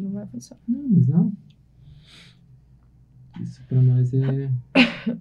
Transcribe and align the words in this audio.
não 0.00 0.10
vai 0.12 0.26
funcionar. 0.26 0.60
Não, 0.66 0.88
mas 0.88 1.06
não. 1.08 1.32
Isso 3.40 3.62
pra 3.68 3.80
nós 3.80 4.12
é. 4.12 4.50
Daqui 4.70 5.18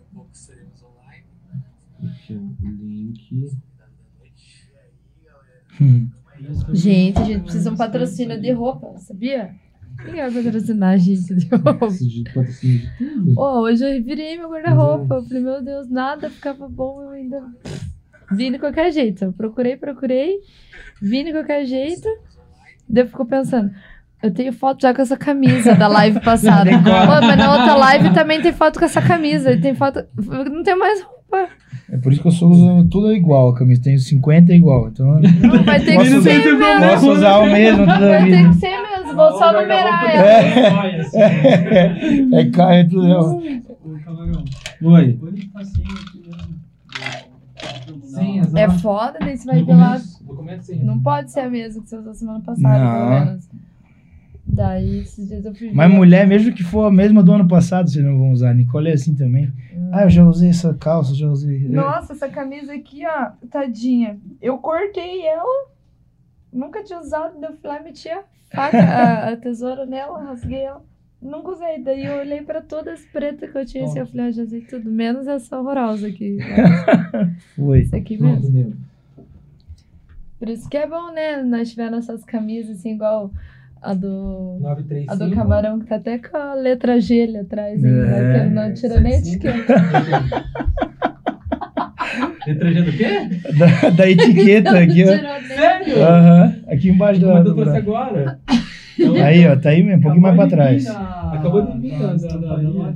a 0.00 0.14
pouco 0.14 0.30
estaremos 0.32 0.82
online. 0.82 1.26
Aqui, 2.04 2.36
ó. 2.36 2.40
Link. 2.64 3.50
Galera? 5.78 6.74
Gente, 6.74 7.18
a 7.18 7.24
gente 7.24 7.42
precisa 7.42 7.70
de 7.70 7.74
um 7.74 7.78
patrocínio 7.78 8.40
de 8.40 8.52
roupa, 8.52 8.98
sabia? 8.98 9.54
Quem 10.04 10.14
vai 10.14 10.30
patrocinar 10.32 10.94
a 10.94 10.96
gente 10.96 11.34
de 11.34 11.48
roupa? 11.48 11.88
De 11.88 12.24
patrocínio 12.32 12.78
de 12.80 12.96
tudo. 12.98 13.34
Pô, 13.34 13.60
hoje 13.60 13.84
eu 13.84 14.04
virei 14.04 14.36
meu 14.36 14.50
guarda-roupa. 14.50 15.16
Eu 15.16 15.22
falei, 15.24 15.42
meu 15.42 15.62
Deus, 15.62 15.88
nada 15.88 16.30
ficava 16.30 16.68
bom, 16.68 17.02
eu 17.02 17.10
ainda 17.10 17.52
vim 18.32 18.52
de 18.52 18.58
qualquer 18.58 18.92
jeito. 18.92 19.24
Eu 19.24 19.32
procurei, 19.32 19.76
procurei, 19.76 20.38
vim 21.00 21.24
de 21.24 21.32
qualquer 21.32 21.64
jeito. 21.64 22.08
Daí 22.88 23.06
ficou 23.06 23.24
pensando, 23.26 23.70
eu 24.22 24.32
tenho 24.32 24.52
foto 24.52 24.82
já 24.82 24.94
com 24.94 25.02
essa 25.02 25.16
camisa 25.16 25.74
da 25.74 25.88
live 25.88 26.20
passada. 26.20 26.70
Pô, 26.70 27.26
mas 27.26 27.36
na 27.36 27.52
outra 27.52 27.74
live 27.74 28.14
também 28.14 28.40
tem 28.40 28.52
foto 28.52 28.78
com 28.78 28.84
essa 28.84 29.02
camisa. 29.02 29.50
E 29.52 29.60
tem 29.60 29.74
foto. 29.74 30.04
Não 30.16 30.62
tem 30.62 30.76
mais 30.76 31.02
roupa. 31.02 31.48
É 31.90 31.98
por 31.98 32.12
isso 32.12 32.22
que 32.22 32.28
eu 32.28 32.32
sou 32.32 32.50
usando 32.50 32.88
tudo 32.88 33.12
igual. 33.12 33.50
A 33.50 33.58
camisa 33.58 33.82
tem 33.82 33.98
50 33.98 34.52
igual. 34.54 34.88
Então 34.88 35.20
Não 35.20 35.64
vai 35.64 35.80
ter 35.80 35.98
que 35.98 36.22
ser 36.22 36.40
mesmo. 36.40 36.58
posso 36.58 37.10
usar 37.10 37.38
o 37.38 37.46
mesmo 37.46 37.84
toda 37.84 38.08
Vai 38.08 38.30
ter 38.30 38.48
que 38.48 38.54
ser 38.54 38.80
mesmo. 38.80 39.14
Vou 39.14 39.32
só 39.32 39.52
numerar 39.52 40.10
ela. 40.10 40.26
É, 40.26 41.00
assim. 41.00 42.34
é 42.34 42.50
carro, 42.50 42.72
é 42.72 42.84
põe 45.18 45.30
um 45.30 45.48
passinho 45.52 45.88
aqui, 45.90 46.22
né? 46.28 46.61
Sim, 48.02 48.38
exato. 48.40 48.58
É 48.58 48.78
foda, 48.78 49.18
daí 49.20 49.36
você 49.36 49.46
vai 49.46 49.60
No 49.60 49.66
ver 49.66 49.74
lá. 49.74 49.86
começo- 49.92 50.24
no 50.24 50.34
começo, 50.36 50.66
sim. 50.66 50.84
Não 50.84 51.00
pode 51.00 51.30
ser 51.30 51.40
a 51.40 51.50
mesma 51.50 51.82
que 51.82 51.88
você 51.88 51.96
usou 51.96 52.14
semana 52.14 52.40
passada, 52.40 52.78
Não. 52.84 52.92
pelo 52.92 53.26
menos. 53.26 53.48
Daí, 54.44 54.98
esses 55.00 55.28
dias 55.28 55.44
eu 55.44 55.54
fui 55.54 55.68
ver. 55.68 55.74
Mas 55.74 55.90
mulher, 55.94 56.26
mesmo 56.26 56.52
que 56.52 56.62
for 56.62 56.84
a 56.86 56.90
mesma 56.90 57.22
do 57.22 57.32
ano 57.32 57.48
passado, 57.48 57.88
vocês 57.88 58.04
não 58.04 58.18
vão 58.18 58.32
usar. 58.32 58.52
Nicole 58.54 58.90
é 58.90 58.92
assim 58.94 59.14
também. 59.14 59.50
Ah, 59.92 60.02
eu 60.04 60.10
já 60.10 60.24
usei 60.24 60.50
essa 60.50 60.74
calça, 60.74 61.14
já 61.14 61.26
usei. 61.28 61.60
Nossa, 61.68 62.12
essa 62.12 62.28
camisa 62.28 62.74
aqui, 62.74 63.02
ó, 63.06 63.30
tadinha. 63.50 64.18
Eu 64.40 64.58
cortei 64.58 65.24
ela, 65.26 65.68
nunca 66.52 66.82
tinha 66.82 66.98
usado, 67.00 67.40
daí 67.40 67.50
eu 67.50 67.56
fui 67.56 67.68
lá 67.70 67.80
e 67.80 67.84
meti 67.84 68.08
a 68.10 68.22
faca, 68.54 68.76
a, 68.82 69.28
a 69.32 69.36
tesoura 69.36 69.86
nela, 69.86 70.22
rasguei 70.22 70.62
ela. 70.62 70.82
Nunca 71.22 71.50
usei, 71.52 71.80
daí 71.80 72.04
eu 72.04 72.16
olhei 72.18 72.42
pra 72.42 72.60
todas 72.60 72.94
as 73.00 73.06
pretas 73.06 73.48
que 73.50 73.56
eu 73.56 73.64
tinha 73.64 73.84
assim, 73.84 74.00
eu 74.00 74.06
falei, 74.06 74.26
ah, 74.26 74.30
já 74.32 74.42
usei 74.42 74.62
tudo, 74.62 74.90
menos 74.90 75.28
essa 75.28 75.56
horrorosa 75.58 76.08
aqui. 76.08 76.36
Foi. 77.54 77.82
Essa 77.82 77.96
aqui 77.96 78.20
mesmo. 78.20 78.50
Nilo. 78.50 78.72
Por 80.38 80.48
isso 80.48 80.68
que 80.68 80.76
é 80.76 80.86
bom, 80.88 81.12
né? 81.12 81.40
Nós 81.42 81.70
tivemos 81.70 82.00
essas 82.00 82.24
camisas 82.24 82.78
assim, 82.78 82.94
igual 82.94 83.30
a 83.80 83.94
do. 83.94 84.58
935. 84.60 85.12
A 85.12 85.14
do 85.14 85.34
camarão 85.34 85.78
que 85.78 85.86
tá 85.86 85.94
até 85.96 86.18
com 86.18 86.36
a 86.36 86.54
letra 86.54 87.00
G 87.00 87.22
ali 87.22 87.36
atrás? 87.36 87.82
É, 87.84 88.32
que 88.32 88.40
ele 88.40 88.50
não 88.50 88.74
tira 88.74 88.98
nem 88.98 89.14
a 89.14 89.18
75. 89.18 89.48
etiqueta. 89.48 90.42
Letra 92.46 92.72
G 92.72 92.82
do 92.82 92.92
quê? 92.92 93.06
Da, 93.56 93.90
da 93.90 94.10
etiqueta 94.10 94.78
aqui, 94.82 95.04
ó. 95.04 95.46
Sério? 95.46 96.02
Aham. 96.02 96.56
Aqui 96.66 96.88
embaixo 96.88 97.20
da. 97.20 97.34
Mas 97.34 97.46
eu 97.46 97.54
trouxe 97.54 97.76
agora. 97.76 98.40
Aí, 99.24 99.46
ó, 99.48 99.56
tá 99.56 99.70
aí 99.70 99.82
mesmo, 99.82 99.98
um 99.98 100.02
pouquinho 100.02 100.22
mais 100.22 100.36
pra 100.36 100.46
trás. 100.46 100.86
Acabou 100.88 101.62
de 101.66 101.78
vir, 101.78 101.98
da. 101.98 102.94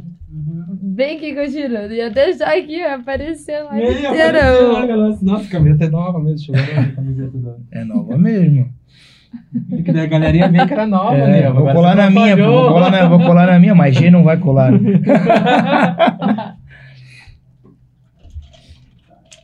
Bem 0.83 1.19
que 1.19 1.27
eu 1.31 1.51
tirando. 1.51 1.93
Ia 1.93 2.11
deixar 2.11 2.57
aqui, 2.57 2.83
ó, 2.85 2.95
aparecendo 2.97 3.67
lá 3.67 3.79
E 3.79 3.83
aí, 3.83 3.99
inteira. 3.99 4.39
apareceu 4.39 4.73
lá, 4.73 4.87
galera. 4.87 5.19
Nossa, 5.23 5.45
a 5.47 5.51
camiseta 5.51 5.85
é 5.85 5.89
nova 5.91 6.19
mesmo. 6.21 6.39
Chegou 6.39 6.61
a 6.61 6.87
camiseta 6.93 7.39
da. 7.39 7.57
É 7.73 7.85
nova 7.85 8.17
mesmo. 8.19 8.69
Que 9.85 9.93
daí 9.93 10.05
a 10.05 10.07
galerinha 10.07 10.49
vê 10.49 10.67
que 10.67 10.73
era 10.73 10.87
nova, 10.87 11.15
É, 11.17 11.27
né? 11.27 11.51
vou 11.51 11.59
Agora 11.69 11.75
colar 11.75 11.97
na 11.97 12.11
minha, 12.11 12.37
vou 12.37 12.69
colar 12.73 12.91
na, 12.91 13.07
vou 13.09 13.19
colar 13.19 13.47
na 13.47 13.59
minha, 13.59 13.75
mas 13.75 13.95
G 13.95 14.11
não 14.11 14.23
vai 14.25 14.39
colar. 14.39 14.73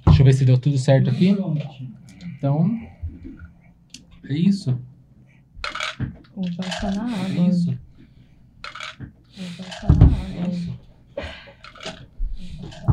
Deixa 0.07 0.21
eu 0.21 0.25
ver 0.25 0.33
se 0.33 0.45
deu 0.45 0.59
tudo 0.59 0.79
certo 0.79 1.11
aqui. 1.11 1.37
Então. 2.39 2.71
É 4.29 4.35
isso. 4.35 4.79
Vou 6.35 6.45
passar 6.57 6.95
na 6.95 7.11
É 7.11 7.25
água. 7.25 7.49
isso. 7.49 7.79
Vou 9.37 9.47
passar 9.59 9.97
na 9.97 10.07
água. 10.07 10.83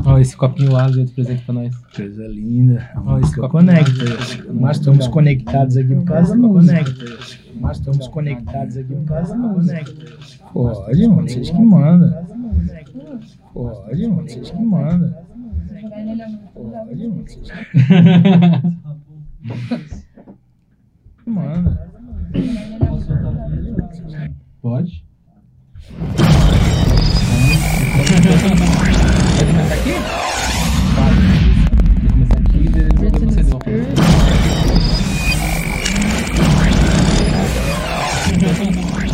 Ó, 0.04 0.18
esse 0.18 0.36
copinho 0.36 0.70
deu 0.92 1.04
de 1.04 1.12
presente 1.12 1.42
pra 1.44 1.54
nós. 1.54 1.74
Coisa 1.94 2.26
linda. 2.26 2.90
Ó, 3.04 3.18
esse 3.18 3.34
copo 3.36 3.48
conecta. 3.50 3.92
Nós 4.52 4.78
estamos 4.78 5.06
conectados 5.08 5.76
aqui 5.76 5.94
por 5.94 6.04
causa 6.04 6.32
da 6.36 6.36
música. 6.48 6.84
Nós 7.60 7.78
estamos 7.78 8.08
conectados 8.08 8.76
aqui 8.76 8.94
por 8.94 9.04
causa 9.04 9.32
da 9.32 9.38
música. 9.38 9.84
Pode, 10.52 11.06
mano, 11.06 11.22
vocês 11.28 11.50
que 11.50 11.60
mandam. 11.60 12.26
Pode, 13.52 14.06
mano, 14.06 14.22
vocês 14.28 14.50
que 14.50 14.58
mandam. 14.62 15.14
Pode, 16.54 17.06
mano, 17.08 17.24
vocês 17.26 17.52
que 21.24 21.30
mandam. 21.30 21.78
Pode? 24.62 25.02
Começar 29.46 29.74
aqui? 29.74 29.94
Começar 32.10 32.38
aqui 32.38 32.58
e 32.58 32.68
depois 32.68 33.24
você 33.24 33.42
deu. 33.42 33.58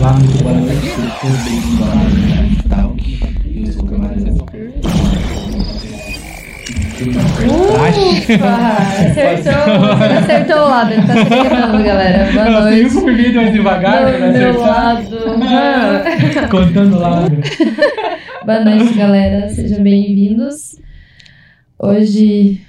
Lá 0.00 0.12
no 0.18 0.26
Tubarão 0.32 0.66
Ufa! 4.02 4.55
Acertou! 6.96 7.12
Acertou 10.18 10.56
o 10.56 10.68
lado, 10.70 10.92
ele 10.94 11.02
tá 11.02 11.12
treinando, 11.26 11.84
galera. 11.84 12.32
Boa 12.32 12.60
noite. 12.62 12.82
eu 12.82 12.90
fui 12.90 13.14
vídeo 13.14 13.42
mais 13.42 13.52
devagar 13.52 14.06
Do 14.06 14.18
meu 14.32 14.58
lado. 14.58 15.16
Contando 16.50 16.98
lá. 16.98 17.28
Boa 18.46 18.64
noite, 18.64 18.94
galera. 18.94 19.50
Sejam 19.50 19.82
bem-vindos. 19.82 20.80
Hoje 21.78 22.62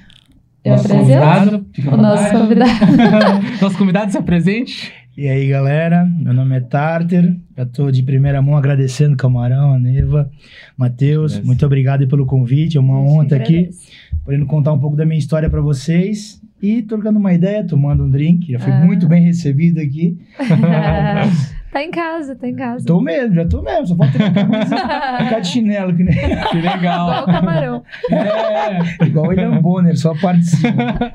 eu 0.65 0.73
Nosso 0.73 0.93
apresento 0.93 1.65
o 1.87 1.97
nosso 1.97 2.29
convidado. 2.29 2.71
Nosso 3.61 3.77
convidado 3.77 4.11
se 4.11 4.17
apresente. 4.17 4.91
E 5.17 5.27
aí, 5.27 5.47
galera, 5.47 6.05
meu 6.05 6.31
nome 6.31 6.57
é 6.57 6.59
Tarter. 6.59 7.35
Já 7.57 7.65
tô 7.65 7.89
de 7.89 8.03
primeira 8.03 8.39
mão 8.39 8.55
agradecendo 8.55 9.15
o 9.15 9.17
Camarão, 9.17 9.73
a 9.73 9.79
Neva, 9.79 10.29
Matheus. 10.77 11.39
Muito 11.39 11.65
obrigado 11.65 12.07
pelo 12.07 12.23
convite. 12.23 12.77
É 12.77 12.79
uma 12.79 13.01
honra 13.01 13.23
estar 13.23 13.35
aqui, 13.37 13.57
Agradeço. 13.57 13.87
Podendo 14.27 14.45
contar 14.45 14.73
um 14.73 14.79
pouco 14.79 14.97
da 14.97 15.05
minha 15.05 15.17
história 15.17 15.49
para 15.49 15.61
vocês. 15.61 16.41
E 16.61 16.81
trocando 16.81 17.17
uma 17.17 17.31
ideia, 17.33 17.63
tomando 17.65 18.03
um 18.03 18.09
drink. 18.09 18.51
Já 18.51 18.59
fui 18.59 18.73
Ah. 18.73 18.83
muito 18.83 19.07
bem 19.07 19.23
recebido 19.23 19.79
aqui. 19.79 20.17
tá 21.71 21.81
em 21.83 21.91
casa, 21.91 22.35
tá 22.35 22.45
em 22.45 22.55
casa. 22.55 22.83
Tô 22.85 22.99
mesmo, 22.99 23.35
já 23.35 23.45
tô 23.47 23.61
mesmo. 23.61 23.85
Só 23.87 23.95
falta 23.95 24.11
ficar, 24.11 25.23
ficar 25.23 25.39
de 25.39 25.47
chinelo, 25.47 25.95
que 25.95 26.03
nem, 26.03 26.13
Que 26.15 26.57
Igual 26.57 26.75
legal. 26.75 27.23
o 27.23 27.25
camarão. 27.25 27.83
É. 28.11 29.05
igual 29.05 29.25
o 29.27 29.29
William 29.29 29.61
Bonner, 29.61 29.97
só 29.97 30.13
participa. 30.19 31.11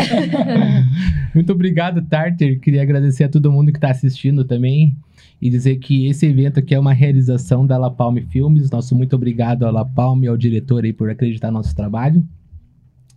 Muito 1.35 1.53
obrigado, 1.53 2.01
Tarter. 2.03 2.59
Queria 2.61 2.81
agradecer 2.83 3.25
a 3.25 3.29
todo 3.29 3.53
mundo 3.53 3.73
que 3.73 3.79
está 3.79 3.91
assistindo 3.91 4.45
também 4.45 4.97
e 5.41 5.51
dizer 5.51 5.77
que 5.77 6.07
esse 6.07 6.25
evento 6.25 6.61
aqui 6.61 6.75
é 6.75 6.79
uma 6.79 6.93
realização 6.95 7.67
da 7.67 7.77
La 7.77 7.91
Palme 7.91 8.23
Filmes. 8.23 8.71
Nosso 8.71 8.95
muito 8.95 9.15
obrigado 9.17 9.67
à 9.67 9.71
La 9.71 9.85
Palme 9.85 10.27
e 10.27 10.29
ao 10.29 10.37
diretor 10.37 10.85
aí 10.85 10.93
por 10.95 11.11
acreditar 11.11 11.49
no 11.49 11.55
nosso 11.59 11.75
trabalho. 11.75 12.25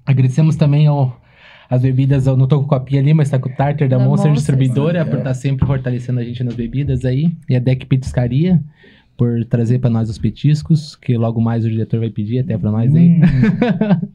Agradecemos 0.06 0.56
também 0.56 0.88
ao 0.88 1.20
as 1.70 1.82
bebidas, 1.82 2.28
eu 2.28 2.38
não 2.38 2.48
tô 2.48 2.60
com 2.60 2.66
o 2.66 2.68
copinho 2.68 3.02
ali, 3.02 3.14
mas 3.14 3.30
tá 3.30 3.40
com 3.40 3.50
o 3.50 3.52
Tartar 3.52 3.88
da, 3.88 3.98
Da 3.98 4.04
Monster 4.04 4.30
Monster, 4.30 4.56
Distribuidora, 4.56 5.00
é. 5.00 5.06
por 5.06 5.18
estar 5.18 5.34
sempre 5.34 5.66
fortalecendo 5.66 6.20
a 6.20 6.24
gente 6.24 6.44
nas 6.44 6.54
bebidas 6.54 7.04
aí. 7.06 7.32
E 7.50 7.56
a 7.56 7.60
Deck 7.60 7.88
Petiscaria, 7.88 8.62
por 9.18 9.44
trazer 9.46 9.80
para 9.80 9.90
nós 9.90 10.10
os 10.10 10.18
petiscos, 10.18 10.96
que 10.96 11.18
logo 11.18 11.42
mais 11.42 11.66
o 11.66 11.70
diretor 11.70 12.00
vai 12.00 12.10
pedir 12.10 12.40
até 12.40 12.58
para 12.58 12.72
nós 12.72 12.94
aí. 12.94 13.10
Hum, 13.10 13.22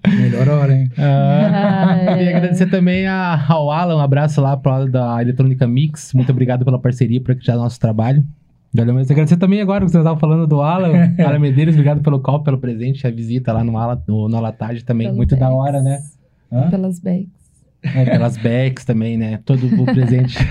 melhor 0.20 0.48
hora, 0.48 0.74
hein? 0.74 0.90
Ah, 0.96 1.96
Ah, 1.96 1.98
é. 2.18 2.24
E 2.24 2.28
agradecer 2.28 2.66
também 2.66 3.06
a, 3.06 3.44
ao 3.48 3.70
Alan, 3.70 3.96
um 3.96 4.00
abraço 4.00 4.40
lá 4.40 4.56
pro 4.56 4.86
da 4.86 5.20
Eletrônica 5.20 5.66
Mix. 5.66 6.14
Muito 6.14 6.30
obrigado 6.30 6.64
pela 6.64 6.78
parceria 6.78 7.20
por 7.20 7.32
acreditar 7.32 7.56
no 7.56 7.62
nosso 7.62 7.80
trabalho. 7.80 8.24
Valeu, 8.72 8.94
mas 8.94 9.10
agradecer 9.10 9.36
também 9.36 9.60
agora 9.60 9.84
que 9.84 9.90
você 9.90 9.98
estava 9.98 10.18
falando 10.18 10.46
do 10.46 10.60
Alan. 10.62 10.92
Alan 11.18 11.38
Medeiros, 11.40 11.74
obrigado 11.74 12.00
pelo 12.02 12.20
copo, 12.20 12.44
pelo 12.44 12.58
presente, 12.58 13.04
a 13.06 13.10
visita 13.10 13.52
lá 13.52 13.64
no, 13.64 13.76
Ala, 13.76 14.00
no, 14.06 14.28
no 14.28 14.36
Alatade 14.36 14.84
também. 14.84 15.08
Pelo 15.08 15.16
Muito 15.16 15.34
da 15.36 15.50
hora, 15.50 15.82
né? 15.82 16.00
Hã? 16.52 16.70
Pelas 16.70 17.00
bags. 17.00 17.28
É, 17.82 18.04
pelas 18.04 18.36
backs 18.36 18.84
também, 18.84 19.16
né? 19.16 19.40
Todo 19.44 19.66
o 19.82 19.84
presente. 19.86 20.36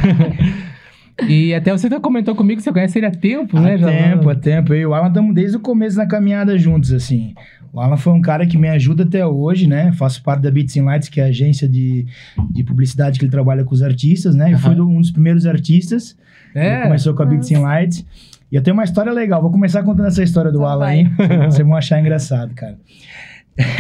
E 1.27 1.53
até 1.53 1.71
você 1.71 1.89
comentou 1.99 2.33
comigo 2.33 2.59
que 2.59 2.63
você 2.63 2.71
conhece 2.71 2.97
ele 2.97 3.05
há 3.05 3.11
tempo, 3.11 3.57
Há 3.57 3.61
né? 3.61 3.77
já- 3.77 3.87
tempo, 3.87 4.29
há 4.29 4.35
tempo. 4.35 4.73
Eu 4.73 4.79
e 4.79 4.85
o 4.85 4.93
Alan 4.93 5.09
estamos 5.09 5.35
desde 5.35 5.57
o 5.57 5.59
começo 5.59 5.97
na 5.97 6.05
caminhada 6.05 6.57
juntos, 6.57 6.93
assim. 6.93 7.33
O 7.73 7.79
Alan 7.81 7.97
foi 7.97 8.13
um 8.13 8.21
cara 8.21 8.47
que 8.47 8.57
me 8.57 8.69
ajuda 8.69 9.03
até 9.03 9.25
hoje, 9.25 9.67
né? 9.67 9.91
Faço 9.91 10.23
parte 10.23 10.41
da 10.43 10.49
Beats 10.49 10.77
and 10.77 10.85
Lights, 10.85 11.09
que 11.09 11.19
é 11.19 11.25
a 11.25 11.27
agência 11.27 11.67
de, 11.67 12.05
de 12.51 12.63
publicidade 12.63 13.19
que 13.19 13.25
ele 13.25 13.31
trabalha 13.31 13.65
com 13.65 13.73
os 13.73 13.83
artistas, 13.83 14.33
né? 14.33 14.53
Eu 14.53 14.57
fui 14.59 14.69
Aham. 14.69 14.77
do- 14.77 14.89
um 14.89 15.01
dos 15.01 15.11
primeiros 15.11 15.45
artistas. 15.45 16.15
Ele 16.55 16.65
É. 16.65 16.81
começou 16.83 17.13
com 17.13 17.23
a 17.23 17.25
Beats 17.25 17.51
and 17.51 17.59
Lights. 17.61 18.05
E 18.51 18.55
eu 18.55 18.63
tenho 18.63 18.73
uma 18.75 18.83
história 18.83 19.11
legal. 19.11 19.41
Vou 19.41 19.51
começar 19.51 19.83
contando 19.83 20.07
essa 20.07 20.23
história 20.23 20.51
do 20.51 20.57
Então 20.59 20.69
Alan 20.69 20.85
vai. 20.85 20.97
aí. 20.99 21.05
Vocês 21.49 21.67
vão 21.67 21.75
achar 21.75 21.99
engraçado, 21.99 22.53
cara. 22.55 22.77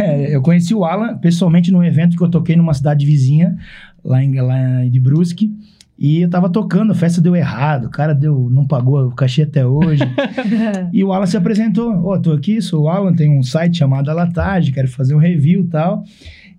É, 0.01 0.35
eu 0.35 0.41
conheci 0.41 0.75
o 0.75 0.83
Alan 0.83 1.17
pessoalmente 1.17 1.71
num 1.71 1.83
evento 1.83 2.17
que 2.17 2.23
eu 2.23 2.29
toquei 2.29 2.55
numa 2.55 2.73
cidade 2.73 3.05
vizinha, 3.05 3.57
lá 4.03 4.21
em, 4.23 4.35
lá 4.39 4.57
de 4.89 4.99
Brusque. 4.99 5.51
E 5.97 6.21
eu 6.21 6.29
tava 6.29 6.49
tocando, 6.49 6.91
a 6.91 6.95
festa 6.95 7.19
deu 7.19 7.35
errado, 7.35 7.85
o 7.85 7.89
cara 7.89 8.13
deu, 8.13 8.47
não 8.49 8.65
pagou 8.65 9.07
o 9.07 9.11
cachê 9.15 9.41
até 9.41 9.65
hoje. 9.65 10.01
e 10.93 11.03
o 11.03 11.11
Alan 11.11 11.25
se 11.25 11.35
apresentou: 11.37 11.93
Ó, 12.05 12.17
tô 12.17 12.31
aqui, 12.31 12.61
sou 12.61 12.83
o 12.83 12.89
Alan, 12.89 13.13
tenho 13.13 13.37
um 13.37 13.43
site 13.43 13.77
chamado 13.79 14.09
Alatage, 14.09 14.71
quero 14.71 14.87
fazer 14.87 15.13
um 15.15 15.17
review 15.19 15.61
e 15.61 15.67
tal. 15.67 16.03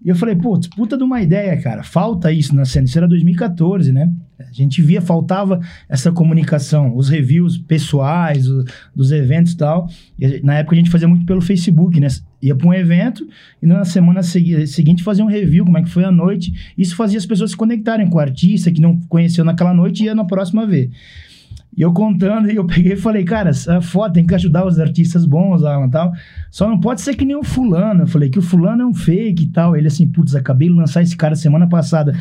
E 0.03 0.09
eu 0.09 0.17
falei, 0.17 0.35
putz, 0.35 0.67
puta 0.69 0.97
de 0.97 1.05
uma 1.05 1.21
ideia, 1.21 1.61
cara. 1.61 1.83
Falta 1.83 2.33
isso 2.33 2.55
na 2.57 2.65
cena. 2.65 2.87
Isso 2.87 2.97
era 2.97 3.07
2014, 3.07 3.93
né? 3.93 4.11
A 4.39 4.51
gente 4.51 4.81
via, 4.81 5.03
faltava 5.03 5.61
essa 5.91 6.11
comunicação, 6.11 6.97
os 6.97 7.11
reviews 7.11 7.59
pessoais, 7.59 8.49
o- 8.49 8.65
dos 8.97 9.13
eventos 9.13 9.53
e 9.53 9.57
tal. 9.59 9.89
Na 10.43 10.55
época 10.55 10.75
a 10.75 10.79
gente 10.79 10.89
fazia 10.91 11.07
muito 11.07 11.27
pelo 11.27 11.43
Facebook, 11.43 12.01
né? 12.01 12.09
Ia 12.41 12.55
pra 12.57 12.67
um 12.67 12.73
evento 12.73 13.27
e 13.63 13.67
na 13.67 13.85
semana 13.85 14.23
segui- 14.23 14.67
seguinte 14.67 15.03
fazia 15.03 15.23
um 15.23 15.29
review, 15.29 15.67
como 15.67 15.77
é 15.77 15.83
que 15.83 15.91
foi 15.91 16.05
a 16.05 16.11
noite. 16.11 16.51
Isso 16.79 16.97
fazia 16.97 17.19
as 17.19 17.27
pessoas 17.27 17.51
se 17.51 17.57
conectarem 17.57 18.09
com 18.09 18.17
o 18.17 18.21
artista 18.21 18.71
que 18.73 18.81
não 18.81 18.99
conheceu 19.09 19.45
naquela 19.45 19.75
noite 19.75 20.03
e 20.03 20.07
ia 20.07 20.15
na 20.15 20.25
próxima 20.25 20.67
ver. 20.67 20.91
E 21.77 21.83
eu 21.83 21.93
contando, 21.93 22.51
e 22.51 22.57
eu 22.57 22.65
peguei 22.67 22.95
e 22.95 22.97
falei, 22.97 23.25
cara, 23.25 23.51
essa 23.51 23.81
foto 23.81 24.15
tem 24.15 24.27
que 24.27 24.35
ajudar 24.35 24.67
os 24.67 24.81
artistas 24.81 25.25
bons, 25.25 25.65
Alan, 25.65 25.87
e 25.87 25.91
tal. 25.91 26.13
Só 26.51 26.69
não 26.69 26.81
pode 26.81 27.01
ser 27.01 27.15
que 27.15 27.25
nem 27.25 27.37
o 27.37 27.45
fulano. 27.45 28.03
Eu 28.03 28.07
falei 28.09 28.29
que 28.29 28.41
o 28.41 28.43
fulano 28.43 28.83
é 28.83 28.87
um 28.87 28.93
fake 28.93 29.45
e 29.45 29.47
tal. 29.47 29.77
Ele 29.77 29.87
assim, 29.87 30.07
putz, 30.07 30.35
acabei 30.35 30.69
de 30.69 30.75
lançar 30.75 31.01
esse 31.03 31.17
cara 31.17 31.37
semana 31.37 31.69
passada. 31.69 32.13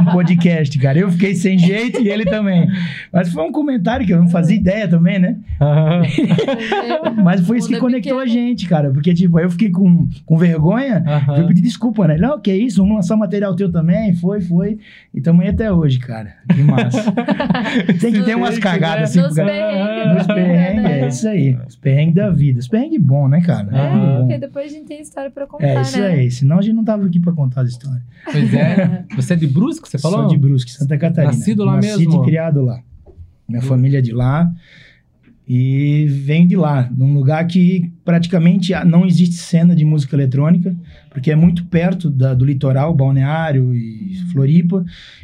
um 0.00 0.12
podcast, 0.12 0.76
cara. 0.80 0.98
Eu 0.98 1.12
fiquei 1.12 1.34
sem 1.34 1.56
jeito 1.56 2.02
e 2.02 2.08
ele 2.08 2.24
também. 2.24 2.68
Mas 3.12 3.32
foi 3.32 3.44
um 3.44 3.52
comentário 3.52 4.04
que 4.04 4.12
eu 4.12 4.18
não 4.18 4.28
fazia 4.28 4.56
ideia 4.56 4.88
também, 4.88 5.20
né? 5.20 5.36
Mas 7.22 7.40
foi 7.46 7.58
isso 7.58 7.68
que 7.68 7.76
é 7.76 7.78
conectou 7.78 8.18
a 8.18 8.26
gente, 8.26 8.66
cara. 8.68 8.90
Porque, 8.90 9.14
tipo, 9.14 9.38
aí 9.38 9.44
eu 9.44 9.50
fiquei 9.50 9.70
com, 9.70 10.08
com 10.26 10.36
vergonha. 10.36 11.04
Fui 11.36 11.46
pedir 11.46 11.62
desculpa, 11.62 12.08
né? 12.08 12.16
Não, 12.16 12.40
que 12.40 12.50
é 12.50 12.56
isso, 12.56 12.82
vamos 12.82 12.96
lançar 12.96 13.16
material 13.16 13.54
teu 13.54 13.70
também. 13.70 14.12
Foi, 14.14 14.40
foi. 14.40 14.78
E 15.14 15.20
tamo 15.20 15.40
aí 15.42 15.48
até 15.48 15.70
hoje, 15.72 16.00
cara. 16.00 16.34
Que 16.52 16.62
massa. 16.62 17.12
Tem 18.00 18.12
que 18.12 18.23
ter 18.24 18.34
umas 18.34 18.54
Sei, 18.54 18.62
cagadas 18.62 19.10
assim. 19.10 19.20
Nos 19.20 19.34
pro 19.34 19.36
cara- 19.36 19.48
perrengues. 19.52 20.14
Nos 20.14 20.26
da 20.26 20.34
vida, 20.34 20.46
perrengues, 20.46 20.82
né? 20.82 21.00
é 21.00 21.08
isso 21.08 21.28
aí. 21.28 21.58
Os 21.66 21.76
perrengues 21.76 22.14
da 22.14 22.30
vida. 22.30 22.58
Os 22.60 22.68
perrengues 22.68 23.00
bom, 23.02 23.28
né, 23.28 23.40
cara? 23.40 23.68
É, 23.76 24.18
porque 24.20 24.38
depois 24.38 24.66
a 24.66 24.74
gente 24.74 24.86
tem 24.86 25.00
história 25.00 25.30
pra 25.30 25.46
contar, 25.46 25.66
É, 25.66 25.80
isso 25.82 25.98
né? 26.00 26.06
aí. 26.08 26.30
Senão 26.30 26.58
a 26.58 26.62
gente 26.62 26.74
não 26.74 26.84
tava 26.84 27.04
aqui 27.06 27.18
pra 27.20 27.32
contar 27.32 27.62
as 27.62 27.70
histórias. 27.70 28.02
Pois 28.30 28.54
é. 28.54 29.04
Você 29.16 29.32
é 29.34 29.36
de 29.36 29.46
Brusque, 29.46 29.88
você 29.88 29.98
falou? 29.98 30.20
Sou 30.20 30.28
de 30.28 30.36
Brusque, 30.36 30.70
Santa 30.70 30.96
Catarina. 30.98 31.32
Nascido 31.32 31.64
lá 31.64 31.76
Nascido 31.76 31.98
mesmo? 32.10 32.22
e 32.22 32.26
criado 32.26 32.62
lá. 32.62 32.80
Minha 33.48 33.62
família 33.62 33.98
é 33.98 34.02
de 34.02 34.12
lá. 34.12 34.50
E 35.46 36.06
vem 36.08 36.46
de 36.46 36.56
lá, 36.56 36.90
num 36.96 37.12
lugar 37.12 37.46
que 37.46 37.92
praticamente 38.02 38.72
não 38.86 39.04
existe 39.04 39.34
cena 39.34 39.76
de 39.76 39.84
música 39.84 40.16
eletrônica, 40.16 40.74
porque 41.10 41.30
é 41.30 41.36
muito 41.36 41.64
perto 41.66 42.08
da- 42.10 42.32
do 42.32 42.46
litoral, 42.46 42.94
Balneário 42.94 43.74
e 43.74 44.14
Floripa. 44.32 44.82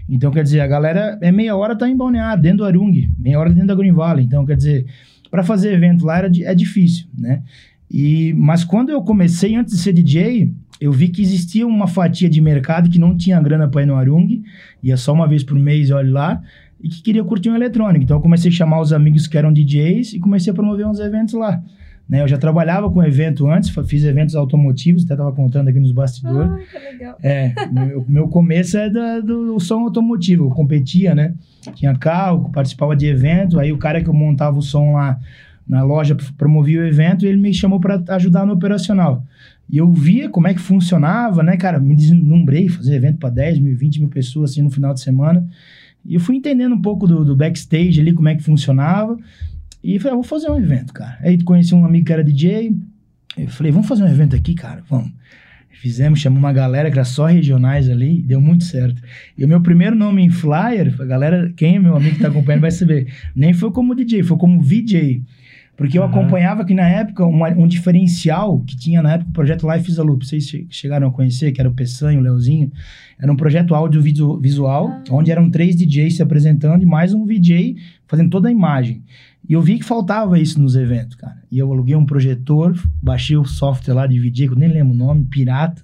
Então, 0.09 0.31
quer 0.31 0.43
dizer, 0.43 0.61
a 0.61 0.67
galera 0.67 1.19
é 1.23 1.33
meia 1.33 1.57
hora 1.57 1.75
tá 1.75 1.89
em 1.89 1.97
Balneário, 1.97 2.43
dentro 2.43 2.59
do 2.59 2.65
Arung, 2.65 3.09
meia 3.19 3.39
hora 3.39 3.49
dentro 3.51 3.69
da 3.69 3.75
Green 3.75 3.93
Valley. 3.93 4.25
Então, 4.27 4.45
quer 4.45 4.57
dizer, 4.57 4.85
para 5.31 5.43
fazer 5.43 5.73
evento 5.73 6.05
lá 6.05 6.19
era 6.19 6.31
é 6.43 6.55
difícil, 6.55 7.07
né? 7.17 7.43
E, 7.91 8.35
mas 8.37 8.63
quando 8.63 8.91
eu 8.91 9.03
comecei, 9.03 9.57
antes 9.57 9.75
de 9.75 9.81
ser 9.81 9.93
DJ, 9.93 10.53
eu 10.81 10.93
vi 10.93 11.09
que 11.09 11.23
existia 11.23 11.67
uma 11.67 11.87
fatia 11.87 12.29
de 12.29 12.41
mercado 12.41 12.89
que 12.91 12.99
não 12.99 13.17
tinha 13.17 13.41
grana 13.41 13.69
para 13.69 13.83
ir 13.83 13.87
no 13.87 13.95
Arung, 13.97 14.43
ia 14.83 14.97
só 14.97 15.13
uma 15.13 15.27
vez 15.27 15.43
por 15.43 15.59
mês, 15.59 15.91
olha 15.91 16.11
lá, 16.11 16.43
e 16.83 16.89
que 16.89 17.03
queria 17.03 17.23
curtir 17.25 17.51
um 17.51 17.55
eletrônico. 17.55 18.05
Então 18.05 18.17
eu 18.17 18.21
comecei 18.21 18.51
a 18.51 18.55
chamar 18.55 18.81
os 18.81 18.93
amigos 18.93 19.27
que 19.27 19.37
eram 19.37 19.53
DJs 19.53 20.15
e 20.15 20.19
comecei 20.19 20.51
a 20.51 20.55
promover 20.55 20.87
uns 20.87 20.99
eventos 21.01 21.35
lá. 21.35 21.63
Né, 22.09 22.21
eu 22.23 22.27
já 22.27 22.37
trabalhava 22.37 22.91
com 22.91 23.01
evento 23.05 23.49
antes, 23.49 23.71
fiz 23.87 24.03
eventos 24.03 24.35
automotivos, 24.35 25.05
até 25.05 25.15
estava 25.15 25.31
contando 25.33 25.69
aqui 25.69 25.79
nos 25.79 25.93
bastidores. 25.93 26.51
Ai, 26.51 26.65
que 26.65 26.79
legal. 26.79 27.17
É, 27.23 27.55
meu, 27.71 28.05
meu 28.09 28.29
começo 28.29 28.77
é 28.77 28.91
da- 28.91 29.21
do, 29.21 29.53
do 29.53 29.61
som 29.61 29.81
automotivo, 29.85 30.47
eu 30.47 30.51
competia, 30.51 31.15
né? 31.15 31.35
Tinha 31.75 31.95
carro, 31.95 32.51
participava 32.53 32.97
de 32.97 33.07
evento, 33.07 33.61
aí 33.61 33.71
o 33.71 33.79
cara 33.79 34.03
que 34.03 34.09
eu 34.09 34.15
montava 34.15 34.59
o 34.59 34.63
som 34.63 34.95
lá 34.95 35.21
na 35.69 35.85
loja 35.85 36.17
promovia 36.37 36.81
o 36.81 36.85
evento 36.85 37.25
e 37.25 37.29
ele 37.29 37.41
me 37.41 37.55
chamou 37.55 37.79
para 37.79 38.03
ajudar 38.17 38.45
no 38.45 38.55
operacional. 38.55 39.23
E 39.71 39.77
eu 39.79 39.93
via 39.93 40.29
como 40.29 40.49
é 40.49 40.55
que 40.55 40.59
funcionava, 40.61 41.45
né, 41.45 41.57
cara? 41.57 41.79
Me 41.79 41.95
deslumbrei, 41.95 42.69
fazer 42.69 42.97
evento 42.97 43.19
para 43.19 43.31
10 43.31 43.61
mil, 43.61 43.77
20 43.77 44.01
mil 44.01 44.09
pessoas 44.09 44.51
assim 44.51 44.63
no 44.63 44.71
final 44.71 44.93
de 44.93 45.01
semana. 45.01 45.47
E 46.05 46.15
eu 46.15 46.21
fui 46.21 46.37
entendendo 46.37 46.75
um 46.75 46.81
pouco 46.81 47.07
do, 47.07 47.25
do 47.25 47.37
backstage 47.37 48.01
ali, 48.01 48.13
como 48.13 48.29
é 48.29 48.35
que 48.35 48.43
funcionava. 48.43 49.19
E 49.83 49.99
falei, 49.99 50.13
ah, 50.13 50.17
vou 50.17 50.23
fazer 50.23 50.51
um 50.51 50.59
evento, 50.59 50.93
cara. 50.93 51.19
Aí 51.21 51.43
conheci 51.43 51.75
um 51.75 51.85
amigo 51.85 52.07
que 52.07 52.13
era 52.13 52.25
DJ. 52.25 52.77
Eu 53.37 53.49
falei, 53.49 53.73
vamos 53.73 53.89
fazer 53.89 54.05
um 54.05 54.09
evento 54.09 54.37
aqui, 54.37 54.55
cara? 54.55 54.83
Vamos. 54.89 55.13
Fizemos, 55.71 56.21
chamamos 56.21 56.45
uma 56.45 56.53
galera 56.53 56.91
que 56.91 56.99
era 56.99 57.07
só 57.07 57.25
regionais 57.25 57.89
ali, 57.89 58.21
deu 58.21 58.39
muito 58.39 58.65
certo. 58.65 59.03
E 59.37 59.43
o 59.43 59.49
meu 59.49 59.63
primeiro 59.63 59.97
nome 59.97 60.23
em 60.23 60.29
flyer, 60.29 60.95
a 61.01 61.05
galera, 61.07 61.51
quem 61.57 61.77
é 61.77 61.79
meu 61.79 61.97
amigo 61.97 62.17
que 62.17 62.21
tá 62.23 62.29
acompanhando 62.29 62.61
vai 62.61 62.71
saber, 62.71 63.11
nem 63.35 63.55
foi 63.55 63.71
como 63.71 63.95
DJ, 63.95 64.23
foi 64.23 64.37
como 64.37 64.61
VJ. 64.61 65.23
Porque 65.81 65.99
eu 65.99 66.03
Aham. 66.03 66.11
acompanhava 66.13 66.63
que 66.63 66.75
na 66.75 66.87
época 66.87 67.25
uma- 67.25 67.49
um 67.49 67.67
diferencial 67.67 68.61
que 68.61 68.77
tinha 68.77 69.03
na 69.03 69.15
época 69.15 69.31
o 69.31 69.33
projeto 69.33 69.67
Life 69.67 69.91
is 69.91 69.99
a 69.99 70.03
Loop, 70.03 70.27
vocês 70.27 70.45
che- 70.47 70.67
chegaram 70.69 71.09
a 71.09 71.11
conhecer, 71.11 71.53
que 71.53 71.61
era 71.61 71.71
o 71.71 71.73
Peçanho, 71.73 72.21
o 72.21 72.23
Leozinho. 72.23 72.71
Era 73.19 73.33
um 73.33 73.37
projeto 73.37 73.75
audiovisual, 73.75 74.89
Ah. 74.89 75.03
onde 75.11 75.31
eram 75.31 75.51
três 75.51 75.75
DJs 75.75 76.17
se 76.17 76.23
apresentando 76.23 76.83
e 76.83 76.87
mais 76.87 77.15
um 77.15 77.25
VJ 77.25 77.77
fazendo 78.07 78.29
toda 78.29 78.49
a 78.49 78.53
imagem. 78.53 79.03
E 79.49 79.55
eu 79.55 79.63
vi 79.63 79.79
que 79.79 79.85
faltava 79.87 80.39
isso 80.39 80.61
nos 80.61 80.77
eventos, 80.77 81.15
cara. 81.17 81.40
E 81.51 81.59
eu 81.59 81.71
aluguei 81.73 81.97
um 81.97 82.07
projetor, 82.07 82.77
baixei 83.03 83.37
o 83.37 83.45
software 83.45 83.93
lá 83.95 84.07
de 84.07 84.21
VJ, 84.21 84.47
que 84.47 84.53
eu 84.55 84.57
nem 84.57 84.69
lembro 84.69 84.95
o 84.95 84.97
nome, 84.97 85.25
pirata. 85.25 85.83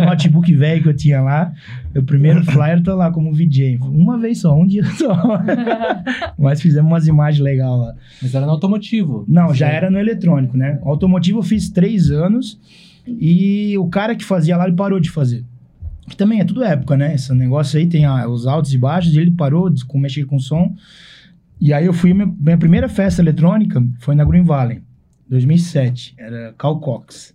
um 0.00 0.04
notebook 0.06 0.50
velho 0.54 0.80
que 0.82 0.88
eu 0.88 0.94
tinha 0.96 1.20
lá. 1.20 1.52
Meu 1.92 2.04
primeiro 2.04 2.44
flyer 2.44 2.80
tá 2.80 2.94
lá 2.94 3.10
como 3.10 3.32
VJ. 3.34 3.78
Uma 3.82 4.16
vez 4.16 4.38
só, 4.42 4.56
um 4.56 4.64
dia 4.64 4.84
só. 4.84 5.42
Mas 6.38 6.60
fizemos 6.62 6.88
umas 6.88 7.08
imagens 7.08 7.42
legais 7.42 7.68
lá. 7.68 7.94
Mas 8.22 8.32
era 8.32 8.46
no 8.46 8.52
automotivo. 8.52 9.24
Não, 9.26 9.52
já 9.52 9.68
Sim. 9.68 9.74
era 9.74 9.90
no 9.90 9.98
eletrônico, 9.98 10.56
né? 10.56 10.78
O 10.82 10.88
automotivo 10.90 11.40
eu 11.40 11.42
fiz 11.42 11.68
três 11.68 12.08
anos 12.10 12.56
e 13.06 13.76
o 13.76 13.88
cara 13.88 14.14
que 14.14 14.24
fazia 14.24 14.56
lá, 14.56 14.68
ele 14.68 14.76
parou 14.76 15.00
de 15.00 15.10
fazer. 15.10 15.44
Que 16.08 16.16
também 16.16 16.40
é 16.40 16.44
tudo 16.44 16.62
época, 16.62 16.96
né? 16.96 17.14
Esse 17.14 17.32
negócio 17.34 17.76
aí 17.78 17.86
tem 17.86 18.04
ah, 18.04 18.28
os 18.28 18.46
altos 18.46 18.72
e 18.72 18.78
baixos, 18.78 19.14
e 19.14 19.18
ele 19.18 19.30
parou 19.32 19.68
de 19.68 19.84
com- 19.84 19.98
mexer 19.98 20.24
com 20.26 20.38
som. 20.38 20.74
E 21.60 21.72
aí 21.72 21.84
eu 21.86 21.92
fui, 21.92 22.14
minha, 22.14 22.26
minha 22.38 22.56
primeira 22.56 22.88
festa 22.88 23.20
eletrônica 23.20 23.82
foi 23.98 24.14
na 24.14 24.24
Green 24.24 24.42
Valley, 24.44 24.80
2007, 25.28 26.14
era 26.18 26.54
Cal 26.58 26.80
Cox. 26.80 27.34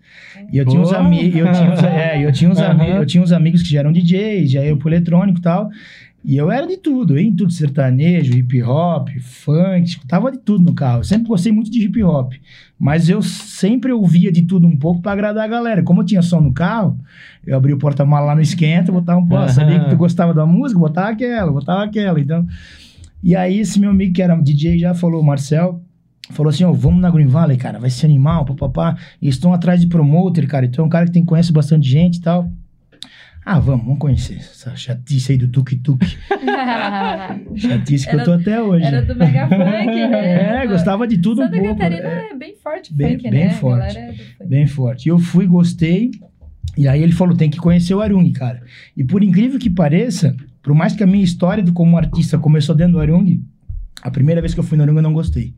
E 0.51 0.57
eu 0.57 0.65
tinha 0.65 0.81
uns 0.81 0.91
amigos, 0.91 1.39
eu 1.39 1.51
tinha 1.53 1.71
uns, 1.71 1.83
é, 1.83 2.25
eu 2.25 2.31
tinha 2.31 2.49
uns, 2.49 2.59
ami- 2.59 2.89
eu 2.89 3.05
tinha 3.05 3.23
uns 3.23 3.31
amigos 3.31 3.61
que 3.61 3.69
já 3.69 3.79
eram 3.79 3.91
DJs, 3.91 4.51
já 4.51 4.63
eu 4.63 4.77
pro 4.77 4.89
eletrônico 4.89 5.39
e 5.39 5.41
tal. 5.41 5.69
E 6.27 6.35
eu 6.37 6.49
era 6.49 6.65
de 6.65 6.77
tudo, 6.77 7.13
eu 7.13 7.19
ia 7.21 7.27
em 7.27 7.35
tudo 7.35 7.53
sertanejo, 7.53 8.33
hip 8.35 8.63
hop, 8.63 9.09
funk, 9.21 9.83
escutava 9.87 10.31
de 10.31 10.39
tudo 10.39 10.63
no 10.63 10.73
carro. 10.73 11.01
Eu 11.01 11.03
sempre 11.03 11.27
gostei 11.27 11.51
muito 11.51 11.69
de 11.69 11.85
hip 11.85 12.01
hop, 12.03 12.33
mas 12.79 13.07
eu 13.09 13.21
sempre 13.21 13.91
ouvia 13.91 14.31
de 14.31 14.41
tudo 14.41 14.65
um 14.65 14.75
pouco 14.75 15.03
pra 15.03 15.11
agradar 15.11 15.43
a 15.45 15.47
galera. 15.47 15.83
Como 15.83 16.01
eu 16.01 16.05
tinha 16.05 16.23
som 16.23 16.41
no 16.41 16.51
carro, 16.51 16.99
eu 17.45 17.55
abria 17.55 17.75
o 17.75 17.77
porta-mala 17.77 18.25
lá 18.25 18.35
no 18.35 18.41
esquenta, 18.41 18.91
botava 18.91 19.19
um 19.19 19.27
pô, 19.27 19.35
Aham. 19.37 19.49
sabia 19.49 19.79
que 19.79 19.89
tu 19.91 19.95
gostava 19.97 20.33
da 20.33 20.47
música, 20.47 20.79
botava 20.79 21.09
aquela, 21.09 21.51
botava 21.51 21.83
aquela. 21.83 22.19
Então, 22.19 22.43
e 23.25 23.35
aí 23.35 23.59
esse 23.59 23.79
meu 23.79 23.89
amigo 23.89 24.13
que 24.13 24.21
era 24.21 24.35
DJ 24.39 24.77
já 24.77 24.93
falou, 24.93 25.21
Marcel, 25.23 25.81
falou 26.29 26.49
assim, 26.51 26.63
ó, 26.63 26.71
vamos 26.71 27.01
na 27.01 27.09
Green 27.09 27.27
Valley, 27.27 27.57
cara, 27.57 27.79
vai 27.79 27.89
ser 27.89 28.05
animal, 28.05 28.45
papapá. 28.45 28.95
E 29.21 29.27
estão 29.27 29.51
atrás 29.53 29.81
de 29.81 29.87
promoter, 29.87 30.47
cara, 30.47 30.65
então 30.65 30.83
é 30.83 30.87
um 30.87 30.89
cara 30.89 31.05
que 31.05 31.11
tem, 31.11 31.25
conhece 31.25 31.51
bastante 31.51 31.89
gente 31.89 32.17
e 32.17 32.21
tal. 32.21 32.49
Ah, 33.43 33.59
vamos, 33.59 33.83
vamos 33.85 33.99
conhecer 33.99 34.37
essa 34.37 34.75
chatice 34.75 35.33
aí 35.33 35.37
do 35.37 35.47
tuk-tuk. 35.47 36.03
Chatice 37.55 38.07
que 38.09 38.15
eu 38.15 38.23
tô 38.23 38.31
até 38.31 38.61
hoje. 38.61 38.85
Era 38.85 39.03
do 39.03 39.15
Mega 39.15 39.47
Funk, 39.47 39.59
né? 39.59 40.61
É, 40.63 40.67
gostava 40.67 41.07
de 41.07 41.17
tudo 41.19 41.43
Santa 41.43 41.55
um 41.55 41.59
pouco. 41.59 41.75
Catarina 41.75 42.07
é, 42.07 42.29
é 42.31 42.35
bem 42.35 42.55
forte 42.55 42.93
Bem- 42.93 43.11
funk, 43.17 43.29
bem 43.29 43.45
né? 43.45 43.49
Forte. 43.51 43.97
é 43.97 44.45
bem 44.45 44.65
forte. 44.65 45.05
E 45.05 45.09
eu 45.09 45.19
fui, 45.19 45.45
gostei. 45.45 46.09
E 46.77 46.87
aí 46.87 47.03
ele 47.03 47.11
falou, 47.11 47.35
tem 47.35 47.49
que 47.49 47.57
conhecer 47.57 47.93
o 47.93 48.01
Arung, 48.01 48.31
cara. 48.31 48.61
E 48.97 49.03
por 49.03 49.23
incrível 49.23 49.59
que 49.59 49.69
pareça, 49.69 50.35
por 50.65 50.73
mais 50.73 50.95
que 50.95 51.03
a 51.03 51.07
minha 51.07 51.23
história 51.23 51.63
do 51.63 51.71
como 51.71 51.95
artista 51.95 52.39
começou 52.39 52.73
dentro 52.73 52.93
do 52.93 52.99
Arung, 52.99 53.39
a 54.01 54.09
primeira 54.09 54.41
vez 54.41 54.51
que 54.51 54.59
eu 54.59 54.63
fui 54.63 54.75
no 54.75 54.83
Arung 54.83 54.95
eu 54.95 55.03
não 55.03 55.13
gostei. 55.13 55.53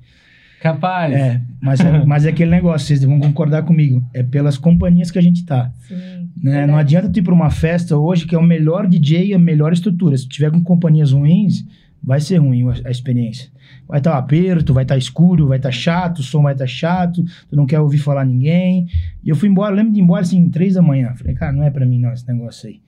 Capaz. 0.62 1.14
É, 1.14 1.42
mas 1.62 1.80
é, 1.80 2.06
mas 2.06 2.26
é 2.26 2.30
aquele 2.30 2.52
negócio, 2.52 2.86
vocês 2.86 3.06
vão 3.06 3.18
concordar 3.18 3.64
comigo. 3.64 4.06
É 4.14 4.22
pelas 4.22 4.58
companhias 4.58 5.10
que 5.10 5.18
a 5.18 5.22
gente 5.22 5.46
tá. 5.46 5.72
Sim. 5.88 6.30
Né? 6.44 6.68
Não 6.68 6.76
adianta 6.76 7.08
tu 7.08 7.20
ir 7.20 7.22
pra 7.22 7.34
uma 7.34 7.50
festa 7.50 7.96
hoje 7.96 8.26
que 8.26 8.36
é 8.36 8.38
o 8.38 8.44
melhor 8.44 8.86
DJ 8.86 9.28
e 9.28 9.34
a 9.34 9.40
melhor 9.40 9.72
estrutura. 9.72 10.18
Se 10.18 10.28
tu 10.28 10.32
tiver 10.32 10.52
com 10.52 10.62
companhias 10.62 11.14
ruins, 11.14 11.66
vai 12.04 12.20
ser 12.20 12.40
ruim 12.40 12.68
a, 12.68 12.74
a 12.90 12.92
experiência. 12.92 13.50
Vai 13.88 14.00
estar 14.00 14.14
um 14.14 14.18
aperto, 14.18 14.74
vai 14.74 14.84
estar 14.84 14.98
escuro, 14.98 15.48
vai 15.48 15.58
estar 15.58 15.72
chato, 15.72 16.20
o 16.20 16.24
som 16.24 16.42
vai 16.42 16.52
estar 16.52 16.68
chato, 16.68 17.24
tu 17.50 17.56
não 17.56 17.66
quer 17.66 17.80
ouvir 17.80 18.00
falar 18.00 18.26
ninguém. 18.26 18.90
E 19.24 19.30
eu 19.30 19.38
fui 19.38 19.48
embora, 19.48 19.74
lembro 19.74 19.94
de 19.94 20.00
ir 20.00 20.04
embora 20.04 20.24
assim, 20.24 20.50
três 20.50 20.74
da 20.74 20.82
manhã. 20.82 21.14
Falei, 21.16 21.34
cara, 21.34 21.54
não 21.54 21.64
é 21.64 21.70
pra 21.70 21.86
mim 21.86 21.98
não 21.98 22.12
esse 22.12 22.28
negócio 22.28 22.68
aí. 22.68 22.82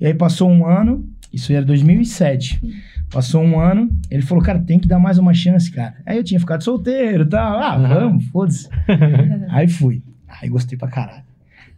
E 0.00 0.06
aí 0.06 0.14
passou 0.14 0.50
um 0.50 0.64
ano, 0.64 1.06
isso 1.32 1.52
era 1.52 1.64
2007. 1.64 2.60
Passou 3.10 3.42
um 3.42 3.58
ano, 3.58 3.90
ele 4.10 4.22
falou, 4.22 4.42
cara, 4.42 4.58
tem 4.60 4.78
que 4.78 4.86
dar 4.86 4.98
mais 4.98 5.18
uma 5.18 5.34
chance, 5.34 5.70
cara. 5.70 5.94
Aí 6.06 6.16
eu 6.16 6.24
tinha 6.24 6.38
ficado 6.38 6.62
solteiro 6.62 7.24
e 7.24 7.28
tal. 7.28 7.58
Ah, 7.60 7.76
Uhum. 7.76 7.88
vamos, 7.88 8.24
foda-se. 8.26 8.68
aí 9.50 9.68
fui. 9.68 10.02
Aí 10.28 10.48
gostei 10.48 10.78
pra 10.78 10.88
caralho. 10.88 11.24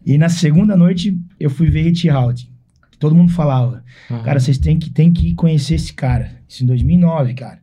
E 0.04 0.18
na 0.18 0.28
segunda 0.28 0.76
noite 0.76 1.16
eu 1.40 1.49
fui 1.49 1.71
ver 1.71 1.82
Hit 1.82 2.09
Out. 2.11 2.50
Todo 2.99 3.14
mundo 3.16 3.32
falava, 3.32 3.82
Aham. 4.11 4.23
cara, 4.23 4.38
vocês 4.38 4.59
têm 4.59 4.78
que, 4.78 4.90
têm 4.90 5.12
que 5.12 5.35
conhecer 5.35 5.75
esse 5.75 5.92
cara. 5.92 6.30
Isso 6.49 6.62
em 6.62 6.66
2009, 6.66 7.35
cara. 7.35 7.59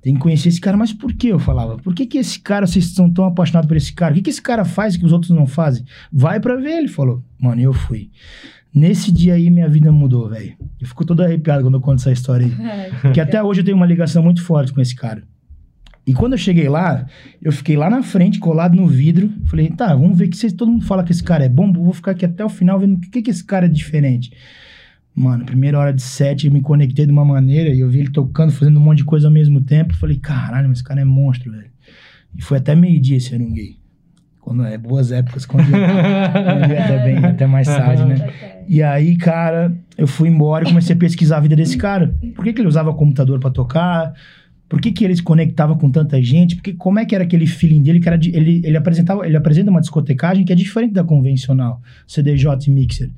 Tem 0.00 0.14
que 0.14 0.20
conhecer 0.20 0.48
esse 0.48 0.60
cara, 0.60 0.76
mas 0.76 0.92
por 0.92 1.12
que 1.12 1.26
eu 1.28 1.38
falava? 1.40 1.76
Por 1.76 1.92
que, 1.94 2.06
que 2.06 2.18
esse 2.18 2.38
cara, 2.38 2.66
vocês 2.66 2.86
estão 2.86 3.10
tão 3.10 3.24
apaixonados 3.24 3.66
por 3.68 3.76
esse 3.76 3.92
cara? 3.92 4.12
O 4.12 4.14
que, 4.14 4.22
que 4.22 4.30
esse 4.30 4.40
cara 4.40 4.64
faz 4.64 4.96
que 4.96 5.04
os 5.04 5.12
outros 5.12 5.32
não 5.32 5.44
fazem? 5.46 5.84
Vai 6.10 6.38
pra 6.40 6.54
ver, 6.56 6.78
ele 6.78 6.88
falou. 6.88 7.22
Mano, 7.38 7.60
eu 7.60 7.72
fui. 7.72 8.10
Nesse 8.74 9.10
dia 9.10 9.34
aí, 9.34 9.50
minha 9.50 9.68
vida 9.68 9.90
mudou, 9.90 10.28
velho. 10.28 10.54
Eu 10.80 10.86
fico 10.86 11.04
todo 11.04 11.22
arrepiado 11.22 11.62
quando 11.62 11.74
eu 11.74 11.80
conto 11.80 12.00
essa 12.00 12.12
história 12.12 12.46
aí. 12.46 12.52
É. 12.68 12.90
Porque 13.00 13.20
até 13.20 13.42
hoje 13.42 13.60
eu 13.60 13.64
tenho 13.64 13.76
uma 13.76 13.86
ligação 13.86 14.22
muito 14.22 14.42
forte 14.42 14.72
com 14.72 14.80
esse 14.80 14.94
cara. 14.94 15.22
E 16.06 16.14
quando 16.14 16.32
eu 16.32 16.38
cheguei 16.38 16.68
lá, 16.68 17.06
eu 17.42 17.52
fiquei 17.52 17.76
lá 17.76 17.90
na 17.90 18.02
frente, 18.02 18.38
colado 18.38 18.74
no 18.74 18.86
vidro. 18.86 19.30
Falei, 19.44 19.68
tá, 19.68 19.94
vamos 19.94 20.16
ver 20.16 20.28
que 20.28 20.36
vocês, 20.36 20.52
todo 20.52 20.70
mundo 20.70 20.84
fala 20.84 21.04
que 21.04 21.12
esse 21.12 21.22
cara 21.22 21.44
é 21.44 21.48
bom, 21.48 21.70
vou 21.70 21.92
ficar 21.92 22.12
aqui 22.12 22.24
até 22.24 22.44
o 22.44 22.48
final 22.48 22.78
vendo 22.80 22.96
o 22.96 23.00
que, 23.00 23.20
que 23.20 23.30
esse 23.30 23.44
cara 23.44 23.66
é 23.66 23.68
diferente. 23.68 24.32
Mano, 25.14 25.44
primeira 25.44 25.78
hora 25.78 25.92
de 25.92 26.00
set, 26.00 26.46
eu 26.46 26.52
me 26.52 26.62
conectei 26.62 27.04
de 27.04 27.12
uma 27.12 27.24
maneira 27.24 27.70
e 27.74 27.80
eu 27.80 27.90
vi 27.90 27.98
ele 27.98 28.10
tocando, 28.10 28.52
fazendo 28.52 28.78
um 28.78 28.82
monte 28.82 28.98
de 28.98 29.04
coisa 29.04 29.26
ao 29.26 29.32
mesmo 29.32 29.60
tempo. 29.60 29.94
Falei, 29.94 30.16
caralho, 30.16 30.68
mas 30.68 30.78
esse 30.78 30.84
cara 30.84 31.00
é 31.00 31.04
monstro, 31.04 31.52
velho. 31.52 31.70
E 32.36 32.42
foi 32.42 32.58
até 32.58 32.74
meio-dia 32.74 33.16
esse 33.16 33.36
gay. 33.36 33.76
Quando 34.48 34.64
é 34.64 34.78
boas 34.78 35.12
épocas, 35.12 35.44
quando 35.44 35.68
eu, 35.68 35.78
ia 35.78 36.84
até 36.84 37.04
bem, 37.04 37.16
até 37.22 37.46
mais 37.46 37.66
tarde, 37.66 38.02
né? 38.06 38.16
E 38.66 38.82
aí, 38.82 39.14
cara, 39.14 39.76
eu 39.98 40.06
fui 40.06 40.30
embora 40.30 40.64
e 40.64 40.68
comecei 40.68 40.96
a 40.96 40.98
pesquisar 40.98 41.36
a 41.36 41.40
vida 41.40 41.54
desse 41.54 41.76
cara. 41.76 42.14
Por 42.34 42.42
que, 42.42 42.54
que 42.54 42.60
ele 42.62 42.68
usava 42.68 42.94
computador 42.94 43.38
pra 43.38 43.50
tocar? 43.50 44.14
Por 44.66 44.80
que, 44.80 44.90
que 44.90 45.04
ele 45.04 45.14
se 45.14 45.22
conectava 45.22 45.76
com 45.76 45.90
tanta 45.90 46.22
gente? 46.22 46.56
Porque 46.56 46.72
como 46.72 46.98
é 46.98 47.04
que 47.04 47.14
era 47.14 47.24
aquele 47.24 47.46
feeling 47.46 47.82
dele? 47.82 48.00
Que 48.00 48.08
era 48.08 48.16
de- 48.16 48.34
ele, 48.34 48.62
ele 48.64 48.76
apresentava, 48.78 49.26
ele 49.26 49.36
apresenta 49.36 49.70
uma 49.70 49.80
discotecagem 49.82 50.46
que 50.46 50.52
é 50.52 50.56
diferente 50.56 50.94
da 50.94 51.04
convencional, 51.04 51.82
CDJ 52.06 52.68
e 52.68 52.70
Mixer. 52.70 53.10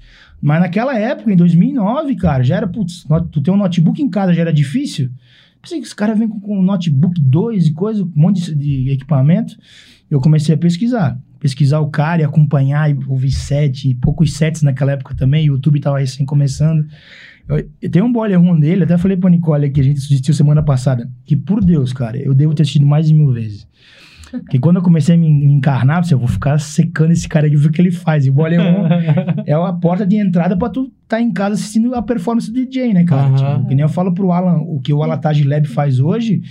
Mas 0.42 0.60
naquela 0.60 0.98
época, 0.98 1.32
em 1.32 1.36
2009, 1.36 2.16
cara, 2.16 2.42
já 2.42 2.56
era, 2.56 2.66
putz, 2.66 3.06
tu 3.30 3.40
ter 3.40 3.52
um 3.52 3.56
notebook 3.56 4.02
em 4.02 4.10
casa 4.10 4.32
já 4.34 4.40
era 4.40 4.52
difícil. 4.52 5.10
Pensei 5.62 5.78
que 5.80 5.86
os 5.86 5.92
caras 5.92 6.18
vêm 6.18 6.26
com, 6.26 6.40
com 6.40 6.58
um 6.58 6.62
notebook 6.62 7.20
2 7.20 7.66
e 7.68 7.72
coisa, 7.72 8.02
um 8.02 8.10
monte 8.16 8.52
de, 8.52 8.84
de 8.84 8.90
equipamento. 8.90 9.54
Eu 10.10 10.20
comecei 10.20 10.54
a 10.54 10.58
pesquisar. 10.58 11.18
Pesquisar 11.38 11.80
o 11.80 11.88
cara 11.88 12.22
e 12.22 12.24
acompanhar 12.24 12.90
e 12.90 12.98
ouvir 13.06 13.30
set, 13.30 13.88
e 13.88 13.94
poucos 13.94 14.34
sets 14.34 14.62
naquela 14.62 14.92
época 14.92 15.14
também. 15.14 15.48
O 15.48 15.54
YouTube 15.54 15.80
tava 15.80 15.98
recém 15.98 16.26
começando. 16.26 16.86
Eu, 17.48 17.68
eu 17.80 17.90
tenho 17.90 18.04
um 18.04 18.12
boiler 18.12 18.38
room 18.38 18.58
dele, 18.58 18.84
até 18.84 18.98
falei 18.98 19.16
pra 19.16 19.30
Nicole 19.30 19.70
que 19.70 19.80
a 19.80 19.84
gente 19.84 19.98
assistiu 19.98 20.34
semana 20.34 20.62
passada. 20.62 21.10
Que 21.24 21.36
por 21.36 21.64
Deus, 21.64 21.92
cara, 21.92 22.18
eu 22.18 22.34
devo 22.34 22.54
ter 22.54 22.62
assistido 22.62 22.86
mais 22.86 23.06
de 23.06 23.14
mil 23.14 23.32
vezes. 23.32 23.66
Porque 24.30 24.58
quando 24.60 24.76
eu 24.76 24.82
comecei 24.82 25.14
a 25.14 25.18
me, 25.18 25.28
me 25.28 25.52
encarnar, 25.52 26.02
eu, 26.10 26.18
vou 26.18 26.28
ficar 26.28 26.58
secando 26.58 27.10
esse 27.10 27.28
cara 27.28 27.46
aqui, 27.46 27.56
ver 27.56 27.68
o 27.68 27.72
que 27.72 27.80
ele 27.80 27.90
faz. 27.90 28.26
E 28.26 28.30
o 28.30 28.32
boiler 28.32 28.60
room 28.60 28.86
é 29.44 29.52
a 29.52 29.72
porta 29.72 30.06
de 30.06 30.16
entrada 30.16 30.56
pra 30.56 30.68
tu 30.68 30.92
tá 31.08 31.20
em 31.20 31.32
casa 31.32 31.54
assistindo 31.54 31.94
a 31.94 32.02
performance 32.02 32.50
do 32.50 32.54
DJ, 32.54 32.94
né, 32.94 33.04
cara? 33.04 33.28
Aham. 33.28 33.36
Tipo, 33.36 33.68
que 33.68 33.74
nem 33.74 33.82
eu 33.82 33.88
falo 33.88 34.14
pro 34.14 34.30
Alan, 34.30 34.58
o 34.58 34.80
que 34.80 34.92
o 34.92 35.02
Alatage 35.02 35.42
Lab 35.42 35.66
faz 35.66 35.98
hoje, 35.98 36.42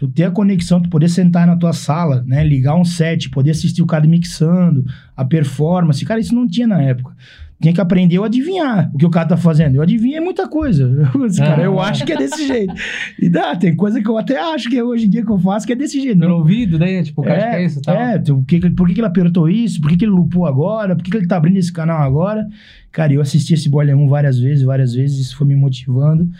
tu 0.00 0.08
ter 0.08 0.24
a 0.24 0.30
conexão, 0.30 0.80
tu 0.80 0.88
poder 0.88 1.10
sentar 1.10 1.46
na 1.46 1.54
tua 1.56 1.74
sala, 1.74 2.24
né, 2.26 2.42
ligar 2.42 2.74
um 2.74 2.86
set, 2.86 3.28
poder 3.28 3.50
assistir 3.50 3.82
o 3.82 3.86
cara 3.86 4.06
mixando, 4.06 4.82
a 5.14 5.22
performance, 5.26 6.02
cara, 6.06 6.18
isso 6.18 6.34
não 6.34 6.48
tinha 6.48 6.66
na 6.66 6.80
época. 6.80 7.14
Tinha 7.60 7.74
que 7.74 7.80
aprender 7.82 8.16
a 8.18 8.24
adivinhar 8.24 8.90
o 8.94 8.96
que 8.96 9.04
o 9.04 9.10
cara 9.10 9.28
tá 9.28 9.36
fazendo. 9.36 9.74
Eu 9.74 9.82
adivinhei 9.82 10.18
muita 10.18 10.48
coisa. 10.48 10.90
cara, 11.36 11.62
eu 11.64 11.78
Ah. 11.78 11.90
acho 11.90 12.06
que 12.06 12.12
é 12.14 12.16
desse 12.16 12.46
jeito. 12.46 12.72
E 13.20 13.28
dá, 13.28 13.54
tem 13.54 13.76
coisa 13.76 14.00
que 14.02 14.08
eu 14.08 14.16
até 14.16 14.40
acho 14.40 14.70
que 14.70 14.78
é 14.78 14.82
hoje 14.82 15.04
em 15.04 15.10
dia 15.10 15.22
que 15.22 15.30
eu 15.30 15.38
faço 15.38 15.66
que 15.66 15.74
é 15.74 15.76
desse 15.76 16.00
jeito. 16.00 16.18
Pelo 16.18 16.30
Não, 16.30 16.38
ouvido, 16.38 16.78
né? 16.78 17.02
Tipo, 17.02 17.20
o 17.20 17.24
cara 17.26 17.36
acha 17.36 17.50
que 17.50 17.56
é 17.56 17.64
isso 17.66 17.78
e 17.78 17.82
tal. 17.82 17.94
é, 17.96 18.18
tu- 18.18 18.42
que 18.48 18.70
por 18.70 18.88
que, 18.88 18.94
que 18.94 19.00
ele 19.00 19.06
apertou 19.06 19.46
isso? 19.46 19.78
Por 19.78 19.90
que, 19.90 19.98
que 19.98 20.06
ele 20.06 20.12
lupou 20.12 20.46
agora? 20.46 20.96
Por 20.96 21.04
que, 21.04 21.10
que 21.10 21.16
ele 21.18 21.26
tá 21.26 21.36
abrindo 21.36 21.58
esse 21.58 21.70
canal 21.70 22.00
agora? 22.02 22.48
Cara, 22.90 23.12
eu 23.12 23.20
assisti 23.20 23.52
esse 23.52 23.68
Boiler 23.68 23.94
1 23.94 24.08
várias 24.08 24.38
vezes, 24.38 24.64
várias 24.64 24.94
vezes, 24.94 25.18
isso 25.18 25.36
foi 25.36 25.46
me 25.46 25.54
motivando. 25.54 26.30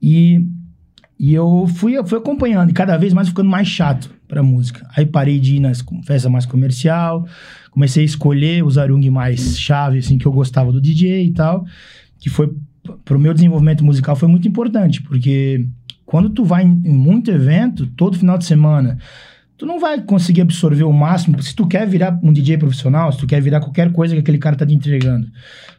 E, 0.00 0.46
e 1.18 1.32
eu 1.32 1.66
fui, 1.76 1.96
eu 1.96 2.06
fui 2.06 2.18
acompanhando, 2.18 2.70
e 2.70 2.74
cada 2.74 2.96
vez 2.96 3.12
mais 3.12 3.28
ficando 3.28 3.48
mais 3.48 3.66
chato 3.66 4.10
pra 4.28 4.42
música. 4.42 4.86
Aí 4.94 5.06
parei 5.06 5.40
de 5.40 5.56
ir 5.56 5.60
nas 5.60 5.84
festas 6.04 6.30
mais 6.30 6.44
comercial, 6.44 7.26
comecei 7.70 8.02
a 8.02 8.06
escolher 8.06 8.64
os 8.64 8.76
arung 8.76 9.08
mais 9.10 9.58
chave, 9.58 9.98
assim, 9.98 10.18
que 10.18 10.26
eu 10.26 10.32
gostava 10.32 10.70
do 10.70 10.80
DJ 10.80 11.26
e 11.26 11.32
tal, 11.32 11.64
que 12.18 12.28
foi, 12.28 12.54
pro 13.04 13.18
meu 13.18 13.32
desenvolvimento 13.32 13.84
musical, 13.84 14.14
foi 14.14 14.28
muito 14.28 14.46
importante, 14.46 15.02
porque 15.02 15.66
quando 16.04 16.30
tu 16.30 16.44
vai 16.44 16.64
em, 16.64 16.82
em 16.84 16.94
muito 16.94 17.30
evento, 17.30 17.86
todo 17.86 18.18
final 18.18 18.36
de 18.36 18.44
semana, 18.44 18.98
tu 19.56 19.64
não 19.64 19.78
vai 19.80 20.00
conseguir 20.02 20.42
absorver 20.42 20.84
o 20.84 20.92
máximo. 20.92 21.42
Se 21.42 21.54
tu 21.54 21.66
quer 21.66 21.86
virar 21.86 22.18
um 22.22 22.32
DJ 22.32 22.58
profissional, 22.58 23.10
se 23.10 23.18
tu 23.18 23.26
quer 23.26 23.40
virar 23.40 23.60
qualquer 23.60 23.90
coisa 23.92 24.14
que 24.14 24.20
aquele 24.20 24.38
cara 24.38 24.56
tá 24.56 24.66
te 24.66 24.74
entregando. 24.74 25.28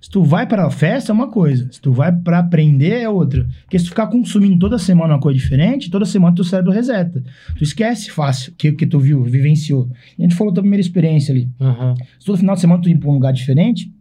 Se 0.01 0.09
tu 0.09 0.23
vai 0.23 0.47
para 0.47 0.65
a 0.65 0.69
festa, 0.71 1.11
é 1.11 1.13
uma 1.13 1.29
coisa. 1.29 1.67
Se 1.71 1.79
tu 1.79 1.91
vai 1.91 2.11
para 2.11 2.39
aprender, 2.39 3.01
é 3.01 3.09
outra. 3.09 3.47
Porque 3.63 3.77
se 3.77 3.85
tu 3.85 3.89
ficar 3.89 4.07
consumindo 4.07 4.57
toda 4.57 4.79
semana 4.79 5.13
uma 5.13 5.19
coisa 5.19 5.37
diferente, 5.37 5.89
toda 5.89 6.05
semana 6.05 6.35
teu 6.35 6.43
cérebro 6.43 6.71
reseta. 6.71 7.23
Tu 7.57 7.63
esquece 7.63 8.09
fácil 8.11 8.51
o 8.53 8.55
que, 8.55 8.71
que 8.71 8.85
tu 8.85 8.99
viu, 8.99 9.23
vivenciou. 9.23 9.89
A 10.17 10.21
gente 10.21 10.35
falou 10.35 10.53
da 10.53 10.61
primeira 10.61 10.81
experiência 10.81 11.31
ali. 11.31 11.49
Aham. 11.59 11.95
Se 12.19 12.25
todo 12.25 12.37
final 12.37 12.55
de 12.55 12.61
semana 12.61 12.81
tu 12.81 12.89
ir 12.89 12.97
pra 12.97 13.09
um 13.09 13.13
lugar 13.13 13.33
diferente, 13.33 13.91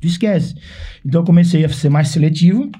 tu 0.00 0.06
esquece. 0.06 0.54
Então 1.04 1.20
eu 1.20 1.24
comecei 1.24 1.64
a 1.64 1.68
ser 1.68 1.88
mais 1.88 2.08
seletivo 2.08 2.70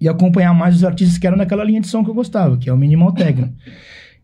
e 0.00 0.08
acompanhar 0.08 0.54
mais 0.54 0.76
os 0.76 0.84
artistas 0.84 1.18
que 1.18 1.26
eram 1.26 1.36
daquela 1.36 1.62
linha 1.62 1.80
de 1.80 1.86
som 1.86 2.02
que 2.02 2.10
eu 2.10 2.14
gostava, 2.14 2.56
que 2.56 2.70
é 2.70 2.72
o 2.72 2.76
minimal 2.76 3.12
techno. 3.12 3.52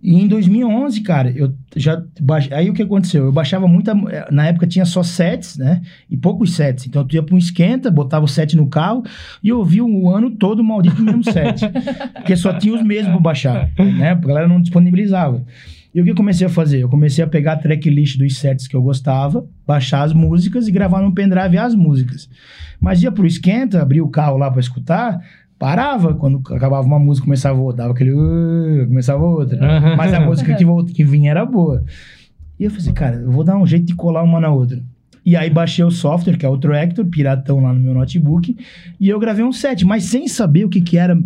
E 0.03 0.15
em 0.15 0.29
2011, 0.29 1.01
cara, 1.01 1.31
eu 1.35 1.55
já 1.75 2.03
baix... 2.21 2.53
aí 2.53 2.69
o 2.69 2.75
que 2.75 2.83
aconteceu? 2.83 3.25
Eu 3.25 3.33
baixava 3.33 3.67
muita, 3.67 3.95
na 4.31 4.47
época 4.47 4.67
tinha 4.67 4.85
só 4.85 5.03
sets, 5.03 5.57
né? 5.57 5.83
E 6.09 6.17
poucos 6.17 6.55
sets. 6.55 6.87
Então 6.87 7.05
tu 7.05 7.15
ia 7.15 7.23
pra 7.23 7.35
um 7.35 7.39
esquenta, 7.39 7.91
botava 7.91 8.25
o 8.25 8.29
set 8.29 8.55
no 8.55 8.69
carro 8.69 9.03
e 9.43 9.49
eu 9.49 9.59
ouvia 9.59 9.85
o 9.85 10.11
ano 10.11 10.31
todo 10.31 10.61
o 10.61 10.65
maldito 10.65 11.03
mesmo 11.03 11.25
set. 11.25 11.63
Porque 12.15 12.37
só 12.37 12.53
tinha 12.53 12.75
os 12.75 12.83
mesmos 12.83 13.13
pra 13.13 13.21
baixar, 13.21 13.71
né? 13.79 14.11
A 14.11 14.15
galera 14.15 14.47
não 14.47 14.61
disponibilizava. 14.61 15.43
E 15.95 16.01
o 16.01 16.05
que 16.05 16.11
eu 16.11 16.15
comecei 16.15 16.47
a 16.47 16.51
fazer? 16.51 16.83
Eu 16.83 16.91
comecei 16.91 17.25
a 17.25 17.27
pegar 17.27 17.53
a 17.53 17.57
tracklist 17.57 18.19
dos 18.19 18.37
sets 18.37 18.69
que 18.69 18.77
eu 18.77 18.83
gostava, 18.83 19.47
baixar 19.67 20.03
as 20.03 20.13
músicas 20.13 20.69
e 20.69 20.71
gravar 20.71 21.01
no 21.01 21.15
pendrive 21.15 21.57
as 21.57 21.75
músicas. 21.75 22.29
Mas 22.79 23.03
ia 23.03 23.11
pro 23.11 23.27
esquenta, 23.27 23.81
abria 23.81 24.05
o 24.05 24.11
carro 24.11 24.37
lá 24.37 24.51
pra 24.51 24.61
escutar, 24.61 25.19
parava. 25.59 26.15
Quando 26.15 26.41
acabava 26.55 26.87
uma 26.87 26.99
música, 26.99 27.25
começava 27.25 27.59
outra, 27.61 27.79
dava 27.83 27.93
aquele. 27.93 28.13
"Uh", 28.13 28.87
começava 28.89 29.25
outra. 29.25 29.59
Aham. 29.65 29.97
Mas 29.97 30.13
a 30.15 30.21
música 30.21 30.55
que, 30.55 30.65
volta, 30.65 30.93
que 30.93 31.05
vinha 31.05 31.31
era 31.31 31.45
boa. 31.45 31.85
E 32.59 32.65
eu 32.65 32.71
falei, 32.71 32.93
cara, 32.93 33.17
eu 33.17 33.31
vou 33.31 33.45
dar 33.45 33.57
um 33.57 33.67
jeito 33.67 33.85
de 33.87 33.95
colar 33.95 34.23
uma 34.23 34.41
na 34.41 34.51
outra. 34.51 34.83
E 35.25 35.35
aí 35.37 35.51
baixei 35.51 35.85
o 35.85 35.91
software, 35.91 36.37
que 36.39 36.47
é 36.47 36.49
o 36.49 36.57
Tractor, 36.57 37.05
piratão 37.05 37.61
lá 37.61 37.73
no 37.75 37.81
meu 37.81 37.93
notebook, 37.93 38.57
e 39.01 39.09
eu 39.09 39.19
gravei 39.19 39.45
um 39.45 39.53
set, 39.53 39.85
mas 39.85 40.05
sem 40.05 40.29
saber 40.29 40.65
o 40.65 40.69
que, 40.69 40.81
que 40.81 40.97
era 40.97 41.19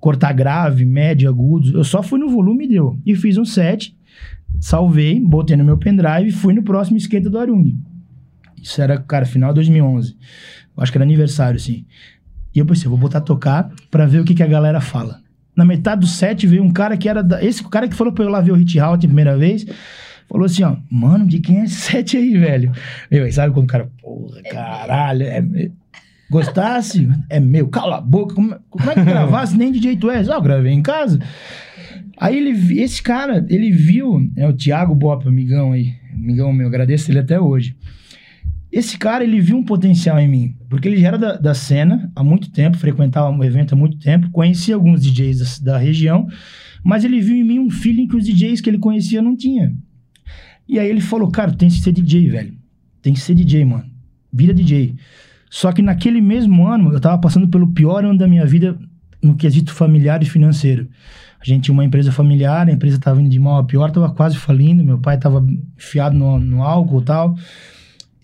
cortar 0.00 0.32
grave, 0.32 0.86
médio, 0.86 1.28
agudos. 1.28 1.72
Eu 1.74 1.84
só 1.84 2.02
fui 2.02 2.18
no 2.18 2.30
volume 2.30 2.64
e 2.64 2.68
deu. 2.68 2.98
E 3.04 3.14
fiz 3.14 3.36
um 3.36 3.44
set, 3.44 3.94
salvei, 4.58 5.20
botei 5.20 5.54
no 5.56 5.64
meu 5.64 5.76
pendrive 5.76 6.28
e 6.28 6.32
fui 6.32 6.54
no 6.54 6.62
próximo 6.62 6.96
esquenta 6.96 7.28
do 7.28 7.38
Arung. 7.38 7.76
Isso 8.60 8.80
era, 8.80 8.98
cara, 8.98 9.26
final 9.26 9.50
de 9.50 9.56
2011. 9.56 10.16
Eu 10.76 10.82
acho 10.82 10.90
que 10.90 10.98
era 10.98 11.04
aniversário, 11.04 11.56
assim. 11.56 11.84
E 12.56 12.58
eu 12.58 12.66
pensei, 12.66 12.88
vou 12.88 12.96
botar 12.98 13.18
a 13.18 13.20
tocar 13.20 13.70
pra 13.90 14.06
ver 14.06 14.20
o 14.20 14.24
que, 14.24 14.34
que 14.34 14.42
a 14.42 14.46
galera 14.46 14.80
fala. 14.80 15.20
Na 15.54 15.64
metade 15.64 16.00
do 16.00 16.06
set 16.06 16.46
veio 16.46 16.62
um 16.64 16.72
cara 16.72 16.96
que 16.96 17.08
era. 17.08 17.22
Da, 17.22 17.44
esse 17.44 17.62
cara 17.68 17.86
que 17.86 17.94
falou 17.94 18.12
pra 18.12 18.24
eu 18.24 18.30
lá 18.30 18.40
ver 18.40 18.52
o 18.52 18.56
Hit 18.56 18.78
Out 18.80 19.04
a 19.04 19.08
primeira 19.08 19.36
vez. 19.36 19.64
Falou 20.28 20.46
assim, 20.46 20.64
ó, 20.64 20.76
mano, 20.90 21.26
de 21.26 21.38
quem 21.38 21.60
é 21.60 21.64
esse 21.64 21.74
set 21.92 22.16
aí, 22.16 22.36
velho? 22.36 22.72
Meu, 23.10 23.24
aí 23.24 23.32
sabe 23.32 23.52
quando 23.54 23.64
o 23.64 23.68
cara, 23.68 23.88
porra, 24.02 24.42
caralho, 24.50 25.22
é. 25.22 25.40
me- 25.40 25.70
Gostasse? 26.28 27.08
É 27.30 27.38
meu, 27.38 27.68
cala 27.68 27.98
a 27.98 28.00
boca. 28.00 28.34
Como, 28.34 28.56
como 28.68 28.90
é 28.90 28.94
que 28.94 29.04
gravasse? 29.04 29.56
Nem 29.56 29.70
DJ 29.70 29.96
tu 29.96 30.10
és? 30.10 30.28
Ah, 30.28 30.34
eu 30.34 30.42
gravei 30.42 30.72
em 30.72 30.82
casa. 30.82 31.20
Aí 32.18 32.36
ele, 32.36 32.80
esse 32.82 33.00
cara, 33.02 33.46
ele 33.48 33.70
viu, 33.70 34.28
é 34.36 34.48
o 34.48 34.52
Thiago 34.52 34.94
Bop, 34.94 35.28
amigão 35.28 35.72
aí, 35.72 35.94
amigão 36.14 36.52
meu, 36.52 36.66
agradeço 36.66 37.10
ele 37.12 37.18
até 37.20 37.38
hoje. 37.38 37.76
Esse 38.76 38.98
cara, 38.98 39.24
ele 39.24 39.40
viu 39.40 39.56
um 39.56 39.62
potencial 39.62 40.18
em 40.18 40.28
mim, 40.28 40.54
porque 40.68 40.86
ele 40.86 40.98
já 40.98 41.08
era 41.08 41.16
da, 41.16 41.36
da 41.38 41.54
cena 41.54 42.12
há 42.14 42.22
muito 42.22 42.50
tempo, 42.50 42.76
frequentava 42.76 43.34
o 43.34 43.42
evento 43.42 43.72
há 43.72 43.76
muito 43.76 43.98
tempo, 43.98 44.30
conhecia 44.30 44.74
alguns 44.74 45.00
DJs 45.00 45.60
da, 45.60 45.72
da 45.72 45.78
região, 45.78 46.26
mas 46.84 47.02
ele 47.02 47.18
viu 47.22 47.34
em 47.34 47.42
mim 47.42 47.58
um 47.58 47.70
feeling 47.70 48.06
que 48.06 48.14
os 48.14 48.26
DJs 48.26 48.60
que 48.60 48.68
ele 48.68 48.76
conhecia 48.76 49.22
não 49.22 49.34
tinha. 49.34 49.74
E 50.68 50.78
aí 50.78 50.90
ele 50.90 51.00
falou, 51.00 51.30
cara, 51.30 51.54
tem 51.54 51.70
que 51.70 51.76
ser 51.76 51.90
DJ, 51.90 52.28
velho. 52.28 52.54
Tem 53.00 53.14
que 53.14 53.20
ser 53.20 53.34
DJ, 53.34 53.64
mano. 53.64 53.86
Vira 54.30 54.52
DJ. 54.52 54.94
Só 55.48 55.72
que 55.72 55.80
naquele 55.80 56.20
mesmo 56.20 56.68
ano, 56.68 56.92
eu 56.92 57.00
tava 57.00 57.16
passando 57.16 57.48
pelo 57.48 57.68
pior 57.68 58.04
ano 58.04 58.18
da 58.18 58.28
minha 58.28 58.44
vida 58.44 58.78
no 59.22 59.36
quesito 59.36 59.72
familiar 59.72 60.22
e 60.22 60.26
financeiro. 60.26 60.86
A 61.40 61.44
gente 61.46 61.64
tinha 61.64 61.72
uma 61.72 61.84
empresa 61.84 62.12
familiar, 62.12 62.68
a 62.68 62.72
empresa 62.72 63.00
tava 63.00 63.22
indo 63.22 63.30
de 63.30 63.38
mal 63.38 63.56
a 63.56 63.64
pior, 63.64 63.90
tava 63.90 64.10
quase 64.10 64.36
falindo, 64.36 64.84
meu 64.84 64.98
pai 64.98 65.16
tava 65.16 65.42
enfiado 65.78 66.14
no, 66.14 66.38
no 66.38 66.62
álcool 66.62 67.00
e 67.00 67.04
tal. 67.06 67.34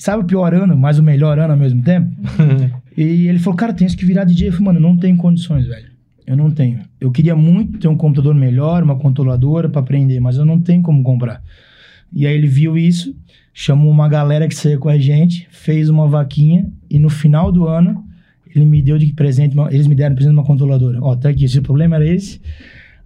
Sabe 0.03 0.25
o 0.25 0.27
pior 0.27 0.53
ano, 0.53 0.77
mas 0.77 0.99
o 0.99 1.03
melhor 1.03 1.39
ano 1.39 1.53
ao 1.53 1.57
mesmo 1.57 1.81
tempo? 1.81 2.11
e 2.99 3.29
ele 3.29 3.39
falou, 3.39 3.57
cara, 3.57 3.73
tem 3.73 3.87
que 3.87 4.05
virar 4.05 4.25
DJ. 4.25 4.49
Eu 4.49 4.53
falei, 4.53 4.67
mano, 4.67 4.81
não 4.81 4.97
tem 4.97 5.15
condições, 5.15 5.65
velho. 5.65 5.87
Eu 6.27 6.37
não 6.37 6.51
tenho. 6.51 6.81
Eu 7.01 7.13
queria 7.13 7.37
muito 7.37 7.79
ter 7.79 7.87
um 7.87 7.97
computador 7.97 8.35
melhor, 8.35 8.83
uma 8.83 8.97
controladora 8.97 9.69
para 9.69 9.81
aprender, 9.81 10.19
mas 10.19 10.37
eu 10.37 10.45
não 10.45 10.61
tenho 10.61 10.83
como 10.83 11.05
comprar. 11.05 11.41
E 12.13 12.27
aí 12.27 12.35
ele 12.35 12.49
viu 12.49 12.77
isso, 12.77 13.15
chamou 13.55 13.93
uma 13.93 14.09
galera 14.09 14.49
que 14.49 14.57
saiu 14.57 14.81
com 14.81 14.89
a 14.89 14.99
gente, 14.99 15.47
fez 15.53 15.89
uma 15.89 16.09
vaquinha 16.09 16.67
e 16.91 16.99
no 16.99 17.09
final 17.09 17.53
do 17.53 17.69
ano 17.69 18.05
ele 18.53 18.67
me 18.67 18.83
deu 18.83 18.99
de 18.99 19.07
presente, 19.13 19.55
uma- 19.55 19.73
eles 19.73 19.87
me 19.87 19.95
deram 19.95 20.11
de 20.11 20.17
presente 20.17 20.35
uma 20.35 20.45
controladora. 20.45 20.99
Ó, 21.01 21.15
tá 21.15 21.29
aqui, 21.29 21.47
se 21.47 21.61
o 21.61 21.63
problema 21.63 21.95
era 21.95 22.09
esse, 22.09 22.41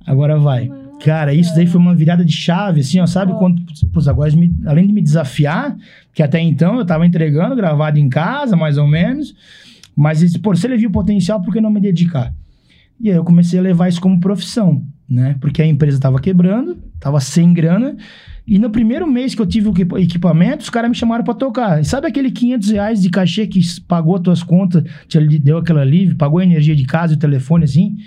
agora 0.07 0.39
vai. 0.39 0.71
Cara, 1.05 1.35
isso 1.35 1.55
daí 1.55 1.67
foi 1.67 1.79
uma 1.79 1.95
virada 1.95 2.25
de 2.25 2.33
chave, 2.33 2.81
assim, 2.81 2.99
ó, 3.01 3.07
sabe? 3.07 3.35
Quando, 3.35 3.61
putz, 3.93 4.09
agora 4.09 4.35
me- 4.35 4.57
além 4.65 4.87
de 4.87 4.95
me 4.95 5.03
desafiar, 5.03 5.77
que 6.17 6.23
até 6.23 6.41
então 6.41 6.79
eu 6.79 6.87
tava 6.87 7.05
entregando, 7.07 7.55
gravado 7.55 7.99
em 7.99 8.09
casa, 8.09 8.57
mais 8.57 8.79
ou 8.79 8.87
menos, 8.87 9.35
mas 9.95 10.23
eles, 10.23 10.35
pô, 10.39 10.57
se 10.57 10.67
ele 10.67 10.79
viu 10.79 10.91
potencial, 10.91 11.43
por 11.43 11.53
que 11.53 11.61
não 11.61 11.71
me 11.71 11.79
dedicar? 11.79 12.33
E 12.99 13.11
aí 13.11 13.17
eu 13.17 13.23
comecei 13.23 13.59
a 13.59 13.63
levar 13.63 13.87
isso 13.91 14.01
como 14.01 14.19
profissão, 14.19 14.83
né? 15.07 15.37
Porque 15.43 15.61
a 15.61 15.67
empresa 15.67 16.01
tava 16.01 16.19
quebrando, 16.19 16.79
tava 16.99 17.21
sem 17.21 17.53
grana, 17.53 17.99
e 18.47 18.59
no 18.59 18.71
primeiro 18.71 19.07
mês 19.07 19.35
que 19.35 19.43
eu 19.43 19.47
tive 19.47 19.69
o 19.69 19.73
equipa- 19.73 20.01
equipamento, 20.01 20.63
os 20.63 20.71
caras 20.71 20.89
me 20.89 20.97
chamaram 20.97 21.23
pra 21.23 21.35
tocar. 21.35 21.83
E 21.83 21.85
sabe 21.85 22.07
aquele 22.07 22.31
500 22.31 22.71
reais 22.71 23.03
de 23.03 23.11
cachê 23.11 23.47
que 23.47 23.61
pagou 23.87 24.19
tuas 24.19 24.43
contas, 24.43 24.85
te 25.07 25.21
deu 25.39 25.59
aquela 25.59 25.83
alívio, 25.83 26.17
pagou 26.17 26.39
a 26.39 26.45
energia 26.45 26.75
de 26.75 26.87
casa 26.87 27.13
e 27.13 27.17
o 27.17 27.19
telefone, 27.19 27.65
assim? 27.65 27.99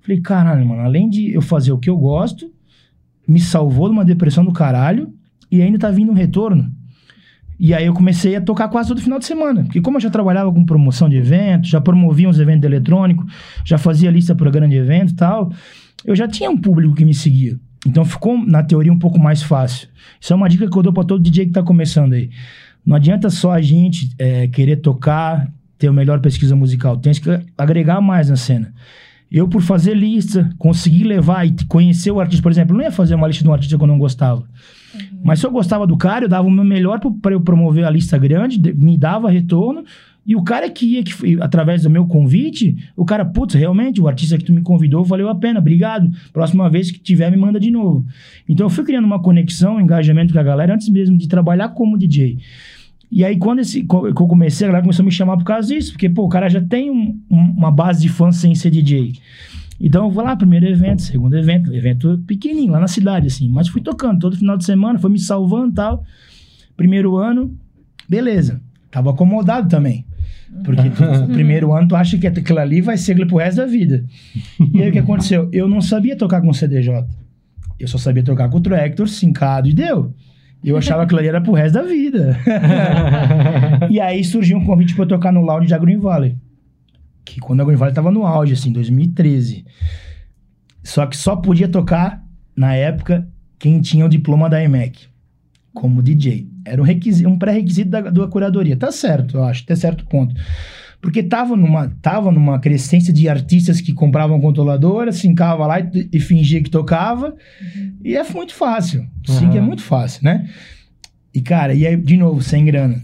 Falei, 0.00 0.20
caralho, 0.20 0.64
mano, 0.64 0.82
além 0.82 1.08
de 1.08 1.34
eu 1.34 1.42
fazer 1.42 1.72
o 1.72 1.78
que 1.78 1.90
eu 1.90 1.96
gosto, 1.98 2.48
me 3.26 3.40
salvou 3.40 3.88
de 3.88 3.94
uma 3.94 4.04
depressão 4.04 4.44
do 4.44 4.52
caralho, 4.52 5.12
e 5.50 5.60
ainda 5.60 5.76
tá 5.76 5.90
vindo 5.90 6.12
um 6.12 6.14
retorno. 6.14 6.77
E 7.58 7.74
aí 7.74 7.86
eu 7.86 7.92
comecei 7.92 8.36
a 8.36 8.40
tocar 8.40 8.68
quase 8.68 8.88
todo 8.88 9.00
final 9.00 9.18
de 9.18 9.24
semana. 9.24 9.64
Porque 9.64 9.80
como 9.80 9.96
eu 9.96 10.00
já 10.00 10.10
trabalhava 10.10 10.52
com 10.52 10.64
promoção 10.64 11.08
de 11.08 11.16
eventos, 11.16 11.70
já 11.70 11.80
promovia 11.80 12.28
uns 12.28 12.38
eventos 12.38 12.64
eletrônicos, 12.64 13.26
já 13.64 13.76
fazia 13.76 14.10
lista 14.10 14.34
para 14.34 14.50
grande 14.50 14.76
evento 14.76 15.12
e 15.12 15.16
tal, 15.16 15.52
eu 16.04 16.14
já 16.14 16.28
tinha 16.28 16.48
um 16.48 16.56
público 16.56 16.94
que 16.94 17.04
me 17.04 17.14
seguia. 17.14 17.58
Então 17.86 18.04
ficou, 18.04 18.38
na 18.38 18.62
teoria, 18.62 18.92
um 18.92 18.98
pouco 18.98 19.18
mais 19.18 19.42
fácil. 19.42 19.88
Isso 20.20 20.32
é 20.32 20.36
uma 20.36 20.48
dica 20.48 20.68
que 20.70 20.76
eu 20.76 20.82
dou 20.82 20.92
para 20.92 21.04
todo 21.04 21.22
DJ 21.22 21.46
que 21.46 21.52
tá 21.52 21.62
começando 21.62 22.12
aí. 22.12 22.30
Não 22.86 22.96
adianta 22.96 23.28
só 23.28 23.52
a 23.52 23.60
gente 23.60 24.10
é, 24.18 24.46
querer 24.46 24.76
tocar, 24.76 25.50
ter 25.78 25.88
a 25.88 25.92
melhor 25.92 26.20
pesquisa 26.20 26.54
musical. 26.54 26.96
Tem 26.96 27.12
que 27.12 27.40
agregar 27.56 28.00
mais 28.00 28.30
na 28.30 28.36
cena. 28.36 28.72
Eu, 29.30 29.46
por 29.46 29.60
fazer 29.60 29.94
lista, 29.94 30.48
conseguir 30.58 31.04
levar 31.04 31.46
e 31.46 31.54
conhecer 31.66 32.10
o 32.10 32.20
artista, 32.20 32.42
por 32.42 32.50
exemplo, 32.50 32.76
não 32.76 32.82
ia 32.82 32.90
fazer 32.90 33.14
uma 33.14 33.28
lista 33.28 33.42
de 33.42 33.50
um 33.50 33.52
artista 33.52 33.76
que 33.76 33.82
eu 33.82 33.88
não 33.88 33.98
gostava. 33.98 34.42
Mas 35.22 35.40
se 35.40 35.46
eu 35.46 35.50
gostava 35.50 35.86
do 35.86 35.96
cara, 35.96 36.24
eu 36.24 36.28
dava 36.28 36.46
o 36.46 36.50
meu 36.50 36.64
melhor 36.64 37.00
para 37.22 37.32
eu 37.34 37.40
promover 37.40 37.84
a 37.84 37.90
lista 37.90 38.16
grande, 38.18 38.58
de- 38.58 38.72
me 38.72 38.96
dava 38.96 39.30
retorno. 39.30 39.84
E 40.26 40.36
o 40.36 40.42
cara 40.42 40.68
que 40.68 40.84
ia, 40.84 41.02
que 41.02 41.40
através 41.40 41.82
do 41.84 41.88
meu 41.90 42.06
convite, 42.06 42.76
o 42.94 43.02
cara, 43.04 43.24
putz, 43.24 43.54
realmente, 43.54 43.98
o 43.98 44.06
artista 44.06 44.36
que 44.36 44.44
tu 44.44 44.52
me 44.52 44.60
convidou 44.60 45.02
valeu 45.02 45.28
a 45.30 45.34
pena, 45.34 45.58
obrigado. 45.58 46.10
Próxima 46.34 46.68
vez 46.68 46.90
que 46.90 46.98
tiver, 46.98 47.30
me 47.30 47.36
manda 47.38 47.58
de 47.58 47.70
novo. 47.70 48.04
Então 48.46 48.66
eu 48.66 48.70
fui 48.70 48.84
criando 48.84 49.06
uma 49.06 49.22
conexão, 49.22 49.76
um 49.76 49.80
engajamento 49.80 50.34
com 50.34 50.38
a 50.38 50.42
galera 50.42 50.74
antes 50.74 50.88
mesmo 50.90 51.16
de 51.16 51.26
trabalhar 51.28 51.70
como 51.70 51.96
DJ. 51.96 52.38
E 53.10 53.24
aí, 53.24 53.38
quando 53.38 53.60
esse, 53.60 53.84
que 53.84 53.94
eu 53.94 54.12
comecei, 54.12 54.66
a 54.66 54.68
galera 54.68 54.82
começou 54.82 55.02
a 55.02 55.06
me 55.06 55.10
chamar 55.12 55.38
por 55.38 55.44
causa 55.44 55.68
disso, 55.74 55.92
porque, 55.92 56.10
pô, 56.10 56.24
o 56.26 56.28
cara 56.28 56.46
já 56.50 56.60
tem 56.60 56.90
um- 56.90 57.18
um- 57.30 57.54
uma 57.56 57.70
base 57.70 58.02
de 58.02 58.10
fãs 58.10 58.36
sem 58.36 58.54
ser 58.54 58.70
DJ. 58.70 59.14
Então 59.80 60.06
eu 60.06 60.10
vou 60.10 60.24
lá, 60.24 60.34
primeiro 60.34 60.66
evento, 60.66 61.02
segundo 61.02 61.36
evento, 61.36 61.72
evento 61.72 62.18
pequenininho, 62.26 62.72
lá 62.72 62.80
na 62.80 62.88
cidade, 62.88 63.28
assim. 63.28 63.48
Mas 63.48 63.68
fui 63.68 63.80
tocando 63.80 64.18
todo 64.18 64.36
final 64.36 64.56
de 64.56 64.64
semana, 64.64 64.98
foi 64.98 65.10
me 65.10 65.18
salvando 65.18 65.70
e 65.70 65.74
tal. 65.74 66.04
Primeiro 66.76 67.16
ano, 67.16 67.56
beleza. 68.08 68.60
Tava 68.90 69.10
acomodado 69.10 69.68
também. 69.68 70.04
Porque 70.64 70.90
tu, 70.90 71.04
no 71.26 71.28
primeiro 71.28 71.72
ano 71.72 71.88
tu 71.88 71.96
acha 71.96 72.18
que 72.18 72.26
aquilo 72.26 72.58
ali 72.58 72.80
vai 72.80 72.96
ser 72.96 73.14
pro 73.26 73.36
resto 73.36 73.58
da 73.58 73.66
vida. 73.66 74.04
E 74.74 74.82
aí 74.82 74.88
o 74.88 74.92
que 74.92 74.98
aconteceu? 74.98 75.48
Eu 75.52 75.68
não 75.68 75.80
sabia 75.80 76.16
tocar 76.16 76.40
com 76.40 76.52
CDJ. 76.52 77.06
Eu 77.78 77.86
só 77.86 77.98
sabia 77.98 78.22
tocar 78.22 78.48
com 78.48 78.58
o 78.58 78.60
Tractor, 78.60 79.06
sincado 79.06 79.68
e 79.68 79.72
deu. 79.72 80.12
Eu 80.64 80.76
achava 80.76 81.00
que 81.00 81.04
aquilo 81.04 81.20
ali 81.20 81.28
era 81.28 81.40
pro 81.40 81.52
resto 81.52 81.74
da 81.74 81.82
vida. 81.82 82.36
e 83.88 84.00
aí 84.00 84.24
surgiu 84.24 84.58
um 84.58 84.64
convite 84.64 84.94
pra 84.94 85.04
eu 85.04 85.08
tocar 85.08 85.32
no 85.32 85.40
Lounge 85.40 85.68
de 85.68 85.78
Green 85.78 85.98
Valley. 85.98 86.36
Que 87.28 87.40
quando 87.40 87.60
a 87.60 87.64
Green 87.64 87.76
Valley 87.76 87.94
tava 87.94 88.10
no 88.10 88.24
auge, 88.24 88.54
assim, 88.54 88.72
2013. 88.72 89.64
Só 90.82 91.06
que 91.06 91.16
só 91.16 91.36
podia 91.36 91.68
tocar, 91.68 92.24
na 92.56 92.74
época, 92.74 93.28
quem 93.58 93.80
tinha 93.80 94.06
o 94.06 94.08
diploma 94.08 94.48
da 94.48 94.62
EMEC. 94.62 95.06
Como 95.74 96.02
DJ. 96.02 96.48
Era 96.64 96.80
um, 96.80 96.84
requisito, 96.84 97.28
um 97.28 97.38
pré-requisito 97.38 97.90
da, 97.90 98.00
da 98.00 98.26
curadoria. 98.26 98.76
Tá 98.76 98.90
certo, 98.90 99.36
eu 99.36 99.44
acho, 99.44 99.62
até 99.62 99.76
certo 99.76 100.06
ponto. 100.06 100.34
Porque 101.00 101.22
tava 101.22 101.54
numa, 101.54 101.88
tava 102.02 102.32
numa 102.32 102.58
crescência 102.58 103.12
de 103.12 103.28
artistas 103.28 103.80
que 103.80 103.92
compravam 103.92 104.40
controladora, 104.40 105.12
sincava 105.12 105.66
lá 105.66 105.78
e, 105.78 106.08
e 106.12 106.18
fingia 106.18 106.62
que 106.62 106.70
tocava. 106.70 107.36
E 108.02 108.16
é 108.16 108.24
muito 108.24 108.54
fácil. 108.54 109.06
Sim, 109.24 109.56
é 109.56 109.60
muito 109.60 109.82
fácil, 109.82 110.24
né? 110.24 110.48
E, 111.32 111.40
cara, 111.40 111.74
e 111.74 111.86
aí, 111.86 111.96
de 111.96 112.16
novo, 112.16 112.42
sem 112.42 112.64
grana. 112.64 113.00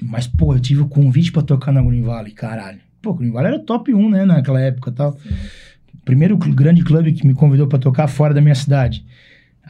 Mas, 0.00 0.26
pô, 0.26 0.54
eu 0.54 0.60
tive 0.60 0.80
o 0.80 0.88
convite 0.88 1.32
pra 1.32 1.42
tocar 1.42 1.72
na 1.72 1.82
Green 1.82 2.02
Valley, 2.02 2.32
caralho. 2.32 2.87
Pô, 3.02 3.14
Green 3.14 3.30
Valley 3.30 3.54
era 3.54 3.58
top 3.64 3.94
1, 3.94 4.10
né, 4.10 4.24
naquela 4.24 4.60
época 4.60 4.90
tal. 4.92 5.16
Primeiro 6.04 6.36
cl- 6.38 6.54
grande 6.54 6.82
clube 6.82 7.12
que 7.12 7.26
me 7.26 7.34
convidou 7.34 7.66
pra 7.66 7.78
tocar 7.78 8.08
fora 8.08 8.34
da 8.34 8.40
minha 8.40 8.54
cidade. 8.54 9.04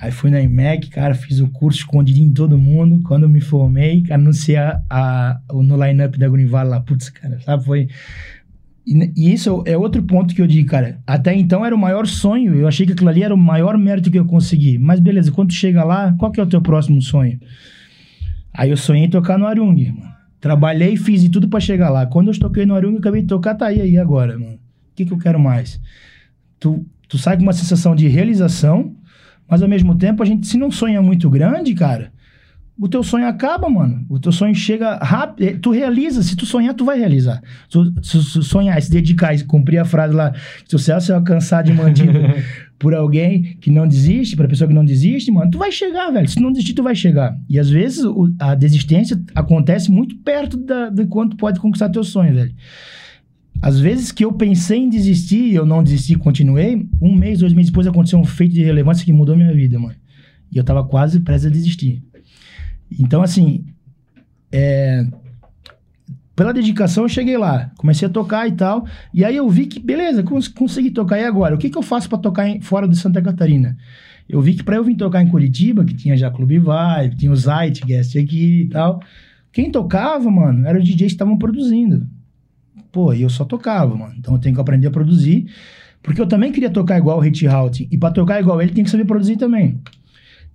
Aí 0.01 0.13
fui 0.13 0.31
na 0.31 0.41
IMEC, 0.41 0.91
cara, 0.91 1.13
fiz 1.15 1.41
o 1.41 1.49
curso 1.49 1.81
escondidinho 1.81 2.29
em 2.29 2.33
todo 2.33 2.57
mundo. 2.57 3.03
Quando 3.03 3.29
me 3.29 3.41
formei, 3.41 4.05
anunciei 4.11 4.57
a, 4.57 4.81
a- 4.89 5.41
o- 5.53 5.63
no 5.63 5.77
line-up 5.85 6.17
da 6.19 6.29
Green 6.29 6.47
Valley 6.47 6.71
lá. 6.71 6.81
Putz, 6.81 7.11
cara, 7.11 7.39
sabe, 7.41 7.65
foi... 7.65 7.89
E, 8.87 9.13
e 9.17 9.33
isso 9.35 9.63
é 9.67 9.77
outro 9.77 10.03
ponto 10.03 10.35
que 10.35 10.41
eu 10.41 10.47
digo, 10.47 10.69
cara. 10.71 10.99
Até 11.07 11.35
então 11.35 11.67
era 11.67 11.75
o 11.75 11.79
maior 11.79 12.07
sonho. 12.07 12.55
Eu 12.55 12.67
achei 12.67 12.87
que 12.87 12.93
aquilo 12.93 13.11
ali 13.11 13.23
era 13.23 13.35
o 13.35 13.39
maior 13.39 13.77
mérito 13.77 14.11
que 14.11 14.19
eu 14.19 14.25
consegui. 14.25 14.79
Mas 14.79 14.99
beleza, 15.01 15.31
quando 15.33 15.49
tu 15.49 15.55
chega 15.55 15.85
lá, 15.85 16.15
qual 16.17 16.31
que 16.33 16.41
é 16.41 16.43
o 16.43 16.47
teu 16.49 16.63
próximo 16.63 17.03
sonho? 17.03 17.39
Aí 18.55 18.71
eu 18.71 18.77
sonhei 18.77 19.05
em 19.05 19.11
tocar 19.11 19.39
no 19.39 19.47
Arung, 19.47 19.77
mano. 19.93 20.18
Trabalhei, 20.41 20.97
fiz 20.97 21.21
de 21.23 21.29
tudo 21.29 21.49
pra 21.49 21.59
chegar 21.61 21.91
lá. 21.91 22.07
Quando 22.07 22.33
eu 22.33 22.39
toquei 22.39 22.65
no 22.65 22.75
Arung, 22.75 22.93
eu 22.93 22.99
acabei 22.99 23.23
de 23.23 23.29
tocar, 23.29 23.55
tá 23.55 23.67
aí, 23.67 23.81
aí 23.81 23.99
agora, 23.99 24.39
mano. 24.39 24.55
O 24.55 24.95
que, 24.95 25.05
que 25.05 25.13
eu 25.13 25.19
quero 25.19 25.39
mais? 25.39 25.81
Tu, 26.61 26.85
tu 27.09 27.19
sai 27.19 27.37
com 27.37 27.43
uma 27.43 27.53
sensação 27.53 27.95
de 27.95 28.07
realização, 28.09 28.95
mas 29.49 29.63
ao 29.63 29.69
mesmo 29.69 29.95
tempo, 29.97 30.23
a 30.23 30.27
gente, 30.27 30.47
se 30.47 30.57
não 30.57 30.71
sonha 30.71 31.01
muito 31.03 31.29
grande, 31.31 31.75
cara, 31.75 32.13
o 32.81 32.89
teu 32.89 33.03
sonho 33.03 33.27
acaba, 33.27 33.69
mano. 33.69 34.07
O 34.09 34.21
teu 34.21 34.31
sonho 34.31 34.55
chega 34.55 34.97
rápido. 34.99 35.45
eh, 35.49 35.59
Tu 35.61 35.71
realiza. 35.73 36.23
Se 36.23 36.37
tu 36.37 36.47
sonhar, 36.47 36.75
tu 36.75 36.85
vai 36.85 36.97
realizar. 36.97 37.43
Se, 38.03 38.23
se 38.23 38.43
sonhar, 38.43 38.81
se 38.81 38.91
dedicar 38.91 39.35
e 39.35 39.43
cumprir 39.43 39.79
a 39.79 39.85
frase 39.85 40.15
lá, 40.15 40.33
se 40.65 40.77
o 40.77 40.79
se 40.79 41.13
alcançar 41.13 41.65
de 41.65 41.73
mandido 41.73 42.13
por 42.79 42.95
alguém 42.95 43.57
que 43.61 43.71
não 43.71 43.89
desiste, 43.89 44.37
pra 44.37 44.47
pessoa 44.47 44.69
que 44.69 44.75
não 44.75 44.85
desiste, 44.85 45.31
mano, 45.33 45.51
tu 45.51 45.59
vai 45.59 45.73
chegar, 45.73 46.11
velho. 46.13 46.29
Se 46.29 46.39
não 46.41 46.53
desistir, 46.53 46.75
tu 46.75 46.83
vai 46.83 46.95
chegar. 46.95 47.37
E 47.49 47.59
às 47.59 47.69
vezes 47.69 48.05
o- 48.05 48.33
a 48.39 48.55
desistência 48.55 49.21
acontece 49.35 49.91
muito 49.91 50.17
perto 50.19 50.57
da, 50.57 50.89
de 50.89 51.05
quanto 51.07 51.37
pode 51.37 51.59
conquistar 51.59 51.89
teu 51.89 52.05
sonho, 52.05 52.33
velho. 52.35 52.55
Às 53.61 53.81
vezes 53.81 54.13
que 54.13 54.25
eu 54.25 54.33
pensei 54.33 54.79
em 54.79 54.89
desistir 54.89 55.41
e 55.51 55.55
eu 55.57 55.67
não 55.67 55.83
desisti 55.83 56.15
continuei, 56.15 56.87
um 57.03 57.13
mês, 57.17 57.41
dois 57.41 57.53
meses 57.53 57.71
depois 57.71 57.87
aconteceu 57.89 58.19
um 58.21 58.25
feito 58.25 58.55
de 58.55 58.63
relevância 58.63 59.05
que 59.05 59.13
mudou 59.13 59.37
minha 59.37 59.53
vida, 59.53 59.77
mano. 59.79 59.97
E 60.53 60.57
eu 60.57 60.63
tava 60.63 60.85
quase 60.85 61.19
prestes 61.19 61.51
a 61.51 61.53
desistir. 61.53 62.01
Então, 63.01 63.21
assim, 63.23 63.65
é, 64.53 65.05
pela 66.39 66.55
dedicação 66.55 67.03
eu 67.05 67.09
cheguei 67.09 67.37
lá, 67.37 67.73
comecei 67.77 68.07
a 68.07 68.11
tocar 68.11 68.47
e 68.47 68.53
tal, 68.53 68.87
e 69.13 69.25
aí 69.25 69.35
eu 69.37 69.49
vi 69.51 69.67
que, 69.67 69.81
beleza, 69.81 70.23
cons 70.23 70.47
consegui 70.47 70.91
tocar, 70.93 71.19
e 71.19 71.25
agora? 71.25 71.57
O 71.57 71.59
que, 71.59 71.69
que 71.69 71.77
eu 71.77 71.83
faço 71.83 72.09
pra 72.09 72.17
tocar 72.17 72.49
em- 72.49 72.61
fora 72.61 72.87
de 72.87 72.97
Santa 72.97 73.21
Catarina? 73.21 73.77
Eu 74.29 74.41
vi 74.41 74.55
que 74.55 74.63
pra 74.63 74.77
eu 74.77 74.85
vir 74.85 74.95
tocar 74.95 75.21
em 75.21 75.27
Curitiba, 75.29 75.85
que 75.85 75.95
tinha 75.95 76.17
já 76.17 76.31
Clube 76.31 76.59
Vibe, 76.61 77.17
tinha 77.17 77.33
o 77.33 77.37
Zeitgeist 77.37 78.17
aqui 78.17 78.63
e 78.63 78.69
tal, 78.69 79.03
quem 79.53 79.71
tocava, 79.73 80.31
mano, 80.31 80.65
eram 80.65 80.79
os 80.79 80.85
DJs 80.85 80.99
que 80.99 81.07
estavam 81.15 81.37
produzindo. 81.37 82.07
Pô, 82.93 83.13
e 83.13 83.23
eu 83.23 83.29
só 83.31 83.45
tocava, 83.45 83.97
mano, 83.97 84.15
então 84.17 84.35
eu 84.35 84.41
tenho 84.41 84.55
que 84.55 84.61
aprender 84.61 84.87
a 84.87 84.91
produzir, 84.93 85.47
porque 86.03 86.21
eu 86.21 86.27
também 86.27 86.53
queria 86.53 86.71
tocar 86.71 86.99
igual 86.99 87.19
o 87.19 87.21
Hit 87.21 87.47
Halt, 87.49 87.81
e 87.91 87.99
pra 87.99 88.13
tocar 88.13 88.41
igual 88.41 88.63
ele 88.63 88.71
tem 88.73 88.85
que 88.85 88.91
saber 88.91 89.05
produzir 89.07 89.37
também. 89.37 89.81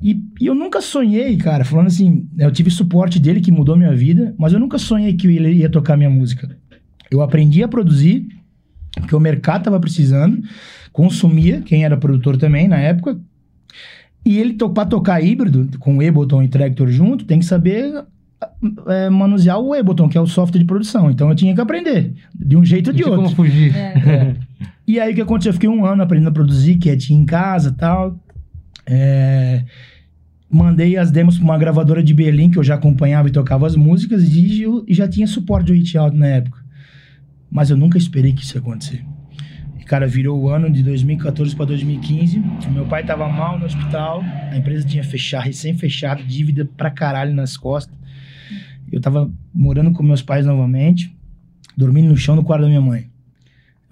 E, 0.03 0.21
e 0.41 0.47
eu 0.47 0.53
nunca 0.53 0.81
sonhei, 0.81 1.37
cara, 1.37 1.63
falando 1.63 1.87
assim, 1.87 2.27
eu 2.37 2.51
tive 2.51 2.69
suporte 2.69 3.19
dele 3.19 3.39
que 3.39 3.53
mudou 3.53 3.77
minha 3.77 3.95
vida, 3.95 4.35
mas 4.37 4.51
eu 4.51 4.59
nunca 4.59 4.77
sonhei 4.77 5.13
que 5.13 5.27
ele 5.27 5.53
ia 5.53 5.69
tocar 5.69 5.95
minha 5.95 6.09
música. 6.09 6.57
Eu 7.09 7.21
aprendi 7.21 7.63
a 7.63 7.69
produzir, 7.69 8.27
porque 8.95 9.15
o 9.15 9.19
mercado 9.19 9.63
tava 9.63 9.79
precisando, 9.79 10.43
consumia, 10.91 11.61
quem 11.61 11.85
era 11.85 11.95
produtor 11.95 12.35
também 12.35 12.67
na 12.67 12.77
época, 12.77 13.17
e 14.25 14.37
ele, 14.37 14.53
to 14.53 14.69
pra 14.69 14.85
tocar 14.85 15.23
híbrido, 15.23 15.69
com 15.79 16.01
Ableton 16.01 16.43
e 16.43 16.49
Tractor 16.49 16.89
junto, 16.89 17.23
tem 17.23 17.39
que 17.39 17.45
saber 17.45 18.03
é, 18.87 19.09
manusear 19.09 19.57
o 19.57 19.73
Ableton, 19.73 20.09
que 20.09 20.17
é 20.17 20.21
o 20.21 20.27
software 20.27 20.59
de 20.59 20.65
produção. 20.65 21.09
Então 21.09 21.29
eu 21.29 21.35
tinha 21.35 21.55
que 21.55 21.61
aprender, 21.61 22.13
de 22.35 22.57
um 22.57 22.65
jeito 22.65 22.87
ou 22.87 22.93
de 22.93 23.03
tinha 23.03 23.15
como 23.15 23.27
outro. 23.27 23.37
fugir. 23.37 23.73
É. 23.73 24.35
E 24.85 24.99
aí 24.99 25.13
o 25.13 25.15
que 25.15 25.21
aconteceu? 25.21 25.51
Eu 25.51 25.53
fiquei 25.53 25.69
um 25.69 25.85
ano 25.85 26.03
aprendendo 26.03 26.27
a 26.27 26.33
produzir, 26.33 26.75
quietinho 26.75 27.21
em 27.21 27.25
casa 27.25 27.69
e 27.69 27.73
tal. 27.73 28.19
É, 28.85 29.63
Mandei 30.53 30.97
as 30.97 31.09
demos 31.09 31.37
pra 31.37 31.45
uma 31.45 31.57
gravadora 31.57 32.03
de 32.03 32.13
Berlim, 32.13 32.51
que 32.51 32.59
eu 32.59 32.63
já 32.63 32.75
acompanhava 32.75 33.27
e 33.27 33.31
tocava 33.31 33.65
as 33.65 33.75
músicas, 33.75 34.23
e, 34.23 34.61
eu, 34.61 34.85
já 34.87 35.07
tinha 35.07 35.25
suporte 35.25 35.65
do 35.65 35.73
Hit 35.73 35.97
Out 35.97 36.15
na 36.15 36.27
época. 36.27 36.63
Mas 37.49 37.71
eu 37.71 37.77
nunca 37.77 37.97
esperei 37.97 38.33
que 38.33 38.43
isso 38.43 38.55
ia 38.55 38.61
acontecer. 38.61 39.03
E, 39.79 39.83
cara, 39.83 40.05
virou 40.05 40.39
o 40.39 40.49
ano 40.49 40.69
de 40.69 40.83
2014 40.83 41.55
para 41.55 41.65
2015. 41.65 42.39
Meu 42.71 42.85
pai 42.85 43.03
tava 43.03 43.27
mal 43.27 43.57
no 43.57 43.65
hospital, 43.65 44.21
a 44.51 44.55
empresa 44.55 44.85
tinha 44.85 45.03
fechado, 45.03 45.45
recém-fechado, 45.45 46.23
dívida 46.23 46.69
pra 46.77 46.91
caralho 46.91 47.33
nas 47.33 47.57
costas. 47.57 47.97
Eu 48.91 49.01
tava 49.01 49.31
morando 49.51 49.91
com 49.91 50.03
meus 50.03 50.21
pais 50.21 50.45
novamente, 50.45 51.17
dormindo 51.75 52.09
no 52.09 52.15
chão 52.15 52.35
no 52.35 52.43
quarto 52.43 52.61
da 52.61 52.67
minha 52.67 52.81
mãe. 52.81 53.09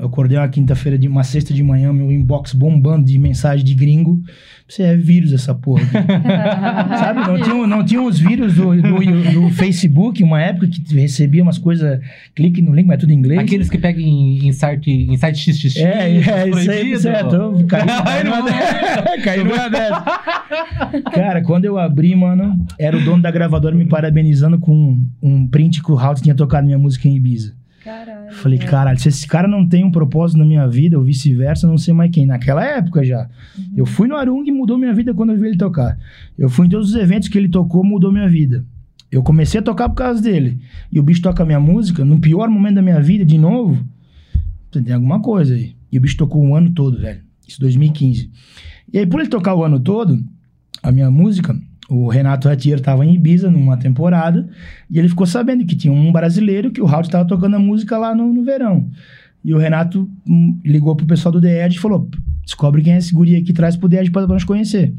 Eu 0.01 0.07
acordei 0.07 0.35
uma 0.35 0.47
quinta-feira, 0.49 0.97
de 0.97 1.07
uma 1.07 1.23
sexta 1.23 1.53
de 1.53 1.61
manhã, 1.61 1.93
meu 1.93 2.11
inbox 2.11 2.53
bombando 2.53 3.05
de 3.05 3.19
mensagem 3.19 3.63
de 3.63 3.75
gringo. 3.75 4.19
Você 4.67 4.81
é 4.81 4.97
vírus 4.97 5.31
essa 5.31 5.53
porra. 5.53 5.83
Sabe? 6.97 7.19
Não 7.19 7.39
tinha, 7.39 7.67
não 7.67 7.85
tinha 7.85 8.01
os 8.01 8.17
vírus 8.17 8.55
do, 8.55 8.75
do, 8.81 9.31
do 9.33 9.49
Facebook, 9.51 10.23
uma 10.23 10.41
época 10.41 10.67
que 10.67 10.95
recebia 10.95 11.43
umas 11.43 11.59
coisas, 11.59 11.99
clique 12.33 12.63
no 12.63 12.73
link, 12.73 12.87
mas 12.87 12.95
é 12.95 12.97
tudo 12.97 13.11
em 13.11 13.15
inglês. 13.15 13.41
Aqueles 13.41 13.69
que 13.69 13.77
pegam 13.77 14.01
em, 14.01 14.47
em 14.47 14.51
site, 14.51 14.89
em 14.89 15.15
site 15.17 15.53
XXX. 15.53 15.77
É, 15.77 16.17
é, 16.17 16.49
isso 16.49 16.71
aí, 16.71 16.97
certo. 16.97 17.63
Caí, 17.67 17.85
caí 17.85 18.23
numa 18.23 18.41
dessa. 18.41 19.21
Caí 19.23 19.43
numa 19.43 19.69
dessa. 19.69 20.03
Cara, 21.13 21.43
quando 21.43 21.65
eu 21.65 21.77
abri, 21.77 22.15
mano, 22.15 22.57
era 22.79 22.97
o 22.97 23.05
dono 23.05 23.21
da 23.21 23.29
gravadora 23.29 23.75
me 23.75 23.85
parabenizando 23.85 24.57
com 24.57 24.99
um 25.21 25.47
print 25.47 25.83
que 25.83 25.91
o 25.91 25.95
House 25.95 26.21
tinha 26.21 26.33
tocado 26.33 26.65
minha 26.65 26.79
música 26.79 27.07
em 27.07 27.15
Ibiza. 27.15 27.60
Caralho. 27.83 28.31
Falei, 28.33 28.59
caralho, 28.59 28.99
se 28.99 29.09
esse 29.09 29.27
cara 29.27 29.47
não 29.47 29.67
tem 29.67 29.83
um 29.83 29.91
propósito 29.91 30.37
na 30.37 30.45
minha 30.45 30.67
vida, 30.67 30.99
ou 30.99 31.03
vice-versa, 31.03 31.67
não 31.67 31.79
sei 31.79 31.93
mais 31.93 32.11
quem. 32.11 32.27
Naquela 32.27 32.63
época 32.63 33.03
já. 33.03 33.27
Eu 33.75 33.87
fui 33.87 34.07
no 34.07 34.15
Arung 34.15 34.43
e 34.45 34.51
mudou 34.51 34.77
minha 34.77 34.93
vida 34.93 35.13
quando 35.13 35.31
eu 35.31 35.39
vi 35.39 35.47
ele 35.47 35.57
tocar. 35.57 35.97
Eu 36.37 36.47
fui 36.47 36.67
em 36.67 36.69
todos 36.69 36.91
os 36.91 36.95
eventos 36.95 37.27
que 37.27 37.37
ele 37.37 37.49
tocou, 37.49 37.83
mudou 37.83 38.11
minha 38.11 38.29
vida. 38.29 38.63
Eu 39.11 39.23
comecei 39.23 39.59
a 39.59 39.63
tocar 39.63 39.89
por 39.89 39.95
causa 39.95 40.21
dele. 40.21 40.59
E 40.91 40.99
o 40.99 41.03
bicho 41.03 41.21
toca 41.21 41.43
minha 41.43 41.59
música 41.59 42.05
no 42.05 42.19
pior 42.19 42.49
momento 42.49 42.75
da 42.75 42.81
minha 42.83 43.01
vida, 43.01 43.25
de 43.25 43.37
novo. 43.37 43.83
Tem 44.71 44.93
alguma 44.93 45.19
coisa 45.19 45.55
aí. 45.55 45.75
E 45.91 45.97
o 45.97 46.01
bicho 46.01 46.17
tocou 46.17 46.43
um 46.43 46.55
ano 46.55 46.71
todo, 46.71 46.99
velho. 46.99 47.21
Isso 47.47 47.59
2015. 47.59 48.31
E 48.93 48.99
aí, 48.99 49.07
por 49.07 49.19
ele 49.19 49.29
tocar 49.29 49.55
o 49.55 49.63
ano 49.63 49.79
todo, 49.79 50.23
a 50.83 50.91
minha 50.91 51.09
música, 51.09 51.59
o 51.91 52.07
Renato 52.07 52.47
Ratier 52.47 52.77
estava 52.77 53.05
em 53.05 53.15
Ibiza 53.15 53.51
numa 53.51 53.75
temporada 53.75 54.47
e 54.89 54.97
ele 54.97 55.09
ficou 55.09 55.27
sabendo 55.27 55.65
que 55.65 55.75
tinha 55.75 55.91
um 55.91 56.09
brasileiro 56.09 56.71
que 56.71 56.81
o 56.81 56.85
Raul 56.85 57.01
estava 57.01 57.27
tocando 57.27 57.57
a 57.57 57.59
música 57.59 57.97
lá 57.97 58.15
no, 58.15 58.31
no 58.31 58.45
verão. 58.45 58.87
E 59.43 59.53
o 59.53 59.57
Renato 59.57 60.09
hum, 60.25 60.57
ligou 60.63 60.95
pro 60.95 61.05
pessoal 61.05 61.33
do 61.33 61.41
The 61.41 61.65
Edge 61.65 61.77
e 61.77 61.81
falou: 61.81 62.09
descobre 62.45 62.81
quem 62.81 62.93
é 62.93 62.97
esse 62.97 63.13
guri 63.13 63.35
aqui, 63.35 63.51
traz 63.51 63.75
pro 63.75 63.89
The 63.89 63.99
Edge 63.99 64.09
pra, 64.11 64.23
pra 64.25 64.33
nós 64.33 64.45
conhecer. 64.45 64.93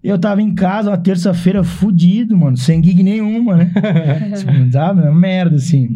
Eu 0.00 0.16
tava 0.16 0.40
em 0.40 0.54
casa 0.54 0.90
uma 0.90 0.96
terça-feira 0.96 1.64
fudido, 1.64 2.36
mano, 2.36 2.56
sem 2.56 2.84
gig 2.84 3.02
nenhuma, 3.02 3.56
né? 3.56 3.72
Sabe? 4.70 5.00
Uma 5.00 5.12
merda, 5.12 5.56
assim. 5.56 5.92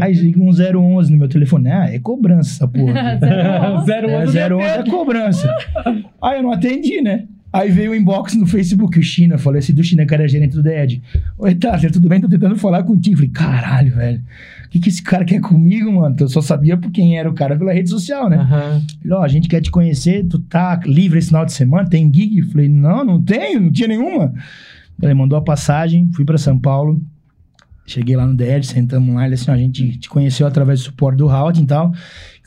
Aí 0.00 0.12
liga 0.12 0.40
um 0.40 0.50
011 0.50 1.10
no 1.10 1.18
meu 1.18 1.28
telefone. 1.28 1.68
Ah, 1.68 1.92
é 1.92 1.98
cobrança 1.98 2.50
essa 2.50 2.68
porra. 2.68 3.18
Zero 3.84 4.08
É, 4.08 4.22
onze 4.22 4.38
011 4.38 4.64
é 4.64 4.84
cobrança. 4.88 5.56
Aí 6.22 6.38
eu 6.38 6.44
não 6.44 6.52
atendi, 6.52 7.00
né? 7.00 7.24
Aí 7.58 7.72
veio 7.72 7.90
o 7.90 7.94
inbox 7.94 8.36
no 8.36 8.46
Facebook, 8.46 8.96
o 8.96 9.02
China, 9.02 9.36
falei 9.36 9.58
assim, 9.58 9.74
do 9.74 9.82
China, 9.82 10.06
que 10.06 10.14
era 10.14 10.28
gerente 10.28 10.52
do 10.52 10.62
DED. 10.62 11.02
Oi, 11.36 11.56
Tartar, 11.56 11.90
tudo 11.90 12.08
bem? 12.08 12.20
Tô 12.20 12.28
tentando 12.28 12.56
falar 12.56 12.84
contigo. 12.84 13.16
Falei, 13.16 13.30
caralho, 13.30 13.96
velho. 13.96 14.22
O 14.64 14.68
que, 14.68 14.78
que 14.78 14.88
esse 14.88 15.02
cara 15.02 15.24
quer 15.24 15.40
comigo, 15.40 15.92
mano? 15.92 16.14
Eu 16.20 16.28
só 16.28 16.40
sabia 16.40 16.76
por 16.76 16.92
quem 16.92 17.18
era 17.18 17.28
o 17.28 17.34
cara 17.34 17.56
pela 17.56 17.72
rede 17.72 17.90
social, 17.90 18.30
né? 18.30 18.36
Aham. 18.36 18.82
Falei, 19.02 19.18
ó, 19.18 19.24
a 19.24 19.28
gente 19.28 19.48
quer 19.48 19.60
te 19.60 19.72
conhecer, 19.72 20.24
tu 20.28 20.38
tá 20.38 20.78
livre 20.84 21.18
esse 21.18 21.28
final 21.28 21.44
de 21.44 21.52
semana, 21.52 21.88
tem 21.88 22.12
gig? 22.14 22.42
Falei, 22.42 22.68
não, 22.68 23.04
não 23.04 23.20
tenho, 23.20 23.60
não 23.60 23.72
tinha 23.72 23.88
nenhuma. 23.88 24.32
Ele 25.02 25.14
mandou 25.14 25.36
a 25.36 25.42
passagem, 25.42 26.08
fui 26.12 26.24
pra 26.24 26.38
São 26.38 26.56
Paulo, 26.56 27.02
cheguei 27.86 28.14
lá 28.14 28.24
no 28.24 28.36
DED, 28.36 28.66
sentamos 28.66 29.12
lá, 29.14 29.24
ele 29.24 29.34
assim, 29.34 29.50
ó, 29.50 29.54
a 29.54 29.58
gente 29.58 29.98
te 29.98 30.08
conheceu 30.08 30.46
através 30.46 30.80
do 30.80 30.84
suporte 30.84 31.16
do 31.16 31.26
Routing 31.26 31.62
e 31.62 31.66
tal, 31.66 31.92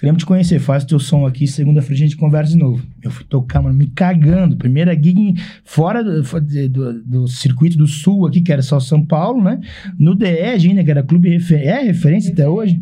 queremos 0.02 0.24
te 0.24 0.26
conhecer, 0.26 0.58
faz 0.58 0.84
teu 0.84 0.98
som 0.98 1.28
aqui, 1.28 1.46
segunda-feira 1.46 1.94
a 1.94 2.08
gente 2.08 2.18
conversa 2.18 2.54
de 2.54 2.58
novo. 2.58 2.84
Eu 3.04 3.12
fui 3.12 3.24
tocar, 3.24 3.62
mano, 3.62 3.76
me 3.76 3.86
cagando, 3.86 4.58
primeira 4.58 4.96
gig 4.96 5.36
fora 5.64 6.04
do, 6.04 6.24
do, 6.70 7.04
do 7.04 7.28
circuito 7.28 7.78
do 7.78 7.86
Sul 7.86 8.26
aqui, 8.26 8.42
que 8.42 8.52
era 8.52 8.64
só 8.64 8.80
São 8.80 9.06
Paulo, 9.06 9.44
né? 9.44 9.62
No 10.00 10.16
DED 10.16 10.70
ainda, 10.70 10.84
que 10.84 10.90
era 10.90 11.04
clube 11.04 11.30
refer 11.30 11.68
é 11.68 11.84
referência 11.84 12.34
até 12.34 12.50
hoje. 12.50 12.82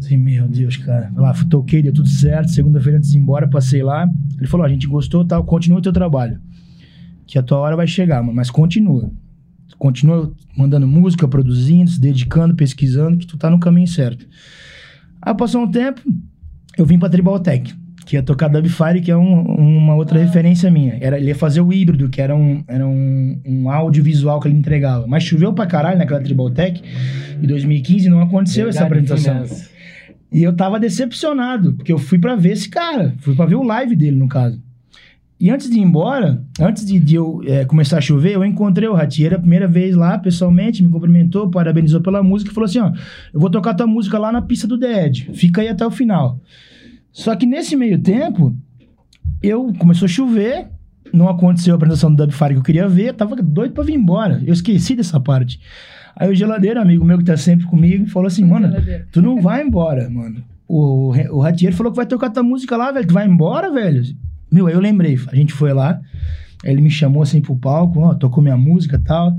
Assim, 0.00 0.16
meu 0.16 0.48
Deus, 0.48 0.76
cara. 0.76 1.12
Lá, 1.14 1.32
fui, 1.32 1.46
toquei, 1.46 1.82
deu 1.82 1.92
tudo 1.92 2.08
certo. 2.08 2.50
Segunda-feira 2.50 2.98
antes 2.98 3.12
de 3.12 3.16
ir 3.16 3.20
embora, 3.20 3.46
passei 3.46 3.84
lá. 3.84 4.08
Ele 4.38 4.48
falou: 4.48 4.66
a 4.66 4.68
gente 4.68 4.88
gostou 4.88 5.24
tal, 5.24 5.44
continua 5.44 5.78
o 5.78 5.82
teu 5.82 5.92
trabalho. 5.92 6.40
Que 7.28 7.38
a 7.38 7.42
tua 7.44 7.58
hora 7.58 7.76
vai 7.76 7.86
chegar, 7.86 8.22
mano, 8.22 8.34
mas 8.34 8.50
continua. 8.50 9.08
Continua 9.78 10.32
mandando 10.56 10.88
música, 10.88 11.28
produzindo, 11.28 11.88
se 11.88 12.00
dedicando, 12.00 12.56
pesquisando, 12.56 13.18
que 13.18 13.26
tu 13.26 13.36
tá 13.36 13.48
no 13.48 13.60
caminho 13.60 13.86
certo. 13.86 14.26
Aí 15.22 15.34
passou 15.34 15.62
um 15.62 15.70
tempo, 15.70 16.00
eu 16.76 16.86
vim 16.86 16.98
pra 16.98 17.08
Tribal 17.08 17.38
Tech, 17.40 17.74
que 18.06 18.16
ia 18.16 18.22
tocar 18.22 18.48
Dubfire, 18.48 19.00
que 19.00 19.10
é 19.10 19.16
um- 19.16 19.42
uma 19.42 19.94
outra 19.94 20.18
referência 20.18 20.70
minha. 20.70 20.96
Era, 21.00 21.18
ele 21.18 21.28
ia 21.28 21.34
fazer 21.34 21.60
o 21.60 21.72
híbrido, 21.72 22.08
que 22.08 22.20
era 22.20 22.34
um, 22.34 22.62
era 22.66 22.86
um, 22.86 23.40
um 23.44 23.70
audiovisual 23.70 24.40
que 24.40 24.48
ele 24.48 24.56
entregava. 24.56 25.06
Mas 25.06 25.24
choveu 25.24 25.52
pra 25.52 25.66
caralho 25.66 25.98
naquela 25.98 26.20
Tribal 26.20 26.50
Tech. 26.50 26.80
Em 27.42 27.46
2015 27.46 28.08
não 28.08 28.20
aconteceu 28.22 28.68
essa 28.68 28.80
Verdade, 28.88 29.12
apresentação. 29.12 29.46
finanças. 29.46 29.70
E 30.30 30.42
eu 30.42 30.52
tava 30.54 30.78
decepcionado, 30.78 31.72
porque 31.74 31.92
eu 31.92 31.98
fui 31.98 32.18
pra 32.18 32.36
ver 32.36 32.52
esse 32.52 32.68
cara. 32.68 33.14
Fui 33.18 33.34
pra 33.34 33.46
ver 33.46 33.54
o 33.56 33.62
live 33.62 33.96
dele, 33.96 34.16
no 34.16 34.28
caso. 34.28 34.60
E 35.40 35.50
antes 35.50 35.70
de 35.70 35.78
ir 35.78 35.82
embora, 35.82 36.42
antes 36.60 36.84
de, 36.84 36.98
de 36.98 37.14
eu 37.14 37.40
eh, 37.46 37.64
começar 37.64 37.98
a 37.98 38.00
chover, 38.00 38.34
eu 38.34 38.44
encontrei 38.44 38.88
o 38.88 38.94
Ratier 38.94 39.34
a 39.34 39.38
primeira 39.38 39.68
vez 39.68 39.94
lá, 39.94 40.18
pessoalmente, 40.18 40.82
me 40.82 40.90
cumprimentou, 40.90 41.48
parabenizou 41.48 42.00
pela 42.00 42.22
música 42.24 42.50
e 42.50 42.54
falou 42.54 42.66
assim: 42.66 42.80
ó, 42.80 42.92
eu 43.32 43.38
vou 43.38 43.48
tocar 43.48 43.74
tua 43.74 43.86
música 43.86 44.18
lá 44.18 44.32
na 44.32 44.42
pista 44.42 44.66
do 44.66 44.76
Dead. 44.76 45.30
Fica 45.34 45.60
aí 45.60 45.68
até 45.68 45.86
o 45.86 45.90
final. 45.92 46.40
Só 47.12 47.36
que 47.36 47.46
nesse 47.46 47.76
meio 47.76 47.98
tempo, 48.00 48.52
eu 49.40 49.72
começou 49.78 50.06
a 50.06 50.08
chover, 50.08 50.66
não 51.12 51.28
aconteceu 51.28 51.74
a 51.74 51.76
apresentação 51.76 52.12
do 52.12 52.16
Dubfire 52.16 52.54
que 52.54 52.58
eu 52.58 52.62
queria 52.62 52.88
ver, 52.88 53.14
tava 53.14 53.36
doido 53.36 53.72
pra 53.72 53.84
vir 53.84 53.94
embora. 53.94 54.42
Eu 54.44 54.52
esqueci 54.52 54.96
dessa 54.96 55.20
parte. 55.20 55.60
Aí 56.16 56.28
o 56.28 56.34
geladeiro, 56.34 56.80
amigo 56.80 57.04
meu 57.04 57.16
que 57.16 57.24
tá 57.24 57.36
sempre 57.36 57.64
comigo, 57.66 58.06
falou 58.06 58.26
assim, 58.26 58.44
mano, 58.44 58.68
Tu 59.12 59.22
não 59.22 59.40
vai 59.40 59.62
embora, 59.62 60.10
mano. 60.10 60.42
O, 60.66 61.12
o 61.30 61.40
Ratier 61.40 61.72
falou 61.72 61.92
que 61.92 61.96
vai 61.96 62.06
tocar 62.06 62.28
tua 62.30 62.42
música 62.42 62.76
lá, 62.76 62.90
velho. 62.90 63.06
Tu 63.06 63.14
vai 63.14 63.26
embora, 63.26 63.70
velho? 63.72 64.02
Meu, 64.50 64.66
aí 64.66 64.74
eu 64.74 64.80
lembrei. 64.80 65.18
A 65.30 65.34
gente 65.36 65.52
foi 65.52 65.72
lá. 65.72 66.00
Aí 66.64 66.70
ele 66.72 66.80
me 66.80 66.90
chamou 66.90 67.22
assim 67.22 67.40
pro 67.40 67.56
palco, 67.56 68.00
ó, 68.00 68.14
tocou 68.14 68.42
minha 68.42 68.56
música 68.56 68.96
e 68.96 69.04
tal. 69.06 69.36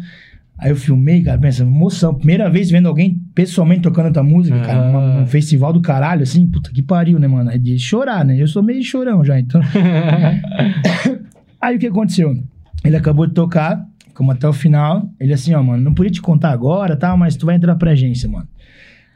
Aí 0.58 0.72
eu 0.72 0.76
filmei, 0.76 1.22
cara, 1.22 1.38
pensa, 1.38 1.64
emoção. 1.64 2.14
Primeira 2.14 2.50
vez 2.50 2.70
vendo 2.70 2.88
alguém 2.90 3.18
pessoalmente 3.34 3.82
tocando 3.82 4.12
tua 4.14 4.24
música, 4.24 4.60
cara, 4.60 4.80
Ah. 4.82 4.92
numa- 4.92 5.20
num 5.22 5.26
festival 5.28 5.72
do 5.72 5.82
caralho, 5.82 6.24
assim, 6.24 6.46
puta 6.48 6.70
que 6.72 6.82
pariu, 6.82 7.18
né, 7.18 7.28
mano? 7.28 7.50
É 7.50 7.58
de 7.58 7.80
chorar, 7.80 8.26
né? 8.26 8.36
Eu 8.42 8.48
sou 8.48 8.62
meio 8.62 8.84
chorão 8.84 9.24
já, 9.24 9.40
então. 9.40 9.62
Aí 11.62 11.76
o 11.76 11.80
que 11.80 11.88
aconteceu? 11.88 12.38
Ele 12.84 12.96
acabou 12.96 13.28
de 13.28 13.34
tocar, 13.34 13.86
como 14.14 14.32
até 14.32 14.48
o 14.48 14.54
final. 14.54 15.10
Ele 15.20 15.34
assim, 15.34 15.54
ó, 15.54 15.62
mano, 15.64 15.84
não 15.84 15.94
podia 15.94 16.12
te 16.12 16.22
contar 16.22 16.52
agora, 16.52 16.96
tal, 16.96 17.18
mas 17.18 17.36
tu 17.36 17.46
vai 17.46 17.56
entrar 17.56 17.76
pra 17.76 17.92
agência, 17.92 18.30
mano. 18.30 18.48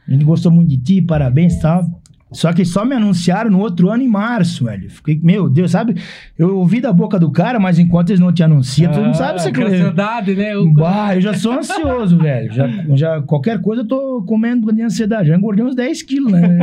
A 0.06 0.10
gente 0.12 0.24
gostou 0.24 0.52
muito 0.52 0.68
de 0.68 0.76
ti, 0.76 1.00
parabéns 1.02 1.54
e 1.54 1.60
tal. 1.60 2.02
Só 2.34 2.52
que 2.52 2.64
só 2.64 2.84
me 2.84 2.94
anunciaram 2.94 3.50
no 3.50 3.58
outro 3.60 3.88
ano, 3.90 4.02
em 4.02 4.08
março, 4.08 4.64
velho. 4.64 4.90
Fiquei, 4.90 5.18
meu 5.22 5.48
Deus, 5.48 5.70
sabe? 5.70 5.94
Eu 6.38 6.58
ouvi 6.58 6.80
da 6.80 6.92
boca 6.92 7.18
do 7.18 7.30
cara, 7.30 7.58
mas 7.58 7.78
enquanto 7.78 8.10
eles 8.10 8.20
não 8.20 8.32
te 8.32 8.42
anunciam, 8.42 8.92
tu 8.92 9.00
não 9.00 9.14
sabe 9.14 9.40
se 9.40 9.48
Ah, 9.48 9.52
que 9.52 9.62
ansiedade, 9.62 10.34
né? 10.34 10.56
O- 10.56 10.72
Bah, 10.72 11.14
eu 11.14 11.20
já 11.20 11.32
sou 11.34 11.52
ansioso, 11.52 12.18
velho. 12.18 12.52
Já, 12.52 12.68
já, 12.94 13.22
qualquer 13.22 13.60
coisa 13.60 13.82
eu 13.82 13.86
tô 13.88 14.22
comendo 14.26 14.72
de 14.72 14.82
ansiedade. 14.82 15.28
Já 15.28 15.36
engordei 15.36 15.64
uns 15.64 15.74
10 15.74 16.02
quilos, 16.02 16.32
né? 16.32 16.58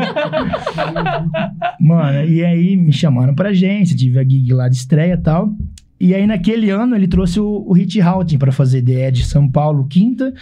Mano, 1.80 2.26
e 2.28 2.44
aí 2.44 2.76
me 2.76 2.92
chamaram 2.92 3.34
pra 3.34 3.50
agência, 3.50 3.96
tive 3.96 4.20
a 4.20 4.24
gig 4.24 4.54
lá 4.54 4.68
de 4.68 4.76
estreia 4.76 5.14
e 5.14 5.18
tal. 5.18 5.54
E 6.00 6.16
aí, 6.16 6.26
naquele 6.26 6.72
ano, 6.72 6.96
ele 6.96 7.08
trouxe 7.08 7.40
o, 7.40 7.64
o 7.68 7.74
Hit 7.74 8.00
Routing 8.00 8.40
pra 8.40 8.52
fazer 8.52 8.82
The 8.82 9.08
Edge 9.10 9.24
São 9.24 9.48
Paulo 9.48 9.86
quinta, 9.88 10.34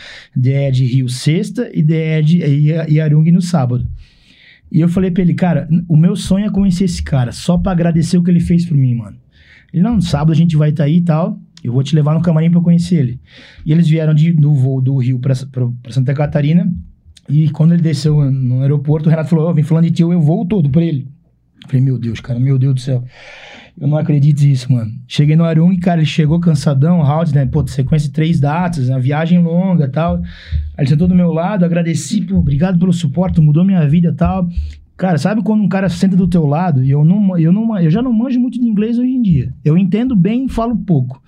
The 0.41 0.69
Edge 0.69 0.85
Rio 0.85 1.09
sexta 1.09 1.69
e 1.73 1.83
The 1.83 2.19
Edge 2.19 2.37
e, 2.41 2.93
e 2.93 3.01
Arung 3.01 3.29
no 3.29 3.41
sábado. 3.41 3.85
E 4.71 4.79
eu 4.79 4.87
falei 4.87 5.09
pra 5.09 5.23
ele, 5.23 5.33
cara, 5.33 5.67
o 5.87 5.97
meu 5.97 6.15
sonho 6.15 6.45
é 6.45 6.49
conhecer 6.51 6.85
esse 6.85 7.01
cara, 7.01 7.31
só 7.31 7.57
pra 7.57 7.71
agradecer 7.71 8.17
o 8.17 8.23
que 8.23 8.29
ele 8.29 8.39
fez 8.39 8.65
por 8.65 8.77
mim, 8.77 8.95
mano. 8.95 9.17
Ele, 9.73 9.81
não, 9.81 9.99
sábado 9.99 10.31
a 10.31 10.35
gente 10.35 10.55
vai 10.55 10.69
estar 10.69 10.83
aí 10.83 10.97
e 10.97 11.01
tal, 11.01 11.39
eu 11.63 11.73
vou 11.73 11.83
te 11.83 11.95
levar 11.95 12.13
no 12.13 12.21
camarim 12.21 12.51
pra 12.51 12.61
conhecer 12.61 12.95
ele. 12.95 13.19
E 13.65 13.71
eles 13.71 13.87
vieram 13.87 14.13
de, 14.13 14.31
do 14.31 14.53
voo 14.53 14.81
do 14.81 14.97
Rio 14.97 15.19
pra, 15.19 15.33
pra, 15.51 15.67
pra 15.81 15.91
Santa 15.91 16.13
Catarina, 16.13 16.71
e 17.27 17.49
quando 17.49 17.73
ele 17.73 17.81
desceu 17.81 18.31
no 18.31 18.61
aeroporto, 18.61 19.07
o 19.07 19.09
Renato 19.09 19.29
falou, 19.29 19.47
ó, 19.47 19.53
vem 19.53 19.63
falando 19.63 19.85
de 19.85 19.91
ti, 19.91 20.01
eu 20.01 20.21
voo 20.21 20.45
todo 20.45 20.69
pra 20.69 20.83
ele. 20.83 21.07
Eu 21.63 21.69
Falei, 21.69 21.81
meu 21.81 21.99
Deus, 21.99 22.19
cara, 22.19 22.39
meu 22.39 22.57
Deus 22.57 22.75
do 22.75 22.79
céu. 22.79 23.03
Eu 23.79 23.87
não 23.87 23.97
acredito 23.97 24.43
nisso, 24.43 24.71
mano. 24.71 24.91
Cheguei 25.07 25.37
no 25.37 25.45
Arung, 25.45 25.77
cara, 25.77 26.01
ele 26.01 26.05
chegou 26.05 26.39
cansadão, 26.39 27.01
round, 27.01 27.33
né? 27.33 27.45
Pô, 27.45 27.65
sequência 27.65 28.09
de 28.09 28.13
três 28.13 28.39
datas, 28.39 28.89
uma 28.89 28.99
viagem 28.99 29.41
longa 29.41 29.85
e 29.85 29.89
tal. 29.89 30.17
Aí 30.17 30.23
ele 30.79 30.89
sentou 30.89 31.07
do 31.07 31.15
meu 31.15 31.31
lado, 31.31 31.63
agradeci, 31.63 32.21
pô, 32.21 32.35
obrigado 32.35 32.77
pelo 32.77 32.91
suporte, 32.91 33.39
mudou 33.39 33.63
minha 33.63 33.87
vida 33.87 34.09
e 34.09 34.13
tal. 34.13 34.49
Cara, 34.97 35.17
sabe 35.17 35.41
quando 35.41 35.63
um 35.63 35.69
cara 35.69 35.87
senta 35.87 36.17
do 36.17 36.27
teu 36.27 36.45
lado 36.45 36.83
e 36.83 36.89
eu 36.89 37.05
não, 37.05 37.37
eu 37.37 37.53
não 37.53 37.79
eu 37.79 37.89
já 37.89 38.01
não 38.01 38.11
manjo 38.11 38.37
muito 38.37 38.59
de 38.59 38.67
inglês 38.67 38.99
hoje 38.99 39.11
em 39.11 39.21
dia. 39.21 39.53
Eu 39.63 39.77
entendo 39.77 40.13
bem 40.13 40.45
e 40.45 40.49
falo 40.49 40.75
pouco. 40.75 41.23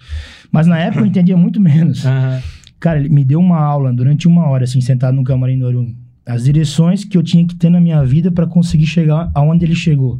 Mas 0.52 0.68
na 0.68 0.78
época 0.78 1.04
eu 1.04 1.08
entendia 1.08 1.38
muito 1.38 1.62
menos. 1.62 2.04
Aham. 2.06 2.42
Cara, 2.82 3.00
ele 3.00 3.10
me 3.10 3.24
deu 3.24 3.40
uma 3.40 3.60
aula 3.60 3.94
durante 3.94 4.28
uma 4.28 4.48
hora, 4.48 4.64
assim, 4.64 4.82
sentado 4.82 5.16
no 5.16 5.24
camarim 5.24 5.58
do 5.58 5.68
Arun. 5.68 5.94
As 6.26 6.44
direções 6.44 7.06
que 7.06 7.16
eu 7.16 7.22
tinha 7.22 7.46
que 7.46 7.56
ter 7.56 7.70
na 7.70 7.80
minha 7.80 8.04
vida 8.04 8.32
para 8.32 8.48
conseguir 8.48 8.88
chegar 8.88 9.32
aonde 9.36 9.64
ele 9.64 9.76
chegou. 9.76 10.20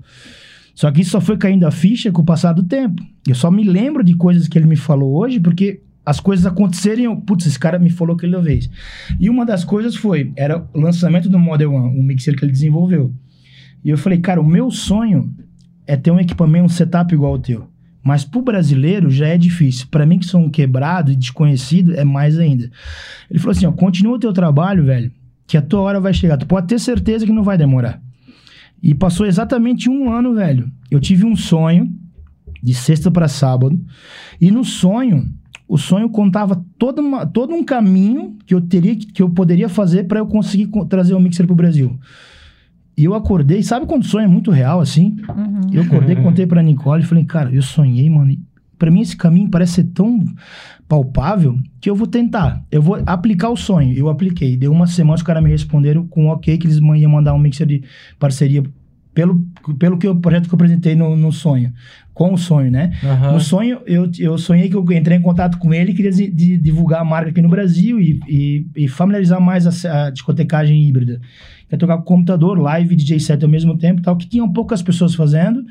Só 0.74 0.92
que 0.92 1.02
isso 1.02 1.12
só 1.12 1.22
foi 1.22 1.38
caindo 1.38 1.66
a 1.66 1.72
ficha 1.72 2.12
com 2.12 2.22
o 2.22 2.26
passar 2.26 2.54
do 2.54 2.64
tempo. 2.64 3.04
Eu 3.28 3.36
só 3.36 3.52
me 3.52 3.64
lembro 3.64 4.04
de 4.04 4.16
coisas 4.16 4.48
que 4.48 4.58
ele 4.58 4.68
me 4.68 4.76
falou 4.76 5.16
hoje 5.16 5.40
porque 5.40 5.82
as 6.06 6.20
coisas 6.20 6.46
acontecerem. 6.46 7.16
Putz, 7.22 7.46
esse 7.46 7.60
cara 7.60 7.78
me 7.78 7.90
falou 7.90 8.16
aquela 8.16 8.42
vez. 8.42 8.70
E 9.20 9.30
uma 9.30 9.46
das 9.46 9.64
coisas 9.64 9.96
foi: 9.96 10.32
era 10.36 10.66
o 10.74 10.80
lançamento 10.80 11.30
do 11.30 11.40
Model 11.40 11.74
One, 11.74 12.00
um 12.00 12.04
mixer 12.04 12.36
que 12.36 12.46
ele 12.46 12.52
desenvolveu. 12.52 13.14
E 13.84 13.90
eu 13.90 13.98
falei, 13.98 14.20
cara, 14.20 14.40
o 14.40 14.48
meu 14.48 14.70
sonho 14.70 15.34
é 15.88 15.96
ter 15.96 16.12
um 16.12 16.20
equipamento, 16.20 16.66
um 16.66 16.70
setup 16.70 17.14
igual 17.14 17.34
ao 17.34 17.40
teu. 17.40 17.68
Mas 18.04 18.26
pro 18.26 18.42
brasileiro 18.42 19.10
já 19.10 19.28
é 19.28 19.38
difícil. 19.38 19.88
Para 19.90 20.06
mim, 20.06 20.20
que 20.20 20.26
sou 20.26 20.42
um 20.42 20.50
quebrado 20.50 21.12
e 21.12 21.16
desconhecido, 21.16 21.96
é 21.96 22.04
mais 22.04 22.38
ainda. 22.38 22.70
Ele 23.30 23.40
falou 23.40 23.52
assim: 23.52 23.66
ó, 23.66 23.72
continua 23.72 24.16
o 24.16 24.20
teu 24.20 24.34
trabalho, 24.34 24.84
velho, 24.84 25.12
que 25.46 25.58
a 25.58 25.62
tua 25.62 25.82
hora 25.82 26.00
vai 26.00 26.14
chegar. 26.14 26.38
Tu 26.38 26.48
pode 26.48 26.68
ter 26.68 26.80
certeza 26.80 27.26
que 27.26 27.32
não 27.32 27.44
vai 27.44 27.58
demorar. 27.58 28.02
E 28.82 28.94
passou 28.96 29.26
exatamente 29.26 29.90
um 29.90 30.12
ano, 30.12 30.34
velho. 30.34 30.72
Eu 30.90 31.00
tive 31.00 31.26
um 31.26 31.36
sonho, 31.36 31.92
de 32.64 32.74
sexta 32.74 33.10
para 33.12 33.28
sábado, 33.28 33.80
e 34.40 34.52
no 34.52 34.64
sonho, 34.64 35.26
o 35.68 35.78
sonho 35.78 36.10
contava 36.10 36.64
todo, 36.78 37.00
uma, 37.02 37.26
todo 37.26 37.54
um 37.54 37.64
caminho 37.64 38.38
que 38.46 38.54
eu 38.54 38.62
teria 38.62 38.96
que 38.96 39.22
eu 39.22 39.30
poderia 39.30 39.70
fazer 39.70 40.04
para 40.06 40.20
eu 40.20 40.26
conseguir 40.28 40.68
co- 40.68 40.86
trazer 40.86 41.14
o 41.14 41.20
mixer 41.20 41.46
pro 41.46 41.56
Brasil. 41.56 41.98
E 42.98 43.06
eu 43.06 43.14
acordei, 43.16 43.64
sabe 43.64 43.86
quando 43.86 44.02
o 44.04 44.06
sonho 44.06 44.26
é 44.26 44.28
muito 44.28 44.52
real 44.52 44.82
assim? 44.82 45.16
Uhum. 45.30 45.62
Eu 45.72 45.84
acordei, 45.84 46.16
contei 46.18 46.46
pra 46.46 46.62
Nicole 46.62 47.02
e 47.04 47.06
falei, 47.06 47.24
cara, 47.24 47.50
eu 47.52 47.62
sonhei, 47.62 48.10
mano. 48.10 48.36
Pra 48.82 48.90
mim 48.92 49.02
esse 49.02 49.16
caminho 49.16 49.48
parece 49.50 49.74
ser 49.74 49.84
tão 49.94 50.26
palpável 50.88 51.58
que 51.80 51.90
eu 51.90 51.96
vou 51.96 52.08
tentar. 52.08 52.64
Eu 52.72 52.82
vou 52.82 53.02
aplicar 53.06 53.50
o 53.50 53.56
sonho. 53.56 53.94
Eu 53.96 54.10
apliquei. 54.10 54.58
Deu 54.58 54.72
uma 54.72 54.88
semana, 54.88 55.16
os 55.16 55.24
caras 55.24 55.44
me 55.44 55.50
responderam 55.50 56.06
com 56.08 56.28
ok 56.28 56.58
que 56.58 56.66
eles 56.68 56.78
iam 56.78 57.12
mandar 57.12 57.34
um 57.34 57.40
mixer 57.40 57.68
de 57.68 57.84
parceria 58.20 58.64
pelo, 59.14 59.46
pelo 59.78 59.98
que 59.98 60.08
o 60.08 60.16
projeto 60.16 60.48
que 60.48 60.54
eu 60.54 60.58
apresentei 60.58 60.96
no, 60.96 61.16
no 61.16 61.32
sonho. 61.32 61.72
Com 62.14 62.34
o 62.34 62.38
sonho, 62.38 62.72
né? 62.72 62.92
Aham. 63.04 63.34
No 63.34 63.40
sonho, 63.40 63.80
eu, 63.86 64.10
eu 64.20 64.38
sonhei 64.38 64.70
que 64.70 64.76
eu 64.76 64.86
entrei 64.92 65.18
em 65.18 65.22
contato 65.22 65.58
com 65.58 65.74
ele 65.74 65.92
e 65.92 65.94
queria 65.96 66.12
di- 66.12 66.30
di- 66.32 66.58
divulgar 66.58 67.02
a 67.02 67.06
marca 67.06 67.30
aqui 67.30 67.42
no 67.42 67.50
Brasil 67.50 68.00
e, 68.00 68.20
e, 68.28 68.66
e 68.76 68.88
familiarizar 68.88 69.40
mais 69.42 69.86
a, 69.86 70.08
a 70.08 70.10
discotecagem 70.10 70.82
híbrida. 70.88 71.20
Quer 71.70 71.78
tocar 71.78 71.98
com 71.98 72.04
computador, 72.04 72.58
live 72.60 72.94
e 72.94 72.98
DJ 72.98 73.20
set 73.20 73.44
ao 73.44 73.50
mesmo 73.50 73.78
tempo, 73.78 74.02
tal, 74.02 74.16
que 74.18 74.28
tinham 74.28 74.52
poucas 74.52 74.82
pessoas 74.82 75.14
fazendo. 75.16 75.64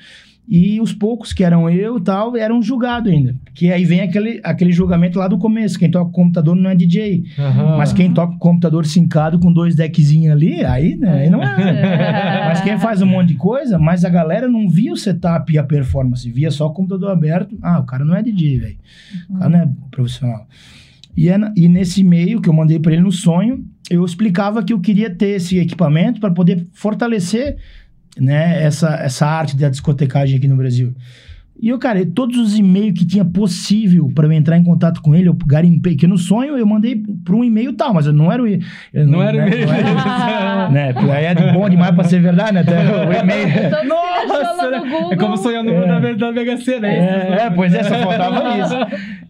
E 0.50 0.80
os 0.80 0.92
poucos 0.92 1.32
que 1.32 1.44
eram 1.44 1.70
eu 1.70 1.98
e 1.98 2.00
tal, 2.00 2.36
eram 2.36 2.60
julgados 2.60 3.12
ainda. 3.12 3.36
Que 3.54 3.72
aí 3.72 3.84
vem 3.84 4.00
aquele, 4.00 4.40
aquele 4.42 4.72
julgamento 4.72 5.16
lá 5.16 5.28
do 5.28 5.38
começo. 5.38 5.78
Quem 5.78 5.88
toca 5.88 6.06
com 6.06 6.22
computador 6.22 6.56
não 6.56 6.68
é 6.68 6.74
DJ. 6.74 7.22
Aham. 7.38 7.76
Mas 7.76 7.92
quem 7.92 8.12
toca 8.12 8.32
com 8.32 8.38
computador 8.40 8.84
sincado 8.84 9.38
com 9.38 9.52
dois 9.52 9.76
deckzinhos 9.76 10.32
ali, 10.32 10.64
aí, 10.64 10.96
né, 10.96 11.22
aí 11.22 11.30
não 11.30 11.40
é. 11.40 12.48
Mas 12.48 12.62
quem 12.62 12.76
faz 12.80 13.00
um 13.00 13.06
monte 13.06 13.28
de 13.28 13.34
coisa, 13.34 13.78
mas 13.78 14.04
a 14.04 14.08
galera 14.08 14.48
não 14.48 14.68
via 14.68 14.92
o 14.92 14.96
setup 14.96 15.52
e 15.52 15.56
a 15.56 15.62
performance, 15.62 16.28
via 16.28 16.50
só 16.50 16.66
o 16.66 16.72
computador 16.72 17.12
aberto. 17.12 17.56
Ah, 17.62 17.78
o 17.78 17.84
cara 17.84 18.04
não 18.04 18.16
é 18.16 18.22
DJ, 18.22 18.58
velho. 18.58 18.76
O 19.28 19.38
cara 19.38 19.48
não 19.50 19.58
é 19.60 19.68
profissional. 19.92 20.48
E, 21.16 21.28
é 21.28 21.38
e 21.56 21.68
nesse 21.68 22.00
e-mail 22.00 22.40
que 22.40 22.48
eu 22.48 22.52
mandei 22.52 22.80
pra 22.80 22.92
ele 22.92 23.02
no 23.02 23.12
sonho, 23.12 23.64
eu 23.88 24.04
explicava 24.04 24.62
que 24.62 24.72
eu 24.72 24.80
queria 24.80 25.10
ter 25.10 25.36
esse 25.36 25.58
equipamento 25.58 26.20
para 26.20 26.30
poder 26.30 26.66
fortalecer 26.72 27.56
né, 28.18 28.62
essa, 28.62 28.94
essa 28.96 29.26
arte 29.26 29.56
da 29.56 29.68
discotecagem 29.68 30.36
aqui 30.38 30.48
no 30.48 30.56
Brasil. 30.56 30.94
E 31.62 31.68
eu, 31.68 31.78
cara, 31.78 32.06
todos 32.06 32.38
os 32.38 32.56
e-mails 32.58 32.98
que 32.98 33.04
tinha 33.04 33.22
possível 33.22 34.10
para 34.14 34.26
eu 34.26 34.32
entrar 34.32 34.56
em 34.56 34.64
contato 34.64 35.02
com 35.02 35.14
ele, 35.14 35.28
eu 35.28 35.34
garimpei, 35.34 35.94
que 35.94 36.06
no 36.06 36.16
sonho 36.16 36.56
eu 36.56 36.66
mandei 36.66 36.96
para 37.22 37.36
um 37.36 37.44
e-mail 37.44 37.74
tal, 37.74 37.92
mas 37.92 38.06
eu 38.06 38.14
não 38.14 38.32
era 38.32 38.42
o 38.42 38.46
eu 38.48 39.06
Não 39.06 39.22
era 39.22 39.36
o 39.36 39.40
né, 39.40 39.46
e-mail 39.48 39.66
não 39.66 39.74
era- 39.74 40.68
né, 40.72 40.94
aí 41.12 41.24
é 41.26 41.34
de 41.34 41.52
bom 41.52 41.68
demais 41.68 41.94
para 41.94 42.04
ser 42.04 42.20
verdade, 42.22 42.52
né? 42.54 42.60
até 42.60 42.78
O 43.06 43.12
e-mail. 43.12 43.48
Então, 43.70 43.84
você 44.26 44.42
achou 44.42 44.70
lá 44.70 44.78
no 44.78 44.90
Google. 44.90 45.12
É 45.12 45.16
como 45.16 45.36
sonhar 45.36 45.62
no 45.62 45.70
É. 45.70 45.86
da, 46.00 46.12
da 46.14 46.32
Mega 46.32 46.56
Sena, 46.56 46.86
é? 46.88 46.96
É, 46.96 47.36
é, 47.42 47.50
pois 47.50 47.74
é, 47.74 47.82
só 47.82 47.94
faltava 47.98 48.56
isso. 48.58 48.74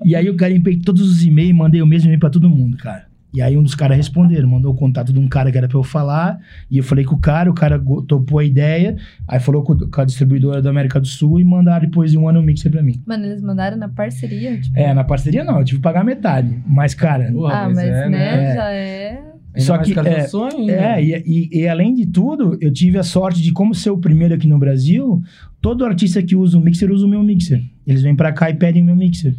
E 0.05 0.15
aí 0.15 0.27
eu 0.27 0.35
garimpei 0.35 0.77
todos 0.79 1.03
os 1.03 1.25
e-mails, 1.25 1.57
mandei 1.57 1.83
o 1.83 1.87
mesmo 1.87 2.07
e-mail 2.07 2.21
pra 2.21 2.31
todo 2.31 2.49
mundo, 2.49 2.77
cara. 2.77 3.10
E 3.33 3.41
aí 3.41 3.57
um 3.57 3.63
dos 3.63 3.75
caras 3.75 3.97
responderam, 3.97 4.49
mandou 4.49 4.73
o 4.73 4.77
contato 4.77 5.13
de 5.13 5.19
um 5.19 5.29
cara 5.29 5.53
que 5.53 5.59
era 5.59 5.69
pra 5.69 5.79
eu 5.79 5.85
falar, 5.85 6.39
e 6.71 6.79
eu 6.79 6.85
falei 6.85 7.05
com 7.05 7.15
o 7.15 7.19
cara, 7.21 7.51
o 7.51 7.55
cara 7.55 7.81
topou 8.09 8.39
a 8.41 8.45
ideia, 8.45 8.97
aí 9.29 9.39
falou 9.39 9.63
com, 9.63 9.77
com 9.79 10.01
a 10.01 10.05
distribuidora 10.05 10.61
da 10.61 10.71
América 10.71 11.01
do 11.01 11.07
Sul 11.07 11.39
e 11.41 11.45
mandaram 11.45 11.87
depois 11.87 12.11
de 12.11 12.19
um 12.19 12.29
ano 12.29 12.41
o 12.41 12.43
mixer 12.43 12.71
pra 12.73 12.83
mim. 12.83 13.01
Mano, 13.07 13.25
eles 13.27 13.41
mandaram 13.41 13.77
na 13.77 13.89
parceria, 13.89 14.61
tipo... 14.61 14.77
É, 14.77 14.93
na 14.93 15.05
parceria 15.05 15.45
não, 15.45 15.59
eu 15.59 15.65
tive 15.65 15.79
que 15.79 15.83
pagar 15.83 16.05
metade. 16.05 16.55
Mas, 16.67 16.93
cara, 16.95 17.31
Porra, 17.33 17.55
ah, 17.55 17.69
mas, 17.69 17.79
é, 17.79 18.09
né, 18.09 18.51
É. 18.51 18.55
já 18.55 18.73
é... 18.73 19.23
Ainda 19.53 19.67
Só 19.67 19.79
que, 19.79 19.99
é, 19.99 20.29
sonho, 20.29 20.59
ainda. 20.59 20.73
É, 20.73 21.03
e, 21.03 21.25
e- 21.27 21.61
e 21.63 21.69
além 21.69 21.93
de 21.93 22.07
tudo, 22.07 22.57
eu 22.61 22.73
tive 22.73 22.99
a 22.99 23.03
sorte 23.03 23.43
de, 23.43 23.51
como 23.53 23.75
ser 23.75 23.91
o 23.91 23.99
primeiro 23.99 24.33
aqui 24.33 24.47
no 24.47 24.57
Brasil, 24.59 25.21
todo 25.61 25.85
artista 25.85 26.23
que 26.23 26.37
usa 26.37 26.57
o 26.57 26.61
mixer 26.61 26.89
usa 26.91 27.05
o 27.05 27.09
meu 27.09 27.21
mixer. 27.23 27.61
Eles 27.85 28.01
vêm 28.01 28.15
pra 28.15 28.33
cá 28.33 28.49
e 28.49 28.55
pedem 28.55 28.81
o 28.83 28.87
meu 28.87 28.95
mixer. 28.95 29.35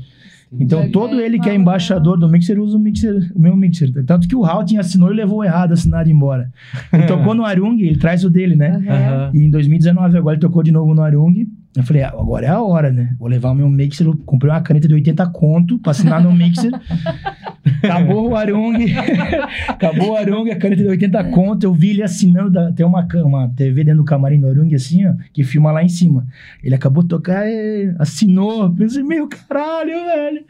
Então, 0.59 0.89
todo 0.91 1.19
ele 1.19 1.39
que 1.39 1.49
é 1.49 1.55
embaixador 1.55 2.19
do 2.19 2.27
mixer 2.27 2.59
usa 2.59 2.77
o 2.77 2.79
mixer, 2.79 3.31
o 3.33 3.39
meu 3.39 3.55
mixer. 3.55 3.89
Tanto 4.05 4.27
que 4.27 4.35
o 4.35 4.45
Houghton 4.45 4.79
assinou 4.79 5.11
e 5.11 5.15
levou 5.15 5.43
errado 5.43 5.71
assinado 5.71 6.09
embora. 6.09 6.51
Ele 6.91 7.03
tocou 7.03 7.33
no 7.33 7.45
Arung, 7.45 7.79
ele 7.79 7.97
traz 7.97 8.25
o 8.25 8.29
dele, 8.29 8.55
né? 8.55 8.81
Aham. 8.87 9.31
E 9.33 9.43
em 9.43 9.49
2019, 9.49 10.17
agora 10.17 10.35
ele 10.35 10.41
tocou 10.41 10.61
de 10.61 10.71
novo 10.71 10.93
no 10.93 11.01
Arung. 11.01 11.47
Eu 11.75 11.83
falei, 11.83 12.03
ah, 12.03 12.09
agora 12.09 12.45
é 12.45 12.49
a 12.49 12.61
hora, 12.61 12.91
né? 12.91 13.15
Vou 13.17 13.29
levar 13.29 13.51
o 13.51 13.55
meu 13.55 13.69
mixer. 13.69 14.05
Comprei 14.25 14.51
uma 14.51 14.61
caneta 14.61 14.89
de 14.89 14.93
80 14.93 15.25
conto 15.27 15.79
pra 15.79 15.91
assinar 15.91 16.21
no 16.21 16.33
mixer. 16.33 16.71
Acabou 17.83 18.29
o 18.29 18.35
Arung. 18.35 18.75
Acabou 19.67 20.11
o 20.11 20.15
Arung, 20.15 20.49
a 20.49 20.55
caneta 20.55 20.83
de 20.83 20.89
80 20.89 21.23
conto. 21.25 21.63
Eu 21.63 21.73
vi 21.73 21.91
ele 21.91 22.03
assinando. 22.03 22.49
Da, 22.51 22.71
tem 22.71 22.85
uma, 22.85 23.07
uma 23.23 23.49
TV 23.55 23.83
dentro 23.83 24.01
do 24.01 24.05
camarim 24.05 24.39
do 24.39 24.47
Arung, 24.47 24.73
assim, 24.73 25.05
ó, 25.05 25.13
que 25.33 25.43
filma 25.43 25.71
lá 25.71 25.83
em 25.83 25.89
cima. 25.89 26.25
Ele 26.63 26.75
acabou 26.75 27.03
de 27.03 27.09
tocar, 27.09 27.47
e 27.47 27.93
assinou. 27.99 28.63
Eu 28.63 28.71
Pensei, 28.71 29.03
meu 29.03 29.27
caralho, 29.27 29.93
velho. 30.05 30.43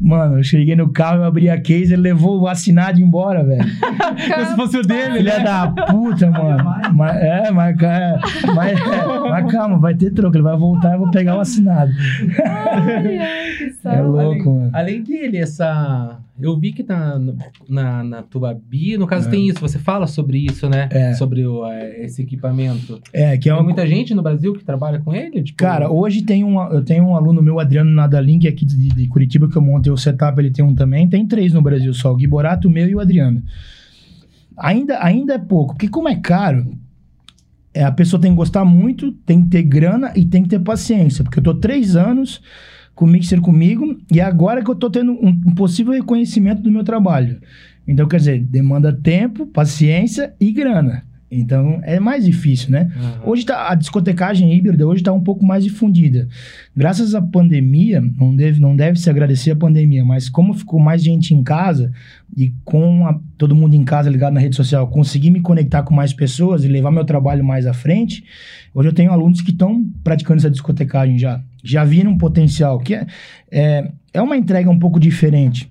Mano, 0.00 0.38
eu 0.38 0.42
cheguei 0.42 0.74
no 0.74 0.88
carro, 0.88 1.18
eu 1.18 1.24
abri 1.24 1.48
a 1.48 1.60
case, 1.60 1.92
ele 1.92 2.02
levou 2.02 2.40
o 2.40 2.48
assinado 2.48 3.00
embora, 3.00 3.44
velho. 3.44 3.64
Como 4.34 4.46
se 4.46 4.56
fosse 4.56 4.78
o 4.78 4.82
dele, 4.82 5.18
Filha 5.18 5.38
né? 5.38 5.44
da 5.44 5.68
puta, 5.68 6.30
mano. 6.30 6.64
Mas, 6.94 7.16
é, 7.16 7.50
mas, 7.50 7.82
é, 7.82 8.18
mas, 8.54 8.80
é, 8.80 9.18
mas 9.30 9.52
calma, 9.52 9.78
vai 9.78 9.94
ter 9.94 10.10
troco. 10.12 10.36
Ele 10.36 10.42
vai 10.42 10.56
voltar 10.56 10.90
e 10.90 10.94
eu 10.94 10.98
vou 11.00 11.10
pegar 11.10 11.36
o 11.36 11.40
assinado. 11.40 11.92
Ai, 12.44 13.18
ai, 13.18 13.50
que 13.58 13.64
É 13.80 13.92
saco. 13.92 14.08
louco, 14.08 14.54
mano. 14.54 14.70
Além 14.72 15.02
dele, 15.02 15.38
essa. 15.38 16.18
Eu 16.42 16.58
vi 16.58 16.72
que 16.72 16.82
na, 16.82 17.20
na, 17.68 18.04
na 18.04 18.22
Tubabi, 18.22 18.96
no 18.96 19.06
caso, 19.06 19.28
É. 19.28 19.30
tem 19.30 19.48
isso. 19.48 19.60
Você 19.60 19.78
fala 19.78 20.06
sobre 20.06 20.38
isso, 20.38 20.68
né? 20.68 20.88
É. 20.90 21.14
Sobre 21.14 21.46
o, 21.46 21.66
é, 21.66 22.04
esse 22.04 22.22
equipamento. 22.22 23.00
É, 23.12 23.36
que 23.36 23.48
é 23.48 23.52
Tem 23.52 23.60
uma. 23.60 23.62
muita 23.62 23.86
gente 23.86 24.14
no 24.14 24.22
Brasil 24.22 24.52
que 24.54 24.64
trabalha 24.64 24.98
com 25.00 25.14
ele? 25.14 25.42
Tipo, 25.42 25.58
Cara, 25.58 25.90
hoje 25.90 26.22
tem 26.22 26.42
um, 26.44 26.60
eu 26.72 26.82
tenho 26.84 27.04
um 27.04 27.16
aluno 27.16 27.42
meu, 27.42 27.60
Adriano 27.60 27.90
Nadalink, 27.90 28.46
aqui 28.48 28.64
de, 28.64 28.88
de 28.88 29.08
Curitiba, 29.08 29.48
que 29.48 29.56
eu 29.56 29.62
montei 29.62 29.92
o 29.92 29.96
setup, 29.96 30.38
ele 30.40 30.50
tem 30.50 30.64
um 30.64 30.74
também. 30.74 31.08
Tem 31.08 31.26
três 31.26 31.52
no 31.52 31.62
Brasil 31.62 31.92
só, 31.94 32.12
o 32.12 32.16
Gui 32.16 32.26
Borato, 32.26 32.68
o 32.68 32.70
meu 32.70 32.88
e 32.88 32.94
o 32.94 33.00
Adriano. 33.00 33.42
Ainda, 34.56 35.02
ainda 35.02 35.34
é 35.34 35.38
pouco, 35.38 35.74
porque 35.74 35.88
como 35.88 36.08
é 36.08 36.16
caro, 36.16 36.70
é, 37.72 37.82
a 37.84 37.92
pessoa 37.92 38.20
tem 38.20 38.30
que 38.32 38.36
gostar 38.36 38.64
muito, 38.64 39.12
tem 39.12 39.42
que 39.42 39.48
ter 39.48 39.62
grana 39.62 40.12
e 40.14 40.24
tem 40.24 40.42
que 40.42 40.48
ter 40.48 40.58
paciência. 40.58 41.24
Porque 41.24 41.38
eu 41.38 41.42
tô 41.42 41.54
três 41.54 41.96
anos 41.96 42.42
com 43.00 43.06
o 43.06 43.08
Mixer 43.08 43.40
comigo 43.40 43.96
e 44.12 44.20
agora 44.20 44.62
que 44.62 44.70
eu 44.70 44.74
tô 44.74 44.90
tendo 44.90 45.12
um, 45.12 45.28
um 45.46 45.54
possível 45.54 45.94
reconhecimento 45.94 46.60
do 46.60 46.70
meu 46.70 46.84
trabalho. 46.84 47.40
Então, 47.88 48.06
quer 48.06 48.18
dizer, 48.18 48.40
demanda 48.44 48.92
tempo, 48.92 49.46
paciência 49.46 50.34
e 50.38 50.52
grana. 50.52 51.02
Então, 51.32 51.80
é 51.84 51.98
mais 51.98 52.26
difícil, 52.26 52.70
né? 52.72 52.90
Aham. 52.94 53.20
Hoje 53.24 53.46
tá, 53.46 53.70
a 53.70 53.74
discotecagem 53.74 54.52
híbrida 54.54 54.86
hoje 54.86 55.00
está 55.00 55.12
um 55.14 55.22
pouco 55.22 55.46
mais 55.46 55.64
difundida. 55.64 56.28
Graças 56.76 57.14
à 57.14 57.22
pandemia, 57.22 58.02
não 58.18 58.36
deve, 58.36 58.60
não 58.60 58.76
deve 58.76 58.98
se 58.98 59.08
agradecer 59.08 59.52
a 59.52 59.56
pandemia, 59.56 60.04
mas 60.04 60.28
como 60.28 60.52
ficou 60.52 60.78
mais 60.78 61.02
gente 61.02 61.32
em 61.32 61.42
casa 61.42 61.90
e 62.36 62.52
com 62.64 63.06
a- 63.06 63.18
todo 63.38 63.54
mundo 63.54 63.74
em 63.74 63.84
casa 63.84 64.10
ligado 64.10 64.34
na 64.34 64.40
rede 64.40 64.56
social, 64.56 64.86
consegui 64.88 65.30
me 65.30 65.40
conectar 65.40 65.84
com 65.84 65.94
mais 65.94 66.12
pessoas 66.12 66.64
e 66.64 66.68
levar 66.68 66.90
meu 66.90 67.04
trabalho 67.04 67.42
mais 67.44 67.64
à 67.66 67.72
frente, 67.72 68.24
hoje 68.74 68.88
eu 68.88 68.92
tenho 68.92 69.10
alunos 69.10 69.40
que 69.40 69.52
estão 69.52 69.86
praticando 70.04 70.38
essa 70.38 70.50
discotecagem 70.50 71.16
já. 71.16 71.40
Já 71.62 71.84
viram 71.84 72.12
um 72.12 72.18
potencial, 72.18 72.78
que 72.78 72.94
é, 72.94 73.06
é, 73.50 73.90
é 74.12 74.22
uma 74.22 74.36
entrega 74.36 74.70
um 74.70 74.78
pouco 74.78 74.98
diferente. 74.98 75.70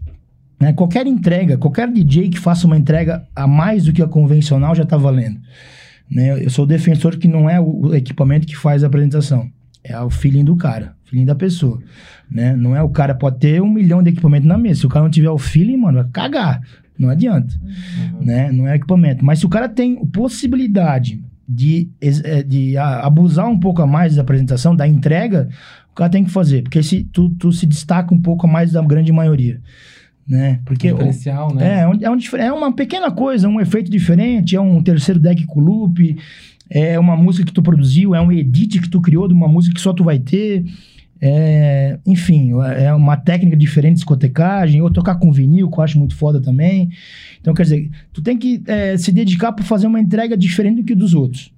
Né? 0.60 0.74
Qualquer 0.74 1.08
entrega, 1.08 1.58
qualquer 1.58 1.92
DJ 1.92 2.30
que 2.30 2.40
faça 2.40 2.68
uma 2.68 2.78
entrega 2.78 3.26
a 3.36 3.48
mais 3.48 3.86
do 3.86 3.94
que 3.94 4.02
a 4.02 4.08
convencional 4.08 4.76
já 4.76 4.84
está 4.84 4.98
valendo. 4.98 5.40
Né? 6.10 6.44
Eu 6.44 6.50
sou 6.50 6.66
defensor 6.66 7.18
que 7.18 7.28
não 7.28 7.50
é 7.50 7.60
o 7.60 7.94
equipamento 7.96 8.46
que 8.46 8.58
faz 8.58 8.84
a 8.84 8.88
apresentação. 8.88 9.50
É 9.84 10.00
o 10.02 10.10
feeling 10.10 10.44
do 10.44 10.56
cara, 10.58 10.96
feeling 11.06 11.26
da 11.26 11.36
pessoa. 11.36 11.80
Né? 12.30 12.56
Não 12.56 12.76
é 12.76 12.84
o 12.84 12.90
cara 12.90 13.16
pode 13.16 13.40
ter 13.40 13.62
um 13.62 13.70
milhão 13.70 14.04
de 14.04 14.10
equipamento 14.10 14.46
na 14.46 14.58
mesa. 14.58 14.82
Se 14.82 14.86
o 14.86 14.90
cara 14.90 15.04
não 15.04 15.12
tiver 15.12 15.30
o 15.30 15.38
feeling, 15.38 15.78
mano, 15.78 16.02
vai 16.02 16.12
cagar. 16.12 16.62
Não 16.98 17.10
adianta. 17.10 17.56
Uhum. 17.64 18.26
Né? 18.26 18.52
Não 18.52 18.68
é 18.68 18.76
equipamento. 18.76 19.24
Mas 19.24 19.40
se 19.40 19.46
o 19.46 19.50
cara 19.50 19.70
tem 19.70 20.06
possibilidade 20.08 21.24
de, 21.48 21.90
é, 22.02 22.44
de 22.44 22.78
abusar 22.78 23.48
um 23.48 23.58
pouco 23.58 23.82
a 23.82 23.88
mais 23.88 24.16
da 24.16 24.22
apresentação, 24.22 24.76
da 24.76 24.88
entrega, 24.88 25.50
o 25.92 25.96
cara 25.96 26.10
tem 26.10 26.24
que 26.24 26.32
fazer. 26.32 26.64
Porque 26.64 26.82
se, 26.84 27.04
tu, 27.04 27.30
tu 27.30 27.52
se 27.52 27.66
destaca 27.66 28.14
um 28.14 28.22
pouco 28.22 28.48
mais 28.48 28.72
da 28.72 28.82
grande 28.82 29.12
maioria. 29.12 29.60
Né? 30.28 30.60
Porque 30.64 30.92
o- 30.92 30.96
Diferencial, 30.96 31.54
né? 31.56 31.80
é, 31.80 31.80
é, 31.82 31.88
um- 31.88 32.00
é, 32.02 32.10
um 32.12 32.38
é 32.38 32.54
uma 32.54 32.72
pequena 32.72 33.10
coisa, 33.12 33.50
um 33.50 33.60
efeito 33.60 33.90
diferente, 33.90 34.56
é 34.56 34.62
um 34.62 34.82
terceiro 34.84 35.20
deck 35.20 35.44
com 35.46 35.60
loop, 35.60 36.16
é 36.70 37.00
uma 37.00 37.18
música 37.18 37.46
que 37.46 37.52
tu 37.54 37.64
produziu, 37.64 38.14
é 38.14 38.22
um 38.22 38.32
edit 38.32 38.80
que 38.80 38.90
tu 38.90 39.02
criou 39.02 39.28
de 39.28 39.34
uma 39.34 39.48
música 39.48 39.74
que 39.74 39.82
só 39.82 39.92
tu 39.92 40.04
vai 40.04 40.20
ter. 40.20 40.64
É, 41.22 42.00
enfim, 42.06 42.52
é 42.78 42.94
uma 42.94 43.18
técnica 43.18 43.58
diferente 43.58 43.94
de 43.96 44.00
discotecagem, 44.00 44.82
ou 44.82 44.90
tocar 44.90 45.16
com 45.16 45.32
vinil, 45.34 45.70
que 45.70 45.78
eu 45.78 45.84
acho 45.84 46.00
muito 46.00 46.16
foda 46.16 46.40
também. 46.40 46.90
Então, 47.42 47.54
quer 47.54 47.64
dizer, 47.64 47.90
tu 48.14 48.22
tem 48.22 48.38
que 48.38 48.62
é, 48.68 48.96
se 48.98 49.12
dedicar 49.12 49.52
para 49.52 49.66
fazer 49.66 49.88
uma 49.88 50.00
entrega 50.00 50.38
diferente 50.38 50.78
do 50.78 50.84
que 50.86 50.96
dos 50.96 51.14
outros. 51.14 51.52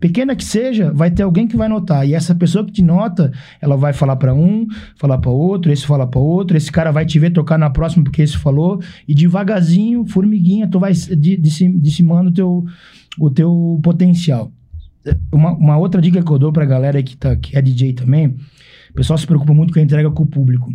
Pequena 0.00 0.36
que 0.36 0.44
seja, 0.44 0.92
vai 0.92 1.10
ter 1.10 1.22
alguém 1.22 1.46
que 1.48 1.56
vai 1.56 1.68
notar. 1.68 2.06
E 2.08 2.14
essa 2.14 2.34
pessoa 2.34 2.64
que 2.64 2.72
te 2.72 2.82
nota, 2.82 3.32
ela 3.60 3.76
vai 3.76 3.92
falar 3.92 4.16
para 4.16 4.32
um, 4.34 4.66
falar 4.96 5.18
para 5.18 5.30
outro, 5.30 5.72
esse 5.72 5.84
falar 5.86 6.06
para 6.06 6.20
outro, 6.20 6.56
esse 6.56 6.70
cara 6.70 6.90
vai 6.92 7.04
te 7.04 7.18
ver 7.18 7.30
tocar 7.30 7.58
na 7.58 7.68
próxima 7.70 8.04
porque 8.04 8.22
esse 8.22 8.36
falou, 8.36 8.80
e 9.06 9.14
devagarzinho, 9.14 10.04
formiguinha, 10.06 10.68
tu 10.68 10.78
vai 10.78 10.92
di- 10.92 11.36
dissi- 11.36 11.76
dissimando 11.80 12.30
o 12.30 12.32
teu, 12.32 12.64
o 13.18 13.30
teu 13.30 13.80
potencial. 13.82 14.52
Uma, 15.32 15.52
uma 15.52 15.76
outra 15.78 16.00
dica 16.00 16.22
que 16.22 16.30
eu 16.30 16.38
dou 16.38 16.52
pra 16.52 16.64
galera 16.64 17.02
que, 17.02 17.16
tá, 17.16 17.34
que 17.34 17.56
é 17.56 17.62
DJ 17.62 17.94
também, 17.94 18.36
o 18.90 18.94
pessoal 18.94 19.18
se 19.18 19.26
preocupa 19.26 19.54
muito 19.54 19.72
com 19.72 19.78
a 19.78 19.82
entrega 19.82 20.10
com 20.10 20.22
o 20.22 20.26
público. 20.26 20.72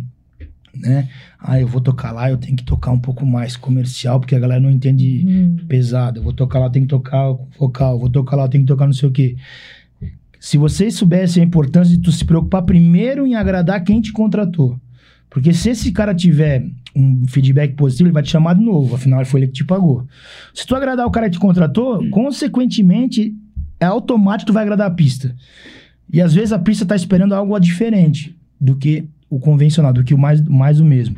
Né? 0.76 1.08
Ah, 1.38 1.60
eu 1.60 1.66
vou 1.68 1.80
tocar 1.80 2.10
lá, 2.12 2.30
eu 2.30 2.36
tenho 2.36 2.56
que 2.56 2.64
tocar 2.64 2.90
um 2.90 2.98
pouco 2.98 3.24
mais 3.24 3.56
comercial, 3.56 4.18
porque 4.18 4.34
a 4.34 4.38
galera 4.38 4.60
não 4.60 4.70
entende 4.70 5.24
Hum. 5.26 5.56
pesado. 5.68 6.18
Eu 6.18 6.22
vou 6.24 6.32
tocar 6.32 6.58
lá, 6.58 6.68
tem 6.70 6.82
que 6.82 6.88
tocar 6.88 7.32
vocal. 7.58 7.98
Vou 7.98 8.10
tocar 8.10 8.36
lá, 8.36 8.48
tem 8.48 8.60
que 8.62 8.66
tocar 8.66 8.86
não 8.86 8.92
sei 8.92 9.08
o 9.08 9.12
quê. 9.12 9.36
Se 10.40 10.58
vocês 10.58 10.94
soubessem 10.94 11.42
a 11.42 11.46
importância 11.46 11.96
de 11.96 12.02
tu 12.02 12.12
se 12.12 12.24
preocupar 12.24 12.62
primeiro 12.62 13.26
em 13.26 13.34
agradar 13.34 13.82
quem 13.82 14.00
te 14.00 14.12
contratou. 14.12 14.78
Porque 15.30 15.52
se 15.52 15.70
esse 15.70 15.90
cara 15.90 16.14
tiver 16.14 16.64
um 16.94 17.26
feedback 17.26 17.74
positivo, 17.74 18.08
ele 18.08 18.14
vai 18.14 18.22
te 18.22 18.30
chamar 18.30 18.54
de 18.54 18.62
novo. 18.62 18.94
Afinal, 18.94 19.24
foi 19.24 19.40
ele 19.40 19.46
que 19.48 19.54
te 19.54 19.64
pagou. 19.64 20.06
Se 20.54 20.66
tu 20.66 20.76
agradar 20.76 21.06
o 21.06 21.10
cara 21.10 21.26
que 21.28 21.32
te 21.32 21.40
contratou, 21.40 22.08
consequentemente, 22.10 23.34
é 23.80 23.86
automático 23.86 24.46
que 24.46 24.52
tu 24.52 24.54
vai 24.54 24.62
agradar 24.62 24.86
a 24.86 24.94
pista. 24.94 25.34
E 26.12 26.20
às 26.20 26.34
vezes 26.34 26.52
a 26.52 26.58
pista 26.58 26.84
tá 26.86 26.94
esperando 26.94 27.34
algo 27.34 27.58
diferente 27.58 28.36
do 28.60 28.76
que 28.76 29.08
o 29.34 29.40
convencional, 29.40 29.92
do 29.92 30.04
que 30.04 30.14
o 30.14 30.18
mais, 30.18 30.40
mais 30.42 30.80
o 30.80 30.84
mesmo. 30.84 31.16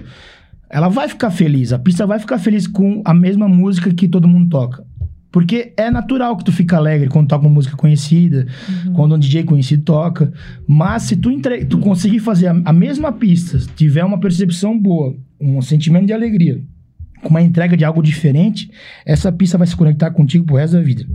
Ela 0.68 0.88
vai 0.88 1.08
ficar 1.08 1.30
feliz, 1.30 1.72
a 1.72 1.78
pista 1.78 2.06
vai 2.06 2.18
ficar 2.18 2.38
feliz 2.38 2.66
com 2.66 3.02
a 3.04 3.14
mesma 3.14 3.48
música 3.48 3.92
que 3.92 4.08
todo 4.08 4.28
mundo 4.28 4.48
toca. 4.48 4.84
Porque 5.30 5.74
é 5.76 5.90
natural 5.90 6.36
que 6.36 6.44
tu 6.44 6.50
fica 6.50 6.76
alegre 6.76 7.08
quando 7.08 7.28
toca 7.28 7.46
uma 7.46 7.52
música 7.52 7.76
conhecida, 7.76 8.46
quando 8.94 9.14
um 9.14 9.18
DJ 9.18 9.44
conhecido 9.44 9.82
toca. 9.82 10.32
Mas 10.66 11.02
se 11.02 11.16
tu, 11.16 11.30
entre... 11.30 11.64
tu 11.66 11.78
conseguir 11.78 12.20
fazer 12.20 12.46
a, 12.48 12.62
a 12.64 12.72
mesma 12.72 13.12
pista, 13.12 13.58
tiver 13.76 14.02
uma 14.02 14.18
percepção 14.18 14.78
boa, 14.78 15.14
um 15.38 15.60
sentimento 15.60 16.06
de 16.06 16.12
alegria, 16.14 16.62
com 17.22 17.28
uma 17.28 17.42
entrega 17.42 17.76
de 17.76 17.84
algo 17.84 18.02
diferente, 18.02 18.70
essa 19.04 19.30
pista 19.30 19.58
vai 19.58 19.66
se 19.66 19.76
conectar 19.76 20.10
contigo 20.10 20.46
pro 20.46 20.56
resto 20.56 20.76
da 20.76 20.82
vida. 20.82 21.06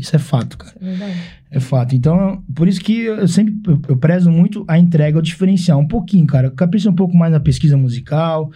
Isso 0.00 0.16
é 0.16 0.18
fato, 0.18 0.58
cara. 0.58 0.74
É 0.80 0.84
verdade. 0.84 1.20
É 1.50 1.60
fato. 1.60 1.94
Então, 1.94 2.42
por 2.54 2.68
isso 2.68 2.80
que 2.80 3.02
eu 3.02 3.28
sempre 3.28 3.54
eu, 3.66 3.80
eu 3.88 3.96
prezo 3.96 4.30
muito 4.30 4.64
a 4.68 4.78
entrega, 4.78 5.18
o 5.18 5.22
diferencial. 5.22 5.80
Um 5.80 5.88
pouquinho, 5.88 6.26
cara. 6.26 6.50
Capricha 6.50 6.88
um 6.88 6.94
pouco 6.94 7.16
mais 7.16 7.32
na 7.32 7.40
pesquisa 7.40 7.76
musical. 7.76 8.50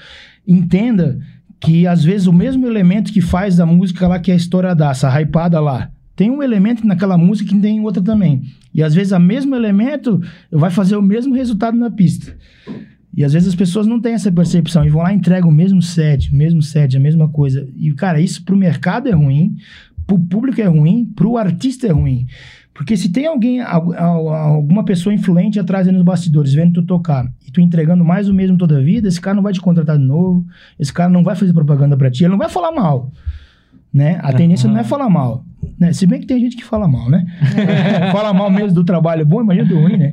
Entenda 0.47 1.19
que, 1.61 1.87
às 1.87 2.05
vezes, 2.05 2.27
o 2.27 2.33
mesmo 2.33 2.67
elemento 2.67 3.13
que 3.13 3.21
faz 3.21 3.57
da 3.57 3.67
música 3.67 4.07
lá, 4.07 4.19
que 4.19 4.31
é 4.31 4.35
a 4.35 4.37
estouradaça, 4.37 5.09
a 5.09 5.21
hypada 5.21 5.61
lá, 5.61 5.91
tem 6.15 6.31
um 6.31 6.43
elemento 6.43 6.87
naquela 6.87 7.19
música 7.19 7.51
que 7.51 7.59
tem 7.59 7.79
em 7.79 7.81
outra 7.81 8.03
também. 8.03 8.43
E, 8.73 8.83
às 8.83 8.95
vezes, 8.95 9.13
o 9.13 9.19
mesmo 9.19 9.55
elemento 9.55 10.21
vai 10.51 10.71
fazer 10.71 10.97
o 10.97 11.03
mesmo 11.03 11.35
resultado 11.35 11.77
na 11.77 11.91
pista. 11.91 12.37
E, 13.17 13.25
às 13.25 13.33
vezes, 13.33 13.49
as 13.49 13.55
pessoas 13.55 13.87
não 13.87 14.01
têm 14.01 14.15
essa 14.15 14.31
percepção. 14.31 14.85
E 14.85 14.91
vão 14.91 15.03
lá 15.03 15.13
e 15.13 15.17
entregam 15.17 15.49
o 15.49 15.53
mesmo 15.53 15.81
set, 15.81 16.31
o 16.31 16.37
mesmo 16.37 16.63
set, 16.63 16.97
a 16.97 17.01
mesma 17.01 17.29
coisa. 17.29 17.67
E, 17.77 17.93
cara, 17.93 18.21
isso 18.21 18.45
pro 18.45 18.57
mercado 18.57 19.09
é 19.09 19.13
ruim, 19.13 19.57
pro 20.07 20.19
público 20.19 20.61
é 20.61 20.65
ruim, 20.67 21.05
pro 21.05 21.37
artista 21.37 21.87
é 21.87 21.91
ruim. 21.93 22.27
Porque 22.73 22.97
se 22.97 23.09
tem 23.11 23.27
alguém, 23.27 23.61
al- 23.61 23.93
al- 23.93 24.29
alguma 24.35 24.85
pessoa 24.85 25.15
influente 25.15 25.61
atrás 25.61 25.87
aí 25.87 25.95
nos 25.95 26.03
bastidores, 26.03 26.53
vendo 26.53 26.73
tu 26.75 26.83
tocar, 26.83 27.25
e 27.47 27.51
tu 27.53 27.61
entregando 27.61 28.05
mais 28.05 28.29
o 28.29 28.35
mesmo 28.35 28.59
toda 28.59 28.79
a 28.79 28.83
vida, 28.83 29.07
esse 29.07 29.21
cara 29.21 29.37
não 29.37 29.43
vai 29.45 29.53
te 29.53 29.61
contratar 29.61 29.97
de 29.97 30.05
novo, 30.05 30.45
esse 30.79 30.93
cara 30.93 31.09
não 31.09 31.23
vai 31.23 31.37
fazer 31.37 31.53
propaganda 31.53 31.97
pra 31.97 32.11
ti, 32.11 32.25
ele 32.25 32.33
não 32.33 32.39
vai 32.39 32.49
falar 32.49 32.73
mal. 32.73 33.13
Né? 33.93 34.19
A 34.25 34.33
tendência 34.33 34.69
não 34.69 34.77
é 34.77 34.83
falar 34.83 35.09
mal. 35.09 35.45
Né? 35.79 35.93
Se 35.93 36.05
bem 36.05 36.19
que 36.21 36.27
tem 36.27 36.41
gente 36.41 36.57
que 36.57 36.65
fala 36.65 36.89
mal, 36.89 37.09
né? 37.09 37.25
fala 38.11 38.33
mal 38.35 38.51
mesmo 38.51 38.75
do 38.75 38.83
trabalho 38.83 39.25
bom, 39.25 39.41
imagina 39.41 39.69
do 39.69 39.79
ruim, 39.79 39.97
né? 39.97 40.11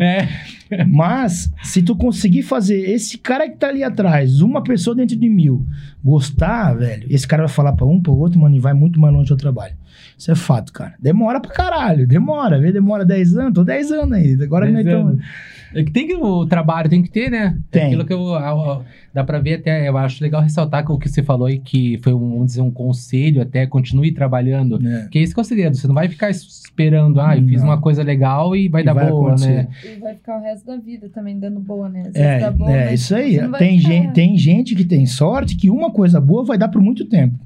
É. 0.69 0.85
Mas, 0.85 1.51
se 1.63 1.81
tu 1.81 1.95
conseguir 1.95 2.43
fazer 2.43 2.79
esse 2.91 3.17
cara 3.17 3.49
que 3.49 3.57
tá 3.57 3.69
ali 3.69 3.83
atrás, 3.83 4.39
uma 4.39 4.61
pessoa 4.63 4.95
dentro 4.95 5.17
de 5.17 5.27
mil, 5.27 5.65
gostar, 6.03 6.73
velho, 6.77 7.07
esse 7.09 7.27
cara 7.27 7.43
vai 7.47 7.51
falar 7.51 7.73
pra 7.73 7.85
um, 7.87 7.99
pra 7.99 8.11
outro, 8.11 8.39
mano, 8.39 8.55
e 8.55 8.59
vai 8.59 8.73
muito 8.75 8.99
mais 8.99 9.13
longe 9.15 9.29
do 9.29 9.35
trabalho. 9.35 9.73
Isso 10.21 10.31
é 10.31 10.35
fato, 10.35 10.71
cara. 10.71 10.93
Demora 10.99 11.39
pra 11.39 11.49
caralho, 11.51 12.05
demora. 12.07 12.59
Vê, 12.61 12.71
demora 12.71 13.03
10 13.03 13.35
anos, 13.37 13.53
tô 13.53 13.63
10 13.63 13.91
anos 13.91 14.13
aí. 14.13 14.37
Agora 14.39 14.67
que 14.67 14.71
nós 14.71 14.85
estamos. 14.85 15.11
anos. 15.13 15.25
É 15.73 15.83
que 15.83 15.91
tem 15.91 16.05
que 16.05 16.13
o 16.13 16.45
trabalho 16.45 16.87
tem 16.89 17.01
que 17.01 17.09
ter, 17.09 17.31
né? 17.31 17.57
Tem. 17.71 17.85
Aquilo 17.85 18.05
que 18.05 18.13
eu, 18.13 18.35
a- 18.35 18.51
a- 18.51 18.81
dá 19.11 19.23
pra 19.23 19.39
ver 19.39 19.55
até, 19.55 19.87
eu 19.89 19.97
acho 19.97 20.21
legal 20.21 20.41
ressaltar 20.43 20.85
que 20.85 20.91
o 20.91 20.97
que 20.99 21.09
você 21.09 21.23
falou 21.23 21.47
aí 21.47 21.57
que 21.57 21.97
foi 22.03 22.13
um, 22.13 22.19
vamos 22.29 22.45
dizer, 22.47 22.61
um 22.61 22.69
conselho 22.69 23.41
até 23.41 23.65
continue 23.65 24.11
trabalhando. 24.11 24.77
né? 24.77 24.99
Porque 25.03 25.17
esse 25.17 25.33
que 25.33 25.39
é 25.39 25.41
o 25.41 25.43
segredo, 25.43 25.75
você 25.75 25.87
não 25.87 25.95
vai 25.95 26.07
ficar 26.07 26.29
esperando, 26.29 27.19
ah, 27.19 27.35
eu 27.35 27.43
fiz 27.47 27.61
Não. 27.61 27.69
uma 27.69 27.81
coisa 27.81 28.03
legal 28.03 28.55
e 28.55 28.67
vai 28.69 28.83
E 28.83 28.85
dar 28.85 28.93
vai 28.93 29.09
boa, 29.09 29.29
acontecer. 29.29 29.49
né? 29.53 29.67
E 29.83 29.99
vai 29.99 30.13
ficar 30.13 30.37
o 30.37 30.41
resto 30.41 30.67
da 30.67 30.77
vida 30.77 31.09
também 31.09 31.39
dando 31.39 31.59
boa, 31.59 31.89
né? 31.89 32.01
Às 32.01 32.13
vezes 32.13 32.19
É, 32.21 32.39
dá 32.41 32.51
boa, 32.51 32.71
é 32.71 32.85
mas 32.91 33.01
isso 33.01 33.15
aí. 33.15 33.37
Tem 33.57 33.79
ficar- 33.79 33.91
gente, 33.91 34.13
tem 34.13 34.37
gente 34.37 34.75
que 34.75 34.83
tem 34.85 35.05
sorte 35.07 35.55
que 35.55 35.69
uma 35.69 35.89
coisa 35.91 36.21
boa 36.21 36.43
vai 36.45 36.59
dar 36.59 36.67
por 36.67 36.79
muito 36.81 37.05
tempo. 37.05 37.39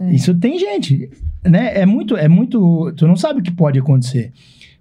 É. 0.00 0.14
Isso 0.14 0.34
tem 0.34 0.58
gente, 0.58 1.10
né? 1.44 1.78
É 1.80 1.84
muito, 1.86 2.16
é 2.16 2.28
muito. 2.28 2.92
Tu 2.96 3.06
não 3.06 3.16
sabe 3.16 3.40
o 3.40 3.42
que 3.42 3.50
pode 3.50 3.78
acontecer. 3.78 4.32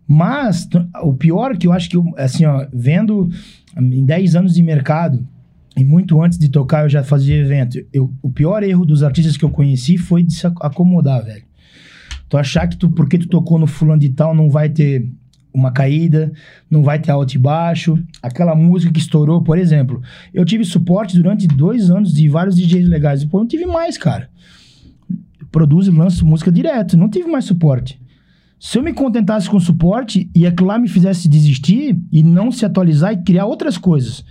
Mas 0.08 0.68
o 1.04 1.14
pior 1.14 1.58
que 1.58 1.68
eu 1.68 1.74
acho 1.74 1.90
que, 1.90 1.98
eu, 1.98 2.06
assim, 2.18 2.46
ó, 2.46 2.66
vendo 2.72 3.30
em 3.76 4.06
10 4.06 4.36
anos 4.36 4.54
de 4.54 4.64
mercado, 4.64 5.28
e 5.76 5.84
muito 5.84 6.22
antes 6.22 6.38
de 6.40 6.50
tocar 6.50 6.84
eu 6.84 6.90
já 6.90 7.04
fazia 7.04 7.36
evento, 7.36 7.78
eu, 7.94 8.12
o 8.22 8.30
pior 8.30 8.64
erro 8.64 8.86
dos 8.86 9.04
artistas 9.04 9.36
que 9.36 9.44
eu 9.44 9.50
conheci 9.50 9.98
foi 9.98 10.24
de 10.24 10.34
se 10.34 10.48
ac- 10.48 10.56
acomodar, 10.62 11.24
velho. 11.26 11.44
Tu 12.30 12.38
achar 12.38 12.68
que 12.68 12.78
tu, 12.78 12.90
porque 12.90 13.18
tu 13.18 13.28
tocou 13.28 13.60
no 13.60 13.68
fulano 13.68 14.00
de 14.00 14.10
tal, 14.10 14.34
não 14.36 14.50
vai 14.50 14.70
ter 14.70 15.08
uma 15.54 15.72
caída, 15.72 16.32
não 16.70 16.84
vai 16.84 17.00
ter 17.00 17.12
alto 17.12 17.34
e 17.34 17.38
baixo. 17.38 17.98
Aquela 18.22 18.56
música 18.56 18.92
que 18.94 19.00
estourou, 19.00 19.42
por 19.42 19.58
exemplo. 19.58 20.02
Eu 20.34 20.46
tive 20.46 20.64
suporte 20.64 21.16
durante 21.18 21.48
dois 21.48 21.90
anos 21.90 22.14
de 22.14 22.28
vários 22.30 22.56
DJs 22.56 22.88
legais. 22.88 23.22
Depois 23.24 23.42
não 23.42 23.48
tive 23.48 23.66
mais, 23.66 23.98
cara. 23.98 24.30
Produzo 25.58 25.92
e 25.92 25.96
lanço 25.98 26.24
música 26.24 26.52
direto. 26.52 26.96
Não 26.96 27.10
tive 27.10 27.28
mais 27.28 27.46
suporte. 27.46 28.00
Se 28.60 28.78
eu 28.78 28.84
me 28.84 28.94
contentasse 28.94 29.50
com 29.50 29.60
suporte 29.60 30.30
e 30.36 30.46
aquilo 30.46 30.68
lá 30.68 30.78
me 30.78 30.88
fizesse 30.88 31.28
desistir 31.28 32.00
e 32.12 32.22
não 32.22 32.52
se 32.52 32.64
atualizar 32.64 33.12
e 33.12 33.18
criar 33.24 33.46
outras 33.46 33.76
coisas, 33.76 34.24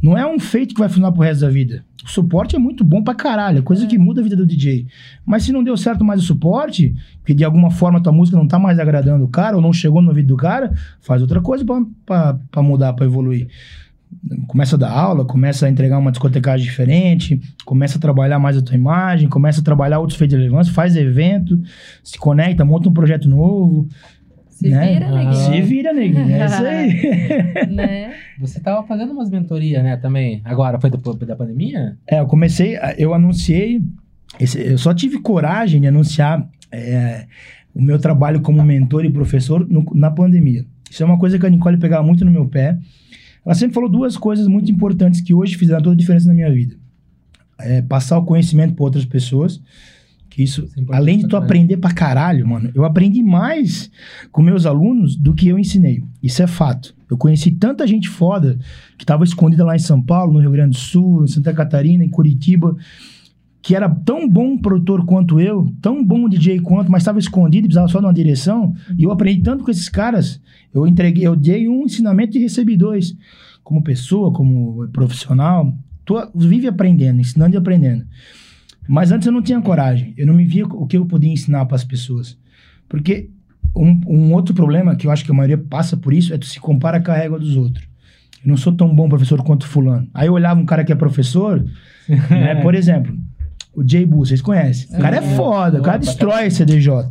não 0.00 0.16
é 0.16 0.24
um 0.24 0.38
feito 0.38 0.74
que 0.76 0.80
vai 0.80 0.88
funcionar 0.88 1.10
pro 1.10 1.22
resto 1.22 1.40
da 1.40 1.50
vida. 1.50 1.84
O 2.04 2.08
suporte 2.08 2.54
é 2.54 2.60
muito 2.60 2.84
bom 2.84 3.02
pra 3.02 3.12
caralho, 3.12 3.58
é 3.58 3.62
coisa 3.62 3.88
que 3.88 3.98
muda 3.98 4.20
a 4.20 4.22
vida 4.22 4.36
do 4.36 4.46
DJ. 4.46 4.86
Mas 5.26 5.42
se 5.42 5.50
não 5.50 5.64
deu 5.64 5.76
certo 5.76 6.04
mais 6.04 6.22
o 6.22 6.24
suporte, 6.26 6.94
porque 7.18 7.34
de 7.34 7.42
alguma 7.42 7.72
forma 7.72 8.00
tua 8.00 8.12
música 8.12 8.38
não 8.38 8.46
tá 8.46 8.56
mais 8.56 8.78
agradando 8.78 9.24
o 9.24 9.28
cara 9.28 9.56
ou 9.56 9.62
não 9.62 9.72
chegou 9.72 10.00
no 10.00 10.10
ouvido 10.10 10.28
do 10.28 10.36
cara, 10.36 10.72
faz 11.00 11.20
outra 11.22 11.40
coisa 11.40 11.64
pra- 11.64 11.82
pra 12.06 12.38
pra 12.52 12.62
mudar, 12.62 12.92
pra 12.92 13.04
evoluir. 13.04 13.48
Começa 14.46 14.76
a 14.76 14.78
dar 14.78 14.90
aula, 14.90 15.24
começa 15.24 15.66
a 15.66 15.70
entregar 15.70 15.98
uma 15.98 16.10
discotecagem 16.10 16.64
diferente, 16.66 17.40
começa 17.64 17.98
a 17.98 18.00
trabalhar 18.00 18.38
mais 18.38 18.56
a 18.56 18.62
tua 18.62 18.74
imagem, 18.74 19.28
começa 19.28 19.60
a 19.60 19.64
trabalhar 19.64 19.98
outros 20.00 20.18
feitos 20.18 20.36
de 20.36 20.42
relevância, 20.44 20.72
faz 20.72 20.96
evento, 20.96 21.60
se 22.02 22.18
conecta, 22.18 22.64
monta 22.64 22.88
um 22.88 22.92
projeto 22.92 23.28
novo. 23.28 23.86
Se 24.48 24.68
né? 24.70 24.94
vira, 24.94 25.06
Ah. 25.06 25.10
neguinho. 25.12 25.34
Se 25.34 25.60
vira, 25.60 25.92
neguinho. 25.92 26.30
É 26.32 26.46
isso 26.46 26.64
aí. 26.64 27.66
né? 27.72 28.14
Você 28.40 28.58
tava 28.60 28.84
fazendo 28.86 29.12
umas 29.12 29.30
mentorias, 29.30 29.82
né, 29.84 29.96
também. 29.96 30.40
Agora, 30.44 30.80
foi 30.80 30.90
depois 30.90 31.16
da 31.18 31.36
pandemia? 31.36 31.96
É, 32.06 32.18
eu 32.20 32.26
comecei, 32.26 32.76
eu 32.96 33.14
anunciei, 33.14 33.80
esse- 34.40 34.60
eu 34.60 34.78
só 34.78 34.92
tive 34.94 35.20
coragem 35.20 35.80
de 35.80 35.86
anunciar 35.86 36.48
é, 36.72 37.24
o 37.74 37.80
meu 37.80 37.98
trabalho 37.98 38.40
como 38.40 38.62
mentor 38.64 39.04
e 39.04 39.10
professor 39.10 39.66
no- 39.68 39.86
na 39.94 40.10
pandemia. 40.10 40.64
Isso 40.90 41.02
é 41.02 41.06
uma 41.06 41.18
coisa 41.18 41.38
que 41.38 41.46
a 41.46 41.50
Nicole 41.50 41.76
pegava 41.78 42.02
muito 42.02 42.24
no 42.24 42.30
meu 42.30 42.46
pé. 42.46 42.76
Ela 43.48 43.54
sempre 43.54 43.72
falou 43.72 43.88
duas 43.88 44.14
coisas 44.14 44.46
muito 44.46 44.70
importantes 44.70 45.22
que 45.22 45.32
hoje 45.32 45.56
fizeram 45.56 45.80
toda 45.80 45.94
a 45.94 45.96
diferença 45.96 46.28
na 46.28 46.34
minha 46.34 46.52
vida. 46.52 46.76
É, 47.58 47.80
passar 47.80 48.18
o 48.18 48.22
conhecimento 48.22 48.74
para 48.74 48.84
outras 48.84 49.06
pessoas, 49.06 49.58
que 50.28 50.42
isso, 50.42 50.68
é 50.76 50.94
além 50.94 51.16
de 51.16 51.24
tu 51.24 51.30
também. 51.30 51.46
aprender 51.46 51.78
pra 51.78 51.90
caralho, 51.90 52.46
mano, 52.46 52.70
eu 52.74 52.84
aprendi 52.84 53.22
mais 53.22 53.90
com 54.30 54.42
meus 54.42 54.66
alunos 54.66 55.16
do 55.16 55.32
que 55.32 55.48
eu 55.48 55.58
ensinei. 55.58 56.04
Isso 56.22 56.42
é 56.42 56.46
fato. 56.46 56.94
Eu 57.10 57.16
conheci 57.16 57.50
tanta 57.50 57.86
gente 57.86 58.06
foda 58.06 58.58
que 58.98 59.06
tava 59.06 59.24
escondida 59.24 59.64
lá 59.64 59.74
em 59.74 59.78
São 59.78 60.02
Paulo, 60.02 60.34
no 60.34 60.40
Rio 60.40 60.50
Grande 60.50 60.76
do 60.76 60.80
Sul, 60.80 61.24
em 61.24 61.28
Santa 61.28 61.54
Catarina, 61.54 62.04
em 62.04 62.10
Curitiba, 62.10 62.76
que 63.60 63.74
era 63.74 63.88
tão 63.88 64.28
bom 64.28 64.56
produtor 64.56 65.04
quanto 65.04 65.40
eu, 65.40 65.72
tão 65.82 66.04
bom 66.04 66.28
DJ 66.28 66.60
quanto, 66.60 66.90
mas 66.90 67.02
estava 67.02 67.18
escondido, 67.18 67.64
precisava 67.64 67.88
só 67.88 67.98
de 67.98 68.06
uma 68.06 68.14
direção. 68.14 68.74
E 68.96 69.04
eu 69.04 69.10
aprendi 69.10 69.42
tanto 69.42 69.64
com 69.64 69.70
esses 69.70 69.88
caras. 69.88 70.40
Eu 70.72 70.86
entreguei, 70.86 71.26
eu 71.26 71.34
dei 71.34 71.68
um 71.68 71.84
ensinamento 71.84 72.36
e 72.36 72.40
recebi 72.40 72.76
dois. 72.76 73.16
Como 73.62 73.82
pessoa, 73.82 74.32
como 74.32 74.88
profissional, 74.88 75.76
tô, 76.04 76.26
vive 76.34 76.68
aprendendo, 76.68 77.20
ensinando 77.20 77.54
e 77.54 77.58
aprendendo. 77.58 78.06
Mas 78.88 79.12
antes 79.12 79.26
eu 79.26 79.32
não 79.32 79.42
tinha 79.42 79.60
coragem. 79.60 80.14
Eu 80.16 80.26
não 80.26 80.34
me 80.34 80.44
via 80.44 80.64
o 80.64 80.86
que 80.86 80.96
eu 80.96 81.04
podia 81.04 81.30
ensinar 81.30 81.66
para 81.66 81.76
as 81.76 81.84
pessoas. 81.84 82.38
Porque 82.88 83.28
um, 83.76 84.00
um, 84.06 84.32
outro 84.32 84.54
problema 84.54 84.96
que 84.96 85.06
eu 85.06 85.10
acho 85.10 85.24
que 85.24 85.30
a 85.30 85.34
maioria 85.34 85.58
passa 85.58 85.96
por 85.96 86.14
isso 86.14 86.32
é 86.32 86.38
tu 86.38 86.46
se 86.46 86.58
compara 86.58 87.02
com 87.02 87.10
a 87.10 87.14
régua 87.14 87.38
dos 87.38 87.56
outros. 87.56 87.86
Eu 88.42 88.48
não 88.48 88.56
sou 88.56 88.72
tão 88.72 88.94
bom 88.94 89.08
professor 89.08 89.42
quanto 89.42 89.66
fulano. 89.66 90.08
Aí 90.14 90.28
eu 90.28 90.32
olhava 90.32 90.58
um 90.58 90.64
cara 90.64 90.84
que 90.84 90.92
é 90.92 90.96
professor, 90.96 91.62
né, 92.30 92.54
por 92.62 92.74
exemplo, 92.74 93.14
o 93.78 93.88
Jay 93.88 94.04
Boo, 94.04 94.26
vocês 94.26 94.42
conhecem. 94.42 94.88
O 94.96 95.00
cara 95.00 95.18
é 95.18 95.22
foda, 95.22 95.78
o 95.78 95.82
cara 95.82 95.98
destrói 95.98 96.46
a 96.46 96.50
CDJ. 96.50 97.08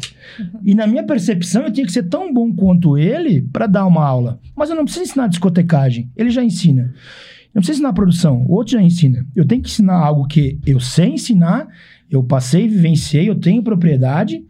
E 0.62 0.76
na 0.76 0.86
minha 0.86 1.04
percepção, 1.04 1.64
eu 1.64 1.72
tinha 1.72 1.86
que 1.86 1.94
ser 1.94 2.04
tão 2.04 2.34
bom 2.34 2.54
quanto 2.54 2.98
ele 2.98 3.42
para 3.42 3.68
dar 3.68 3.86
uma 3.86 4.04
aula. 4.04 4.38
Mas 4.54 4.70
eu 4.70 4.76
não 4.76 4.84
preciso 4.84 5.06
ensinar 5.06 5.28
discotecagem, 5.28 6.12
ele 6.16 6.30
já 6.30 6.44
ensina. 6.44 6.82
Eu 6.84 7.56
não 7.56 7.62
preciso 7.62 7.78
ensinar 7.78 7.94
produção, 7.94 8.44
o 8.46 8.54
outro 8.54 8.74
já 8.74 8.82
ensina. 8.82 9.26
Eu 9.34 9.48
tenho 9.48 9.62
que 9.62 9.70
ensinar 9.70 9.96
algo 9.96 10.28
que 10.28 10.60
eu 10.66 10.80
sei 10.82 11.14
ensinar, 11.14 11.68
eu 12.12 12.22
passei, 12.22 12.68
vivenciei, 12.68 13.30
eu 13.30 13.36
tenho 13.36 13.64
propriedade 13.64 14.44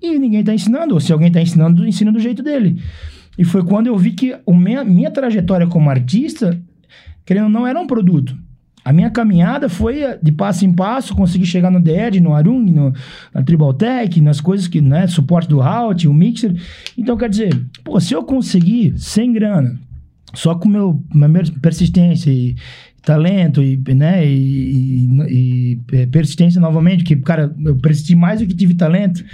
e 0.00 0.18
ninguém 0.18 0.40
está 0.40 0.54
ensinando. 0.54 0.94
Ou 0.94 1.00
se 1.00 1.12
alguém 1.12 1.28
está 1.28 1.40
ensinando, 1.40 1.84
ensina 1.84 2.12
do 2.12 2.20
jeito 2.20 2.40
dele. 2.40 2.80
E 3.36 3.44
foi 3.44 3.64
quando 3.64 3.88
eu 3.88 3.98
vi 3.98 4.12
que 4.12 4.32
a 4.32 4.52
minha, 4.52 4.84
minha 4.84 5.10
trajetória 5.10 5.66
como 5.66 5.90
artista, 5.90 6.56
querendo 7.24 7.48
não, 7.48 7.66
era 7.66 7.80
um 7.80 7.86
produto. 7.86 8.36
A 8.84 8.92
minha 8.92 9.10
caminhada 9.10 9.68
foi 9.68 10.00
de 10.20 10.32
passo 10.32 10.64
em 10.64 10.72
passo, 10.72 11.14
consegui 11.14 11.46
chegar 11.46 11.70
no 11.70 11.80
DED, 11.80 12.20
no 12.20 12.34
Arung, 12.34 12.70
no, 12.70 12.92
na 13.32 13.42
Tribal 13.42 13.72
Tech, 13.72 14.20
nas 14.20 14.40
coisas 14.40 14.66
que, 14.66 14.80
né, 14.80 15.06
suporte 15.06 15.48
do 15.48 15.60
Route, 15.60 16.08
o 16.08 16.14
Mixer. 16.14 16.54
Então, 16.98 17.16
quer 17.16 17.30
dizer, 17.30 17.66
pô, 17.84 18.00
se 18.00 18.12
eu 18.12 18.24
conseguir 18.24 18.94
sem 18.98 19.32
grana, 19.32 19.78
só 20.34 20.54
com 20.54 20.68
meu, 20.68 21.00
minha 21.14 21.44
persistência 21.60 22.30
e 22.30 22.56
talento 23.02 23.62
e, 23.62 23.76
né, 23.94 24.24
e, 24.26 25.06
e, 25.28 25.80
e, 25.92 26.06
persistência 26.06 26.60
novamente, 26.60 27.04
que, 27.04 27.16
cara, 27.16 27.54
eu 27.64 27.76
persisti 27.76 28.14
mais 28.14 28.40
do 28.40 28.46
que 28.46 28.54
tive 28.54 28.74
talento, 28.74 29.24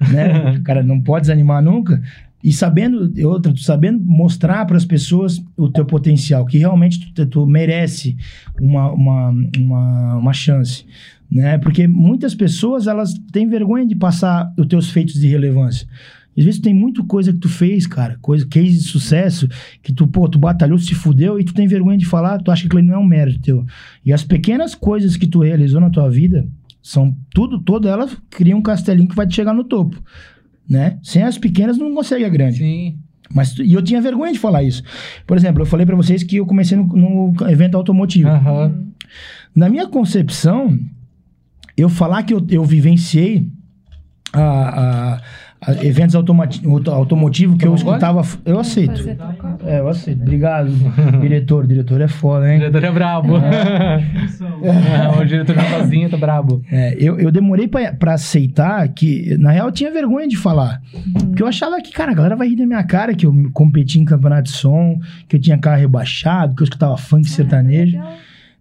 né? 0.00 0.60
cara, 0.64 0.82
não 0.82 1.00
pode 1.00 1.22
desanimar 1.22 1.62
nunca. 1.62 2.00
E 2.42 2.52
sabendo, 2.52 3.12
outra, 3.28 3.52
tu 3.52 3.60
sabendo 3.60 4.04
mostrar 4.04 4.64
para 4.66 4.76
as 4.76 4.84
pessoas 4.84 5.42
o 5.56 5.68
teu 5.68 5.84
potencial, 5.84 6.44
que 6.44 6.58
realmente 6.58 7.12
tu, 7.12 7.26
tu 7.26 7.46
merece 7.46 8.16
uma, 8.60 8.92
uma, 8.92 9.34
uma, 9.56 10.16
uma 10.18 10.32
chance, 10.32 10.84
né? 11.30 11.58
Porque 11.58 11.88
muitas 11.88 12.34
pessoas, 12.34 12.86
elas 12.86 13.14
têm 13.32 13.48
vergonha 13.48 13.86
de 13.86 13.96
passar 13.96 14.52
os 14.56 14.66
teus 14.66 14.90
feitos 14.90 15.14
de 15.14 15.26
relevância. 15.26 15.88
Às 16.38 16.44
vezes 16.44 16.60
tem 16.60 16.74
muita 16.74 17.02
coisa 17.02 17.32
que 17.32 17.38
tu 17.38 17.48
fez, 17.48 17.86
cara, 17.86 18.18
coisa, 18.20 18.46
case 18.46 18.76
de 18.76 18.82
sucesso, 18.82 19.48
que 19.82 19.92
tu, 19.92 20.06
pô, 20.06 20.28
tu 20.28 20.38
batalhou, 20.38 20.78
se 20.78 20.94
fudeu 20.94 21.40
e 21.40 21.44
tu 21.44 21.54
tem 21.54 21.66
vergonha 21.66 21.96
de 21.96 22.04
falar, 22.04 22.38
tu 22.42 22.50
acha 22.50 22.62
que 22.62 22.66
aquilo 22.66 22.82
não 22.82 22.94
é 22.94 22.98
um 22.98 23.06
mérito 23.06 23.40
teu. 23.40 23.66
E 24.04 24.12
as 24.12 24.22
pequenas 24.22 24.74
coisas 24.74 25.16
que 25.16 25.26
tu 25.26 25.40
realizou 25.40 25.80
na 25.80 25.88
tua 25.88 26.10
vida, 26.10 26.46
são 26.82 27.16
tudo, 27.34 27.58
todas 27.58 27.90
elas 27.90 28.16
criam 28.30 28.60
um 28.60 28.62
castelinho 28.62 29.08
que 29.08 29.16
vai 29.16 29.26
te 29.26 29.34
chegar 29.34 29.52
no 29.52 29.64
topo 29.64 30.00
né? 30.68 30.98
Sem 31.02 31.22
as 31.22 31.38
pequenas 31.38 31.78
não 31.78 31.94
consegue 31.94 32.24
a 32.24 32.28
grande. 32.28 32.58
Sim. 32.58 32.98
Mas, 33.32 33.56
e 33.58 33.72
eu 33.72 33.82
tinha 33.82 34.00
vergonha 34.00 34.32
de 34.32 34.38
falar 34.38 34.62
isso. 34.62 34.82
Por 35.26 35.36
exemplo, 35.36 35.62
eu 35.62 35.66
falei 35.66 35.84
para 35.84 35.96
vocês 35.96 36.22
que 36.22 36.36
eu 36.36 36.46
comecei 36.46 36.76
no, 36.76 36.86
no 36.86 37.50
evento 37.50 37.76
automotivo. 37.76 38.28
Uhum. 38.28 38.92
Na 39.54 39.68
minha 39.68 39.86
concepção, 39.88 40.78
eu 41.76 41.88
falar 41.88 42.22
que 42.22 42.32
eu, 42.32 42.44
eu 42.48 42.64
vivenciei 42.64 43.48
a, 44.32 45.14
a 45.14 45.22
eventos 45.82 46.14
automotivos 46.14 47.56
que 47.58 47.66
eu 47.66 47.74
escutava. 47.74 48.22
Eu 48.44 48.58
aceito. 48.58 49.08
É, 49.64 49.80
eu 49.80 49.88
aceito. 49.88 50.22
Obrigado, 50.22 50.70
diretor. 51.20 51.66
Diretor 51.66 52.00
é 52.00 52.08
foda, 52.08 52.48
hein? 52.48 52.56
O 52.56 52.58
diretor 52.60 52.84
é 52.84 52.92
brabo. 52.92 53.36
É. 53.38 54.04
é, 55.16 55.20
o 55.20 55.24
diretor 55.24 55.56
tá 55.56 55.78
sozinho, 55.78 56.10
tá 56.10 56.16
brabo. 56.16 56.62
É, 56.70 56.94
eu, 56.98 57.18
eu 57.18 57.32
demorei 57.32 57.66
pra, 57.66 57.92
pra 57.92 58.14
aceitar 58.14 58.86
que, 58.88 59.36
na 59.38 59.50
real, 59.50 59.68
eu 59.68 59.72
tinha 59.72 59.90
vergonha 59.90 60.28
de 60.28 60.36
falar. 60.36 60.80
Uhum. 60.92 61.12
Porque 61.28 61.42
eu 61.42 61.46
achava 61.46 61.80
que, 61.80 61.90
cara, 61.90 62.12
a 62.12 62.14
galera 62.14 62.36
vai 62.36 62.48
rir 62.48 62.56
da 62.56 62.66
minha 62.66 62.84
cara 62.84 63.14
que 63.14 63.26
eu 63.26 63.34
competi 63.52 63.98
em 63.98 64.04
campeonato 64.04 64.44
de 64.44 64.50
som, 64.50 64.98
que 65.28 65.36
eu 65.36 65.40
tinha 65.40 65.58
carro 65.58 65.80
rebaixado, 65.80 66.54
que 66.54 66.62
eu 66.62 66.64
escutava 66.64 66.96
funk 66.96 67.28
sertanejo. 67.28 67.98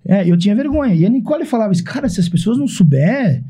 É, 0.07 0.29
eu 0.29 0.37
tinha 0.37 0.55
vergonha. 0.55 0.93
E 0.93 1.05
a 1.05 1.09
Nicole 1.09 1.45
falava 1.45 1.73
isso, 1.73 1.83
cara, 1.83 2.07
se 2.07 2.19
as 2.19 2.29
pessoas 2.29 2.57
não 2.57 2.67
souber 2.67 3.43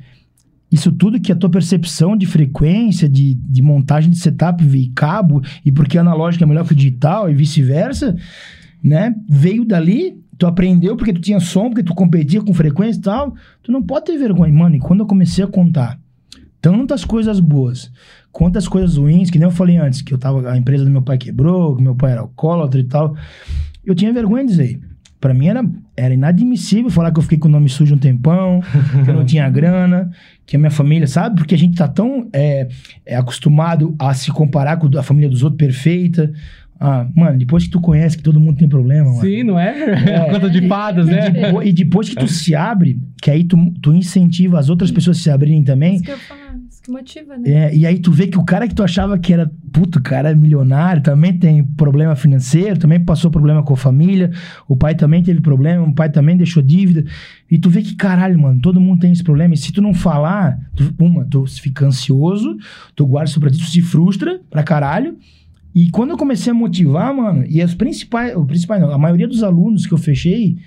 isso 0.72 0.92
tudo 0.92 1.20
que 1.20 1.32
a 1.32 1.36
tua 1.36 1.50
percepção 1.50 2.18
de 2.18 2.26
frequência, 2.26 3.08
de, 3.08 3.36
de 3.36 3.62
montagem 3.62 4.10
de 4.10 4.18
setup 4.18 4.64
e 4.64 4.90
cabo, 4.90 5.42
e 5.64 5.72
porque 5.72 5.98
analógico 5.98 6.44
é 6.44 6.48
melhor 6.48 6.66
que 6.66 6.74
o 6.74 6.76
digital 6.76 7.30
e 7.30 7.34
vice-versa, 7.34 8.16
né? 8.84 9.16
Veio 9.30 9.64
dali, 9.64 10.20
tu 10.38 10.46
aprendeu 10.46 10.96
porque 10.96 11.14
tu 11.14 11.22
tinha 11.22 11.40
som, 11.40 11.70
porque 11.70 11.84
tu 11.84 11.94
competia 11.94 12.42
com 12.42 12.54
frequência 12.54 13.00
e 13.00 13.04
tal. 13.04 13.36
Tu 13.64 13.72
não 13.72 13.82
pode 13.82 14.06
ter 14.06 14.18
vergonha. 14.18 14.54
Mano, 14.54 14.76
e 14.76 14.80
quando 14.80 15.02
eu 15.02 15.06
comecei 15.06 15.44
a 15.44 15.48
contar 15.48 16.00
tantas 16.62 17.06
coisas 17.06 17.40
boas, 17.40 17.92
quantas 18.32 18.68
coisas 18.68 18.98
ruins, 18.98 19.30
que 19.30 19.38
nem 19.38 19.48
eu 19.48 19.52
falei 19.52 19.78
antes, 19.78 20.02
que 20.02 20.14
eu 20.14 20.18
tava, 20.18 20.50
a 20.50 20.58
empresa 20.58 20.84
do 20.84 20.92
meu 20.92 21.02
pai 21.02 21.18
quebrou, 21.18 21.76
que 21.76 21.84
meu 21.84 21.96
pai 21.96 22.14
era 22.14 22.22
alcoólatra 22.22 22.80
e 22.80 22.84
tal, 22.84 23.16
eu 23.86 23.94
tinha 23.94 24.12
vergonha 24.12 24.44
de 24.44 24.50
dizer. 24.50 24.80
Pra 25.26 25.34
mim 25.34 25.48
era, 25.48 25.66
era 25.98 26.14
inadmissível 26.14 26.92
falar 26.92 27.12
que 27.12 27.18
eu 27.18 27.24
fiquei 27.24 27.40
com 27.40 27.48
o 27.48 27.52
nome 27.52 27.68
sujo 27.68 27.96
um 27.96 27.98
tempão, 27.98 28.62
que 29.04 29.10
eu 29.10 29.14
não 29.16 29.26
tinha 29.26 29.50
grana, 29.50 30.12
que 30.46 30.56
a 30.56 30.60
minha 30.60 30.70
família, 30.70 31.08
sabe? 31.08 31.38
Porque 31.38 31.56
a 31.56 31.58
gente 31.58 31.76
tá 31.76 31.88
tão 31.88 32.30
é, 32.32 32.68
é 33.04 33.16
acostumado 33.16 33.96
a 33.98 34.14
se 34.14 34.30
comparar 34.30 34.78
com 34.78 34.88
a 34.96 35.02
família 35.02 35.28
dos 35.28 35.42
outros 35.42 35.58
perfeita. 35.58 36.32
Ah, 36.80 37.08
mano, 37.16 37.40
depois 37.40 37.64
que 37.64 37.72
tu 37.72 37.82
conhece 37.82 38.16
que 38.16 38.22
todo 38.22 38.40
mundo 38.40 38.58
tem 38.60 38.70
problema, 38.70 39.10
mano. 39.10 39.22
Sim, 39.22 39.42
não 39.42 39.58
é? 39.58 39.76
é 40.08 40.32
Conta 40.32 40.48
de 40.48 40.68
fadas, 40.68 41.08
né? 41.08 41.34
E, 41.64 41.70
e, 41.70 41.74
depois 41.74 42.08
que 42.08 42.16
tu 42.16 42.28
se 42.28 42.54
abre, 42.54 43.00
que 43.20 43.32
aí 43.32 43.44
tu, 43.46 43.58
tu 43.82 43.96
incentiva 43.96 44.60
as 44.60 44.70
outras 44.70 44.92
pessoas 44.92 45.18
a 45.18 45.22
se 45.24 45.32
abrirem 45.32 45.64
também. 45.64 45.96
Isso 45.96 46.04
que 46.04 46.12
eu 46.12 46.18
falar 46.20 46.45
que 46.86 46.92
motiva, 46.92 47.36
né? 47.36 47.50
É, 47.50 47.76
e 47.76 47.86
aí 47.86 47.98
tu 47.98 48.12
vê 48.12 48.28
que 48.28 48.38
o 48.38 48.46
cara 48.46 48.68
que 48.68 48.76
tu 48.76 48.84
achava 48.84 49.18
que 49.18 49.34
era, 49.34 49.52
puto, 49.74 50.00
cara 50.00 50.30
é 50.30 50.36
milionário, 50.36 51.02
também 51.02 51.34
tem 51.34 51.64
problema 51.64 52.16
financeiro, 52.16 52.78
também 52.78 53.04
passou 53.04 53.32
problema 53.32 53.64
com 53.64 53.74
a 53.74 53.78
família, 53.78 54.32
o 54.68 54.78
pai 54.78 54.94
também 54.94 55.24
teve 55.24 55.42
problema, 55.42 55.84
o 55.84 55.94
pai 55.94 56.12
também 56.12 56.38
deixou 56.38 56.62
dívida. 56.62 57.04
E 57.50 57.58
tu 57.58 57.70
vê 57.70 57.82
que, 57.82 57.96
caralho, 57.96 58.40
mano, 58.40 58.62
todo 58.62 58.80
mundo 58.80 59.00
tem 59.00 59.12
esse 59.12 59.24
problema. 59.24 59.56
E 59.56 59.58
se 59.58 59.72
tu 59.72 59.82
não 59.82 59.94
falar, 59.94 60.60
tu, 60.76 60.94
uma, 61.00 61.26
tu 61.26 61.46
fica 61.48 61.88
ansioso, 61.88 62.56
tu 62.96 63.06
guarda 63.08 63.32
isso 63.32 63.40
pra 63.40 63.50
ti, 63.50 63.58
tu 63.58 63.66
se 63.66 63.82
frustra 63.82 64.40
pra 64.50 64.62
caralho. 64.62 65.18
E 65.74 65.90
quando 65.90 66.12
eu 66.12 66.18
comecei 66.18 66.52
a 66.52 66.54
motivar, 66.54 67.14
mano, 67.14 67.44
e 67.50 67.62
as 67.62 67.74
principais, 67.74 68.36
o 68.36 68.46
principal 68.46 68.80
não, 68.80 68.92
a 68.92 68.98
maioria 68.98 69.28
dos 69.28 69.44
alunos 69.44 69.88
que 69.88 69.94
eu 69.94 69.98
fechei 69.98 70.58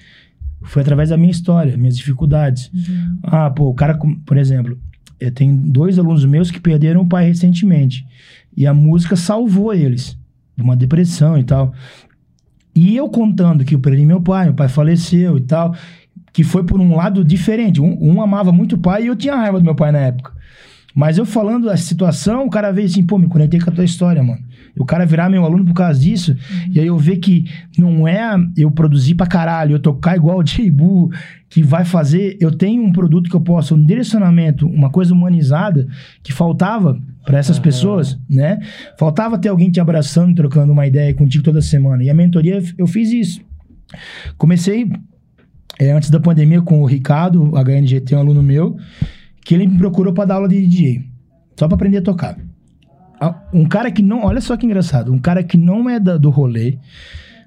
foi 0.62 0.83
através 0.83 1.11
da 1.11 1.16
minha 1.16 1.31
história, 1.31 1.77
minhas 1.77 1.97
dificuldades. 1.97 2.71
Uhum. 2.75 3.19
Ah, 3.23 3.51
pô, 3.51 3.69
o 3.69 3.75
cara, 3.75 3.97
por 4.27 4.37
exemplo, 4.37 4.77
eu 5.21 5.31
tenho 5.33 5.55
dois 5.55 5.99
alunos 5.99 6.25
meus 6.25 6.51
que 6.51 6.61
perderam 6.61 7.03
o 7.03 7.09
pai 7.09 7.27
recentemente. 7.27 8.07
E 8.57 8.66
a 8.66 8.75
música 8.75 9.16
salvou 9.16 9.73
eles 9.73 10.16
de 10.57 10.62
uma 10.62 10.77
depressão 10.77 11.39
e 11.39 11.45
tal. 11.45 11.73
E 12.75 12.97
eu 12.97 13.09
contando 13.09 13.64
que 13.64 13.75
eu 13.75 13.81
perdi 13.81 14.05
meu 14.05 14.21
pai, 14.21 14.47
meu 14.47 14.55
pai 14.55 14.69
faleceu 14.69 15.37
e 15.37 15.41
tal, 15.41 15.75
que 16.33 16.45
foi 16.45 16.64
por 16.64 16.81
um 16.81 16.95
lado 16.95 17.25
diferente. 17.25 17.81
Um, 17.81 17.99
um 18.01 18.23
amava 18.23 18.53
muito 18.53 18.77
o 18.77 18.79
pai 18.79 19.05
e 19.05 19.07
eu 19.07 19.16
tinha 19.16 19.35
raiva 19.35 19.59
do 19.59 19.64
meu 19.64 19.75
pai 19.75 19.91
na 19.91 19.99
época. 19.99 20.33
Mas 20.99 21.16
eu 21.16 21.24
falando 21.24 21.66
da 21.66 21.76
situação, 21.76 22.44
o 22.44 22.51
cara 22.51 22.72
veio 22.72 22.88
assim, 22.88 23.07
pô, 23.07 23.16
me 23.18 23.28
conectei 23.28 23.61
com 23.61 23.70
a 23.70 23.72
tua 23.72 23.84
história, 23.84 24.20
mano. 24.20 24.42
O 24.76 24.84
cara 24.84 25.07
virar 25.07 25.30
meu 25.30 25.44
aluno 25.44 25.64
por 25.64 25.72
causa 25.72 26.01
disso, 26.01 26.32
uhum. 26.32 26.72
e 26.72 26.80
aí 26.80 26.88
eu 26.88 26.99
ver 26.99 27.18
que 27.18 27.44
não 27.78 28.09
é 28.09 28.34
eu 28.57 28.68
produzir 28.68 29.14
pra 29.14 29.24
caralho, 29.24 29.76
eu 29.76 29.78
tocar 29.78 30.16
igual 30.16 30.38
o 30.38 30.42
J-Bu, 30.42 31.12
que 31.49 31.62
vai 31.62 31.84
fazer. 31.84 32.36
Eu 32.40 32.51
tenho 32.51 32.82
um 32.82 32.90
produto 32.90 33.30
que 33.30 33.36
eu 33.36 33.40
posso, 33.40 33.76
um 33.76 33.86
direcionamento, 33.86 34.66
uma 34.66 34.90
coisa 34.90 35.14
humanizada 35.14 35.86
que 36.20 36.32
faltava 36.32 37.01
para 37.24 37.38
essas 37.38 37.59
uhum. 37.59 37.62
pessoas, 37.62 38.18
né? 38.28 38.59
Faltava 38.99 39.38
ter 39.38 39.51
alguém 39.51 39.70
te 39.70 39.78
abraçando, 39.78 40.34
trocando 40.34 40.72
uma 40.72 40.84
ideia 40.84 41.14
contigo 41.14 41.44
toda 41.44 41.62
semana. 41.62 42.03
E 42.03 42.11
a 42.11 42.14
mentoria, 42.14 42.61
eu 42.76 42.88
fiz 42.88 43.12
isso. 43.12 43.40
Comecei 44.36 44.90
é, 45.78 45.92
antes 45.92 46.11
da 46.11 46.18
pandemia 46.18 46.61
com 46.61 46.82
o 46.82 46.86
Ricardo, 46.86 47.53
HNGT, 47.55 48.16
um 48.16 48.18
aluno 48.18 48.42
meu, 48.42 48.76
que 49.49 49.55
ele 49.55 49.66
me 49.66 49.78
procurou 49.78 50.12
para 50.12 50.26
dar 50.26 50.34
aula 50.34 50.46
de 50.46 50.61
DJ, 50.61 51.07
só 51.59 51.66
para 51.66 51.76
aprender 51.76 51.96
a 51.96 52.03
tocar. 52.03 52.36
Um 53.51 53.66
cara 53.66 53.90
que 53.90 54.03
não, 54.03 54.24
olha 54.24 54.42
só 54.42 54.59
que 54.59 54.66
engraçado, 54.66 55.11
um 55.11 55.18
cara 55.18 55.42
que 55.42 55.57
não 55.57 55.88
é 55.88 55.99
da, 55.99 56.18
do 56.18 56.28
rolê 56.28 56.76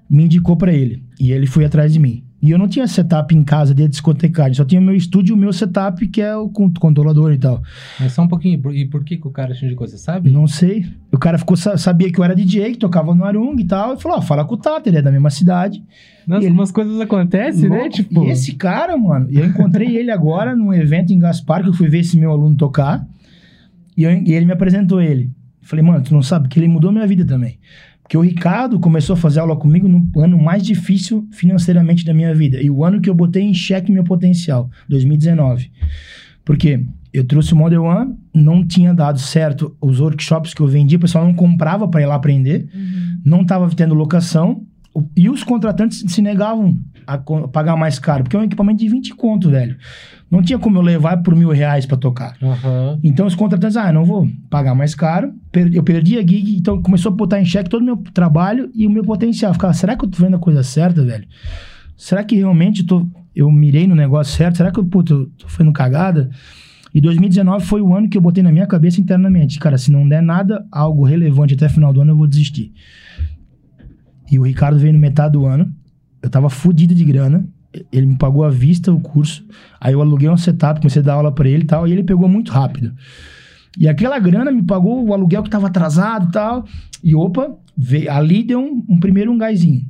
me 0.09 0.23
indicou 0.23 0.57
para 0.57 0.73
ele 0.73 1.03
e 1.19 1.31
ele 1.31 1.45
foi 1.45 1.63
atrás 1.63 1.93
de 1.93 1.99
mim. 1.99 2.23
E 2.41 2.49
eu 2.49 2.57
não 2.57 2.67
tinha 2.67 2.87
setup 2.87 3.35
em 3.35 3.43
casa 3.43 3.71
de 3.73 3.87
discotecagem, 3.87 4.55
só 4.55 4.65
tinha 4.65 4.81
meu 4.81 4.95
estúdio 4.95 5.33
e 5.33 5.35
o 5.35 5.37
meu 5.37 5.53
setup, 5.53 6.07
que 6.07 6.19
é 6.21 6.35
o 6.35 6.49
con- 6.49 6.71
controlador 6.79 7.31
e 7.31 7.37
tal. 7.37 7.61
Mas 7.99 8.13
só 8.13 8.23
um 8.23 8.27
pouquinho. 8.27 8.59
E 8.73 8.85
por 8.85 9.03
que, 9.03 9.17
que 9.17 9.27
o 9.27 9.31
cara 9.31 9.53
te 9.53 9.63
indicou, 9.63 9.87
você 9.87 9.97
sabe? 9.97 10.31
Não 10.31 10.47
sei. 10.47 10.85
O 11.11 11.19
cara 11.19 11.37
ficou, 11.37 11.55
sa- 11.55 11.77
sabia 11.77 12.11
que 12.11 12.19
eu 12.19 12.23
era 12.23 12.35
DJ, 12.35 12.71
que 12.71 12.77
tocava 12.79 13.13
no 13.13 13.23
Arung 13.23 13.55
e 13.59 13.65
tal, 13.65 13.93
e 13.93 14.01
falou: 14.01 14.17
ó, 14.17 14.21
fala 14.21 14.43
com 14.43 14.55
o 14.55 14.57
Tata, 14.57 14.89
ele 14.89 14.97
é 14.97 15.01
da 15.03 15.11
mesma 15.11 15.29
cidade. 15.29 15.83
Nossa, 16.25 16.45
ele- 16.45 16.53
umas 16.53 16.71
coisas 16.71 16.99
acontecem, 16.99 17.69
né? 17.69 17.77
Louco. 17.81 17.89
Tipo. 17.93 18.25
E 18.25 18.29
esse 18.31 18.53
cara, 18.55 18.97
mano, 18.97 19.27
eu 19.31 19.45
encontrei 19.45 19.95
ele 19.95 20.09
agora 20.09 20.55
num 20.55 20.73
evento 20.73 21.13
em 21.13 21.19
Gaspar, 21.19 21.61
que 21.61 21.69
eu 21.69 21.73
fui 21.73 21.89
ver 21.89 21.99
esse 21.99 22.17
meu 22.17 22.31
aluno 22.31 22.55
tocar. 22.55 23.05
E, 23.95 24.01
eu- 24.03 24.11
e 24.11 24.33
ele 24.33 24.45
me 24.47 24.53
apresentou 24.53 24.99
ele. 24.99 25.29
Falei, 25.61 25.85
mano, 25.85 26.03
tu 26.03 26.11
não 26.13 26.23
sabe 26.23 26.47
que 26.49 26.59
ele 26.59 26.67
mudou 26.67 26.91
minha 26.91 27.05
vida 27.05 27.23
também. 27.23 27.59
Porque 28.11 28.17
o 28.17 28.29
Ricardo 28.29 28.77
começou 28.77 29.13
a 29.13 29.17
fazer 29.17 29.39
aula 29.39 29.55
comigo 29.55 29.87
no 29.87 30.05
ano 30.21 30.37
mais 30.37 30.63
difícil 30.63 31.25
financeiramente 31.31 32.03
da 32.03 32.13
minha 32.13 32.35
vida. 32.35 32.61
E 32.61 32.69
o 32.69 32.83
ano 32.83 32.99
que 32.99 33.09
eu 33.09 33.15
botei 33.15 33.41
em 33.41 33.53
xeque 33.53 33.89
meu 33.89 34.03
potencial, 34.03 34.69
2019. 34.89 35.71
Porque 36.43 36.83
eu 37.13 37.23
trouxe 37.23 37.53
o 37.53 37.55
Model 37.55 37.83
One, 37.83 38.13
não 38.33 38.67
tinha 38.67 38.93
dado 38.93 39.17
certo 39.17 39.77
os 39.79 40.01
workshops 40.01 40.53
que 40.53 40.59
eu 40.59 40.67
vendia, 40.67 40.97
o 40.97 40.99
pessoal 40.99 41.23
não 41.23 41.33
comprava 41.33 41.87
para 41.87 42.01
ir 42.01 42.05
lá 42.05 42.15
aprender 42.15 42.67
não 43.23 43.43
estava 43.43 43.69
tendo 43.73 43.95
locação 43.95 44.65
e 45.15 45.29
os 45.29 45.41
contratantes 45.41 46.03
se 46.05 46.21
negavam 46.21 46.77
a 47.05 47.17
pagar 47.17 47.75
mais 47.75 47.99
caro, 47.99 48.23
porque 48.23 48.35
é 48.35 48.39
um 48.39 48.43
equipamento 48.43 48.79
de 48.79 48.89
20 48.89 49.15
conto, 49.15 49.49
velho. 49.49 49.75
Não 50.29 50.41
tinha 50.41 50.57
como 50.57 50.77
eu 50.77 50.81
levar 50.81 51.17
por 51.17 51.35
mil 51.35 51.49
reais 51.49 51.85
para 51.85 51.97
tocar. 51.97 52.37
Aham. 52.41 52.99
Então 53.03 53.27
os 53.27 53.35
contratantes, 53.35 53.75
ah, 53.75 53.91
não 53.91 54.05
vou 54.05 54.27
pagar 54.49 54.73
mais 54.73 54.95
caro, 54.95 55.33
eu 55.73 55.83
perdi 55.83 56.17
a 56.17 56.21
gig, 56.21 56.55
então 56.55 56.81
começou 56.81 57.11
a 57.11 57.15
botar 57.15 57.41
em 57.41 57.45
xeque 57.45 57.69
todo 57.69 57.81
o 57.81 57.85
meu 57.85 57.97
trabalho 58.13 58.71
e 58.73 58.87
o 58.87 58.89
meu 58.89 59.03
potencial. 59.03 59.53
Ficava, 59.53 59.73
será 59.73 59.95
que 59.97 60.05
eu 60.05 60.09
tô 60.09 60.23
vendo 60.23 60.35
a 60.35 60.39
coisa 60.39 60.63
certa, 60.63 61.03
velho? 61.03 61.27
Será 61.97 62.23
que 62.23 62.35
realmente 62.35 62.83
tô, 62.85 63.05
eu 63.35 63.51
mirei 63.51 63.85
no 63.85 63.95
negócio 63.95 64.35
certo? 64.35 64.57
Será 64.57 64.71
que 64.71 64.79
eu, 64.79 64.85
puta, 64.85 65.13
eu 65.13 65.25
tô 65.37 65.47
fazendo 65.47 65.73
cagada? 65.73 66.29
E 66.93 66.99
2019 66.99 67.65
foi 67.65 67.81
o 67.81 67.95
ano 67.95 68.09
que 68.09 68.17
eu 68.17 68.21
botei 68.21 68.43
na 68.43 68.51
minha 68.51 68.67
cabeça 68.67 68.99
internamente. 68.99 69.59
Cara, 69.59 69.77
se 69.77 69.91
não 69.91 70.07
der 70.07 70.21
nada, 70.21 70.65
algo 70.71 71.05
relevante 71.05 71.53
até 71.53 71.69
final 71.69 71.93
do 71.93 72.01
ano, 72.01 72.11
eu 72.11 72.17
vou 72.17 72.27
desistir. 72.27 72.73
E 74.29 74.39
o 74.39 74.43
Ricardo 74.43 74.79
veio 74.79 74.93
no 74.93 74.99
metade 74.99 75.33
do 75.33 75.45
ano. 75.45 75.73
Eu 76.21 76.29
tava 76.29 76.49
fudido 76.49 76.93
de 76.93 77.03
grana. 77.03 77.47
Ele 77.91 78.05
me 78.05 78.17
pagou 78.17 78.43
à 78.43 78.49
vista 78.49 78.91
o 78.91 78.99
curso. 78.99 79.45
Aí 79.79 79.93
eu 79.93 80.01
aluguei 80.01 80.29
um 80.29 80.37
setup, 80.37 80.81
comecei 80.81 81.01
a 81.01 81.05
dar 81.05 81.13
aula 81.13 81.31
pra 81.31 81.47
ele 81.47 81.63
e 81.63 81.67
tal. 81.67 81.87
E 81.87 81.91
ele 81.91 82.03
pegou 82.03 82.27
muito 82.27 82.51
rápido. 82.51 82.93
E 83.77 83.87
aquela 83.87 84.19
grana 84.19 84.51
me 84.51 84.63
pagou 84.63 85.05
o 85.05 85.13
aluguel 85.13 85.43
que 85.43 85.49
tava 85.49 85.67
atrasado 85.67 86.27
e 86.27 86.31
tal. 86.31 86.65
E 87.03 87.15
opa, 87.15 87.55
veio, 87.77 88.11
ali 88.11 88.43
deu 88.43 88.59
um, 88.59 88.83
um 88.89 88.99
primeiro 88.99 89.31
um 89.31 89.37
gásinho. 89.37 89.85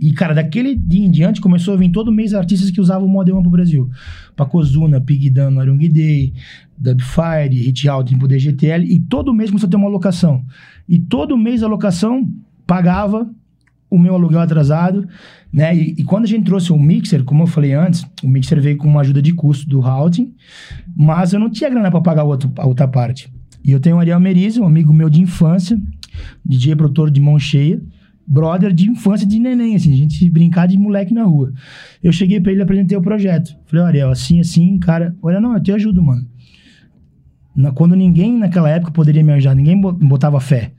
E, 0.00 0.12
cara, 0.12 0.34
daquele 0.34 0.74
dia 0.74 1.06
em 1.06 1.10
diante 1.10 1.40
começou 1.40 1.74
a 1.74 1.76
vir 1.76 1.90
todo 1.90 2.10
mês 2.10 2.34
artistas 2.34 2.72
que 2.72 2.80
usavam 2.80 3.06
o 3.06 3.10
Model 3.10 3.36
1 3.38 3.42
pro 3.42 3.50
Brasil. 3.52 3.88
Pacozuna, 4.34 5.00
Pig 5.00 5.30
Dan, 5.30 5.60
Arung 5.60 5.78
Day, 5.88 6.32
Dubfire, 6.76 7.54
Hit 7.54 7.88
Out, 7.88 8.16
Poder 8.16 8.40
GTL. 8.40 8.84
E 8.84 8.98
todo 8.98 9.32
mês 9.32 9.50
começou 9.50 9.68
a 9.68 9.70
ter 9.70 9.76
uma 9.76 9.88
locação. 9.88 10.44
E 10.88 10.98
todo 10.98 11.38
mês 11.38 11.62
a 11.62 11.68
locação 11.68 12.28
pagava 12.66 13.30
o 13.94 13.98
meu 13.98 14.14
aluguel 14.14 14.40
atrasado, 14.40 15.06
né? 15.52 15.76
E, 15.76 15.94
e 15.98 16.04
quando 16.04 16.24
a 16.24 16.28
gente 16.28 16.44
trouxe 16.44 16.72
o 16.72 16.78
mixer, 16.78 17.22
como 17.24 17.42
eu 17.42 17.46
falei 17.46 17.72
antes, 17.74 18.04
o 18.22 18.28
mixer 18.28 18.60
veio 18.60 18.76
com 18.76 18.88
uma 18.88 19.00
ajuda 19.02 19.20
de 19.20 19.32
custo 19.32 19.68
do 19.68 19.80
routing, 19.80 20.32
mas 20.96 21.32
eu 21.32 21.40
não 21.40 21.50
tinha 21.50 21.68
grana 21.70 21.90
para 21.90 22.00
pagar 22.00 22.24
outro- 22.24 22.50
a 22.58 22.66
outra 22.66 22.88
parte. 22.88 23.32
E 23.64 23.70
eu 23.70 23.78
tenho 23.80 23.96
o 23.96 23.98
Ariel 24.00 24.18
Meriz, 24.18 24.56
um 24.56 24.64
amigo 24.66 24.92
meu 24.92 25.08
de 25.10 25.20
infância, 25.20 25.78
DJ 26.44 26.74
produtor 26.76 27.10
de 27.10 27.20
mão 27.20 27.38
cheia, 27.38 27.80
brother 28.26 28.72
de 28.72 28.88
infância 28.90 29.26
de 29.26 29.38
neném, 29.38 29.74
assim, 29.76 29.92
a 29.92 29.96
gente 29.96 30.28
brincar 30.30 30.66
de 30.66 30.78
moleque 30.78 31.12
na 31.12 31.24
rua. 31.24 31.52
Eu 32.02 32.12
cheguei 32.12 32.40
pra 32.40 32.50
ele 32.52 32.62
apresentei 32.62 32.96
o 32.96 33.02
projeto. 33.02 33.54
Falei, 33.66 33.84
Ariel, 33.84 34.10
assim, 34.10 34.40
assim, 34.40 34.78
cara, 34.78 35.14
olha, 35.22 35.40
não, 35.40 35.54
eu 35.54 35.62
te 35.62 35.70
ajudo, 35.72 36.02
mano. 36.02 36.26
Na- 37.54 37.70
quando 37.72 37.94
ninguém 37.94 38.38
naquela 38.38 38.70
época 38.70 38.90
poderia 38.92 39.22
me 39.22 39.32
ajudar, 39.32 39.54
ninguém 39.54 39.78
bo- 39.80 39.92
botava 39.92 40.40
fé. 40.40 40.72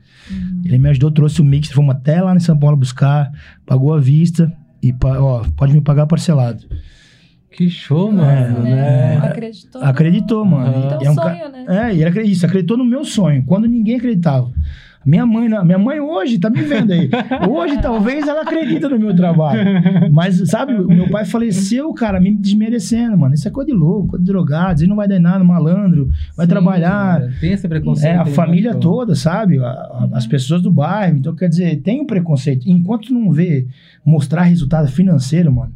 Ele 0.64 0.78
me 0.78 0.88
ajudou, 0.90 1.10
trouxe 1.10 1.40
o 1.40 1.44
mix, 1.44 1.68
fomos 1.70 1.94
até 1.94 2.20
lá 2.22 2.34
em 2.34 2.40
São 2.40 2.58
Paulo 2.58 2.76
buscar, 2.76 3.30
pagou 3.66 3.92
à 3.92 4.00
vista 4.00 4.52
e, 4.82 4.92
pa- 4.92 5.18
ó, 5.20 5.44
pode 5.56 5.72
me 5.72 5.80
pagar 5.80 6.06
parcelado. 6.06 6.64
Que 7.50 7.68
show, 7.70 8.10
mano, 8.10 8.66
É, 8.66 8.70
né? 8.74 9.16
Acreditou. 9.18 9.82
Acreditou, 9.82 10.44
mano. 10.44 10.86
Então 10.86 10.98
É 11.02 11.10
um 11.10 11.14
ca- 11.14 11.22
sonho, 11.22 11.48
né? 11.52 11.64
É, 11.68 11.94
e 11.94 12.02
ele 12.02 12.08
acreditou 12.44 12.76
no 12.76 12.84
meu 12.84 13.04
sonho, 13.04 13.44
quando 13.44 13.66
ninguém 13.68 13.96
acreditava. 13.96 14.50
Minha 15.04 15.26
mãe, 15.26 15.48
minha 15.64 15.78
mãe 15.78 16.00
hoje 16.00 16.38
tá 16.38 16.48
me 16.48 16.62
vendo 16.62 16.92
aí. 16.92 17.10
Hoje, 17.48 17.80
talvez, 17.80 18.26
ela 18.26 18.42
acredita 18.42 18.88
no 18.88 18.98
meu 18.98 19.14
trabalho. 19.14 19.60
Mas, 20.12 20.36
sabe, 20.48 20.74
o 20.74 20.88
meu 20.88 21.08
pai 21.10 21.24
faleceu, 21.24 21.92
cara, 21.92 22.20
me 22.20 22.32
desmerecendo, 22.34 23.16
mano. 23.18 23.34
Isso 23.34 23.46
é 23.46 23.50
coisa 23.50 23.70
de 23.70 23.76
louco, 23.76 24.08
coisa 24.08 24.24
de 24.24 24.30
drogado, 24.32 24.80
isso 24.80 24.88
não 24.88 24.96
vai 24.96 25.06
dar 25.06 25.20
nada, 25.20 25.44
malandro, 25.44 26.08
vai 26.36 26.46
Sim, 26.46 26.50
trabalhar. 26.50 27.20
cara, 27.20 27.32
Tem 27.40 27.52
esse 27.52 27.68
preconceito. 27.68 28.12
É, 28.14 28.16
a 28.16 28.24
família 28.24 28.74
toda, 28.74 29.14
sabe? 29.14 29.58
A- 29.58 29.64
a- 29.68 30.08
as 30.14 30.26
pessoas 30.26 30.62
do 30.62 30.70
bairro. 30.70 31.16
Então, 31.18 31.34
quer 31.34 31.48
dizer, 31.48 31.76
tem 31.82 32.00
um 32.00 32.06
preconceito. 32.06 32.68
Enquanto 32.68 33.12
não 33.12 33.30
vê 33.30 33.66
mostrar 34.04 34.42
resultado 34.42 34.88
financeiro, 34.88 35.52
mano, 35.52 35.72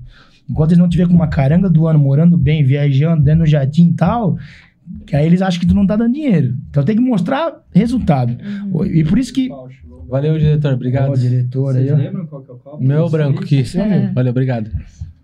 enquanto 0.48 0.70
eles 0.70 0.78
não 0.78 0.88
tiver 0.88 1.06
com 1.06 1.12
uma 1.14 1.28
caranga 1.28 1.68
do 1.68 1.86
ano, 1.86 1.98
morando 1.98 2.36
bem, 2.38 2.64
viajando, 2.64 3.22
dentro 3.22 3.40
do 3.44 3.46
jatinho 3.46 3.90
e 3.90 3.94
tal, 3.94 4.38
que 5.08 5.16
aí 5.16 5.26
eles 5.26 5.40
acham 5.42 5.58
que 5.58 5.66
tu 5.66 5.74
não 5.74 5.86
tá 5.86 5.96
dando 5.96 6.12
dinheiro. 6.12 6.54
Então 6.70 6.84
tem 6.84 6.94
que 6.94 7.02
mostrar 7.02 7.64
resultado. 7.74 8.36
E 8.92 9.02
por 9.04 9.18
isso 9.18 9.32
que. 9.32 9.48
Valeu, 10.08 10.38
diretor. 10.38 10.74
Obrigado. 10.74 11.10
Ó, 11.10 11.14
diretor 11.14 11.76
aí, 11.76 11.86
Vocês 11.86 11.92
ó. 11.92 12.02
lembram 12.02 12.26
qual 12.26 12.42
que 12.42 12.50
é 12.50 12.54
o 12.54 12.56
copo? 12.58 12.82
Meu 12.82 13.08
branco 13.10 13.40
aí? 13.40 13.44
aqui. 13.44 13.78
Aí. 13.78 14.12
Valeu, 14.14 14.30
obrigado. 14.30 14.70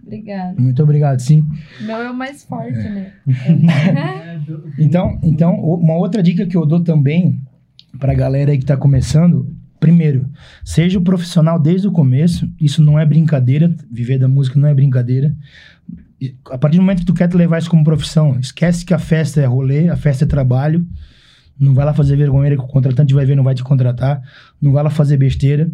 Obrigada. 0.03 0.61
Muito 0.61 0.83
obrigado, 0.83 1.21
sim. 1.21 1.43
Meu 1.81 1.97
é 1.97 2.11
o 2.11 2.15
mais 2.15 2.45
forte, 2.45 2.77
né? 2.77 3.13
É, 3.27 4.39
Então, 4.79 5.19
então, 5.23 5.55
uma 5.55 5.95
outra 5.97 6.23
dica 6.23 6.45
que 6.47 6.57
eu 6.57 6.67
dou 6.67 6.81
também 6.81 7.39
pra 7.99 8.13
galera 8.15 8.53
aí 8.53 8.59
que 8.59 8.67
tá 8.67 8.77
começando, 8.77 9.49
primeiro, 9.81 10.27
seja 10.63 10.99
o 10.99 11.03
profissional 11.03 11.59
desde 11.59 11.89
o 11.89 11.93
começo, 11.93 12.51
isso 12.61 12.83
não 12.83 12.99
é 12.99 13.07
brincadeira, 13.07 13.75
viver 13.91 14.19
da 14.19 14.29
música 14.29 14.59
não 14.61 14.69
é 14.69 14.75
brincadeira. 14.75 15.35
A 16.51 16.59
partir 16.59 16.77
do 16.77 16.83
momento 16.83 17.01
que 17.01 17.07
tu 17.07 17.15
quer 17.15 17.29
te 17.29 17.37
levar 17.37 17.59
isso 17.59 17.71
como 17.71 17.85
profissão, 17.85 18.39
esquece 18.39 18.85
que 18.85 18.95
a 18.95 18.99
festa 18.99 19.41
é 19.41 19.45
rolê, 19.45 19.89
a 19.89 19.97
festa 19.97 20.25
é 20.25 20.27
trabalho. 20.27 20.87
Não 21.59 21.75
vai 21.75 21.85
lá 21.85 21.95
fazer 21.95 22.17
vergonha 22.17 22.51
que 22.51 22.63
o 22.63 22.67
contratante 22.67 23.15
vai 23.15 23.25
ver, 23.25 23.37
não 23.37 23.45
vai 23.45 23.55
te 23.55 23.63
contratar. 23.63 24.23
Não 24.61 24.73
vai 24.73 24.83
lá 24.83 24.91
fazer 24.91 25.17
besteira. 25.17 25.71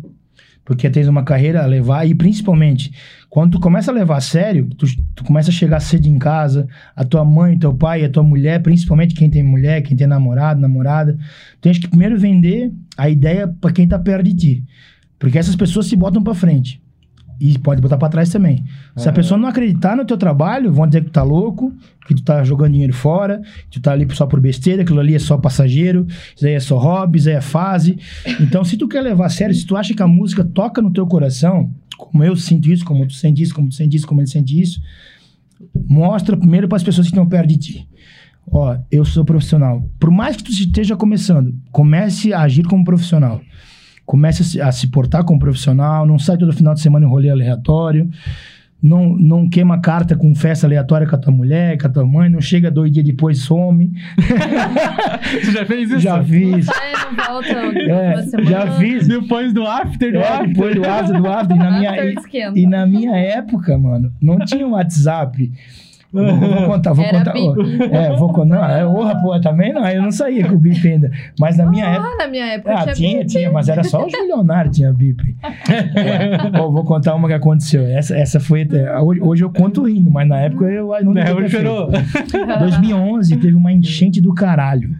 Porque 0.64 0.88
tens 0.90 1.08
uma 1.08 1.24
carreira 1.24 1.62
a 1.62 1.66
levar 1.66 2.06
e 2.06 2.14
principalmente 2.14 2.92
quando 3.28 3.52
tu 3.52 3.60
começa 3.60 3.90
a 3.90 3.94
levar 3.94 4.18
a 4.18 4.20
sério, 4.20 4.68
tu, 4.76 4.86
tu 5.14 5.24
começa 5.24 5.50
a 5.50 5.52
chegar 5.52 5.80
cedo 5.80 6.06
em 6.06 6.18
casa, 6.18 6.68
a 6.94 7.04
tua 7.04 7.24
mãe, 7.24 7.58
teu 7.58 7.72
pai, 7.72 8.04
a 8.04 8.10
tua 8.10 8.22
mulher, 8.22 8.60
principalmente 8.60 9.14
quem 9.14 9.30
tem 9.30 9.42
mulher, 9.42 9.82
quem 9.82 9.96
tem 9.96 10.06
namorado, 10.06 10.60
namorada, 10.60 11.14
tu 11.14 11.60
tens 11.62 11.78
que 11.78 11.88
primeiro 11.88 12.18
vender 12.18 12.72
a 12.96 13.08
ideia 13.08 13.48
pra 13.48 13.72
quem 13.72 13.88
tá 13.88 13.98
perto 13.98 14.24
de 14.24 14.34
ti. 14.34 14.64
Porque 15.18 15.38
essas 15.38 15.54
pessoas 15.54 15.86
se 15.86 15.96
botam 15.96 16.22
pra 16.22 16.34
frente. 16.34 16.82
E 17.40 17.58
pode 17.58 17.80
botar 17.80 17.96
pra 17.96 18.10
trás 18.10 18.28
também. 18.28 18.64
Se 18.96 19.08
a 19.08 19.12
pessoa 19.12 19.38
não 19.40 19.48
acreditar 19.48 19.96
no 19.96 20.04
teu 20.04 20.18
trabalho, 20.18 20.70
vão 20.70 20.86
dizer 20.86 21.00
que 21.00 21.06
tu 21.06 21.12
tá 21.12 21.22
louco, 21.22 21.72
que 22.06 22.14
tu 22.14 22.22
tá 22.22 22.44
jogando 22.44 22.72
dinheiro 22.72 22.92
fora, 22.92 23.40
que 23.70 23.80
tu 23.80 23.80
tá 23.80 23.92
ali 23.92 24.06
só 24.14 24.26
por 24.26 24.40
besteira, 24.40 24.82
aquilo 24.82 25.00
ali 25.00 25.14
é 25.14 25.18
só 25.18 25.38
passageiro, 25.38 26.06
isso 26.36 26.46
aí 26.46 26.52
é 26.52 26.60
só 26.60 26.76
hobby, 26.76 27.18
isso 27.18 27.30
aí 27.30 27.36
é 27.36 27.40
fase. 27.40 27.98
Então, 28.40 28.62
se 28.62 28.76
tu 28.76 28.86
quer 28.86 29.00
levar 29.00 29.26
a 29.26 29.30
sério, 29.30 29.54
se 29.54 29.64
tu 29.64 29.74
acha 29.74 29.94
que 29.94 30.02
a 30.02 30.06
música 30.06 30.44
toca 30.44 30.82
no 30.82 30.92
teu 30.92 31.06
coração, 31.06 31.70
como 31.96 32.22
eu 32.22 32.36
sinto 32.36 32.70
isso, 32.70 32.84
como 32.84 33.06
tu 33.06 33.14
sente 33.14 33.42
isso, 33.42 33.54
como 33.54 33.70
tu 33.70 33.74
sente 33.74 33.96
isso, 33.96 34.06
como 34.06 34.20
ele 34.20 34.28
sente 34.28 34.60
isso, 34.60 34.82
mostra 35.88 36.36
primeiro 36.36 36.68
para 36.68 36.76
as 36.76 36.82
pessoas 36.82 37.06
que 37.06 37.12
estão 37.12 37.26
perto 37.26 37.48
de 37.48 37.56
ti. 37.56 37.88
Ó, 38.50 38.76
eu 38.90 39.04
sou 39.04 39.24
profissional. 39.24 39.88
Por 39.98 40.10
mais 40.10 40.36
que 40.36 40.44
tu 40.44 40.50
esteja 40.50 40.96
começando, 40.96 41.54
comece 41.70 42.32
a 42.32 42.40
agir 42.40 42.64
como 42.64 42.84
profissional. 42.84 43.40
Comece 44.10 44.42
a 44.42 44.44
se, 44.44 44.60
a 44.60 44.72
se 44.72 44.88
portar 44.88 45.22
como 45.22 45.38
profissional, 45.38 46.04
não 46.04 46.18
sai 46.18 46.36
todo 46.36 46.52
final 46.52 46.74
de 46.74 46.80
semana 46.80 47.06
em 47.06 47.08
rolê 47.08 47.30
aleatório. 47.30 48.10
Não, 48.82 49.14
não 49.16 49.48
queima 49.48 49.78
carta 49.80 50.16
com 50.16 50.34
festa 50.34 50.66
aleatória 50.66 51.06
com 51.06 51.14
a 51.14 51.18
tua 51.18 51.32
mulher, 51.32 51.78
com 51.78 51.86
a 51.86 51.90
tua 51.90 52.04
mãe, 52.04 52.28
não 52.28 52.40
chega 52.40 52.70
dois 52.72 52.90
dias 52.90 53.04
depois 53.06 53.38
e 53.38 53.40
some. 53.42 53.92
Você 55.44 55.52
já 55.52 55.64
fez 55.64 55.90
isso? 55.90 56.00
Já 56.00 56.24
fiz. 56.24 56.66
Não 56.66 57.24
volta 57.26 57.48
É, 57.52 58.24
já 58.44 58.72
fiz. 58.78 59.06
Depois 59.06 59.52
do 59.52 59.64
after, 59.66 60.12
do 60.12 60.18
É, 60.18 60.28
after. 60.28 60.48
depois 60.48 60.74
do 60.74 60.84
after, 60.84 61.16
do 61.22 61.28
after. 61.28 61.56
E 61.56 61.58
na 61.60 61.70
minha, 61.78 62.04
e- 62.04 62.14
e 62.62 62.66
na 62.66 62.86
minha 62.86 63.16
época, 63.16 63.78
mano, 63.78 64.10
não 64.20 64.38
tinha 64.40 64.66
WhatsApp. 64.66 65.52
Vou, 66.12 66.24
vou 66.26 66.66
contar, 66.66 66.92
vou 66.92 67.04
Era 67.04 67.18
contar. 67.18 67.32
bip. 67.32 67.82
é, 67.94 68.16
vou 68.16 68.32
contar. 68.32 68.56
Não, 68.56 68.64
é, 68.64 68.84
porra, 68.84 69.22
pô, 69.22 69.40
também 69.40 69.72
não, 69.72 69.86
eu 69.88 70.02
não 70.02 70.10
saía 70.10 70.48
com 70.48 70.54
o 70.56 70.58
bip 70.58 70.86
ainda. 70.88 71.10
Mas 71.38 71.56
na 71.56 71.66
minha 71.66 71.86
época. 71.86 72.08
Ah, 72.12 72.16
na 72.16 72.28
minha 72.28 72.46
época 72.46 72.72
Ah, 72.72 72.82
tinha, 72.82 72.94
tinha, 72.94 73.18
bip. 73.18 73.26
tinha, 73.30 73.52
mas 73.52 73.68
era 73.68 73.84
só 73.84 74.04
os 74.04 74.12
milionários 74.12 74.76
tinha 74.76 74.92
bip. 74.92 75.22
É, 75.94 76.50
vou 76.50 76.84
contar 76.84 77.14
uma 77.14 77.28
que 77.28 77.34
aconteceu. 77.34 77.82
Essa, 77.86 78.16
essa 78.16 78.40
foi 78.40 78.62
até. 78.62 78.98
Hoje, 79.00 79.20
hoje 79.20 79.44
eu 79.44 79.50
conto 79.50 79.84
rindo, 79.86 80.10
mas 80.10 80.26
na 80.28 80.38
época 80.40 80.64
eu 80.66 80.88
não 81.04 81.14
chorou. 81.48 81.90
feito. 81.92 82.58
2011 82.58 83.36
teve 83.36 83.54
uma 83.54 83.72
enchente 83.72 84.20
do 84.20 84.34
caralho. 84.34 84.96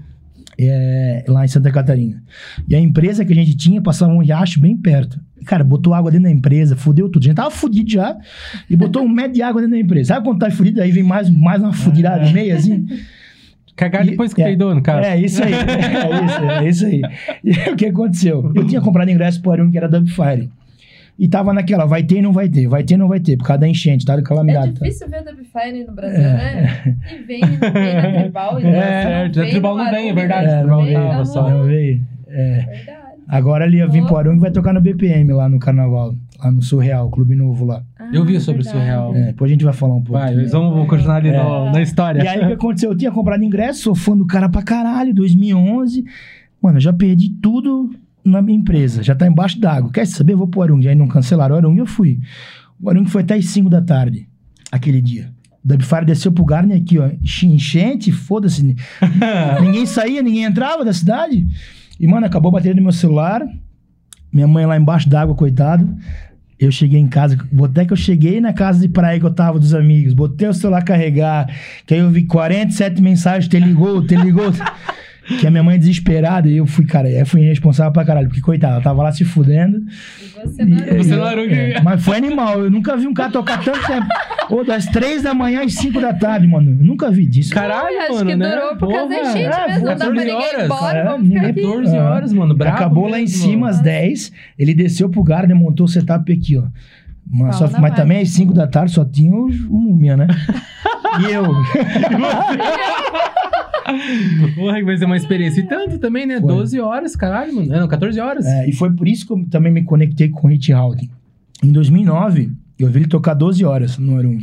É, 0.69 1.25
lá 1.29 1.45
em 1.45 1.49
Santa 1.49 1.71
Catarina. 1.71 2.23
E 2.69 2.75
a 2.75 2.81
empresa 2.81 3.25
que 3.25 3.33
a 3.33 3.37
gente 3.37 3.57
tinha 3.57 3.81
passava 3.81 4.13
um 4.13 4.19
riacho 4.19 4.61
bem 4.61 4.77
perto. 4.77 5.21
E, 5.41 5.45
cara, 5.45 5.65
botou 5.65 5.95
água 5.95 6.11
dentro 6.11 6.25
da 6.25 6.31
empresa, 6.31 6.77
fudeu 6.77 7.09
tudo. 7.09 7.23
A 7.23 7.27
gente 7.27 7.37
tava 7.37 7.51
fudido 7.51 7.91
já 7.91 8.17
e 8.69 8.77
botou 8.77 9.03
um 9.03 9.09
metro 9.09 9.33
de 9.33 9.43
água 9.43 9.61
dentro 9.61 9.77
da 9.77 9.81
empresa. 9.81 10.15
Sabe 10.15 10.27
quando 10.27 10.39
tá 10.39 10.51
fudido? 10.51 10.83
Aí 10.83 10.91
vem 10.91 11.03
mais, 11.03 11.31
mais 11.31 11.63
uma 11.63 11.73
fudidada 11.73 12.25
no 12.27 12.33
meio, 12.33 12.55
assim. 12.57 12.87
Cagar 13.77 14.05
depois 14.05 14.35
que 14.35 14.43
é, 14.43 14.47
peidou, 14.47 14.75
no 14.75 14.83
caso. 14.83 15.07
É 15.07 15.19
isso 15.19 15.43
aí, 15.43 15.55
é 15.55 16.25
isso, 16.25 16.45
é 16.45 16.69
isso 16.69 16.87
aí. 16.87 17.03
E 17.43 17.71
o 17.71 17.77
que 17.77 17.87
aconteceu? 17.87 18.53
Eu 18.55 18.67
tinha 18.67 18.81
comprado 18.81 19.11
ingresso 19.11 19.41
pro 19.41 19.53
Arun, 19.53 19.71
que 19.71 19.79
era 19.79 19.89
Dubfire. 19.89 20.51
E 21.21 21.29
tava 21.29 21.53
naquela, 21.53 21.85
vai 21.85 22.03
ter 22.03 22.17
e 22.19 22.23
não 22.23 22.33
vai 22.33 22.49
ter, 22.49 22.67
vai 22.67 22.83
ter 22.83 22.95
e 22.95 22.97
não 22.97 23.07
vai 23.07 23.21
ter, 23.21 23.37
por 23.37 23.45
causa 23.47 23.61
da 23.61 23.69
enchente, 23.69 24.07
tá? 24.07 24.15
Do 24.17 24.21
É 24.21 24.25
calamidade. 24.25 24.73
tá? 24.73 24.85
difícil 24.87 25.07
ver 25.11 25.23
Dubfire 25.23 25.85
no 25.87 25.93
Brasil, 25.93 26.19
né? 26.19 26.97
E 27.13 27.23
vem, 27.25 27.41
não 27.41 27.49
vem 27.73 27.95
na 27.95 28.21
tribal. 28.23 28.59
E 28.61 28.65
É, 28.67 29.29
não 29.29 29.43
a 29.43 29.47
tribal 29.51 29.77
não 29.77 29.91
vem, 29.91 30.09
é 30.09 30.13
verdade, 30.15 30.47
É, 30.49 30.55
a 30.55 30.65
não 30.65 30.83
tribal 30.83 30.85
veio, 30.85 30.99
aham, 30.99 31.25
não 31.51 31.63
veio. 31.65 32.01
É. 32.27 32.65
Verdade. 32.65 33.01
Agora 33.29 33.65
vir 33.87 34.05
pro 34.07 34.17
Arung 34.17 34.37
e 34.39 34.41
vai 34.41 34.51
tocar 34.51 34.73
no 34.73 34.81
BPM 34.81 35.33
lá 35.35 35.49
no 35.49 35.59
carnaval, 35.61 36.15
lá 36.43 36.51
no 36.51 36.63
Surreal, 36.63 37.11
Clube 37.11 37.37
Novo 37.37 37.65
lá. 37.67 37.83
Eu 38.13 38.25
vi 38.25 38.37
Ah, 38.37 38.41
sobre 38.41 38.63
o. 38.63 38.65
Surreal. 38.65 39.15
É, 39.15 39.27
depois 39.27 39.51
a 39.51 39.53
gente 39.53 39.65
vai 39.65 39.75
falar 39.75 39.95
um 39.95 40.03
pouco. 40.03 40.19
Vai, 40.21 40.33
também. 40.33 40.49
vamos, 40.49 40.89
continuar 40.89 41.17
ali 41.17 41.31
no- 41.31 41.71
na 41.71 41.83
história. 41.83 42.25
E 42.25 42.27
aí 42.27 42.43
o 42.43 42.47
que 42.49 42.53
aconteceu? 42.55 42.91
Eu 42.93 42.97
tinha 42.97 43.11
comprado 43.13 43.45
ingresso, 43.45 43.83
sou 43.83 43.95
fã 43.95 44.17
do 44.17 44.27
cara 44.27 44.49
pra 44.49 44.63
caralho, 44.63 45.13
2011. 45.15 46.03
Mano, 46.63 46.79
eu 46.79 46.81
já 46.81 46.93
perdi 46.93 47.31
tudo 47.41 47.91
na 48.25 48.41
minha 48.43 48.59
empresa, 48.59 49.03
já 49.03 49.15
tá 49.15 49.27
embaixo 49.27 49.59
d'água. 49.61 49.91
Quer 49.93 50.07
saber? 50.07 50.33
Eu 50.35 50.39
vou 50.39 50.49
pro 50.49 50.63
Arung. 50.63 50.87
Aí 50.87 50.95
não 50.95 51.09
cancelaram 51.09 51.55
o 51.55 51.59
Arung, 51.59 51.77
eu 51.79 51.87
fui. 51.87 52.19
O 52.81 52.89
Arung 52.91 53.07
foi 53.07 53.23
até 53.23 53.35
as 53.35 53.47
5 53.47 53.69
da 53.71 53.81
tarde, 53.81 54.27
aquele 54.71 55.01
dia. 55.03 55.31
O 55.63 55.69
Dubfire 55.69 56.05
desceu 56.07 56.33
pro 56.33 56.45
Garner 56.45 56.79
aqui, 56.79 56.99
ó. 56.99 57.09
enche- 57.23 57.47
Enchente, 57.47 58.11
foda-se. 58.13 58.75
ninguém 59.63 59.85
saía, 59.87 60.23
ninguém 60.23 60.45
entrava 60.45 60.85
da 60.85 60.93
cidade. 60.93 61.47
E, 61.99 62.07
mano, 62.07 62.25
acabou 62.27 62.49
a 62.49 62.53
bateria 62.53 62.75
do 62.75 62.83
meu 62.83 62.93
celular. 62.93 63.43
Minha 64.33 64.47
mãe 64.49 64.65
lá 64.65 64.77
embaixo 64.77 65.09
d'água, 65.09 65.35
coitado. 65.35 65.87
Eu 66.59 66.71
cheguei 66.71 67.01
em 67.01 67.09
casa, 67.09 67.39
até 67.65 67.85
que 67.87 67.93
eu 67.93 67.97
cheguei 67.97 68.39
na 68.41 68.53
casa 68.53 68.81
de 68.81 68.89
praia 68.89 69.19
que 69.19 69.25
eu 69.25 69.33
tava 69.33 69.59
dos 69.59 69.73
amigos, 69.75 70.13
botei 70.13 70.47
o 70.47 70.53
celular 70.53 70.83
carregar, 70.85 71.49
que 71.87 71.95
aí 71.95 72.01
eu 72.01 72.11
vi 72.11 72.25
47 72.25 73.01
mensagens, 73.01 73.49
te 73.49 73.59
ligou, 73.59 74.07
te 74.07 74.15
ligou. 74.15 74.53
que 75.39 75.47
a 75.47 75.51
minha 75.51 75.63
mãe 75.63 75.77
é 75.77 75.79
desesperada, 75.79 76.49
e 76.49 76.57
eu 76.57 76.67
fui, 76.67 76.85
cara, 76.85 77.09
eu 77.11 77.25
fui 77.27 77.41
responsável 77.43 77.93
pra 77.93 78.05
caralho, 78.05 78.27
porque 78.29 78.41
coitada, 78.41 78.75
ela 78.75 78.83
tava 78.83 79.03
lá 79.03 79.13
se 79.13 79.25
fudendo. 79.25 79.79
E 80.21 80.27
você 80.47 80.65
não 80.65 80.77
E- 80.79 80.99
Você 80.99 81.13
e- 81.13 81.17
não 81.17 81.27
era 81.27 81.43
o 81.43 81.49
que- 81.49 81.55
é, 81.55 81.81
mas 81.81 82.03
foi 82.05 82.17
animal, 82.17 82.61
eu 82.61 82.71
nunca 82.71 82.97
vi 82.97 83.07
um 83.07 83.15
cara 83.15 83.31
tocar 83.31 83.63
tanto 83.63 83.87
tempo. 83.87 84.07
Ou 84.51 84.65
das 84.65 84.87
3 84.87 85.23
da 85.23 85.33
manhã 85.33 85.63
às 85.65 85.75
5 85.75 86.01
da 86.01 86.13
tarde, 86.13 86.45
mano. 86.47 86.77
Eu 86.81 86.85
nunca 86.85 87.09
vi 87.11 87.25
disso. 87.25 87.55
Caralho, 87.55 87.97
Acho 88.01 88.15
mano, 88.15 88.31
que 88.31 88.37
né? 88.37 88.51
durou 88.51 88.77
por 88.77 88.89
causa 88.93 89.09
da 89.09 89.15
Porra. 89.17 89.31
enchente 89.31 89.45
É, 89.55 89.69
mesmo. 89.69 89.79
Não 89.79 89.85
dá 89.85 89.97
pra 89.97 90.07
14 90.07 90.11
ninguém 90.19 90.27
ir 90.35 90.35
horas, 90.55 90.65
embora, 90.65 90.99
é, 90.99 91.05
vamos 91.05 91.29
ficar 91.29 91.35
ninguém- 91.47 91.51
aqui. 91.51 91.63
14 91.63 91.97
horas, 91.99 92.33
mano. 92.33 92.55
Brabo 92.57 92.77
Acabou 92.77 93.09
lá 93.09 93.19
em 93.19 93.23
mesmo. 93.23 93.43
cima 93.45 93.69
às 93.71 93.79
10, 93.81 94.33
ele 94.59 94.75
desceu 94.75 95.09
pro 95.09 95.23
Garden, 95.23 95.55
montou 95.57 95.85
o 95.87 95.89
setup 95.89 96.33
aqui, 96.33 96.57
ó. 96.57 96.65
Mas, 97.33 97.55
só- 97.55 97.67
mas 97.71 97.81
vibe. 97.81 97.95
também 97.95 98.21
às 98.23 98.31
5 98.31 98.53
da 98.53 98.67
tarde 98.67 98.91
só 98.93 99.05
tinha 99.05 99.33
os 99.37 99.57
múmia, 99.69 100.17
né? 100.17 100.27
e 101.21 101.33
eu. 101.33 101.45
Porra, 104.55 104.83
vai 104.83 104.97
ser 104.97 105.05
uma 105.05 105.17
experiência. 105.17 105.61
E 105.61 105.67
tanto 105.67 105.99
também, 105.99 106.27
né? 106.27 106.41
Foi. 106.41 106.49
12 106.49 106.81
horas, 106.81 107.17
caralho, 107.17 107.55
mano. 107.55 107.69
Não, 107.69 107.89
14 107.89 108.19
horas. 108.21 108.47
É, 108.47 108.69
e 108.69 108.73
foi 108.73 108.91
por 108.93 109.09
isso 109.09 109.27
que 109.27 109.33
eu 109.33 109.47
também 109.49 109.73
me 109.73 109.83
conectei 109.83 110.29
com 110.29 110.47
o 110.47 110.51
Hit 110.51 110.73
Hawking. 110.73 111.11
Em 111.63 111.73
2009, 111.73 112.51
eu 112.79 112.89
vi 112.89 113.01
ele 113.01 113.09
tocar 113.09 113.35
12 113.35 113.65
horas 113.65 113.99
no 113.99 114.17
Arung. 114.17 114.39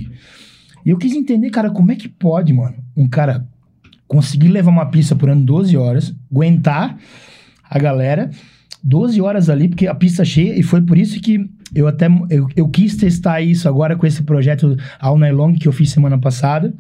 E 0.85 0.89
eu 0.89 0.97
quis 0.97 1.13
entender, 1.13 1.49
cara, 1.49 1.69
como 1.69 1.91
é 1.91 1.95
que 1.95 2.07
pode, 2.07 2.53
mano, 2.53 2.75
um 2.95 3.07
cara 3.07 3.45
conseguir 4.07 4.47
levar 4.49 4.71
uma 4.71 4.85
pista 4.85 5.15
por 5.15 5.29
ano 5.29 5.43
12 5.43 5.75
horas, 5.75 6.15
aguentar 6.31 6.97
a 7.69 7.77
galera 7.77 8.29
12 8.83 9.19
horas 9.21 9.49
ali, 9.49 9.67
porque 9.67 9.87
a 9.87 9.95
pista 9.95 10.23
cheia, 10.23 10.57
e 10.57 10.63
foi 10.63 10.81
por 10.81 10.97
isso 10.97 11.19
que 11.19 11.49
eu 11.75 11.87
até 11.87 12.07
eu, 12.29 12.47
eu 12.55 12.69
quis 12.69 12.95
testar 12.95 13.41
isso 13.41 13.67
agora 13.67 13.95
com 13.97 14.05
esse 14.05 14.23
projeto 14.23 14.77
All 14.99 15.17
Night 15.17 15.35
Long 15.35 15.53
que 15.53 15.67
eu 15.67 15.73
fiz 15.73 15.91
semana 15.91 16.17
passada, 16.17 16.73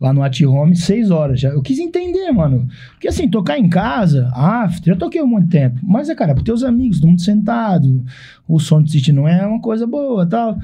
lá 0.00 0.12
no 0.12 0.22
At 0.22 0.40
Home, 0.42 0.76
6 0.76 1.10
horas 1.10 1.40
já. 1.40 1.50
Eu 1.50 1.62
quis 1.62 1.78
entender, 1.78 2.30
mano. 2.32 2.68
Porque 2.92 3.08
assim, 3.08 3.28
tocar 3.28 3.58
em 3.58 3.68
casa, 3.68 4.30
after, 4.34 4.94
eu 4.94 4.98
toquei 4.98 5.20
há 5.20 5.26
muito 5.26 5.48
tempo. 5.48 5.78
Mas 5.82 6.08
é, 6.08 6.14
cara, 6.14 6.34
pros 6.34 6.44
teus 6.44 6.62
amigos, 6.62 7.00
todo 7.00 7.10
mundo 7.10 7.22
sentado, 7.22 8.04
o 8.46 8.58
som 8.58 8.82
de 8.82 8.88
assistir 8.90 9.12
não 9.12 9.26
é 9.26 9.46
uma 9.46 9.60
coisa 9.60 9.86
boa 9.86 10.26
tal. 10.26 10.58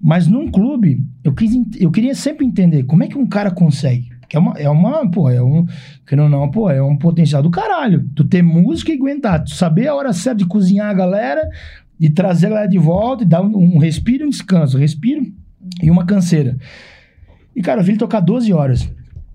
Mas 0.00 0.26
num 0.26 0.50
clube, 0.50 1.00
eu, 1.22 1.32
quis, 1.32 1.52
eu 1.78 1.90
queria 1.90 2.14
sempre 2.14 2.44
entender 2.44 2.82
como 2.84 3.04
é 3.04 3.08
que 3.08 3.16
um 3.16 3.26
cara 3.26 3.50
consegue. 3.50 4.10
É 4.32 4.38
uma, 4.38 4.52
é 4.58 4.68
uma 4.68 5.08
pô, 5.10 5.28
é 5.28 5.42
um, 5.42 5.66
querendo 6.06 6.24
ou 6.24 6.30
não, 6.30 6.50
pô, 6.50 6.70
é 6.70 6.82
um 6.82 6.96
potencial 6.96 7.42
do 7.42 7.50
caralho. 7.50 8.08
Tu 8.16 8.24
ter 8.24 8.42
música 8.42 8.90
e 8.90 8.96
aguentar, 8.96 9.44
tu 9.44 9.50
saber 9.50 9.88
a 9.88 9.94
hora 9.94 10.12
certa 10.12 10.38
de 10.38 10.46
cozinhar 10.46 10.88
a 10.88 10.94
galera, 10.94 11.48
de 11.98 12.08
trazer 12.08 12.46
a 12.46 12.50
galera 12.50 12.68
de 12.68 12.78
volta, 12.78 13.22
e 13.22 13.26
dar 13.26 13.42
um, 13.42 13.76
um 13.76 13.78
respiro 13.78 14.24
e 14.24 14.26
um 14.26 14.30
descanso, 14.30 14.78
respiro 14.78 15.26
e 15.82 15.90
uma 15.90 16.06
canseira. 16.06 16.56
E, 17.54 17.62
cara, 17.62 17.80
eu 17.80 17.84
vi 17.84 17.92
ele 17.92 17.98
tocar 17.98 18.20
12 18.20 18.52
horas. 18.52 18.90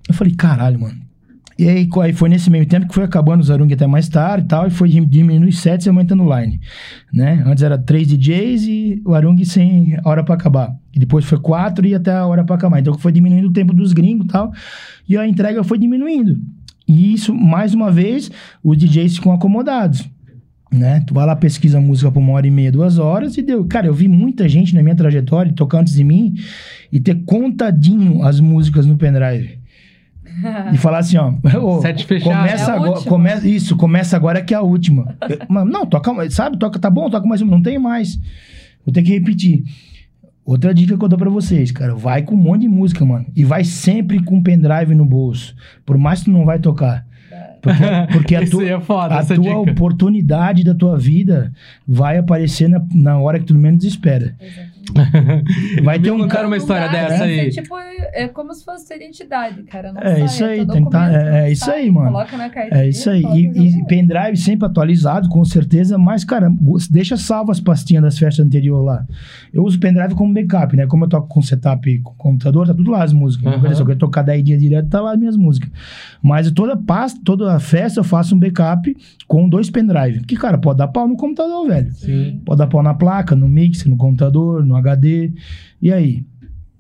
Eu 0.07 0.13
falei, 0.13 0.34
caralho, 0.34 0.80
mano. 0.80 1.07
E 1.59 1.68
aí, 1.68 1.89
aí 2.03 2.13
foi 2.13 2.30
nesse 2.30 2.51
meio 2.51 2.68
tempo 2.68 2.88
que 2.88 2.93
foi 2.93 3.03
acabando 3.03 3.41
os 3.41 3.49
Arung 3.49 3.72
até 3.74 3.88
mais 3.88 4.07
tarde 4.07 4.45
e 4.45 4.47
tal, 4.47 4.68
e 4.68 4.70
foi 4.70 4.89
diminuindo 4.89 5.47
os 5.47 5.59
sets 5.59 5.88
e 5.88 5.89
aumentando 5.89 6.24
o 6.24 6.39
line, 6.39 6.61
né? 7.11 7.43
Antes 7.47 7.63
era 7.63 7.80
três 7.80 8.07
DJs 8.07 8.63
e 8.68 9.01
o 9.03 9.15
Arung 9.15 9.43
sem 9.43 9.97
hora 10.05 10.24
pra 10.24 10.36
acabar. 10.36 10.76
E 10.93 10.99
depois 10.99 11.26
foi 11.26 11.39
quatro 11.39 11.88
e 11.88 11.95
até 11.95 12.11
a 12.11 12.28
hora 12.28 12.43
pra 12.43 12.55
acabar. 12.55 12.80
Então 12.80 12.93
foi 12.99 13.11
diminuindo 13.11 13.47
o 13.47 13.51
tempo 13.51 13.74
dos 13.74 13.91
gringos 13.91 14.26
e 14.26 14.30
tal, 14.30 14.53
e 15.09 15.18
a 15.18 15.28
entrega 15.28 15.63
foi 15.63 15.80
diminuindo. 15.80 16.39
E 16.88 17.13
isso, 17.13 17.34
mais 17.34 17.74
uma 17.74 17.91
vez, 17.91 18.30
os 18.63 18.78
DJs 18.78 19.15
ficam 19.15 19.32
acomodados. 19.32 20.07
Né? 20.72 21.01
Tu 21.07 21.13
vai 21.13 21.26
lá, 21.26 21.36
pesquisa 21.36 21.78
a 21.78 21.82
música 21.82 22.11
por 22.11 22.20
uma 22.20 22.34
hora 22.34 22.45
e 22.45 22.51
meia, 22.51 22.72
duas 22.72 22.97
horas 22.99 23.38
e 23.38 23.41
deu. 23.41 23.63
Cara, 23.65 23.88
eu 23.88 23.93
vi 23.93 24.07
muita 24.07 24.49
gente 24.49 24.76
na 24.76 24.84
minha 24.84 24.95
trajetória 24.95 25.53
tocar 25.53 25.80
antes 25.80 25.93
de 25.93 26.03
mim 26.03 26.34
e 26.91 26.99
ter 26.99 27.15
contadinho 27.26 28.22
as 28.24 28.39
músicas 28.39 28.86
no 28.86 28.97
pendrive. 28.97 29.59
E 30.72 30.78
falar 30.78 30.99
assim, 30.99 31.18
ó. 31.18 31.34
ô, 31.59 31.82
Sete 31.82 32.05
fechado. 32.05 32.32
É 32.32 32.36
Começa 32.36 32.72
a 32.72 32.76
agora. 32.76 33.01
Começa, 33.01 33.47
isso, 33.47 33.76
começa 33.76 34.15
agora 34.15 34.39
que 34.41 34.53
é 34.53 34.57
a 34.57 34.61
última. 34.61 35.15
Eu- 35.28 35.39
Mas, 35.49 35.65
não, 35.65 35.84
toca, 35.86 36.13
mais, 36.13 36.34
sabe? 36.36 36.59
Toca, 36.59 36.78
tá 36.78 36.91
bom, 36.91 37.09
toca 37.09 37.26
mais 37.26 37.41
uma. 37.41 37.49
Não 37.55 37.61
tem 37.61 37.80
mais. 37.80 38.20
Vou 38.86 38.93
ter 38.93 39.01
que 39.01 39.11
repetir. 39.13 39.63
Outra 40.45 40.76
dica 40.76 40.95
que 40.95 41.03
eu 41.03 41.09
dou 41.09 41.18
pra 41.18 41.30
vocês, 41.32 41.72
cara. 41.72 41.95
Vai 41.95 42.22
com 42.22 42.36
um 42.36 42.38
monte 42.38 42.61
de 42.61 42.68
música, 42.68 43.03
mano. 43.03 43.26
E 43.36 43.43
vai 43.43 43.63
sempre 43.63 44.22
com 44.22 44.39
pendrive 44.43 44.93
no 44.93 45.05
bolso. 45.05 45.55
Por 45.84 45.97
mais 45.97 46.20
que 46.20 46.26
tu 46.26 46.32
não 46.32 46.45
vai 46.45 46.59
tocar. 46.59 47.06
Porque, 47.61 47.83
porque 48.13 48.35
a, 48.35 48.49
tua, 48.49 48.69
é 48.69 48.79
foda, 48.79 49.15
a 49.15 49.19
essa 49.19 49.35
tua 49.35 49.43
dica. 49.43 49.71
oportunidade 49.71 50.63
da 50.63 50.73
tua 50.73 50.97
vida 50.97 51.51
vai 51.87 52.17
aparecer 52.17 52.67
na, 52.67 52.83
na 52.93 53.17
hora 53.19 53.39
que 53.39 53.45
tu 53.45 53.55
menos 53.55 53.83
espera. 53.83 54.35
Vai 55.83 55.99
ter 55.99 56.11
um 56.11 56.19
contaram 56.19 56.47
uma 56.47 56.57
história 56.57 56.88
dessa 56.89 57.19
né? 57.19 57.23
aí. 57.25 57.39
É, 57.39 57.49
tipo, 57.49 57.75
é 57.77 58.27
como 58.27 58.53
se 58.53 58.63
fosse 58.63 58.93
identidade, 58.95 59.63
cara. 59.63 59.91
Não 59.91 60.01
É 60.01 60.15
sai, 60.15 60.25
isso 60.25 60.45
aí, 60.45 60.57
teu 60.65 60.67
tentar- 60.75 61.11
é- 61.13 61.47
é 61.47 61.51
isso 61.51 61.69
aí, 61.69 61.91
mano. 61.91 62.07
Coloca 62.11 62.38
na 62.38 62.49
carteira. 62.49 62.83
É 62.85 62.89
isso 62.89 63.09
aí. 63.09 63.23
E, 63.23 63.79
e 63.79 63.85
pendrive 63.85 64.38
sempre 64.38 64.65
atualizado, 64.67 65.29
com 65.29 65.43
certeza, 65.45 65.97
mas, 65.97 66.23
cara, 66.23 66.49
deixa 66.89 67.17
salvo 67.17 67.51
as 67.51 67.59
pastinhas 67.59 68.03
das 68.03 68.17
festas 68.17 68.45
anteriores 68.45 68.85
lá. 68.85 69.05
Eu 69.53 69.63
uso 69.63 69.79
pendrive 69.79 70.15
como 70.15 70.33
backup, 70.33 70.75
né? 70.75 70.85
Como 70.88 71.05
eu 71.05 71.09
toco 71.09 71.27
com 71.27 71.41
setup 71.41 71.99
com 71.99 72.13
computador, 72.13 72.67
tá 72.67 72.73
tudo 72.73 72.91
lá 72.91 73.03
as 73.03 73.13
músicas. 73.13 73.53
Uhum. 73.61 73.75
Se 73.75 73.81
eu 73.81 73.85
quero 73.85 73.99
tocar 73.99 74.21
10 74.21 74.43
dias 74.43 74.59
direto, 74.61 74.89
tá 74.89 75.01
lá 75.01 75.11
as 75.13 75.19
minhas 75.19 75.38
músicas. 75.38 75.69
Mas 76.21 76.51
toda 76.51 76.75
pasta, 76.77 77.19
toda 77.23 77.59
festa 77.59 77.99
eu 77.99 78.03
faço 78.03 78.35
um 78.35 78.39
backup 78.39 78.95
com 79.27 79.47
dois 79.49 79.69
pendrive. 79.69 80.21
Que, 80.25 80.35
cara, 80.35 80.57
pode 80.57 80.77
dar 80.77 80.88
pau 80.88 81.07
no 81.07 81.15
computador, 81.17 81.67
velho. 81.67 81.91
Sim. 81.93 82.41
Pode 82.45 82.57
dar 82.59 82.67
pau 82.67 82.81
na 82.83 82.93
placa, 82.93 83.35
no 83.35 83.47
mixer, 83.47 83.89
no 83.89 83.97
computador, 83.97 84.65
no 84.65 84.75
HD. 84.78 85.32
E 85.82 85.91
aí? 85.91 86.23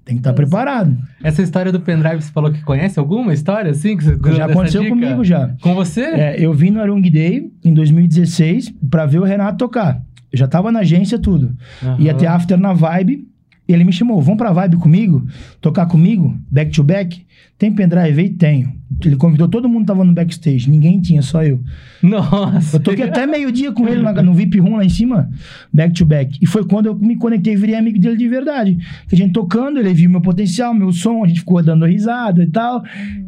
Tem 0.05 0.15
que 0.15 0.21
estar 0.21 0.29
Exato. 0.29 0.35
preparado. 0.35 0.97
Essa 1.21 1.41
história 1.41 1.69
do 1.71 1.81
pendrive, 1.81 2.21
você 2.21 2.31
falou 2.31 2.49
que 2.51 2.61
conhece 2.63 2.97
alguma 2.97 3.33
história 3.33 3.71
assim? 3.71 3.97
Que 3.97 4.03
você 4.05 4.17
Já 4.35 4.45
aconteceu 4.45 4.81
dica? 4.81 4.93
comigo 4.95 5.23
já. 5.23 5.53
Com 5.61 5.75
você? 5.75 6.01
É, 6.01 6.35
eu 6.39 6.53
vim 6.53 6.69
no 6.71 6.79
Arung 6.81 7.01
Day 7.01 7.51
em 7.63 7.73
2016 7.73 8.73
pra 8.89 9.05
ver 9.05 9.19
o 9.19 9.23
Renato 9.25 9.57
tocar. 9.57 10.01
Eu 10.31 10.39
já 10.39 10.47
tava 10.47 10.71
na 10.71 10.79
agência, 10.79 11.19
tudo. 11.19 11.53
Aham. 11.83 11.97
Ia 11.99 12.13
ter 12.13 12.25
after 12.27 12.57
na 12.57 12.71
Vibe. 12.73 13.27
Ele 13.67 13.83
me 13.83 13.91
chamou, 13.91 14.21
vamos 14.21 14.37
pra 14.37 14.51
Vibe 14.53 14.77
comigo? 14.77 15.25
Tocar 15.59 15.85
comigo? 15.87 16.37
Back 16.49 16.71
to 16.71 16.83
back? 16.83 17.25
Tem 17.57 17.71
pendrive 17.73 18.21
aí? 18.21 18.29
Tenho. 18.29 18.71
Ele 19.03 19.15
convidou 19.15 19.47
todo 19.47 19.67
mundo 19.67 19.81
que 19.81 19.87
tava 19.87 20.03
no 20.05 20.13
backstage. 20.13 20.69
Ninguém 20.69 21.01
tinha, 21.01 21.21
só 21.21 21.43
eu. 21.43 21.59
Nossa. 22.01 22.77
Eu 22.77 22.79
toquei 22.79 23.03
até 23.05 23.25
meio-dia 23.27 23.71
com 23.71 23.87
ele 23.87 24.01
na- 24.01 24.13
no 24.21 24.33
VIP 24.33 24.59
Room 24.59 24.75
lá 24.77 24.85
em 24.85 24.89
cima, 24.89 25.29
back 25.73 25.93
to 25.93 26.05
back. 26.05 26.37
E 26.41 26.45
foi 26.45 26.63
quando 26.65 26.85
eu 26.85 26.95
me 26.95 27.15
conectei 27.17 27.53
e 27.53 27.57
virei 27.57 27.75
amigo 27.75 27.99
dele 27.99 28.15
de 28.15 28.27
verdade. 28.27 28.77
A 29.11 29.15
gente 29.15 29.33
tocando, 29.33 29.79
ele 29.79 29.93
viu 29.93 30.09
meu 30.09 30.21
potencial, 30.21 30.73
meu 30.73 30.91
som, 30.93 31.23
a 31.23 31.27
gente 31.27 31.39
ficou 31.41 31.61
dando 31.61 31.85
risada 31.85 32.43
e 32.43 32.47
tal. 32.47 32.83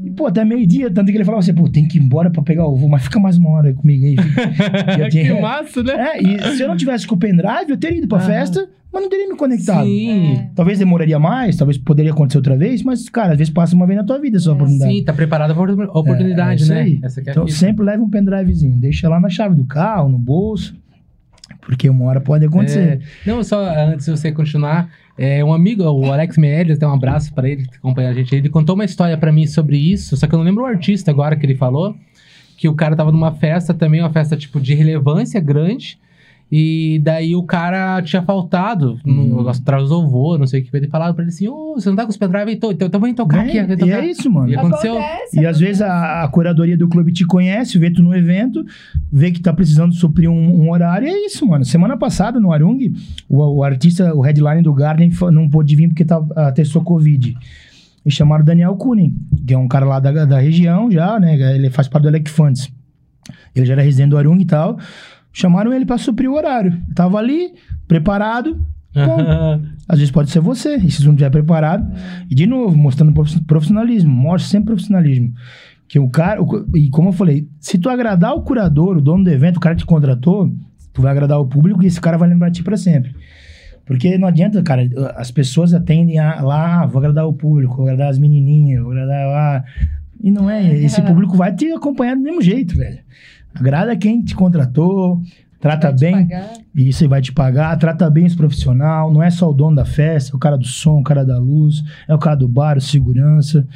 E, 0.09 0.13
pô, 0.15 0.27
até 0.27 0.43
meio-dia, 0.45 0.89
tanto 0.91 1.11
que 1.11 1.17
ele 1.17 1.23
falava 1.25 1.41
assim, 1.41 1.53
pô, 1.53 1.69
tem 1.69 1.87
que 1.87 1.97
ir 1.97 2.01
embora 2.01 2.29
pra 2.29 2.41
pegar 2.41 2.65
o 2.67 2.75
voo, 2.75 2.89
mas 2.89 3.03
fica 3.03 3.19
mais 3.19 3.37
uma 3.37 3.49
hora 3.51 3.73
comigo 3.73 4.05
aí. 4.05 4.17
Fica. 4.17 4.41
Eu 4.99 5.09
que 5.09 5.21
tinha- 5.21 5.41
massa, 5.41 5.83
né? 5.83 5.93
É, 5.93 6.21
e 6.23 6.55
se 6.55 6.63
eu 6.63 6.67
não 6.67 6.75
tivesse 6.77 7.05
com 7.07 7.15
o 7.15 7.17
pendrive, 7.17 7.69
eu 7.69 7.77
teria 7.77 7.97
ido 7.99 8.07
pra 8.07 8.17
Aham. 8.17 8.27
festa, 8.27 8.67
mas 8.91 9.01
não 9.03 9.09
teria 9.09 9.27
me 9.29 9.35
conectado. 9.37 9.85
Sim. 9.85 10.33
É. 10.37 10.49
Talvez 10.55 10.79
demoraria 10.79 11.19
mais, 11.19 11.55
talvez 11.55 11.77
poderia 11.77 12.11
acontecer 12.11 12.37
outra 12.37 12.57
vez, 12.57 12.81
mas, 12.81 13.07
cara, 13.09 13.33
às 13.33 13.37
vezes 13.37 13.53
passa 13.53 13.75
uma 13.75 13.85
vez 13.85 13.97
na 13.97 14.03
tua 14.05 14.19
vida 14.19 14.37
essa 14.37 14.49
É. 14.49 14.53
oportunidade. 14.53 14.93
Sim, 14.93 15.03
tá 15.03 15.13
preparada 15.13 15.53
pra 15.53 15.63
oportun- 15.63 15.91
oportunidade, 15.99 16.49
É, 16.49 16.53
é 16.53 16.55
isso 16.63 16.73
né? 16.73 16.81
aí. 16.81 16.99
Essa 17.03 17.21
que 17.21 17.29
é 17.29 17.31
a 17.31 17.33
Então 17.33 17.47
sempre 17.47 17.85
leva 17.85 18.01
um 18.03 18.09
pendrivezinho, 18.09 18.79
deixa 18.79 19.07
lá 19.07 19.19
na 19.19 19.29
chave 19.29 19.55
do 19.55 19.65
carro, 19.65 20.09
no 20.09 20.17
bolso, 20.17 20.75
porque 21.61 21.89
uma 21.89 22.05
hora 22.05 22.19
pode 22.21 22.45
acontecer. 22.45 22.99
É. 23.25 23.29
Não, 23.29 23.43
só 23.43 23.63
antes 23.91 24.05
de 24.05 24.11
você 24.11 24.31
continuar, 24.31 24.89
é, 25.19 25.43
um 25.43 25.53
amigo, 25.53 25.83
o 25.83 26.11
Alex 26.11 26.37
Meirelles, 26.37 26.79
tem 26.79 26.87
um 26.87 26.93
abraço 26.93 27.33
pra 27.33 27.49
ele 27.49 27.67
que 27.67 27.75
acompanha 27.75 28.09
a 28.09 28.13
gente. 28.13 28.33
Ele 28.33 28.47
contou 28.47 28.73
uma 28.73 28.85
história 28.85 29.17
pra 29.17 29.33
mim 29.33 29.45
sobre 29.45 29.77
isso, 29.77 30.15
só 30.15 30.25
que 30.25 30.33
eu 30.33 30.39
não 30.39 30.45
lembro 30.45 30.63
o 30.63 30.65
artista 30.65 31.11
agora 31.11 31.35
que 31.35 31.45
ele 31.45 31.55
falou, 31.55 31.93
que 32.57 32.69
o 32.69 32.73
cara 32.73 32.95
tava 32.95 33.11
numa 33.11 33.33
festa 33.33 33.73
também, 33.73 33.99
uma 33.99 34.13
festa 34.13 34.37
tipo 34.37 34.61
de 34.61 34.73
relevância 34.73 35.41
grande. 35.41 35.99
E 36.51 36.99
daí 37.03 37.35
o 37.35 37.43
cara 37.43 38.01
tinha 38.01 38.23
faltado, 38.23 38.99
Uhum. 39.05 39.43
no, 39.43 39.49
atrasou 39.49 40.03
o 40.03 40.07
voo, 40.09 40.35
não 40.37 40.47
sei 40.47 40.61
o 40.61 40.63
que. 40.63 40.75
Ele 40.75 40.87
falava 40.87 41.13
pra 41.13 41.23
ele 41.23 41.29
assim: 41.31 41.47
Ô, 41.47 41.75
você 41.75 41.87
não 41.89 41.95
tá 41.95 42.03
com 42.05 42.09
os 42.09 42.17
pendrive? 42.17 42.51
Então, 42.51 42.71
então, 42.71 42.87
então 42.87 42.99
vem 43.01 43.13
tocar 43.13 43.41
aqui, 43.41 43.57
É, 43.59 43.63
vem 43.63 43.75
e 43.75 43.79
tocar. 43.79 44.03
é 44.03 44.07
isso, 44.07 44.31
mano. 44.31 44.49
E 44.49 44.55
aconteceu- 44.55 44.97
Acontece, 44.97 45.39
E 45.39 45.45
às 45.45 45.59
vezes 45.59 45.81
a, 45.83 46.23
a 46.23 46.27
curadoria 46.27 46.75
do 46.75 46.87
clube 46.87 47.11
te 47.13 47.23
conhece, 47.23 47.77
vê 47.77 47.91
tu 47.91 48.01
no 48.01 48.15
evento, 48.15 48.65
vê 49.11 49.29
que 49.31 49.39
tá 49.39 49.53
precisando 49.53 49.93
suprir 49.93 50.27
um, 50.27 50.63
um 50.65 50.71
horário, 50.71 51.07
e 51.07 51.11
é 51.11 51.25
isso, 51.27 51.45
mano. 51.45 51.63
Semana 51.63 51.95
passada, 51.95 52.39
no 52.39 52.51
Arung, 52.51 52.93
o, 53.29 53.57
o 53.57 53.63
artista, 53.63 54.15
o 54.15 54.21
headline 54.21 54.63
do 54.63 54.73
Garden 54.73 55.11
não 55.31 55.47
pôde 55.47 55.75
vir 55.75 55.89
porque 55.89 56.03
tá, 56.03 56.19
testou 56.55 56.81
Covid. 56.81 57.37
E 58.03 58.09
chamaram 58.09 58.41
o 58.41 58.45
Daniel 58.45 58.75
Kunin, 58.75 59.13
que 59.45 59.53
é 59.53 59.57
um 59.57 59.67
cara 59.67 59.85
lá 59.85 59.99
da, 59.99 60.25
da 60.25 60.39
região 60.39 60.89
já, 60.89 61.19
né? 61.19 61.35
Ele 61.55 61.69
faz 61.69 61.87
parte 61.87 62.03
do 62.03 62.09
Elec 62.09 62.27
Funds. 62.29 62.71
Ele 63.55 63.65
já 63.67 63.73
era 63.73 63.81
residente 63.83 64.09
do 64.09 64.17
Arung 64.17 64.39
e 64.41 64.45
tal. 64.45 64.79
Chamaram 65.31 65.71
ele 65.73 65.85
pra 65.85 65.97
suprir 65.97 66.29
o 66.29 66.35
horário. 66.35 66.81
Tava 66.95 67.17
ali, 67.17 67.51
preparado. 67.87 68.59
Bom, 68.93 69.61
às 69.87 69.99
vezes 69.99 70.11
pode 70.11 70.31
ser 70.31 70.39
você, 70.39 70.75
e 70.77 70.89
se 70.89 70.97
você 71.01 71.05
não 71.05 71.13
estiver 71.13 71.29
preparado. 71.29 71.87
E 72.29 72.33
de 72.35 72.47
novo, 72.47 72.75
mostrando 72.77 73.13
profi- 73.13 73.41
profissionalismo. 73.43 74.09
Mostra 74.11 74.49
sempre 74.49 74.67
profissionalismo. 74.67 75.31
Que 75.87 75.99
o 75.99 76.09
cara, 76.09 76.41
o- 76.41 76.65
e 76.75 76.89
como 76.89 77.09
eu 77.09 77.13
falei, 77.13 77.47
se 77.59 77.77
tu 77.77 77.89
agradar 77.89 78.33
o 78.33 78.41
curador, 78.41 78.97
o 78.97 79.01
dono 79.01 79.23
do 79.23 79.29
evento, 79.29 79.57
o 79.57 79.59
cara 79.59 79.75
que 79.75 79.81
te 79.81 79.85
contratou, 79.85 80.51
tu 80.93 81.01
vai 81.01 81.11
agradar 81.11 81.39
o 81.39 81.47
público 81.47 81.83
e 81.83 81.87
esse 81.87 82.01
cara 82.01 82.17
vai 82.17 82.27
lembrar 82.29 82.49
de 82.49 82.57
ti 82.57 82.63
pra 82.63 82.75
sempre. 82.77 83.11
Porque 83.85 84.17
não 84.19 84.27
adianta, 84.27 84.61
cara, 84.61 84.87
as 85.15 85.31
pessoas 85.31 85.73
atendem 85.73 86.19
a, 86.19 86.41
lá, 86.41 86.83
ah, 86.83 86.85
vou 86.85 86.99
agradar 86.99 87.25
o 87.27 87.33
público, 87.33 87.75
vou 87.77 87.85
agradar 87.85 88.09
as 88.09 88.19
menininhas, 88.19 88.83
vou 88.83 88.91
agradar 88.91 89.27
lá. 89.27 89.63
E 90.21 90.31
não 90.31 90.49
é, 90.49 90.73
esse 90.79 91.01
público 91.01 91.35
vai 91.35 91.53
te 91.53 91.71
acompanhar 91.71 92.15
do 92.15 92.21
mesmo 92.21 92.41
jeito, 92.41 92.75
velho. 92.75 92.99
Agrada 93.53 93.95
quem 93.95 94.21
te 94.21 94.35
contratou, 94.35 95.21
trata 95.59 95.91
bem. 95.91 96.27
pagar. 96.27 96.53
E 96.75 96.89
isso 96.89 97.03
aí 97.03 97.09
vai 97.09 97.21
te 97.21 97.31
pagar, 97.31 97.77
trata 97.77 98.09
bem 98.09 98.25
os 98.25 98.35
profissional, 98.35 99.11
não 99.11 99.23
é 99.23 99.29
só 99.29 99.49
o 99.49 99.53
dono 99.53 99.75
da 99.75 99.85
festa, 99.85 100.33
é 100.33 100.35
o 100.35 100.39
cara 100.39 100.57
do 100.57 100.67
som, 100.67 100.99
o 100.99 101.03
cara 101.03 101.25
da 101.25 101.37
luz, 101.37 101.83
é 102.07 102.13
o 102.13 102.19
cara 102.19 102.35
do 102.35 102.47
bar, 102.47 102.77
o 102.77 102.81
segurança. 102.81 103.67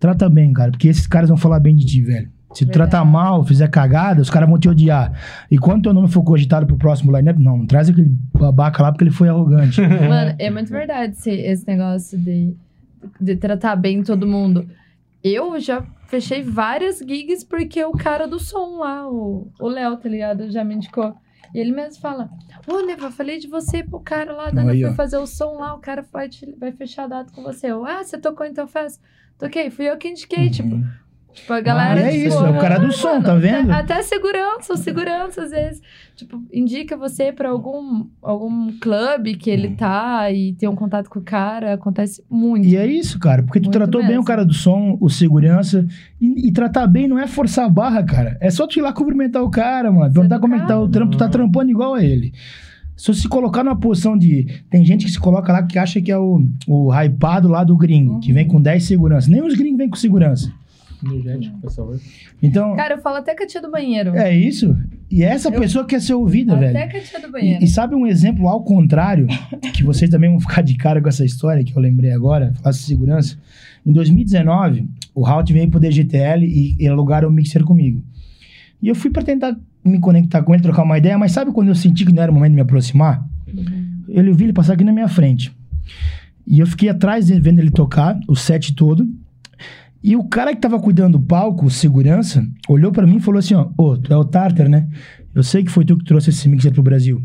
Trata 0.00 0.28
bem, 0.28 0.52
cara, 0.52 0.70
porque 0.70 0.88
esses 0.88 1.06
caras 1.06 1.28
vão 1.28 1.38
falar 1.38 1.60
bem 1.60 1.76
de 1.76 1.86
ti, 1.86 2.02
velho. 2.02 2.28
Se 2.52 2.66
tu 2.66 2.68
Verdade. 2.68 2.90
tratar 2.90 3.04
mal, 3.04 3.44
fizer 3.44 3.68
cagada, 3.68 4.20
os 4.20 4.28
caras 4.28 4.48
vão 4.48 4.58
te 4.58 4.68
odiar. 4.68 5.12
E 5.50 5.56
quando 5.56 5.84
teu 5.84 5.94
nome 5.94 6.08
for 6.08 6.22
cogitado 6.22 6.66
pro 6.66 6.76
próximo 6.76 7.16
lineup, 7.16 7.38
não, 7.38 7.56
não 7.58 7.66
traz 7.66 7.88
aquele 7.88 8.14
babaca 8.32 8.82
lá 8.82 8.92
porque 8.92 9.04
ele 9.04 9.10
foi 9.10 9.28
arrogante. 9.28 9.80
Mano, 9.80 10.34
é 10.38 10.50
muito 10.50 10.70
verdade 10.70 11.14
esse, 11.14 11.30
esse 11.30 11.66
negócio 11.66 12.18
de, 12.18 12.54
de 13.20 13.36
tratar 13.36 13.76
bem 13.76 14.02
todo 14.02 14.26
mundo. 14.26 14.66
Eu 15.22 15.58
já 15.60 15.84
fechei 16.06 16.42
várias 16.42 16.98
gigs 16.98 17.44
porque 17.44 17.82
o 17.84 17.92
cara 17.92 18.26
do 18.26 18.38
som 18.40 18.78
lá, 18.78 19.08
o 19.60 19.68
Léo, 19.68 19.96
tá 19.96 20.08
ligado? 20.08 20.50
Já 20.50 20.64
me 20.64 20.74
indicou. 20.74 21.14
E 21.54 21.58
ele 21.58 21.70
mesmo 21.72 22.00
fala: 22.00 22.30
Ô, 22.66 22.80
Neva, 22.80 23.10
falei 23.10 23.38
de 23.38 23.46
você 23.46 23.82
pro 23.84 24.00
cara 24.00 24.32
lá, 24.32 24.50
Dana 24.50 24.72
ó. 24.84 24.94
fazer 24.94 25.18
o 25.18 25.26
som 25.26 25.58
lá, 25.58 25.74
o 25.74 25.78
cara 25.80 26.02
vai, 26.12 26.28
te- 26.28 26.54
vai 26.58 26.72
fechar 26.72 27.04
a 27.04 27.08
data 27.08 27.32
com 27.32 27.42
você. 27.42 27.68
Eu, 27.70 27.84
ah, 27.84 28.02
você 28.02 28.18
tocou 28.18 28.46
tua 28.54 28.66
festa? 28.66 29.02
Toquei, 29.38 29.70
fui 29.70 29.88
eu 29.90 29.96
que 29.98 30.08
indiquei, 30.08 30.48
tipo. 30.50 30.74
Uhum. 30.74 30.82
Tipo, 30.82 31.01
a 31.48 31.60
galera. 31.60 32.00
é 32.00 32.10
tipo, 32.10 32.28
isso, 32.28 32.44
é 32.44 32.50
o 32.50 32.58
cara 32.58 32.78
do 32.78 32.92
som, 32.92 33.20
tá 33.22 33.34
vendo? 33.34 33.70
Até, 33.70 33.94
até 33.94 34.02
segurança, 34.02 34.72
o 34.72 34.76
segurança, 34.76 35.42
às 35.42 35.50
vezes, 35.50 35.82
tipo, 36.14 36.42
indica 36.52 36.96
você 36.96 37.32
pra 37.32 37.48
algum, 37.48 38.06
algum 38.22 38.70
clube 38.78 39.34
que 39.36 39.50
ele 39.50 39.70
tá 39.70 40.30
e 40.30 40.54
tem 40.54 40.68
um 40.68 40.74
contato 40.74 41.08
com 41.08 41.18
o 41.18 41.22
cara, 41.22 41.74
acontece 41.74 42.24
muito. 42.30 42.66
E 42.66 42.76
é 42.76 42.86
isso, 42.86 43.18
cara, 43.18 43.42
porque 43.42 43.60
tu 43.60 43.64
Muito 43.64 43.78
tratou 43.78 44.00
bem 44.00 44.10
mesmo. 44.10 44.22
o 44.22 44.26
cara 44.26 44.44
do 44.44 44.54
som, 44.54 44.96
o 45.00 45.08
segurança. 45.08 45.86
E, 46.20 46.48
e 46.48 46.52
tratar 46.52 46.86
bem 46.86 47.08
não 47.08 47.18
é 47.18 47.26
forçar 47.26 47.64
a 47.64 47.68
barra, 47.68 48.02
cara. 48.02 48.36
É 48.40 48.50
só 48.50 48.66
tu 48.66 48.78
ir 48.78 48.82
lá 48.82 48.92
cumprimentar 48.92 49.42
o 49.42 49.50
cara, 49.50 49.90
mano. 49.90 50.12
Perguntar 50.12 50.38
como 50.38 50.54
é 50.54 50.60
que 50.60 50.68
tá 50.68 50.78
o 50.78 50.88
trampo, 50.88 51.12
tu 51.12 51.18
tá 51.18 51.28
trampando 51.28 51.70
igual 51.70 51.94
a 51.94 52.04
ele. 52.04 52.32
Se 52.96 53.06
você 53.06 53.22
se 53.22 53.28
colocar 53.28 53.64
numa 53.64 53.74
posição 53.74 54.16
de. 54.16 54.46
Tem 54.70 54.84
gente 54.84 55.06
que 55.06 55.10
se 55.10 55.18
coloca 55.18 55.52
lá 55.52 55.62
que 55.62 55.78
acha 55.78 56.00
que 56.00 56.12
é 56.12 56.18
o, 56.18 56.46
o 56.68 56.92
hypado 56.92 57.48
lá 57.48 57.64
do 57.64 57.76
gringo, 57.76 58.20
que 58.20 58.32
vem 58.32 58.46
com 58.46 58.60
10 58.60 58.84
segurança. 58.84 59.30
Nem 59.30 59.42
os 59.42 59.54
gringos 59.54 59.78
vêm 59.78 59.88
com 59.88 59.96
segurança. 59.96 60.52
Energético, 61.04 61.58
por 61.60 61.70
favor. 61.72 62.00
Então, 62.42 62.76
Cara, 62.76 62.94
eu 62.94 63.00
falo 63.02 63.16
até 63.16 63.34
com 63.34 63.42
a 63.42 63.46
tia 63.46 63.60
do 63.60 63.70
banheiro. 63.70 64.14
é 64.16 64.34
isso. 64.36 64.76
E 65.10 65.22
essa 65.22 65.48
Eu- 65.48 65.60
pessoa 65.60 65.84
quer 65.84 66.00
ser 66.00 66.14
ouvida, 66.14 66.56
velho. 66.56 66.76
até 66.76 66.88
com 66.90 66.96
a 66.96 67.00
tia 67.00 67.20
do 67.20 67.30
banheiro. 67.32 67.60
E, 67.62 67.64
e 67.64 67.68
sabe 67.68 67.94
um 67.94 68.06
exemplo 68.06 68.48
ao 68.48 68.62
contrário, 68.64 69.26
que 69.74 69.82
vocês 69.82 70.08
também 70.10 70.30
vão 70.30 70.40
ficar 70.40 70.62
de 70.62 70.74
cara 70.76 71.00
com 71.02 71.08
essa 71.08 71.24
história 71.24 71.62
que 71.64 71.76
eu 71.76 71.80
lembrei 71.82 72.12
agora, 72.12 72.52
falar 72.62 72.70
de 72.70 72.78
segurança. 72.78 73.36
Em 73.84 73.92
2019, 73.92 74.88
o 75.14 75.26
Halt 75.26 75.52
veio 75.52 75.68
pro 75.68 75.80
DGTL 75.80 76.46
e, 76.46 76.76
e 76.78 76.86
alugaram 76.88 77.28
o 77.28 77.32
mixer 77.32 77.64
comigo. 77.64 78.02
E 78.80 78.88
eu 78.88 78.94
fui 78.94 79.10
pra 79.10 79.22
tentar 79.22 79.56
me 79.84 79.98
conectar 79.98 80.42
com 80.42 80.54
ele, 80.54 80.62
trocar 80.62 80.82
uma 80.84 80.96
ideia, 80.98 81.18
mas 81.18 81.32
sabe 81.32 81.50
quando 81.52 81.68
eu 81.68 81.74
senti 81.74 82.04
que 82.06 82.12
não 82.12 82.22
era 82.22 82.30
o 82.30 82.34
momento 82.34 82.50
de 82.52 82.56
me 82.56 82.62
aproximar? 82.62 83.24
Uhum. 83.52 84.02
Eu 84.08 84.34
vi 84.34 84.44
ele 84.44 84.52
passar 84.52 84.74
aqui 84.74 84.84
na 84.84 84.92
minha 84.92 85.08
frente. 85.08 85.52
E 86.46 86.58
eu 86.60 86.66
fiquei 86.66 86.88
atrás 86.88 87.26
dele, 87.26 87.40
vendo 87.40 87.58
ele 87.60 87.70
tocar, 87.70 88.18
o 88.28 88.34
set 88.34 88.74
todo. 88.74 89.08
E 90.02 90.16
o 90.16 90.24
cara 90.24 90.54
que 90.54 90.60
tava 90.60 90.80
cuidando 90.80 91.18
do 91.18 91.24
palco, 91.24 91.70
segurança, 91.70 92.44
olhou 92.68 92.90
pra 92.90 93.06
mim 93.06 93.16
e 93.16 93.20
falou 93.20 93.38
assim: 93.38 93.54
ó, 93.54 93.68
ô, 93.78 93.96
tu 93.96 94.12
é 94.12 94.16
o 94.16 94.24
Tartar, 94.24 94.68
né? 94.68 94.88
Eu 95.34 95.42
sei 95.42 95.62
que 95.64 95.70
foi 95.70 95.84
tu 95.84 95.96
que 95.96 96.04
trouxe 96.04 96.30
esse 96.30 96.48
mixer 96.48 96.72
pro 96.72 96.82
Brasil. 96.82 97.22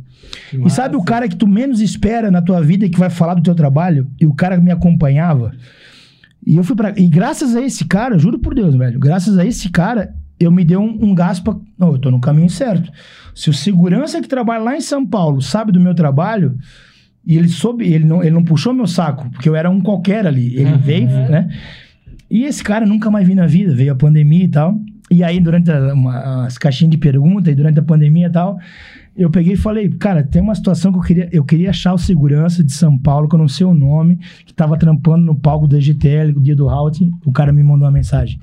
E 0.66 0.70
sabe 0.70 0.96
o 0.96 1.04
cara 1.04 1.28
que 1.28 1.36
tu 1.36 1.46
menos 1.48 1.82
espera 1.82 2.30
na 2.32 2.42
tua 2.42 2.62
vida 2.62 2.86
e 2.86 2.90
que 2.90 2.98
vai 3.00 3.10
falar 3.10 3.34
do 3.34 3.42
teu 3.42 3.54
trabalho? 3.56 4.08
E 4.20 4.26
o 4.26 4.34
cara 4.34 4.58
me 4.60 4.72
acompanhava. 4.72 5.52
E 6.46 6.56
eu 6.56 6.64
fui 6.64 6.76
pra. 6.76 6.94
E 6.96 7.08
graças 7.08 7.56
a 7.56 7.62
esse 7.62 7.84
cara, 7.86 8.18
juro 8.18 8.40
por 8.40 8.54
Deus, 8.56 8.76
velho, 8.76 9.00
graças 9.00 9.38
a 9.38 9.46
esse 9.46 9.70
cara, 9.70 10.14
eu 10.40 10.50
me 10.52 10.64
dei 10.64 10.78
um, 10.78 10.98
um 11.02 11.14
gás 11.16 11.40
pra. 11.40 11.56
Não, 11.78 11.92
eu 11.94 11.98
tô 12.00 12.10
no 12.12 12.22
caminho 12.22 12.50
certo. 12.50 12.90
Se 13.36 13.50
o 13.50 13.54
segurança 13.54 14.22
que 14.22 14.28
trabalha 14.28 14.64
lá 14.64 14.78
em 14.78 14.82
São 14.82 15.06
Paulo 15.06 15.42
sabe 15.42 15.72
do 15.74 15.80
meu 15.80 15.94
trabalho, 15.94 16.56
e 17.26 17.36
ele 17.38 17.50
soube, 17.50 17.86
ele 17.92 18.06
não, 18.06 18.22
ele 18.22 18.32
não 18.32 18.44
puxou 18.44 18.74
meu 18.74 18.88
saco, 18.88 19.30
porque 19.32 19.50
eu 19.50 19.56
era 19.56 19.70
um 19.70 19.82
qualquer 19.82 20.26
ali. 20.26 20.56
Ele 20.56 20.72
Uhum. 20.72 20.78
veio, 20.78 21.08
né? 21.08 21.50
E 22.30 22.44
esse 22.44 22.64
cara 22.64 22.86
nunca 22.86 23.10
mais 23.10 23.28
vi 23.28 23.34
na 23.36 23.46
vida, 23.48 23.74
veio 23.74 23.92
a 23.92 23.96
pandemia 23.96 24.44
e 24.44 24.48
tal. 24.50 24.80
E 25.10 25.24
aí, 25.24 25.40
durante 25.40 25.72
a- 25.72 25.94
uma- 25.94 26.46
as 26.46 26.58
caixinhas 26.58 26.92
de 26.92 26.98
pergunta 26.98 27.50
e 27.50 27.56
durante 27.56 27.80
a 27.80 27.84
pandemia 27.84 28.28
e 28.28 28.30
tal, 28.30 28.58
eu 29.16 29.30
peguei 29.30 29.54
e 29.54 29.58
falei, 29.58 29.90
cara, 29.90 30.22
tem 30.24 30.42
uma 30.42 30.54
situação 30.54 30.92
que 30.92 30.98
eu 30.98 31.02
queria, 31.02 31.30
eu 31.32 31.44
queria 31.46 31.70
achar 31.70 31.94
o 31.94 31.98
segurança 31.98 32.62
de 32.64 32.74
São 32.74 32.98
Paulo, 32.98 33.30
que 33.30 33.36
eu 33.36 33.40
não 33.40 33.48
sei 33.48 33.66
o 33.66 33.74
nome, 33.74 34.20
que 34.46 34.54
tava 34.54 34.78
trampando 34.78 35.26
no 35.26 35.36
palco 35.36 35.66
do 35.68 35.78
EGTL, 35.78 36.38
o 36.38 36.42
dia 36.42 36.56
do 36.56 36.68
Halt, 36.70 37.00
o 37.26 37.32
cara 37.32 37.54
me 37.54 37.64
mandou 37.64 37.86
uma 37.86 37.92
mensagem. 37.92 38.40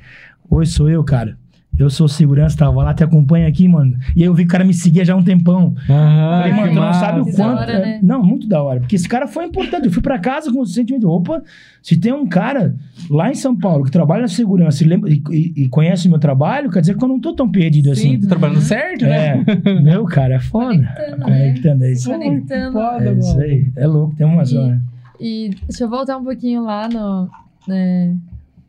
Oi, 0.48 0.64
sou 0.64 0.88
eu, 0.88 1.04
cara. 1.04 1.36
Eu 1.78 1.90
sou 1.90 2.06
segurança, 2.06 2.56
tava 2.56 2.82
lá, 2.82 2.94
te 2.94 3.02
acompanha 3.02 3.48
aqui, 3.48 3.66
mano. 3.66 3.96
E 4.14 4.20
aí 4.22 4.26
eu 4.26 4.34
vi 4.34 4.42
que 4.44 4.48
o 4.48 4.52
cara 4.52 4.64
me 4.64 4.72
seguia 4.72 5.04
já 5.04 5.12
há 5.12 5.16
um 5.16 5.22
tempão. 5.24 5.74
Ah, 5.90 6.38
Falei, 6.42 6.52
mano, 6.52 6.68
tu 6.72 6.74
não 6.80 6.92
sabe 6.94 7.20
o 7.20 7.24
da 7.24 7.32
quanto. 7.32 7.58
hora, 7.58 7.72
é- 7.72 7.80
né? 7.80 8.00
Não, 8.02 8.22
muito 8.22 8.46
da 8.46 8.62
hora. 8.62 8.80
Porque 8.80 8.94
esse 8.96 9.08
cara 9.08 9.26
foi 9.26 9.44
importante. 9.46 9.86
Eu 9.86 9.92
fui 9.92 10.02
pra 10.02 10.18
casa 10.18 10.52
com 10.52 10.60
o 10.60 10.66
sentimento 10.66 11.00
de 11.00 11.06
opa, 11.06 11.42
se 11.82 11.96
tem 11.96 12.12
um 12.12 12.26
cara 12.26 12.74
lá 13.10 13.30
em 13.30 13.34
São 13.34 13.56
Paulo 13.56 13.84
que 13.84 13.90
trabalha 13.90 14.22
na 14.22 14.28
segurança 14.28 14.84
e, 14.84 14.86
lembra- 14.86 15.10
e- 15.10 15.52
e- 15.56 15.68
conhece 15.68 16.08
meu 16.08 16.18
trabalho, 16.18 16.70
quer 16.70 16.80
dizer 16.80 16.96
que 16.96 17.04
eu 17.04 17.08
não 17.08 17.18
tô 17.20 17.34
tão 17.34 17.50
perdido 17.50 17.94
Sim, 17.94 18.10
assim. 18.14 18.20
tô 18.20 18.28
trabalhando 18.28 18.60
certo, 18.60 19.04
né? 19.04 19.44
É, 19.64 19.72
meu, 19.82 20.04
cara, 20.04 20.34
é 20.34 20.40
foda. 20.40 20.76
Conectando, 20.76 21.16
né? 21.18 21.24
Conectando, 21.24 21.84
é 21.84 21.92
isso. 21.92 22.10
Conectando. 22.10 22.78
É 22.78 23.12
isso 23.14 23.40
aí. 23.40 23.66
É 23.74 23.86
louco, 23.86 24.14
tem 24.14 24.26
uma 24.26 24.44
zona. 24.44 24.80
E 25.20 25.50
deixa 25.68 25.84
eu 25.84 25.88
voltar 25.90 26.16
um 26.18 26.24
pouquinho 26.24 26.62
lá 26.64 26.88
no, 26.88 27.28
né, 27.66 28.14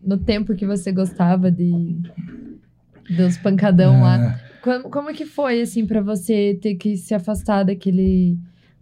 no 0.06 0.18
tempo 0.18 0.56
que 0.56 0.66
você 0.66 0.92
gostava 0.92 1.52
de 1.52 1.96
dos 3.10 3.38
pancadão 3.38 4.02
lá. 4.02 4.16
Ah, 4.16 4.40
Como, 4.62 4.90
como 4.90 5.14
que 5.14 5.26
foi, 5.26 5.62
assim, 5.62 5.86
pra 5.86 6.02
você 6.02 6.58
ter 6.62 6.76
que 6.76 6.98
se 6.98 7.14
afastar 7.14 7.64
daquele, 7.64 8.38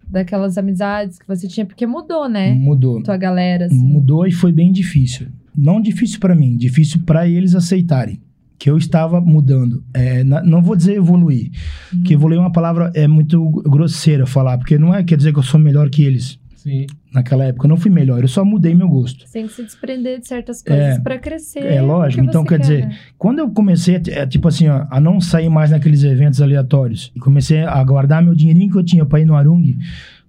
daquelas 0.09 0.57
amizades 0.57 1.19
que 1.19 1.27
você 1.27 1.47
tinha? 1.47 1.65
Porque 1.65 1.85
mudou, 1.85 2.27
né? 2.29 2.53
Mudou. 2.53 3.01
Tua 3.03 3.17
galera, 3.17 3.65
assim. 3.65 3.75
Mudou 3.77 4.25
e 4.27 4.31
foi 4.31 4.51
bem 4.51 4.71
difícil. 4.71 5.27
Não 5.55 5.81
difícil 5.81 6.19
pra 6.19 6.35
mim, 6.35 6.55
difícil 6.57 7.01
pra 7.05 7.27
eles 7.27 7.53
aceitarem 7.53 8.19
que 8.57 8.69
eu 8.69 8.77
estava 8.77 9.19
mudando. 9.19 9.83
É, 9.93 10.23
na- 10.23 10.41
não 10.41 10.61
vou 10.61 10.75
dizer 10.75 10.95
evoluir, 10.95 11.51
porque 11.91 12.13
evoluir 12.13 12.37
é 12.37 12.41
uma 12.41 12.51
palavra 12.51 12.91
é 12.95 13.07
muito 13.07 13.45
grosseira 13.63 14.25
falar, 14.25 14.57
porque 14.57 14.77
não 14.77 14.93
é 14.95 15.03
quer 15.03 15.17
dizer 15.17 15.33
que 15.33 15.39
eu 15.39 15.43
sou 15.43 15.59
melhor 15.59 15.89
que 15.89 16.01
eles. 16.03 16.39
Sim. 16.63 16.85
naquela 17.13 17.43
época. 17.43 17.65
Eu 17.65 17.69
não 17.69 17.77
fui 17.77 17.91
melhor, 17.91 18.21
eu 18.21 18.27
só 18.27 18.43
mudei 18.45 18.73
meu 18.73 18.87
gosto. 18.87 19.27
Você 19.27 19.33
tem 19.33 19.47
que 19.47 19.53
se 19.53 19.63
desprender 19.63 20.19
de 20.19 20.27
certas 20.27 20.61
coisas 20.63 20.97
É. 20.97 20.99
pra 20.99 21.19
crescer. 21.19 21.59
É 21.65 21.81
lógico, 21.81 22.23
então 22.23 22.41
você 22.43 22.47
quer 22.49 22.59
dizer, 22.59 22.87
né? 22.87 22.97
Quando 23.17 23.39
eu 23.39 23.49
comecei, 23.51 23.95
a, 23.97 24.01
é, 24.11 24.25
tipo 24.25 24.47
assim, 24.47 24.67
ó, 24.69 24.85
a 24.89 24.99
não 25.01 25.19
sair 25.19 25.49
mais 25.49 25.71
naqueles 25.71 26.03
eventos 26.03 26.41
aleatórios, 26.41 27.11
e 27.15 27.19
comecei 27.19 27.59
a 27.63 27.83
guardar 27.83 28.23
meu 28.23 28.33
dinheirinho 28.33 28.71
que 28.71 28.77
eu 28.77 28.83
tinha 28.83 29.05
pra 29.05 29.19
ir 29.19 29.25
no 29.25 29.35
Arung 29.35 29.77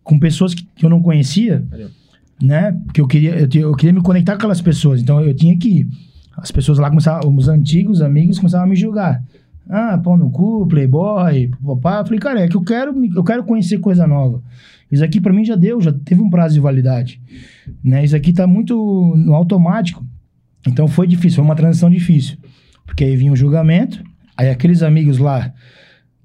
com 0.03 0.19
pessoas 0.19 0.53
que, 0.55 0.67
que 0.75 0.85
eu 0.85 0.91
não 0.91 1.01
conhecia, 1.01 1.65
Valeu. 1.71 1.89
né? 2.43 2.73
Porque 2.85 3.01
eu 3.01 3.07
queria, 3.07 3.37
eu, 3.39 3.49
eu 3.61 3.73
queria 3.75 3.93
me 3.93 4.03
conectar 4.03 4.33
com 4.33 4.39
aquelas 4.39 4.61
pessoas, 4.61 5.01
então 5.01 5.21
eu 5.21 5.33
tinha 5.35 5.57
que 5.57 5.69
ir. 5.81 5.89
As 6.37 6.51
pessoas 6.51 6.79
lá 6.79 6.89
começavam, 6.91 7.35
os 7.37 7.49
antigos 7.49 8.03
amigos 8.03 8.39
começavam 8.39 8.67
a 8.67 8.69
me 8.69 8.75
julgar. 8.75 9.23
Ah, 9.69 9.99
pau 9.99 10.17
no 10.17 10.31
cu, 10.31 10.67
playboy, 10.67 11.51
papá. 11.65 12.01
Eu 12.01 12.05
falei, 12.05 12.21
cara, 12.21 12.41
é 12.41 12.49
que 12.49 12.57
eu 12.57 12.63
quero, 12.63 12.95
eu 13.15 13.25
quero 13.25 13.45
conhecer 13.45 13.79
coisa 13.79 14.07
nova. 14.07 14.43
Isso 14.91 15.05
aqui 15.05 15.21
pra 15.21 15.33
mim 15.33 15.45
já 15.45 15.57
deu, 15.57 15.81
já 15.81 15.93
teve 15.93 16.21
um 16.21 16.31
prazo 16.31 16.55
de 16.55 16.61
validade. 16.61 17.21
Né? 17.83 18.05
Isso 18.05 18.15
aqui 18.15 18.33
tá 18.33 18.47
muito 18.47 18.75
no 19.17 19.35
automático. 19.35 20.05
Então 20.67 20.87
foi 20.87 21.07
difícil, 21.07 21.37
foi 21.37 21.45
uma 21.45 21.57
transição 21.57 21.91
difícil. 21.91 22.37
Porque 22.87 23.05
aí 23.05 23.17
vinha 23.17 23.33
o 23.33 23.37
julgamento, 23.37 24.03
aí 24.37 24.51
aqueles 24.51 24.83
amigos 24.83 25.19
lá, 25.19 25.53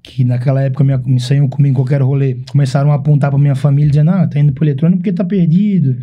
que 0.02 0.24
naquela 0.24 0.62
época 0.62 0.84
me, 0.84 0.96
me 0.98 1.20
saíam 1.20 1.48
comigo 1.48 1.72
em 1.72 1.76
qualquer 1.76 2.02
rolê, 2.02 2.38
começaram 2.50 2.92
a 2.92 2.94
apontar 2.94 3.30
pra 3.30 3.38
minha 3.38 3.54
família, 3.54 3.90
dizendo, 3.90 4.10
ah, 4.10 4.26
tá 4.26 4.38
indo 4.38 4.52
pro 4.52 4.64
eletrônico 4.64 4.98
porque 4.98 5.12
tá 5.12 5.24
perdido. 5.24 5.96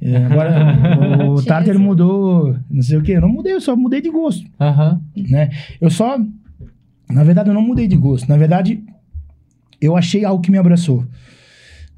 É, 0.00 0.16
agora 0.26 1.28
o 1.30 1.40
isso. 1.70 1.80
mudou, 1.80 2.56
não 2.70 2.82
sei 2.82 2.98
o 2.98 3.02
quê. 3.02 3.12
Eu 3.12 3.22
não 3.22 3.28
mudei, 3.28 3.52
eu 3.52 3.60
só 3.60 3.76
mudei 3.76 4.00
de 4.00 4.10
gosto, 4.10 4.48
Aham. 4.60 5.00
né? 5.28 5.50
Eu 5.80 5.90
só... 5.90 6.18
Na 7.10 7.24
verdade, 7.24 7.48
eu 7.50 7.54
não 7.54 7.62
mudei 7.62 7.86
de 7.88 7.96
gosto. 7.96 8.28
Na 8.28 8.36
verdade, 8.36 8.82
eu 9.80 9.96
achei 9.96 10.24
algo 10.24 10.42
que 10.42 10.50
me 10.50 10.58
abraçou. 10.58 11.04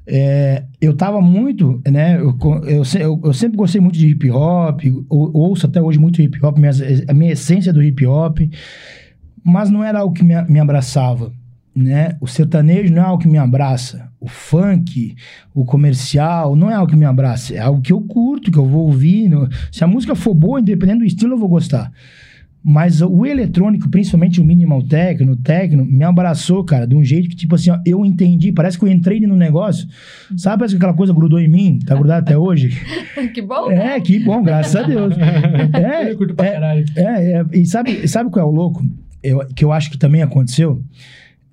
É, 0.07 0.63
eu 0.81 0.95
tava 0.95 1.21
muito, 1.21 1.81
né? 1.89 2.17
Eu, 2.19 2.35
eu, 2.63 3.21
eu- 3.23 3.33
sempre 3.33 3.55
gostei 3.57 3.79
muito 3.79 3.97
de 3.97 4.07
hip 4.07 4.29
hop, 4.31 4.81
ou- 5.07 5.31
ouço 5.35 5.65
até 5.67 5.79
hoje 5.81 5.99
muito 5.99 6.21
hip 6.21 6.43
hop, 6.43 6.57
minhas- 6.57 6.81
a 7.07 7.13
minha 7.13 7.31
essência 7.31 7.71
do 7.71 7.83
hip 7.83 8.05
hop, 8.05 8.39
mas 9.43 9.69
não 9.69 9.83
era 9.83 9.99
algo 9.99 10.13
que 10.13 10.23
me, 10.23 10.33
me 10.43 10.59
abraçava, 10.59 11.31
né? 11.75 12.17
O 12.19 12.27
sertanejo 12.27 12.91
não 12.93 13.01
é 13.01 13.05
algo 13.05 13.21
que 13.21 13.29
me 13.29 13.37
abraça, 13.37 14.09
o 14.19 14.27
funk, 14.27 15.15
o 15.53 15.63
comercial, 15.63 16.55
não 16.55 16.69
é 16.69 16.73
algo 16.73 16.91
que 16.91 16.97
me 16.97 17.05
abraça, 17.05 17.53
é 17.53 17.59
algo 17.59 17.81
que 17.81 17.93
eu 17.93 18.01
curto, 18.01 18.51
que 18.51 18.57
eu 18.57 18.65
vou 18.65 18.87
ouvir. 18.87 19.29
se 19.71 19.83
a 19.83 19.87
música 19.87 20.15
for 20.15 20.33
boa, 20.33 20.59
independente 20.59 20.99
do 20.99 21.05
estilo, 21.05 21.33
eu 21.33 21.39
vou 21.39 21.47
gostar. 21.49 21.91
Mas 22.63 23.01
o 23.01 23.25
eletrônico, 23.25 23.89
principalmente 23.89 24.39
o 24.39 24.45
minimal 24.45 24.83
techno, 24.83 25.35
techno, 25.35 25.83
me 25.83 26.03
abraçou, 26.03 26.63
cara, 26.63 26.85
de 26.85 26.95
um 26.95 27.03
jeito 27.03 27.27
que, 27.27 27.35
tipo 27.35 27.55
assim, 27.55 27.71
ó, 27.71 27.79
eu 27.85 28.05
entendi. 28.05 28.51
Parece 28.51 28.77
que 28.77 28.85
eu 28.85 28.89
entrei 28.89 29.19
no 29.21 29.35
negócio. 29.35 29.87
Sabe, 30.37 30.59
parece 30.59 30.75
que 30.75 30.77
aquela 30.77 30.93
coisa 30.93 31.11
grudou 31.11 31.39
em 31.39 31.47
mim, 31.47 31.79
tá 31.83 31.95
grudado 31.95 32.21
até 32.21 32.37
hoje. 32.37 32.69
que 33.33 33.41
bom, 33.41 33.69
né? 33.69 33.95
É, 33.95 33.99
que 33.99 34.19
bom, 34.19 34.43
graças 34.43 34.75
a 34.75 34.83
Deus. 34.83 35.15
É, 35.73 36.11
eu 36.11 36.17
curto 36.17 36.35
pra 36.35 36.45
é, 36.45 36.51
caralho. 36.51 36.85
é, 36.95 37.31
é, 37.31 37.45
e 37.53 37.65
sabe, 37.65 38.07
sabe 38.07 38.29
qual 38.29 38.45
é 38.45 38.49
o 38.49 38.51
louco? 38.51 38.85
Eu, 39.23 39.39
que 39.55 39.63
eu 39.63 39.71
acho 39.71 39.89
que 39.89 39.97
também 39.97 40.21
aconteceu? 40.21 40.83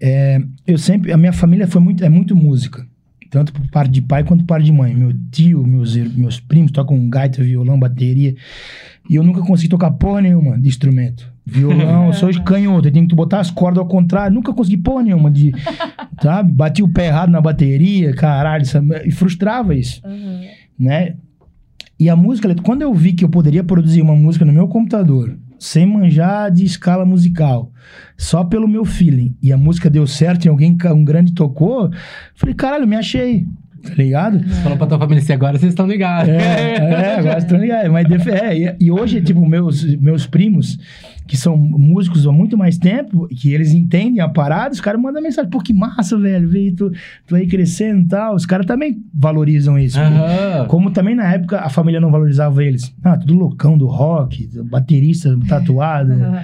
É, 0.00 0.40
eu 0.66 0.78
sempre, 0.78 1.12
a 1.12 1.16
minha 1.16 1.32
família 1.32 1.66
foi 1.66 1.80
muito, 1.80 2.04
é 2.04 2.08
muito 2.08 2.36
música. 2.36 2.86
Tanto 3.30 3.52
por 3.52 3.66
parte 3.70 3.90
de 3.90 4.00
pai 4.00 4.24
quanto 4.24 4.40
por 4.40 4.46
parte 4.48 4.64
de 4.64 4.72
mãe. 4.72 4.94
Meu 4.94 5.12
tio, 5.30 5.66
meus, 5.66 5.94
meus 5.96 6.40
primos 6.40 6.70
tocam 6.72 7.08
gaita, 7.10 7.42
violão, 7.42 7.78
bateria. 7.78 8.34
E 9.08 9.16
eu 9.16 9.22
nunca 9.22 9.40
consegui 9.42 9.68
tocar 9.68 9.90
porra 9.92 10.22
nenhuma 10.22 10.58
de 10.58 10.68
instrumento. 10.68 11.30
Violão, 11.44 12.06
eu 12.08 12.12
sou 12.14 12.30
canhoto, 12.44 12.88
eu 12.88 12.92
tenho 12.92 13.06
que 13.08 13.14
botar 13.14 13.40
as 13.40 13.50
cordas 13.50 13.78
ao 13.78 13.86
contrário. 13.86 14.34
Nunca 14.34 14.52
consegui 14.52 14.78
porra 14.78 15.02
nenhuma 15.02 15.30
de. 15.30 15.52
sabe? 16.22 16.52
Bati 16.52 16.82
o 16.82 16.88
pé 16.88 17.06
errado 17.08 17.30
na 17.30 17.40
bateria, 17.40 18.14
caralho. 18.14 18.64
sabe? 18.64 19.02
E 19.06 19.10
frustrava 19.10 19.74
isso 19.74 20.00
Uhum. 20.06 20.40
né? 20.78 21.14
E 22.00 22.08
a 22.08 22.14
música, 22.14 22.54
quando 22.62 22.82
eu 22.82 22.94
vi 22.94 23.12
que 23.12 23.24
eu 23.24 23.28
poderia 23.28 23.64
produzir 23.64 24.00
uma 24.02 24.14
música 24.14 24.44
no 24.44 24.52
meu 24.52 24.68
computador, 24.68 25.36
sem 25.58 25.86
manjar 25.86 26.50
de 26.50 26.64
escala 26.64 27.04
musical, 27.04 27.72
só 28.16 28.44
pelo 28.44 28.68
meu 28.68 28.84
feeling, 28.84 29.36
e 29.42 29.52
a 29.52 29.56
música 29.56 29.90
deu 29.90 30.06
certo 30.06 30.44
e 30.44 30.48
alguém, 30.48 30.76
um 30.92 31.04
grande 31.04 31.32
tocou, 31.32 31.90
falei, 32.34 32.54
caralho, 32.54 32.86
me 32.86 32.96
achei, 32.96 33.46
tá 33.82 33.94
ligado? 33.94 34.38
Você 34.38 34.62
falou 34.62 34.78
pra 34.78 34.86
tua 34.86 34.98
família 34.98 35.22
assim, 35.22 35.32
agora 35.32 35.58
vocês 35.58 35.72
estão 35.72 35.86
ligados. 35.86 36.28
É, 36.28 36.74
é, 36.76 37.14
agora 37.18 37.38
estão 37.38 37.58
ligados. 37.58 37.90
Mas 37.90 38.26
é, 38.26 38.56
e, 38.56 38.76
e 38.80 38.90
hoje, 38.90 39.20
tipo, 39.20 39.46
meus, 39.46 39.84
meus 39.96 40.26
primos, 40.26 40.78
que 41.28 41.36
são 41.36 41.56
músicos 41.56 42.26
há 42.26 42.32
muito 42.32 42.56
mais 42.56 42.78
tempo, 42.78 43.28
que 43.28 43.52
eles 43.52 43.72
entendem 43.74 44.20
a 44.20 44.28
parada, 44.28 44.72
os 44.72 44.80
caras 44.80 45.00
mandam 45.00 45.22
mensagem, 45.22 45.50
pô, 45.50 45.58
que 45.60 45.74
massa, 45.74 46.18
velho, 46.18 46.48
veio 46.48 46.74
tu, 46.74 46.90
tu 47.26 47.36
aí 47.36 47.46
crescendo 47.46 48.00
e 48.00 48.08
tal. 48.08 48.34
Os 48.34 48.46
caras 48.46 48.64
também 48.66 49.04
valorizam 49.14 49.78
isso. 49.78 50.00
Aham. 50.00 50.66
Como 50.68 50.90
também 50.90 51.14
na 51.14 51.30
época 51.32 51.60
a 51.60 51.68
família 51.68 52.00
não 52.00 52.10
valorizava 52.10 52.64
eles. 52.64 52.92
Ah, 53.04 53.16
tudo 53.16 53.34
loucão 53.34 53.76
do 53.76 53.86
rock, 53.86 54.48
baterista 54.64 55.38
tatuado, 55.46 56.12
Uhum. 56.14 56.38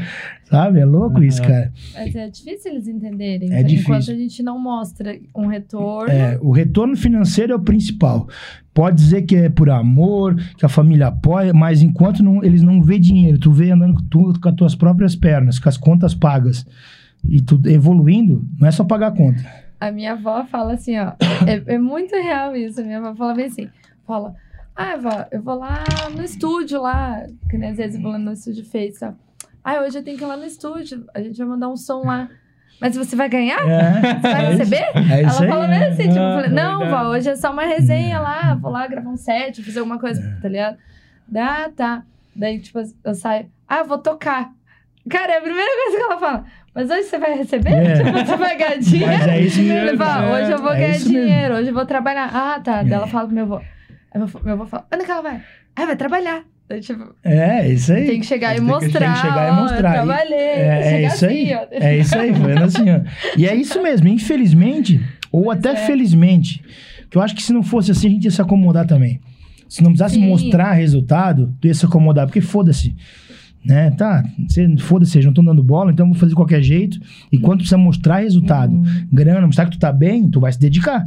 Sabe? 0.55 0.81
É 0.81 0.85
louco 0.85 1.23
isso, 1.23 1.43
Aham. 1.43 1.51
cara. 1.51 1.73
Mas 1.95 2.15
é 2.17 2.29
difícil 2.31 2.73
eles 2.73 2.89
entenderem. 2.89 3.53
É 3.53 3.57
Então, 3.59 3.65
difícil. 3.69 3.93
Enquanto 3.95 4.11
a 4.11 4.15
gente 4.15 4.43
não 4.43 4.59
mostra 4.59 5.19
um 5.37 5.47
retorno. 5.47 6.11
É, 6.13 6.39
o 6.41 6.51
retorno 6.51 6.97
financeiro 6.97 7.53
é 7.53 7.57
o 7.57 7.61
principal. 7.61 8.29
Pode 8.73 8.97
dizer 8.97 9.23
que 9.23 9.37
é 9.37 9.49
por 9.49 9.71
amor, 9.71 10.35
que 10.59 10.67
a 10.67 10.69
família 10.69 11.07
apoia, 11.09 11.53
mas 11.55 11.81
enquanto 11.83 12.23
não- 12.23 12.43
eles 12.43 12.63
não 12.63 12.83
vê 12.83 12.99
dinheiro, 12.99 13.39
tu 13.39 13.53
vê 13.53 13.71
andando 13.71 13.95
com, 13.95 14.03
tu, 14.33 14.41
com 14.41 14.49
as 14.49 14.55
tuas 14.55 14.75
próprias 14.75 15.15
pernas, 15.15 15.59
com 15.59 15.69
as 15.69 15.77
contas 15.77 16.13
pagas, 16.15 16.67
e 17.29 17.41
tu 17.41 17.61
evoluindo, 17.67 18.45
não 18.59 18.67
é 18.67 18.71
só 18.71 18.83
pagar 18.85 19.09
a 19.09 19.13
conta. 19.13 19.43
A 19.81 19.91
minha 19.93 20.13
avó 20.13 20.45
fala 20.45 20.75
assim, 20.75 20.99
ó. 20.99 21.13
É, 21.47 21.75
é 21.75 21.79
muito 21.79 22.15
real 22.17 22.57
isso. 22.57 22.81
A 22.81 22.85
minha 22.85 22.99
avó 22.99 23.15
fala 23.15 23.35
bem 23.35 23.45
assim. 23.47 23.69
Fala, 24.07 24.35
ah, 24.75 24.93
avó, 24.95 25.25
eu 25.31 25.41
vou 25.43 25.55
lá 25.59 25.85
no 26.17 26.23
estúdio 26.25 26.81
lá. 26.83 27.23
Que 27.51 27.57
nem 27.59 27.71
às 27.71 27.77
vezes 27.77 27.97
eu 27.97 28.03
vou 28.03 28.11
lá 28.13 28.19
no 28.19 28.33
estúdio 28.33 28.65
fez, 28.65 29.01
ó. 29.03 29.13
Ah, 29.65 29.81
hoje 29.81 29.99
eu 29.99 30.03
tenho 30.05 30.19
que 30.19 30.23
ir 30.25 30.27
lá 30.27 30.37
no 30.37 30.45
estúdio. 30.45 31.05
A 31.15 31.21
gente 31.21 31.39
vai 31.39 31.47
mandar 31.47 31.69
um 31.69 31.77
som 31.77 32.05
lá. 32.05 32.29
Mas 32.81 32.97
você 32.97 33.17
vai 33.17 33.29
ganhar? 33.29 33.61
É, 33.67 34.01
Você 34.17 34.21
vai 34.21 34.45
é 34.45 34.49
receber? 34.51 34.77
é 35.11 35.23
Ela 35.23 35.31
fala 35.33 35.69
mesmo 35.69 35.85
assim, 35.87 36.03
tipo, 36.09 36.17
eu 36.17 36.23
Ah, 36.23 36.35
falei, 36.35 36.51
não, 36.51 36.79
verdade. 36.81 37.05
vó, 37.05 37.11
hoje 37.11 37.29
é 37.31 37.37
só 37.37 37.53
uma 37.53 37.65
resenha 37.65 38.19
lá, 38.21 38.55
vou 38.61 38.71
lá 38.71 38.87
gravar 38.89 39.09
um 39.11 39.17
set, 39.17 39.62
fazer 39.62 39.79
alguma 39.79 39.99
coisa, 39.99 40.21
É. 40.21 40.41
tá 40.43 40.49
ligado? 40.49 40.77
Dá, 41.27 41.71
tá. 41.75 42.03
Daí, 42.37 42.59
tipo, 42.61 42.81
eu 43.05 43.15
saio, 43.15 43.47
ah, 43.69 43.85
vou 43.85 43.97
tocar. 43.99 44.51
Cara, 45.09 45.35
é 45.35 45.39
a 45.39 45.41
primeira 45.41 45.71
coisa 45.85 45.97
que 45.97 46.03
ela 46.03 46.19
fala. 46.19 46.45
Mas 46.75 46.91
hoje 46.91 47.05
você 47.05 47.19
vai 47.19 47.35
receber? 47.39 47.71
É. 47.73 47.95
Tipo, 48.03 48.11
você 48.27 48.37
vai 48.37 48.57
ganhar 48.57 48.77
dinheiro? 48.79 49.12
Mas 49.12 49.29
é 49.29 49.41
isso 49.41 49.61
Eu 49.61 49.67
mesmo. 49.67 49.99
falei, 49.99 50.29
"Vó, 50.29 50.35
hoje 50.37 50.51
eu 50.53 50.59
vou 50.59 50.73
É 50.73 50.77
ganhar 50.81 50.97
isso 50.97 51.12
mesmo. 51.12 51.27
dinheiro, 51.27 51.55
hoje 51.55 51.69
eu 51.69 51.75
vou 51.75 51.87
trabalhar. 51.87 52.31
Ah, 52.35 52.61
tá. 52.61 52.83
Daí 52.83 52.93
ela 52.93 53.07
É. 53.07 53.09
fala 53.09 53.27
pro 53.27 53.35
meu 53.35 53.45
avô. 53.45 53.57
Aí 54.12 54.21
meu 54.45 54.53
avô 54.55 54.67
fala, 54.67 54.87
onde 54.93 55.05
que 55.05 55.11
ela 55.11 55.23
vai? 55.23 55.41
Ah, 55.77 55.87
vai 55.87 55.97
trabalhar. 55.97 56.43
Daí, 56.69 56.81
tipo, 56.81 57.15
É, 57.23 57.69
isso 57.69 57.93
aí. 57.93 58.07
tem 58.07 58.21
que 58.21 58.27
chegar 58.27 58.57
e 58.57 58.61
mostrar. 58.61 59.01
tem 59.01 59.12
que 59.12 59.21
chegar 59.21 59.53
e 59.53 59.61
mostrar. 59.61 59.93
Trabalhei. 59.93 60.35
É, 60.39 61.03
é 61.03 61.07
isso 61.07 61.27
aí. 61.27 61.53
assim, 61.53 61.55
ó. 61.55 61.67
É 61.71 61.99
isso 61.99 62.19
aí, 62.19 62.35
foi 62.35 62.53
assim, 62.55 62.91
ó. 62.91 63.01
E 63.37 63.47
é 63.47 63.55
isso 63.55 63.83
mesmo, 63.83 64.09
infelizmente, 64.09 65.01
ou 65.31 65.47
Mas 65.47 65.59
até 65.59 65.73
é. 65.73 65.77
felizmente, 65.87 66.62
que 67.11 67.19
eu 67.19 67.23
acho 67.23 67.35
que 67.35 67.43
se 67.43 67.53
não 67.53 67.62
fosse 67.62 67.91
assim, 67.91 68.07
a 68.07 68.11
gente 68.11 68.25
ia 68.25 68.31
se 68.31 68.41
acomodar 68.41 68.87
também. 68.87 69.21
Se 69.69 69.83
não 69.83 69.91
precisasse 69.91 70.15
Sim. 70.15 70.27
mostrar 70.27 70.73
resultado, 70.73 71.55
tu 71.61 71.67
ia 71.67 71.75
se 71.75 71.85
acomodar, 71.85 72.27
porque 72.27 72.41
foda-se. 72.41 72.95
Né? 73.65 73.91
Tá, 73.93 74.23
foda-se, 74.81 75.19
não 75.23 75.31
estão 75.31 75.45
dando 75.45 75.62
bola, 75.62 75.91
então 75.91 76.05
eu 76.07 76.11
vou 76.12 76.19
fazer 76.19 76.31
de 76.31 76.37
qualquer 76.37 76.62
jeito. 76.62 76.99
E 77.33 77.39
quando 77.39 77.59
tu 77.59 77.62
precisa 77.62 77.79
mostrar 77.79 78.19
resultado, 78.19 78.75
Uhum. 78.75 79.07
grana, 79.12 79.47
mostrar 79.47 79.65
que 79.67 79.73
tu 79.73 79.79
tá 79.79 79.91
bem, 79.93 80.31
tu 80.31 80.39
vai 80.41 80.53
se 80.53 80.59
dedicar. 80.61 81.03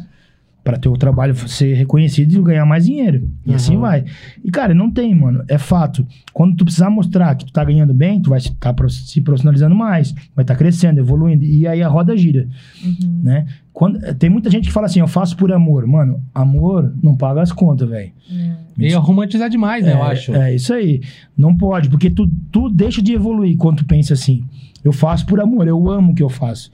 Pra 0.67 0.77
teu 0.77 0.91
trabalho 0.97 1.33
ser 1.47 1.75
reconhecido 1.75 2.33
e 2.35 2.41
ganhar 2.41 2.65
mais 2.65 2.83
dinheiro. 2.85 3.29
E 3.45 3.53
assim 3.53 3.75
Uhum. 3.75 3.81
vai. 3.81 4.03
E, 4.43 4.51
cara, 4.51 4.73
não 4.73 4.91
tem, 4.91 5.15
mano. 5.15 5.41
É 5.47 5.57
fato. 5.57 6.05
Quando 6.33 6.57
tu 6.57 6.65
precisar 6.65 6.89
mostrar 6.89 7.35
que 7.35 7.45
tu 7.45 7.53
tá 7.53 7.63
ganhando 7.63 7.93
bem, 7.93 8.21
tu 8.21 8.29
vai 8.31 8.39
estar 8.39 8.73
tá 8.73 8.89
se 8.89 9.21
profissionalizando 9.21 9.73
mais, 9.73 10.11
vai 10.35 10.43
estar 10.43 10.55
crescendo, 10.57 10.99
evoluindo. 10.99 11.45
E 11.45 11.65
aí 11.65 11.81
a 11.81 11.87
roda 11.87 12.17
gira, 12.17 12.49
Uhum. 12.83 13.21
né? 13.23 13.45
Quando, 13.71 13.97
tem 14.15 14.29
muita 14.29 14.49
gente 14.51 14.65
que 14.67 14.73
fala 14.73 14.87
assim, 14.87 14.99
eu 14.99 15.07
faço 15.07 15.37
por 15.37 15.53
amor. 15.53 15.87
Mano, 15.87 16.19
amor 16.35 16.93
não 17.01 17.15
paga 17.15 17.41
as 17.41 17.53
contas, 17.53 17.87
velho. 17.87 18.11
E 18.77 18.87
é 18.87 18.95
romantizar 18.95 19.49
demais, 19.49 19.85
né, 19.85 19.93
eu 19.93 19.97
É, 19.99 20.01
acho. 20.11 20.35
É 20.35 20.53
isso 20.53 20.73
aí. 20.73 20.99
Não 21.37 21.55
pode, 21.55 21.87
porque 21.87 22.09
tu, 22.09 22.29
tu 22.51 22.69
deixa 22.69 23.01
de 23.01 23.13
evoluir 23.13 23.55
quando 23.55 23.77
tu 23.77 23.85
pensa 23.85 24.13
assim. 24.15 24.43
Eu 24.83 24.91
faço 24.91 25.25
por 25.25 25.39
amor, 25.39 25.65
eu 25.67 25.89
amo 25.89 26.11
o 26.11 26.15
que 26.15 26.23
eu 26.23 26.29
faço. 26.29 26.71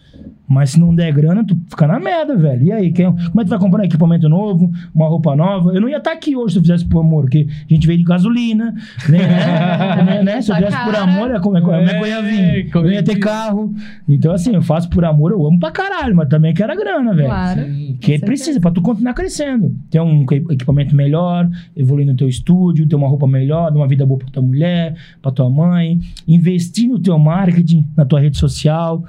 Mas 0.48 0.72
se 0.72 0.80
não 0.80 0.94
der 0.94 1.12
grana, 1.14 1.44
tu 1.46 1.58
fica 1.70 1.88
na 1.88 2.00
merda, 2.00 2.36
velho. 2.36 2.64
E 2.64 2.72
aí, 2.72 2.92
quem, 2.92 3.06
como 3.06 3.18
é 3.42 3.44
que 3.44 3.46
tu 3.46 3.50
vai 3.50 3.60
comprar 3.60 3.82
um 3.82 3.86
equipamento 3.86 4.28
novo, 4.28 4.70
uma 4.94 5.08
roupa 5.08 5.36
nova? 5.36 5.72
Eu 5.74 5.80
não 5.82 5.88
ia 5.88 5.98
estar 5.98 6.12
aqui 6.12 6.36
hoje 6.36 6.54
se 6.54 6.60
eu 6.60 6.62
fizesse 6.64 6.86
por 6.86 7.00
amor, 7.00 7.24
porque 7.24 7.48
a 7.50 7.74
gente 7.74 7.88
veio 7.88 7.98
de 8.00 8.04
gasolina, 8.06 8.74
né? 9.10 9.20
né, 10.06 10.24
né? 10.24 10.42
Se 10.42 10.52
eu 10.52 10.56
Tá 10.56 10.62
fizesse 10.66 10.84
por 10.84 10.96
amor, 10.96 11.32
é 11.32 11.40
como 11.40 11.58
é, 11.58 11.62
como 11.62 11.74
é 11.74 11.86
que 11.86 11.96
eu 11.96 12.08
ia 12.08 12.16
É, 12.18 12.22
vir? 12.22 12.66
Eu 12.66 12.72
como 12.72 12.86
não 12.86 12.92
ia 12.92 13.00
é 13.00 13.02
ter 13.02 13.18
carro. 13.18 13.74
Então, 14.08 14.34
assim, 14.34 14.54
eu 14.54 14.62
faço 14.62 14.90
por 14.90 15.06
amor, 15.06 15.32
eu 15.32 15.46
amo 15.48 15.58
pra 15.60 15.72
caralho, 15.72 16.16
mas 16.16 16.28
também 16.28 16.54
quero 16.54 16.72
a 16.74 16.76
grana, 16.76 17.14
velho. 17.16 17.30
Claro. 17.30 17.64
Sim. 17.64 17.98
Que 18.02 18.20
precisa 18.20 18.60
pra 18.60 18.70
tu 18.70 18.82
continuar 18.82 19.14
crescendo. 19.14 19.74
Ter 19.90 20.02
um 20.02 20.24
equi- 20.24 20.46
equipamento 20.52 20.94
melhor, 20.96 21.50
evoluir 21.76 22.06
no 22.06 22.16
teu 22.16 22.28
estúdio, 22.28 22.86
ter 22.88 22.96
uma 22.98 23.08
roupa 23.08 23.26
melhor, 23.28 23.72
dar 23.72 23.78
uma 23.78 23.88
vida 23.88 24.06
boa 24.06 24.20
pra 24.20 24.28
tua 24.30 24.44
mulher, 24.44 24.94
pra 25.22 25.32
tua 25.32 25.50
mãe, 25.50 26.00
investir 26.28 26.88
no 26.90 27.00
teu 27.00 27.18
marketing, 27.18 27.88
na 27.96 28.06
tua 28.06 28.20
rede 28.20 28.38
social, 28.38 29.04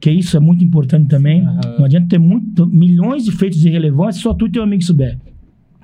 porque 0.00 0.10
isso 0.10 0.34
é 0.34 0.40
muito 0.40 0.64
importante 0.64 1.08
também. 1.08 1.42
Aham. 1.42 1.60
Não 1.78 1.84
adianta 1.84 2.08
ter 2.08 2.18
muito, 2.18 2.66
milhões 2.66 3.22
de 3.22 3.32
feitos 3.32 3.62
irrelevantes 3.66 4.16
se 4.16 4.22
só 4.22 4.32
tu 4.32 4.46
e 4.46 4.50
teu 4.50 4.62
amigo 4.62 4.82
souber. 4.82 5.18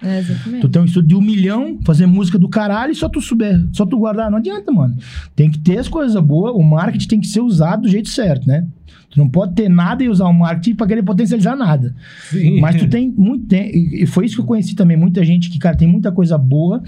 É, 0.02 0.20
exatamente. 0.20 0.62
Tu 0.62 0.68
tem 0.70 0.82
um 0.82 0.84
estúdio 0.86 1.08
de 1.08 1.14
um 1.14 1.20
milhão, 1.20 1.78
fazer 1.84 2.06
música 2.06 2.38
do 2.38 2.48
caralho 2.48 2.92
e 2.92 2.94
só 2.94 3.10
tu 3.10 3.20
souber, 3.20 3.62
só 3.72 3.84
tu 3.84 3.98
guardar. 3.98 4.30
Não 4.30 4.38
adianta, 4.38 4.72
mano. 4.72 4.96
Tem 5.34 5.50
que 5.50 5.58
ter 5.58 5.78
as 5.78 5.86
coisas 5.86 6.18
boas, 6.22 6.54
o 6.54 6.62
marketing 6.62 7.08
tem 7.08 7.20
que 7.20 7.26
ser 7.26 7.40
usado 7.42 7.82
do 7.82 7.88
jeito 7.88 8.08
certo, 8.08 8.46
né? 8.48 8.66
Tu 9.10 9.18
não 9.18 9.28
pode 9.28 9.54
ter 9.54 9.68
nada 9.68 10.02
e 10.02 10.08
usar 10.08 10.26
o 10.26 10.32
marketing 10.32 10.76
pra 10.76 10.86
querer 10.86 11.02
potencializar 11.02 11.54
nada. 11.54 11.94
Sim. 12.30 12.58
Mas 12.58 12.76
tu 12.76 12.88
tem 12.88 13.10
muito. 13.10 13.46
Tem, 13.46 13.70
e 13.70 14.02
e 14.02 14.06
foi 14.06 14.24
isso 14.24 14.36
que 14.36 14.40
eu 14.40 14.46
conheci 14.46 14.74
também. 14.74 14.96
Muita 14.96 15.22
gente 15.24 15.50
que, 15.50 15.58
cara, 15.58 15.76
tem 15.76 15.86
muita 15.86 16.10
coisa 16.10 16.38
boa, 16.38 16.82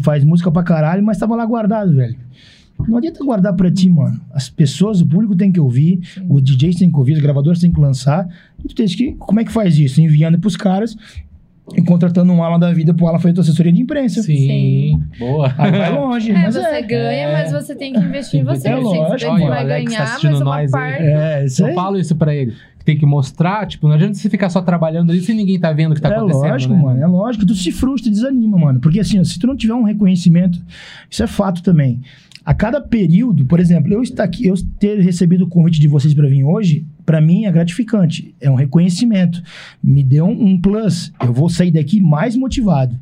faz 0.00 0.22
música 0.24 0.50
pra 0.50 0.62
caralho, 0.62 1.02
mas 1.02 1.16
tava 1.16 1.34
lá 1.34 1.44
guardado, 1.46 1.94
velho. 1.94 2.16
Não 2.86 2.98
adianta 2.98 3.24
guardar 3.24 3.54
pra 3.54 3.70
ti, 3.70 3.88
mano. 3.88 4.20
As 4.32 4.48
pessoas, 4.48 5.00
o 5.00 5.06
público 5.06 5.34
tem 5.34 5.50
que 5.50 5.58
ouvir, 5.60 6.00
os 6.28 6.42
DJs 6.42 6.76
têm 6.76 6.90
que 6.90 6.96
ouvir, 6.98 7.14
os 7.14 7.20
gravadores 7.20 7.60
têm 7.60 7.72
que 7.72 7.80
lançar. 7.80 8.28
E 8.64 8.68
tu 8.68 8.74
tens 8.74 8.94
que. 8.94 9.12
Como 9.14 9.40
é 9.40 9.44
que 9.44 9.52
faz 9.52 9.78
isso? 9.78 10.00
Enviando 10.00 10.38
pros 10.38 10.56
caras 10.56 10.96
e 11.74 11.82
contratando 11.82 12.32
um 12.32 12.42
Alan 12.44 12.60
da 12.60 12.72
vida 12.72 12.94
pro 12.94 13.06
Alan 13.08 13.18
fazer 13.18 13.34
tua 13.34 13.42
assessoria 13.42 13.72
de 13.72 13.80
imprensa. 13.80 14.22
Sim. 14.22 15.02
Boa. 15.18 15.52
Aí 15.58 15.70
vai 15.72 15.92
longe. 15.92 16.30
É, 16.30 16.34
mas 16.34 16.54
você 16.54 16.60
é. 16.66 16.82
ganha, 16.82 17.32
mas 17.32 17.50
você 17.50 17.74
tem 17.74 17.92
que 17.92 17.98
investir 17.98 18.40
em 18.40 18.44
você. 18.44 18.68
É 18.68 18.76
você 18.76 18.82
tem 18.82 18.92
que 18.92 18.98
lógico, 18.98 19.18
saber 19.18 19.24
que 19.24 19.40
mano. 19.40 19.46
vai 19.48 19.62
Alex 19.62 19.84
tá 19.84 19.90
ganhar, 19.90 20.02
assistindo 20.04 20.30
mas 20.32 20.40
uma 20.42 20.56
nós 20.56 20.70
parte. 20.70 21.02
É, 21.02 21.44
isso 21.44 21.62
Eu 21.62 21.66
aí. 21.66 21.74
falo 21.74 21.98
isso 21.98 22.14
pra 22.14 22.34
ele. 22.34 22.52
que 22.78 22.84
Tem 22.84 22.96
que 22.96 23.04
mostrar, 23.04 23.66
tipo, 23.66 23.88
não 23.88 23.94
adianta 23.96 24.14
você 24.14 24.30
ficar 24.30 24.48
só 24.48 24.62
trabalhando 24.62 25.10
ali 25.10 25.20
se 25.20 25.34
ninguém 25.34 25.58
tá 25.58 25.72
vendo 25.72 25.90
o 25.90 25.94
que 25.96 26.00
tá 26.00 26.10
é 26.10 26.16
acontecendo. 26.16 26.50
lógico, 26.50 26.74
né? 26.74 26.82
mano. 26.82 27.02
É 27.02 27.06
lógico. 27.06 27.44
Tu 27.44 27.54
se 27.56 27.72
frustra 27.72 28.08
e 28.10 28.12
desanima, 28.12 28.56
mano. 28.56 28.78
Porque 28.78 29.00
assim, 29.00 29.18
ó, 29.18 29.24
se 29.24 29.36
tu 29.38 29.46
não 29.48 29.56
tiver 29.56 29.74
um 29.74 29.82
reconhecimento, 29.82 30.60
isso 31.10 31.22
é 31.24 31.26
fato 31.26 31.62
também. 31.64 32.00
A 32.46 32.54
cada 32.54 32.80
período, 32.80 33.44
por 33.44 33.58
exemplo, 33.58 33.92
eu 33.92 34.00
estar 34.00 34.22
aqui, 34.22 34.46
eu 34.46 34.54
ter 34.78 35.00
recebido 35.00 35.42
o 35.42 35.48
convite 35.48 35.80
de 35.80 35.88
vocês 35.88 36.14
pra 36.14 36.28
vir 36.28 36.44
hoje, 36.44 36.86
pra 37.04 37.20
mim 37.20 37.44
é 37.44 37.50
gratificante. 37.50 38.36
É 38.40 38.48
um 38.48 38.54
reconhecimento. 38.54 39.42
Me 39.82 40.00
deu 40.00 40.26
um, 40.26 40.50
um 40.50 40.60
plus. 40.60 41.12
Eu 41.20 41.32
vou 41.32 41.48
sair 41.48 41.72
daqui 41.72 42.00
mais 42.00 42.36
motivado. 42.36 42.96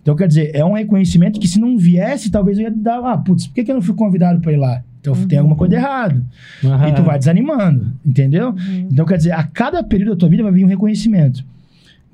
Então, 0.00 0.16
quer 0.16 0.26
dizer, 0.26 0.52
é 0.54 0.64
um 0.64 0.72
reconhecimento 0.72 1.38
que 1.38 1.46
se 1.46 1.60
não 1.60 1.76
viesse, 1.76 2.30
talvez 2.30 2.58
eu 2.58 2.64
ia 2.64 2.70
dar, 2.70 3.00
ah, 3.00 3.18
putz, 3.18 3.46
por 3.46 3.56
que, 3.56 3.64
que 3.64 3.70
eu 3.70 3.74
não 3.74 3.82
fui 3.82 3.94
convidado 3.94 4.40
pra 4.40 4.54
ir 4.54 4.56
lá? 4.56 4.82
Então 5.02 5.14
tem 5.26 5.38
alguma 5.38 5.54
coisa 5.54 5.74
errada. 5.74 6.24
Aham. 6.64 6.88
E 6.88 6.94
tu 6.94 7.02
vai 7.02 7.18
desanimando, 7.18 7.92
entendeu? 8.06 8.54
Então, 8.90 9.04
quer 9.04 9.18
dizer, 9.18 9.32
a 9.32 9.42
cada 9.42 9.84
período 9.84 10.12
da 10.12 10.16
tua 10.16 10.30
vida 10.30 10.42
vai 10.42 10.52
vir 10.52 10.64
um 10.64 10.68
reconhecimento. 10.68 11.44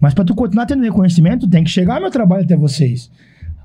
Mas 0.01 0.12
pra 0.12 0.25
tu 0.25 0.35
continuar 0.35 0.66
tendo 0.66 0.83
reconhecimento, 0.83 1.47
tem 1.47 1.62
que 1.62 1.70
chegar 1.70 2.01
meu 2.01 2.11
trabalho 2.11 2.43
até 2.43 2.57
vocês, 2.57 3.12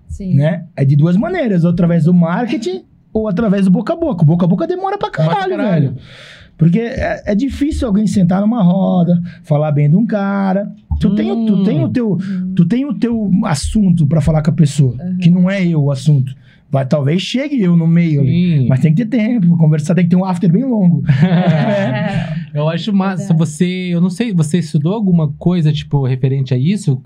Sim. 0.08 0.36
né? 0.36 0.66
É 0.76 0.86
de 0.86 0.96
duas 0.96 1.18
maneiras, 1.18 1.64
ou 1.64 1.72
através 1.72 2.04
do 2.04 2.14
marketing 2.14 2.84
ou 3.14 3.28
através 3.28 3.66
do 3.66 3.72
boca 3.72 3.94
a 3.94 3.96
boca. 3.96 4.24
O 4.24 4.26
boca 4.26 4.46
a 4.46 4.48
boca 4.48 4.68
demora 4.68 4.98
pra 4.98 5.10
Demora 5.10 5.30
pra 5.30 5.36
caralho, 5.36 5.58
caralho. 5.58 5.82
velho. 5.92 5.98
Porque 6.58 6.80
é, 6.80 7.24
é 7.28 7.36
difícil 7.36 7.88
alguém 7.88 8.06
sentar 8.06 8.42
numa 8.42 8.62
roda, 8.62 9.22
falar 9.44 9.72
bem 9.72 9.90
de 9.90 9.96
um 9.96 10.06
cara. 10.06 10.70
Tu, 11.00 11.16
tem, 11.16 11.32
o- 11.32 11.46
tu, 11.46 11.56
Hum. 11.56 11.64
tem 11.64 11.84
o 11.84 11.88
teu, 11.90 12.18
tu 12.56 12.66
tem 12.68 12.86
o 12.86 12.94
teu 12.94 13.32
assunto 13.46 14.06
pra 14.06 14.20
falar 14.20 14.42
com 14.44 14.50
a 14.52 14.54
pessoa, 14.54 14.98
que 15.22 15.30
não 15.30 15.50
é 15.50 15.66
eu 15.66 15.82
o 15.84 15.90
assunto. 15.92 16.36
Vai, 16.70 16.86
talvez 16.86 17.22
chegue 17.22 17.60
eu 17.62 17.76
no 17.78 17.88
meio 17.88 18.20
ali. 18.22 18.60
Sim. 18.60 18.68
Mas 18.68 18.82
tem 18.82 18.94
que 18.94 19.06
ter 19.06 19.18
tempo, 19.18 19.48
pra 19.48 19.58
conversar 19.58 19.96
tem 19.96 20.04
que 20.04 20.10
ter 20.10 20.18
um 20.18 20.26
after 20.26 20.52
bem 20.52 20.66
longo. 20.66 21.02
É. 21.10 22.40
Eu 22.54 22.68
acho 22.68 22.92
massa. 22.92 23.34
Você, 23.36 23.66
eu 23.66 24.02
não 24.02 24.10
sei, 24.10 24.34
você 24.34 24.58
estudou 24.60 24.94
alguma 24.94 25.32
coisa, 25.38 25.72
tipo, 25.72 26.06
referente 26.06 26.54
a 26.54 26.58
isso? 26.58 27.02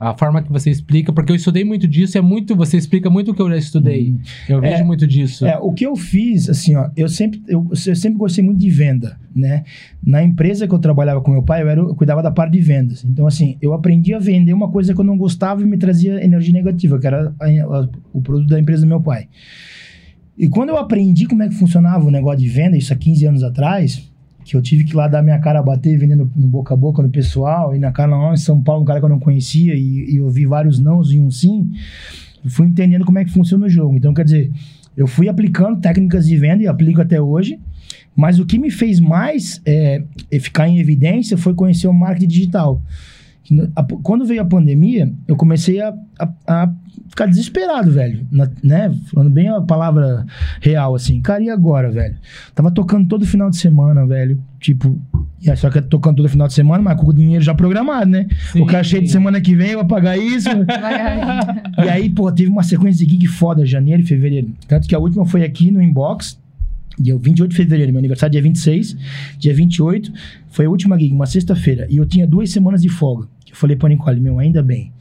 A 0.00 0.16
forma 0.16 0.40
que 0.40 0.52
você 0.52 0.70
explica, 0.70 1.12
porque 1.12 1.32
eu 1.32 1.36
estudei 1.36 1.64
muito 1.64 1.88
disso, 1.88 2.16
é 2.16 2.20
muito, 2.20 2.54
você 2.54 2.76
explica 2.76 3.10
muito 3.10 3.32
o 3.32 3.34
que 3.34 3.42
eu 3.42 3.48
já 3.48 3.56
estudei. 3.56 4.14
Eu 4.48 4.60
vejo 4.60 4.74
É, 4.76 4.84
muito 4.84 5.06
disso. 5.08 5.44
É, 5.44 5.58
o 5.58 5.72
que 5.72 5.84
eu 5.84 5.96
fiz, 5.96 6.48
assim, 6.48 6.76
ó, 6.76 6.88
eu 6.96 7.08
sempre, 7.08 7.42
eu, 7.48 7.66
eu 7.70 7.96
sempre 7.96 8.16
gostei 8.16 8.44
muito 8.44 8.58
de 8.60 8.70
venda, 8.70 9.18
né? 9.34 9.64
Na 10.00 10.22
empresa 10.22 10.68
que 10.68 10.74
eu 10.74 10.78
trabalhava 10.78 11.20
com 11.20 11.32
meu 11.32 11.42
pai, 11.42 11.62
eu, 11.62 11.68
era, 11.68 11.80
eu 11.80 11.94
cuidava 11.96 12.22
da 12.22 12.30
parte 12.30 12.52
de 12.52 12.60
vendas. 12.60 13.04
Então, 13.04 13.26
assim, 13.26 13.56
eu 13.60 13.72
aprendi 13.72 14.14
a 14.14 14.20
vender 14.20 14.52
uma 14.52 14.70
coisa 14.70 14.94
que 14.94 15.00
eu 15.00 15.04
não 15.04 15.18
gostava 15.18 15.62
e 15.62 15.66
me 15.66 15.76
trazia 15.76 16.24
energia 16.24 16.52
negativa, 16.52 16.96
que 17.00 17.06
era 17.06 17.34
a- 17.40 17.44
a- 17.46 17.88
o 18.12 18.20
produto 18.22 18.48
da 18.48 18.60
empresa 18.60 18.82
do 18.82 18.88
meu 18.88 19.00
pai. 19.00 19.26
E 20.36 20.48
quando 20.48 20.68
eu 20.68 20.76
aprendi 20.76 21.26
como 21.26 21.42
é 21.42 21.48
que 21.48 21.54
funcionava 21.56 22.06
o 22.06 22.10
negócio 22.12 22.38
de 22.38 22.48
venda, 22.48 22.76
isso 22.76 22.92
há 22.92 22.96
15 22.96 23.26
anos 23.26 23.42
atrás, 23.42 24.07
que 24.48 24.56
eu 24.56 24.62
tive 24.62 24.82
que 24.82 24.92
ir 24.92 24.96
lá 24.96 25.06
dar 25.06 25.22
minha 25.22 25.38
cara 25.38 25.58
a 25.58 25.62
bater 25.62 25.98
vendendo 25.98 26.30
no 26.34 26.46
boca 26.46 26.72
a 26.72 26.76
boca 26.76 27.02
no 27.02 27.10
pessoal, 27.10 27.76
e 27.76 27.78
na 27.78 27.92
cara 27.92 28.32
em 28.32 28.36
São 28.38 28.62
Paulo, 28.62 28.80
um 28.82 28.84
cara 28.84 28.98
que 28.98 29.04
eu 29.04 29.10
não 29.10 29.20
conhecia, 29.20 29.74
e, 29.74 30.14
e 30.14 30.20
ouvi 30.20 30.46
vários 30.46 30.78
nãos 30.78 31.12
e 31.12 31.20
um 31.20 31.30
sim, 31.30 31.70
fui 32.46 32.66
entendendo 32.66 33.04
como 33.04 33.18
é 33.18 33.26
que 33.26 33.30
funciona 33.30 33.66
o 33.66 33.68
jogo. 33.68 33.94
Então, 33.94 34.14
quer 34.14 34.24
dizer, 34.24 34.50
eu 34.96 35.06
fui 35.06 35.28
aplicando 35.28 35.80
técnicas 35.80 36.26
de 36.26 36.34
venda 36.38 36.62
e 36.62 36.66
aplico 36.66 37.02
até 37.02 37.20
hoje, 37.20 37.60
mas 38.16 38.38
o 38.38 38.46
que 38.46 38.58
me 38.58 38.70
fez 38.70 38.98
mais 39.00 39.60
é, 39.66 40.02
é 40.30 40.40
ficar 40.40 40.66
em 40.66 40.78
evidência 40.78 41.36
foi 41.36 41.52
conhecer 41.52 41.86
o 41.86 41.92
marketing 41.92 42.28
digital. 42.28 42.82
Quando 44.02 44.24
veio 44.26 44.42
a 44.42 44.44
pandemia, 44.44 45.12
eu 45.26 45.36
comecei 45.36 45.80
a, 45.80 45.94
a- 46.18 46.32
a 46.46 46.72
ficar 47.08 47.26
desesperado, 47.26 47.90
velho. 47.90 48.26
Na- 48.30 48.48
né? 48.62 48.94
Falando 49.12 49.30
bem 49.30 49.48
a 49.48 49.60
palavra 49.60 50.26
real, 50.60 50.94
assim. 50.94 51.20
Cara, 51.22 51.42
e 51.42 51.48
agora, 51.48 51.90
velho? 51.90 52.14
Tava 52.54 52.70
tocando 52.70 53.08
todo 53.08 53.24
final 53.24 53.48
de 53.48 53.56
semana, 53.56 54.04
velho. 54.06 54.38
Tipo, 54.60 55.00
só 55.56 55.70
que 55.70 55.80
tocando 55.80 56.16
todo 56.16 56.28
final 56.28 56.46
de 56.48 56.52
semana, 56.54 56.82
mas 56.82 57.00
com 57.00 57.06
o 57.08 57.12
dinheiro 57.14 57.42
já 57.42 57.54
programado, 57.54 58.10
né? 58.10 58.26
Sim. 58.52 58.60
O 58.60 58.66
cachê 58.66 59.00
de 59.00 59.08
semana 59.10 59.40
que 59.40 59.54
vem 59.54 59.70
eu 59.70 59.78
vou 59.78 59.86
pagar 59.88 60.18
isso. 60.18 60.48
E 61.84 61.88
aí, 61.88 62.10
pô, 62.10 62.30
teve 62.32 62.50
uma 62.50 62.62
sequência 62.62 63.06
de 63.06 63.12
gig 63.12 63.26
foda, 63.26 63.64
janeiro 63.64 64.02
e 64.02 64.06
fevereiro. 64.06 64.52
Tanto 64.66 64.86
que 64.88 64.94
a 64.94 64.98
última 64.98 65.24
foi 65.24 65.44
aqui 65.44 65.70
no 65.70 65.80
Inbox, 65.82 66.38
dia 66.98 67.16
28 67.16 67.50
de 67.52 67.56
fevereiro, 67.56 67.92
meu 67.92 68.00
aniversário 68.00 68.32
dia 68.32 68.42
26, 68.42 68.96
dia 69.38 69.54
28, 69.54 70.12
foi 70.50 70.66
a 70.66 70.70
última 70.70 70.98
gig, 70.98 71.12
uma 71.14 71.26
sexta-feira. 71.26 71.86
E 71.88 71.96
eu 71.98 72.04
tinha 72.04 72.26
duas 72.26 72.50
semanas 72.50 72.82
de 72.82 72.88
folga. 72.88 73.28
Eu 73.50 73.56
falei 73.56 73.76
pra 73.76 73.88
Nicole, 73.88 74.20
meu, 74.20 74.38
ainda 74.38 74.62
bem. 74.62 74.92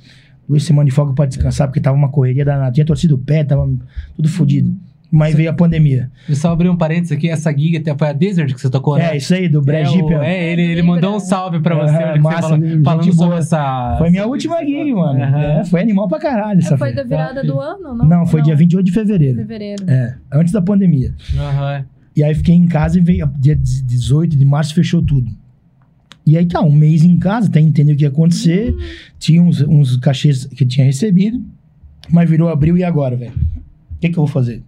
Duas 0.47 0.63
semanas 0.63 0.89
de 0.89 0.95
folga 0.95 1.13
pra 1.13 1.25
descansar, 1.25 1.67
porque 1.67 1.81
tava 1.81 1.97
uma 1.97 2.09
correria 2.09 2.45
danada. 2.45 2.71
Tinha 2.71 2.85
torcido 2.85 3.15
o 3.15 3.17
pé, 3.17 3.43
tava 3.43 3.69
tudo 4.15 4.29
fodido. 4.29 4.73
Mas 5.09 5.33
veio 5.33 5.49
a 5.49 5.53
pandemia. 5.53 6.11
Eu 6.27 6.35
só 6.35 6.51
abri 6.51 6.67
um 6.67 6.75
parênteses 6.75 7.13
aqui, 7.13 7.29
essa 7.29 7.49
gig 7.51 7.77
até 7.77 7.97
foi 7.97 8.09
a 8.09 8.13
Desert 8.13 8.53
que 8.53 8.59
você 8.59 8.69
tocou, 8.69 8.97
né? 8.97 9.11
É, 9.13 9.17
isso 9.17 9.33
aí, 9.33 9.47
do 9.47 9.59
É, 9.59 9.61
Brejip. 9.63 10.03
o- 10.03 10.21
é, 10.21 10.51
ele, 10.51 10.61
ele 10.63 10.81
mandou 10.81 11.15
um 11.15 11.19
salve 11.19 11.61
pra 11.61 11.75
você, 11.75 12.11
que 12.13 12.19
massa, 12.19 12.49
você 12.49 12.55
gente 12.55 12.83
falando 12.83 13.03
boa. 13.05 13.13
sobre 13.15 13.37
essa... 13.37 13.95
Foi 13.97 14.09
minha 14.09 14.25
última 14.27 14.59
gig, 14.59 14.83
negócio. 14.83 15.17
mano. 15.19 15.37
É, 15.37 15.63
foi 15.63 15.79
animal 15.81 16.09
pra 16.09 16.19
caralho 16.19 16.59
essa 16.59 16.77
Foi 16.77 16.89
festa. 16.89 17.03
da 17.03 17.07
virada 17.09 17.41
do 17.41 17.57
ano, 17.57 17.95
não? 17.95 18.05
Não, 18.05 18.25
foi 18.25 18.41
dia 18.41 18.53
28 18.55 18.85
de 18.85 18.91
fevereiro. 18.91 19.37
Fevereiro. 19.37 19.83
É, 19.89 20.15
antes 20.33 20.51
da 20.51 20.61
pandemia. 20.61 21.13
Aham. 21.37 21.85
E 22.13 22.21
aí 22.23 22.35
fiquei 22.35 22.55
em 22.55 22.67
casa 22.67 22.97
e 22.97 23.01
veio 23.01 23.31
dia 23.39 23.55
18 23.55 24.35
de 24.37 24.43
março 24.45 24.73
fechou 24.75 25.01
tudo. 25.01 25.31
E 26.27 26.35
aí 26.37 26.45
tá, 26.45 26.61
um 26.61 26.71
mês 26.73 27.05
em 27.05 27.17
casa, 27.17 27.47
até 27.47 27.61
entender 27.61 27.93
o 27.93 27.95
que 27.95 28.03
ia 28.03 28.09
acontecer. 28.09 28.75
Tinha 29.17 29.41
uns, 29.41 29.61
uns 29.61 29.95
cachês 29.95 30.45
que 30.45 30.65
eu 30.65 30.67
tinha 30.67 30.85
recebido, 30.85 31.41
mas 32.11 32.29
virou 32.29 32.49
abril 32.49 32.77
e 32.77 32.83
agora, 32.83 33.15
velho? 33.15 33.31
O 33.31 33.99
que, 34.01 34.09
que 34.09 34.17
eu 34.19 34.25
vou 34.25 34.27
fazer? 34.27 34.61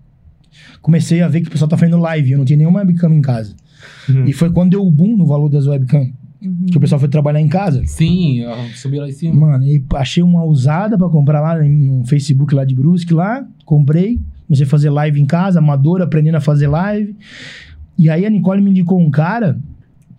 Comecei 0.82 1.22
a 1.22 1.28
ver 1.28 1.42
que 1.42 1.50
o 1.50 1.52
pessoal 1.52 1.68
tá 1.68 1.76
fazendo 1.76 1.98
live, 1.98 2.32
eu 2.32 2.38
não 2.38 2.46
tinha 2.46 2.56
nenhuma 2.56 2.80
webcam 2.80 3.14
em 3.14 3.22
casa. 3.22 3.54
Uhum. 4.08 4.24
E 4.24 4.32
foi 4.32 4.50
quando 4.50 4.72
deu 4.72 4.88
o 4.88 4.90
boom 4.90 5.18
no 5.18 5.26
valor 5.26 5.50
das 5.50 5.68
webcam, 5.68 6.10
que 6.72 6.78
o 6.78 6.80
pessoal 6.80 6.98
foi 6.98 7.10
trabalhar 7.10 7.42
em 7.42 7.50
casa. 7.50 7.86
Sim, 7.86 8.42
subiu 8.76 9.02
lá 9.02 9.10
em 9.10 9.12
cima. 9.12 9.36
Mano, 9.36 9.66
e 9.66 9.84
achei 9.96 10.24
uma 10.24 10.46
usada 10.46 10.98
pra 10.98 11.10
comprar 11.10 11.42
lá 11.42 11.62
no 11.62 12.06
Facebook 12.06 12.56
lá 12.56 12.64
de 12.64 12.74
Brusque 12.74 13.14
lá, 13.14 13.46
comprei, 13.66 14.18
comecei 14.48 14.66
a 14.66 14.70
fazer 14.70 14.90
live 14.90 15.20
em 15.20 15.26
casa, 15.26 15.60
amador, 15.60 16.02
aprendendo 16.02 16.38
a 16.38 16.42
fazer 16.42 16.68
live. 16.68 17.18
E 17.98 18.10
aí 18.10 18.26
a 18.26 18.30
Nicole 18.30 18.62
me 18.62 18.72
indicou 18.72 18.98
um 18.98 19.12
cara, 19.12 19.60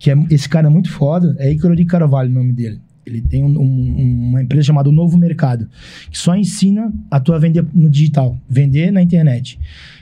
que 0.01 0.09
é 0.09 0.15
esse 0.31 0.49
cara 0.49 0.65
é 0.67 0.69
muito 0.69 0.89
foda, 0.89 1.35
é 1.37 1.51
Ícaro 1.51 1.75
de 1.75 1.85
Carvalho 1.85 2.29
o 2.31 2.33
nome 2.33 2.51
dele. 2.53 2.79
Ele 3.05 3.21
tem 3.21 3.43
um- 3.43 3.59
um- 3.59 4.29
uma 4.29 4.41
empresa 4.41 4.63
chamada 4.67 4.91
Novo 4.91 5.15
Mercado, 5.17 5.67
que 6.09 6.17
só 6.17 6.35
ensina 6.35 6.91
a 7.09 7.19
tu 7.19 7.33
a 7.33 7.37
vender 7.39 7.63
no 7.73 7.87
digital, 7.89 8.35
vender 8.49 8.91
na 8.91 9.01
internet. 9.01 9.59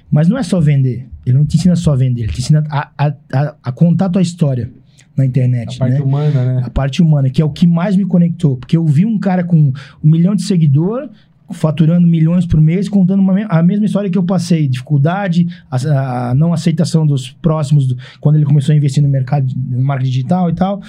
Mas 0.09 0.27
não 0.29 0.37
é 0.37 0.43
só 0.43 0.59
vender, 0.61 1.05
ele 1.25 1.37
não 1.37 1.45
te 1.45 1.57
ensina 1.57 1.75
só 1.75 1.93
a 1.93 1.95
vender, 1.97 2.23
ele 2.23 2.31
te 2.31 2.39
ensina 2.39 2.63
a, 2.69 2.89
a, 2.97 3.13
a, 3.33 3.55
a 3.63 3.71
contar 3.71 4.05
a 4.05 4.09
tua 4.09 4.21
história 4.21 4.71
na 5.17 5.23
A 5.23 5.27
internet, 5.27 5.77
parte 5.77 5.95
né? 5.95 6.01
humana, 6.01 6.45
né? 6.45 6.61
a 6.65 6.69
parte 6.69 7.01
humana, 7.01 7.29
que 7.29 7.41
é 7.41 7.45
o 7.45 7.49
que 7.49 7.67
mais 7.67 7.95
me 7.97 8.05
conectou. 8.05 8.55
Porque 8.57 8.77
eu 8.77 8.85
vi 8.85 9.05
um 9.05 9.19
cara 9.19 9.43
com 9.43 9.57
um 10.03 10.09
milhão 10.09 10.33
de 10.33 10.43
seguidor, 10.43 11.09
faturando 11.51 12.05
milhões 12.07 12.45
por 12.45 12.59
mês, 12.61 12.87
contando 12.87 13.19
uma 13.21 13.45
a 13.47 13.61
mesma 13.63 13.85
história 13.85 14.09
que 14.09 14.17
eu 14.17 14.23
passei. 14.23 14.67
Dificuldade, 14.67 15.47
a, 15.69 16.29
a 16.29 16.35
não 16.35 16.53
aceitação 16.53 17.05
dos 17.05 17.31
próximos, 17.31 17.87
do- 17.87 17.97
quando 18.19 18.35
ele 18.35 18.45
começou 18.45 18.73
a 18.73 18.77
investir 18.77 19.01
no 19.03 19.09
mercado, 19.09 19.51
no 19.55 19.81
marketing 19.83 20.11
digital 20.11 20.49
e 20.49 20.53
tal. 20.53 20.81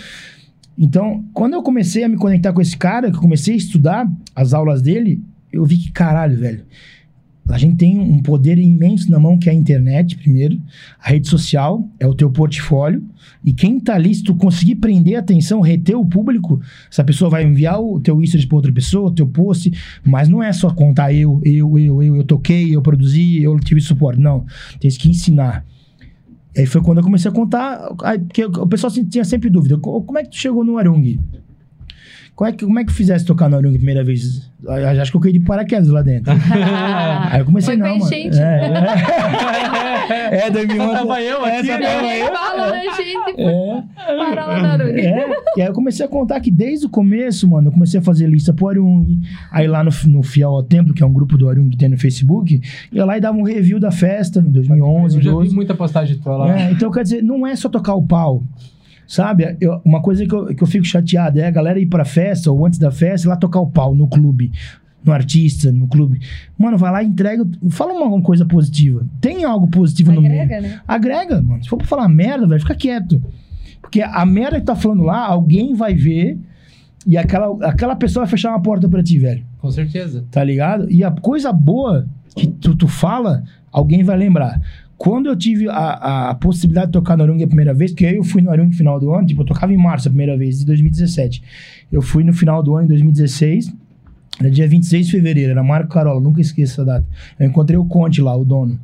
Então, 0.78 1.24
quando 1.34 1.54
eu 1.54 1.62
comecei 1.62 2.04
a 2.04 2.08
me 2.08 2.16
conectar 2.16 2.52
com 2.52 2.60
esse 2.60 2.76
cara, 2.76 3.10
que 3.10 3.16
eu 3.16 3.20
comecei 3.20 3.54
a 3.54 3.56
estudar 3.56 4.10
as 4.34 4.54
aulas 4.54 4.80
dele, 4.80 5.22
eu 5.52 5.64
vi 5.64 5.76
que, 5.76 5.92
caralho, 5.92 6.38
velho, 6.38 6.62
a 7.50 7.58
gente 7.58 7.76
tem 7.76 7.98
um 7.98 8.22
poder 8.22 8.58
imenso 8.58 9.10
na 9.10 9.18
mão 9.18 9.38
que 9.38 9.48
é 9.48 9.52
a 9.52 9.54
internet, 9.54 10.16
primeiro. 10.16 10.60
A 11.02 11.10
rede 11.10 11.28
social 11.28 11.88
é 11.98 12.06
o 12.06 12.14
teu 12.14 12.30
portfólio. 12.30 13.02
E 13.44 13.52
quem 13.52 13.78
tá 13.80 13.94
ali, 13.94 14.14
se 14.14 14.22
tu 14.22 14.34
conseguir 14.34 14.76
prender 14.76 15.16
a 15.16 15.20
atenção, 15.20 15.60
reter 15.60 15.96
o 15.96 16.04
público, 16.04 16.60
essa 16.90 17.02
pessoa 17.02 17.30
vai 17.30 17.44
enviar 17.44 17.80
o 17.80 17.98
teu 18.00 18.22
history 18.22 18.46
pra 18.46 18.56
outra 18.56 18.72
pessoa, 18.72 19.08
o 19.10 19.14
teu 19.14 19.26
post. 19.26 19.70
Mas 20.04 20.28
não 20.28 20.42
é 20.42 20.52
só 20.52 20.70
contar 20.70 21.12
eu, 21.12 21.40
eu, 21.44 21.78
eu, 21.78 22.02
eu, 22.02 22.16
eu 22.16 22.24
toquei, 22.24 22.74
eu 22.74 22.82
produzi, 22.82 23.42
eu 23.42 23.58
tive 23.60 23.80
suporte. 23.80 24.20
Não. 24.20 24.44
Tem 24.78 24.90
que 24.90 25.08
ensinar. 25.10 25.64
E 26.56 26.60
aí 26.60 26.66
foi 26.66 26.82
quando 26.82 26.98
eu 26.98 27.04
comecei 27.04 27.30
a 27.30 27.34
contar, 27.34 27.94
aí, 28.02 28.18
porque 28.18 28.44
o 28.44 28.66
pessoal 28.66 28.92
tinha 28.92 29.24
sempre 29.24 29.48
dúvida. 29.48 29.78
"Co- 29.78 30.02
Como 30.02 30.18
é 30.18 30.22
que 30.24 30.30
tu 30.30 30.36
chegou 30.36 30.64
no 30.64 30.78
Arung? 30.78 31.16
Como 32.40 32.48
é 32.48 32.52
que, 32.54 32.64
como 32.64 32.78
é 32.78 32.84
que 32.86 32.92
fizesse 32.94 33.26
tocar 33.26 33.50
no 33.50 33.56
Arung 33.58 33.74
a 33.74 33.76
primeira 33.76 34.02
vez? 34.02 34.50
Eu 34.64 34.72
Acho 35.02 35.10
que 35.10 35.16
eu 35.18 35.20
caí 35.20 35.32
de 35.34 35.40
paraquedas 35.40 35.88
lá 35.88 36.00
dentro. 36.00 36.32
Aí 37.30 37.40
eu 37.40 37.44
comecei, 37.44 37.76
Foi 37.76 37.82
não, 37.86 37.98
mano. 37.98 38.06
enchente. 38.06 38.38
É, 38.40 38.72
é. 40.32 40.46
é 40.46 40.50
2011. 40.50 40.92
Tava 40.94 41.20
eu 41.20 41.44
aqui, 41.44 41.70
essa 41.70 41.78
né? 41.78 41.86
tava 41.86 42.16
eu. 42.16 42.32
fala 42.32 42.70
da 42.70 42.80
gente 42.80 43.40
É. 43.42 43.84
na 44.62 44.72
Arung. 44.72 44.88
É, 44.88 45.28
e 45.54 45.60
aí 45.60 45.68
eu 45.68 45.74
comecei 45.74 46.06
a 46.06 46.08
contar 46.08 46.40
que 46.40 46.50
desde 46.50 46.86
o 46.86 46.88
começo, 46.88 47.46
mano, 47.46 47.68
eu 47.68 47.72
comecei 47.72 48.00
a 48.00 48.02
fazer 48.02 48.26
lista 48.26 48.54
pro 48.54 48.68
Arung. 48.68 49.20
Aí 49.52 49.68
lá 49.68 49.84
no, 49.84 49.90
no 50.06 50.22
Fiel 50.22 50.48
ao 50.48 50.62
Templo, 50.62 50.94
que 50.94 51.02
é 51.02 51.06
um 51.06 51.12
grupo 51.12 51.36
do 51.36 51.46
Arung 51.46 51.68
que 51.68 51.76
tem 51.76 51.90
no 51.90 51.98
Facebook, 51.98 52.58
ia 52.90 53.04
lá 53.04 53.18
e 53.18 53.20
dava 53.20 53.36
um 53.36 53.42
review 53.42 53.78
da 53.78 53.90
festa, 53.90 54.40
em 54.40 54.50
2011, 54.50 55.16
Eu 55.16 55.22
já 55.22 55.30
vi 55.30 55.36
12. 55.36 55.54
muita 55.54 55.74
postagem 55.74 56.16
tua 56.16 56.38
lá. 56.38 56.58
É, 56.58 56.72
então, 56.72 56.90
quer 56.90 57.02
dizer, 57.02 57.22
não 57.22 57.46
é 57.46 57.54
só 57.54 57.68
tocar 57.68 57.94
o 57.94 58.02
pau. 58.02 58.42
Sabe? 59.10 59.56
Eu- 59.60 59.80
uma 59.84 60.00
coisa 60.00 60.24
que 60.24 60.32
eu, 60.32 60.46
que 60.54 60.62
eu 60.62 60.66
fico 60.68 60.84
chateado 60.84 61.40
é 61.40 61.44
a 61.44 61.50
galera 61.50 61.80
ir 61.80 61.86
pra 61.86 62.04
festa 62.04 62.48
ou 62.52 62.64
antes 62.64 62.78
da 62.78 62.92
festa 62.92 63.26
ir 63.26 63.28
lá 63.28 63.34
tocar 63.36 63.58
o 63.58 63.66
pau 63.66 63.92
no 63.92 64.06
clube, 64.06 64.52
no 65.04 65.12
artista, 65.12 65.72
no 65.72 65.88
clube. 65.88 66.20
Mano, 66.56 66.78
vai 66.78 66.92
lá 66.92 67.02
e 67.02 67.06
entrega. 67.08 67.44
Fala 67.70 67.92
uma, 67.92 68.06
uma 68.06 68.22
coisa 68.22 68.44
positiva. 68.44 69.04
Tem 69.20 69.42
algo 69.42 69.66
positivo 69.66 70.12
no 70.12 70.22
meio. 70.22 70.42
Agrega, 70.42 70.60
né? 70.60 70.80
Agrega, 70.86 71.42
mano. 71.42 71.60
Se 71.60 71.68
for 71.68 71.76
pra 71.76 71.88
falar 71.88 72.08
merda, 72.08 72.46
velho, 72.46 72.60
fica 72.60 72.76
quieto. 72.76 73.20
Porque 73.82 74.00
a 74.00 74.24
merda 74.24 74.60
que 74.60 74.66
tá 74.66 74.76
falando 74.76 75.02
lá, 75.02 75.26
alguém 75.26 75.74
vai 75.74 75.92
ver 75.92 76.38
e 77.04 77.16
aquela, 77.16 77.66
aquela 77.66 77.96
pessoa 77.96 78.24
vai 78.24 78.30
fechar 78.30 78.50
uma 78.50 78.62
porta 78.62 78.88
pra 78.88 79.02
ti, 79.02 79.18
velho. 79.18 79.42
Com 79.58 79.72
certeza. 79.72 80.24
Tá 80.30 80.44
ligado? 80.44 80.88
E 80.88 81.02
a 81.02 81.10
coisa 81.10 81.52
boa 81.52 82.06
que 82.36 82.46
tu, 82.46 82.76
tu 82.76 82.86
fala, 82.86 83.42
alguém 83.72 84.04
vai 84.04 84.16
lembrar. 84.16 84.60
Quando 85.00 85.30
eu 85.30 85.34
tive 85.34 85.66
a, 85.66 86.28
a 86.28 86.34
possibilidade 86.34 86.88
de 86.88 86.92
tocar 86.92 87.16
no 87.16 87.22
Arung 87.22 87.42
a 87.42 87.46
primeira 87.46 87.72
vez, 87.72 87.90
que 87.90 88.04
eu 88.04 88.22
fui 88.22 88.42
no 88.42 88.50
Arung 88.50 88.66
no 88.66 88.74
final 88.74 89.00
do 89.00 89.14
ano, 89.14 89.26
tipo, 89.26 89.40
eu 89.40 89.46
tocava 89.46 89.72
em 89.72 89.76
março 89.78 90.08
a 90.08 90.10
primeira 90.10 90.36
vez, 90.36 90.58
de 90.58 90.66
2017. 90.66 91.42
Eu 91.90 92.02
fui 92.02 92.22
no 92.22 92.34
final 92.34 92.62
do 92.62 92.76
ano, 92.76 92.84
em 92.84 92.88
2016, 92.88 93.74
era 94.38 94.50
dia 94.50 94.68
26 94.68 95.06
de 95.06 95.12
fevereiro, 95.12 95.52
era 95.52 95.62
Marco 95.62 95.88
Carola, 95.88 96.20
nunca 96.20 96.42
esqueço 96.42 96.74
essa 96.74 96.84
data. 96.84 97.06
Eu 97.38 97.46
encontrei 97.46 97.78
o 97.78 97.84
Conte 97.86 98.20
lá, 98.20 98.36
o 98.36 98.44
dono. 98.44 98.78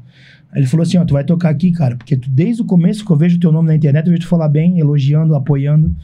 Ele 0.55 0.65
falou 0.65 0.85
assim, 0.85 0.97
ó, 0.97 1.05
tu 1.05 1.13
vai 1.13 1.23
tocar 1.23 1.51
aqui, 1.51 1.71
cara, 1.71 1.97
porque 1.97 2.17
tu, 2.17 2.31
desde 2.31 2.63
o 2.63 2.65
começo 2.65 3.05
que 3.05 3.13
eu 3.13 3.17
vejo 3.17 3.37
o 3.37 3.41
teu 3.41 3.53
nome 3.53 3.69
na 3.69 3.75
internet, 3.75 4.07
eu 4.07 4.13
vejo 4.13 4.23
tu 4.23 4.29
falar 4.29 4.49
bem, 4.49 4.79
elogiando, 4.79 5.35
apoiando. 5.35 5.95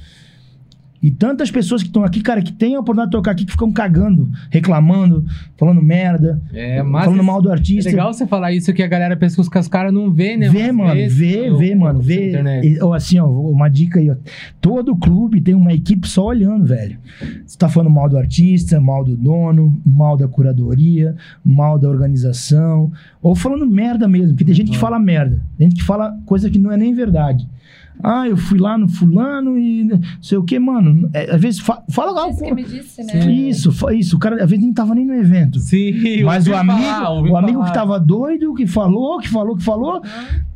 E 1.02 1.10
tantas 1.10 1.50
pessoas 1.50 1.82
que 1.82 1.88
estão 1.88 2.04
aqui, 2.04 2.20
cara, 2.20 2.40
que 2.40 2.52
têm 2.52 2.76
a 2.76 2.80
oportunidade 2.80 3.10
de 3.10 3.16
tocar 3.16 3.32
aqui, 3.32 3.44
que 3.44 3.50
ficam 3.50 3.72
cagando, 3.72 4.30
reclamando, 4.50 5.24
falando 5.58 5.82
merda, 5.82 6.40
É, 6.52 6.80
mas 6.82 7.06
falando 7.06 7.24
mal 7.24 7.42
do 7.42 7.48
é 7.48 7.52
artista. 7.52 7.90
legal 7.90 8.12
você 8.12 8.24
falar 8.26 8.52
isso 8.52 8.72
que 8.72 8.82
a 8.82 8.86
galera 8.86 9.16
pensa 9.16 9.34
que 9.34 9.58
os 9.58 9.68
caras 9.68 9.92
não 9.92 10.12
vê, 10.12 10.36
né? 10.36 10.48
Vê, 10.48 10.70
mano, 10.70 11.00
esse- 11.00 11.14
vê, 11.16 11.50
no- 11.50 11.58
vê, 11.58 11.74
mano, 11.74 12.00
vê. 12.00 12.32
E, 12.62 12.80
Ou 12.80 12.94
assim, 12.94 13.18
ó, 13.18 13.26
uma 13.28 13.68
dica 13.68 13.98
aí, 13.98 14.10
ó. 14.10 14.14
Todo 14.60 14.94
clube 14.96 15.40
tem 15.40 15.54
uma 15.54 15.72
equipe 15.72 16.06
só 16.08 16.26
olhando, 16.26 16.64
velho. 16.66 16.96
Você 17.44 17.58
tá 17.58 17.68
falando 17.68 17.90
mal 17.90 18.08
do 18.08 18.16
artista, 18.16 18.80
mal 18.80 19.04
do 19.04 19.16
dono, 19.16 19.76
mal 19.84 20.16
da 20.16 20.28
curadoria, 20.28 21.16
mal 21.44 21.78
da 21.78 21.88
organização, 21.88 22.92
ou 23.20 23.34
falando 23.34 23.66
merda 23.66 24.06
mesmo, 24.06 24.30
porque 24.34 24.44
tem 24.44 24.54
gente 24.54 24.70
que 24.70 24.78
fala 24.78 24.98
merda, 24.98 25.42
tem 25.58 25.68
gente 25.68 25.80
que 25.80 25.84
fala 25.86 26.16
coisa 26.26 26.48
que 26.48 26.58
não 26.58 26.70
é 26.70 26.76
nem 26.76 26.94
verdade. 26.94 27.48
Ah, 28.02 28.26
eu 28.28 28.36
fui 28.36 28.58
lá 28.58 28.76
no 28.76 28.88
fulano 28.88 29.56
e 29.58 29.84
não 29.84 30.00
sei 30.20 30.36
o 30.38 30.42
que, 30.44 30.58
mano. 30.58 31.08
É, 31.12 31.34
às 31.34 31.40
vezes 31.40 31.60
fa- 31.60 31.82
fala 31.88 32.20
algo. 32.20 32.34
Isso 32.34 32.44
que 32.44 32.54
me 32.54 32.64
disse, 32.64 33.02
né? 33.04 33.32
Isso, 33.32 33.90
isso. 33.92 34.16
O 34.16 34.18
cara 34.18 34.42
às 34.42 34.50
vezes 34.50 34.64
nem 34.64 34.72
tava 34.72 34.94
nem 34.94 35.06
no 35.06 35.14
evento. 35.14 35.58
Sim, 35.60 36.22
Mas 36.24 36.46
o 36.48 36.54
amigo, 36.54 36.78
falar, 36.80 37.12
o 37.22 37.36
amigo 37.36 37.58
falar. 37.58 37.66
que 37.70 37.74
tava 37.74 38.00
doido, 38.00 38.54
que 38.54 38.66
falou, 38.66 39.18
que 39.20 39.28
falou, 39.28 39.56
que 39.56 39.62
falou, 39.62 40.02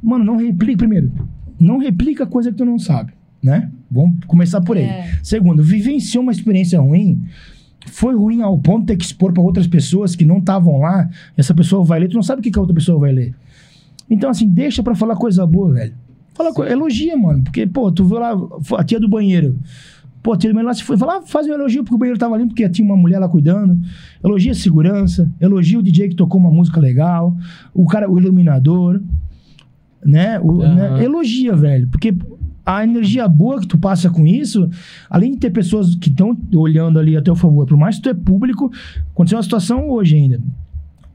mano, 0.02 0.24
não 0.24 0.36
replica. 0.36 0.78
Primeiro, 0.78 1.12
não 1.58 1.78
replica 1.78 2.26
coisa 2.26 2.50
que 2.50 2.56
tu 2.58 2.64
não 2.64 2.78
sabe, 2.78 3.12
né? 3.42 3.70
Vamos 3.90 4.16
começar 4.26 4.60
por 4.60 4.76
aí. 4.76 4.84
É. 4.84 5.18
Segundo, 5.22 5.62
vivenciou 5.62 6.22
uma 6.22 6.32
experiência 6.32 6.80
ruim. 6.80 7.22
Foi 7.88 8.16
ruim 8.16 8.42
ao 8.42 8.58
ponto 8.58 8.80
de 8.80 8.86
ter 8.88 8.96
que 8.96 9.04
expor 9.04 9.32
para 9.32 9.42
outras 9.42 9.68
pessoas 9.68 10.16
que 10.16 10.24
não 10.24 10.38
estavam 10.38 10.78
lá. 10.80 11.08
Essa 11.36 11.54
pessoa 11.54 11.84
vai 11.84 12.00
ler, 12.00 12.08
tu 12.08 12.14
não 12.14 12.22
sabe 12.22 12.40
o 12.40 12.42
que, 12.42 12.50
que 12.50 12.58
a 12.58 12.60
outra 12.62 12.74
pessoa 12.74 12.98
vai 12.98 13.12
ler. 13.12 13.32
Então, 14.10 14.28
assim, 14.28 14.48
deixa 14.48 14.82
pra 14.82 14.94
falar 14.96 15.14
coisa 15.14 15.46
boa, 15.46 15.72
velho. 15.72 15.94
Fala, 16.36 16.52
elogia, 16.70 17.16
mano. 17.16 17.42
Porque, 17.42 17.66
pô, 17.66 17.90
tu 17.90 18.04
viu 18.04 18.18
lá 18.18 18.32
a 18.78 18.84
tia 18.84 19.00
do 19.00 19.08
banheiro. 19.08 19.58
Pô, 20.22 20.32
a 20.32 20.36
tia 20.36 20.50
do 20.50 20.54
banheiro 20.54 20.68
lá 20.68 20.74
se 20.74 20.82
foi. 20.84 20.96
Fala, 20.96 21.18
ah, 21.18 21.22
faz 21.22 21.46
um 21.46 21.52
elogio 21.52 21.82
porque 21.82 21.94
o 21.94 21.98
banheiro 21.98 22.18
tava 22.18 22.36
limpo, 22.36 22.48
porque 22.50 22.68
tinha 22.68 22.84
uma 22.84 22.96
mulher 22.96 23.18
lá 23.18 23.28
cuidando. 23.28 23.78
Elogia 24.24 24.52
a 24.52 24.54
segurança. 24.54 25.32
Elogia 25.40 25.78
o 25.78 25.82
DJ 25.82 26.08
que 26.10 26.14
tocou 26.16 26.40
uma 26.40 26.50
música 26.50 26.80
legal. 26.80 27.34
O 27.72 27.86
cara, 27.86 28.10
o 28.10 28.18
iluminador. 28.18 29.00
Né? 30.04 30.38
O- 30.40 30.62
Aham. 30.62 30.74
né? 30.74 31.04
Elogia, 31.04 31.54
velho. 31.56 31.88
Porque 31.88 32.14
a 32.64 32.82
energia 32.84 33.26
boa 33.28 33.60
que 33.60 33.66
tu 33.66 33.78
passa 33.78 34.10
com 34.10 34.26
isso, 34.26 34.68
além 35.08 35.32
de 35.32 35.38
ter 35.38 35.50
pessoas 35.50 35.94
que 35.94 36.08
estão 36.08 36.36
olhando 36.54 36.98
ali 36.98 37.16
a 37.16 37.22
teu 37.22 37.36
favor, 37.36 37.64
por 37.66 37.76
mais 37.76 37.96
que 37.96 38.02
tu 38.02 38.08
é 38.08 38.14
público, 38.14 38.70
aconteceu 39.12 39.36
uma 39.38 39.42
situação 39.42 39.88
hoje 39.88 40.16
ainda. 40.16 40.40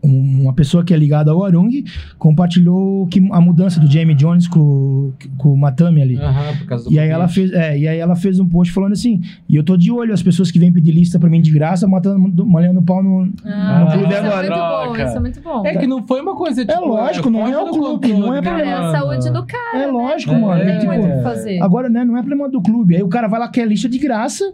Um- 0.03 0.41
Uma 0.44 0.53
pessoa 0.53 0.84
que 0.84 0.94
é 0.94 0.98
ligada 0.98 1.30
ao 1.32 1.44
Arung 1.45 1.69
compartilhou 2.18 3.06
que 3.07 3.19
a 3.32 3.41
mudança 3.41 3.80
do 3.80 3.86
Jamie 3.91 4.15
Jones 4.15 4.48
com, 4.48 5.11
com 5.38 5.53
o 5.53 5.57
Matami 5.57 6.02
ali. 6.02 6.18
Aham, 6.18 6.57
por 6.57 6.65
causa 6.68 6.86
do 6.90 6.91
E 6.94 6.99
aí 6.99 7.10
ela 7.10 7.28
fez, 7.28 7.52
é, 7.52 7.78
e 7.78 7.88
aí 7.88 7.99
ela 7.99 8.15
fez 8.15 8.40
um 8.40 8.48
post 8.48 8.73
falando 8.73 8.94
assim, 8.94 9.22
e 9.49 9.56
eu 9.56 9.64
tô 9.64 9.78
de 9.78 9.91
olho 9.91 10.14
as 10.14 10.23
pessoas 10.23 10.49
que 10.52 10.57
vêm 10.60 10.72
pedir 10.72 10.91
lista 10.91 11.19
pra 11.19 11.30
mim 11.30 11.41
de 11.41 11.52
graça, 11.52 11.88
matando, 11.88 12.45
malhando 12.45 12.80
o 12.80 12.84
pau 12.84 13.03
no 13.03 13.32
Ah, 13.45 13.80
no 13.82 13.88
isso 13.90 13.98
clube 13.99 14.14
é 14.14 14.18
agora. 14.18 14.48
muito 14.48 14.60
bom, 14.98 15.03
isso 15.06 15.18
é 15.18 15.19
muito 15.19 15.41
bom. 15.41 15.65
É 15.65 15.76
que 15.78 15.88
não 15.88 16.06
foi 16.07 16.22
uma 16.22 16.36
coisa 16.36 16.65
tipo. 16.65 16.86
lógico, 16.86 17.30
não 17.30 17.48
é 17.48 17.57
o 17.57 17.68
clube, 17.72 18.14
não 18.14 18.34
é 18.34 18.41
né, 18.41 18.49
problema. 18.49 18.72
É 18.72 18.73
a 18.73 18.91
saúde 18.91 19.30
do 19.32 19.45
cara. 19.45 19.84
É 19.84 19.88
lógico, 19.88 20.34
É, 20.34 20.38
mano. 20.40 20.48
Não 20.64 20.69
é 20.69 20.72
tem 20.72 20.80
tipo, 20.80 20.91
muito 20.94 21.07
o 21.07 21.18
que 21.18 21.23
fazer. 21.23 21.61
Agora, 21.61 21.90
né, 21.90 22.03
não 22.03 22.18
é 22.18 22.22
problema 22.22 22.49
do 22.49 22.61
clube. 22.61 22.95
Aí 22.95 23.03
o 23.03 23.07
cara 23.10 23.28
vai 23.28 23.40
lá 23.40 23.48
quer 23.49 23.68
lista 23.68 23.88
de 23.90 23.98
graça 23.99 24.52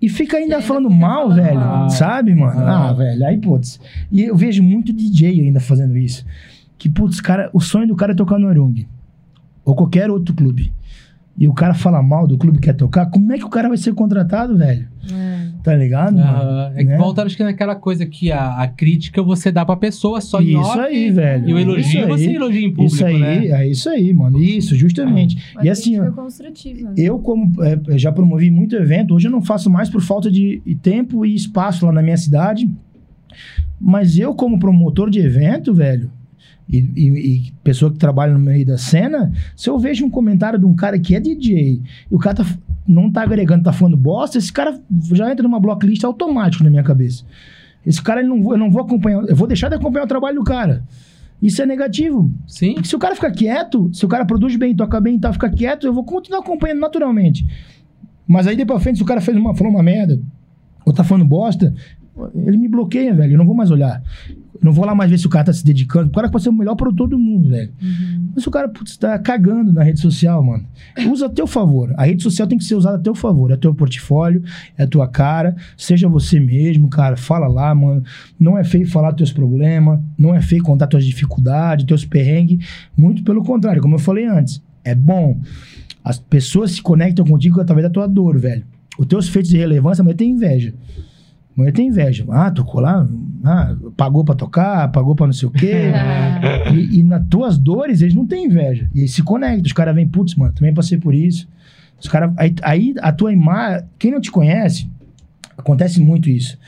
e 0.00 0.08
fica 0.08 0.36
ainda 0.36 0.60
falando 0.60 0.90
mal, 0.90 1.32
velho. 1.32 1.90
Sabe, 1.90 2.34
mano? 2.34 2.60
Ah. 2.60 2.88
Ah, 2.88 2.92
velho, 2.92 3.26
aí, 3.26 3.38
putz. 3.38 3.80
E 4.10 4.22
eu 4.22 4.36
vejo 4.36 4.62
muito 4.62 4.92
DJ 4.92 5.40
ainda 5.40 5.60
fazendo 5.60 5.96
isso. 5.96 6.24
Que, 6.78 6.88
putz, 6.88 7.20
cara, 7.20 7.48
o 7.52 7.60
sonho 7.60 7.88
do 7.88 7.96
cara 7.96 8.12
é 8.12 8.14
tocar 8.14 8.38
no 8.38 8.48
Arung. 8.48 8.86
Ou 9.64 9.74
qualquer 9.74 10.10
outro 10.10 10.34
clube. 10.34 10.72
E 11.38 11.46
o 11.46 11.52
cara 11.52 11.74
fala 11.74 12.02
mal 12.02 12.26
do 12.26 12.38
clube 12.38 12.58
que 12.58 12.64
quer 12.64 12.72
tocar, 12.72 13.06
como 13.06 13.30
é 13.30 13.36
que 13.36 13.44
o 13.44 13.48
cara 13.50 13.68
vai 13.68 13.76
ser 13.76 13.92
contratado, 13.92 14.56
velho? 14.56 14.88
É. 15.12 15.48
Tá 15.62 15.74
ligado, 15.74 16.16
mano? 16.16 16.26
Aham. 16.28 16.72
É 16.74 16.78
que 16.78 16.84
Né? 16.84 16.96
volta, 16.96 17.22
acho 17.24 17.36
que 17.36 17.44
naquela 17.44 17.74
coisa 17.74 18.06
que 18.06 18.32
a, 18.32 18.62
a 18.62 18.66
crítica 18.68 19.22
você 19.22 19.52
dá 19.52 19.64
pra 19.64 19.76
pessoa 19.76 20.20
só 20.22 20.40
em 20.40 20.58
Isso 20.58 20.80
aí, 20.80 21.10
velho. 21.10 21.48
E 21.48 21.52
o 21.52 21.58
elogio 21.58 22.00
Isso 22.00 22.06
você 22.08 22.28
aí. 22.28 22.34
elogia 22.36 22.60
em 22.66 22.70
público, 22.70 22.94
Isso 22.94 23.04
aí, 23.04 23.20
né? 23.20 23.46
é 23.48 23.68
isso 23.68 23.88
aí, 23.90 24.14
mano. 24.14 24.40
Isso, 24.40 24.74
justamente. 24.76 25.36
Mas 25.54 25.64
e 25.64 25.68
assim, 25.68 26.10
construtiva. 26.12 26.92
Eu, 26.96 27.18
como 27.18 27.52
é, 27.62 27.98
já 27.98 28.10
promovi 28.10 28.50
muito 28.50 28.74
evento, 28.74 29.14
hoje 29.14 29.28
eu 29.28 29.32
não 29.32 29.42
faço 29.42 29.68
mais 29.68 29.90
por 29.90 30.00
falta 30.00 30.30
de 30.30 30.62
tempo 30.82 31.26
e 31.26 31.34
espaço 31.34 31.84
lá 31.84 31.92
na 31.92 32.02
minha 32.02 32.16
cidade. 32.16 32.66
Mas 33.78 34.18
eu, 34.18 34.34
como 34.34 34.58
promotor 34.58 35.10
de 35.10 35.18
evento, 35.20 35.74
velho, 35.74 36.10
e, 36.68 36.78
e- 36.78 37.36
e 37.48 37.52
pessoa 37.62 37.92
que 37.92 37.98
trabalha 37.98 38.32
no 38.32 38.38
meio 38.38 38.66
da 38.66 38.76
cena, 38.78 39.32
se 39.54 39.68
eu 39.70 39.78
vejo 39.78 40.04
um 40.04 40.10
comentário 40.10 40.58
de 40.58 40.64
um 40.64 40.74
cara 40.74 40.98
que 40.98 41.14
é 41.14 41.20
DJ 41.20 41.80
e 42.10 42.14
o 42.14 42.18
cara 42.18 42.36
tá, 42.36 42.46
não 42.86 43.10
tá 43.10 43.22
agregando, 43.22 43.64
tá 43.64 43.72
falando 43.72 43.96
bosta, 43.96 44.38
esse 44.38 44.52
cara 44.52 44.78
já 45.12 45.30
entra 45.30 45.42
numa 45.42 45.60
blocklist 45.60 46.02
automático 46.04 46.64
na 46.64 46.70
minha 46.70 46.82
cabeça. 46.82 47.24
Esse 47.84 48.02
cara, 48.02 48.20
ele 48.20 48.28
não, 48.28 48.50
eu 48.52 48.58
não 48.58 48.70
vou 48.70 48.82
acompanhar, 48.82 49.22
eu 49.28 49.36
vou 49.36 49.46
deixar 49.46 49.68
de 49.68 49.76
acompanhar 49.76 50.04
o 50.04 50.08
trabalho 50.08 50.36
do 50.36 50.44
cara. 50.44 50.82
Isso 51.40 51.60
é 51.62 51.66
negativo. 51.66 52.32
Sim. 52.48 52.74
Porque 52.74 52.88
se 52.88 52.96
o 52.96 52.98
cara 52.98 53.14
ficar 53.14 53.30
quieto, 53.30 53.90
se 53.92 54.04
o 54.04 54.08
cara 54.08 54.24
produz 54.24 54.56
bem, 54.56 54.74
toca 54.74 55.00
bem 55.00 55.16
e 55.16 55.20
tal, 55.20 55.32
fica 55.32 55.48
quieto, 55.50 55.86
eu 55.86 55.92
vou 55.92 56.02
continuar 56.02 56.40
acompanhando 56.40 56.80
naturalmente. 56.80 57.46
Mas 58.26 58.46
aí, 58.48 58.56
depois 58.56 58.78
pra 58.78 58.82
frente, 58.82 58.96
se 58.96 59.02
o 59.02 59.06
cara 59.06 59.20
fez 59.20 59.36
uma, 59.36 59.54
falou 59.54 59.72
uma 59.72 59.82
merda, 59.82 60.18
ou 60.84 60.92
tá 60.92 61.04
falando 61.04 61.24
bosta, 61.26 61.72
ele 62.34 62.56
me 62.56 62.66
bloqueia, 62.66 63.14
velho. 63.14 63.34
Eu 63.34 63.38
não 63.38 63.46
vou 63.46 63.54
mais 63.54 63.70
olhar. 63.70 64.02
Não 64.62 64.72
vou 64.72 64.84
lá 64.84 64.94
mais 64.94 65.10
ver 65.10 65.18
se 65.18 65.26
o 65.26 65.30
cara 65.30 65.44
tá 65.44 65.52
se 65.52 65.64
dedicando. 65.64 66.08
O 66.08 66.12
cara 66.12 66.28
pode 66.28 66.44
ser 66.44 66.50
o 66.50 66.52
melhor 66.52 66.74
produtor 66.74 67.08
do 67.08 67.18
mundo, 67.18 67.48
velho. 67.48 67.72
Mas 68.34 68.42
se 68.42 68.48
o 68.48 68.50
cara 68.50 68.68
putz, 68.68 68.96
tá 68.96 69.18
cagando 69.18 69.72
na 69.72 69.82
rede 69.82 70.00
social, 70.00 70.42
mano, 70.42 70.64
usa 71.10 71.26
a 71.26 71.28
teu 71.28 71.46
favor. 71.46 71.92
A 71.96 72.04
rede 72.04 72.22
social 72.22 72.46
tem 72.46 72.58
que 72.58 72.64
ser 72.64 72.74
usada 72.74 72.96
a 72.96 73.00
teu 73.00 73.14
favor. 73.14 73.50
É 73.50 73.56
teu 73.56 73.74
portfólio, 73.74 74.42
é 74.76 74.84
a 74.84 74.86
tua 74.86 75.08
cara. 75.08 75.56
Seja 75.76 76.08
você 76.08 76.38
mesmo, 76.40 76.88
cara. 76.88 77.16
Fala 77.16 77.46
lá, 77.46 77.74
mano. 77.74 78.02
Não 78.38 78.58
é 78.58 78.64
feio 78.64 78.88
falar 78.88 79.12
teus 79.12 79.32
problemas. 79.32 80.00
Não 80.18 80.34
é 80.34 80.40
feio 80.40 80.62
contar 80.62 80.86
tuas 80.86 81.04
dificuldades, 81.04 81.84
teus 81.86 82.04
perrengues. 82.04 82.66
Muito 82.96 83.22
pelo 83.22 83.42
contrário, 83.42 83.82
como 83.82 83.94
eu 83.94 84.00
falei 84.00 84.26
antes. 84.26 84.62
É 84.84 84.94
bom. 84.94 85.40
As 86.04 86.18
pessoas 86.18 86.70
se 86.70 86.82
conectam 86.82 87.24
contigo 87.24 87.60
através 87.60 87.84
da 87.84 87.90
tua 87.90 88.06
dor, 88.06 88.38
velho. 88.38 88.64
Os 88.98 89.06
teus 89.06 89.28
feitos 89.28 89.50
de 89.50 89.56
relevância, 89.56 90.04
mas 90.04 90.14
tem 90.14 90.30
inveja. 90.30 90.72
Mulher 91.56 91.72
tem 91.72 91.88
inveja. 91.88 92.24
Ah, 92.28 92.50
tocou 92.50 92.80
lá, 92.80 93.08
ah, 93.42 93.74
pagou 93.96 94.24
pra 94.24 94.34
tocar, 94.34 94.92
pagou 94.92 95.16
pra 95.16 95.26
não 95.26 95.32
sei 95.32 95.48
o 95.48 95.50
quê. 95.50 95.90
e, 96.72 96.98
e 96.98 97.02
nas 97.02 97.26
tuas 97.28 97.56
dores, 97.56 98.02
eles 98.02 98.14
não 98.14 98.26
têm 98.26 98.44
inveja. 98.44 98.90
E 98.94 99.00
eles 99.00 99.12
se 99.12 99.22
conectam. 99.22 99.64
Os 99.64 99.72
caras 99.72 99.94
vêm, 99.94 100.06
putz, 100.06 100.34
mano, 100.34 100.52
também 100.52 100.74
passei 100.74 100.98
por 100.98 101.14
isso. 101.14 101.48
Os 101.98 102.08
caras. 102.08 102.32
Aí, 102.36 102.54
aí 102.62 102.94
a 103.00 103.10
tua 103.10 103.32
imagem. 103.32 103.86
Quem 103.98 104.10
não 104.10 104.20
te 104.20 104.30
conhece, 104.30 104.86
Acontece 105.56 106.00
muito 106.00 106.28
isso. 106.28 106.58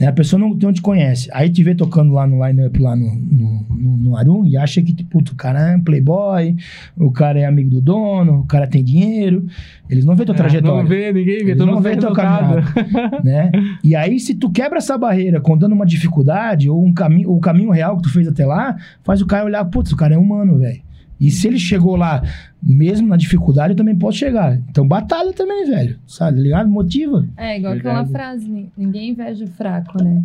Né? 0.00 0.06
A 0.06 0.12
pessoa 0.12 0.40
não, 0.40 0.54
não 0.54 0.72
te 0.72 0.80
conhece. 0.80 1.28
Aí 1.30 1.50
te 1.50 1.62
vê 1.62 1.74
tocando 1.74 2.14
lá 2.14 2.26
no 2.26 2.44
line-up 2.44 2.80
lá 2.80 2.96
no, 2.96 3.14
no, 3.14 3.66
no, 3.68 3.96
no 3.98 4.16
Arum 4.16 4.46
e 4.46 4.56
acha 4.56 4.80
que, 4.80 5.04
puto, 5.04 5.34
o 5.34 5.36
cara 5.36 5.72
é 5.72 5.78
playboy, 5.78 6.56
o 6.96 7.10
cara 7.12 7.38
é 7.38 7.44
amigo 7.44 7.68
do 7.68 7.82
dono, 7.82 8.40
o 8.40 8.46
cara 8.46 8.66
tem 8.66 8.82
dinheiro. 8.82 9.46
Eles 9.90 10.04
não 10.06 10.16
vê 10.16 10.24
tua 10.24 10.34
trajetória. 10.34 10.80
É, 10.80 10.82
Não 10.82 10.88
vê, 10.88 11.12
ninguém 11.12 11.38
vê, 11.38 11.50
Eles 11.50 11.58
todo 11.58 11.70
não 11.70 11.82
vê 11.82 11.96
teu 11.96 12.12
caminhada, 12.12 12.64
né? 13.22 13.50
E 13.84 13.94
aí, 13.94 14.18
se 14.18 14.34
tu 14.34 14.50
quebra 14.50 14.78
essa 14.78 14.96
barreira 14.96 15.40
contando 15.40 15.72
uma 15.72 15.84
dificuldade 15.84 16.70
ou 16.70 16.82
um 16.82 16.94
caminho, 16.94 17.30
o 17.30 17.38
caminho 17.38 17.70
real 17.70 17.96
que 17.96 18.04
tu 18.04 18.12
fez 18.12 18.26
até 18.26 18.46
lá, 18.46 18.76
faz 19.04 19.20
o 19.20 19.26
cara 19.26 19.44
olhar, 19.44 19.64
putz, 19.66 19.92
o 19.92 19.96
cara 19.96 20.14
é 20.14 20.18
humano, 20.18 20.58
velho. 20.58 20.80
E 21.20 21.30
se 21.30 21.46
ele 21.46 21.58
chegou 21.58 21.96
lá, 21.96 22.22
mesmo 22.62 23.06
na 23.06 23.16
dificuldade, 23.16 23.72
eu 23.72 23.76
também 23.76 23.94
posso 23.94 24.16
chegar. 24.18 24.56
Então 24.70 24.86
batalha 24.88 25.32
também, 25.34 25.66
velho. 25.68 25.98
Sabe, 26.06 26.38
tá 26.38 26.42
ligado? 26.42 26.68
Motiva. 26.70 27.26
É, 27.36 27.58
igual 27.58 27.74
Verdade. 27.74 27.98
aquela 27.98 28.06
frase, 28.10 28.48
"Nin- 28.48 28.70
ninguém 28.76 29.10
inveja 29.10 29.44
o 29.44 29.48
fraco, 29.48 30.02
né? 30.02 30.24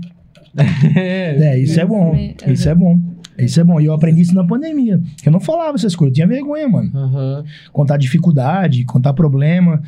É. 0.55 0.55
É, 1.55 1.59
isso 1.59 1.79
é 1.79 1.85
bom. 1.85 2.15
Exatamente. 2.15 2.51
Isso 2.53 2.69
é 2.69 2.75
bom. 2.75 2.99
Isso 3.37 3.59
é 3.59 3.63
bom. 3.65 3.81
E 3.81 3.85
eu 3.85 3.93
aprendi 3.93 4.21
isso 4.21 4.33
na 4.33 4.45
pandemia. 4.47 5.01
Eu 5.25 5.31
não 5.31 5.41
falava 5.41 5.75
essas 5.75 5.93
coisas. 5.95 6.11
Eu 6.11 6.15
tinha 6.15 6.27
vergonha, 6.27 6.67
mano. 6.69 6.89
Aham. 6.97 7.43
Contar 7.73 7.97
dificuldade, 7.97 8.85
contar 8.85 9.11
problema. 9.13 9.81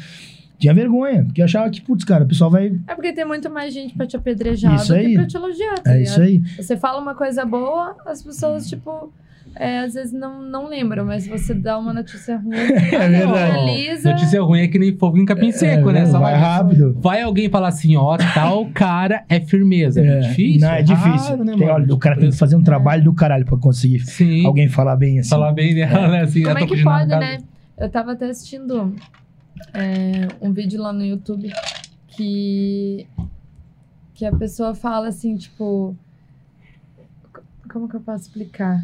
Tinha 0.60 0.74
vergonha. 0.74 1.24
Porque 1.24 1.40
eu 1.40 1.46
achava 1.46 1.70
que, 1.70 1.80
putz, 1.80 2.04
cara, 2.04 2.26
o 2.26 2.28
pessoal 2.28 2.52
vai. 2.52 2.74
É 2.86 2.94
porque 2.96 3.14
tem 3.14 3.24
muito 3.26 3.50
mais 3.50 3.74
gente 3.74 3.96
pra 3.96 4.06
te 4.06 4.18
apedrejar 4.18 4.76
Isso 4.76 4.88
do 4.90 4.96
aí. 4.96 5.06
que 5.08 5.14
pra 5.14 5.26
te 5.28 5.38
elogiar, 5.38 5.76
tá 5.80 5.92
É 5.92 6.00
ligado? 6.00 6.12
isso 6.12 6.22
aí. 6.22 6.40
Você 6.60 6.76
fala 6.76 7.00
uma 7.02 7.16
coisa 7.16 7.46
boa, 7.46 7.96
as 8.06 8.22
pessoas, 8.22 8.68
tipo, 8.68 9.14
é, 9.60 9.80
às 9.80 9.94
vezes 9.94 10.14
não, 10.14 10.42
não 10.42 10.68
lembram, 10.70 11.06
mas 11.06 11.24
se 11.24 11.30
você 11.30 11.54
dá 11.54 11.78
uma 11.78 11.94
notícia 11.94 12.38
ruim, 12.38 12.56
É 12.92 13.10
verdade. 13.10 13.52
analisa. 13.58 14.12
Notícia 14.12 14.42
ruim 14.42 14.62
é 14.62 14.68
que 14.68 14.78
nem 14.80 14.96
fogo 14.98 15.18
em 15.18 15.26
capim 15.26 15.52
seco, 15.52 15.92
né? 15.92 16.02
É, 16.02 16.06
Só 16.06 16.20
vai 16.20 16.34
vai, 16.34 16.42
rápido. 16.42 16.96
vai 17.00 17.22
alguém 17.22 17.50
falar 17.50 17.68
assim, 17.70 17.96
ó, 17.96 18.18
tal 18.34 18.66
cara 18.74 19.24
é 19.30 19.40
firmeza. 19.40 20.00
É, 20.02 20.04
muito 20.04 20.28
difícil. 20.30 20.62
Não, 20.62 20.74
é 20.74 20.82
difícil. 20.82 21.30
raro, 21.32 21.44
né, 21.44 21.56
Tem- 21.58 21.70
olha, 21.70 21.94
o 21.94 21.98
cara 21.98 22.18
tem 22.20 22.30
que 22.30 22.36
fazer 22.38 22.56
um 22.56 22.64
trabalho 22.64 23.04
do 23.04 23.14
caralho 23.14 23.46
pra 23.46 23.58
conseguir 23.58 24.00
Sim. 24.00 24.46
alguém 24.46 24.68
falar 24.68 24.96
bem 24.96 25.20
assim. 25.20 25.30
falar 25.30 25.52
bem 25.54 25.74
dela, 25.76 26.08
né? 26.08 26.22
Assim, 26.22 26.44
Como 26.44 26.58
é 26.58 26.66
que 26.66 26.84
pode, 26.84 27.08
né? 27.10 27.38
Eu 27.78 27.90
tava 27.90 28.14
até 28.14 28.30
assistindo 28.30 28.96
é, 29.74 30.28
um 30.42 30.52
vídeo 30.52 30.82
lá 30.82 30.92
no 30.92 31.04
YouTube 31.06 31.52
que, 32.08 33.06
que 34.14 34.26
a 34.26 34.32
pessoa 34.36 34.74
fala 34.74 35.08
assim, 35.08 35.36
tipo. 35.36 35.96
co- 37.32 37.42
Como 37.72 37.88
que 37.88 37.96
eu 37.96 38.02
posso 38.02 38.24
explicar? 38.24 38.84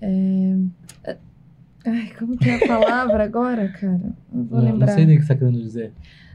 É, 0.00 0.54
é- 1.04 1.16
ai, 1.86 2.10
como 2.18 2.36
que 2.36 2.48
é 2.48 2.56
a 2.56 2.66
palavra 2.66 3.24
agora, 3.24 3.68
cara? 3.68 4.00
Não 4.32 4.44
vou 4.44 4.58
Não, 4.58 4.64
não 4.66 4.72
lembrar. 4.72 4.92
sei 4.94 5.06
nem 5.06 5.16
o 5.16 5.20
que 5.20 5.26
você 5.26 5.34
tá 5.34 5.38
querendo 5.38 5.58
dizer. 5.60 5.92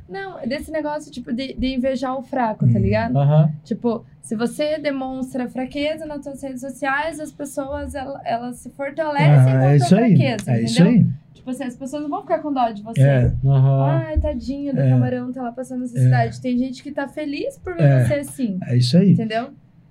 Não, 0.07 0.37
é 0.39 0.45
desse 0.45 0.69
negócio, 0.71 1.11
tipo, 1.11 1.33
de, 1.33 1.53
de 1.55 1.67
invejar 1.73 2.15
o 2.15 2.21
fraco, 2.21 2.67
tá 2.67 2.77
Hum. 2.77 2.81
ligado? 2.81 3.17
Aham. 3.17 3.51
Tipo, 3.63 4.05
se 4.21 4.35
você 4.35 4.77
demonstra 4.77 5.49
fraqueza 5.49 6.05
nas 6.05 6.23
suas 6.23 6.41
redes 6.43 6.61
sociais, 6.61 7.19
as 7.19 7.31
pessoas, 7.31 7.95
ela- 7.95 8.21
elas 8.23 8.57
se 8.57 8.69
fortalecem 8.69 9.53
Ah, 9.53 9.59
com 9.59 9.65
a 9.65 9.73
é 9.73 9.75
isso 9.77 9.95
aí. 9.95 10.15
fraqueza, 10.15 10.51
É 10.51 10.53
entendeu? 10.61 10.65
isso 10.65 10.83
aí. 10.83 11.05
Tipo 11.33 11.49
assim, 11.49 11.63
as 11.63 11.75
pessoas 11.75 12.01
não 12.03 12.09
vão 12.09 12.21
ficar 12.21 12.39
com 12.39 12.53
dó 12.53 12.69
de 12.69 12.81
você. 12.83 13.01
É. 13.01 13.33
Aham. 13.45 13.83
Ai, 14.05 14.19
tadinho 14.19 14.73
do 14.75 14.79
É. 14.81 14.89
camarão, 14.89 15.31
tá 15.31 15.41
lá 15.41 15.51
passando 15.51 15.81
necessidade. 15.81 16.39
Tem 16.41 16.55
gente 16.57 16.81
que 16.83 16.91
tá 16.91 17.07
feliz 17.07 17.57
por 17.57 17.75
ver 17.75 17.83
É. 17.83 18.05
você 18.05 18.13
assim, 18.15 18.59
É 18.63 18.77
isso 18.77 18.95
aí. 18.97 19.11
entendeu? 19.13 19.49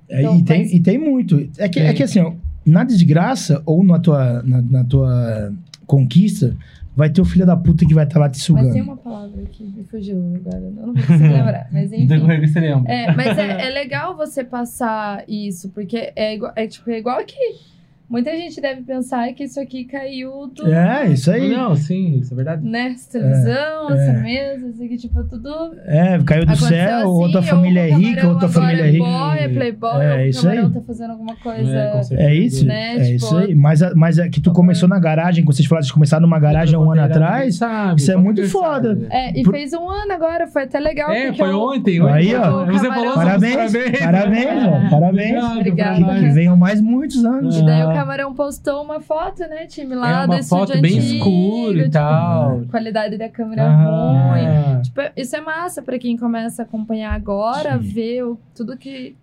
É, 0.08 0.20
Então, 0.20 0.38
e, 0.38 0.44
tem, 0.44 0.58
faz- 0.62 0.72
e 0.74 0.80
tem 0.80 0.98
muito. 0.98 1.48
É 1.58 1.68
que, 1.68 1.80
é 1.80 1.92
que 1.92 2.02
assim, 2.04 2.20
ó, 2.20 2.32
na 2.64 2.84
desgraça 2.84 3.62
ou 3.66 3.84
na 3.84 3.98
tua, 3.98 4.42
na, 4.42 4.62
na 4.62 4.84
tua 4.84 5.52
conquista, 5.86 6.56
vai 6.96 7.10
ter 7.10 7.20
o 7.20 7.24
filho 7.24 7.44
da 7.44 7.56
puta 7.56 7.84
que 7.84 7.94
vai 7.94 8.04
estar 8.04 8.18
lá 8.18 8.28
te 8.28 8.36
Mas 8.36 8.42
sugando. 8.42 8.72
tem 8.72 8.82
uma 8.82 8.96
palavra 8.96 9.42
que 9.50 9.64
me 9.64 9.84
fugiu 9.84 10.16
agora, 10.36 10.62
eu 10.64 10.70
não 10.70 10.84
vou 10.86 10.94
conseguir 10.94 11.28
lembrar, 11.32 11.68
mas 11.72 11.92
enfim. 11.92 12.06
decorrer 12.06 12.48
você 12.48 12.60
lembra. 12.60 12.92
É, 12.92 13.14
mas 13.14 13.38
é, 13.38 13.66
é 13.66 13.70
legal 13.70 14.16
você 14.16 14.44
passar 14.44 15.24
isso, 15.28 15.68
porque 15.70 16.12
é 16.14 16.34
igual, 16.34 16.52
é, 16.56 16.66
tipo, 16.66 16.90
é 16.90 16.98
igual 16.98 17.18
aqui. 17.18 17.73
Muita 18.08 18.30
gente 18.32 18.60
deve 18.60 18.82
pensar 18.82 19.32
que 19.32 19.44
isso 19.44 19.58
aqui 19.58 19.84
caiu 19.84 20.46
do. 20.54 20.70
É, 20.72 21.08
isso 21.08 21.30
aí. 21.30 21.48
Não, 21.48 21.74
sim, 21.74 22.18
isso 22.20 22.32
é 22.34 22.36
verdade. 22.36 22.62
Né? 22.64 22.88
Essa 22.94 23.12
televisão, 23.18 23.90
É, 23.90 23.94
essa 23.94 24.10
é. 24.18 24.22
mesa, 24.22 24.68
isso 24.68 24.84
aqui, 24.84 24.96
tipo, 24.98 25.24
tudo. 25.24 25.48
É, 25.86 26.18
caiu 26.22 26.44
do 26.44 26.54
céu, 26.56 26.96
assim, 26.98 27.06
outra 27.06 27.38
ou 27.40 27.42
família 27.46 27.80
é 27.88 27.94
rica, 27.94 28.28
outra 28.28 28.46
família 28.48 28.82
é 28.82 28.88
é 28.88 28.90
rica. 28.90 29.04
boy, 29.04 29.38
é 29.38 29.48
playboy, 29.48 30.04
É, 30.04 30.28
isso 30.28 30.46
aí. 30.48 30.70
tá 30.70 30.80
fazendo 30.86 31.10
alguma 31.12 31.32
É, 31.32 31.36
coisa. 31.42 32.02
certeza. 32.02 32.14
É 32.20 32.34
isso, 32.34 32.66
Né, 32.66 32.96
é 32.96 33.00
tipo, 33.04 33.16
isso 33.16 33.36
aí. 33.38 33.54
Mas, 33.54 33.80
mas 33.94 34.18
a- 34.18 34.28
que 34.28 34.40
tu 34.40 34.52
começou 34.52 34.86
na 34.88 34.98
garagem, 34.98 35.42
quando 35.42 35.56
vocês 35.56 35.66
falaram 35.66 35.86
de 35.86 35.92
começar 35.92 36.20
numa 36.20 36.38
garagem 36.38 36.74
há 36.76 36.78
um 36.78 36.90
ano 36.92 37.02
atrás, 37.02 37.56
Sabe, 37.56 38.00
isso 38.00 38.12
é 38.12 38.16
muito 38.16 38.46
foda. 38.50 38.90
sabe. 38.94 39.06
É, 39.10 39.40
e 39.40 39.42
Por- 39.42 39.54
fez 39.54 39.72
um 39.72 39.88
ano 39.88 40.12
agora, 40.12 40.46
foi 40.46 40.64
até 40.64 40.78
legal. 40.78 41.10
É, 41.10 41.32
foi 41.32 41.50
eu- 41.50 41.58
ontem. 41.58 42.00
Aí, 42.06 42.34
ó. 42.34 42.66
Você 42.66 42.86
falou 42.88 43.14
Parabéns, 43.14 43.54
parabéns. 43.72 43.98
parabéns, 43.98 44.90
parabéns. 44.90 45.44
Que, 45.64 45.72
que 46.20 46.28
venham 46.34 46.56
mais 46.56 46.80
muitos 46.82 47.24
anos. 47.24 47.58
E 47.58 47.64
daí 47.64 47.82
o. 47.82 47.94
Camarão 48.04 48.34
postou 48.34 48.82
uma 48.84 49.00
foto, 49.00 49.40
né, 49.40 49.66
time? 49.66 49.94
Lá 49.94 50.10
É 50.10 50.26
uma 50.26 50.36
do 50.36 50.40
estúdio 50.40 50.66
foto 50.66 50.80
bem 50.80 50.98
antigo, 50.98 51.14
escura 51.16 51.72
e 51.78 51.78
tipo, 51.80 51.90
tal. 51.92 52.60
Qualidade 52.70 53.16
da 53.16 53.28
câmera 53.28 53.66
ruim. 53.68 54.46
Ah, 54.46 54.80
Tipo, 54.84 55.00
isso 55.16 55.34
é 55.34 55.40
massa 55.40 55.80
pra 55.82 55.98
quem 55.98 56.16
começa 56.16 56.62
a 56.62 56.64
acompanhar 56.64 57.12
agora, 57.14 57.72
Sim. 57.72 57.88
ver 57.88 58.22
o- 58.24 58.38
tudo 58.54 58.76
que. 58.76 59.16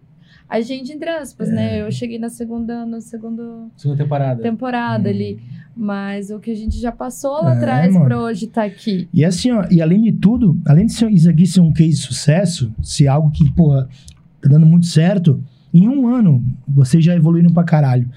A 0.50 0.60
gente, 0.60 0.92
entre 0.92 1.10
aspas, 1.10 1.48
É. 1.50 1.54
né? 1.54 1.82
Eu 1.82 1.92
cheguei 1.92 2.18
na 2.20 2.28
segunda, 2.30 2.86
na 2.86 3.00
segunda 3.00 3.44
segunda 3.78 4.04
temporada. 4.04 4.42
temporada 4.42 5.08
Hum. 5.08 5.12
ali. 5.12 5.40
Mas 5.78 6.30
o 6.32 6.40
que 6.40 6.52
a 6.52 6.56
gente 6.56 6.78
já 6.78 6.92
passou 6.92 7.42
lá 7.44 7.54
É, 7.54 7.58
atrás 7.58 7.94
mano. 7.94 8.06
pra 8.06 8.20
hoje 8.20 8.48
tá 8.48 8.64
aqui. 8.64 9.08
E 9.14 9.24
assim, 9.24 9.52
ó, 9.52 9.64
e 9.72 9.82
além 9.82 10.02
de 10.02 10.12
tudo, 10.12 10.60
além 10.68 10.88
de 10.88 10.92
ser, 10.94 11.10
isso 11.10 11.30
aqui 11.30 11.46
ser 11.46 11.62
um 11.62 11.72
case 11.72 11.92
de 11.92 11.98
sucesso, 12.02 12.74
ser 12.84 13.08
algo 13.08 13.32
que, 13.32 13.50
porra, 13.54 13.88
tá 14.42 14.50
dando 14.50 14.66
muito 14.66 14.88
certo, 14.88 15.42
em 15.74 15.88
um 15.88 16.06
ano 16.14 16.44
vocês 16.68 17.02
já 17.06 17.16
evoluíram 17.16 17.52
pra 17.54 17.64
caralho. 17.64 18.10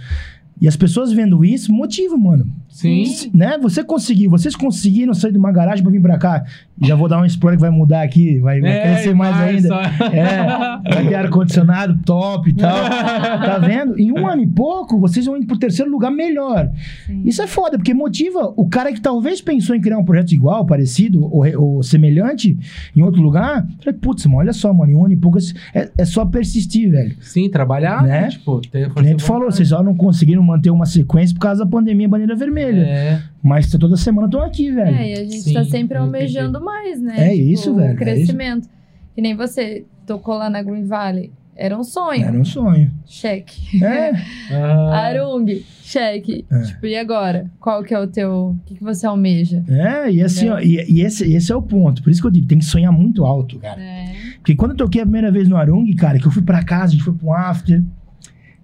E 0.64 0.66
as 0.66 0.76
pessoas 0.76 1.12
vendo 1.12 1.44
isso, 1.44 1.70
motiva, 1.70 2.16
mano. 2.16 2.46
Sim. 2.74 3.30
Né? 3.32 3.56
Você 3.62 3.84
conseguiu, 3.84 4.28
vocês 4.30 4.56
conseguiram 4.56 5.14
sair 5.14 5.30
de 5.30 5.38
uma 5.38 5.52
garagem 5.52 5.82
pra 5.82 5.92
vir 5.92 6.02
pra 6.02 6.18
cá. 6.18 6.44
Já 6.82 6.96
vou 6.96 7.08
dar 7.08 7.20
um 7.20 7.24
spoiler 7.24 7.56
que 7.56 7.60
vai 7.60 7.70
mudar 7.70 8.02
aqui, 8.02 8.40
vai, 8.40 8.60
vai 8.60 8.70
É, 8.72 8.82
crescer 8.82 9.14
mais 9.14 9.36
ainda. 9.36 9.68
só- 9.68 9.80
É, 10.06 10.44
vai 10.92 11.06
ter 11.06 11.14
ar-condicionado 11.14 11.96
top 12.04 12.50
e 12.50 12.54
tal. 12.54 12.74
Tá 13.44 13.58
vendo? 13.58 13.98
Em 13.98 14.10
um 14.10 14.26
ano 14.26 14.42
e 14.42 14.46
pouco, 14.46 14.98
vocês 14.98 15.24
vão 15.26 15.36
indo 15.36 15.46
pro 15.46 15.56
terceiro 15.58 15.88
lugar 15.90 16.10
melhor. 16.10 16.68
Sim. 17.06 17.22
Isso 17.24 17.40
é 17.42 17.46
foda, 17.46 17.76
porque 17.78 17.94
motiva 17.94 18.52
o 18.56 18.66
cara 18.68 18.92
que 18.92 19.00
talvez 19.00 19.40
pensou 19.40 19.76
em 19.76 19.80
criar 19.80 19.98
um 19.98 20.04
projeto 20.04 20.32
igual, 20.32 20.66
parecido 20.66 21.24
ou, 21.32 21.44
ou 21.60 21.82
semelhante 21.82 22.58
em 22.96 23.02
outro 23.02 23.22
lugar. 23.22 23.66
Falei, 23.84 23.98
putz, 24.00 24.26
mano, 24.26 24.38
olha 24.38 24.52
só, 24.52 24.72
mano, 24.72 24.90
em 24.90 24.94
um 24.96 25.04
ano 25.04 25.14
e 25.14 25.16
pouco 25.16 25.38
é, 25.72 25.90
é 25.96 26.04
só 26.04 26.24
persistir, 26.24 26.90
velho. 26.90 27.14
Sim, 27.20 27.48
trabalhar, 27.48 28.02
Né? 28.02 28.22
né? 28.22 28.28
Tipo, 28.30 28.60
ter 28.62 28.90
Que 28.92 29.02
nem 29.02 29.16
tu 29.16 29.22
falou, 29.22 29.50
vocês 29.50 29.68
só 29.68 29.80
não 29.82 29.94
conseguiram 29.94 30.42
manter 30.42 30.70
uma 30.70 30.86
sequência 30.86 31.34
por 31.34 31.40
causa 31.42 31.64
da 31.64 31.70
pandemia 31.70 32.08
bandeira 32.08 32.34
vermelha. 32.34 32.63
É. 32.66 33.22
Mas 33.42 33.70
toda 33.70 33.96
semana 33.96 34.26
estão 34.26 34.42
aqui, 34.42 34.70
velho. 34.70 34.96
É, 34.96 35.10
e 35.10 35.12
a 35.12 35.24
gente 35.24 35.40
Sim, 35.42 35.54
tá 35.54 35.64
sempre 35.64 35.98
eu 35.98 36.02
almejando 36.02 36.60
mais, 36.60 37.00
né? 37.00 37.28
É 37.30 37.34
isso, 37.34 37.74
velho, 37.74 37.90
é 37.90 37.94
O 37.94 37.96
crescimento. 37.96 38.68
Que 39.14 39.20
nem 39.20 39.34
você 39.36 39.84
tocou 40.06 40.36
lá 40.36 40.48
na 40.50 40.62
Green 40.62 40.84
Valley. 40.84 41.32
Era 41.56 41.78
um 41.78 41.84
sonho. 41.84 42.24
Era 42.24 42.36
um 42.36 42.44
sonho. 42.44 42.90
Cheque. 43.06 43.82
É, 43.82 44.10
Ah, 44.50 45.06
Arung, 45.06 45.46
cheque. 45.82 46.44
É. 46.50 46.62
Tipo, 46.62 46.86
e 46.86 46.96
agora? 46.96 47.48
Qual 47.60 47.82
que 47.84 47.94
é 47.94 48.00
o 48.00 48.08
teu... 48.08 48.30
O 48.30 48.58
que, 48.66 48.74
que 48.74 48.82
você 48.82 49.06
almeja? 49.06 49.62
é, 49.68 50.10
e 50.10 50.20
assim, 50.20 50.48
ó, 50.48 50.58
e, 50.58 50.84
e 50.90 51.00
esse, 51.02 51.32
esse 51.32 51.52
é 51.52 51.56
o 51.56 51.62
ponto. 51.62 52.02
Por 52.02 52.10
isso 52.10 52.20
que 52.20 52.26
eu 52.26 52.30
digo, 52.32 52.48
tem 52.48 52.58
que 52.58 52.64
sonhar 52.64 52.90
muito 52.90 53.24
alto, 53.24 53.58
cara. 53.60 53.80
É. 53.80 54.12
Porque 54.38 54.56
quando 54.56 54.72
eu 54.72 54.76
toquei 54.76 55.00
a 55.00 55.04
primeira 55.04 55.30
vez 55.30 55.48
no 55.48 55.56
Arung, 55.56 55.86
cara, 55.94 56.18
que 56.18 56.26
eu 56.26 56.30
fui 56.32 56.42
pra 56.42 56.64
casa, 56.64 56.86
a 56.86 56.88
gente 56.88 57.04
foi 57.04 57.14
pra 57.14 57.28
um 57.28 57.32
after. 57.32 57.82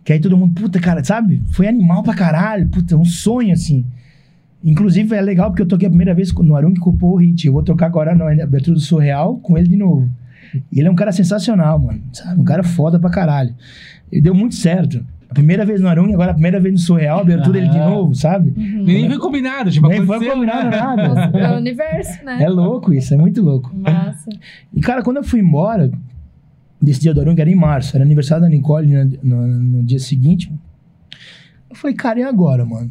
Que 0.04 0.12
aí 0.14 0.20
todo 0.20 0.36
mundo, 0.36 0.54
puta, 0.54 0.80
cara, 0.80 1.04
sabe? 1.04 1.42
Foi 1.52 1.66
animal 1.68 2.02
pra 2.02 2.14
caralho. 2.14 2.68
Puta, 2.68 2.96
um 2.96 3.04
sonho, 3.04 3.52
assim. 3.52 3.84
Inclusive, 4.64 5.14
é 5.14 5.20
legal 5.20 5.50
porque 5.50 5.62
eu 5.62 5.66
toquei 5.68 5.86
a 5.86 5.90
primeira 5.90 6.14
vez 6.14 6.32
no 6.34 6.54
Arung 6.56 6.74
com 6.74 6.90
o 6.90 6.96
Paul 6.96 7.16
Hit. 7.16 7.46
Eu 7.46 7.52
vou 7.52 7.62
tocar 7.62 7.86
agora 7.86 8.14
na 8.14 8.42
abertura 8.42 8.74
do 8.74 8.80
Surreal 8.80 9.36
com 9.38 9.56
ele 9.56 9.68
de 9.68 9.76
novo. 9.76 10.08
E 10.72 10.78
ele 10.80 10.88
é 10.88 10.90
um 10.90 10.94
cara 10.96 11.12
sensacional, 11.12 11.78
mano. 11.78 12.00
Sabe? 12.12 12.40
Um 12.40 12.44
cara 12.44 12.62
foda 12.62 12.98
pra 12.98 13.08
caralho. 13.10 13.54
E 14.10 14.20
deu 14.20 14.34
muito 14.34 14.54
certo. 14.56 15.04
A 15.30 15.34
primeira 15.34 15.64
vez 15.64 15.80
no 15.80 15.86
Arung, 15.88 16.12
agora 16.12 16.32
a 16.32 16.34
primeira 16.34 16.58
vez 16.58 16.74
no 16.74 16.80
Surreal, 16.80 17.20
abertura 17.20 17.58
ele 17.58 17.68
de 17.68 17.78
Ah. 17.78 17.88
novo, 17.88 18.14
sabe? 18.16 18.52
Uhum. 18.56 18.82
Nem 18.84 19.08
foi 19.08 19.18
combinado, 19.18 19.70
tipo, 19.70 19.86
Nem 19.86 20.04
foi 20.04 20.16
aconteceu, 20.16 20.34
combinado 20.34 20.70
né? 20.70 20.76
nada. 20.76 21.38
É 21.38 21.52
o 21.52 21.56
universo, 21.58 22.24
né? 22.24 22.42
É 22.42 22.48
louco 22.48 22.92
isso, 22.92 23.14
é 23.14 23.16
muito 23.16 23.40
louco. 23.40 23.72
Massa. 23.76 24.28
E, 24.74 24.80
cara, 24.80 25.02
quando 25.04 25.18
eu 25.18 25.24
fui 25.24 25.38
embora 25.38 25.88
desse 26.80 27.00
dia 27.00 27.12
do 27.12 27.20
Arung, 27.20 27.38
era 27.38 27.50
em 27.50 27.54
março, 27.54 27.96
era 27.96 28.04
aniversário 28.04 28.42
da 28.42 28.48
Nicole 28.48 28.88
né, 28.88 29.10
no, 29.22 29.46
no 29.46 29.82
dia 29.82 29.98
seguinte. 29.98 30.52
Eu 31.68 31.76
falei, 31.76 31.94
cara, 31.94 32.18
e 32.20 32.22
agora, 32.22 32.64
mano? 32.64 32.90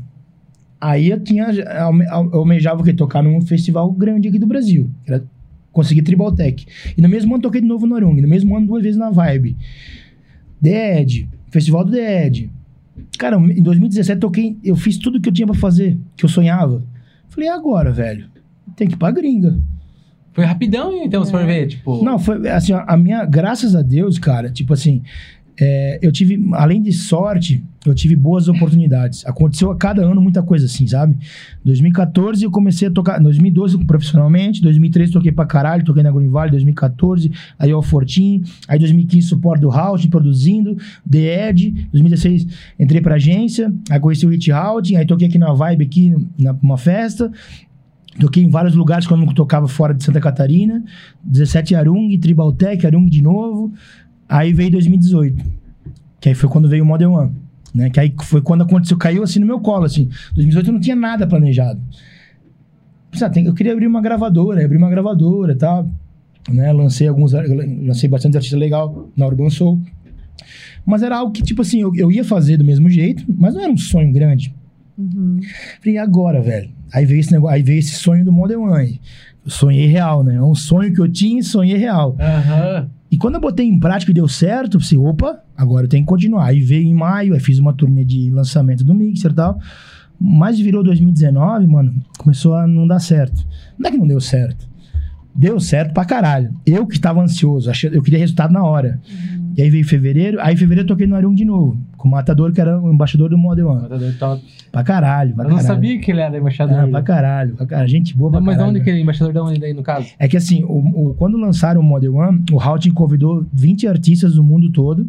Aí 0.80 1.10
eu 1.10 1.20
tinha. 1.20 1.52
Eu 1.52 2.40
almejava 2.40 2.82
o 2.82 2.84
quê? 2.84 2.94
Tocar 2.94 3.22
num 3.22 3.41
festival 3.41 3.91
grande 3.91 4.30
aqui 4.30 4.40
do 4.40 4.48
Brasil. 4.48 4.90
Que 5.03 5.14
era 5.14 5.24
conseguir 5.72 6.03
Tribal 6.03 6.32
Tech. 6.32 6.66
E 6.98 7.02
no 7.02 7.10
mesmo 7.10 7.34
ano 7.34 7.41
toquei 7.41 7.60
de 7.60 7.68
novo 7.68 7.86
no 7.86 7.95
Arung. 7.95 8.22
No 8.22 8.28
mesmo 8.28 8.56
ano, 8.56 8.68
duas 8.68 8.82
vezes 8.82 8.98
na 8.98 9.10
Vibe. 9.10 9.57
Edge, 10.64 11.28
Festival 11.49 11.84
do 11.84 11.95
Edge. 11.98 12.49
Cara, 13.18 13.36
em 13.38 13.61
2017 13.61 14.20
toquei. 14.20 14.57
Eu 14.64 14.78
fiz 14.78 14.98
tudo 14.98 15.20
que 15.20 15.28
eu 15.28 15.34
tinha 15.34 15.48
pra 15.48 15.56
fazer, 15.56 15.99
que 16.16 16.24
eu 16.24 16.30
sonhava. 16.30 16.82
Falei, 17.28 17.49
e 17.49 17.52
agora, 17.52 17.91
velho? 17.91 18.30
Tem 18.76 18.88
que 18.88 18.94
ir 18.94 18.98
pra 18.98 19.11
gringa. 19.11 19.60
Foi 20.34 20.45
rapidão, 20.45 21.03
então, 21.03 21.23
se 21.26 21.31
for 21.31 21.45
ver, 21.45 21.68
tipo... 21.68 22.03
Não, 22.03 22.18
foi 22.19 22.47
assim, 22.49 22.72
a 22.73 22.95
minha, 22.97 23.26
graças 23.26 23.76
a 23.76 23.81
Deus, 23.81 24.18
cara, 24.19 24.49
tipo 24.49 24.73
assim, 24.73 25.01
é, 25.61 25.99
eu 26.01 26.11
tive, 26.11 26.39
além 26.53 26.81
de 26.81 26.93
sorte, 26.93 27.61
eu 27.85 27.93
tive 27.93 28.15
boas 28.15 28.47
oportunidades. 28.47 29.26
Aconteceu 29.26 29.69
a 29.72 29.76
cada 29.76 30.01
ano 30.01 30.22
muita 30.22 30.41
coisa 30.41 30.65
assim, 30.65 30.88
sabe? 30.88 31.18
2014 31.65 32.43
eu 32.43 32.51
comecei 32.51 32.88
a 32.88 32.91
tocar, 32.91 33.19
2012 33.19 33.77
profissionalmente, 33.85 34.61
2013 34.61 35.11
toquei 35.11 35.31
pra 35.31 35.45
caralho, 35.45 35.84
toquei 35.84 36.01
na 36.03 36.11
Green 36.11 36.30
Valley, 36.30 36.51
2014, 36.51 37.31
aí 37.57 37.73
o 37.73 37.81
Fortin, 37.81 38.43
aí 38.68 38.80
2015 38.80 39.27
suporte 39.27 39.61
do 39.61 39.69
House, 39.69 40.06
produzindo, 40.06 40.77
The 41.10 41.49
Edge, 41.49 41.72
2016 41.91 42.47
entrei 42.80 43.01
pra 43.01 43.15
agência, 43.15 43.73
aí 43.89 43.99
conheci 43.99 44.26
o 44.26 44.30
Hit 44.30 44.49
House, 44.51 44.93
aí 44.95 45.06
toquei 45.06 45.27
aqui 45.27 45.38
na 45.38 45.51
Vibe, 45.53 45.84
aqui 45.85 46.15
na- 46.38 46.53
numa 46.61 46.77
festa, 46.77 47.31
Toquei 48.20 48.44
em 48.44 48.50
vários 48.50 48.76
lugares 48.76 49.08
quando 49.08 49.26
eu 49.26 49.34
tocava 49.34 49.68
fora 49.68 49.94
de 49.94 50.04
Santa 50.04 50.20
Catarina. 50.20 50.84
17 51.24 51.74
Arung, 51.76 52.18
Tribal 52.18 52.52
Tech, 52.52 52.86
Arung 52.86 53.06
de 53.06 53.22
novo. 53.22 53.72
Aí 54.28 54.52
veio 54.52 54.72
2018. 54.72 55.44
Que 56.20 56.30
aí 56.30 56.36
foi 56.36 56.50
quando 56.50 56.68
veio 56.68 56.84
o 56.84 56.86
Model 56.88 57.12
One. 57.14 57.32
Né? 57.74 57.90
Que 57.90 58.00
aí 58.00 58.14
foi 58.24 58.41
quando 58.41 58.64
aconteceu, 58.64 58.98
caiu 58.98 59.24
assim 59.24 59.40
no 59.40 59.46
meu 59.46 59.60
colo, 59.60 59.86
assim. 59.86 60.10
2018 60.34 60.68
eu 60.68 60.74
não 60.74 60.80
tinha 60.80 60.96
nada 60.96 61.26
planejado. 61.26 61.80
Ah, 63.22 63.32
eu 63.44 63.54
queria 63.54 63.74
abrir 63.74 63.88
uma 63.88 64.02
gravadora, 64.02 64.64
abrir 64.64 64.78
uma 64.78 64.90
gravadora 64.90 65.54
e 65.54 65.56
tal. 65.56 65.90
Né? 66.52 66.72
Lancei 66.72 67.08
alguns, 67.08 67.32
lancei 67.34 68.10
bastante 68.10 68.38
artista 68.38 68.58
legal 68.58 69.10
na 69.16 69.26
Urban 69.26 69.50
Soul. 69.50 69.82
Mas 70.86 71.04
era 71.04 71.18
algo 71.18 71.32
que, 71.32 71.41
tipo 71.41 71.62
assim, 71.62 71.82
eu, 71.82 71.91
eu 71.96 72.12
ia 72.12 72.24
fazer 72.24 72.58
do 72.58 72.64
mesmo 72.64 72.90
jeito, 72.90 73.24
mas 73.28 73.54
não 73.54 73.62
era 73.62 73.72
um 73.72 73.78
sonho 73.78 74.12
grande. 74.12 74.54
Uhum. 75.00 75.40
Falei, 75.82 75.96
e 75.96 75.98
agora, 75.98 76.42
velho? 76.42 76.70
Aí 76.94 77.06
veio 77.06 77.22
esse 77.22 77.32
negócio, 77.32 77.56
aí 77.56 77.64
veio 77.64 77.80
esse 77.80 77.94
sonho 77.94 78.26
do 78.26 78.32
Model 78.32 78.62
One. 78.62 79.00
Eu 79.46 79.50
sonhei 79.50 79.88
real, 79.88 80.24
né? 80.24 80.36
É 80.36 80.44
um 80.44 80.54
sonho 80.54 80.94
que 80.94 81.00
eu 81.00 81.10
tinha 81.10 81.40
e 81.40 81.44
sonhei 81.44 81.78
real. 81.78 82.18
Aham. 82.20 82.90
E 83.12 83.18
quando 83.18 83.36
eu 83.36 83.42
botei 83.42 83.66
em 83.66 83.80
prática 83.80 84.12
e 84.12 84.14
deu 84.14 84.28
certo, 84.28 84.76
eu 84.76 84.80
pensei, 84.82 84.98
opa, 84.98 85.42
agora 85.58 85.86
eu 85.86 85.90
tenho 85.90 86.04
que 86.04 86.10
continuar. 86.10 86.46
Aí 86.48 86.60
veio 86.60 86.86
em 86.86 86.94
maio, 86.94 87.34
aí 87.34 87.40
fiz 87.40 87.58
uma 87.58 87.74
turnê 87.74 88.04
de 88.04 88.30
lançamento 88.30 88.84
do 88.84 88.94
Mixer 88.94 89.32
e 89.32 89.36
tal. 89.36 89.60
Mas 90.20 90.60
virou 90.60 90.84
2019, 90.84 91.66
mano, 91.66 91.96
começou 92.18 92.54
a 92.54 92.68
não 92.68 92.86
dar 92.86 93.00
certo. 93.00 93.44
Não 93.78 93.88
é 93.88 93.92
que 93.92 93.98
não 93.98 94.06
deu 94.06 94.20
certo. 94.20 94.68
Deu 95.34 95.60
certo 95.60 95.94
pra 95.94 96.04
caralho. 96.04 96.54
Eu 96.66 96.86
que 96.86 96.96
estava 96.96 97.22
ansioso, 97.22 97.70
achei, 97.70 97.90
eu 97.92 98.04
queria 98.04 98.20
resultado 98.20 98.52
na 98.52 98.64
hora. 98.64 99.00
E 99.56 99.62
aí 99.62 99.70
veio 99.70 99.88
fevereiro, 99.88 100.40
aí 100.42 100.54
em 100.54 100.58
fevereiro 100.58 100.86
eu 100.86 100.88
toquei 100.88 101.08
no 101.08 101.16
Arung 101.16 101.34
de 101.34 101.46
novo, 101.46 101.80
com 102.00 102.08
o 102.08 102.12
Matador, 102.12 102.52
que 102.52 102.60
era 102.62 102.80
o 102.82 102.92
embaixador 102.92 103.30
do 103.30 103.38
Model 103.38 103.68
One. 103.68 103.82
Matador 103.84 104.14
top. 104.18 104.44
Pra 104.72 104.84
caralho, 104.84 105.36
pra 105.36 105.44
Eu 105.46 105.50
não 105.50 105.58
caralho. 105.58 105.76
sabia 105.76 106.00
que 106.00 106.12
ele 106.12 106.22
era 106.22 106.38
embaixador. 106.38 106.80
Ah, 106.80 106.88
pra 106.88 107.02
caralho, 107.04 107.56
pra 107.56 107.66
caralho. 107.66 107.90
Gente 107.90 108.16
boa 108.18 108.32
pra 108.32 108.40
Não, 108.40 108.46
mas 108.46 108.56
de 108.56 108.60
caralho. 108.60 108.76
onde 108.78 108.84
que 108.84 108.90
ele 108.90 109.00
é 109.00 109.02
embaixador 109.02 109.34
de 109.34 109.40
onde 109.40 109.60
daí, 109.60 109.74
no 109.74 109.84
caso? 109.84 110.08
É 110.18 110.28
que 110.28 110.38
assim, 110.38 110.64
o, 110.64 111.10
o- 111.10 111.14
quando 111.16 111.38
lançaram 111.38 111.82
o 111.82 111.84
Model 111.84 112.16
One, 112.16 112.44
o 112.52 112.56
Houghton 112.60 112.92
convidou 112.94 113.46
20 113.54 113.88
artistas 113.88 114.34
do 114.36 114.44
mundo 114.44 114.72
todo 114.72 115.08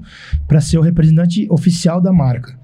para 0.49 0.61
ser 0.61 0.77
o 0.79 0.83
representante 0.83 1.47
oficial 1.51 2.01
da 2.01 2.13
marca. 2.13 2.59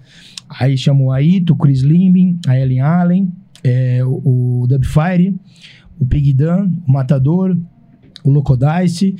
Aí 0.60 0.76
chamou 0.76 1.12
a 1.12 1.22
Ito, 1.22 1.52
o 1.54 1.56
Chris 1.56 1.80
Limbing, 1.82 2.38
a 2.46 2.58
Ellen 2.58 2.80
Allen, 2.80 3.32
é, 3.64 4.00
o, 4.04 4.62
o 4.62 4.66
Dubfire, 4.68 5.34
o 5.98 6.04
Pig 6.06 6.32
Dan, 6.32 6.68
o 6.86 6.92
Matador, 6.92 7.56
o 8.24 8.30
Locodice, 8.30 9.14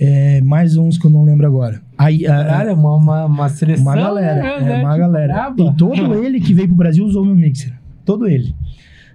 é, 0.00 0.40
mais 0.40 0.76
uns 0.76 0.96
que 0.96 1.06
eu 1.06 1.10
não 1.10 1.22
lembro 1.24 1.46
agora. 1.46 1.80
Aí, 1.98 2.26
a- 2.26 2.30
Caralho, 2.44 2.74
uma, 2.74 2.96
uma, 2.96 3.24
uma 3.26 3.48
seleção. 3.50 3.84
uma 3.84 3.94
galera, 3.96 4.60
né, 4.60 4.80
é, 4.80 4.82
uma 4.82 4.96
galera. 4.96 5.32
braba. 5.34 5.62
E 5.62 5.74
todo 5.74 6.14
ele 6.24 6.40
que 6.40 6.54
veio 6.54 6.68
pro 6.68 6.76
Brasil 6.76 7.04
usou 7.04 7.24
meu 7.24 7.34
mixer. 7.36 7.72
Todo 8.04 8.26
ele. 8.26 8.54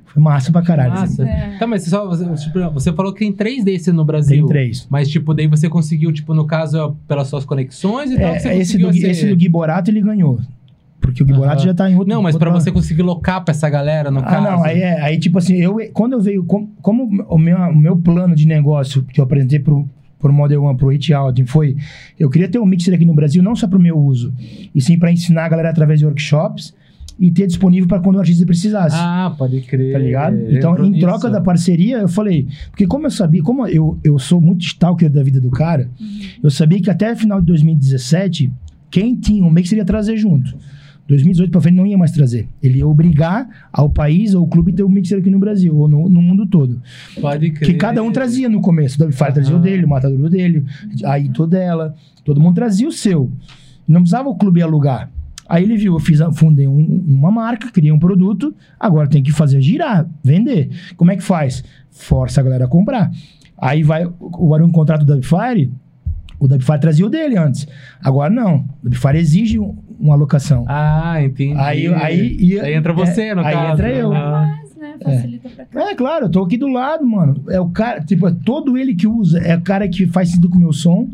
Foi 0.06 0.22
massa 0.22 0.52
pra 0.52 0.62
caralho. 0.62 0.92
Massa. 0.94 1.28
É. 1.28 1.58
Tá, 1.60 1.66
mas 1.68 1.84
você, 1.84 1.90
só, 1.90 2.08
você, 2.08 2.24
tipo, 2.36 2.70
você 2.72 2.94
falou 2.94 3.12
que 3.12 3.20
tem 3.20 3.34
três 3.34 3.64
desses 3.66 3.94
no 3.94 4.06
Brasil. 4.06 4.38
Tem 4.38 4.46
três. 4.46 4.88
Mas, 4.90 5.10
tipo, 5.10 5.34
daí 5.34 5.48
você 5.48 5.68
conseguiu, 5.68 6.14
tipo, 6.14 6.34
no 6.34 6.46
caso, 6.46 6.96
pelas 7.08 7.28
suas 7.28 7.44
conexões 7.44 8.12
e 8.12 8.18
tal, 8.18 8.34
que 8.34 8.40
você 8.40 8.50
É, 8.50 8.58
esse, 8.58 8.74
conseguiu 8.74 8.88
do, 8.92 8.98
ser- 8.98 9.10
esse 9.12 9.28
do 9.28 9.36
Gui 9.36 9.50
Borato 9.50 9.90
ele 9.92 10.02
ganhou. 10.02 10.40
Porque 11.02 11.22
o 11.22 11.26
Gui 11.26 11.34
Aham. 11.34 11.42
Borato 11.42 11.64
já 11.64 11.74
tá 11.74 11.90
em 11.90 11.96
outro. 11.96 12.14
Não, 12.14 12.22
mas 12.22 12.38
pra 12.38 12.48
outra- 12.50 12.62
você 12.64 12.72
conseguir 12.72 13.02
locar 13.02 13.44
pra 13.44 13.52
essa 13.52 13.70
galera, 13.70 14.10
no 14.10 14.20
Ah, 14.20 14.24
caso. 14.24 14.44
não, 14.44 14.64
aí 14.64 14.82
é. 14.82 15.02
Aí, 15.02 15.18
tipo 15.20 15.38
assim, 15.38 15.56
eu, 15.56 15.78
quando 15.94 16.14
eu 16.14 16.22
veio. 16.22 16.44
Como, 16.46 16.70
como 16.82 17.26
o, 17.28 17.38
meu, 17.38 17.58
o 17.58 17.76
meu 17.76 17.98
plano 17.98 18.34
de 18.36 18.48
negócio 18.48 19.04
que 19.04 19.20
eu 19.20 19.26
apresentei 19.26 19.60
pro, 19.60 19.88
pro 20.26 20.34
Model 20.34 20.64
One, 20.64 20.76
pro 20.76 20.90
Hit 20.90 21.14
Out, 21.14 21.46
foi. 21.46 21.78
Eu 22.20 22.32
queria 22.32 22.48
ter 22.48 22.58
um 22.58 22.66
mixer 22.66 22.94
aqui 22.96 23.06
no 23.06 23.14
Brasil, 23.14 23.44
não 23.44 23.56
só 23.56 23.68
pro 23.68 23.80
meu 23.80 23.96
uso, 23.96 24.34
e 24.74 24.82
sim 24.82 24.98
pra 24.98 25.12
ensinar 25.12 25.46
a 25.46 25.50
galera 25.50 25.70
através 25.70 26.00
de 26.00 26.06
workshops 26.06 26.74
e 27.20 27.30
ter 27.30 27.46
disponível 27.46 27.88
pra 27.88 28.00
quando 28.00 28.16
o 28.16 28.20
artista 28.20 28.44
precisasse. 28.44 28.98
Ah, 28.98 29.34
pode 29.38 29.62
crer. 29.62 29.94
Tá 29.94 30.00
ligado? 30.00 30.36
Então, 30.50 30.84
em 30.84 31.00
troca 31.00 31.28
nisso. 31.28 31.30
da 31.30 31.42
parceria, 31.42 32.00
eu 32.00 32.08
falei. 32.08 32.48
Porque, 32.72 32.88
como 32.88 33.06
eu 33.06 33.12
sabia, 33.12 33.44
como 33.44 33.68
eu, 33.68 34.00
eu 34.04 34.18
sou 34.18 34.42
muito 34.42 34.66
stalker 34.66 35.12
da 35.12 35.22
vida 35.22 35.40
do 35.40 35.52
cara, 35.52 35.90
eu 36.44 36.50
sabia 36.50 36.82
que 36.82 36.90
até 36.90 37.16
final 37.16 37.40
de 37.40 37.46
2017, 37.46 38.52
quem 38.90 39.16
tinha 39.16 39.46
um 39.46 39.52
mixer 39.52 39.78
ia 39.78 39.86
trazer 39.86 40.18
junto. 40.18 40.56
2018 41.08 41.52
pra 41.52 41.62
frente 41.62 41.76
não 41.76 41.86
ia 41.86 41.98
mais 41.98 42.12
trazer. 42.12 42.48
Ele 42.64 42.80
ia 42.80 42.88
obrigar 42.88 43.48
ao 43.72 43.90
país 43.90 44.34
ou 44.34 44.42
ao 44.42 44.48
clube 44.48 44.74
ter 44.74 44.84
um 44.84 44.90
mixer 44.90 45.20
aqui 45.20 45.30
no 45.30 45.38
Brasil, 45.40 45.76
ou 45.78 45.88
no, 45.88 46.10
no 46.10 46.22
mundo 46.22 46.48
todo. 46.48 46.82
Pode 47.22 47.52
crer. 47.52 47.70
Que 47.72 47.74
cada 47.76 48.02
um 48.02 48.12
trazia 48.12 48.50
no 48.50 48.60
começo. 48.62 48.96
O 48.96 49.06
Dubfire 49.06 49.34
trazia 49.34 49.54
o 49.54 49.58
Aham. 49.58 49.64
dele, 49.64 49.86
o 49.86 49.90
Matador 49.90 50.20
o 50.20 50.30
dele, 50.30 50.66
a 51.04 51.20
Ito 51.20 51.46
dela. 51.46 51.94
Todo 52.24 52.42
mundo 52.42 52.56
trazia 52.56 52.88
o 52.88 52.92
seu. 52.92 53.32
Não 53.88 54.02
precisava 54.02 54.30
o 54.30 54.36
clube 54.36 54.62
alugar. 54.64 55.12
Aí 55.48 55.64
ele 55.64 55.78
viu, 55.78 55.94
eu 55.94 56.00
fiz, 56.00 56.20
fundei 56.34 56.68
um- 56.68 57.04
uma 57.08 57.30
marca, 57.30 57.70
criei 57.72 57.92
um 57.92 58.00
produto, 58.00 58.52
agora 58.80 59.08
tem 59.08 59.22
que 59.22 59.32
fazer 59.32 59.62
girar, 59.62 60.10
vender. 60.24 60.72
Como 60.98 61.12
é 61.12 61.16
que 61.16 61.22
faz? 61.22 61.64
Força 61.92 62.42
a 62.42 62.44
galera 62.44 62.66
a 62.66 62.68
comprar. 62.68 63.12
Aí 63.56 63.84
vai, 63.84 64.08
o 64.20 64.56
Arun 64.56 64.72
contrato 64.72 65.06
do 65.06 65.14
Dubfire, 65.14 65.72
o 66.40 66.48
Dubfire 66.48 66.80
trazia 66.80 67.06
o 67.06 67.10
dele 67.10 67.38
antes. 67.38 67.68
Agora 68.04 68.30
não. 68.34 68.66
O 68.84 68.90
Dubfire 68.90 69.20
exige 69.20 69.60
um- 69.60 69.76
uma 70.00 70.14
alocação. 70.16 70.66
Ah, 70.68 71.22
entendi. 71.24 71.60
Aí, 71.60 71.88
aí, 71.94 72.38
ia- 72.40 72.64
Aí 72.64 72.74
entra 72.74 72.94
você, 72.94 73.34
no 73.34 73.42
aí 73.42 73.54
caso. 73.54 73.74
entra 73.74 73.92
eu. 73.92 74.14
Ah. 74.14 74.60
Né? 74.78 74.94
Facilita 75.04 75.50
pra 75.50 75.66
cá. 75.66 75.90
É, 75.90 75.96
claro, 75.96 76.26
eu 76.26 76.30
tô 76.30 76.44
aqui 76.44 76.58
do 76.58 76.68
lado, 76.68 77.06
mano. 77.06 77.44
É 77.50 77.60
o 77.60 77.70
cara, 77.70 78.02
tipo, 78.02 78.28
é 78.28 78.36
todo 78.46 78.78
ele 78.78 78.94
que 78.94 79.08
usa. 79.08 79.40
É 79.40 79.56
o 79.56 79.62
cara 79.62 79.88
que 79.88 80.06
faz 80.08 80.30
sentido 80.30 80.50
com 80.50 80.58
o 80.58 80.60
meu 80.62 80.74
som, 80.74 81.08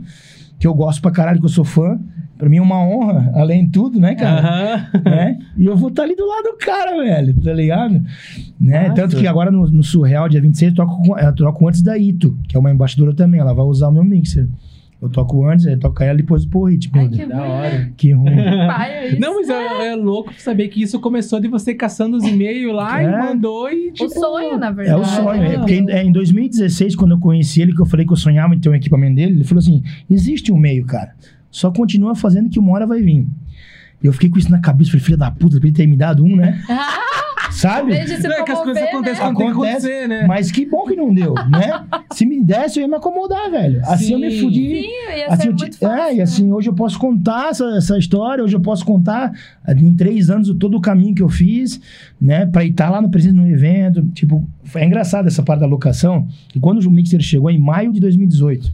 que 0.59 0.67
eu 0.67 0.73
gosto 0.73 1.01
pra 1.01 1.11
caralho, 1.11 1.39
que 1.39 1.45
eu 1.45 1.49
sou 1.49 1.63
fã. 1.63 1.99
Pra 2.37 2.49
mim 2.49 2.57
é 2.57 2.61
uma 2.61 2.83
honra, 2.83 3.31
além 3.35 3.65
de 3.65 3.71
tudo, 3.71 3.99
né, 3.99 4.15
cara? 4.15 4.39
Aham. 4.41 4.87
né? 5.05 5.37
E 5.55 5.63
eu 5.65 5.77
vou 5.77 5.89
estar 5.89 6.01
ali 6.03 6.15
do 6.15 6.25
lado 6.27 6.43
do 6.43 6.57
cara, 6.57 6.97
velho, 6.97 7.39
tá 7.39 7.53
ligado? 7.53 8.01
Né? 8.59 8.81
Massa. 8.89 8.93
Tanto 8.95 9.15
que 9.17 9.27
agora 9.27 9.51
no, 9.51 9.69
no 9.69 9.83
Surreal, 9.83 10.27
dia 10.27 10.41
26, 10.41 10.71
eu 10.71 10.75
toco, 10.75 11.03
com- 11.03 11.19
eu 11.19 11.35
toco 11.35 11.67
antes 11.67 11.83
da 11.83 11.95
Ito, 11.97 12.35
que 12.47 12.57
é 12.57 12.59
uma 12.59 12.71
embaixadora 12.71 13.13
também. 13.13 13.39
Ela 13.39 13.53
vai 13.53 13.63
usar 13.63 13.89
o 13.89 13.91
meu 13.91 14.03
mixer. 14.03 14.47
Eu 15.01 15.09
toco 15.09 15.43
antes, 15.47 15.65
aí 15.65 15.75
toca 15.77 16.05
ela 16.05 16.19
e 16.19 16.21
depois 16.21 16.45
o 16.53 16.63
hit, 16.65 16.91
meu 16.93 17.01
Ai, 17.01 17.09
que 17.09 17.25
Da 17.25 17.43
hora. 17.43 17.91
Que 17.97 18.11
ruim. 18.11 18.35
Pai, 18.67 19.07
é. 19.07 19.19
Não, 19.19 19.35
mas 19.37 19.49
é, 19.49 19.87
é 19.87 19.95
louco 19.95 20.31
saber 20.37 20.67
que 20.67 20.79
isso 20.83 20.99
começou 20.99 21.39
de 21.39 21.47
você 21.47 21.73
caçando 21.73 22.17
os 22.17 22.23
e-mails 22.23 22.71
lá 22.75 23.01
e 23.01 23.07
É. 23.07 23.17
mandou 23.19 23.67
e 23.71 23.89
O 23.89 23.93
tipo... 23.93 24.09
sonho, 24.11 24.59
na 24.59 24.67
É 24.67 24.71
verdade. 24.71 25.01
o 25.01 25.05
sonho. 25.05 25.41
né? 25.41 25.55
É 25.55 25.57
porque 25.57 25.73
em, 25.73 25.89
é, 25.89 26.03
em 26.03 26.11
2016, 26.11 26.95
quando 26.95 27.11
eu 27.15 27.19
conheci 27.19 27.61
ele, 27.63 27.73
que 27.73 27.81
eu 27.81 27.85
falei 27.87 28.05
que 28.05 28.13
eu 28.13 28.17
sonhava 28.17 28.53
em 28.53 28.59
ter 28.59 28.69
um 28.69 28.75
equipamento 28.75 29.15
dele, 29.15 29.31
ele 29.37 29.43
falou 29.43 29.59
assim: 29.59 29.81
existe 30.07 30.51
um 30.51 30.57
meio, 30.57 30.85
cara. 30.85 31.15
Só 31.49 31.71
continua 31.71 32.13
fazendo 32.13 32.47
que 32.49 32.59
uma 32.59 32.71
hora 32.73 32.85
vai 32.85 33.01
vir. 33.01 33.25
E 34.03 34.07
eu 34.07 34.13
fiquei 34.13 34.29
com 34.29 34.37
isso 34.39 34.49
na 34.51 34.59
cabeça, 34.59 34.91
falei, 34.91 35.03
filha 35.05 35.17
da 35.17 35.29
puta, 35.31 35.57
pra 35.59 35.67
ele 35.67 35.75
ter 35.75 35.87
me 35.87 35.95
dado 35.97 36.23
um, 36.23 36.35
né? 36.35 36.61
Sabe? 37.51 37.91
Não, 37.91 37.97
é 37.97 38.43
que 38.43 38.51
as 38.51 38.61
coisas 38.61 38.81
acontecem 38.81 38.83
né? 38.83 38.87
quando 38.91 39.03
tem 39.05 39.13
que 39.13 39.21
Acontece, 39.21 39.51
acontecer, 39.87 40.07
né? 40.07 40.25
Mas 40.25 40.49
que 40.51 40.65
bom 40.65 40.85
que 40.85 40.95
não 40.95 41.13
deu, 41.13 41.33
né? 41.49 41.83
Se 42.13 42.25
me 42.25 42.41
desse, 42.41 42.79
eu 42.79 42.83
ia 42.83 42.87
me 42.87 42.95
acomodar, 42.95 43.51
velho. 43.51 43.81
Assim 43.83 44.13
eu 44.13 44.19
me 44.19 44.31
Sim. 44.31 44.39
fudi. 44.41 44.81
Sim, 44.83 44.87
ia 45.17 45.27
Assim, 45.27 45.41
ser 45.43 45.47
eu 45.49 45.55
muito 45.55 45.77
fácil. 45.77 45.99
é, 46.01 46.13
e 46.13 46.17
né? 46.17 46.23
assim, 46.23 46.51
hoje 46.53 46.69
eu 46.69 46.73
posso 46.73 46.97
contar 46.97 47.49
essa, 47.49 47.65
essa 47.75 47.97
história, 47.97 48.41
hoje 48.41 48.55
eu 48.55 48.61
posso 48.61 48.85
contar 48.85 49.33
eh, 49.67 49.73
em 49.73 49.93
três 49.95 50.29
anos 50.29 50.47
o- 50.47 50.55
todo 50.55 50.77
o 50.77 50.81
caminho 50.81 51.13
que 51.13 51.21
eu 51.21 51.27
fiz, 51.29 51.79
né, 52.21 52.45
pra 52.45 52.63
estar 52.63 52.89
lá 52.89 53.01
no 53.01 53.09
presente 53.09 53.33
no 53.35 53.45
evento. 53.45 54.01
Tipo, 54.13 54.47
é 54.73 54.85
engraçado 54.85 55.27
essa 55.27 55.43
parte 55.43 55.59
da 55.59 55.67
locação, 55.67 56.27
que 56.49 56.59
quando 56.59 56.79
o 56.85 56.89
Mixer 56.89 57.19
chegou 57.21 57.49
em 57.51 57.59
maio 57.59 57.91
de 57.91 57.99
2018, 57.99 58.71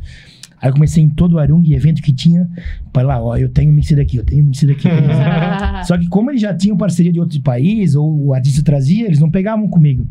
aí 0.62 0.70
eu 0.70 0.74
comecei 0.74 1.04
em 1.04 1.10
todo 1.10 1.34
o 1.34 1.40
Arung, 1.40 1.64
evento 1.72 2.02
que 2.02 2.14
tinha, 2.14 2.50
pra 2.92 3.04
lá, 3.04 3.22
ó, 3.22 3.36
eu 3.38 3.50
tenho 3.50 3.72
Mixer 3.72 4.00
aqui, 4.00 4.18
eu 4.18 4.24
tenho 4.24 4.44
Mixer 4.44 4.72
aqui. 4.72 4.88
Só 5.86 5.98
que 5.98 6.08
como 6.08 6.32
eles 6.32 6.42
já 6.42 6.54
tinham 6.54 6.78
parceria 6.78 7.12
de 7.12 7.20
outros 7.20 7.40
países, 7.40 7.96
ou 7.96 8.28
o 8.28 8.34
artista 8.34 8.64
trazia, 8.64 9.06
eles 9.06 9.20
não 9.20 9.30
pegavam 9.30 9.68
comigo. 9.68 10.08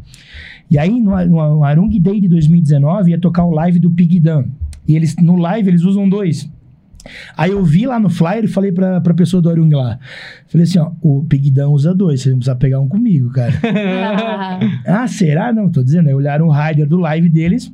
E 0.71 0.79
aí, 0.79 1.01
no, 1.01 1.25
no 1.27 1.65
Arung 1.65 1.91
Day 2.01 2.21
de 2.21 2.29
2019, 2.29 3.11
ia 3.11 3.19
tocar 3.19 3.45
o 3.45 3.51
live 3.51 3.79
do 3.79 3.91
Pig 3.91 4.19
Dan. 4.21 4.47
E 4.87 4.97
eles, 4.97 5.17
no 5.17 5.37
live, 5.37 5.69
eles 5.69 5.83
usam 5.83 6.09
dois. 6.09 6.49
Aí 7.37 7.53
eu 7.53 7.65
vi 7.65 7.87
lá 7.87 7.99
no 7.99 8.09
flyer 8.09 8.45
e 8.45 8.49
falei 8.49 8.73
pra, 8.73 9.01
pra 9.01 9.15
pessoa 9.15 9.41
do 9.41 9.51
Arung 9.51 9.71
lá. 9.71 9.99
Falei 10.49 10.65
assim, 10.65 10.79
ó, 10.79 10.91
o 11.01 11.25
Pig 11.25 11.51
Dan 11.51 11.69
usa 11.69 11.95
dois, 11.95 12.21
vocês 12.21 12.33
vão 12.33 12.39
precisar 12.39 12.57
pegar 12.57 12.81
um 12.81 12.89
comigo, 12.89 13.31
cara. 13.31 13.53
ah, 14.87 15.07
será? 15.07 15.53
Não, 15.53 15.71
tô 15.71 15.83
dizendo. 15.83 16.09
Aí 16.09 16.15
olharam 16.15 16.49
o 16.49 16.53
rider 16.53 16.89
do 16.89 16.99
live 16.99 17.29
deles. 17.29 17.73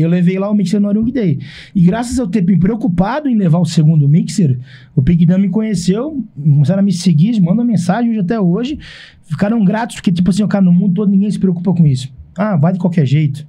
Eu 0.00 0.08
levei 0.08 0.38
lá 0.38 0.50
o 0.50 0.54
mixer 0.54 0.80
no 0.80 0.88
Arung 0.88 1.10
Day. 1.10 1.38
E 1.74 1.80
graças 1.82 2.18
a 2.18 2.22
eu 2.22 2.28
ter 2.28 2.44
me 2.44 2.58
preocupado 2.58 3.28
em 3.28 3.36
levar 3.36 3.58
o 3.58 3.64
segundo 3.64 4.08
mixer, 4.08 4.58
o 4.94 5.02
Pig 5.02 5.24
Dan 5.26 5.38
me 5.38 5.48
conheceu, 5.48 6.24
começaram 6.34 6.80
a 6.80 6.82
me 6.82 6.92
seguir, 6.92 7.40
mandam 7.40 7.64
mensagem 7.64 8.10
hoje 8.10 8.20
até 8.20 8.40
hoje. 8.40 8.78
Ficaram 9.24 9.64
gratos, 9.64 9.96
porque, 9.96 10.12
tipo 10.12 10.30
assim, 10.30 10.46
cara, 10.46 10.64
no 10.64 10.72
mundo 10.72 10.94
todo 10.94 11.10
ninguém 11.10 11.30
se 11.30 11.38
preocupa 11.38 11.72
com 11.72 11.86
isso. 11.86 12.12
Ah, 12.36 12.56
vai 12.56 12.72
de 12.72 12.78
qualquer 12.78 13.06
jeito. 13.06 13.46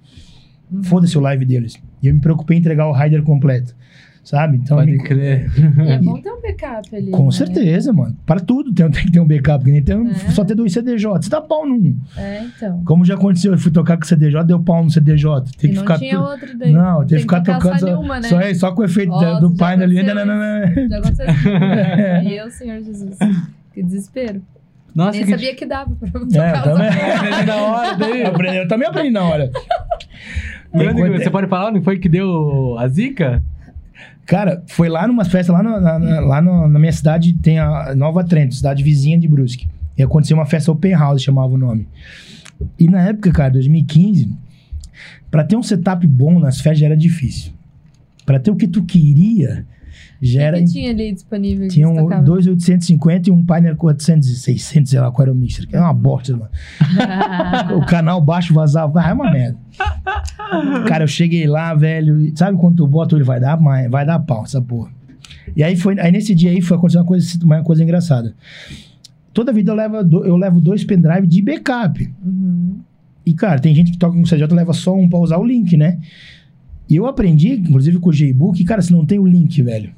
Foda-se 0.83 1.17
o 1.17 1.21
live 1.21 1.45
deles. 1.45 1.79
E 2.01 2.07
eu 2.07 2.13
me 2.13 2.19
preocupei 2.21 2.57
em 2.57 2.59
entregar 2.59 2.87
o 2.87 2.93
rider 2.93 3.23
completo. 3.23 3.75
Sabe? 4.23 4.57
Então, 4.57 4.77
Pode 4.77 4.91
me- 4.91 4.99
crer. 5.03 5.49
E 5.57 5.91
é 5.91 5.97
bom 5.97 6.21
ter 6.21 6.29
um 6.31 6.39
backup 6.41 6.95
ali. 6.95 7.09
com 7.09 7.25
né? 7.25 7.31
certeza, 7.31 7.91
mano. 7.91 8.15
Para 8.27 8.39
tudo 8.39 8.71
tem, 8.71 8.87
tem 8.91 9.05
que 9.05 9.11
ter 9.11 9.19
um 9.19 9.25
backup. 9.27 9.65
Que 9.65 9.71
nem 9.71 9.81
tem 9.81 9.95
um- 9.95 10.07
É. 10.09 10.13
só 10.31 10.43
ter 10.45 10.53
dois 10.53 10.71
CDJ. 10.71 11.23
Você 11.23 11.29
dá 11.29 11.41
pau 11.41 11.65
num. 11.67 11.95
É, 12.15 12.43
então. 12.43 12.83
Como 12.85 13.03
já 13.03 13.15
aconteceu, 13.15 13.53
eu 13.53 13.57
fui 13.57 13.71
tocar 13.71 13.97
com 13.97 14.03
o 14.03 14.07
CDJ, 14.07 14.43
deu 14.43 14.59
pau 14.59 14.83
no 14.83 14.91
CDJ. 14.91 15.45
Tem 15.57 15.69
e 15.71 15.73
que 15.73 15.75
não 15.77 15.81
ficar 15.81 15.97
tinha 15.97 16.15
tudo. 16.15 16.27
outro 16.29 16.57
daí. 16.59 16.71
Não, 16.71 16.97
tem 16.99 17.07
que 17.07 17.09
Tem 17.15 17.19
ficar 17.21 17.39
que 17.41 17.45
tocando 17.47 17.61
caçar 17.63 17.79
só, 17.79 17.85
nenhuma, 17.87 18.19
né? 18.19 18.27
só, 18.27 18.39
é, 18.39 18.53
só 18.53 18.71
com 18.71 18.81
o 18.81 18.85
efeito 18.85 19.19
da- 19.19 19.39
do 19.39 19.55
painel 19.55 19.85
ali. 19.87 20.03
Não, 20.03 20.13
não, 20.13 20.25
não, 20.25 20.89
Já 20.89 20.97
aconteceu 20.99 21.25
assim. 21.29 21.49
e 22.29 22.37
eu, 22.37 22.51
Senhor 22.51 22.81
Jesus. 22.83 23.17
Que 23.73 23.81
desespero. 23.81 24.41
Nossa, 24.93 25.11
Nem 25.11 25.23
que 25.25 25.31
sabia 25.31 25.55
que 25.55 25.65
dava 25.65 25.91
pra 25.95 26.09
não. 26.19 26.43
É, 26.43 26.51
tocar 26.51 26.67
eu 26.67 26.73
também. 26.75 26.89
Aprendi 26.89 27.45
na 27.47 27.55
hora 27.55 27.95
daí. 27.97 28.21
Eu 28.21 28.27
aprendi- 28.27 28.57
Eu 28.57 28.67
também 28.67 28.87
aprendi 28.87 29.09
na 29.11 29.23
hora. 29.23 29.51
Coisa- 30.71 31.17
Você 31.23 31.29
pode 31.29 31.47
falar 31.47 31.69
onde 31.69 31.81
foi 31.81 31.97
que 31.97 32.07
deu 32.07 32.77
a 32.77 32.87
zica? 32.87 33.43
Cara, 34.29 34.63
foi 34.67 34.87
lá 34.89 35.07
numa 35.07 35.25
festa, 35.25 35.51
lá, 35.51 35.63
na, 35.63 35.79
na- 35.99 36.19
lá 36.19 36.39
no- 36.41 36.67
na 36.67 36.77
minha 36.79 36.91
cidade, 36.91 37.33
tem 37.33 37.57
a 37.57 37.95
Nova 37.95 38.23
Trento, 38.23 38.53
cidade 38.53 38.83
vizinha 38.83 39.17
de 39.19 39.27
Brusque. 39.27 39.67
E 39.97 40.03
aconteceu 40.03 40.37
uma 40.37 40.45
festa 40.45 40.71
open 40.71 40.91
house, 40.93 41.23
chamava 41.23 41.51
o 41.51 41.57
nome. 41.57 41.87
E 42.77 42.87
na 42.87 43.01
época, 43.09 43.31
cara, 43.31 43.51
2015, 43.53 44.31
pra 45.31 45.43
ter 45.43 45.55
um 45.55 45.63
setup 45.63 46.05
bom 46.05 46.39
nas 46.39 46.61
festas 46.61 46.83
era 46.85 46.95
difícil. 46.95 47.53
Pra 48.25 48.39
ter 48.39 48.51
o 48.51 48.55
que 48.55 48.67
tu 48.67 48.83
queria, 48.83 49.65
já 50.21 50.41
O 50.41 50.43
era... 50.43 50.59
que 50.59 50.65
tinha 50.65 50.91
ali 50.91 51.13
disponível? 51.13 51.67
Tinha 51.67 51.87
um, 51.87 52.23
dois 52.23 52.45
850 52.45 53.29
e 53.29 53.31
um 53.31 53.45
Pioneer 53.45 53.75
400, 53.75 54.41
600, 54.41 54.89
sei 54.89 54.99
lá 54.99 55.11
qual 55.11 55.23
era 55.23 55.33
o 55.33 55.35
mixer. 55.35 55.67
Que 55.67 55.75
é 55.75 55.79
uma 55.79 55.93
bosta, 55.93 56.35
mano. 56.35 56.49
O 57.77 57.85
canal 57.85 58.19
baixo 58.21 58.53
vazava, 58.53 58.99
ah, 59.01 59.09
é 59.09 59.13
uma 59.13 59.31
merda. 59.31 59.57
Cara, 60.87 61.03
eu 61.03 61.07
cheguei 61.07 61.47
lá, 61.47 61.73
velho, 61.73 62.21
e 62.21 62.35
sabe 62.35 62.57
quando 62.57 62.77
tu 62.77 62.87
bota 62.87 63.15
ele 63.15 63.23
vai 63.23 63.39
dar, 63.39 63.59
mas 63.59 63.89
vai 63.89 64.05
dar 64.05 64.19
pau, 64.19 64.43
essa 64.43 64.61
porra. 64.61 64.91
E 65.55 65.63
aí 65.63 65.75
foi, 65.75 65.99
aí 65.99 66.11
nesse 66.11 66.35
dia 66.35 66.51
aí 66.51 66.61
foi 66.61 66.77
acontecer 66.77 66.97
uma 66.97 67.05
coisa, 67.05 67.39
uma 67.43 67.63
coisa 67.63 67.83
engraçada. 67.83 68.35
Toda 69.33 69.53
vida 69.53 69.71
eu 69.71 69.75
levo, 69.75 69.95
eu 70.25 70.35
levo 70.35 70.59
dois 70.59 70.83
pendrive 70.83 71.27
de 71.27 71.41
backup. 71.41 72.11
Uhum. 72.25 72.79
E, 73.25 73.33
cara, 73.33 73.59
tem 73.59 73.75
gente 73.75 73.91
que 73.91 73.97
toca 73.97 74.17
com 74.17 74.23
CJ 74.23 74.47
leva 74.51 74.73
só 74.73 74.93
um 74.95 75.07
pra 75.07 75.19
usar 75.19 75.37
o 75.37 75.45
link, 75.45 75.77
né? 75.77 75.99
E 76.89 76.95
eu 76.95 77.05
aprendi, 77.05 77.49
inclusive 77.49 77.99
com 77.99 78.09
o 78.09 78.13
J-Book, 78.13 78.63
cara, 78.63 78.81
se 78.81 78.91
não 78.91 79.05
tem 79.05 79.19
o 79.19 79.27
link, 79.27 79.61
velho. 79.61 79.91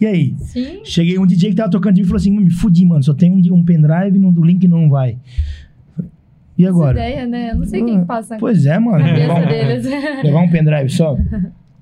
E 0.00 0.06
aí? 0.06 0.34
Sim. 0.38 0.80
Cheguei 0.84 1.18
um 1.18 1.26
DJ 1.26 1.50
que 1.50 1.56
tava 1.56 1.70
tocando 1.70 1.94
de 1.94 2.02
mim 2.02 2.06
e 2.06 2.08
falou 2.08 2.20
assim: 2.20 2.30
me 2.30 2.50
fudi, 2.50 2.84
mano, 2.86 3.02
só 3.02 3.12
tem 3.14 3.30
um, 3.30 3.54
um 3.54 3.64
pendrive 3.64 4.18
e 4.18 4.24
o 4.24 4.44
link 4.44 4.66
não 4.68 4.88
vai. 4.88 5.18
E 6.56 6.64
Essa 6.64 6.70
agora? 6.72 6.98
ideia, 6.98 7.26
né? 7.26 7.50
Eu 7.52 7.56
não 7.56 7.64
sei 7.64 7.84
quem 7.84 8.00
que 8.00 8.06
passa 8.06 8.36
Pois 8.38 8.66
é, 8.66 8.78
mano. 8.78 8.98
cabeça 8.98 9.16
Levar 9.20 9.40
um, 9.42 9.46
deles. 9.46 9.86
levar 10.24 10.40
um 10.40 10.48
pendrive 10.50 10.88
só. 10.90 11.16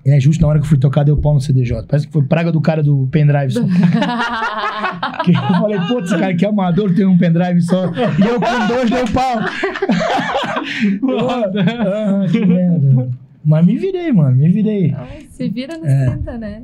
É 0.05 0.21
justo 0.21 0.41
na 0.43 0.49
hora 0.49 0.59
que 0.61 0.65
eu 0.65 0.69
fui 0.69 0.79
tocar, 0.79 1.03
deu 1.03 1.17
pau 1.17 1.35
no 1.35 1.41
CDJ. 1.41 1.85
Parece 1.89 2.07
que 2.07 2.13
foi 2.13 2.23
praga 2.23 2.53
do 2.53 2.61
cara 2.61 2.83
do 2.83 3.09
pendrive 3.11 3.53
só. 3.53 3.61
Que 5.25 5.33
eu 5.33 5.41
falei, 5.41 5.79
pô, 5.89 5.99
esse 5.99 6.17
cara 6.17 6.29
aqui 6.33 6.45
é 6.45 6.49
amador, 6.49 6.95
tem 6.95 7.05
um 7.05 7.19
pendrive 7.19 7.61
só. 7.63 7.87
E 7.87 8.23
eu 8.23 8.41
com 8.41 8.67
dois 8.69 8.89
deu 8.89 9.05
pau. 9.13 9.39
ah, 11.27 12.27
que 12.31 12.45
merda. 12.47 13.09
Mas 13.45 13.67
me 13.67 13.77
virei, 13.77 14.13
mano, 14.13 14.37
me 14.37 14.49
virei. 14.49 14.95
Se 15.31 15.49
vira 15.49 15.77
nos 15.79 15.89
É. 15.89 16.11
30, 16.11 16.39
né? 16.39 16.63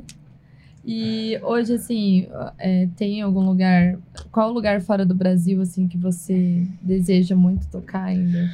E 0.85 1.39
hoje, 1.43 1.73
assim, 1.75 2.27
é, 2.59 2.87
tem 2.97 3.21
algum 3.21 3.39
lugar... 3.41 3.97
Qual 4.31 4.51
lugar 4.51 4.81
fora 4.81 5.05
do 5.05 5.15
Brasil, 5.15 5.61
assim, 5.61 5.87
que 5.87 5.97
você 5.97 6.67
deseja 6.81 7.35
muito 7.35 7.67
tocar 7.67 8.03
ainda? 8.03 8.49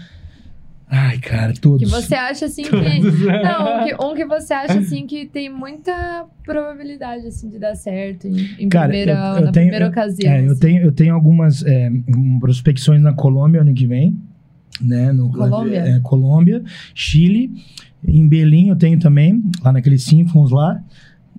Ai, 0.91 1.17
cara, 1.19 1.53
todos. 1.59 1.79
Que 1.79 1.85
você 1.87 2.15
acha, 2.15 2.45
assim, 2.45 2.63
que... 2.63 2.69
Não, 3.43 3.81
um 3.81 3.85
que, 3.85 4.03
um 4.05 4.15
que 4.15 4.25
você 4.25 4.53
acha, 4.53 4.79
assim, 4.79 5.05
que 5.07 5.25
tem 5.25 5.49
muita 5.49 6.25
probabilidade, 6.43 7.25
assim, 7.27 7.49
de 7.49 7.57
dar 7.59 7.75
certo 7.75 8.27
em, 8.27 8.37
em 8.59 8.69
Cara, 8.69 8.87
primeira, 8.89 9.11
eu- 9.13 9.17
eu 9.17 9.45
na 9.45 9.51
tenho- 9.51 9.65
primeira 9.67 9.87
ocasião. 9.87 10.31
É, 10.33 10.41
eu 10.45 10.51
assim. 10.51 10.59
tenho, 10.59 10.81
eu 10.83 10.91
tenho 10.91 11.13
algumas 11.15 11.63
é, 11.65 11.91
prospecções 12.39 13.01
na 13.01 13.13
Colômbia 13.13 13.61
ano 13.61 13.73
que 13.73 13.85
vem. 13.87 14.17
Né, 14.81 15.11
no, 15.11 15.31
Colômbia? 15.31 15.79
É, 15.79 15.99
Colômbia, 15.99 16.63
Chile. 16.95 17.51
Em 18.07 18.25
Berlim 18.27 18.69
eu 18.69 18.75
tenho 18.77 18.97
também, 18.97 19.43
lá 19.61 19.71
naqueles 19.73 20.03
Symphons 20.03 20.51
lá. 20.51 20.81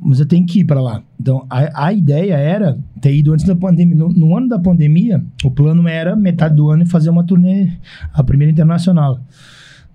Mas 0.03 0.19
eu 0.19 0.27
tenho 0.27 0.47
que 0.47 0.61
ir 0.61 0.65
para 0.65 0.81
lá. 0.81 1.03
Então, 1.21 1.45
a, 1.51 1.87
a 1.87 1.93
ideia 1.93 2.35
era 2.35 2.79
ter 3.01 3.15
ido 3.15 3.33
antes 3.33 3.45
da 3.45 3.55
pandemia. 3.55 3.95
No, 3.95 4.09
no 4.09 4.37
ano 4.37 4.49
da 4.49 4.59
pandemia, 4.59 5.23
o 5.45 5.51
plano 5.51 5.87
era 5.87 6.17
metade 6.17 6.55
do 6.57 6.71
ano 6.71 6.87
fazer 6.87 7.11
uma 7.11 7.23
turnê, 7.23 7.71
a 8.13 8.25
primeira 8.25 8.51
internacional. 8.51 9.21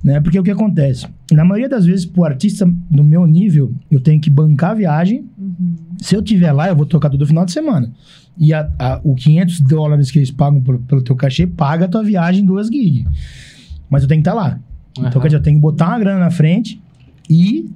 Né? 0.03 0.19
Porque 0.21 0.37
o 0.39 0.43
que 0.43 0.51
acontece? 0.51 1.07
Na 1.31 1.43
maioria 1.43 1.67
das 1.67 1.85
vezes, 1.85 2.05
pro 2.05 2.23
artista 2.23 2.71
no 2.91 3.03
meu 3.03 3.25
nível, 3.25 3.73
eu 3.89 3.99
tenho 3.99 4.21
que 4.21 4.29
bancar 4.29 4.71
a 4.71 4.75
viagem, 4.75 5.25
Uhum. 5.37 5.75
se 5.99 6.15
eu 6.15 6.21
tiver 6.21 6.51
lá, 6.51 6.67
eu 6.67 6.75
vou 6.75 6.85
tocar 6.85 7.09
todo 7.09 7.25
final 7.25 7.43
de 7.45 7.51
semana. 7.51 7.91
E 8.37 8.53
a, 8.53 8.69
a, 8.77 9.01
o 9.03 9.15
500 9.15 9.61
dólares 9.61 10.11
que 10.11 10.19
eles 10.19 10.29
pagam 10.29 10.61
pelo, 10.61 10.79
pelo 10.79 11.01
teu 11.01 11.15
cachê, 11.15 11.47
paga 11.47 11.85
a 11.85 11.87
tua 11.87 12.03
viagem 12.03 12.43
em 12.43 12.45
duas 12.45 12.67
gigs. 12.67 13.05
Mas 13.89 14.03
eu 14.03 14.07
tenho 14.09 14.21
que 14.21 14.29
estar 14.29 14.39
lá. 14.39 14.59
Então, 14.91 15.05
Aham. 15.07 15.21
quer 15.21 15.27
dizer, 15.29 15.37
eu 15.37 15.41
tenho 15.43 15.55
que 15.57 15.61
botar 15.61 15.87
uma 15.87 15.97
grana 15.99 16.19
na 16.19 16.29
frente 16.29 16.79
e... 17.29 17.69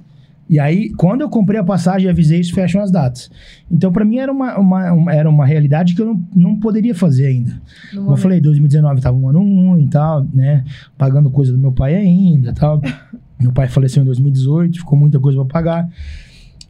E 0.50 0.58
aí, 0.58 0.90
quando 0.94 1.20
eu 1.20 1.28
comprei 1.30 1.60
a 1.60 1.64
passagem 1.64 2.08
e 2.08 2.10
avisei 2.10 2.40
isso, 2.40 2.52
fecham 2.52 2.82
as 2.82 2.90
datas. 2.90 3.30
Então, 3.70 3.92
pra 3.92 4.04
mim, 4.04 4.18
era 4.18 4.32
uma, 4.32 4.58
uma- 4.58 4.92
uma- 4.92 5.14
era 5.14 5.30
uma 5.30 5.46
realidade 5.46 5.94
que 5.94 6.02
eu 6.02 6.06
não, 6.06 6.22
não 6.34 6.56
poderia 6.58 6.92
fazer 6.92 7.26
ainda. 7.26 7.52
No 7.92 8.00
Como 8.00 8.12
eu 8.14 8.16
falei, 8.16 8.40
2019 8.40 9.00
tava 9.00 9.16
um 9.16 9.28
ano 9.28 9.38
ruim 9.38 9.84
e 9.84 9.88
tal, 9.88 10.26
né? 10.34 10.64
Pagando 10.98 11.30
coisa 11.30 11.52
do 11.52 11.58
meu 11.58 11.70
pai 11.70 11.94
ainda 11.94 12.50
e 12.50 12.52
tal. 12.54 12.80
Meu 13.40 13.52
pai 13.52 13.68
faleceu 13.68 14.02
em 14.02 14.04
2018, 14.04 14.80
ficou 14.80 14.98
muita 14.98 15.18
coisa 15.18 15.38
pra 15.38 15.46
pagar. 15.46 15.88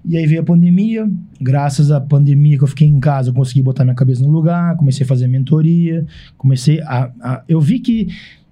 E 0.05 0.16
aí 0.16 0.24
veio 0.24 0.40
a 0.40 0.44
pandemia. 0.44 1.11
Graças 1.40 1.90
à 1.90 2.01
pandemia 2.01 2.57
que 2.57 2.62
eu 2.62 2.69
fiquei 2.69 2.86
em 2.86 3.01
casa, 3.01 3.31
eu 3.31 3.35
consegui 3.35 3.61
botar 3.61 3.82
minha 3.82 3.97
cabeça 3.97 4.23
no 4.23 4.28
lugar, 4.31 4.77
comecei 4.77 5.05
a 5.05 5.09
fazer 5.09 5.27
mentoria, 5.27 6.07
comecei 6.39 6.81
a. 6.82 7.11
a- 7.20 7.43
eu 7.48 7.61
vi 7.61 7.81
que. 7.81 8.07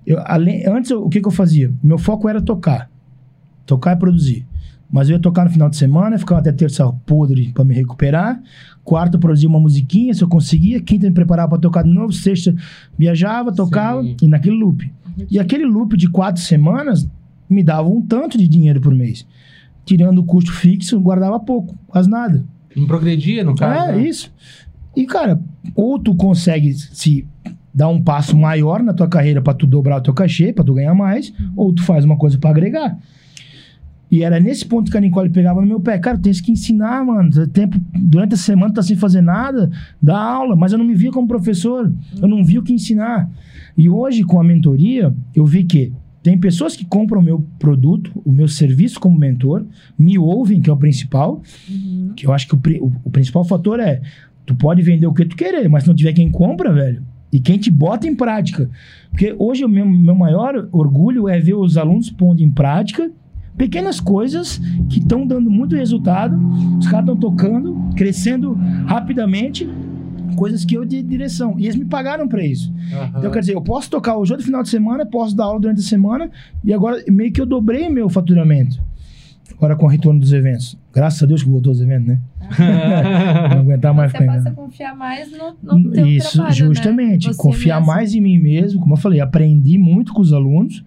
eu- 0.05 0.19
além, 0.25 0.67
antes, 0.67 0.91
eu- 0.91 1.05
o 1.05 1.09
que, 1.09 1.21
que 1.21 1.29
eu 1.29 1.31
fazia? 1.33 1.71
Meu 1.81 1.97
foco 1.97 2.29
era 2.29 2.41
tocar. 2.43 2.91
Tocar 3.65 3.93
e 3.95 3.97
produzir. 4.01 4.45
Mas 4.91 5.09
eu 5.09 5.17
ia 5.17 5.21
tocar 5.21 5.45
no 5.45 5.51
final 5.51 5.69
de 5.69 5.77
semana, 5.77 6.19
ficava 6.19 6.41
até 6.41 6.51
terça 6.51 6.91
podre 7.05 7.53
pra 7.53 7.65
me 7.65 7.75
recuperar. 7.75 8.41
Quarta, 8.83 9.19
produzia 9.19 9.49
uma 9.49 9.61
musiquinha, 9.61 10.15
se 10.15 10.23
eu 10.23 10.29
conseguia. 10.29 10.81
Quinta, 10.81 11.07
me 11.07 11.13
preparava 11.13 11.51
pra 11.51 11.59
tocar 11.59 11.85
de 11.85 11.91
novo. 11.91 12.13
Sexta, 12.13 12.55
viajava, 12.97 13.53
tocava, 13.53 14.03
Sim. 14.03 14.17
e 14.23 14.29
naquele 14.29 14.57
loop. 14.57 14.91
E 15.31 15.39
aquele 15.39 15.67
loop 15.67 15.97
de 15.97 16.09
quatro 16.09 16.41
semanas 16.41 17.09
me 17.51 17.63
dava 17.63 17.89
um 17.89 18.01
tanto 18.01 18.39
de 18.39 18.49
dinheiro 18.49 18.81
por 18.81 18.95
mês. 18.95 19.27
Tirando 19.85 20.19
o 20.19 20.25
custo 20.25 20.53
fixo, 20.53 20.99
guardava 21.01 21.39
pouco, 21.41 21.75
quase 21.87 22.09
nada. 22.09 22.45
Não 22.75 22.87
progredia, 22.87 23.45
no 23.45 23.55
caso. 23.55 23.91
É, 23.91 23.97
né? 23.97 24.09
isso. 24.09 24.33
E, 24.97 25.07
cara, 25.07 25.41
ou 25.75 25.99
tu 25.99 26.15
consegue 26.15 26.73
se 26.73 27.27
dar 27.73 27.89
um 27.89 28.03
passo 28.03 28.37
maior 28.37 28.83
na 28.83 28.93
tua 28.93 29.09
carreira 29.09 29.41
pra 29.41 29.55
tu 29.55 29.67
dobrar 29.67 29.99
o 29.99 30.01
teu 30.01 30.15
cachê, 30.15 30.53
pra 30.53 30.65
tu 30.65 30.75
ganhar 30.75 30.95
mais, 30.95 31.33
ou 31.55 31.73
tu 31.73 31.83
faz 31.83 32.05
uma 32.05 32.17
coisa 32.17 32.39
pra 32.39 32.51
agregar. 32.51 32.99
E 34.11 34.23
era 34.23 34.41
nesse 34.41 34.65
ponto 34.65 34.91
que 34.91 34.97
a 34.97 35.01
Nicole 35.01 35.29
pegava 35.29 35.61
no 35.61 35.67
meu 35.67 35.81
pé. 35.81 35.99
Cara, 35.99 36.17
tem 36.17 36.33
que 36.33 36.51
ensinar, 36.53 37.05
mano. 37.05 37.31
Tempo, 37.49 37.79
durante 37.95 38.35
a 38.35 38.39
semana 38.39 38.73
tá 38.73 38.83
sem 38.83 38.97
fazer 38.97 39.21
nada, 39.21 39.71
dá 40.03 40.19
aula, 40.19 40.57
mas 40.57 40.73
eu 40.73 40.79
não 40.79 40.85
me 40.85 40.95
via 40.95 41.11
como 41.13 41.29
professor. 41.29 41.93
Eu 42.21 42.27
não 42.29 42.43
vi 42.45 42.59
o 42.59 42.63
que 42.63 42.73
ensinar. 42.73 43.31
E 43.77 43.89
hoje, 43.89 44.23
com 44.25 44.41
a 44.41 44.45
mentoria, 44.45 45.15
eu 45.35 45.45
vi 45.45 45.65
que 45.65 45.93
tem 46.23 46.37
pessoas 46.39 46.75
que 46.75 46.85
compram 46.85 47.21
o 47.21 47.25
meu 47.25 47.45
produto, 47.59 48.11
o 48.25 48.33
meu 48.33 48.49
serviço 48.49 48.99
como 48.99 49.17
mentor, 49.19 49.65
me 49.99 50.19
ouvem, 50.19 50.61
que 50.61 50.69
é 50.69 50.73
o 50.73 50.77
principal, 50.77 51.43
Uhum. 51.71 52.13
que 52.17 52.27
eu 52.27 52.33
acho 52.33 52.49
que 52.49 52.55
o, 52.55 52.85
o- 52.87 52.93
o 53.05 53.11
principal 53.11 53.45
fator 53.45 53.79
é 53.79 54.01
tu 54.45 54.55
pode 54.55 54.81
vender 54.83 55.07
o 55.07 55.13
que 55.13 55.25
tu 55.27 55.37
querer, 55.37 55.69
mas 55.69 55.83
se 55.85 55.89
não 55.89 55.95
tiver 55.95 56.13
quem 56.15 56.31
compra, 56.31 56.73
velho, 56.73 57.03
e 57.31 57.39
quem 57.39 57.59
te 57.59 57.71
bota 57.71 58.09
em 58.09 58.15
prática. 58.15 58.69
Porque 59.11 59.35
hoje 59.39 59.65
o 59.65 59.69
meu, 59.69 59.87
meu 59.87 60.15
maior 60.15 60.67
orgulho 60.73 61.29
é 61.29 61.39
ver 61.39 61.55
os 61.55 61.77
alunos 61.77 62.11
pondo 62.11 62.43
em 62.43 62.51
prática 62.51 63.11
pequenas 63.59 63.99
coisas 64.01 64.59
que 64.89 65.01
estão 65.01 65.27
dando 65.27 65.51
muito 65.51 65.75
resultado, 65.75 66.39
os 66.79 66.87
caras 66.87 67.09
estão 67.09 67.17
tocando, 67.17 67.77
crescendo 67.97 68.55
rapidamente, 68.87 69.69
coisas 70.37 70.65
que 70.65 70.77
eu 70.77 70.85
de 70.85 71.03
direção. 71.03 71.59
E 71.59 71.65
eles 71.65 71.77
me 71.77 71.85
pagaram 71.85 72.29
para 72.29 72.43
isso. 72.45 72.73
Aham. 72.93 73.19
Então, 73.19 73.31
quer 73.31 73.41
dizer, 73.41 73.55
eu 73.55 73.61
posso 73.61 73.91
tocar 73.91 74.17
hoje 74.17 74.35
no 74.35 74.43
final 74.43 74.63
de 74.63 74.69
semana, 74.69 75.05
posso 75.05 75.37
dar 75.37 75.45
aula 75.45 75.61
durante 75.61 75.81
a 75.81 75.85
semana, 75.85 76.31
e 76.65 76.73
agora 76.73 77.03
meio 77.09 77.33
que 77.33 77.41
eu 77.41 77.47
dobrei 77.47 77.91
meu 77.91 78.09
faturamento. 78.09 78.81
Agora 79.57 79.75
com 79.75 79.87
o 79.87 79.89
retorno 79.89 80.21
dos 80.21 80.33
eventos. 80.33 80.79
Graças 80.95 81.21
a 81.21 81.27
Deus 81.27 81.43
que 81.43 81.51
voltou 81.51 81.73
os 81.73 81.81
eventos, 81.81 82.07
né? 82.07 82.21
Não 83.51 83.61
aguentar 83.63 83.93
mais 83.93 84.13
Você 84.13 84.19
ficar 84.19 84.33
passa 84.33 84.49
a 84.51 84.53
confiar 84.53 84.97
mais 84.97 85.33
no, 85.33 85.81
no 85.81 85.91
teu 85.91 86.07
Isso, 86.07 86.35
trabalho, 86.35 86.55
justamente. 86.55 87.29
Né? 87.29 87.35
Confiar 87.37 87.81
mesmo. 87.81 87.93
mais 87.93 88.15
em 88.15 88.21
mim 88.21 88.39
mesmo. 88.39 88.81
Como 88.81 88.93
eu 88.95 88.97
falei, 88.97 89.21
aprendi 89.21 89.77
muito 89.77 90.13
com 90.13 90.21
os 90.21 90.33
alunos. 90.33 90.85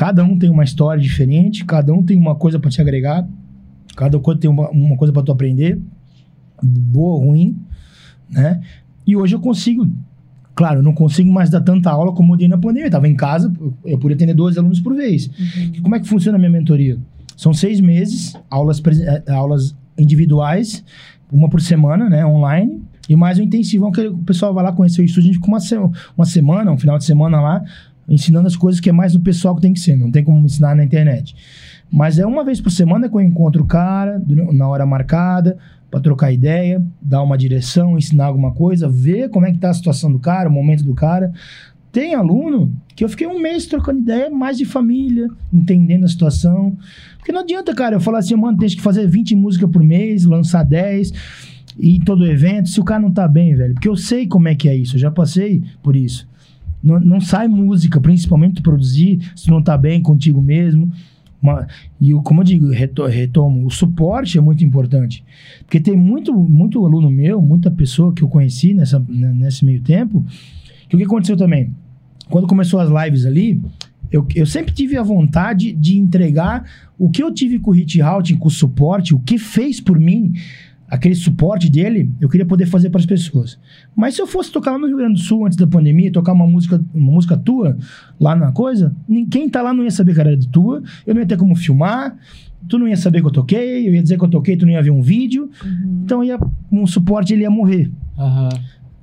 Cada 0.00 0.24
um 0.24 0.34
tem 0.38 0.48
uma 0.48 0.64
história 0.64 1.02
diferente, 1.02 1.62
cada 1.66 1.92
um 1.92 2.02
tem 2.02 2.16
uma 2.16 2.34
coisa 2.34 2.58
para 2.58 2.70
te 2.70 2.80
agregar, 2.80 3.28
cada 3.94 4.18
coisa 4.18 4.40
tem 4.40 4.48
uma, 4.50 4.70
uma 4.70 4.96
coisa 4.96 5.12
para 5.12 5.22
tu 5.22 5.30
aprender, 5.30 5.78
boa 6.62 7.18
ou 7.18 7.26
ruim, 7.26 7.54
né? 8.30 8.62
E 9.06 9.14
hoje 9.14 9.34
eu 9.34 9.40
consigo 9.40 9.86
Claro, 10.54 10.78
eu 10.80 10.82
não 10.82 10.92
consigo 10.94 11.30
mais 11.30 11.48
dar 11.50 11.60
tanta 11.60 11.90
aula 11.90 12.12
como 12.14 12.32
eu 12.34 12.36
dei 12.38 12.48
na 12.48 12.56
pandemia. 12.58 12.86
Eu 12.86 12.90
tava 12.90 13.08
em 13.08 13.14
casa, 13.14 13.50
eu 13.84 13.98
podia 13.98 14.14
atender 14.14 14.34
12 14.34 14.58
alunos 14.58 14.80
por 14.80 14.94
vez. 14.94 15.30
E 15.74 15.80
como 15.80 15.94
é 15.94 16.00
que 16.00 16.06
funciona 16.08 16.36
a 16.36 16.38
minha 16.38 16.50
mentoria? 16.50 16.98
São 17.36 17.52
seis 17.54 17.80
meses, 17.80 18.34
aulas, 18.50 18.78
presen- 18.80 19.06
eh, 19.06 19.22
aulas 19.32 19.74
individuais, 19.98 20.84
uma 21.32 21.48
por 21.48 21.60
semana, 21.62 22.10
né, 22.10 22.26
online, 22.26 22.82
e 23.08 23.16
mais 23.16 23.38
um 23.38 23.42
intensivão 23.42 23.90
que 23.90 24.06
o 24.06 24.18
pessoal 24.18 24.52
vai 24.52 24.62
lá 24.64 24.72
conhecer 24.72 25.00
o 25.00 25.04
estúdio, 25.04 25.30
a 25.30 25.32
gente 25.32 25.36
fica 25.36 25.48
uma, 25.48 25.60
se- 25.60 25.76
uma 26.16 26.26
semana, 26.26 26.70
um 26.72 26.76
final 26.78 26.98
de 26.98 27.04
semana 27.04 27.40
lá, 27.40 27.62
ensinando 28.10 28.48
as 28.48 28.56
coisas 28.56 28.80
que 28.80 28.90
é 28.90 28.92
mais 28.92 29.14
no 29.14 29.20
pessoal 29.20 29.54
que 29.54 29.62
tem 29.62 29.72
que 29.72 29.80
ser, 29.80 29.96
não 29.96 30.10
tem 30.10 30.24
como 30.24 30.44
ensinar 30.44 30.74
na 30.74 30.84
internet. 30.84 31.34
Mas 31.90 32.18
é 32.18 32.26
uma 32.26 32.44
vez 32.44 32.60
por 32.60 32.70
semana 32.70 33.08
que 33.08 33.14
eu 33.14 33.20
encontro 33.20 33.62
o 33.62 33.66
cara, 33.66 34.20
na 34.52 34.68
hora 34.68 34.84
marcada, 34.84 35.56
para 35.90 36.00
trocar 36.00 36.32
ideia, 36.32 36.84
dar 37.00 37.22
uma 37.22 37.38
direção, 37.38 37.96
ensinar 37.96 38.26
alguma 38.26 38.52
coisa, 38.52 38.88
ver 38.88 39.28
como 39.30 39.46
é 39.46 39.52
que 39.52 39.58
tá 39.58 39.70
a 39.70 39.74
situação 39.74 40.10
do 40.12 40.18
cara, 40.18 40.48
o 40.48 40.52
momento 40.52 40.84
do 40.84 40.94
cara. 40.94 41.32
Tem 41.90 42.14
aluno 42.14 42.72
que 42.94 43.02
eu 43.02 43.08
fiquei 43.08 43.26
um 43.26 43.40
mês 43.40 43.66
trocando 43.66 43.98
ideia 43.98 44.30
mais 44.30 44.56
de 44.56 44.64
família, 44.64 45.26
entendendo 45.52 46.04
a 46.04 46.08
situação. 46.08 46.76
Porque 47.18 47.32
não 47.32 47.40
adianta, 47.40 47.74
cara, 47.74 47.96
eu 47.96 48.00
falar 48.00 48.18
assim, 48.18 48.36
mano, 48.36 48.56
tem 48.56 48.68
que 48.68 48.80
fazer 48.80 49.08
20 49.08 49.34
músicas 49.34 49.68
por 49.68 49.82
mês, 49.82 50.24
lançar 50.24 50.62
10, 50.62 51.12
ir 51.76 51.96
em 51.96 52.00
todo 52.00 52.24
evento, 52.24 52.68
se 52.68 52.80
o 52.80 52.84
cara 52.84 53.02
não 53.02 53.10
tá 53.10 53.26
bem, 53.26 53.56
velho. 53.56 53.74
Porque 53.74 53.88
eu 53.88 53.96
sei 53.96 54.28
como 54.28 54.46
é 54.46 54.54
que 54.54 54.68
é 54.68 54.76
isso, 54.76 54.94
eu 54.94 55.00
já 55.00 55.10
passei 55.10 55.64
por 55.82 55.96
isso. 55.96 56.29
Não, 56.82 56.98
não 57.00 57.20
sai 57.20 57.46
música, 57.48 58.00
principalmente 58.00 58.62
produzir, 58.62 59.18
se 59.36 59.50
não 59.50 59.62
tá 59.62 59.76
bem 59.76 60.00
contigo 60.00 60.40
mesmo. 60.40 60.90
Uma- 61.42 61.66
e 62.00 62.12
o- 62.12 62.22
como 62.22 62.40
eu 62.40 62.44
digo, 62.44 62.70
reto- 62.70 63.06
retomo, 63.06 63.64
o 63.66 63.70
suporte 63.70 64.36
é 64.36 64.40
muito 64.40 64.62
importante. 64.64 65.24
Porque 65.60 65.80
tem 65.80 65.96
muito, 65.96 66.34
muito 66.34 66.84
aluno 66.84 67.10
meu, 67.10 67.40
muita 67.40 67.70
pessoa 67.70 68.12
que 68.12 68.22
eu 68.22 68.28
conheci 68.28 68.74
nessa, 68.74 68.98
né, 69.08 69.32
nesse 69.34 69.64
meio 69.64 69.80
tempo, 69.80 70.24
que 70.88 70.96
o 70.96 70.98
que 70.98 71.04
aconteceu 71.04 71.36
também? 71.36 71.70
Quando 72.28 72.46
começou 72.46 72.78
as 72.80 72.90
lives 73.04 73.24
ali, 73.24 73.60
eu, 74.12 74.26
eu 74.34 74.44
sempre 74.44 74.72
tive 74.72 74.96
a 74.96 75.02
vontade 75.02 75.72
de 75.72 75.96
entregar 75.98 76.64
o 76.98 77.08
que 77.08 77.22
eu 77.22 77.32
tive 77.32 77.58
com 77.58 77.70
o 77.70 77.74
Hit 77.74 78.00
Routing, 78.00 78.36
com 78.36 78.48
o 78.48 78.50
suporte, 78.50 79.14
o 79.14 79.18
que 79.20 79.38
fez 79.38 79.80
por 79.80 79.98
mim, 79.98 80.32
aquele 80.90 81.14
suporte 81.14 81.70
dele, 81.70 82.12
eu 82.20 82.28
queria 82.28 82.44
poder 82.44 82.66
fazer 82.66 82.90
para 82.90 82.98
as 82.98 83.06
pessoas. 83.06 83.58
Mas 83.94 84.16
se 84.16 84.20
eu 84.20 84.26
fosse 84.26 84.50
tocar 84.50 84.72
lá 84.72 84.78
no 84.78 84.88
Rio 84.88 84.96
Grande 84.96 85.14
do 85.14 85.20
Sul 85.20 85.46
antes 85.46 85.56
da 85.56 85.66
pandemia, 85.66 86.10
tocar 86.10 86.32
uma 86.32 86.46
música, 86.46 86.82
uma 86.92 87.12
música 87.12 87.36
tua 87.36 87.78
lá 88.18 88.34
na 88.34 88.50
coisa, 88.50 88.94
ninguém 89.08 89.48
tá 89.48 89.62
lá 89.62 89.72
não 89.72 89.84
ia 89.84 89.90
saber 89.90 90.14
que 90.14 90.20
era 90.20 90.36
de 90.36 90.48
tua, 90.48 90.82
eu 91.06 91.14
não 91.14 91.20
ia 91.20 91.26
ter 91.26 91.36
como 91.36 91.54
filmar, 91.54 92.16
tu 92.68 92.76
não 92.76 92.88
ia 92.88 92.96
saber 92.96 93.20
que 93.20 93.28
eu 93.28 93.30
toquei, 93.30 93.88
eu 93.88 93.94
ia 93.94 94.02
dizer 94.02 94.18
que 94.18 94.24
eu 94.24 94.28
toquei, 94.28 94.56
tu 94.56 94.66
não 94.66 94.72
ia 94.72 94.82
ver 94.82 94.90
um 94.90 95.00
vídeo, 95.00 95.48
então 96.04 96.24
ia, 96.24 96.38
um 96.72 96.86
suporte 96.86 97.32
ele 97.32 97.42
ia 97.42 97.50
morrer. 97.50 97.88
Aham. 98.18 98.48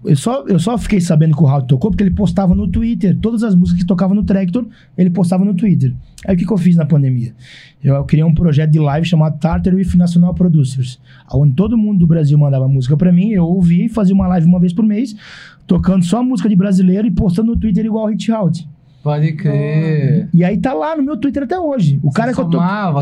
Eu 0.05 0.15
só, 0.15 0.45
eu 0.47 0.59
só 0.59 0.77
fiquei 0.77 1.01
sabendo 1.01 1.35
que 1.35 1.41
o 1.41 1.45
Raul 1.45 1.63
tocou 1.63 1.91
porque 1.91 2.03
ele 2.03 2.11
postava 2.11 2.53
no 2.53 2.67
Twitter. 2.67 3.17
Todas 3.19 3.43
as 3.43 3.55
músicas 3.55 3.81
que 3.81 3.87
tocava 3.87 4.13
no 4.13 4.23
Tractor, 4.23 4.65
ele 4.97 5.09
postava 5.09 5.43
no 5.43 5.53
Twitter. 5.53 5.93
Aí 6.25 6.35
o 6.35 6.37
que, 6.37 6.45
que 6.45 6.53
eu 6.53 6.57
fiz 6.57 6.75
na 6.75 6.85
pandemia? 6.85 7.33
Eu, 7.83 8.03
criei 8.05 8.23
um 8.23 8.33
projeto 8.33 8.71
de 8.71 8.79
live 8.79 9.05
chamado 9.07 9.37
Tartar 9.39 9.73
with 9.73 9.95
National 9.95 10.33
Producers, 10.33 10.99
onde 11.31 11.53
todo 11.53 11.77
mundo 11.77 11.99
do 11.99 12.07
Brasil 12.07 12.37
mandava 12.37 12.67
música 12.67 12.97
pra 12.97 13.11
mim, 13.11 13.29
eu 13.29 13.45
ouvia 13.45 13.85
e 13.85 13.89
fazia 13.89 14.15
uma 14.15 14.27
live 14.27 14.47
uma 14.47 14.59
vez 14.59 14.73
por 14.73 14.83
mês, 14.83 15.15
tocando 15.65 16.03
só 16.03 16.23
música 16.23 16.49
de 16.49 16.55
brasileiro 16.55 17.07
e 17.07 17.11
postando 17.11 17.51
no 17.51 17.57
Twitter 17.57 17.85
igual 17.85 18.05
o 18.05 18.09
Hit 18.09 18.31
Out. 18.31 18.67
Pode 19.03 19.31
crer. 19.33 20.27
E 20.33 20.43
aí 20.43 20.57
tá 20.57 20.73
lá 20.73 20.97
no 20.97 21.03
meu 21.03 21.15
Twitter 21.15 21.43
até 21.43 21.57
hoje. 21.57 21.99
O 22.03 22.11
cara 22.11 22.33
Você 22.33 22.35
que 22.35 22.41
eu 22.41 22.49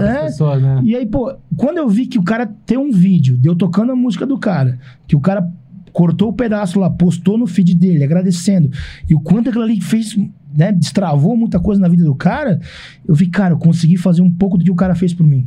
É. 0.06 0.26
pessoas, 0.26 0.61
né? 0.61 0.81
E 0.84 0.95
aí, 0.95 1.06
pô, 1.06 1.34
quando 1.57 1.77
eu 1.77 1.89
vi 1.89 2.06
que 2.06 2.19
o 2.19 2.23
cara 2.23 2.45
tem 2.65 2.77
um 2.77 2.91
vídeo 2.91 3.38
de 3.38 3.47
eu 3.47 3.56
tocando 3.56 3.91
a 3.91 3.95
música 3.95 4.26
do 4.26 4.38
cara, 4.38 4.77
que 5.07 5.15
o 5.15 5.19
cara 5.19 5.49
cortou 5.91 6.30
o 6.30 6.34
pedaço 6.34 6.80
lá, 6.80 6.89
postou 6.89 7.38
no 7.38 7.47
feed 7.47 7.73
dele, 7.73 8.03
agradecendo, 8.03 8.69
e 9.10 9.15
o 9.15 9.19
quanto 9.19 9.49
aquilo 9.49 9.64
ali 9.64 9.80
fez, 9.80 10.15
né, 10.56 10.72
destravou 10.72 11.36
muita 11.36 11.60
coisa 11.60 11.82
na 11.82 11.88
vida 11.88 12.03
do 12.03 12.15
cara, 12.15 12.60
eu 13.07 13.14
vi, 13.14 13.27
cara, 13.27 13.53
eu 13.53 13.57
consegui 13.57 13.98
fazer 13.98 14.22
um 14.22 14.32
pouco 14.32 14.57
do 14.57 14.64
que 14.64 14.72
o 14.72 14.76
cara 14.76 14.95
fez 14.95 15.14
por 15.14 15.26
mim. 15.26 15.45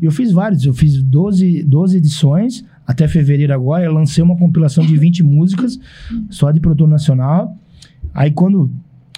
E 0.00 0.04
eu 0.04 0.10
fiz 0.10 0.32
vários, 0.32 0.64
eu 0.64 0.74
fiz 0.74 1.02
12, 1.02 1.62
12 1.62 1.96
edições, 1.96 2.64
até 2.86 3.06
fevereiro 3.06 3.54
agora, 3.54 3.84
eu 3.84 3.92
lancei 3.92 4.22
uma 4.22 4.36
compilação 4.36 4.84
de 4.84 4.96
20 4.96 5.22
músicas, 5.24 5.78
só 6.28 6.50
de 6.50 6.60
produtor 6.60 6.88
nacional. 6.88 7.56
Aí 8.12 8.30
quando 8.30 8.70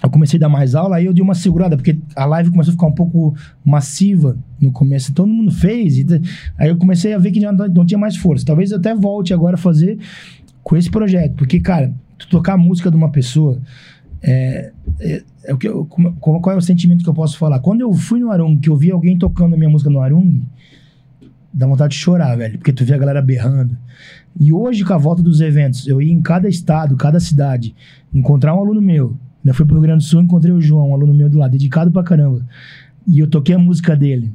eu 0.03 0.09
comecei 0.09 0.37
a 0.37 0.41
dar 0.41 0.49
mais 0.49 0.75
aula, 0.75 0.97
aí 0.97 1.05
eu 1.05 1.13
dei 1.13 1.23
uma 1.23 1.33
segurada, 1.33 1.75
porque 1.75 1.97
a 2.15 2.25
live 2.25 2.51
começou 2.51 2.71
a 2.71 2.73
ficar 2.73 2.87
um 2.87 2.91
pouco 2.91 3.35
massiva 3.63 4.37
no 4.61 4.71
começo, 4.71 5.13
todo 5.13 5.27
mundo 5.27 5.51
fez, 5.51 5.97
e 5.97 6.05
aí 6.57 6.69
eu 6.69 6.77
comecei 6.77 7.13
a 7.13 7.17
ver 7.17 7.31
que 7.31 7.39
não, 7.39 7.51
não 7.51 7.85
tinha 7.85 7.97
mais 7.97 8.15
força. 8.15 8.45
Talvez 8.45 8.71
eu 8.71 8.77
até 8.77 8.93
volte 8.93 9.33
agora 9.33 9.55
a 9.55 9.57
fazer 9.57 9.97
com 10.61 10.77
esse 10.77 10.89
projeto, 10.89 11.35
porque, 11.35 11.59
cara, 11.59 11.93
tu 12.17 12.27
tocar 12.27 12.53
a 12.53 12.57
música 12.57 12.89
de 12.89 12.97
uma 12.97 13.09
pessoa, 13.09 13.59
é, 14.27 14.71
é, 14.99 15.23
é 15.43 15.53
como- 15.89 16.39
qual 16.41 16.55
é 16.55 16.57
o 16.57 16.61
sentimento 16.61 17.03
que 17.03 17.09
eu 17.09 17.13
posso 17.13 17.37
falar? 17.37 17.59
Quando 17.59 17.81
eu 17.81 17.93
fui 17.93 18.19
no 18.19 18.31
Arung, 18.31 18.57
que 18.57 18.69
eu 18.69 18.75
vi 18.75 18.89
alguém 18.91 19.17
tocando 19.17 19.53
a 19.53 19.57
minha 19.57 19.69
música 19.69 19.89
no 19.89 20.01
Arung, 20.01 20.41
dá 21.53 21.67
vontade 21.67 21.93
de 21.93 21.99
chorar, 21.99 22.35
velho, 22.35 22.57
porque 22.57 22.73
tu 22.73 22.83
vê 22.83 22.93
a 22.93 22.97
galera 22.97 23.21
berrando. 23.21 23.77
E 24.39 24.51
hoje, 24.51 24.83
com 24.83 24.93
a 24.93 24.97
volta 24.97 25.21
dos 25.21 25.39
eventos, 25.41 25.87
eu 25.87 26.01
ia 26.01 26.11
em 26.11 26.21
cada 26.21 26.49
estado, 26.49 26.97
cada 26.97 27.19
cidade, 27.19 27.75
encontrar 28.13 28.55
um 28.55 28.59
aluno 28.59 28.81
meu. 28.81 29.15
Eu 29.43 29.53
fui 29.53 29.65
pro 29.65 29.75
Rio 29.75 29.83
Grande 29.83 30.03
do 30.03 30.07
Sul, 30.07 30.21
encontrei 30.23 30.51
o 30.51 30.59
João, 30.59 30.89
um 30.89 30.93
aluno 30.95 31.13
meu 31.13 31.29
do 31.29 31.37
lado, 31.37 31.51
dedicado 31.51 31.91
pra 31.91 32.03
caramba. 32.03 32.45
E 33.07 33.19
eu 33.19 33.27
toquei 33.27 33.53
a 33.55 33.59
música 33.59 33.95
dele. 33.95 34.33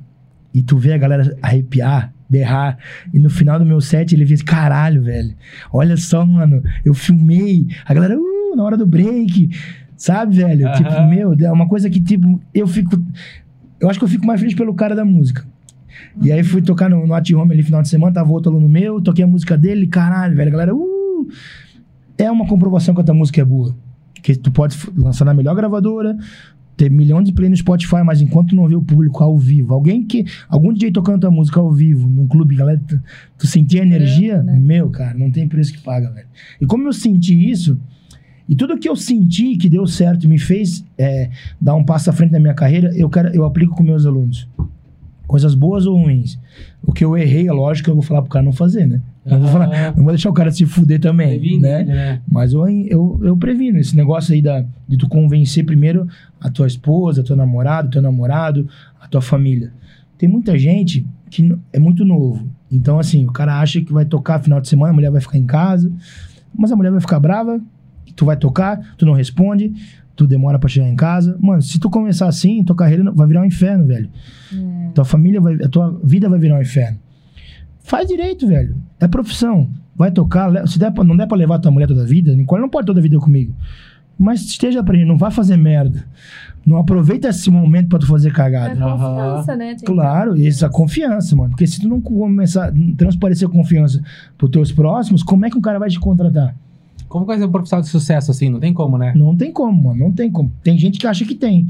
E 0.54 0.62
tu 0.62 0.78
vê 0.78 0.92
a 0.92 0.98
galera 0.98 1.36
arrepiar, 1.42 2.12
berrar. 2.28 2.78
E 3.12 3.18
no 3.18 3.28
final 3.28 3.58
do 3.58 3.66
meu 3.66 3.80
set 3.80 4.14
ele 4.14 4.24
fez, 4.24 4.40
caralho, 4.40 5.02
velho. 5.02 5.34
Olha 5.72 5.96
só, 5.96 6.24
mano, 6.24 6.62
eu 6.84 6.94
filmei. 6.94 7.66
A 7.84 7.92
galera, 7.92 8.16
uh, 8.16 8.56
na 8.56 8.62
hora 8.62 8.76
do 8.76 8.86
break. 8.86 9.50
Sabe, 10.00 10.36
velho? 10.38 10.66
Aham. 10.66 10.76
Tipo, 10.76 11.06
meu, 11.06 11.36
é 11.38 11.52
uma 11.52 11.68
coisa 11.68 11.90
que, 11.90 12.00
tipo, 12.00 12.40
eu 12.54 12.66
fico. 12.66 12.98
Eu 13.78 13.90
acho 13.90 13.98
que 13.98 14.04
eu 14.06 14.08
fico 14.08 14.26
mais 14.26 14.40
feliz 14.40 14.54
pelo 14.54 14.72
cara 14.72 14.96
da 14.96 15.04
música. 15.04 15.46
E 16.22 16.32
aí 16.32 16.42
fui 16.42 16.62
tocar 16.62 16.88
no, 16.88 17.06
no 17.06 17.12
At 17.12 17.30
Home 17.32 17.52
ali 17.52 17.62
final 17.62 17.82
de 17.82 17.88
semana, 17.90 18.10
tava 18.10 18.32
outro 18.32 18.50
aluno 18.50 18.66
meu, 18.66 18.98
toquei 19.02 19.22
a 19.22 19.28
música 19.28 19.58
dele, 19.58 19.86
caralho, 19.86 20.34
velho, 20.34 20.48
a 20.48 20.52
galera, 20.52 20.74
uh! 20.74 21.28
É 22.16 22.30
uma 22.30 22.46
comprovação 22.46 22.94
que 22.94 23.02
a 23.02 23.04
tua 23.04 23.14
música 23.14 23.42
é 23.42 23.44
boa. 23.44 23.76
Que 24.22 24.34
tu 24.34 24.50
pode 24.50 24.74
lançar 24.96 25.26
na 25.26 25.34
melhor 25.34 25.54
gravadora, 25.54 26.16
ter 26.78 26.90
milhão 26.90 27.22
de 27.22 27.30
play 27.34 27.50
no 27.50 27.56
Spotify, 27.56 28.02
mas 28.02 28.22
enquanto 28.22 28.50
tu 28.50 28.56
não 28.56 28.66
vê 28.66 28.76
o 28.76 28.82
público 28.82 29.22
ao 29.22 29.36
vivo, 29.36 29.74
alguém 29.74 30.02
que. 30.02 30.24
Algum 30.48 30.72
DJ 30.72 30.92
tocando 30.92 31.20
tua 31.20 31.30
música 31.30 31.60
ao 31.60 31.70
vivo, 31.70 32.08
num 32.08 32.26
clube, 32.26 32.56
galera, 32.56 32.80
tu, 32.88 32.98
tu 33.36 33.46
sentir 33.46 33.80
a 33.80 33.82
energia, 33.82 34.42
né? 34.42 34.56
meu, 34.56 34.88
cara, 34.88 35.12
não 35.12 35.30
tem 35.30 35.46
preço 35.46 35.74
que 35.74 35.82
paga, 35.82 36.10
velho. 36.10 36.26
E 36.58 36.64
como 36.64 36.88
eu 36.88 36.92
senti 36.94 37.50
isso, 37.50 37.78
e 38.50 38.56
tudo 38.56 38.76
que 38.76 38.88
eu 38.88 38.96
senti 38.96 39.56
que 39.56 39.68
deu 39.68 39.86
certo 39.86 40.24
e 40.24 40.28
me 40.28 40.36
fez 40.36 40.84
é, 40.98 41.30
dar 41.60 41.76
um 41.76 41.84
passo 41.84 42.10
à 42.10 42.12
frente 42.12 42.32
na 42.32 42.40
minha 42.40 42.52
carreira, 42.52 42.90
eu, 42.96 43.08
quero, 43.08 43.28
eu 43.28 43.44
aplico 43.44 43.76
com 43.76 43.84
meus 43.84 44.04
alunos. 44.04 44.48
Coisas 45.24 45.54
boas 45.54 45.86
ou 45.86 45.96
ruins. 45.96 46.36
O 46.82 46.92
que 46.92 47.04
eu 47.04 47.16
errei, 47.16 47.46
é 47.46 47.52
lógico 47.52 47.88
eu 47.88 47.94
vou 47.94 48.02
falar 48.02 48.22
pro 48.22 48.30
cara 48.30 48.44
não 48.44 48.52
fazer, 48.52 48.88
né? 48.88 49.00
Não 49.24 49.38
vou, 49.38 49.48
falar, 49.50 49.94
não 49.96 50.02
vou 50.02 50.12
deixar 50.12 50.30
o 50.30 50.32
cara 50.32 50.50
se 50.50 50.66
fuder 50.66 50.98
também, 50.98 51.28
Previne, 51.38 51.60
né? 51.60 51.84
né? 51.84 52.20
Mas 52.26 52.52
eu, 52.52 52.68
eu, 52.68 53.20
eu 53.22 53.36
previno 53.36 53.78
esse 53.78 53.96
negócio 53.96 54.34
aí 54.34 54.42
da, 54.42 54.64
de 54.88 54.96
tu 54.96 55.08
convencer 55.08 55.64
primeiro 55.64 56.08
a 56.40 56.50
tua 56.50 56.66
esposa, 56.66 57.22
teu 57.22 57.36
namorado, 57.36 57.88
teu 57.88 58.02
namorado, 58.02 58.68
a 59.00 59.06
tua 59.06 59.22
família. 59.22 59.72
Tem 60.18 60.28
muita 60.28 60.58
gente 60.58 61.06
que 61.30 61.56
é 61.72 61.78
muito 61.78 62.04
novo. 62.04 62.48
Então, 62.68 62.98
assim, 62.98 63.24
o 63.28 63.32
cara 63.32 63.60
acha 63.60 63.80
que 63.80 63.92
vai 63.92 64.04
tocar 64.04 64.40
final 64.40 64.60
de 64.60 64.68
semana, 64.68 64.90
a 64.90 64.94
mulher 64.94 65.12
vai 65.12 65.20
ficar 65.20 65.38
em 65.38 65.46
casa, 65.46 65.88
mas 66.52 66.72
a 66.72 66.76
mulher 66.76 66.90
vai 66.90 67.00
ficar 67.00 67.20
brava, 67.20 67.60
tu 68.20 68.26
vai 68.26 68.36
tocar, 68.36 68.78
tu 68.96 69.04
não 69.06 69.12
responde, 69.14 69.72
tu 70.14 70.26
demora 70.26 70.58
pra 70.58 70.68
chegar 70.68 70.86
em 70.88 70.94
casa. 70.96 71.36
Mano, 71.40 71.62
se 71.62 71.78
tu 71.80 71.88
começar 71.90 72.28
assim, 72.28 72.62
tua 72.62 72.76
carreira 72.76 73.10
vai 73.10 73.26
virar 73.26 73.40
um 73.40 73.44
inferno, 73.46 73.86
velho. 73.86 74.08
Tua 74.94 75.04
família 75.04 75.40
vai. 75.40 75.54
A 75.54 75.68
tua 75.68 75.98
vida 76.04 76.28
vai 76.28 76.38
virar 76.38 76.56
um 76.58 76.60
inferno. 76.62 76.98
Faz 77.82 78.06
direito, 78.06 78.46
velho. 78.46 78.76
É 79.00 79.08
profissão. 79.08 79.70
Vai 79.96 80.10
tocar. 80.10 80.66
Se 80.68 80.78
der 80.78 80.92
pra- 80.92 81.02
não 81.04 81.16
der 81.16 81.26
pra 81.26 81.36
levar 81.36 81.58
tua 81.58 81.70
mulher 81.70 81.86
toda 81.88 82.02
a 82.02 82.06
vida, 82.06 82.34
Nicole 82.34 82.60
não 82.62 82.68
pode 82.68 82.86
toda 82.86 83.00
a 83.00 83.02
vida 83.02 83.18
comigo. 83.18 83.54
Mas 84.18 84.42
esteja 84.42 84.80
aprendendo, 84.80 85.08
não 85.08 85.16
vai 85.16 85.30
fazer 85.30 85.56
merda. 85.56 86.04
Não 86.66 86.76
aproveita 86.76 87.28
esse 87.28 87.50
momento 87.50 87.88
pra 87.88 87.98
tu 87.98 88.06
fazer 88.06 88.28
É 88.28 88.32
cagada. 88.32 88.76
confiança, 88.76 89.56
né? 89.56 89.68
Tem 89.68 89.76
que- 89.78 89.84
Claro, 89.86 90.36
isso, 90.36 90.66
a 90.66 90.68
confiança, 90.68 91.34
mano. 91.34 91.50
Porque 91.50 91.66
se 91.66 91.80
tu 91.80 91.88
não 91.88 92.00
começar 92.02 92.68
a 92.68 92.72
transparecer 92.98 93.48
confiança 93.48 94.02
pros 94.36 94.50
teus 94.50 94.70
próximos, 94.70 95.22
como 95.22 95.46
é 95.46 95.50
que 95.50 95.56
um 95.56 95.60
cara 95.62 95.78
vai 95.78 95.88
te 95.88 95.98
contratar? 95.98 96.54
Como 97.10 97.26
vai 97.26 97.36
ser 97.36 97.44
um 97.44 97.50
profissional 97.50 97.82
de 97.82 97.88
sucesso 97.88 98.30
assim? 98.30 98.48
Não 98.48 98.60
tem 98.60 98.72
como, 98.72 98.96
né? 98.96 99.12
Não 99.16 99.36
tem 99.36 99.52
como, 99.52 99.88
mano. 99.88 99.98
Não 99.98 100.12
tem 100.12 100.30
como. 100.30 100.50
Tem 100.62 100.78
gente 100.78 100.98
que 100.98 101.06
acha 101.06 101.24
que 101.26 101.34
tem. 101.34 101.66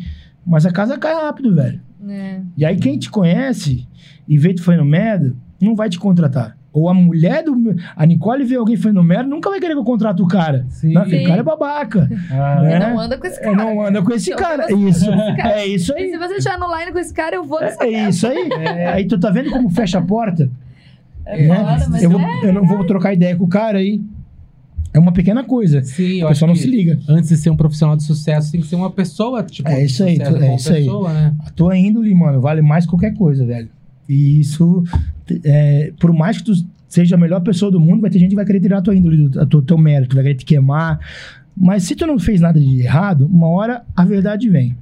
Mas 0.47 0.65
a 0.67 0.71
casa 0.71 0.97
cai 0.99 1.15
rápido, 1.15 1.55
velho. 1.55 1.81
É. 2.09 2.41
E 2.57 2.65
aí 2.65 2.77
quem 2.77 2.99
te 2.99 3.11
conhece 3.11 3.89
e 4.29 4.37
vê 4.39 4.53
tu 4.55 4.62
fazendo 4.62 4.85
merda, 4.85 5.35
não 5.61 5.75
vai 5.75 5.89
te 5.89 5.99
contratar. 5.99 6.57
Ou 6.73 6.89
a 6.89 6.95
mulher 6.95 7.43
do. 7.43 7.75
A 7.97 8.07
Nicole 8.07 8.45
vê 8.45 8.55
alguém 8.57 8.77
fazendo 8.77 9.03
merda, 9.03 9.25
nunca 9.29 9.51
vai 9.51 9.59
querer 9.59 9.73
que 9.73 9.81
eu 9.81 9.85
contrate 9.85 10.23
o 10.23 10.27
cara. 10.29 10.67
Sim. 10.69 10.93
Não, 10.93 11.05
Sim. 11.05 11.25
cara 11.25 11.41
é 11.41 11.43
babaca. 11.43 12.09
Ah, 12.31 12.61
É. 12.65 12.77
E 12.77 12.79
não 12.79 13.01
anda 13.01 13.19
com 13.19 13.27
esse 13.27 13.41
É, 13.41 13.43
cara. 13.43 13.57
não 13.57 13.83
anda 13.87 14.03
com 14.03 14.12
esse 14.12 14.31
Não 14.31 14.37
cara. 14.37 14.65
anda 14.67 14.73
com 14.75 14.89
Isso. 14.89 15.11
esse 15.11 15.37
cara. 15.37 15.59
É 15.61 15.67
isso 15.67 15.93
E 15.93 15.97
aí. 15.97 16.11
se 16.11 16.19
você 16.19 16.35
estiver 16.35 16.59
no 16.59 16.79
line 16.79 16.93
com 16.93 16.99
esse 16.99 17.12
cara, 17.15 17.35
eu 17.35 17.45
vou 17.45 17.61
nessa 17.61 17.83
É, 17.83 17.93
é 17.95 18.09
isso 18.11 18.27
aí. 18.27 18.51
Aí 18.95 19.05
tu 19.07 19.19
tá 19.19 19.31
vendo 19.31 19.51
como 19.51 19.69
fecha 19.71 19.99
a 19.99 20.03
porta? 20.03 20.49
É 21.27 21.47
né? 21.49 21.65
mas 21.89 22.03
eu, 22.03 22.11
vou- 22.11 22.21
é. 22.21 22.41
eu 22.45 22.53
não 22.53 22.65
vou 22.67 22.85
trocar 22.87 23.12
ideia 23.15 23.35
com 23.37 23.45
o 23.45 23.49
cara 23.49 23.79
aí. 23.79 24.01
É 24.93 24.99
uma 24.99 25.12
pequena 25.12 25.45
coisa. 25.45 25.83
Sim, 25.83 26.21
acho 26.23 26.29
pessoal 26.29 26.49
não 26.49 26.57
se 26.57 26.67
liga. 26.67 26.99
antes 27.09 27.29
de 27.29 27.37
ser 27.37 27.51
um 27.51 27.57
profissional 27.57 27.97
de 27.97 28.03
sucesso, 28.03 28.51
tem 28.51 28.61
que 28.61 28.67
ser 28.67 28.77
uma 28.77 28.91
pessoa, 28.91 29.43
tipo, 29.43 29.69
É 29.69 29.85
isso 29.85 30.03
aí, 30.03 30.17
sucesso 30.17 30.37
tu- 30.37 30.43
é 30.43 30.55
isso 30.57 30.73
aí. 30.73 30.85
pessoa, 30.85 31.12
né? 31.12 31.35
A 31.47 31.51
tua 31.51 31.77
índole, 31.77 32.12
mano, 32.15 32.41
vale 32.41 32.61
mais 32.62 32.85
que 32.85 32.91
qualquer 32.91 33.15
coisa, 33.15 33.45
velho. 33.47 33.69
E 34.09 34.41
isso, 34.41 34.83
é, 35.45 35.93
por 36.01 36.12
mais 36.12 36.39
que 36.39 36.45
tu 36.45 36.53
seja 36.89 37.15
a 37.15 37.19
melhor 37.19 37.41
pessoa 37.41 37.71
do 37.71 37.79
mundo, 37.79 38.01
vai 38.01 38.11
ter 38.11 38.19
gente 38.19 38.31
que 38.31 38.35
vai 38.37 38.45
querer 38.45 38.59
tirar 38.61 38.79
a 38.79 38.83
tua 38.83 38.95
índole, 38.97 39.29
do 39.29 39.41
a 39.41 39.47
tua- 39.47 39.62
teu 39.62 39.79
mérito, 39.79 40.17
vai 40.17 40.25
querer 40.25 40.35
te 40.37 40.45
queimar. 40.45 40.99
Mas 41.57 41.85
se 41.85 41.95
tu 41.95 42.07
não 42.07 42.19
fez 42.19 42.41
nada 42.41 42.59
de 42.59 42.81
errado, 42.81 43.27
uma 43.33 43.47
hora 43.49 43.83
a 43.95 44.05
verdade 44.05 44.49
vem. 44.49 44.77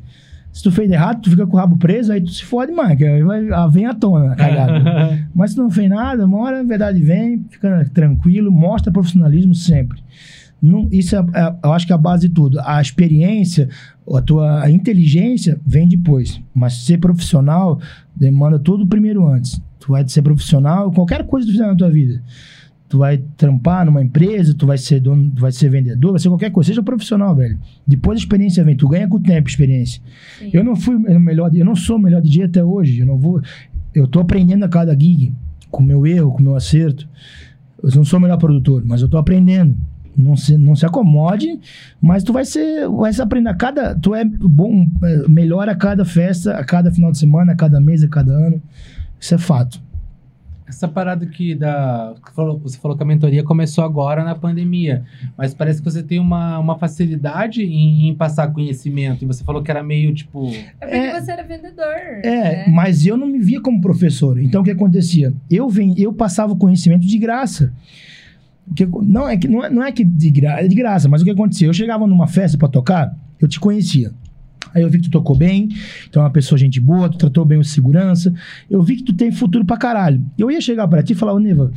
Se 0.59 0.65
tu 0.65 0.73
fez 0.73 0.91
errado, 0.91 1.21
tu 1.23 1.31
fica 1.31 1.47
com 1.47 1.57
o 1.57 1.61
rabo 1.61 1.77
preso, 1.77 2.11
aí 2.11 2.21
tu 2.21 2.33
se 2.33 2.45
fode 2.45 2.73
mais, 2.73 2.99
que 2.99 3.05
aí 3.05 3.23
vai, 3.23 3.49
ah, 3.53 3.69
vem 3.69 3.87
à 3.87 3.95
tona 3.95 4.33
a 4.33 4.35
cagada. 4.35 5.17
Mas 5.33 5.51
se 5.51 5.57
tu 5.57 5.63
não 5.63 5.71
fez 5.71 5.89
nada, 5.89 6.27
uma 6.27 6.39
hora 6.39 6.59
a 6.59 6.63
verdade 6.65 7.01
vem, 7.01 7.45
fica 7.49 7.89
tranquilo, 7.95 8.51
mostra 8.51 8.91
profissionalismo 8.93 9.55
sempre. 9.55 10.01
Não- 10.61 10.89
isso 10.91 11.15
é, 11.15 11.21
é- 11.33 11.55
eu 11.63 11.73
acho 11.73 11.87
que 11.87 11.93
é 11.93 11.95
a 11.95 11.99
base 11.99 12.27
de 12.27 12.35
tudo. 12.35 12.59
A 12.65 12.81
experiência, 12.83 13.69
a 14.13 14.21
tua 14.21 14.65
a 14.65 14.69
inteligência 14.69 15.61
vem 15.65 15.87
depois. 15.87 16.41
Mas 16.53 16.85
ser 16.85 16.99
profissional 16.99 17.79
demanda 18.17 18.59
tudo 18.59 18.85
primeiro 18.85 19.29
antes. 19.29 19.61
Tu 19.79 19.93
vai 19.93 20.09
ser 20.09 20.23
profissional, 20.23 20.91
qualquer 20.91 21.23
coisa 21.25 21.47
que 21.47 21.53
tu 21.53 21.57
fizer 21.57 21.69
na 21.71 21.77
tua 21.77 21.89
vida. 21.89 22.21
Tu 22.89 22.97
vai 22.97 23.19
trampar 23.37 23.85
numa 23.85 24.03
empresa, 24.03 24.55
tu 24.55 24.67
vai 24.67 24.79
ser 24.79 25.01
dono, 25.01 25.31
tu 25.31 25.43
vai 25.43 25.53
ser 25.53 25.69
vendedor, 25.69 26.13
vai 26.13 26.21
ser 26.21 26.29
qualquer 26.29 26.51
coisa. 26.51 26.69
Seja 26.69 26.83
profissional, 26.83 27.37
velho. 27.37 27.59
Depois 27.87 28.17
a 28.17 28.21
experiência 28.21 28.65
vem. 28.65 28.75
Tu 28.75 28.89
ganha 28.89 29.07
com 29.07 29.19
o 29.19 29.21
tempo 29.21 29.49
experiência. 29.49 30.01
Sim. 30.39 30.51
Eu 30.53 30.65
não 30.65 30.75
fui 30.75 30.97
o 30.97 31.21
melhor, 31.21 31.55
eu 31.55 31.67
não 31.67 31.77
sou 31.77 31.97
o 31.97 31.99
melhor 31.99 32.23
DJ 32.23 32.45
até 32.45 32.65
hoje. 32.65 33.01
Eu 33.01 33.07
não 33.07 33.19
vou. 33.19 33.43
Eu 33.95 34.07
tô 34.07 34.21
aprendendo 34.21 34.65
a 34.65 34.69
cada 34.69 34.93
gig, 34.93 35.35
com 35.71 35.83
o 35.83 35.87
meu 35.87 36.07
erro, 36.07 36.33
com 36.33 36.39
o 36.39 36.43
meu 36.43 36.57
acerto. 36.57 37.07
Eu 37.83 37.91
não 37.95 38.05
sou 38.05 38.19
o 38.19 38.23
melhor 38.23 38.39
produtor, 38.39 38.83
mas 38.87 39.03
eu 39.03 39.09
tô 39.09 39.19
aprendendo. 39.19 39.77
Não 40.17 40.35
se, 40.35 40.57
não 40.57 40.75
se 40.75 40.85
acomode, 40.85 41.61
mas 42.01 42.25
tu 42.25 42.33
vai 42.33 42.45
ser, 42.45 42.89
vai 42.89 43.13
se 43.13 43.23
aprender 43.23 43.51
a 43.51 43.55
cada, 43.55 43.95
tu 43.95 44.17
é 44.17 44.25
bom, 44.25 44.85
é, 45.05 45.29
melhor 45.29 45.69
a 45.69 45.77
cada 45.77 46.05
festa, 46.05 46.57
a 46.57 46.65
cada 46.65 46.91
final 46.91 47.13
de 47.13 47.19
semana, 47.19 47.53
a 47.53 47.55
cada 47.55 47.81
mês, 47.81 48.03
a 48.03 48.09
cada 48.09 48.33
ano. 48.33 48.61
Isso 49.21 49.35
é 49.35 49.39
fato. 49.39 49.81
Essa 50.69 50.87
parada 50.87 51.25
da. 51.25 52.15
que 52.25 52.35
falou- 52.35 52.59
Você 52.59 52.79
falou 52.79 52.97
que 52.97 53.03
a 53.03 53.07
mentoria 53.07 53.43
começou 53.43 53.83
agora 53.85 54.23
na 54.23 54.35
pandemia, 54.35 55.05
mas 55.37 55.55
parece 55.55 55.81
que 55.83 55.91
você 55.91 56.03
tem 56.03 56.19
uma, 56.19 56.59
uma 56.59 56.79
facilidade 56.79 57.63
em, 57.63 58.09
em 58.09 58.15
passar 58.15 58.53
conhecimento. 58.53 59.25
E 59.25 59.27
você 59.27 59.43
falou 59.43 59.63
que 59.63 59.71
era 59.71 59.83
meio 59.83 60.13
tipo. 60.15 60.49
É 60.49 60.65
porque 60.81 60.95
É- 60.97 61.21
você 61.21 61.33
era 61.33 61.43
vendedor. 61.43 61.95
É, 62.23 62.67
né? 62.67 62.67
mas 62.69 63.07
eu 63.07 63.17
não 63.17 63.27
me 63.27 63.39
via 63.39 63.61
como 63.61 63.81
professor. 63.81 64.39
Então 64.41 64.61
o 64.61 64.65
que 64.65 64.71
acontecia? 64.71 65.33
Eu 65.51 65.69
vem, 65.69 65.95
eu 65.97 66.13
passava 66.13 66.53
o 66.53 66.57
conhecimento 66.57 67.07
de 67.07 67.19
graça. 67.19 67.73
Que- 68.77 68.87
não 68.87 69.27
é 69.27 69.37
que 69.37 69.49
não 69.49 69.65
é, 69.65 69.71
não 69.71 69.83
é 69.83 69.91
que 69.91 70.05
de, 70.05 70.31
gra, 70.31 70.61
é 70.63 70.69
de 70.69 70.75
graça, 70.75 71.09
mas 71.09 71.23
o 71.23 71.25
que 71.25 71.31
acontecia? 71.31 71.67
Eu 71.67 71.73
chegava 71.73 72.07
numa 72.07 72.27
festa 72.27 72.59
pra 72.59 72.69
tocar, 72.69 73.17
eu 73.41 73.49
te 73.49 73.59
conhecia. 73.59 74.11
Aí 74.75 74.83
eu 74.83 74.91
vi 74.91 74.99
que 74.99 75.05
tu 75.05 75.11
tocou 75.11 75.37
bem, 75.37 75.69
tu 76.11 76.19
é 76.19 76.23
uma 76.23 76.31
pessoa 76.31 76.59
gente 76.59 76.81
boa, 76.81 77.09
tu 77.09 77.17
tratou 77.17 77.45
bem 77.45 77.59
o 77.59 77.65
segurança. 77.65 78.33
Eu 78.69 78.83
vi 78.83 78.97
que 78.97 79.05
tu 79.05 79.13
tem 79.13 79.31
futuro 79.31 79.65
pra 79.65 79.77
caralho. 79.77 80.23
Eu 80.37 80.51
ia 80.51 80.61
chegar 80.61 80.87
pra 80.89 81.03
ti 81.03 81.13
e 81.13 81.17
falar, 81.17 81.33
ô 81.33 81.39
Neva, 81.39 81.71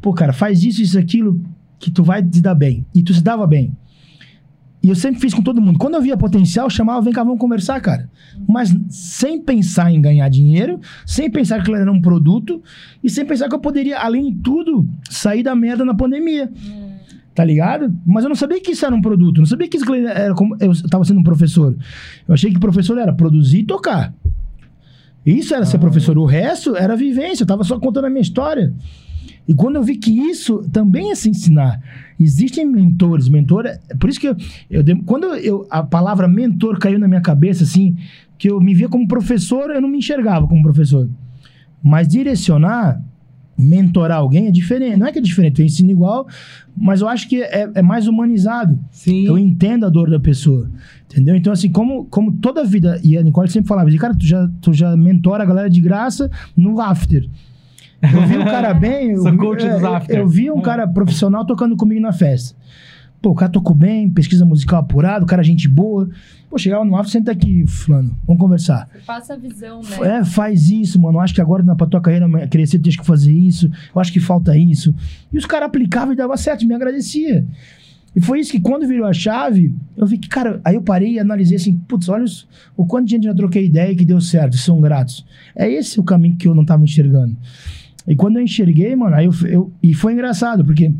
pô, 0.00 0.12
cara, 0.12 0.32
faz 0.32 0.62
isso, 0.62 0.82
isso, 0.82 0.98
aquilo, 0.98 1.40
que 1.78 1.90
tu 1.90 2.02
vai 2.02 2.22
te 2.22 2.40
dar 2.40 2.54
bem. 2.54 2.84
E 2.94 3.02
tu 3.02 3.14
se 3.14 3.22
dava 3.22 3.46
bem. 3.46 3.72
E 4.82 4.90
eu 4.90 4.94
sempre 4.94 5.18
fiz 5.18 5.32
com 5.32 5.40
todo 5.40 5.62
mundo. 5.62 5.78
Quando 5.78 5.94
eu 5.94 6.02
via 6.02 6.14
potencial, 6.14 6.66
eu 6.66 6.70
chamava, 6.70 7.00
vem 7.00 7.10
cá, 7.10 7.24
vamos 7.24 7.38
conversar, 7.38 7.80
cara. 7.80 8.10
Mas 8.46 8.76
sem 8.90 9.40
pensar 9.40 9.90
em 9.90 9.98
ganhar 9.98 10.28
dinheiro, 10.28 10.78
sem 11.06 11.30
pensar 11.30 11.54
que 11.54 11.62
aquilo 11.62 11.76
era 11.76 11.90
um 11.90 12.02
produto, 12.02 12.62
e 13.02 13.08
sem 13.08 13.24
pensar 13.24 13.48
que 13.48 13.54
eu 13.54 13.60
poderia, 13.60 13.98
além 13.98 14.30
de 14.30 14.42
tudo, 14.42 14.86
sair 15.08 15.42
da 15.42 15.54
merda 15.54 15.86
na 15.86 15.94
pandemia. 15.94 16.52
Tá 17.34 17.44
ligado? 17.44 17.92
Mas 18.06 18.22
eu 18.22 18.28
não 18.28 18.36
sabia 18.36 18.60
que 18.60 18.70
isso 18.70 18.86
era 18.86 18.94
um 18.94 19.00
produto, 19.02 19.38
não 19.38 19.46
sabia 19.46 19.66
que 19.68 19.76
isso 19.76 19.92
era 19.92 20.32
como. 20.34 20.56
Eu 20.60 20.72
tava 20.88 21.04
sendo 21.04 21.18
um 21.20 21.24
professor. 21.24 21.76
Eu 22.28 22.34
achei 22.34 22.52
que 22.52 22.60
professor 22.60 22.96
era 22.96 23.12
produzir 23.12 23.60
e 23.60 23.64
tocar. 23.64 24.14
Isso 25.26 25.54
era 25.54 25.64
ser 25.64 25.78
professor. 25.78 26.16
O 26.18 26.26
resto 26.26 26.76
era 26.76 26.94
vivência, 26.94 27.42
eu 27.42 27.46
tava 27.46 27.64
só 27.64 27.78
contando 27.80 28.04
a 28.06 28.10
minha 28.10 28.20
história. 28.22 28.72
E 29.48 29.54
quando 29.54 29.76
eu 29.76 29.82
vi 29.82 29.96
que 29.96 30.10
isso 30.10 30.58
também 30.72 31.10
é 31.10 31.14
se 31.14 31.28
ensinar. 31.28 31.80
Existem 32.20 32.64
mentores, 32.64 33.28
mentor. 33.28 33.66
é- 33.66 33.78
Por 33.98 34.08
isso 34.08 34.20
que 34.20 34.28
eu, 34.28 34.36
eu 34.70 34.84
quando 35.04 35.26
eu, 35.34 35.66
a 35.70 35.82
palavra 35.82 36.28
mentor 36.28 36.78
caiu 36.78 36.98
na 36.98 37.08
minha 37.08 37.20
cabeça, 37.20 37.64
assim, 37.64 37.96
que 38.38 38.48
eu 38.50 38.60
me 38.60 38.74
via 38.74 38.88
como 38.88 39.08
professor, 39.08 39.70
eu 39.70 39.80
não 39.80 39.88
me 39.88 39.98
enxergava 39.98 40.46
como 40.46 40.62
professor. 40.62 41.08
Mas 41.82 42.06
direcionar, 42.08 43.02
mentorar 43.56 44.18
alguém 44.18 44.46
é 44.46 44.50
diferente. 44.50 44.96
Não 44.96 45.06
é 45.06 45.12
que 45.12 45.18
é 45.18 45.22
diferente, 45.22 45.60
eu 45.60 45.66
ensino 45.66 45.90
igual, 45.90 46.26
mas 46.76 47.00
eu 47.00 47.08
acho 47.08 47.28
que 47.28 47.42
é, 47.42 47.70
é 47.74 47.82
mais 47.82 48.06
humanizado. 48.06 48.78
Sim. 48.90 49.24
Eu 49.26 49.38
entendo 49.38 49.86
a 49.86 49.88
dor 49.88 50.10
da 50.10 50.18
pessoa. 50.20 50.70
Entendeu? 51.10 51.36
Então, 51.36 51.52
assim, 51.52 51.70
como, 51.70 52.04
como 52.06 52.32
toda 52.32 52.62
a 52.62 52.64
vida, 52.64 53.00
e 53.04 53.16
a 53.16 53.22
Nicole 53.22 53.48
sempre 53.48 53.68
falava, 53.68 53.88
assim, 53.88 53.98
cara, 53.98 54.14
tu 54.16 54.26
já, 54.26 54.48
tu 54.60 54.72
já 54.72 54.96
mentora 54.96 55.44
a 55.44 55.46
galera 55.46 55.70
de 55.70 55.80
graça 55.80 56.28
no 56.56 56.80
after. 56.80 57.28
Eu 58.02 58.26
vi 58.26 58.36
um 58.38 58.44
cara 58.44 58.74
bem. 58.74 59.10
Eu, 59.12 59.22
Sou 59.22 59.30
vi- 59.30 59.38
coach 59.38 59.64
é, 59.64 60.20
eu- 60.20 60.26
vi 60.28 60.50
um 60.50 60.60
cara 60.60 60.86
profissional 60.88 61.44
tocando 61.46 61.76
comigo 61.76 62.00
na 62.00 62.12
festa. 62.12 62.56
Pô, 63.22 63.30
o 63.30 63.34
cara 63.34 63.50
tocou 63.50 63.74
bem, 63.74 64.10
pesquisa 64.10 64.44
musical 64.44 64.80
apurada, 64.80 65.24
o 65.24 65.28
cara 65.28 65.40
é 65.40 65.44
gente 65.44 65.66
boa. 65.68 66.10
Pô, 66.54 66.58
chegava 66.58 66.84
no 66.84 66.94
after, 66.94 67.10
senta 67.10 67.32
aqui, 67.32 67.66
fulano, 67.66 68.16
vamos 68.24 68.40
conversar. 68.40 68.88
Passa 69.04 69.34
a 69.34 69.36
visão, 69.36 69.80
né? 69.82 70.18
É, 70.20 70.24
faz 70.24 70.70
isso, 70.70 71.00
mano. 71.00 71.16
Eu 71.18 71.20
acho 71.20 71.34
que 71.34 71.40
agora 71.40 71.64
na 71.64 71.74
pra 71.74 71.84
tua 71.84 72.00
carreira 72.00 72.28
crescer, 72.46 72.78
tu 72.78 72.84
tens 72.84 72.96
que 72.96 73.04
fazer 73.04 73.32
isso. 73.32 73.68
Eu 73.92 74.00
acho 74.00 74.12
que 74.12 74.20
falta 74.20 74.56
isso. 74.56 74.94
E 75.32 75.36
os 75.36 75.46
caras 75.46 75.66
aplicavam 75.66 76.12
e 76.12 76.16
dava 76.16 76.36
certo, 76.36 76.64
me 76.64 76.72
agradecia. 76.72 77.44
E 78.14 78.20
foi 78.20 78.38
isso 78.38 78.52
que 78.52 78.60
quando 78.60 78.86
virou 78.86 79.04
a 79.04 79.12
chave, 79.12 79.74
eu 79.96 80.06
vi 80.06 80.16
que, 80.16 80.28
cara, 80.28 80.60
aí 80.64 80.76
eu 80.76 80.82
parei 80.82 81.14
e 81.14 81.18
analisei 81.18 81.56
assim, 81.56 81.76
putz, 81.88 82.08
olha 82.08 82.22
os- 82.22 82.46
o 82.76 82.86
quanto 82.86 83.06
de 83.06 83.10
gente 83.10 83.24
já 83.24 83.34
troquei 83.34 83.66
ideia 83.66 83.90
e 83.90 83.96
que 83.96 84.04
deu 84.04 84.20
certo, 84.20 84.56
são 84.56 84.80
gratos. 84.80 85.26
É 85.56 85.68
esse 85.68 85.98
o 85.98 86.04
caminho 86.04 86.36
que 86.36 86.46
eu 86.46 86.54
não 86.54 86.64
tava 86.64 86.84
enxergando. 86.84 87.36
E 88.06 88.14
quando 88.14 88.36
eu 88.36 88.44
enxerguei, 88.44 88.94
mano, 88.94 89.16
aí 89.16 89.24
eu, 89.26 89.32
eu 89.48 89.72
e 89.82 89.92
foi 89.92 90.12
engraçado, 90.12 90.64
porque 90.64 90.94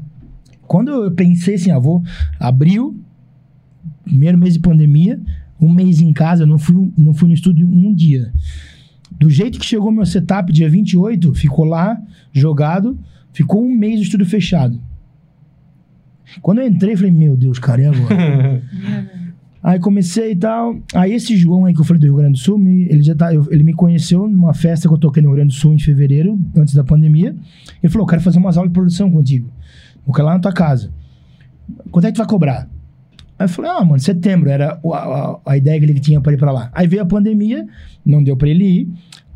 quando 0.63 0.91
eu 1.05 1.13
pensei 1.13 1.55
assim, 1.55 1.71
ah, 1.71 1.79
vou 1.79 2.03
abril, 2.41 2.97
primeiro 4.03 4.37
mês 4.37 4.55
de 4.55 4.61
pandemia, 4.61 5.21
um 5.61 5.73
mês 5.73 6.01
em 6.01 6.13
casa, 6.13 6.43
eu 6.43 6.47
não 6.47 6.59
fui, 6.59 6.93
não 6.97 7.15
fui 7.15 7.29
no 7.29 7.35
estúdio 7.35 7.67
um 7.67 7.95
dia. 7.95 8.33
Do 9.19 9.31
jeito 9.31 9.59
que 9.59 9.65
chegou 9.67 9.93
meu 9.93 10.05
setup, 10.05 10.53
dia 10.53 10.69
28, 10.69 11.33
ficou 11.35 11.65
lá, 11.65 12.01
jogado, 12.33 12.99
ficou 13.33 13.65
um 13.65 13.73
mês 13.75 14.01
o 14.01 14.03
estúdio 14.03 14.27
fechado. 14.27 14.81
Quando 16.43 16.61
eu 16.61 16.67
entrei, 16.67 16.95
eu 16.95 16.97
falei, 16.97 17.13
meu 17.13 17.37
Deus, 17.37 17.59
cara, 17.59 17.83
e 17.83 17.87
agora? 17.87 18.63
aí 19.63 19.79
comecei 19.79 20.33
e 20.33 20.37
tal. 20.37 20.77
Aí 20.95 21.13
esse 21.13 21.37
João 21.37 21.65
aí 21.65 21.73
que 21.75 21.81
eu 21.81 21.85
falei 21.85 22.01
do 22.01 22.07
Rio 22.07 22.17
Grande 22.17 22.33
do 22.33 22.39
Sul, 22.39 22.59
me- 22.59 22.85
ele 22.89 23.03
já 23.03 23.15
tá, 23.15 23.33
eu- 23.33 23.47
ele 23.53 23.63
me 23.63 23.73
conheceu 23.73 24.29
numa 24.29 24.53
festa 24.53 24.89
que 24.89 24.95
eu 24.95 24.99
toquei 24.99 25.23
no 25.23 25.29
Rio 25.29 25.37
Grande 25.37 25.55
do 25.55 25.59
Sul 25.61 25.73
em 25.75 25.79
fevereiro, 25.79 26.39
antes 26.57 26.75
da 26.75 26.83
pandemia. 26.83 27.37
Ele 27.83 27.93
falou, 27.93 28.07
quero 28.07 28.21
fazer 28.23 28.39
umas 28.39 28.57
aulas 28.57 28.71
de 28.71 28.75
produção 28.75 29.11
contigo. 29.11 29.49
Vou 30.05 30.17
lá 30.25 30.35
na 30.35 30.41
tua 30.41 30.53
casa. 30.53 30.93
Quanto 31.91 32.05
é 32.07 32.09
que 32.09 32.15
tu 32.15 32.19
vai 32.19 32.27
cobrar? 32.27 32.69
Aí 33.39 33.45
eu 33.47 33.49
falei, 33.49 33.71
ah, 33.71 33.85
mano, 33.85 33.99
setembro 34.01 34.49
era 34.49 34.79
a, 34.85 34.97
a- 34.97 35.41
a 35.47 35.57
ideia 35.57 35.79
que 35.79 35.85
ele 35.87 35.99
tinha 36.01 36.21
pra 36.21 36.33
ir 36.33 36.37
pra 36.39 36.53
lá. 36.53 36.71
Aí 36.73 36.87
veio 36.87 37.03
a 37.03 37.07
pandemia, 37.07 37.67
não 38.05 38.23
deu 38.23 38.37
pra 38.37 38.49
ele 38.49 38.65
ir. 38.65 38.89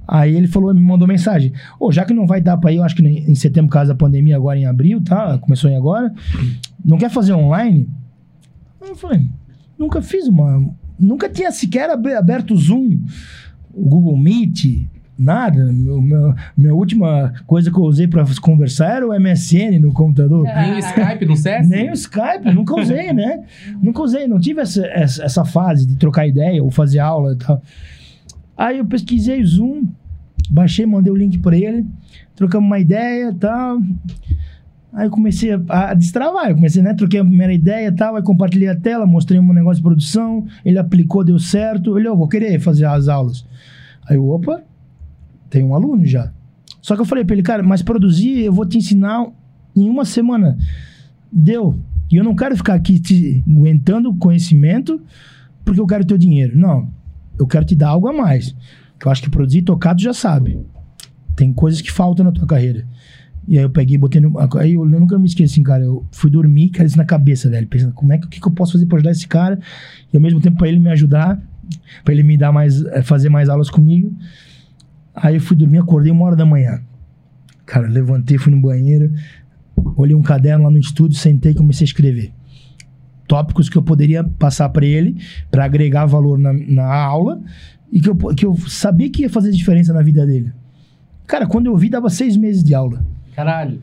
Aí 0.07 0.35
ele 0.35 0.47
falou, 0.47 0.73
me 0.73 0.81
mandou 0.81 1.07
mensagem. 1.07 1.53
Ô, 1.79 1.93
já 1.93 2.05
que 2.05 2.15
não 2.15 2.27
vai 2.27 2.41
dar 2.41 2.57
pra 2.57 2.73
ir, 2.73 2.77
eu 2.77 2.83
acho 2.85 2.95
que 2.97 3.03
em 3.03 3.35
setembro, 3.35 3.71
causa 3.71 3.93
da 3.93 3.99
pandemia, 3.99 4.37
agora 4.37 4.59
em 4.59 4.65
abril, 4.67 5.03
tá? 5.03 5.37
Começou 5.39 5.69
em 5.71 5.77
agora. 5.77 6.13
Não 6.85 6.97
quer 6.97 7.11
fazer 7.11 7.33
online? 7.35 7.89
Eu 8.81 8.95
falei, 8.97 9.27
nunca 9.79 10.01
fiz 10.01 10.27
uma. 10.29 10.65
Nunca 10.99 11.29
tinha 11.29 11.51
sequer 11.53 11.91
ab- 11.91 12.07
aberto 12.15 12.55
o 12.55 12.57
Zoom, 12.57 12.99
o 13.75 13.89
Google 13.89 14.17
Meet, 14.17 14.87
nada. 15.19 15.73
Meu, 15.73 16.01
meu- 16.01 16.35
minha 16.57 16.75
última 16.75 17.33
coisa 17.47 17.71
que 17.71 17.77
eu 17.79 17.83
usei 17.83 18.07
pra 18.07 18.25
conversar 18.41 18.97
era 18.97 19.07
o 19.09 19.13
MSN 19.19 19.79
no 19.81 19.93
computador. 19.93 20.45
Nem 20.45 20.75
o 20.75 20.79
Skype 20.79 21.27
no 21.27 21.37
CS? 21.37 21.69
Nem 21.69 21.91
o 21.91 21.93
Skype, 21.95 22.53
nunca 22.55 22.81
usei, 22.81 23.13
né? 23.13 23.45
Nunca 23.83 24.03
usei, 24.03 24.27
não 24.29 24.39
tive 24.39 24.61
essa, 24.61 24.87
essa, 24.87 25.25
essa 25.25 25.45
fase 25.45 25.87
de 25.87 25.97
trocar 25.97 26.27
ideia 26.27 26.63
ou 26.63 26.71
fazer 26.71 26.99
aula 27.01 27.33
e 27.33 27.37
tal. 27.37 27.61
Aí 28.57 28.79
eu 28.79 28.85
pesquisei 28.85 29.43
Zoom, 29.45 29.85
baixei, 30.51 30.85
mandei 30.87 31.13
o 31.13 31.17
link 31.17 31.39
pra 31.39 31.57
ele, 31.57 31.85
trocamos 32.35 32.67
uma 32.67 32.79
ideia 32.79 33.31
e 33.31 33.35
tal. 33.35 33.79
Aí 34.93 35.07
eu 35.07 35.11
comecei 35.11 35.53
a, 35.53 35.91
a 35.91 35.95
destravar, 35.95 36.49
eu 36.49 36.55
comecei, 36.57 36.83
né? 36.83 36.95
Troquei 36.95 37.21
a 37.21 37.25
primeira 37.25 37.53
ideia 37.53 37.89
e 37.89 37.93
tal, 37.93 38.17
aí 38.17 38.23
compartilhei 38.23 38.69
a 38.69 38.75
tela, 38.75 39.07
mostrei 39.07 39.39
um 39.39 39.53
negócio 39.53 39.77
de 39.77 39.83
produção, 39.83 40.47
ele 40.65 40.79
aplicou, 40.79 41.23
deu 41.23 41.39
certo. 41.39 41.99
Ele, 41.99 42.09
eu 42.09 42.17
vou 42.17 42.27
querer 42.27 42.59
fazer 42.59 42.87
as 42.87 43.07
aulas. 43.07 43.45
Aí 44.09 44.17
eu, 44.17 44.27
opa, 44.29 44.63
tem 45.51 45.65
um 45.65 45.75
aluno 45.75 46.07
já. 46.07 46.33
Só 46.81 46.95
que 46.95 47.01
eu 47.01 47.07
falei 47.07 47.25
pra 47.25 47.35
ele, 47.35 47.43
cara, 47.43 47.63
mas 47.63 47.83
produzir 47.83 48.45
eu 48.45 48.53
vou 48.53 48.67
te 48.67 48.79
ensinar 48.79 49.27
em 49.75 49.89
uma 49.89 50.05
semana. 50.05 50.57
Deu. 51.31 51.79
E 52.11 52.17
eu 52.17 52.25
não 52.25 52.35
quero 52.35 52.57
ficar 52.57 52.75
aqui 52.75 52.99
te 52.99 53.45
aguentando 53.47 54.15
conhecimento 54.15 55.01
porque 55.65 55.81
eu 55.81 55.87
quero 55.87 56.05
teu 56.05 56.17
dinheiro. 56.17 56.57
Não. 56.57 56.89
Eu 57.39 57.47
quero 57.47 57.65
te 57.65 57.75
dar 57.75 57.89
algo 57.89 58.09
a 58.09 58.13
mais. 58.13 58.55
Eu 59.05 59.11
acho 59.11 59.23
que 59.23 59.31
produzir 59.31 59.59
e 59.59 59.63
tocar 59.63 59.95
tu 59.95 60.03
já 60.03 60.13
sabe. 60.13 60.59
Tem 61.37 61.53
coisas 61.53 61.81
que 61.81 61.93
faltam 61.93 62.25
na 62.25 62.33
tua 62.33 62.47
carreira. 62.47 62.87
E 63.47 63.57
aí 63.57 63.65
eu 63.65 63.71
peguei, 63.71 63.97
botei 63.97 64.21
no. 64.21 64.35
Aí 64.59 64.75
eu, 64.75 64.91
eu 64.91 65.01
nunca 65.01 65.19
me 65.19 65.27
esqueci, 65.27 65.63
cara. 65.63 65.85
Eu 65.85 66.05
fui 66.11 66.31
dormir, 66.31 66.71
cara, 66.71 66.87
isso 66.87 66.99
na 66.99 67.05
cabeça, 67.05 67.49
velho. 67.49 67.67
Pensando, 67.67 67.95
como 67.95 68.13
é 68.13 68.19
que, 68.19 68.27
o 68.27 68.29
que, 68.29 68.41
que 68.41 68.47
eu 68.47 68.53
posso 68.53 68.73
fazer 68.73 68.87
pra 68.87 68.97
ajudar 68.97 69.11
esse 69.11 69.27
cara? 69.27 69.59
E 70.13 70.17
ao 70.17 70.23
mesmo 70.23 70.41
tempo 70.41 70.59
pra 70.59 70.69
ele 70.69 70.79
me 70.79 70.91
ajudar, 70.91 71.41
pra 72.05 72.13
ele 72.13 72.23
me 72.23 72.37
dar 72.37 72.53
mais. 72.53 72.85
eh, 72.85 73.03
fazer 73.03 73.29
mais 73.29 73.49
aulas 73.49 73.71
comigo. 73.71 74.15
Aí 75.23 75.37
eu 75.37 75.41
fui 75.41 75.57
dormir, 75.57 75.79
acordei 75.79 76.13
uma 76.13 76.25
hora 76.25 76.37
da 76.37 76.47
manhã. 76.47 76.81
Cara, 77.67 77.87
levantei, 77.87 78.39
fui 78.39 78.53
no 78.53 78.61
banheiro, 78.61 79.13
olhei 79.97 80.15
um 80.15 80.23
caderno 80.23 80.65
lá 80.65 80.71
no 80.71 80.79
estúdio, 80.79 81.19
sentei 81.19 81.53
e 81.53 81.55
comecei 81.55 81.85
a 81.85 81.89
escrever. 81.89 82.33
Tópicos 83.27 83.69
que 83.69 83.77
eu 83.77 83.83
poderia 83.83 84.25
passar 84.25 84.69
pra 84.71 84.87
ele, 84.87 85.21
pra 85.51 85.65
agregar 85.65 86.07
valor 86.07 86.39
na, 86.39 86.53
na 86.53 86.95
aula 86.95 87.43
e 87.93 88.01
que 88.01 88.09
eu, 88.09 88.17
que 88.17 88.47
eu 88.47 88.57
sabia 88.67 89.11
que 89.11 89.23
ia 89.23 89.31
fazer 89.31 89.51
diferença 89.51 89.93
na 89.93 90.03
vida 90.03 90.27
dele. 90.27 90.53
Cara, 91.27 91.47
quando 91.47 91.67
eu 91.67 91.77
vi, 91.77 91.91
dava 91.91 92.09
seis 92.09 92.37
meses 92.37 92.65
de 92.65 92.75
aula. 92.75 93.05
Caralho. 93.39 93.81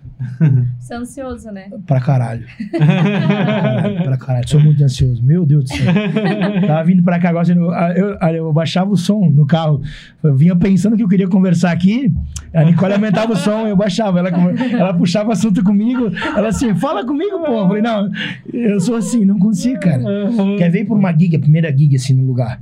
Você 0.77 0.94
é 0.94 0.98
ansioso, 0.98 1.49
né? 1.49 1.69
Pra 1.88 2.02
caralho. 2.02 2.45
caralho. 2.77 4.03
Pra 4.03 4.18
caralho. 4.18 4.49
Sou 4.49 4.60
muito 4.60 4.84
ansioso. 4.84 5.23
Meu 5.23 5.45
Deus 5.45 5.64
do 5.64 5.69
céu. 5.69 5.94
Tava 6.68 6.84
vindo 6.84 7.02
pra 7.02 7.18
cá 7.19 7.30
agora. 7.30 7.48
Eu, 7.49 8.18
eu, 8.19 8.36
eu 8.36 8.52
baixava 8.52 8.91
o 8.91 8.98
som 8.98 9.30
no 9.30 9.48
carro. 9.48 9.82
Eu 10.22 10.36
vinha 10.36 10.53
pensando 10.57 10.98
que 10.98 11.03
eu 11.03 11.07
queria 11.07 11.30
conversar 11.30 11.72
aqui. 11.72 12.14
A 12.53 12.65
Nicole 12.65 12.95
aumentava 12.95 13.32
o 13.32 13.38
som, 13.38 13.65
eu 13.65 13.77
baixava. 13.77 14.19
Ela, 14.19 14.30
ela 14.73 14.94
puxava 14.94 15.32
assunto 15.32 15.64
comigo. 15.64 16.11
Ela 16.36 16.49
assim, 16.49 16.76
fala 16.76 17.06
comigo, 17.06 17.40
pô. 17.40 17.61
Eu 17.61 17.68
falei, 17.68 17.82
não, 17.82 18.11
eu 18.52 18.82
sou 18.82 18.98
assim, 18.98 19.23
não 19.23 19.40
consigo, 19.40 19.80
cara. 19.80 20.03
Quer 20.57 20.69
ver 20.69 20.84
por 20.84 20.98
uma 20.98 21.18
gig, 21.18 21.34
a 21.34 21.40
primeira 21.40 21.72
gig 21.72 21.95
assim 21.95 22.14
no 22.14 22.26
lugar. 22.26 22.60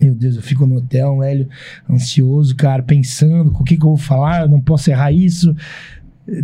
Meu 0.00 0.14
Deus, 0.14 0.36
eu 0.36 0.42
fico 0.42 0.64
no 0.64 0.76
hotel, 0.76 1.18
velho, 1.18 1.48
ansioso, 1.90 2.54
cara, 2.54 2.84
pensando 2.84 3.50
com 3.50 3.62
o 3.62 3.64
que, 3.64 3.76
que 3.76 3.82
eu 3.82 3.88
vou 3.88 3.96
falar, 3.96 4.42
eu 4.42 4.48
não 4.48 4.60
posso 4.60 4.88
errar 4.90 5.10
isso. 5.10 5.54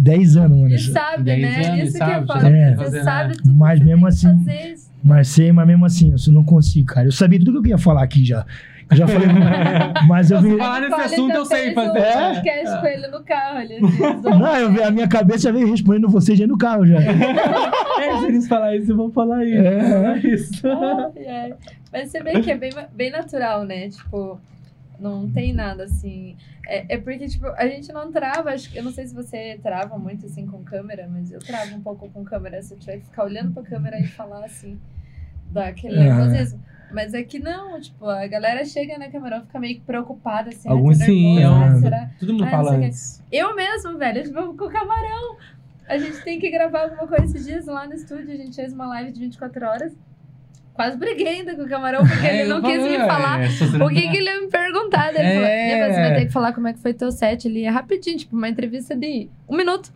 Dez 0.01 0.37
anos, 0.37 0.57
mano. 0.59 0.75
E 0.75 0.79
sabe, 0.79 1.23
Dez 1.25 1.43
né? 1.43 1.67
anos, 1.69 1.89
Isso 1.89 1.99
sabe? 1.99 2.11
que 2.11 2.17
é 2.17 2.21
Já 2.21 2.27
foda. 2.27 2.41
sabe 2.41 2.55
o 2.57 2.77
que 2.79 2.85
Você 2.91 3.03
sabe 3.03 3.29
né? 3.29 3.35
tudo 3.43 3.55
Mas 3.55 3.79
que 3.79 3.85
você 3.85 3.91
mesmo 3.91 4.07
assim- 4.07 4.39
fazer. 4.45 4.75
Mas 5.05 5.29
sei, 5.29 5.53
mas 5.53 5.67
mesmo 5.67 5.85
assim, 5.85 6.15
eu 6.27 6.33
não 6.33 6.43
consigo, 6.45 6.87
cara. 6.87 7.07
Eu 7.07 7.13
sabia 7.13 7.39
tudo 7.39 7.53
que 7.53 7.59
eu 7.59 7.63
queria 7.63 7.79
falar 7.79 8.03
aqui 8.03 8.25
já. 8.25 8.47
Eu 8.91 8.97
já 8.99 9.07
falei, 9.07 9.29
mas 10.09 10.31
eu 10.31 10.41
vi. 10.41 10.57
Falar 10.57 10.81
nesse 10.81 10.95
assunto 11.01 11.35
eu 11.35 11.45
sei 11.45 11.75
fazer. 11.75 11.91
um 11.99 12.03
É? 12.03 12.35
podcast 12.35 12.81
com 12.81 12.87
ele 12.87 13.07
no 13.09 13.23
carro 13.23 13.59
assim, 13.59 13.81
Não, 14.23 14.57
eu 14.57 14.73
vi, 14.73 14.83
a 14.83 14.91
minha 14.91 15.09
cabeça 15.09 15.41
já 15.45 15.53
veio 15.53 15.67
respondendo 15.71 16.09
você 16.09 16.35
já 16.35 16.47
no 16.47 16.57
carro 16.57 16.87
já. 16.87 16.97
É, 18.01 18.19
se 18.19 18.27
eles 18.27 18.49
falarem 18.49 18.81
isso, 18.81 18.93
eu 18.93 18.97
vou 18.97 19.11
falar 19.11 19.45
isso. 19.45 19.57
É. 19.57 20.19
isso. 20.27 20.63
Ai, 20.69 21.27
ai. 21.27 21.55
Mas 21.93 22.11
você 22.11 22.23
vê 22.23 22.41
que 22.41 22.51
é 22.51 22.57
bem, 22.57 22.71
bem 22.95 23.11
natural, 23.11 23.65
né? 23.65 23.89
Tipo, 23.89 24.39
não 24.99 25.31
tem 25.31 25.53
nada 25.53 25.85
assim. 25.85 26.37
É, 26.67 26.95
é 26.95 26.99
porque, 26.99 27.27
tipo, 27.29 27.47
a 27.47 27.67
gente 27.67 27.93
não 27.93 28.11
trava. 28.13 28.51
Acho, 28.51 28.71
que- 28.71 28.79
eu 28.79 28.83
não 28.85 28.93
sei 28.93 29.07
se 29.07 29.15
você 29.15 29.59
trava 29.63 29.99
muito 29.99 30.27
assim 30.27 30.47
com 30.47 30.63
câmera, 30.63 31.09
mas 31.11 31.31
eu 31.33 31.39
travo 31.41 31.75
um 31.77 31.81
pouco 31.81 32.09
com 32.11 32.25
câmera. 32.25 32.63
Se 32.63 32.75
eu 32.75 32.79
tiver 32.79 32.99
que 32.99 33.05
ficar 33.07 33.25
olhando 33.25 33.53
pra 33.53 33.63
câmera 33.63 33.99
e 33.99 34.07
falar 34.07 34.45
assim, 34.45 34.79
dá 35.51 35.69
aquele 35.69 35.97
Ah. 35.99 36.05
nervosismo. 36.17 36.63
Mas 36.93 37.13
aqui 37.13 37.41
não, 37.41 37.81
tipo, 37.81 38.07
a 38.09 38.25
galera 38.29 38.65
chega 38.65 38.97
na 38.99 39.07
e 39.07 39.11
fica 39.11 39.59
meio 39.59 39.75
que 39.77 39.81
preocupada, 39.81 40.51
assim. 40.51 40.69
Alguns 40.69 40.99
sim, 40.99 41.37
nervosa, 41.37 41.75
eu- 41.77 41.81
será? 41.81 42.11
Todo 42.21 42.33
mundo 42.33 42.45
Ah, 42.45 42.51
fala 42.51 42.71
antes. 42.77 43.23
Eu 43.33 43.57
mesmo, 43.57 43.99
velho, 43.99 44.23
tipo, 44.23 44.57
com 44.57 44.65
o 44.67 44.71
camarão. 44.71 45.37
A 45.89 45.99
gente 45.99 46.23
tem 46.23 46.39
que 46.39 46.51
gravar 46.51 46.85
alguma 46.85 47.07
coisa 47.09 47.25
esses 47.25 47.45
dias 47.45 47.67
lá 47.67 47.87
no 47.87 47.95
estúdio. 47.95 48.33
A 48.33 48.37
gente 48.37 48.55
fez 48.55 48.73
uma 48.73 48.87
live 48.87 49.13
de 49.13 49.21
24 49.21 49.67
horas. 49.67 49.93
Quase 50.75 50.99
briguei 50.99 51.29
ainda 51.29 51.55
com 51.55 51.63
o 51.63 51.69
camarão, 51.69 52.05
porque 52.05 52.27
É, 52.27 52.41
ele 52.41 52.49
não 52.49 52.57
eu 52.57 52.63
quis 52.65 52.77
falei, 52.83 52.99
me 52.99 53.05
falar 53.07 53.41
é, 53.45 53.85
o 53.85 53.89
que, 53.89 54.09
que 54.09 54.17
ele 54.17 54.29
ia 54.29 54.41
me 54.41 54.49
perguntar. 54.49 55.09
Ele 55.15 55.19
falou, 55.19 55.45
É. 55.49 55.67
"Né, 55.69 55.87
mas 55.87 55.95
você 55.95 56.01
vai 56.01 56.15
ter 56.17 56.27
que 56.27 56.33
falar 56.33 56.53
como 56.53 56.67
é 56.69 56.73
que 56.73 56.81
foi 56.81 56.93
teu 56.93 57.13
set. 57.13 57.47
Ele 57.47 57.63
é 57.63 57.71
rapidinho, 57.71 58.19
tipo, 58.19 58.37
uma 58.37 58.49
entrevista 58.49 58.97
de 58.97 59.29
um 59.49 59.57
minuto. 59.57 59.93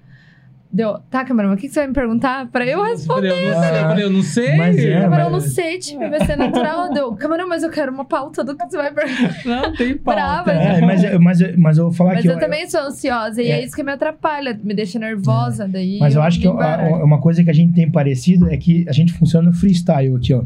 Deu, 0.71 0.99
tá, 1.11 1.25
camarão, 1.25 1.55
o 1.55 1.57
que, 1.57 1.63
que 1.67 1.73
você 1.73 1.81
vai 1.81 1.87
me 1.89 1.95
perguntar? 1.95 2.47
Pra 2.49 2.65
eu 2.67 2.83
responder. 2.85 3.29
Eu 3.49 3.55
falei, 3.55 3.55
eu 3.55 3.55
não 3.55 3.63
sei. 3.63 3.79
Eu 3.81 3.89
falei, 3.89 4.05
eu 4.05 4.11
não 4.11 4.21
sei. 4.23 4.57
Mas 4.57 4.79
é, 4.79 5.01
Camarão, 5.01 5.31
mas- 5.31 5.45
não 5.45 5.51
sei, 5.51 5.79
tipo, 5.79 5.99
vai 6.11 6.25
ser 6.27 6.37
natural. 6.37 6.93
Deu, 6.93 7.13
camarão, 7.17 7.49
mas 7.49 7.63
eu 7.63 7.71
quero 7.71 7.91
uma 7.91 8.05
pauta 8.05 8.45
do 8.45 8.55
que 8.55 8.65
você 8.69 8.77
vai 8.77 8.93
perguntar. 8.93 9.35
Não, 9.47 9.73
tem 9.75 9.97
pauta. 9.97 10.21
Brava, 10.21 10.53
É, 10.53 10.81
mas, 10.83 11.03
eu- 11.03 11.19
mas, 11.21 11.41
eu- 11.41 11.55
mas 11.59 11.79
eu 11.79 11.85
vou 11.85 11.93
falar 11.95 12.13
Mas 12.15 12.23
que 12.23 12.29
eu, 12.29 12.39
também 12.39 12.69
sou 12.69 12.83
ansiosa, 12.83 13.43
e 13.43 13.47
é. 13.51 13.61
É. 13.61 13.65
isso 13.65 13.75
que 13.75 13.83
me 13.83 13.91
atrapalha, 13.93 14.61
me 14.63 14.75
deixa 14.75 14.99
nervosa. 14.99 15.67
Daí 15.67 15.99
Mas 15.99 16.15
eu 16.15 16.21
acho 16.23 16.39
que 16.39 16.47
a- 16.47 17.01
uma 17.03 17.19
coisa 17.19 17.43
que 17.43 17.49
a 17.51 17.55
gente 17.55 17.73
tem 17.73 17.91
parecido 17.91 18.49
é 18.51 18.57
que 18.59 18.85
a 18.89 18.93
gente 18.93 19.13
funciona 19.15 19.49
no 19.49 19.57
freestyle 19.57 20.15
aqui, 20.17 20.35
ó. 20.35 20.43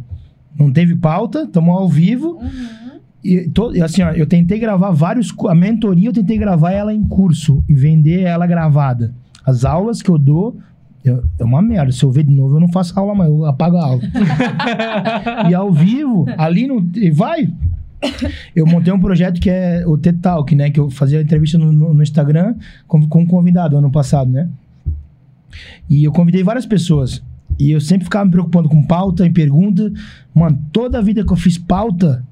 Não 0.58 0.72
teve 0.72 0.94
pauta, 0.96 1.42
estamos 1.44 1.74
ao 1.76 1.88
vivo. 1.88 2.38
Uhum. 2.40 3.00
E 3.24 3.48
to- 3.50 3.72
assim, 3.82 4.02
ó, 4.02 4.10
eu 4.10 4.26
tentei 4.26 4.58
gravar 4.58 4.90
vários. 4.90 5.32
A 5.48 5.54
mentoria 5.54 6.08
eu 6.08 6.12
tentei 6.12 6.36
gravar 6.36 6.72
ela 6.72 6.92
em 6.92 7.04
curso 7.04 7.62
e 7.68 7.74
vender 7.74 8.22
ela 8.22 8.46
gravada. 8.46 9.14
As 9.44 9.64
aulas 9.64 10.02
que 10.02 10.10
eu 10.10 10.18
dou. 10.18 10.56
eu- 11.04 11.22
é 11.38 11.44
uma 11.44 11.60
merda. 11.62 11.90
Se 11.92 12.04
eu 12.04 12.10
ver 12.10 12.24
de 12.24 12.32
novo, 12.32 12.56
eu 12.56 12.60
não 12.60 12.68
faço 12.68 12.98
aula, 12.98 13.14
mas 13.14 13.28
eu 13.28 13.44
apago 13.46 13.76
a 13.76 13.84
aula. 13.84 14.02
e 15.50 15.54
ao 15.54 15.72
vivo, 15.72 16.26
ali 16.36 16.66
no. 16.66 16.84
e 16.96 17.10
Vai! 17.10 17.48
Eu 18.54 18.66
montei 18.66 18.92
um 18.92 18.98
projeto 18.98 19.40
que 19.40 19.48
é 19.48 19.84
o 19.86 19.96
TED 19.96 20.18
Talk, 20.18 20.54
né? 20.56 20.70
Que 20.70 20.80
eu 20.80 20.90
fazia 20.90 21.20
entrevista 21.22 21.56
no, 21.56 21.70
no- 21.72 21.94
no 21.94 22.02
Instagram 22.02 22.56
com, 22.88 23.06
com 23.08 23.20
um 23.22 23.26
convidado 23.26 23.76
ano 23.76 23.90
passado, 23.90 24.28
né? 24.30 24.48
E 25.88 26.02
eu 26.04 26.10
convidei 26.12 26.42
várias 26.42 26.66
pessoas. 26.66 27.22
E 27.62 27.70
eu 27.70 27.80
sempre 27.80 28.04
ficava 28.04 28.24
me 28.24 28.30
preocupando 28.30 28.68
com 28.68 28.82
pauta 28.82 29.24
e 29.26 29.30
pergunta. 29.30 29.92
Mano, 30.34 30.58
toda 30.72 30.98
a 30.98 31.02
vida 31.02 31.24
que 31.24 31.32
eu 31.32 31.36
fiz 31.36 31.56
pauta, 31.58 32.24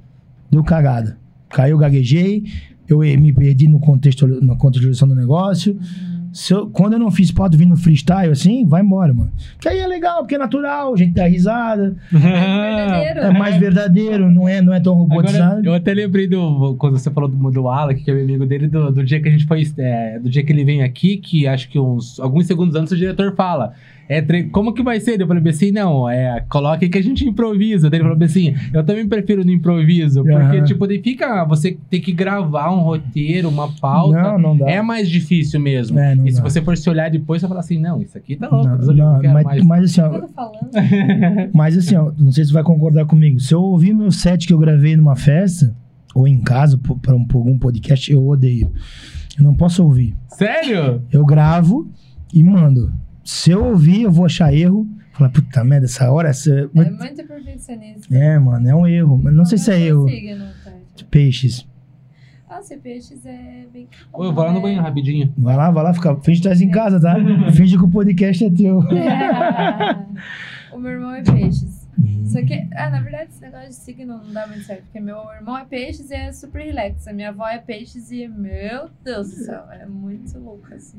deu 0.51 0.65
cagada. 0.65 1.17
Caiu, 1.51 1.79
gaguejei, 1.79 2.45
eu 2.89 2.99
me 2.99 3.33
perdi 3.33 3.69
no 3.69 3.79
contexto, 3.79 4.27
na 4.27 4.57
contextualização 4.57 5.07
do 5.09 5.15
negócio. 5.15 5.79
Se 6.33 6.53
eu- 6.55 6.69
quando 6.69 6.93
eu 6.93 6.99
não 7.01 7.11
fiz 7.11 7.33
pauta 7.33 7.57
vindo 7.57 7.77
freestyle, 7.77 8.31
assim, 8.31 8.65
vai 8.65 8.83
embora, 8.83 9.13
mano. 9.13 9.33
Que 9.61 9.69
aí 9.69 9.79
é 9.81 9.87
legal, 9.87 10.19
porque 10.21 10.37
é 10.37 10.39
natural, 10.39 10.95
a 10.95 10.97
gente 10.97 11.13
dá 11.13 11.27
risada, 11.27 11.97
Verdadeiro. 12.13 13.21
é 13.21 13.31
mais 13.39 13.57
verdadeiro, 13.57 14.31
não 14.31 14.49
é, 14.49 14.61
não 14.63 14.73
é 14.73 14.79
tão 14.81 14.95
robotizado. 14.95 15.45
Agora, 15.55 15.67
eu 15.67 15.75
até 15.75 15.93
lembrei 15.93 16.29
do. 16.29 16.77
Quando 16.77 16.99
você 16.99 17.11
falou 17.11 17.29
do, 17.29 17.51
do 17.51 17.69
Alec, 17.69 18.03
que 18.05 18.11
é 18.11 18.15
meu 18.15 18.23
amigo 18.25 18.47
dele, 18.47 18.69
do, 18.69 18.93
do 18.93 19.05
dia 19.05 19.21
que 19.21 19.29
a 19.29 19.33
gente 19.33 19.45
foi. 19.47 19.63
é, 19.79 20.19
do 20.21 20.31
dia 20.31 20.45
que 20.45 20.53
ele 20.53 20.65
vem 20.65 20.83
aqui, 20.83 21.17
que 21.17 21.47
acho 21.49 21.69
que 21.69 21.79
uns. 21.81 22.21
Alguns 22.21 22.47
segundos 22.47 22.75
antes 22.77 22.93
o 22.93 22.97
diretor 22.97 23.35
fala. 23.35 23.73
É, 24.13 24.21
tre- 24.21 24.45
como 24.45 24.75
que 24.75 24.83
vai 24.83 24.99
ser? 24.99 25.21
Eu 25.21 25.27
falei 25.29 25.43
assim, 25.49 25.71
não, 25.71 26.09
é, 26.11 26.45
coloca 26.49 26.85
aí 26.85 26.89
que 26.91 26.99
a 26.99 27.03
gente 27.03 27.25
improvisa. 27.25 27.89
Daí 27.89 27.99
ele 27.99 28.05
falou 28.05 28.19
bem 28.19 28.27
assim, 28.27 28.55
eu 28.75 28.83
também 28.85 29.07
prefiro 29.09 29.45
no 29.45 29.53
improviso, 29.53 30.23
porque, 30.23 30.35
Aham. 30.35 30.65
tipo, 30.65 30.85
daí 30.87 31.01
fica, 31.01 31.45
você 31.45 31.79
tem 31.89 32.01
que 32.01 32.11
gravar 32.13 32.73
um 32.73 32.81
roteiro, 32.81 33.49
uma 33.49 33.69
pauta. 33.81 34.21
Não, 34.21 34.39
não 34.39 34.57
dá. 34.59 34.69
É 34.69 34.83
mais 34.83 35.09
difícil 35.09 35.61
mesmo. 35.61 35.99
É, 35.99 36.15
não 36.17 36.27
e 36.27 36.33
se 36.33 36.39
dá. 36.43 36.49
você 36.49 36.61
for 36.61 36.77
se 36.77 36.91
olhar 36.91 37.09
depois, 37.09 37.41
você 37.41 37.47
vai 37.47 37.51
falar 37.51 37.61
assim, 37.61 37.79
não, 37.79 38.03
isso 38.03 38.19
aqui 38.19 38.35
tá 38.35 38.49
louco. 38.49 38.67
Não, 38.69 38.95
não, 38.95 39.23
não 39.23 39.33
mas, 39.33 39.45
mais. 39.45 39.65
mas 39.65 39.85
assim, 39.85 40.01
ó, 40.01 40.07
eu 40.15 40.21
tô 40.23 40.29
falando? 40.29 40.61
Mas 41.55 41.77
assim, 41.77 41.95
ó, 41.97 42.11
não 42.19 42.33
sei 42.33 42.45
se 42.45 42.49
você 42.51 42.55
vai 42.55 42.63
concordar 42.65 43.05
comigo. 43.07 43.39
Se 43.39 43.55
eu 43.55 43.63
ouvir 43.63 43.95
meu 43.95 44.11
set 44.11 44.47
que 44.47 44.53
eu 44.53 44.59
gravei 44.59 44.97
numa 44.97 45.15
festa, 45.17 45.75
ou 46.15 46.27
em 46.27 46.41
casa, 46.41 46.77
por, 46.79 46.99
pra 46.99 47.15
um- 47.15 47.27
algum 47.33 47.57
podcast, 47.59 48.11
eu 48.11 48.27
odeio. 48.27 48.73
Eu 49.39 49.45
não 49.45 49.55
posso 49.55 49.85
ouvir. 49.85 50.17
Sério? 50.29 51.03
Eu 51.13 51.25
gravo 51.25 51.89
e 52.35 52.43
mando. 52.43 52.93
Se 53.33 53.53
eu 53.53 53.65
ouvir, 53.65 54.03
eu 54.03 54.11
vou 54.11 54.27
achar 54.27 54.53
erro. 54.53 54.89
Falar, 55.13 55.31
puta 55.31 55.63
merda, 55.63 55.87
essa 55.87 56.11
hora. 56.11 56.31
Essa... 56.31 56.51
É 56.53 56.67
muito 56.91 57.25
perfeccionista. 57.29 58.13
É, 58.13 58.37
mano, 58.41 58.69
é 58.69 58.75
um 58.75 58.85
erro. 58.89 59.21
Mas 59.23 59.33
não 59.35 59.45
sei 59.45 59.57
se 59.57 59.71
é 59.71 59.81
erro. 59.81 60.09
Signo, 60.09 60.45
tá? 60.65 60.73
Peixes. 61.13 61.65
Ah, 62.49 62.61
se 62.61 62.77
peixes 62.77 63.25
é 63.25 63.67
bem. 63.73 63.87
Ô, 64.13 64.25
eu 64.25 64.33
vou 64.35 64.43
lá 64.45 64.51
no 64.53 64.59
É. 64.59 64.63
banheiro 64.63 64.83
rapidinho. 64.83 65.33
Vai 65.39 65.55
lá, 65.57 65.71
vai 65.71 65.85
lá, 65.85 65.95
fica. 65.95 66.17
Finge 66.17 66.41
que 66.43 66.49
tá 66.49 66.55
em 66.57 66.71
casa, 66.73 67.01
tá? 67.01 67.15
Finge 67.53 67.79
que 67.79 67.85
o 67.85 67.89
podcast 67.89 68.45
é 68.45 68.51
teu. 68.51 68.81
o 70.73 70.79
meu 70.79 70.91
irmão 70.91 71.15
é 71.15 71.23
peixes. 71.23 71.80
Hum. 72.03 72.25
Só 72.27 72.43
que, 72.43 72.69
ah, 72.75 72.91
na 72.91 73.01
verdade, 73.01 73.31
esse 73.31 73.41
negócio 73.41 73.69
de 73.69 73.75
signo 73.75 74.19
não 74.19 74.33
dá 74.33 74.47
muito 74.47 74.63
certo, 74.65 74.83
porque 74.85 75.01
meu 75.01 75.19
irmão 75.35 75.59
é 75.59 75.65
peixes 75.65 76.11
e 76.11 76.15
é 76.15 76.33
super 76.33 76.63
relax. 76.63 77.07
A 77.09 77.13
minha 77.13 77.31
avó 77.31 77.47
é 77.49 77.59
peixes 77.59 78.11
e, 78.11 78.27
meu 78.29 78.89
Deus 79.05 79.31
do 79.31 79.37
céu, 79.45 79.65
é 79.71 79.85
muito 79.87 80.39
louca, 80.39 80.77
assim. 80.77 80.97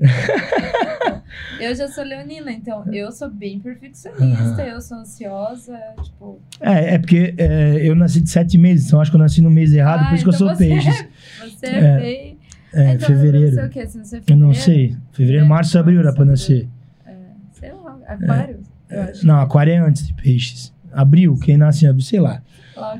eu 1.60 1.74
já 1.74 1.88
sou 1.88 2.04
leonina, 2.04 2.52
então 2.52 2.86
eu 2.94 3.12
sou 3.12 3.30
bem 3.30 3.60
perfeccionista, 3.60 4.62
eu 4.64 4.82
sou 4.82 4.98
ansiosa, 4.98 5.80
tipo... 6.04 6.40
É, 6.60 6.96
é 6.96 7.00
porque 7.00 7.34
é, 7.38 7.88
eu 7.88 7.96
nasci 7.96 8.22
de 8.22 8.30
sete 8.30 8.58
meses, 8.58 8.88
então 8.88 9.00
acho 9.00 9.10
que 9.10 9.16
eu 9.18 9.22
nasci 9.22 9.42
no 9.42 9.50
mês 9.50 9.74
errado, 9.74 10.02
ah, 10.04 10.10
por 10.10 10.16
isso 10.16 10.24
que 10.24 10.30
eu 10.30 10.36
então 10.36 10.48
sou 10.48 10.56
você 10.56 10.68
peixes. 10.68 11.02
É, 11.02 11.48
você 11.48 11.66
é, 11.66 11.80
É, 11.80 12.00
bem... 12.00 12.42
É, 12.74 12.94
então, 12.94 13.08
fevereiro. 13.08 13.52
Você 13.52 13.60
é 13.60 13.66
o 13.66 13.90
você 13.90 14.18
é 14.18 14.20
Eu 14.28 14.38
não 14.38 14.54
fevereiro? 14.54 14.56
sei. 14.56 14.98
Fevereiro, 15.12 15.46
março, 15.46 15.78
abril 15.78 16.00
era 16.00 16.14
pra 16.14 16.24
nascer. 16.24 16.70
É, 17.06 17.14
sei 17.52 17.74
lá, 17.74 18.00
aquário, 18.08 18.60
eu 18.90 19.02
acho. 19.02 19.28
Não, 19.28 19.40
aquário 19.40 19.74
é 19.74 19.78
antes 19.78 20.08
de 20.08 20.14
peixes. 20.14 20.71
Abril, 20.94 21.38
quem 21.38 21.58
nasce 21.58 21.86
em 21.86 21.90
abril, 21.90 22.04
sei 22.04 22.20
lá. 22.20 22.42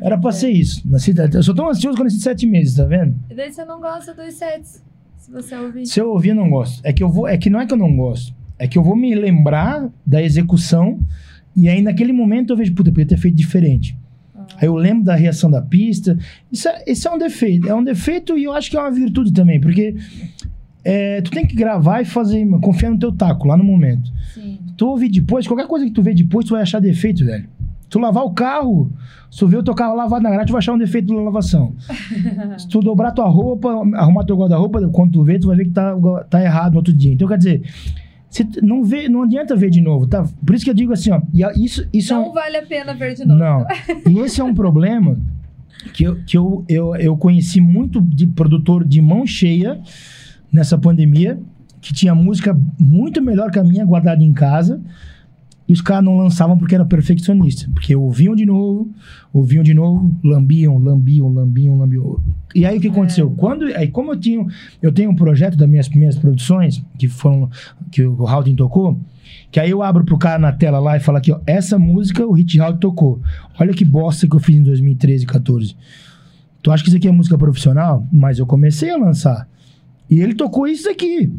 Era 0.02 0.18
pra 0.18 0.30
é. 0.30 0.34
ser 0.34 0.50
isso. 0.50 0.82
Nasci, 0.86 1.14
eu 1.34 1.44
sou 1.44 1.56
tão 1.56 1.70
ansioso 1.70 1.98
quando 1.98 2.00
eu 2.00 2.04
nasci 2.06 2.18
de 2.18 2.24
sete 2.24 2.46
meses, 2.46 2.76
tá 2.76 2.86
vendo? 2.86 3.16
E 3.30 3.36
daí 3.36 3.52
você 3.52 3.66
não 3.66 3.80
gosta 3.80 4.14
dos 4.14 4.34
sets, 4.34 4.84
se 5.18 5.32
você 5.32 5.56
ouvir. 5.56 5.86
Se 5.86 6.00
eu 6.00 6.10
ouvir, 6.10 6.30
eu 6.30 6.36
não 6.36 6.50
gosto. 6.50 6.82
É 6.84 6.94
que 6.94 7.04
eu 7.04 7.10
vou. 7.10 7.28
É 7.28 7.38
que 7.38 7.50
não 7.50 7.60
é 7.60 7.66
que 7.66 7.74
eu 7.74 7.78
não 7.78 7.96
gosto. 7.96 8.34
É 8.60 8.68
que 8.68 8.78
eu 8.78 8.84
vou 8.84 8.96
me 8.96 9.16
lembrar 9.16 9.90
da 10.06 10.22
execução 10.22 11.00
e 11.56 11.68
aí 11.68 11.82
naquele 11.82 12.14
momento 12.14 12.54
eu 12.54 12.58
vejo, 12.58 12.74
puta, 12.74 12.90
eu 12.90 12.94
podia 12.94 13.08
ter 13.08 13.18
feito 13.18 13.36
diferente. 13.36 13.98
Ah. 14.36 14.46
Aí 14.58 14.68
eu 14.68 14.76
lembro 14.76 15.04
da 15.04 15.16
reação 15.16 15.50
da 15.50 15.62
pista. 15.62 16.18
Isso 16.52 16.68
é, 16.68 16.84
isso 16.88 17.08
é 17.08 17.12
um 17.12 17.18
defeito. 17.18 17.68
É 17.68 17.76
um 17.76 17.84
defeito 17.84 18.38
e 18.38 18.44
eu 18.46 18.54
acho 18.54 18.70
que 18.70 18.78
é 18.78 18.80
uma 18.80 18.92
virtude 18.92 19.34
também, 19.34 19.60
porque 19.60 19.96
é, 20.84 21.22
tu 21.22 21.32
tem 21.32 21.46
que 21.46 21.56
gravar 21.56 22.02
e 22.02 22.06
fazer, 22.06 22.48
confiar 22.62 22.92
no 22.92 23.00
teu 23.00 23.12
taco 23.12 23.48
lá 23.48 23.58
no 23.58 23.64
momento. 23.64 24.12
Sim. 24.34 24.60
Tu 24.78 24.88
ouvir 24.88 25.10
depois, 25.10 25.48
qualquer 25.48 25.68
coisa 25.68 25.86
que 25.86 25.92
tu 25.92 26.02
vê 26.02 26.14
depois, 26.14 26.46
tu 26.46 26.54
vai 26.54 26.62
achar 26.62 26.80
defeito, 26.80 27.26
velho. 27.26 27.48
Tu 27.92 28.00
lavar 28.00 28.24
o 28.24 28.32
carro, 28.32 28.90
se 29.30 29.38
tu 29.40 29.48
vê 29.48 29.58
o 29.58 29.64
teu 29.64 29.76
carro 29.76 29.96
lavado 29.96 30.24
na 30.24 30.30
garagem, 30.30 30.48
tu 30.48 30.54
vai 30.54 30.60
achar 30.60 30.74
um 30.74 30.78
defeito 30.78 31.14
na 31.14 31.22
lavação. 31.22 31.74
se 32.58 32.68
tu 32.68 32.80
dobrar 32.80 33.12
tua 33.12 33.28
roupa, 33.28 33.70
arrumar 33.96 34.24
teu 34.24 34.38
guarda-roupa, 34.38 34.88
quando 34.94 35.12
tu 35.12 35.24
vê, 35.24 35.38
tu 35.38 35.48
vai 35.48 35.58
ver 35.58 35.66
que 35.66 35.72
tá, 35.72 35.94
tá 36.30 36.42
errado 36.42 36.72
no 36.72 36.78
outro 36.78 36.94
dia. 36.94 37.14
Então, 37.14 37.28
quer 37.28 37.38
dizer, 37.38 37.62
se 38.30 38.48
não 38.64 38.82
vê, 38.84 39.10
não 39.10 39.24
adianta 39.24 39.56
ver 39.58 39.70
de 39.70 39.82
novo, 39.82 40.08
tá? 40.08 40.26
Por 40.46 40.56
isso 40.56 40.64
que 40.64 40.72
eu 40.72 40.74
digo 40.74 40.94
assim, 40.94 41.12
ó, 41.12 41.22
isso, 41.58 41.86
isso 41.94 42.14
é 42.14 42.18
um- 42.18 42.28
Não 42.28 42.34
vale 42.34 42.58
a 42.58 42.66
pena 42.66 42.94
ver 42.94 43.14
de 43.14 43.26
novo. 43.26 43.38
não. 43.40 43.66
E 44.10 44.20
esse 44.20 44.40
é 44.40 44.44
um 44.44 44.54
problema 44.54 45.18
que, 45.94 46.06
eu, 46.06 46.16
que 46.26 46.38
eu, 46.38 46.64
eu, 46.70 46.96
eu 46.96 47.18
conheci 47.18 47.60
muito 47.60 48.00
de 48.00 48.26
produtor 48.26 48.86
de 48.86 49.02
mão 49.02 49.28
cheia 49.28 49.82
nessa 50.52 50.78
pandemia, 50.78 51.38
que 51.82 51.94
tinha 51.94 52.16
música 52.16 52.58
muito 52.80 53.22
melhor 53.22 53.52
que 53.52 53.60
a 53.60 53.64
minha 53.64 53.84
guardada 53.84 54.24
em 54.24 54.32
casa. 54.32 54.82
E 55.72 55.74
os 55.74 55.80
caras 55.80 56.04
não 56.04 56.18
lançavam 56.18 56.58
porque 56.58 56.76
era 56.76 56.84
perfeccionista. 56.84 57.66
Porque 57.74 57.96
ouviam 57.96 58.36
de 58.36 58.46
novo, 58.46 58.92
ouviam 59.32 59.64
de 59.64 59.74
novo, 59.74 60.14
lambiam, 60.22 60.78
lambiam, 60.78 61.30
lambiam, 61.30 61.78
lambiam. 61.78 62.22
E 62.54 62.66
aí 62.66 62.78
o 62.78 62.82
que 62.82 62.90
aconteceu? 62.90 63.32
Quando, 63.32 63.64
aí 63.68 63.88
como 63.88 64.12
eu 64.12 64.20
tinha, 64.20 64.46
eu 64.82 64.92
tenho 64.92 65.10
um 65.10 65.16
projeto 65.16 65.56
das 65.56 65.70
minhas 65.70 65.88
primeiras 65.88 66.18
produções, 66.18 66.84
que 67.00 67.08
foram, 67.08 67.50
que 67.90 68.04
o 68.04 68.28
Haldin 68.28 68.54
tocou, 68.54 69.00
que 69.50 69.62
aí 69.62 69.70
eu 69.70 69.82
abro 69.82 70.04
pro 70.04 70.18
cara 70.18 70.38
na 70.38 70.52
tela 70.52 70.78
lá 70.78 70.98
e 70.98 71.00
falo 71.00 71.20
aqui, 71.20 71.32
ó, 71.32 71.40
essa 71.48 71.80
música 71.80 72.28
o 72.28 72.34
Hit 72.34 72.60
Haldin 72.60 72.80
tocou. 72.82 73.22
Olha 73.58 73.74
que 73.74 73.86
bosta 73.86 74.28
que 74.28 74.36
eu 74.36 74.42
fiz 74.42 74.58
em 74.58 74.64
2013 74.64 75.24
e 75.24 75.26
14. 75.26 75.78
Tu 76.62 76.70
acha 76.70 76.84
que 76.84 76.90
isso 76.90 76.98
aqui 76.98 77.08
é 77.08 77.12
música 77.14 77.38
profissional? 77.38 78.06
Mas 78.12 78.40
eu 78.40 78.46
comecei 78.46 78.90
a 78.90 78.98
lançar. 78.98 79.48
E 80.10 80.20
ele 80.20 80.36
tocou 80.36 80.68
isso 80.68 80.90
aqui. 80.90 81.34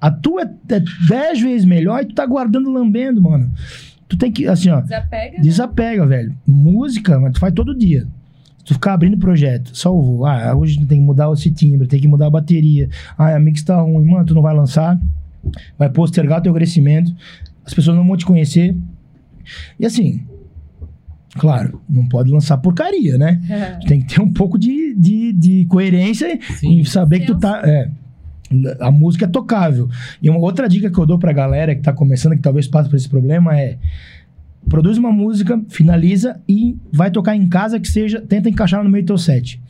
A 0.00 0.10
tua 0.10 0.42
é 0.42 0.80
10 1.08 1.40
vezes 1.40 1.64
melhor 1.64 2.02
e 2.02 2.06
tu 2.06 2.14
tá 2.14 2.24
guardando 2.24 2.70
lambendo, 2.70 3.20
mano. 3.22 3.50
Tu 4.08 4.16
tem 4.16 4.30
que, 4.32 4.46
assim, 4.46 4.70
ó, 4.70 4.80
Desapega. 4.80 5.36
né? 5.36 5.42
desapega, 5.42 6.06
velho. 6.06 6.34
Música, 6.46 7.18
mas 7.20 7.32
tu 7.32 7.40
faz 7.40 7.52
todo 7.52 7.76
dia. 7.76 8.06
Se 8.58 8.64
tu 8.64 8.74
ficar 8.74 8.94
abrindo 8.94 9.18
projeto, 9.18 9.76
salvo. 9.76 10.24
Ah, 10.24 10.54
hoje 10.54 10.78
tem 10.86 10.98
que 10.98 11.04
mudar 11.04 11.30
esse 11.32 11.50
timbre, 11.50 11.86
tem 11.86 12.00
que 12.00 12.08
mudar 12.08 12.26
a 12.26 12.30
bateria. 12.30 12.88
Ah, 13.16 13.34
a 13.34 13.40
mix 13.40 13.62
tá 13.62 13.80
ruim, 13.80 14.06
mano, 14.06 14.24
tu 14.24 14.34
não 14.34 14.42
vai 14.42 14.54
lançar. 14.54 14.98
Vai 15.78 15.88
postergar 15.90 16.40
teu 16.42 16.54
crescimento. 16.54 17.14
As 17.64 17.74
pessoas 17.74 17.96
não 17.96 18.06
vão 18.06 18.16
te 18.16 18.24
conhecer. 18.24 18.74
E 19.78 19.84
assim, 19.86 20.20
claro, 21.34 21.80
não 21.88 22.06
pode 22.06 22.30
lançar 22.30 22.56
porcaria, 22.58 23.16
né? 23.18 23.40
Tu 23.80 23.86
tem 23.86 24.00
que 24.00 24.14
ter 24.14 24.20
um 24.20 24.32
pouco 24.32 24.58
de, 24.58 24.94
de, 24.94 25.32
de 25.32 25.64
coerência 25.66 26.38
Sim. 26.58 26.80
e 26.80 26.84
saber 26.86 27.20
que 27.20 27.26
tu 27.26 27.38
tá. 27.38 27.60
É, 27.64 27.90
a 28.80 28.90
música 28.90 29.24
é 29.24 29.28
tocável. 29.28 29.88
E 30.22 30.30
uma 30.30 30.38
outra 30.38 30.68
dica 30.68 30.90
que 30.90 30.98
eu 30.98 31.06
dou 31.06 31.18
pra 31.18 31.32
galera 31.32 31.74
que 31.74 31.82
tá 31.82 31.92
começando, 31.92 32.32
que 32.32 32.42
talvez 32.42 32.66
passe 32.66 32.88
por 32.88 32.96
esse 32.96 33.08
problema, 33.08 33.58
é. 33.58 33.78
Produz 34.68 34.98
uma 34.98 35.12
música, 35.12 35.60
finaliza 35.68 36.40
e 36.48 36.76
vai 36.92 37.10
tocar 37.10 37.34
em 37.34 37.48
casa 37.48 37.80
que 37.80 37.88
seja. 37.88 38.20
Tenta 38.20 38.48
encaixar 38.48 38.82
no 38.82 38.90
meio 38.90 39.04
do 39.04 39.08
teu 39.08 39.18
set. 39.18 39.60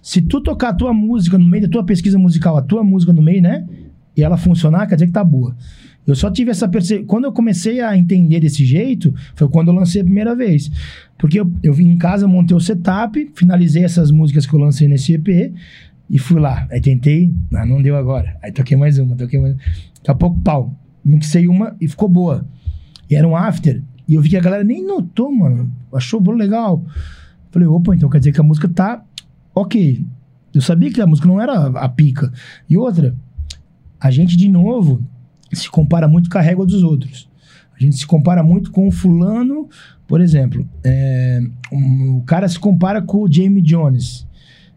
Se 0.00 0.20
tu 0.20 0.40
tocar 0.40 0.70
a 0.70 0.74
tua 0.74 0.92
música 0.92 1.36
no 1.36 1.46
meio 1.46 1.64
da 1.64 1.68
tua 1.68 1.84
pesquisa 1.84 2.18
musical, 2.18 2.56
a 2.56 2.62
tua 2.62 2.82
música 2.82 3.12
no 3.12 3.22
meio, 3.22 3.42
né? 3.42 3.66
E 4.16 4.22
ela 4.22 4.36
funcionar, 4.36 4.86
quer 4.86 4.94
dizer 4.94 5.06
que 5.06 5.12
tá 5.12 5.24
boa. 5.24 5.56
Eu 6.06 6.16
só 6.16 6.30
tive 6.30 6.50
essa 6.50 6.68
percepção. 6.68 7.06
Quando 7.06 7.24
eu 7.24 7.32
comecei 7.32 7.80
a 7.80 7.96
entender 7.96 8.40
desse 8.40 8.64
jeito, 8.64 9.14
foi 9.34 9.48
quando 9.48 9.68
eu 9.68 9.74
lancei 9.74 10.00
a 10.00 10.04
primeira 10.04 10.34
vez. 10.34 10.70
Porque 11.16 11.38
eu, 11.38 11.50
eu 11.62 11.72
vim 11.72 11.88
em 11.88 11.98
casa, 11.98 12.26
montei 12.26 12.56
o 12.56 12.60
setup, 12.60 13.30
finalizei 13.34 13.84
essas 13.84 14.10
músicas 14.10 14.46
que 14.46 14.54
eu 14.54 14.58
lancei 14.58 14.88
nesse 14.88 15.14
EP 15.14 15.52
e 16.12 16.18
fui 16.18 16.38
lá. 16.38 16.68
Aí 16.70 16.80
tentei, 16.80 17.34
não 17.50 17.82
deu 17.82 17.96
agora. 17.96 18.36
Aí 18.42 18.52
toquei 18.52 18.76
mais 18.76 18.98
uma, 18.98 19.16
toquei 19.16 19.40
mais 19.40 19.56
Daqui 19.56 20.10
a 20.10 20.14
pouco, 20.14 20.38
pau. 20.40 20.76
Mixei 21.04 21.48
uma 21.48 21.74
e 21.80 21.88
ficou 21.88 22.08
boa. 22.08 22.46
E 23.10 23.16
era 23.16 23.26
um 23.26 23.34
after. 23.34 23.82
E 24.06 24.14
eu 24.14 24.20
vi 24.22 24.28
que 24.28 24.36
a 24.36 24.40
galera 24.40 24.62
nem 24.62 24.86
notou, 24.86 25.32
mano. 25.32 25.72
Achou 25.92 26.20
bom 26.20 26.32
legal. 26.32 26.84
Falei, 27.50 27.66
opa, 27.66 27.94
então 27.96 28.08
quer 28.10 28.18
dizer 28.18 28.32
que 28.32 28.40
a 28.40 28.44
música 28.44 28.68
tá 28.68 29.02
ok. 29.54 30.04
Eu 30.54 30.60
sabia 30.60 30.92
que 30.92 31.00
a 31.00 31.06
música 31.06 31.26
não 31.26 31.40
era 31.40 31.66
a 31.68 31.88
pica. 31.88 32.30
E 32.68 32.76
outra, 32.76 33.14
a 33.98 34.10
gente, 34.10 34.36
de 34.36 34.48
novo, 34.48 35.02
se 35.52 35.70
compara 35.70 36.06
muito 36.06 36.28
com 36.28 36.36
a 36.38 36.42
régua 36.42 36.66
dos 36.66 36.82
outros. 36.82 37.28
A 37.74 37.82
gente 37.82 37.96
se 37.96 38.06
compara 38.06 38.42
muito 38.42 38.70
com 38.70 38.86
o 38.86 38.90
fulano, 38.92 39.68
por 40.06 40.20
exemplo. 40.20 40.68
é, 40.84 41.40
um- 41.72 42.16
o 42.18 42.22
cara 42.22 42.46
se 42.48 42.58
compara 42.58 43.00
com 43.00 43.22
o 43.22 43.32
Jamie 43.32 43.62
Jones. 43.62 44.26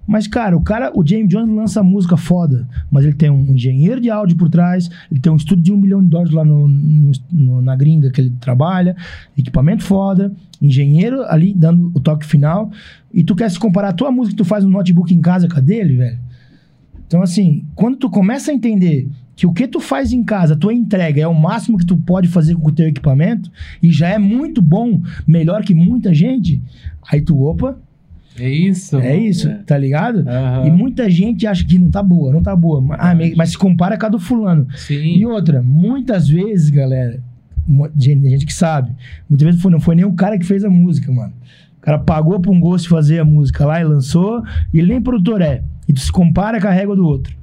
Mas, 0.08 0.28
cara, 0.28 0.56
o 0.56 0.62
cara, 0.62 0.92
o 0.94 1.06
Jamie 1.06 1.28
Jones 1.28 1.56
lança 1.56 1.82
música 1.82 2.16
foda, 2.16 2.68
mas 2.92 3.04
ele 3.06 3.16
tem 3.16 3.30
um 3.30 3.54
engenheiro 3.54 4.00
de 4.00 4.10
áudio 4.10 4.38
por 4.38 4.50
trás, 4.50 4.90
ele 5.12 5.20
tem 5.20 5.32
um 5.32 5.36
estúdio 5.36 5.64
de 5.64 5.72
um 5.74 5.78
milhão 5.78 6.02
de 6.02 6.10
dólares 6.10 6.32
lá 6.34 6.46
no, 6.46 6.68
no- 6.68 7.62
na 7.62 7.76
gringa 7.76 8.12
que 8.12 8.22
ele 8.22 8.30
trabalha, 8.40 8.96
equipamento 9.38 9.84
foda, 9.84 10.32
engenheiro 10.62 11.24
ali 11.24 11.54
dando 11.56 11.92
o 11.94 12.00
toque 12.00 12.26
final, 12.26 12.70
e 13.12 13.24
tu 13.24 13.36
quer 13.36 13.50
se 13.50 13.58
comparar 13.60 13.90
a 13.90 13.94
tua 13.94 14.12
música 14.12 14.36
que 14.36 14.44
tu 14.44 14.46
faz 14.48 14.64
no 14.64 14.70
notebook 14.70 15.14
em 15.14 15.22
casa 15.22 15.48
com 15.50 15.58
a 15.58 15.62
dele, 15.62 15.96
velho? 15.98 16.20
Então, 17.08 17.22
assim, 17.22 17.66
quando 17.76 17.98
tu 17.98 18.10
começa 18.10 18.52
a 18.52 18.54
entender 18.54 19.08
que 19.36 19.46
o 19.46 19.54
que 19.54 19.68
tu 19.68 19.80
faz 19.80 20.14
em 20.14 20.24
casa, 20.24 20.56
tua 20.56 20.74
entrega 20.74 21.22
é 21.22 21.28
o 21.28 21.34
máximo 21.34 21.78
que 21.78 21.86
tu 21.86 21.98
pode 21.98 22.28
fazer 22.28 22.56
com 22.56 22.70
o 22.70 22.72
teu 22.72 22.88
equipamento, 22.88 23.52
e 23.82 23.92
já 23.92 24.10
é 24.10 24.18
muito 24.18 24.62
bom, 24.62 25.02
melhor 25.28 25.64
que 25.64 25.76
muita 25.76 26.14
gente, 26.14 26.62
aí 27.12 27.22
tu, 27.22 27.42
opa, 27.42 27.78
É 28.40 28.50
isso. 28.50 28.98
é 28.98 29.16
isso, 29.16 29.50
tá 29.66 29.78
ligado? 29.78 30.28
Aham. 30.28 30.68
E 30.68 30.72
muita 30.72 31.10
gente 31.10 31.48
acha 31.48 31.66
que 31.66 31.78
não 31.80 31.90
tá 31.90 32.04
boa, 32.04 32.34
não 32.34 32.42
tá 32.44 32.56
boa. 32.56 32.84
Ah, 33.00 33.14
mas 33.36 33.52
se 33.52 33.58
compara 33.58 33.98
com 33.98 34.06
a 34.06 34.10
do 34.10 34.20
fulano. 34.20 34.68
Sim. 34.76 35.18
E 35.18 35.26
outra, 35.26 35.62
muitas 35.64 36.28
vezes, 36.28 36.70
galera, 36.70 37.20
gente, 37.98 38.30
gente 38.30 38.46
que 38.46 38.54
sabe, 38.54 38.92
muitas 39.30 39.46
vezes 39.46 39.64
não 39.64 39.80
foi 39.80 39.96
nem 39.96 40.06
o 40.06 40.14
cara 40.14 40.38
que 40.38 40.46
fez 40.46 40.64
a 40.64 40.70
música, 40.70 41.12
mano. 41.12 41.34
O 41.78 41.82
cara 41.82 42.00
pagou 42.00 42.40
pra 42.40 42.52
um 42.52 42.60
gosto 42.60 42.90
fazer 42.90 43.20
a 43.20 43.26
música 43.26 43.66
lá 43.66 43.80
e 43.80 43.84
lançou, 43.84 44.44
e 44.74 44.80
ele 44.80 44.88
nem 44.94 45.02
produtor 45.02 45.42
é. 45.42 45.62
E 45.88 45.94
tu 45.94 46.00
se 46.00 46.12
compara 46.12 46.60
com 46.60 46.68
a 46.68 46.72
régua 46.72 46.96
do 46.96 47.06
outro. 47.06 47.36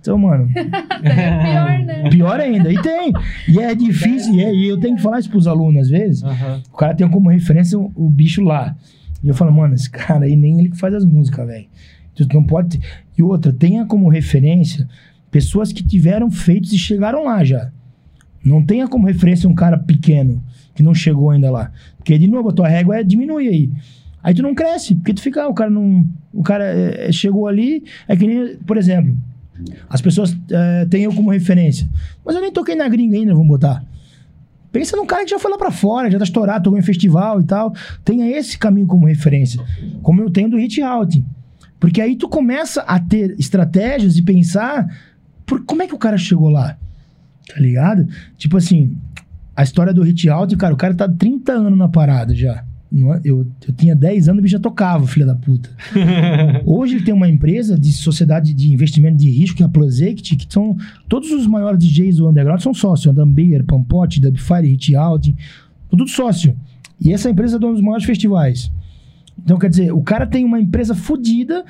Então, 0.00 0.16
mano, 0.18 0.48
É 0.54 0.64
pior, 1.44 1.84
né? 1.84 2.10
pior 2.10 2.40
ainda. 2.40 2.72
E 2.72 2.80
tem. 2.80 3.12
E 3.48 3.58
é 3.60 3.74
difícil, 3.74 4.34
e, 4.34 4.40
é- 4.42 4.54
e 4.54 4.68
eu 4.68 4.78
tenho 4.80 4.96
que 4.96 5.02
falar 5.02 5.18
isso 5.20 5.28
pros 5.30 5.46
alunos 5.46 5.82
às 5.82 5.88
vezes. 5.88 6.22
Aham. 6.24 6.60
O 6.72 6.76
cara 6.76 6.94
tem 6.94 7.08
como 7.08 7.28
referência 7.28 7.78
o, 7.78 7.92
o 7.94 8.08
bicho 8.08 8.42
lá. 8.42 8.74
E 9.22 9.28
eu 9.28 9.34
falo, 9.34 9.52
mano, 9.52 9.74
esse 9.74 9.88
cara 9.90 10.24
aí 10.24 10.36
nem 10.36 10.58
ele 10.58 10.70
que 10.70 10.78
faz 10.78 10.94
as 10.94 11.04
músicas, 11.04 11.46
velho. 11.46 11.66
Tu 12.14 12.26
não 12.34 12.44
pode. 12.44 12.80
E 13.16 13.22
outra, 13.22 13.52
tenha 13.52 13.86
como 13.86 14.08
referência 14.08 14.88
pessoas 15.30 15.72
que 15.72 15.82
tiveram 15.82 16.30
feitos 16.30 16.72
e 16.72 16.78
chegaram 16.78 17.24
lá 17.24 17.42
já. 17.42 17.70
Não 18.44 18.62
tenha 18.62 18.86
como 18.88 19.06
referência 19.06 19.48
um 19.48 19.54
cara 19.54 19.78
pequeno 19.78 20.42
que 20.74 20.82
não 20.82 20.94
chegou 20.94 21.30
ainda 21.30 21.50
lá. 21.50 21.72
Porque, 21.96 22.18
de 22.18 22.26
novo, 22.26 22.50
a 22.50 22.52
tua 22.52 22.68
régua 22.68 22.98
é 22.98 23.04
diminui 23.04 23.48
aí. 23.48 23.70
Aí 24.22 24.34
tu 24.34 24.42
não 24.42 24.54
cresce, 24.54 24.94
porque 24.94 25.14
tu 25.14 25.20
fica, 25.20 25.44
ah, 25.44 25.48
o 25.48 25.54
cara 25.54 25.70
não. 25.70 26.06
O 26.32 26.42
cara 26.42 26.64
é, 26.64 27.10
chegou 27.12 27.48
ali, 27.48 27.82
é 28.06 28.16
que 28.16 28.26
nem, 28.26 28.56
por 28.58 28.76
exemplo, 28.76 29.16
as 29.88 30.00
pessoas 30.00 30.36
é, 30.50 30.86
têm 30.86 31.04
eu 31.04 31.12
como 31.12 31.30
referência. 31.30 31.88
Mas 32.24 32.34
eu 32.34 32.40
nem 32.40 32.52
toquei 32.52 32.74
na 32.74 32.88
gringa 32.88 33.16
ainda, 33.16 33.32
vamos 33.32 33.48
botar. 33.48 33.84
Pensa 34.72 34.96
num 34.96 35.06
cara 35.06 35.24
que 35.24 35.30
já 35.30 35.38
foi 35.38 35.50
lá 35.50 35.58
pra 35.58 35.70
fora, 35.70 36.10
já 36.10 36.18
tá 36.18 36.24
estourado, 36.24 36.64
tocou 36.64 36.78
em 36.78 36.82
festival 36.82 37.40
e 37.40 37.44
tal. 37.44 37.74
Tenha 38.04 38.26
esse 38.36 38.58
caminho 38.58 38.86
como 38.86 39.06
referência. 39.06 39.62
Como 40.02 40.22
eu 40.22 40.30
tenho 40.30 40.48
do 40.48 40.56
Hit 40.56 40.80
Out. 40.82 41.22
Porque 41.78 42.00
aí 42.00 42.16
tu 42.16 42.28
começa 42.28 42.80
a 42.82 42.98
ter 42.98 43.38
estratégias 43.38 44.16
e 44.16 44.22
pensar 44.22 44.88
por 45.44 45.64
como 45.64 45.82
é 45.82 45.86
que 45.86 45.94
o 45.94 45.98
cara 45.98 46.16
chegou 46.16 46.48
lá. 46.48 46.78
Tá 47.46 47.60
ligado? 47.60 48.08
Tipo 48.38 48.56
assim, 48.56 48.96
a 49.54 49.62
história 49.62 49.92
do 49.92 50.02
Hit 50.02 50.28
Out, 50.30 50.56
cara, 50.56 50.72
o 50.72 50.76
cara 50.76 50.94
tá 50.94 51.08
30 51.08 51.52
anos 51.52 51.78
na 51.78 51.88
parada 51.88 52.34
já. 52.34 52.64
É? 52.94 53.20
Eu, 53.24 53.46
eu 53.66 53.74
tinha 53.74 53.96
10 53.96 54.28
anos 54.28 54.38
e 54.38 54.40
o 54.40 54.42
bicho 54.42 54.52
já 54.52 54.60
tocava, 54.60 55.06
filha 55.06 55.24
da 55.24 55.34
puta. 55.34 55.70
Hoje 56.66 56.96
ele 56.96 57.04
tem 57.04 57.14
uma 57.14 57.28
empresa 57.28 57.78
de 57.78 57.90
sociedade 57.90 58.52
de 58.52 58.70
investimento 58.70 59.16
de 59.16 59.30
risco, 59.30 59.56
que 59.56 59.62
é 59.62 59.66
a 59.66 59.68
Plus 59.68 60.00
Equity, 60.00 60.36
que 60.36 60.52
são 60.52 60.76
todos 61.08 61.30
os 61.30 61.46
maiores 61.46 61.78
DJs 61.78 62.16
do 62.16 62.28
underground 62.28 62.60
são 62.60 62.74
sócios. 62.74 63.14
Dumbeer, 63.14 63.64
Pampote, 63.64 64.20
Dubfire, 64.20 64.68
Hit 64.68 64.94
Out, 64.94 65.34
tudo 65.88 66.06
sócio. 66.06 66.54
E 67.00 67.12
essa 67.12 67.30
empresa 67.30 67.56
é 67.56 67.58
dona 67.58 67.72
dos 67.72 67.82
maiores 67.82 68.04
festivais. 68.04 68.70
Então, 69.42 69.58
quer 69.58 69.70
dizer, 69.70 69.92
o 69.92 70.02
cara 70.02 70.26
tem 70.26 70.44
uma 70.44 70.60
empresa 70.60 70.94
fodida 70.94 71.64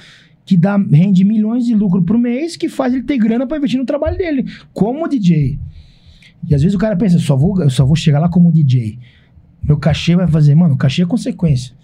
que 0.44 0.57
dá, 0.57 0.77
rende 0.77 1.24
milhões 1.24 1.65
de 1.65 1.74
lucro 1.74 2.03
por 2.03 2.19
mês, 2.19 2.57
que 2.57 2.69
faz 2.69 2.93
ele 2.93 3.05
ter 3.05 3.16
grana 3.16 3.47
pra 3.47 3.57
investir 3.57 3.78
no 3.78 3.86
trabalho 3.86 4.19
dele, 4.19 4.44
como 4.73 5.09
DJ. 5.09 5.59
E 6.49 6.55
às 6.55 6.62
vezes 6.62 6.74
o 6.74 6.78
cara 6.78 6.97
pensa, 6.97 7.19
só 7.20 7.36
vou, 7.36 7.62
eu 7.62 7.70
só 7.70 7.86
vou 7.86 7.94
chegar 7.94 8.19
lá 8.19 8.28
como 8.28 8.51
DJ. 8.51 8.99
Meu 9.62 9.76
cachê 9.76 10.16
vai 10.16 10.26
fazer, 10.26 10.55
mano, 10.55 10.74
o 10.74 10.76
cachê 10.76 11.02
é 11.02 11.06
consequência. 11.06 11.74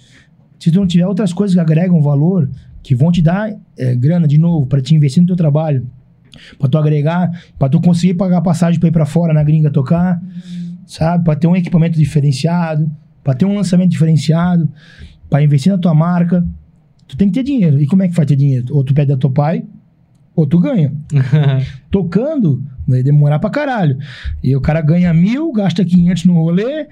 Se 0.58 0.70
tu 0.70 0.80
não 0.80 0.86
tiver 0.86 1.06
outras 1.06 1.32
coisas 1.32 1.54
que 1.54 1.60
agregam 1.60 2.02
valor, 2.02 2.50
que 2.82 2.94
vão 2.94 3.12
te 3.12 3.22
dar 3.22 3.54
é, 3.76 3.94
grana 3.94 4.26
de 4.26 4.38
novo 4.38 4.66
para 4.66 4.80
te 4.80 4.94
investir 4.94 5.20
no 5.20 5.26
teu 5.26 5.36
trabalho, 5.36 5.86
para 6.58 6.68
tu 6.68 6.78
agregar, 6.78 7.30
para 7.58 7.68
tu 7.68 7.80
conseguir 7.80 8.14
pagar 8.14 8.40
passagem 8.40 8.78
para 8.78 8.88
ir 8.88 8.92
para 8.92 9.06
fora 9.06 9.32
na 9.32 9.42
gringa 9.42 9.70
tocar, 9.70 10.20
sabe? 10.86 11.24
Para 11.24 11.36
ter 11.36 11.46
um 11.46 11.56
equipamento 11.56 11.98
diferenciado, 11.98 12.90
para 13.22 13.34
ter 13.34 13.44
um 13.44 13.54
lançamento 13.54 13.90
diferenciado, 13.90 14.68
para 15.28 15.42
investir 15.42 15.72
na 15.72 15.78
tua 15.78 15.94
marca, 15.94 16.46
tu 17.06 17.16
tem 17.16 17.28
que 17.28 17.34
ter 17.34 17.42
dinheiro. 17.42 17.80
E 17.80 17.86
como 17.86 18.02
é 18.02 18.08
que 18.08 18.14
vai 18.14 18.26
ter 18.26 18.36
dinheiro? 18.36 18.66
Ou 18.74 18.82
tu 18.82 18.94
pede 18.94 19.08
da 19.08 19.16
teu 19.16 19.30
pai, 19.30 19.64
ou 20.34 20.46
tu 20.46 20.58
ganha. 20.58 20.92
Tocando, 21.90 22.62
vai 22.88 23.02
demorar 23.02 23.38
pra 23.38 23.50
caralho. 23.50 23.98
E 24.42 24.56
o 24.56 24.60
cara 24.60 24.80
ganha 24.80 25.12
mil, 25.12 25.52
gasta 25.52 25.84
500 25.84 26.24
no 26.24 26.34
rolê, 26.34 26.86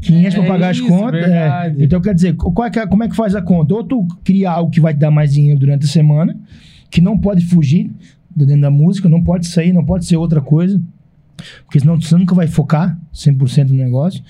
500 0.00 0.34
pra 0.36 0.44
É 0.44 0.48
pagar 0.48 0.70
as 0.70 0.76
isso, 0.76 0.86
contas. 0.88 1.24
é. 1.24 1.74
Então, 1.78 2.00
quer 2.00 2.14
dizer, 2.14 2.28
é 2.64 2.70
que 2.70 2.78
é- 2.78 2.86
como 2.86 3.04
é 3.04 3.08
que 3.08 3.16
faz 3.16 3.34
a 3.34 3.42
conta? 3.42 3.74
Ou 3.74 3.84
tu 3.84 4.06
cria 4.24 4.50
algo 4.50 4.70
que 4.70 4.80
vai 4.80 4.94
te 4.94 4.98
dar 5.00 5.10
mais 5.10 5.32
dinheiro 5.32 5.58
durante 5.60 5.84
a 5.84 5.88
semana, 5.88 6.36
que 6.90 7.00
não 7.00 7.18
pode 7.18 7.44
fugir 7.46 7.90
de 8.34 8.46
dentro 8.46 8.62
da 8.62 8.70
música, 8.70 9.08
não 9.08 9.22
pode 9.22 9.46
sair, 9.46 9.72
não 9.72 9.84
pode 9.84 10.06
ser 10.06 10.16
outra 10.16 10.40
coisa, 10.40 10.80
porque 11.64 11.80
senão 11.80 12.00
você 12.00 12.16
nunca 12.16 12.34
vai 12.34 12.46
focar 12.46 12.98
100% 13.12 13.68
no 13.70 13.74
negócio. 13.76 14.22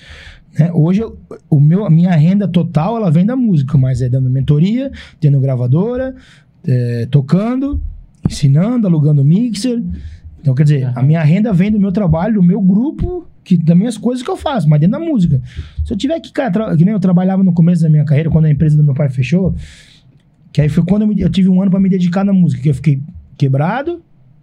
né? 0.57 0.69
Hoje, 0.73 1.03
o 1.49 1.59
meu, 1.59 1.85
a 1.85 1.89
minha 1.89 2.11
renda 2.15 2.47
total, 2.47 2.95
ela 2.97 3.09
vem 3.09 3.25
da 3.25 3.35
música, 3.35 3.77
mas 3.77 4.01
é 4.01 4.09
dando 4.09 4.29
mentoria, 4.29 4.91
tendo 5.19 5.39
gravadora, 5.39 6.15
é, 6.67 7.07
tocando, 7.09 7.81
ensinando, 8.29 8.85
alugando 8.87 9.23
mixer. 9.25 9.81
Então, 10.43 10.53
quer 10.53 10.63
dizer, 10.63 10.91
a 10.93 11.01
minha 11.01 11.23
renda 11.23 11.53
vem 11.53 11.71
do 11.71 11.79
meu 11.79 11.89
trabalho, 11.91 12.35
do 12.35 12.43
meu 12.43 12.61
grupo, 12.61 13.25
que, 13.45 13.55
das 13.55 13.77
minhas 13.77 13.97
coisas 13.97 14.21
que 14.21 14.29
eu 14.29 14.35
faço, 14.35 14.67
mas 14.67 14.77
dentro 14.81 14.99
da 14.99 15.03
música. 15.05 15.41
Se 15.85 15.93
eu 15.93 15.97
tiver 15.97 16.19
que, 16.19 16.33
cara, 16.33 16.75
que 16.75 16.83
nem 16.83 16.93
eu 16.93 16.99
trabalhava 16.99 17.41
no 17.41 17.53
começo 17.53 17.81
da 17.81 17.89
minha 17.89 18.03
carreira, 18.03 18.29
quando 18.29 18.43
a 18.45 18.51
empresa 18.51 18.75
do 18.75 18.83
meu 18.83 18.93
pai 18.93 19.09
fechou, 19.09 19.55
que 20.51 20.59
aí 20.59 20.67
foi 20.67 20.83
quando 20.83 21.03
eu, 21.03 21.07
me- 21.07 21.19
eu 21.21 21.29
tive 21.29 21.47
um 21.47 21.61
ano 21.61 21.71
pra 21.71 21.79
me 21.79 21.87
dedicar 21.87 22.25
na 22.25 22.33
música, 22.33 22.61
que 22.61 22.69
eu 22.69 22.75
fiquei 22.75 23.01
quebrado, 23.37 24.01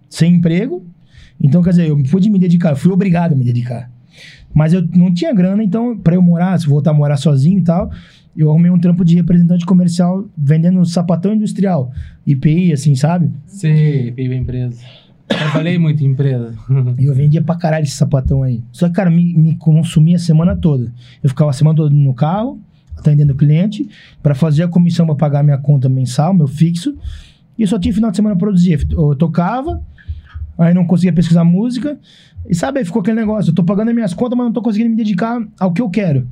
sem 0.08 0.36
emprego. 0.36 0.82
Então, 1.38 1.62
quer 1.62 1.70
dizer, 1.70 1.88
eu 1.88 2.02
pude 2.04 2.30
me 2.30 2.38
dedicar, 2.38 2.74
fui 2.76 2.90
obrigado 2.90 3.32
a 3.34 3.36
me 3.36 3.44
dedicar. 3.44 3.90
Mas 4.54 4.72
eu 4.72 4.82
não 4.96 5.12
tinha 5.12 5.34
grana, 5.34 5.62
então, 5.62 5.96
pra 5.98 6.14
eu 6.14 6.22
morar, 6.22 6.58
se 6.58 6.66
voltar 6.66 6.90
a 6.92 6.94
morar 6.94 7.18
sozinho 7.18 7.58
e 7.58 7.62
tal, 7.62 7.90
eu 8.34 8.48
arrumei 8.50 8.70
um 8.70 8.78
trampo 8.78 9.04
de 9.04 9.14
representante 9.16 9.66
comercial 9.66 10.26
vendendo 10.36 10.82
sapatão 10.86 11.34
industrial, 11.34 11.92
IPI, 12.26 12.72
assim, 12.72 12.94
sabe? 12.94 13.30
Sei, 13.46 14.10
veio 14.10 14.32
a 14.32 14.36
empresa. 14.36 14.80
Trabalhei 15.30 15.78
muito 15.78 16.02
em 16.02 16.06
empresa. 16.06 16.54
E 16.98 17.06
eu 17.06 17.14
vendia 17.14 17.40
pra 17.42 17.54
caralho 17.54 17.84
esse 17.84 17.96
sapatão 17.96 18.42
aí. 18.42 18.62
Só 18.72 18.88
que, 18.88 18.94
cara, 18.94 19.10
me, 19.10 19.34
me 19.34 19.56
consumia 19.56 20.16
a 20.16 20.18
semana 20.18 20.56
toda. 20.56 20.92
Eu 21.22 21.28
ficava 21.28 21.50
a 21.50 21.52
semana 21.52 21.76
toda 21.76 21.94
no 21.94 22.12
carro, 22.12 22.60
atendendo 22.96 23.32
o 23.32 23.36
cliente, 23.36 23.88
pra 24.22 24.34
fazer 24.34 24.64
a 24.64 24.68
comissão 24.68 25.06
pra 25.06 25.14
pagar 25.14 25.42
minha 25.42 25.58
conta 25.58 25.88
mensal, 25.88 26.34
meu 26.34 26.46
fixo. 26.46 26.96
E 27.56 27.62
eu 27.62 27.68
só 27.68 27.78
tinha 27.78 27.94
final 27.94 28.10
de 28.10 28.16
semana 28.16 28.34
pra 28.36 28.46
produzir. 28.46 28.86
Eu 28.90 29.14
tocava, 29.14 29.82
aí 30.58 30.74
não 30.74 30.84
conseguia 30.84 31.12
pesquisar 31.12 31.44
música. 31.44 31.98
E 32.48 32.54
sabe, 32.54 32.78
aí 32.78 32.84
ficou 32.84 33.00
aquele 33.00 33.20
negócio. 33.20 33.50
Eu 33.50 33.54
tô 33.54 33.62
pagando 33.62 33.88
as 33.88 33.94
minhas 33.94 34.14
contas, 34.14 34.36
mas 34.36 34.46
não 34.46 34.52
tô 34.52 34.62
conseguindo 34.62 34.90
me 34.90 34.96
dedicar 34.96 35.40
ao 35.58 35.72
que 35.72 35.80
eu 35.80 35.88
quero. 35.88 36.26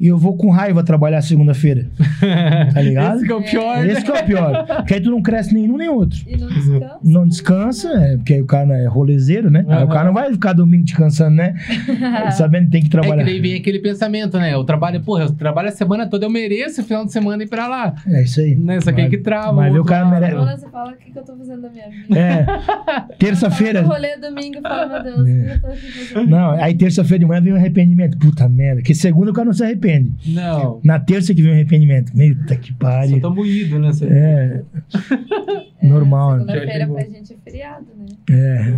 E 0.00 0.08
eu 0.08 0.18
vou 0.18 0.36
com 0.36 0.50
raiva 0.50 0.82
trabalhar 0.82 1.20
segunda-feira. 1.22 1.86
Tá 2.72 2.80
ligado? 2.80 3.16
Esse 3.16 3.26
que 3.26 3.32
é 3.32 3.34
o 3.34 3.42
pior, 3.42 3.76
né? 3.78 3.92
Esse 3.92 4.04
que 4.04 4.10
é 4.10 4.14
o 4.20 4.24
pior. 4.24 4.66
Porque 4.76 4.94
aí 4.94 5.00
tu 5.00 5.10
não 5.10 5.20
cresce 5.20 5.52
nenhum 5.54 5.76
nem 5.76 5.88
outro. 5.88 6.18
E 6.26 6.36
não 6.36 6.48
descansa. 6.48 6.98
Não 7.04 7.28
descansa, 7.28 7.88
é, 7.88 8.16
porque 8.16 8.34
aí 8.34 8.40
o 8.42 8.46
cara 8.46 8.76
é 8.78 8.86
rolezeiro, 8.86 9.50
né? 9.50 9.64
Aí 9.68 9.84
o 9.84 9.88
cara 9.88 10.04
não 10.06 10.14
vai 10.14 10.32
ficar 10.32 10.52
domingo 10.52 10.84
descansando, 10.84 11.36
né? 11.36 11.54
Sabendo 12.32 12.66
que 12.66 12.70
tem 12.70 12.80
que 12.80 12.86
É 12.86 12.90
que 12.90 12.90
trabalhar. 12.90 13.24
daí 13.24 13.40
vem 13.40 13.54
aquele 13.54 13.80
pensamento, 13.80 14.38
né? 14.38 14.54
Eu 14.54 14.62
trabalho, 14.64 15.00
porra, 15.02 15.24
eu 15.24 15.32
trabalho 15.32 15.68
a 15.68 15.72
semana 15.72 16.06
toda, 16.06 16.24
eu 16.26 16.30
mereço 16.30 16.80
o 16.80 16.84
final 16.84 17.04
de 17.04 17.12
semana 17.12 17.42
ir 17.42 17.48
pra 17.48 17.66
lá. 17.68 17.94
É 18.06 18.22
isso 18.22 18.40
aí. 18.40 18.54
Né? 18.54 18.80
Só 18.80 18.92
que 18.92 19.00
aí 19.00 19.10
que 19.10 19.18
trava. 19.18 19.52
Mas 19.52 19.74
o 19.76 19.84
cara 19.84 20.06
merece- 20.08 20.34
Agora 20.36 20.56
você 20.56 20.68
fala 20.70 20.92
o 20.92 20.96
que, 20.96 21.10
que 21.10 21.18
eu 21.18 21.24
tô 21.24 21.36
fazendo 21.36 21.62
da 21.62 21.70
minha 21.70 21.88
vida. 21.90 22.18
É. 22.18 22.46
Terça-feira. 23.18 23.82
Rolê 23.82 24.16
domingo, 24.16 24.56
eu 24.58 24.62
falo, 24.62 24.92
meu 24.92 25.02
Deus, 25.02 25.20
o 25.20 25.24
que 25.24 25.30
eu 25.30 25.60
tô 25.60 25.66
aqui 25.66 25.90
fazendo? 26.14 26.30
Não, 26.30 26.50
aí 26.52 26.74
terça-feira 26.74 27.18
de 27.20 27.26
manhã 27.26 27.40
vem 27.42 27.52
o 27.52 27.56
arrependimento. 27.56 28.16
Puta 28.18 28.48
merda. 28.48 28.76
Porque 28.80 28.94
segunda 28.94 29.30
o 29.30 29.34
cara 29.34 29.46
não 29.46 29.52
se 29.52 29.62
arrepende. 29.62 29.91
Não. 30.26 30.80
Na 30.84 30.98
terça 30.98 31.34
que 31.34 31.42
vem 31.42 31.50
o 31.52 31.54
arrependimento. 31.54 32.12
Eita 32.18 32.56
que 32.56 32.70
Só 32.70 32.76
pariu. 32.78 33.20
tô 33.20 33.30
moído, 33.34 33.78
né? 33.78 33.88
Você- 33.92 34.06
É. 34.06 34.62
É, 35.82 35.88
Normal, 35.88 36.36
né? 36.36 36.44
Segunda-feira 36.46 36.86
pra 36.86 37.00
gente 37.02 37.32
é 37.32 37.36
feriado, 37.44 37.86
né? 37.98 38.06
É. 38.30 38.74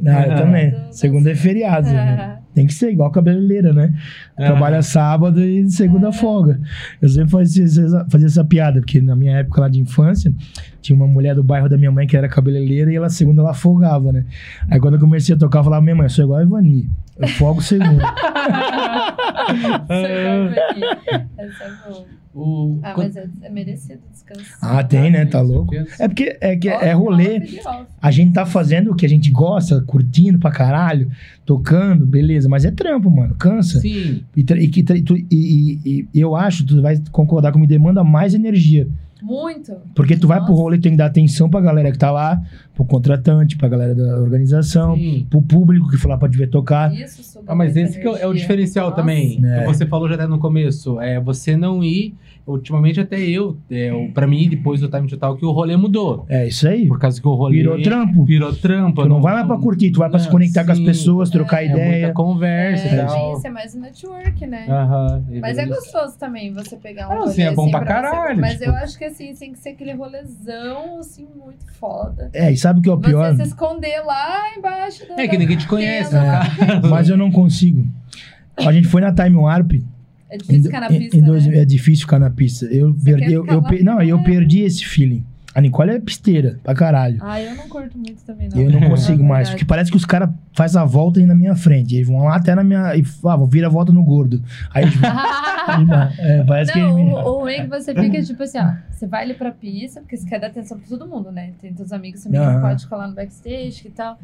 Não, 0.00 0.20
eu 0.22 0.34
também. 0.36 0.74
Segunda 0.90 1.30
é 1.30 1.34
feriado, 1.34 1.86
né? 1.86 2.38
Tem 2.54 2.66
que 2.66 2.72
ser 2.72 2.90
igual 2.92 3.10
cabeleireira, 3.10 3.74
né? 3.74 3.92
Ah. 4.38 4.46
Trabalha 4.46 4.80
sábado 4.80 5.38
e 5.44 5.68
segunda 5.70 6.08
É. 6.08 6.12
folga. 6.12 6.58
Eu 7.02 7.10
sempre 7.10 7.28
fazia, 7.30 7.62
essa- 7.62 8.06
fazia 8.10 8.26
essa 8.26 8.42
piada, 8.42 8.80
porque 8.80 9.02
na 9.02 9.14
minha 9.14 9.36
época 9.36 9.60
lá 9.60 9.68
de 9.68 9.78
infância, 9.80 10.32
tinha 10.80 10.96
uma 10.96 11.06
mulher 11.06 11.34
do 11.34 11.44
bairro 11.44 11.68
da 11.68 11.76
minha 11.76 11.92
mãe 11.92 12.06
que 12.06 12.16
era 12.16 12.26
cabeleireira 12.26 12.90
e 12.90 12.96
ela 12.96 13.10
segunda 13.10 13.42
ela 13.42 13.52
folgava, 13.52 14.10
né? 14.10 14.24
Aí 14.70 14.80
quando 14.80 14.94
eu 14.94 15.00
comecei 15.00 15.34
a 15.34 15.38
tocar, 15.38 15.58
eu 15.58 15.64
falava, 15.64 15.82
minha 15.82 15.94
mãe, 15.94 16.06
eu 16.06 16.10
sou 16.10 16.24
igual 16.24 16.40
a 16.40 16.42
Ivani. 16.42 16.88
Eu 17.18 17.28
folgo 17.28 17.62
segunda. 17.62 18.02
Essa 21.38 21.64
é 21.64 21.90
boa. 21.90 22.04
O... 22.34 22.80
Ah, 22.82 22.92
mas 22.94 23.16
é, 23.16 23.26
é 23.42 23.48
merecido 23.48 24.00
descansar. 24.12 24.58
ah, 24.60 24.84
tem, 24.84 25.10
né? 25.10 25.24
Tá 25.24 25.40
louco. 25.40 25.74
É 25.98 26.06
porque 26.06 26.36
é, 26.38 26.54
que 26.54 26.68
é 26.68 26.92
rolê. 26.92 27.40
A 28.02 28.10
gente 28.10 28.34
tá 28.34 28.44
fazendo 28.44 28.90
o 28.90 28.94
que 28.94 29.06
a 29.06 29.08
gente 29.08 29.30
gosta, 29.30 29.80
curtindo 29.80 30.38
pra 30.38 30.50
caralho, 30.50 31.10
tocando, 31.46 32.04
beleza, 32.04 32.46
mas 32.46 32.66
é 32.66 32.70
trampo, 32.70 33.10
mano, 33.10 33.34
cansa. 33.36 33.80
Sim. 33.80 34.22
E, 34.36 34.42
e 34.42 34.68
e- 35.30 35.80
e- 35.82 36.08
e 36.12 36.20
eu 36.20 36.36
acho, 36.36 36.66
tu 36.66 36.82
vai 36.82 37.00
concordar 37.10 37.52
comigo, 37.52 37.70
demanda 37.70 38.04
mais 38.04 38.34
energia. 38.34 38.86
Muito. 39.22 39.74
Porque 39.94 40.16
tu 40.16 40.28
vai 40.28 40.44
pro 40.44 40.54
rolê 40.54 40.76
e 40.76 40.80
tem 40.80 40.92
que 40.92 40.98
dar 40.98 41.06
atenção 41.06 41.48
pra 41.48 41.60
galera 41.60 41.90
que 41.90 41.98
tá 41.98 42.10
lá, 42.10 42.40
pro 42.74 42.84
contratante, 42.84 43.56
pra 43.56 43.68
galera 43.68 43.94
da 43.94 44.18
organização, 44.20 44.94
Sim. 44.94 45.26
pro 45.30 45.40
público 45.40 45.88
que 45.88 45.96
foi 45.96 46.10
lá 46.10 46.18
pra 46.18 46.28
te 46.28 46.36
ver 46.36 46.48
tocar. 46.48 46.92
Isso 46.94 47.40
Ah, 47.46 47.54
mas 47.54 47.76
esse 47.76 47.98
que 47.98 48.06
é 48.06 48.10
o- 48.10 48.32
é 48.32 48.34
diferencial 48.34 48.90
Nossa. 48.90 49.00
também. 49.00 49.40
É. 49.44 49.60
Que 49.60 49.66
você 49.66 49.86
falou 49.86 50.08
já 50.08 50.14
até 50.16 50.26
no 50.26 50.38
começo. 50.38 51.00
É 51.00 51.18
você 51.20 51.56
não 51.56 51.82
ir. 51.82 52.14
Ultimamente, 52.46 53.00
até 53.00 53.18
eu, 53.20 53.56
é, 53.68 53.90
pra 54.14 54.24
mim, 54.24 54.48
depois 54.48 54.80
do 54.80 54.88
Time 54.88 55.08
Total, 55.08 55.36
que 55.36 55.44
o 55.44 55.50
rolê 55.50 55.76
mudou. 55.76 56.24
É 56.28 56.46
isso 56.46 56.68
aí. 56.68 56.86
Por 56.86 56.96
causa 56.98 57.20
que 57.20 57.26
o 57.26 57.34
rolê. 57.34 57.56
Virou 57.56 57.82
trampo. 57.82 58.24
Virou 58.24 58.52
trampo. 58.54 59.02
Tu 59.02 59.08
não 59.08 59.20
vai 59.20 59.34
lá 59.34 59.44
pra 59.44 59.56
curtir, 59.58 59.90
tu 59.90 59.98
vai 59.98 60.08
pra 60.08 60.20
se 60.20 60.28
conectar 60.30 60.64
com 60.64 60.70
as 60.70 60.78
sim. 60.78 60.84
pessoas, 60.84 61.28
trocar 61.28 61.62
É 61.64 61.66
ideia. 61.66 61.90
muita 62.02 62.12
conversa 62.12 62.86
e 62.86 62.90
É, 62.90 63.04
tal. 63.04 63.32
isso 63.36 63.46
é 63.46 63.50
mais 63.50 63.74
um 63.74 63.80
network, 63.80 64.46
né? 64.46 64.64
Aham. 64.68 65.24
Mas 65.40 65.58
é 65.58 65.66
gostoso 65.66 66.16
também 66.18 66.52
você 66.52 66.76
pegar 66.76 67.08
um 67.08 67.12
Ah, 67.12 67.16
rolê 67.16 67.30
assim, 67.30 67.42
é 67.42 67.52
bom 67.52 67.62
assim 67.62 67.70
pra 67.72 67.80
você- 67.80 67.86
caralho, 67.86 68.40
Mas 68.40 68.52
tipo- 68.52 68.64
eu 68.64 68.74
acho 68.76 68.96
que 68.98 69.04
assim, 69.06 69.34
tem 69.34 69.52
que 69.52 69.58
ser 69.58 69.70
aquele 69.70 69.92
rolezão, 69.94 71.00
assim, 71.00 71.26
muito 71.36 71.66
foda. 71.80 72.30
É, 72.32 72.52
e 72.52 72.56
sabe 72.56 72.78
o 72.78 72.82
que 72.82 72.88
é 72.88 72.92
o 72.92 72.98
pior? 72.98 73.34
Você 73.34 73.42
se 73.42 73.48
esconder 73.48 74.00
lá 74.04 74.54
embaixo 74.56 75.06
da... 75.08 75.20
É 75.20 75.26
que 75.26 75.36
ninguém 75.36 75.56
te 75.56 75.66
conhece, 75.66 76.14
né? 76.14 76.40
Mas 76.88 77.08
eu 77.08 77.16
não 77.16 77.30
consigo. 77.32 77.84
A 78.56 78.70
gente 78.72 78.86
foi 78.86 79.00
na 79.00 79.12
Time 79.12 79.34
Warp. 79.36 79.72
É 80.28 80.34
Em, 80.34 80.38
difícil 80.38 80.62
ficar 80.64 80.80
na 80.80 80.92
em- 80.92 80.98
pista, 80.98 81.16
em 81.16 81.20
dois- 81.22 81.46
né? 81.46 81.58
É 81.58 81.64
difícil 81.64 82.04
ficar 82.04 82.18
na 82.18 82.30
pista. 82.30 82.66
Eu 82.66 82.92
Você 82.92 83.04
perdi, 83.04 83.32
eu, 83.32 83.46
eu 83.46 83.62
não, 83.84 84.02
eu 84.02 84.22
perdi 84.22 84.60
esse 84.60 84.84
feeling. 84.84 85.24
A 85.54 85.60
Nicole 85.62 85.90
é 85.92 85.98
pisteira, 85.98 86.60
pra 86.62 86.74
caralho. 86.74 87.16
Ah, 87.22 87.40
eu 87.40 87.54
não 87.54 87.66
curto 87.66 87.96
muito 87.96 88.22
também, 88.24 88.46
não. 88.50 88.60
Eu 88.60 88.70
não 88.70 88.78
consigo 88.90 89.22
Na 89.22 89.28
mais, 89.30 89.48
porque 89.48 89.64
parece 89.64 89.90
que 89.90 89.96
os 89.96 90.04
caras 90.04 90.28
fazem 90.52 90.78
a 90.78 90.84
volta 90.84 91.18
aí 91.18 91.24
na 91.24 91.34
minha 91.34 91.56
frente. 91.56 91.94
Eles 91.96 92.06
vão 92.06 92.24
lá 92.24 92.36
até 92.36 92.54
na 92.54 92.62
minha. 92.62 92.94
E 92.94 93.02
ah, 93.24 93.36
vou 93.36 93.46
vir 93.46 93.64
a 93.64 93.68
volta 93.70 93.90
no 93.90 94.04
gordo. 94.04 94.42
Aí 94.74 94.82
eles 94.82 94.94
vão. 94.96 95.10
é, 96.18 96.44
parece 96.44 96.72
que. 96.74 96.78
Não, 96.78 96.98
eles 96.98 97.06
me- 97.06 97.14
o, 97.14 97.16
o 97.16 97.38
ruim 97.40 97.54
é 97.54 97.62
que 97.62 97.68
você 97.70 97.94
fica 97.94 98.22
tipo 98.22 98.42
assim, 98.42 98.58
ó. 98.58 98.72
Você 98.90 99.06
vai 99.06 99.22
ali 99.24 99.32
pra 99.32 99.50
pista, 99.50 100.00
porque 100.02 100.16
você 100.18 100.28
quer 100.28 100.40
dar 100.40 100.48
atenção 100.48 100.78
pra 100.78 100.86
todo 100.88 101.06
mundo, 101.08 101.32
né? 101.32 101.52
Tem 101.60 101.72
teus 101.72 101.90
amigos 101.90 102.22
também 102.22 102.38
que 102.40 102.60
pode 102.60 102.86
colar 102.86 103.08
no 103.08 103.14
backstage 103.14 103.86
e 103.86 103.90
tal. 103.90 104.18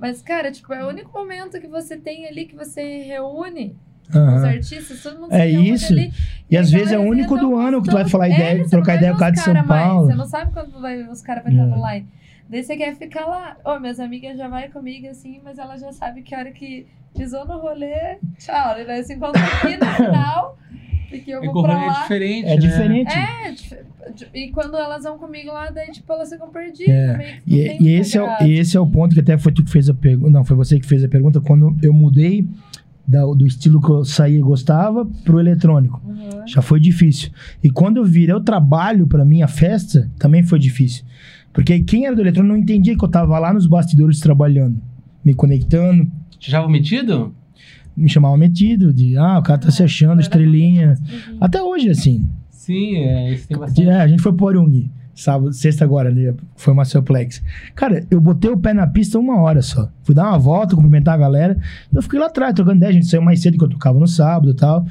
Mas, 0.00 0.20
cara, 0.20 0.50
tipo, 0.50 0.72
é 0.74 0.84
o 0.84 0.88
único 0.88 1.16
momento 1.16 1.60
que 1.60 1.68
você 1.68 1.96
tem 1.96 2.26
ali 2.26 2.44
que 2.44 2.56
você 2.56 3.04
reúne 3.04 3.76
os 4.08 4.44
artistas, 4.44 5.02
todo 5.02 5.20
mundo 5.20 5.32
É 5.32 5.48
isso. 5.48 5.92
ali. 5.92 6.12
E 6.50 6.56
às 6.56 6.70
vezes 6.70 6.92
é 6.92 6.98
o 6.98 7.02
único 7.02 7.36
do 7.36 7.56
ano 7.56 7.82
que 7.82 7.88
tu 7.88 7.94
vai 7.94 8.08
falar 8.08 8.28
É, 8.28 8.34
ideia, 8.34 8.68
trocar 8.68 8.96
ideia 8.96 9.10
com 9.12 9.16
o 9.16 9.20
cara 9.20 9.32
de 9.32 9.40
São 9.40 9.52
mais, 9.54 9.66
Paulo. 9.66 10.06
Você 10.06 10.14
não 10.14 10.26
sabe 10.26 10.52
quando 10.52 10.80
vai, 10.80 11.02
os 11.08 11.20
caras 11.22 11.42
vão 11.44 11.52
estar 11.52 11.64
É. 11.64 11.66
no 11.66 11.88
line. 11.92 12.06
Daí 12.48 12.62
você 12.62 12.76
quer 12.76 12.94
ficar 12.96 13.26
lá. 13.26 13.56
Ô, 13.64 13.80
minhas 13.80 13.98
amigas 13.98 14.36
já 14.38 14.46
vai 14.48 14.68
comigo 14.68 15.08
assim, 15.08 15.40
mas 15.44 15.58
ela 15.58 15.76
já 15.76 15.90
sabe 15.92 16.22
que 16.22 16.34
a 16.34 16.38
hora 16.38 16.52
que 16.52 16.86
pisou 17.16 17.44
no 17.44 17.58
rolê, 17.58 18.18
tchau. 18.38 18.76
Ele 18.76 18.84
vai 18.86 19.02
se 19.02 19.14
encontrar 19.14 19.44
aqui 19.44 19.76
no 19.76 19.86
final. 20.06 20.56
Porque 21.10 21.30
eu 21.30 21.42
É 21.42 21.46
vou 21.46 21.62
pra 21.62 21.72
é 21.82 21.86
lá. 21.86 22.00
diferente. 22.02 22.46
É 22.48 22.54
né? 22.54 22.56
diferente. 22.56 23.14
É, 23.14 23.54
e 24.34 24.50
quando 24.50 24.76
elas 24.76 25.02
vão 25.04 25.18
comigo 25.18 25.48
lá, 25.52 25.70
daí, 25.70 25.90
tipo, 25.90 26.12
elas 26.12 26.28
ficam 26.28 26.48
perdidas. 26.50 26.88
É, 26.94 27.38
E, 27.46 27.64
tem 27.64 27.82
e 27.82 27.94
esse, 27.94 28.18
é, 28.18 28.22
o- 28.22 28.42
e 28.44 28.58
esse 28.58 28.76
é 28.76 28.80
o 28.80 28.84
assim. 28.84 28.92
ponto 28.92 29.14
que 29.14 29.20
até 29.20 29.36
foi 29.38 29.52
tu 29.52 29.64
que 29.64 29.70
fez 29.70 29.88
a 29.88 29.94
pergunta. 29.94 30.30
Não, 30.30 30.44
foi 30.44 30.56
você 30.56 30.78
que 30.80 30.86
fez 30.86 31.02
a 31.04 31.08
pergunta. 31.08 31.40
Quando 31.40 31.76
eu 31.82 31.92
mudei 31.92 32.44
da- 33.06 33.24
do 33.24 33.46
estilo 33.46 33.80
que 33.80 33.90
eu 33.90 34.04
saía 34.04 34.38
e 34.38 34.42
gostava 34.42 35.04
pro 35.24 35.38
eletrônico. 35.40 36.00
Uhum. 36.04 36.46
Já 36.46 36.60
foi 36.62 36.80
difícil. 36.80 37.30
E 37.62 37.70
quando 37.70 37.98
eu 37.98 38.04
virei 38.04 38.34
o 38.34 38.40
trabalho 38.40 39.06
pra 39.06 39.24
minha 39.24 39.46
festa, 39.48 40.10
também 40.18 40.42
foi 40.42 40.58
difícil. 40.58 41.04
Porque 41.52 41.80
quem 41.80 42.06
era 42.06 42.14
do 42.14 42.20
eletrônico 42.22 42.54
não 42.54 42.60
entendia 42.60 42.96
que 42.96 43.04
eu 43.04 43.08
tava 43.08 43.38
lá 43.38 43.52
nos 43.54 43.66
bastidores 43.66 44.20
trabalhando, 44.20 44.76
me 45.24 45.32
conectando, 45.34 46.06
Te 46.38 46.50
já 46.50 46.66
metido? 46.68 47.34
me 47.96 48.08
chamavam 48.08 48.36
metido, 48.36 48.92
de 48.92 49.16
ah, 49.16 49.38
o 49.38 49.42
cara 49.42 49.58
tá 49.58 49.70
se 49.70 49.82
achando, 49.82 50.20
estrelinha. 50.20 50.98
Até 51.40 51.62
hoje, 51.62 51.88
assim. 51.88 52.28
Sim, 52.50 52.96
é, 52.96 53.32
isso 53.32 53.48
tem 53.48 53.56
De- 53.56 53.60
bastante. 53.60 53.88
é, 53.88 53.94
a 54.02 54.06
gente 54.08 54.20
foi 54.20 54.32
pro 54.34 54.46
Orung, 54.46 54.90
sábado, 55.16 55.52
sexta 55.52 55.84
agora, 55.84 56.10
né? 56.10 56.32
Foi 56.54 56.72
uma 56.72 56.84
Suplex. 56.84 57.42
Cara, 57.74 58.04
eu 58.10 58.20
botei 58.20 58.50
o 58.50 58.56
pé 58.56 58.72
na 58.74 58.86
pista 58.86 59.18
uma 59.18 59.40
hora 59.40 59.62
só. 59.62 59.88
Fui 60.04 60.14
dar 60.14 60.28
uma 60.28 60.38
volta, 60.38 60.76
cumprimentar 60.76 61.14
a 61.14 61.18
galera. 61.18 61.58
Eu 61.92 62.02
fiquei 62.02 62.20
lá 62.20 62.26
atrás, 62.26 62.54
trocando 62.54 62.76
ideia. 62.76 62.90
A 62.90 62.94
gente 62.94 63.06
saiu 63.06 63.22
mais 63.22 63.40
cedo 63.40 63.56
que 63.58 63.64
eu 63.64 63.68
tocava 63.70 63.98
no 63.98 64.06
sábado 64.06 64.50
e 64.50 64.54
tal. 64.54 64.86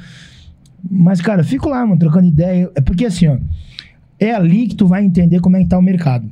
Mas, 0.90 1.20
cara, 1.20 1.42
fico 1.42 1.68
lá, 1.68 1.86
mano, 1.86 1.98
trocando 1.98 2.26
ideia. 2.26 2.70
É 2.74 2.80
porque 2.80 3.06
assim, 3.06 3.28
ó. 3.28 3.38
É 4.18 4.32
ali 4.34 4.66
que 4.66 4.74
tu 4.74 4.86
vai 4.86 5.04
entender 5.04 5.40
como 5.40 5.56
é 5.56 5.60
que 5.60 5.68
tá 5.68 5.78
o 5.78 5.82
mercado. 5.82 6.30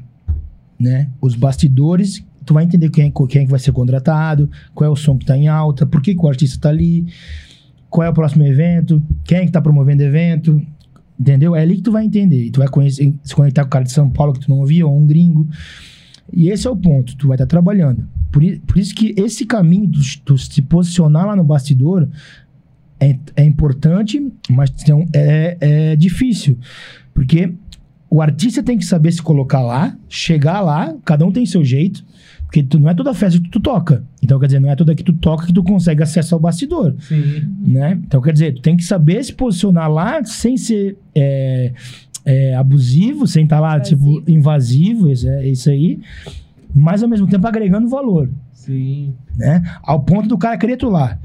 né? 0.79 1.09
Os 1.21 1.35
bastidores, 1.37 2.25
tu 2.45 2.53
vai 2.53 2.65
entender 2.65 2.91
quem, 2.91 3.07
é- 3.07 3.12
quem 3.29 3.43
é 3.43 3.45
que 3.45 3.51
vai 3.51 3.61
ser 3.61 3.73
contratado, 3.73 4.51
qual 4.75 4.89
é 4.89 4.93
o 4.93 4.97
som 4.97 5.16
que 5.16 5.25
tá 5.25 5.37
em 5.37 5.47
alta, 5.49 5.87
por 5.87 6.03
que, 6.03 6.15
que 6.15 6.21
o 6.21 6.29
artista 6.29 6.59
tá 6.61 6.69
ali, 6.69 7.07
qual 7.89 8.05
é 8.07 8.11
o 8.11 8.12
próximo 8.12 8.43
evento, 8.45 9.01
quem 9.23 9.39
é 9.39 9.47
que 9.47 9.53
tá 9.53 9.62
promovendo 9.62 10.03
evento, 10.03 10.61
entendeu? 11.19 11.55
É 11.55 11.62
ali 11.62 11.77
que 11.77 11.82
tu 11.82 11.93
vai 11.93 12.05
entender. 12.05 12.45
E 12.47 12.51
tu 12.51 12.59
vai 12.61 12.69
conhecer, 12.69 13.15
se 13.23 13.35
conectar 13.35 13.62
com 13.62 13.69
o 13.69 13.70
cara 13.70 13.85
de 13.85 13.93
São 13.93 14.09
Paulo 14.11 14.32
que 14.32 14.41
tu 14.41 14.51
não 14.51 14.59
ouvia, 14.59 14.86
ou 14.86 14.99
um 14.99 15.07
gringo. 15.07 15.47
E 16.32 16.49
esse 16.49 16.66
é 16.66 16.70
o 16.70 16.77
ponto, 16.77 17.16
tu 17.16 17.28
vai 17.28 17.35
estar 17.36 17.47
trabalhando. 17.47 18.07
Por, 18.32 18.43
por 18.66 18.78
isso 18.78 18.95
que 18.95 19.15
esse 19.16 19.45
caminho 19.47 19.86
de 19.86 20.19
tu 20.20 20.36
se 20.39 20.61
posicionar 20.62 21.27
lá 21.27 21.36
no 21.36 21.45
bastidor 21.45 22.09
é, 22.99 23.19
é 23.36 23.45
importante, 23.45 24.20
mas 24.49 24.73
não- 24.89 25.07
é, 25.12 25.57
é 25.61 25.97
difícil. 25.97 26.59
Porque 27.12 27.53
o 28.11 28.20
artista 28.23 28.62
tem 28.62 28.78
que 28.78 28.85
saber 28.85 29.12
se 29.12 29.23
colocar 29.23 29.61
lá, 29.61 29.97
chegar 30.09 30.61
lá, 30.61 30.95
cada 31.05 31.24
um 31.27 31.31
tem 31.32 31.45
seu 31.47 31.65
jeito. 31.65 32.05
Porque 32.55 32.62
tu, 32.68 32.78
não 32.78 32.89
é 32.89 32.94
toda 32.94 33.12
festa 33.12 33.40
que 33.40 33.48
tu 33.51 33.59
toca. 33.59 34.05
Então, 34.22 34.39
quer 34.39 34.47
dizer, 34.47 34.60
não 34.60 34.70
é 34.70 34.76
toda 34.76 34.94
que 34.94 35.02
tu 35.02 35.12
toca 35.12 35.44
que 35.44 35.52
tu 35.52 35.64
consegue 35.64 36.05
acesso 36.05 36.36
ao 36.36 36.40
bastidor 36.40 36.94
Sim. 37.01 37.52
né? 37.60 37.98
Então, 38.06 38.20
quer 38.22 38.32
dizer, 38.32 38.55
tu 38.55 38.62
tem 38.62 38.76
que 38.76 38.85
saber 38.85 39.24
se 39.24 39.32
posicionar 39.32 39.90
lá 39.90 40.22
sem 40.22 40.56
ser 40.56 40.97
é, 41.16 41.72
é, 42.24 42.55
abusivo, 42.55 43.26
sem 43.26 43.43
estar 43.43 43.59
lá, 43.59 43.74
Invasivo. 43.74 44.14
tipo, 44.20 44.31
invasivo, 44.31 45.10
isso, 45.10 45.28
é, 45.28 45.48
isso 45.48 45.68
aí, 45.68 45.98
mas 46.72 47.02
ao 47.02 47.09
mesmo 47.09 47.26
tempo 47.26 47.44
agregando 47.44 47.89
valor, 47.89 48.31
Sim. 48.52 49.14
né? 49.36 49.60
Ao 49.82 49.98
ponto 49.98 50.28
do 50.28 50.39
cara 50.39 50.56
querer 50.56 50.76
tu 50.76 50.89
lá, 50.89 51.18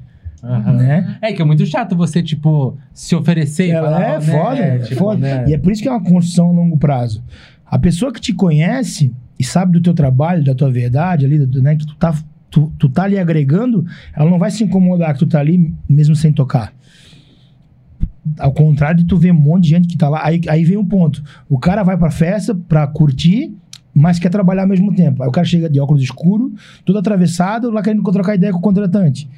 Aham. 0.43 0.73
né? 0.77 1.17
É 1.21 1.31
que 1.31 1.43
é 1.43 1.45
muito 1.45 1.63
chato 1.67 1.95
você, 1.95 2.23
tipo, 2.23 2.75
se 2.91 3.15
oferecer 3.15 3.67
e 3.67 3.71
Ela 3.71 3.91
falar, 3.91 4.03
é 4.03 4.13
né? 4.13 4.21
foda, 4.21 4.61
é 4.63 4.79
tipo, 4.79 4.95
foda. 4.99 5.19
né? 5.19 5.45
E 5.47 5.53
é 5.53 5.59
por 5.59 5.71
isso 5.71 5.83
que 5.83 5.87
é 5.87 5.91
uma 5.91 6.01
construção 6.03 6.49
a 6.49 6.51
longo 6.53 6.75
prazo. 6.75 7.23
A 7.67 7.77
pessoa 7.77 8.11
que 8.11 8.19
te 8.19 8.33
conhece 8.33 9.13
e 9.39 9.43
sabe 9.43 9.71
do 9.71 9.81
teu 9.81 9.93
trabalho, 9.93 10.43
da 10.43 10.53
tua 10.53 10.69
verdade 10.69 11.25
ali, 11.25 11.39
né, 11.61 11.77
que 11.77 11.87
tu 11.87 11.95
tá, 11.95 12.13
tu, 12.51 12.71
tu 12.77 12.89
tá 12.89 13.03
ali 13.03 13.17
agregando, 13.17 13.85
ela 14.13 14.29
não 14.29 14.37
vai 14.37 14.51
se 14.51 14.63
incomodar 14.63 15.13
que 15.13 15.19
tu 15.19 15.27
tá 15.27 15.39
ali 15.39 15.73
mesmo 15.87 16.15
sem 16.15 16.33
tocar. 16.33 16.73
Ao 18.37 18.51
contrário 18.51 19.01
de 19.01 19.05
tu 19.05 19.17
ver 19.17 19.31
um 19.31 19.39
monte 19.39 19.63
de 19.63 19.69
gente 19.69 19.87
que 19.87 19.97
tá 19.97 20.09
lá, 20.09 20.25
aí, 20.25 20.41
aí 20.49 20.65
vem 20.65 20.77
um 20.77 20.85
ponto. 20.85 21.23
O 21.47 21.57
cara 21.57 21.83
vai 21.83 21.97
pra 21.97 22.11
festa 22.11 22.53
pra 22.53 22.85
curtir, 22.85 23.55
mas 23.93 24.19
quer 24.19 24.29
trabalhar 24.29 24.63
ao 24.63 24.67
mesmo 24.67 24.93
tempo. 24.93 25.23
Aí 25.23 25.29
o 25.29 25.31
cara 25.31 25.47
chega 25.47 25.69
de 25.69 25.79
óculos 25.79 26.03
escuro, 26.03 26.53
todo 26.83 26.99
atravessado, 26.99 27.71
lá 27.71 27.81
querendo 27.81 28.03
trocar 28.11 28.35
ideia 28.35 28.51
com 28.51 28.59
o 28.59 28.61
contratante. 28.61 29.29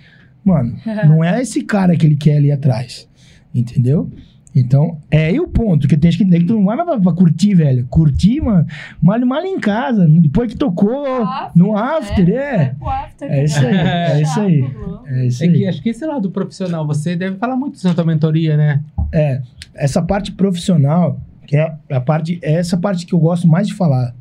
Mano, 0.44 0.76
não 1.07 1.23
é 1.23 1.41
esse 1.41 1.61
cara 1.61 1.95
que 1.95 2.06
ele 2.06 2.15
quer 2.15 2.38
ali 2.38 2.52
atrás. 2.52 3.07
Entendeu? 3.53 4.10
Então, 4.53 4.98
é 5.10 5.28
aí 5.28 5.40
o 5.40 5.48
ponto, 5.48 5.88
que 5.88 5.95
tem 5.95 6.11
gente 6.11 6.18
que 6.19 6.23
entender 6.26 6.41
que 6.41 6.48
tu 6.48 6.56
não 6.56 6.65
vai 6.65 6.76
mais 6.76 6.90
pra, 6.90 6.99
pra 6.99 7.14
curtir, 7.14 7.56
velho. 7.56 7.86
Curtir, 7.90 8.41
mano, 8.41 8.65
mal, 9.02 9.19
mal 9.26 9.45
em 9.45 9.57
casa, 9.60 10.06
depois 10.06 10.52
que 10.52 10.57
tocou, 10.57 11.06
After, 11.23 11.52
no 11.56 11.78
after, 11.78 12.30
é. 12.30 12.57
Vai 12.57 12.76
pro 12.76 12.90
after. 12.90 13.32
É 13.32 13.44
isso 13.45 13.60
aí, 13.60 13.76
é 13.78 14.22
isso 14.22 14.40
aí. 14.41 14.61
Chato, 14.61 15.03
É 15.07 15.26
isso 15.26 15.44
É 15.44 15.48
que 15.48 15.53
aí. 15.56 15.68
acho 15.68 15.82
que 15.82 15.90
esse 15.90 16.06
lado 16.06 16.30
profissional, 16.32 16.86
você 16.86 17.15
deve 17.15 17.38
falar 17.38 17.56
muito 17.56 17.76
isso 17.76 17.88
na 17.88 17.94
tua 17.94 18.03
mentoria, 18.03 18.57
né? 18.57 18.84
É, 19.14 19.41
essa 19.73 20.02
parte 20.02 20.34
profissional, 20.34 21.18
que 21.48 21.56
é 21.56 21.73
a 21.90 22.02
parte, 22.02 22.38
é 22.41 22.53
essa 22.56 22.76
parte 22.78 23.06
que 23.06 23.14
eu 23.14 23.19
gosto 23.19 23.48
mais 23.48 23.68
de 23.68 23.73
falar, 23.73 24.14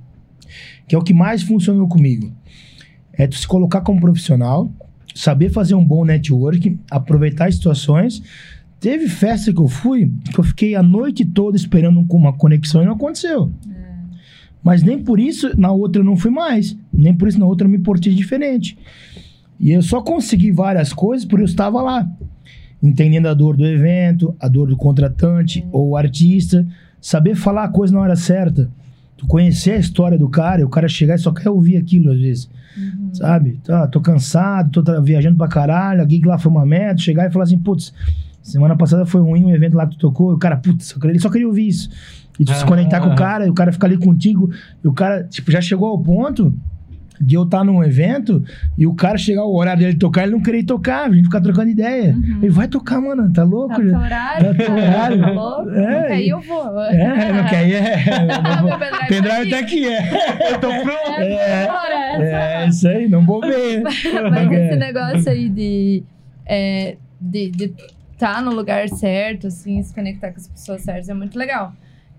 que 0.86 0.94
é 0.94 0.98
o 0.98 1.02
que 1.02 1.12
mais 1.12 1.42
funcionou 1.42 1.88
comigo. 1.88 2.32
É 3.12 3.26
tu 3.26 3.36
se 3.36 3.48
colocar 3.48 3.80
como 3.80 4.00
profissional, 4.00 4.70
saber 5.12 5.50
fazer 5.50 5.74
um 5.74 5.84
bom 5.84 6.04
network, 6.04 6.78
aproveitar 6.88 7.48
as 7.48 7.56
situações. 7.56 8.22
Teve 8.80 9.08
festa 9.08 9.52
que 9.52 9.60
eu 9.60 9.68
fui, 9.68 10.10
que 10.32 10.40
eu 10.40 10.44
fiquei 10.44 10.74
a 10.74 10.82
noite 10.82 11.24
toda 11.24 11.54
esperando 11.54 12.02
com 12.06 12.16
uma 12.16 12.32
conexão 12.32 12.82
e 12.82 12.86
não 12.86 12.94
aconteceu. 12.94 13.52
Mas 14.62 14.82
nem 14.82 14.98
por 15.02 15.20
isso 15.20 15.58
na 15.58 15.70
outra 15.70 16.00
eu 16.00 16.04
não 16.06 16.16
fui 16.16 16.30
mais. 16.30 16.76
Nem 16.92 17.14
por 17.14 17.28
isso 17.28 17.38
na 17.38 17.46
outra 17.46 17.66
eu 17.66 17.70
me 17.70 17.78
portei 17.78 18.14
diferente. 18.14 18.78
E 19.58 19.70
eu 19.72 19.82
só 19.82 20.00
consegui 20.00 20.50
várias 20.50 20.92
coisas 20.92 21.26
porque 21.26 21.42
eu 21.42 21.46
estava 21.46 21.82
lá. 21.82 22.10
Entendendo 22.82 23.26
a 23.26 23.34
dor 23.34 23.56
do 23.56 23.66
evento, 23.66 24.34
a 24.40 24.48
dor 24.48 24.68
do 24.68 24.76
contratante 24.76 25.66
ou 25.70 25.90
o 25.90 25.96
artista. 25.96 26.66
Saber 26.98 27.34
falar 27.34 27.64
a 27.64 27.68
coisa 27.68 27.92
na 27.92 28.00
hora 28.00 28.16
certa. 28.16 28.70
Tu 29.16 29.26
conhecer 29.26 29.72
a 29.72 29.78
história 29.78 30.18
do 30.18 30.30
cara 30.30 30.62
e 30.62 30.64
o 30.64 30.68
cara 30.70 30.88
chegar 30.88 31.16
e 31.16 31.18
só 31.18 31.30
quer 31.30 31.50
ouvir 31.50 31.76
aquilo 31.76 32.10
às 32.10 32.18
vezes. 32.18 32.50
Sabe? 33.12 33.60
Tá, 33.62 33.86
tô 33.86 34.00
cansado, 34.00 34.82
tô 34.82 35.02
viajando 35.02 35.36
pra 35.36 35.48
caralho, 35.48 36.00
a 36.00 36.08
gig 36.08 36.26
lá 36.26 36.38
foi 36.38 36.50
uma 36.50 36.64
merda. 36.64 36.98
Chegar 36.98 37.28
e 37.28 37.30
falar 37.30 37.44
assim, 37.44 37.58
putz, 37.58 37.92
semana 38.42 38.76
passada 38.76 39.04
foi 39.06 39.20
ruim 39.20 39.44
o 39.44 39.54
evento 39.54 39.76
lá 39.76 39.86
que 39.86 39.96
tu 39.96 40.00
tocou. 40.00 40.32
E 40.32 40.34
o 40.34 40.38
cara, 40.38 40.56
putz, 40.56 40.86
só 40.86 40.98
queria- 40.98 41.12
ele 41.12 41.20
só 41.20 41.28
queria 41.30 41.46
ouvir 41.46 41.68
isso. 41.68 41.88
E 42.38 42.44
tu 42.44 42.52
se 42.54 42.62
Ah, 42.64 42.66
conectar 42.66 43.00
com 43.00 43.10
ah. 43.10 43.12
o 43.12 43.16
cara 43.16 43.46
e 43.46 43.50
o 43.50 43.54
cara 43.54 43.70
ficar 43.72 43.86
ali 43.86 43.98
contigo. 43.98 44.50
E 44.82 44.88
o 44.88 44.92
cara, 44.92 45.24
tipo, 45.24 45.50
já 45.50 45.60
chegou 45.60 45.88
ao 45.88 45.98
ponto 45.98 46.54
de 47.22 47.34
eu 47.34 47.42
estar 47.42 47.62
num 47.62 47.84
evento 47.84 48.42
e 48.78 48.86
o 48.86 48.94
cara 48.94 49.18
chegar 49.18 49.44
o 49.44 49.54
horário 49.54 49.82
dele 49.82 49.98
tocar, 49.98 50.22
ele 50.22 50.32
não 50.32 50.40
queria 50.40 50.64
tocar, 50.64 51.04
a 51.04 51.12
gente 51.12 51.24
ficar 51.24 51.42
trocando 51.42 51.68
ideia. 51.68 52.16
Ele 52.40 52.48
vai 52.48 52.66
tocar, 52.66 52.98
mano, 52.98 53.30
tá 53.30 53.44
louco? 53.44 53.74
Tá 53.74 53.98
horário? 53.98 54.56
Tá 54.56 54.72
horário. 54.72 55.20
Tá 55.20 55.30
louco? 55.32 55.70
É, 55.70 56.18
e- 56.18 56.24
ir, 56.24 56.28
eu 56.30 56.40
vou. 56.40 56.80
É, 56.84 57.30
não 57.34 57.44
quer 57.46 57.68
ir, 57.68 57.74
é. 57.74 58.04
Ah, 58.42 58.62
meu 58.62 58.78
pendrive 59.06 59.50
tá 59.50 59.56
tá 59.58 59.62
aqui, 59.62 59.86
é. 59.86 60.52
Eu 60.52 60.58
tô 60.60 60.68
pronto. 60.68 61.20
É, 61.20 61.66
Bora. 61.66 62.24
é 62.24 62.68
isso 62.68 62.88
aí, 62.88 63.06
não 63.06 63.22
bobeia. 63.22 63.82
Mas 63.84 64.50
É. 64.52 64.66
esse 64.68 64.76
negócio 64.78 65.30
aí 65.30 65.50
de 65.50 66.02
é, 66.46 66.96
de 67.20 67.50
de 67.50 67.74
tá 68.20 68.40
no 68.42 68.50
lugar 68.52 68.88
certo, 68.90 69.46
assim, 69.46 69.82
se 69.82 69.92
conectar 69.94 70.30
com 70.30 70.36
as 70.36 70.46
pessoas 70.46 70.82
certas 70.82 71.08
é 71.08 71.14
muito 71.14 71.38
legal. 71.38 71.72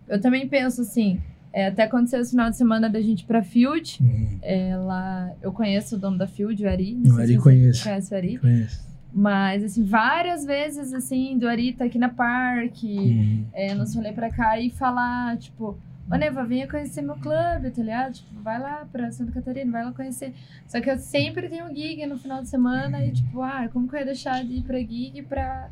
Eu 0.07 0.19
também 0.19 0.47
penso 0.47 0.81
assim, 0.81 1.21
é, 1.53 1.67
até 1.67 1.83
aconteceu 1.83 2.19
esse 2.19 2.31
final 2.31 2.49
de 2.49 2.57
semana 2.57 2.89
da 2.89 2.99
gente 3.01 3.21
ir 3.21 3.25
pra 3.25 3.43
Field. 3.43 3.99
É, 4.41 4.75
lá, 4.75 5.31
eu 5.41 5.51
conheço 5.53 5.95
o 5.95 5.99
dono 5.99 6.17
da 6.17 6.27
Field, 6.27 6.63
o 6.65 6.67
Ari. 6.69 6.93
não 6.95 7.11
O 7.11 7.15
sei 7.15 7.23
Ari 7.23 7.37
conheço. 7.37 7.83
Conhece 7.83 8.13
o 8.13 8.17
Ari. 8.17 8.37
Conheço. 8.39 8.91
Mas, 9.13 9.63
assim, 9.63 9.83
várias 9.83 10.45
vezes, 10.45 10.93
assim, 10.93 11.37
do 11.37 11.47
Ari 11.47 11.73
tá 11.73 11.85
aqui 11.85 11.99
na 11.99 12.09
parque, 12.09 12.87
Uhum. 12.87 13.45
é, 13.53 13.73
nos 13.75 13.93
rolê 13.93 14.11
pra 14.13 14.29
cá 14.31 14.57
e 14.59 14.69
falar, 14.69 15.37
tipo, 15.37 15.77
ô 16.09 16.15
Neva, 16.15 16.43
venha 16.45 16.65
conhecer 16.67 17.01
meu 17.01 17.15
clube, 17.15 17.69
tá 17.75 17.81
ligado? 17.81 18.13
Tipo, 18.13 18.41
vai 18.41 18.57
lá 18.59 18.85
pra 18.91 19.11
Santa 19.11 19.31
Catarina, 19.33 19.69
vai 19.71 19.83
lá 19.83 19.91
conhecer. 19.91 20.33
Só 20.67 20.79
que 20.79 20.89
eu 20.89 20.97
sempre 20.97 21.47
tenho 21.49 21.67
gig 21.75 22.05
no 22.05 22.17
final 22.17 22.41
de 22.41 22.47
semana 22.49 23.03
e, 23.05 23.11
tipo, 23.11 23.41
ah, 23.41 23.67
como 23.71 23.87
que 23.87 23.95
eu 23.95 23.99
ia 23.99 24.05
deixar 24.05 24.43
de 24.45 24.53
ir 24.59 24.63
pra 24.63 24.79
gig 24.79 25.21
pra, 25.23 25.69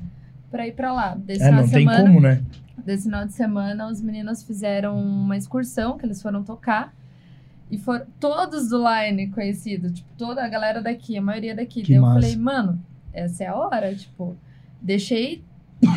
pra 0.51 0.67
ir 0.67 0.73
pra 0.73 0.91
lá? 0.91 1.15
Desse 1.15 1.41
É, 1.41 1.45
final 1.45 1.59
não 1.61 1.65
de 1.67 1.71
tem 1.73 1.87
semana, 1.87 2.03
como, 2.03 2.21
né? 2.21 2.43
Desse 2.85 3.03
final 3.03 3.25
de 3.25 3.33
semana, 3.33 3.87
os 3.89 4.01
meninos 4.01 4.43
fizeram 4.43 4.97
uma 4.97 5.35
excursão 5.37 5.97
que 5.97 6.05
eles 6.05 6.21
foram 6.21 6.43
tocar. 6.43 6.93
E 7.71 7.77
foram 7.77 8.05
todos 8.19 8.69
do 8.69 8.77
line 8.83 9.27
conhecidos, 9.29 9.91
tipo, 9.91 10.09
toda 10.17 10.43
a 10.43 10.47
galera 10.47 10.81
daqui, 10.81 11.15
a 11.17 11.21
maioria 11.21 11.55
daqui. 11.55 11.81
Que 11.83 11.89
Daí 11.89 11.97
eu 11.97 12.01
massa. 12.01 12.13
falei, 12.15 12.35
mano, 12.35 12.81
essa 13.13 13.43
é 13.43 13.47
a 13.47 13.55
hora, 13.55 13.93
tipo, 13.93 14.35
deixei 14.81 15.43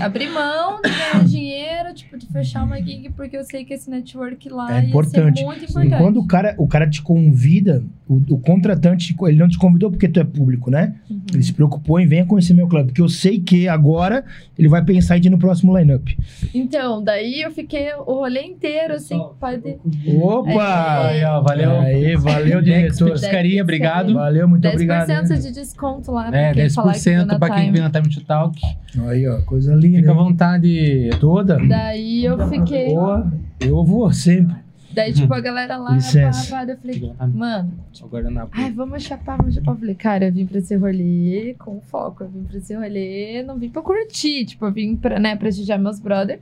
abrir 0.00 0.30
mão 0.30 0.80
de 0.82 0.90
ganhar 0.90 1.24
dinheiro, 1.26 1.94
tipo, 1.94 2.16
de 2.16 2.26
fechar 2.26 2.64
uma 2.64 2.76
gig, 2.80 3.10
porque 3.16 3.36
eu 3.36 3.44
sei 3.44 3.64
que 3.64 3.74
esse 3.74 3.90
network 3.90 4.48
lá 4.48 4.78
É 4.78 4.82
ia 4.82 4.88
importante. 4.88 5.38
ser 5.40 5.44
muito 5.44 5.62
E 5.62 5.64
importante. 5.68 5.96
quando 6.02 6.20
o 6.20 6.26
cara, 6.26 6.54
o 6.59 6.66
cara 6.68 6.88
te 6.88 7.02
convida, 7.02 7.82
o, 8.09 8.16
o 8.34 8.38
contratante, 8.38 9.14
ele 9.26 9.38
não 9.38 9.48
te 9.48 9.59
convidou 9.59 9.90
porque 9.90 10.09
tu 10.09 10.20
é 10.20 10.24
público, 10.24 10.70
né? 10.70 10.94
Uhum. 11.10 11.20
Ele 11.32 11.42
se 11.42 11.52
preocupou 11.52 11.98
em 12.00 12.06
venha 12.06 12.24
conhecer 12.26 12.54
meu 12.54 12.68
clube. 12.68 12.86
Porque 12.86 13.00
eu 13.00 13.09
sei 13.09 13.40
que 13.40 13.68
agora 13.68 14.24
ele 14.59 14.68
vai 14.68 14.84
pensar 14.84 15.18
em 15.18 15.26
ir 15.26 15.30
no 15.30 15.38
próximo 15.38 15.76
lineup. 15.76 16.09
Então, 16.54 17.02
daí 17.02 17.40
eu 17.42 17.50
fiquei 17.50 17.92
o 17.94 18.02
rolê 18.02 18.42
inteiro, 18.42 18.94
assim, 18.94 19.18
pode... 19.40 19.76
Opa! 20.20 21.06
Aí, 21.09 21.24
ó, 21.24 21.40
valeu. 21.40 21.70
Aí, 21.80 22.16
valeu, 22.16 22.60
diretor. 22.62 23.09
Petiscaria, 23.10 23.62
obrigado. 23.62 24.14
Valeu, 24.14 24.48
muito 24.48 24.62
10% 24.62 24.72
obrigado. 24.72 25.09
né? 25.09 25.22
de 25.36 25.52
desconto 25.52 26.12
lá 26.12 26.28
É, 26.34 26.52
quem 26.52 26.70
falar 26.70 26.92
que 26.92 26.98
10% 26.98 27.16
deu 27.16 27.26
na 27.26 27.38
pra 27.38 27.48
quem 27.50 27.59
Time. 27.66 27.72
vem 27.72 27.80
na 27.82 27.90
Time 27.90 28.09
to 28.09 28.20
Talk. 28.24 28.60
Aí, 29.09 29.26
ó, 29.26 29.40
coisa 29.42 29.72
linda. 29.74 29.99
Fica 29.99 30.11
à 30.11 30.15
hein? 30.15 30.19
vontade. 30.19 31.11
Toda. 31.20 31.59
Daí 31.66 32.24
eu 32.24 32.49
fiquei... 32.49 32.86
Boa. 32.86 33.32
Eu 33.61 33.85
vou 33.85 34.12
sempre. 34.12 34.57
Daí, 34.94 35.11
tipo, 35.12 35.32
a 35.32 35.40
galera 35.40 35.78
lá, 35.78 35.94
Licença. 35.94 36.51
pá, 36.51 36.59
pá, 36.59 36.65
daí 36.66 36.74
eu 36.74 36.78
falei, 36.78 37.15
mano, 37.32 37.73
O 38.03 38.07
guardanapo. 38.09 38.51
ai, 38.53 38.70
vamos 38.73 39.03
chapar, 39.03 39.39
vamos 39.39 39.55
chapar. 39.55 39.73
Eu 39.73 39.78
falei, 39.78 39.94
cara, 39.94 40.27
eu 40.27 40.32
vim 40.32 40.44
pra 40.44 40.59
esse 40.59 40.77
rolê 40.77 41.57
com 41.59 41.81
foco, 41.81 42.24
eu 42.24 42.28
vim 42.28 42.44
pra 42.44 42.59
esse 42.59 42.74
rolê, 42.74 43.43
não 43.43 43.59
vim 43.59 43.70
pra 43.70 43.81
curtir, 43.81 44.44
tipo, 44.44 44.66
eu 44.66 44.73
vim 44.73 44.94
pra, 44.94 45.19
né, 45.19 45.35
prestigiar 45.35 45.78
meus 45.78 45.99
brother 45.99 46.40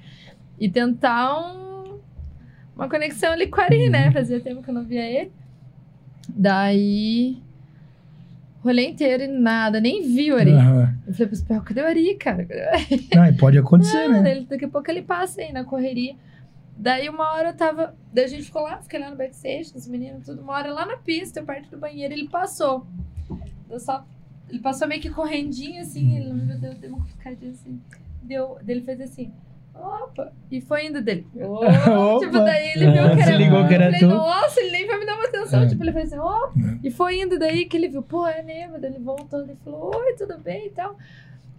e 0.59 0.69
tentar 0.69 1.33
um, 1.39 1.99
uma 2.75 2.89
conexão 2.89 3.31
ali 3.33 3.47
com 3.47 3.61
o 3.61 3.63
Ari, 3.65 3.89
né, 3.89 4.11
fazia 4.11 4.41
tempo 4.41 4.65
que 4.65 4.71
eu 4.71 4.75
não 4.75 4.85
via 4.85 5.05
ele. 5.09 5.31
Daí, 6.29 7.39
rolê 8.63 8.89
inteiro 8.89 9.23
e 9.25 9.27
nada, 9.29 9.81
nem 9.81 10.03
vi 10.03 10.33
o 10.33 10.37
Ari. 10.37 10.53
Aham. 10.53 10.95
Eu 11.07 11.13
falei 11.15 11.27
pro 11.29 11.37
Spell, 11.37 11.63
cadê 11.63 11.81
o 11.83 11.87
Ari, 11.87 12.15
cara? 12.17 12.47
Não, 13.15 13.27
e 13.27 13.33
pode 13.33 13.59
acontecer, 13.59 14.09
Não, 14.09 14.23
né? 14.23 14.31
ele- 14.33 14.47
daqui 14.47 14.65
a 14.65 14.69
pouco 14.69 14.91
ele 14.91 15.03
passa 15.03 15.41
aí 15.41 15.53
na 15.53 15.65
correria. 15.65 16.15
Daí 16.77 17.09
uma 17.09 17.33
hora 17.35 17.51
eu 17.51 17.55
tava. 17.55 17.95
Daí 18.13 18.25
a 18.25 18.29
gente 18.29 18.45
ficou 18.45 18.63
lá, 18.63 18.79
fiquei 18.81 18.99
lá 18.99 19.11
no 19.11 19.17
backstage, 19.17 19.73
os 19.77 19.87
meninos, 19.87 20.25
tudo. 20.25 20.41
Uma 20.41 20.55
hora 20.55 20.73
lá 20.73 20.87
na 20.87 20.97
pista, 20.97 21.41
eu 21.41 21.45
perto 21.45 21.71
do 21.71 21.77
banheiro, 21.79 22.15
ele 22.15 22.29
passou. 22.29 22.87
Eu 23.69 23.79
só. 23.79 24.05
Ele 24.49 24.61
passou 24.61 24.89
meio 24.89 25.01
que 25.01 25.11
correndinho 25.11 25.81
assim, 25.83 26.17
ele 26.17 26.29
não 26.29 26.37
me 26.37 26.55
deu, 26.57 26.75
deu 26.75 26.95
uma 26.95 27.05
ficadinha 27.05 27.53
assim. 27.53 27.79
Deu, 28.23 28.57
daí 28.63 28.77
ele 28.77 28.85
fez 28.85 29.01
assim. 29.01 29.31
Opa! 29.81 30.33
E 30.51 30.61
foi 30.61 30.87
indo 30.87 31.01
dele. 31.03 31.27
Oh, 31.41 31.65
Opa! 32.17 32.19
tipo, 32.27 32.39
daí 32.39 32.73
ele 32.75 32.91
viu 32.91 33.03
É, 33.05 33.17
que 33.17 33.23
se 33.23 33.29
era. 33.29 33.37
ligou 33.39 33.67
que 33.67 33.75
era 33.75 33.87
eu 33.87 33.93
falei, 33.93 34.01
tu. 34.01 34.15
nossa, 34.15 34.61
ele 34.61 34.71
nem 34.73 34.87
vai 34.87 34.99
me 34.99 35.07
dar 35.07 35.15
uma 35.15 35.25
atenção. 35.25 35.63
É. 35.63 35.67
Tipo, 35.67 35.83
ele 35.85 35.93
fez 35.93 36.13
assim, 36.13 36.21
ó. 36.23 36.47
É. 36.47 36.79
E 36.85 36.91
foi 36.91 37.21
indo 37.21 37.39
daí 37.39 37.65
que 37.67 37.77
ele 37.77 37.89
viu, 37.89 38.03
pô, 38.03 38.27
é 38.27 38.43
mesmo. 38.43 38.79
Daí 38.79 38.91
ele 38.91 39.03
voltou, 39.03 39.41
ele 39.43 39.57
falou, 39.65 39.91
oi, 39.95 40.15
tudo 40.15 40.39
bem 40.39 40.67
e 40.67 40.71
tal. 40.71 40.97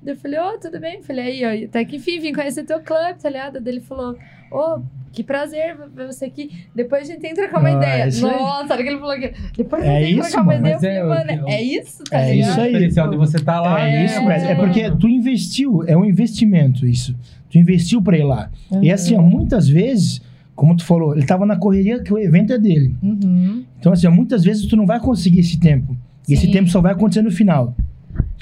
Daí 0.04 0.16
eu 0.16 0.18
falei, 0.20 0.40
ô, 0.40 0.58
tudo 0.58 0.80
bem? 0.80 0.98
Eu 0.98 1.04
Falei, 1.04 1.44
aí, 1.44 1.64
ó, 1.64 1.66
até 1.66 1.86
que 1.86 1.98
enfim, 1.98 2.20
vim 2.20 2.34
conhecer 2.34 2.64
teu 2.64 2.80
clube, 2.82 3.20
tá 3.22 3.30
ligado? 3.30 3.60
Daí 3.62 3.74
ele 3.76 3.82
falou, 3.82 4.18
ô, 4.52 4.82
que 5.14 5.24
prazer 5.24 5.78
ver 5.94 6.08
você 6.08 6.26
aqui. 6.26 6.66
Depois 6.74 7.04
a 7.04 7.06
gente 7.12 7.22
tem 7.22 7.34
que 7.36 7.42
trocar 7.42 7.60
uma 7.60 7.70
Ah, 7.70 7.74
ideia. 7.74 8.06
Nossa, 8.06 8.74
a 8.74 8.76
hora 8.76 8.84
que 8.84 8.90
ele 8.90 9.00
falou 9.00 9.16
que. 9.20 9.34
Depois 9.56 9.84
a 9.84 9.86
É 9.86 10.02
gente 10.02 10.06
tem 10.16 10.22
que 10.24 10.28
trocar 10.30 10.42
uma 10.44 10.56
ideia. 10.56 10.74
Eu 10.74 10.78
é 10.80 10.82
falei, 10.82 11.02
o 11.04 11.08
mano, 11.10 11.32
eu- 11.32 11.54
é 11.54 11.62
isso, 11.62 12.04
tá 12.06 12.18
É 12.20 12.34
ligado? 12.34 12.50
isso 12.50 12.62
aí. 12.62 13.06
O 13.06 13.10
de 13.12 13.18
você 13.18 13.38
tá 13.44 13.62
lá. 13.62 13.88
É 13.88 13.92
É, 13.94 14.06
isso. 14.06 14.20
É 14.20 14.52
é. 14.52 14.56
porque 14.56 14.90
tu 14.92 15.08
investiu, 15.08 15.84
é 15.86 15.96
um 15.96 16.06
investimento 16.06 16.86
isso. 16.88 17.16
Tu 17.52 17.58
investiu 17.58 18.02
pra 18.02 18.18
ir 18.18 18.24
lá. 18.24 18.50
E 18.82 18.90
assim, 18.90 19.16
ó, 19.16 19.22
muitas 19.22 19.68
vezes, 19.68 20.22
como 20.56 20.76
tu 20.76 20.86
falou, 20.86 21.16
ele 21.16 21.26
tava 21.26 21.46
na 21.46 21.58
correria 21.58 22.02
que 22.02 22.14
o 22.14 22.18
evento 22.18 22.54
é 22.54 22.58
dele. 22.58 22.96
Uhum. 23.04 23.64
Então, 23.78 23.92
assim, 23.92 24.08
ó, 24.08 24.12
muitas 24.12 24.44
vezes 24.44 24.66
tu 24.66 24.78
não 24.78 24.86
vai 24.86 25.00
conseguir 25.00 25.42
esse 25.42 25.60
tempo. 25.60 25.96
E 26.28 26.34
esse 26.34 26.50
tempo 26.50 26.70
só 26.70 26.80
vai 26.80 26.94
acontecer 26.94 27.22
no 27.22 27.32
final. 27.32 27.76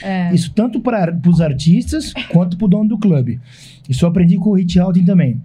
É. 0.01 0.33
Isso 0.33 0.51
tanto 0.53 0.79
para 0.79 1.19
os 1.27 1.41
artistas 1.41 2.13
quanto 2.31 2.55
pro 2.55 2.67
dono 2.67 2.87
do 2.87 2.97
clube. 2.97 3.39
Isso 3.87 4.05
eu 4.05 4.09
aprendi 4.09 4.37
com 4.37 4.51
o 4.51 4.53
Rich 4.53 4.79
Houghton 4.79 5.03
também. 5.03 5.41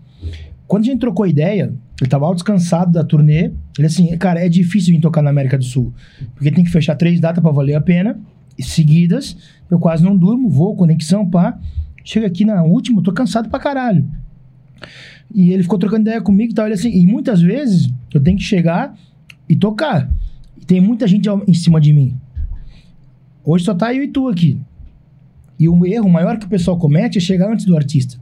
Quando 0.67 0.83
a 0.83 0.87
gente 0.87 1.01
trocou 1.01 1.27
ideia, 1.27 1.73
ele 2.01 2.11
tava 2.11 2.27
alto 2.27 2.37
descansado 2.37 2.93
da 2.93 3.03
turnê. 3.03 3.51
Ele 3.79 3.87
assim, 3.87 4.17
cara, 4.19 4.45
é 4.45 4.49
difícil 4.49 4.95
vir 4.95 5.01
tocar 5.01 5.23
na 5.23 5.31
América 5.31 5.57
do 5.57 5.65
Sul. 5.65 5.93
Porque 6.35 6.51
tem 6.51 6.65
que 6.65 6.71
fechar 6.71 6.97
três 6.97 7.19
datas 7.19 7.43
pra 7.43 7.51
valer 7.51 7.75
a 7.75 7.81
pena. 7.81 8.19
E 8.59 8.63
seguidas, 8.63 9.37
eu 9.71 9.79
quase 9.79 10.05
não 10.05 10.17
durmo, 10.17 10.49
vou, 10.49 10.77
conexão, 10.77 11.29
pá. 11.29 11.59
Chega 12.05 12.27
aqui 12.27 12.45
na 12.45 12.63
última, 12.63 13.03
tô 13.03 13.13
cansado 13.13 13.49
pra 13.49 13.59
caralho. 13.59 14.07
E 15.35 15.51
ele 15.51 15.63
ficou 15.63 15.79
trocando 15.79 16.03
ideia 16.03 16.21
comigo 16.21 16.53
e 16.53 16.55
tal. 16.55 16.67
Ele 16.67 16.75
assim, 16.75 16.91
e 16.91 17.07
muitas 17.07 17.41
vezes 17.41 17.91
eu 18.13 18.21
tenho 18.21 18.37
que 18.37 18.45
chegar 18.45 18.95
e 19.49 19.57
tocar. 19.57 20.09
E 20.61 20.65
tem 20.65 20.81
muita 20.81 21.09
gente 21.09 21.29
em 21.49 21.55
cima 21.55 21.81
de 21.81 21.93
mim. 21.93 22.17
Hoje 23.43 23.65
só 23.65 23.75
tá 23.75 23.93
eu 23.93 24.05
e 24.05 24.09
tu 24.09 24.29
aqui. 24.29 24.61
E 25.59 25.69
o 25.69 25.87
erro 25.87 26.09
maior 26.09 26.39
que 26.39 26.47
o 26.47 26.49
pessoal 26.49 26.79
comete 26.79 27.19
é 27.19 27.21
chegar 27.21 27.51
antes 27.51 27.65
do 27.65 27.77
artista. 27.77 28.19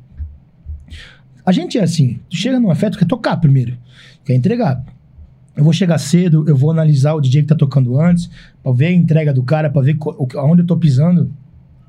A 1.45 1.51
gente 1.51 1.77
é 1.77 1.83
assim. 1.83 2.21
Tu 2.31 2.37
chega 2.37 2.61
numa 2.61 2.75
festa, 2.75 2.93
tu 2.93 2.99
quer 3.01 3.07
tocar 3.07 3.37
primeiro. 3.37 3.77
Quer 4.25 4.35
entregar. 4.35 4.85
Eu 5.57 5.65
vou 5.65 5.73
chegar 5.73 5.99
cedo, 5.99 6.49
eu 6.49 6.57
vou 6.57 6.71
analisar 6.71 7.15
o 7.15 7.21
DJ 7.21 7.43
que 7.43 7.49
tá 7.49 7.55
tocando 7.55 8.01
antes, 8.01 8.31
pra 8.63 8.73
ver 8.73 8.87
a 8.87 8.93
entrega 8.93 9.35
do 9.35 9.43
cara, 9.43 9.69
pra 9.69 9.83
ver 9.83 9.99
aonde 10.37 10.63
eu 10.63 10.67
tô 10.67 10.77
pisando, 10.77 11.31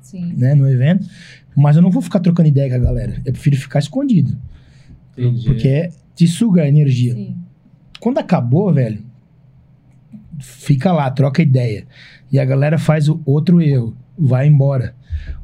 Sim. 0.04 0.34
né, 0.36 0.54
no 0.54 0.68
evento. 0.68 1.08
Mas 1.56 1.76
eu 1.76 1.82
não 1.82 1.90
vou 1.90 2.02
ficar 2.02 2.20
trocando 2.20 2.48
ideia 2.48 2.68
com 2.68 2.76
a 2.76 2.78
galera. 2.78 3.20
Eu 3.24 3.32
prefiro 3.32 3.56
ficar 3.56 3.78
escondido. 3.78 4.36
Entendi. 5.16 5.46
Porque 5.46 5.90
te 6.14 6.28
suga 6.28 6.62
a 6.62 6.68
energia. 6.68 7.14
Sim. 7.14 7.36
Quando 7.98 8.18
acabou, 8.18 8.72
velho, 8.72 9.02
fica 10.38 10.92
lá, 10.92 11.10
troca 11.10 11.42
ideia. 11.42 11.86
E 12.30 12.38
a 12.38 12.44
galera 12.44 12.78
faz 12.78 13.08
o 13.08 13.20
outro 13.24 13.60
erro, 13.60 13.96
vai 14.18 14.46
embora. 14.46 14.94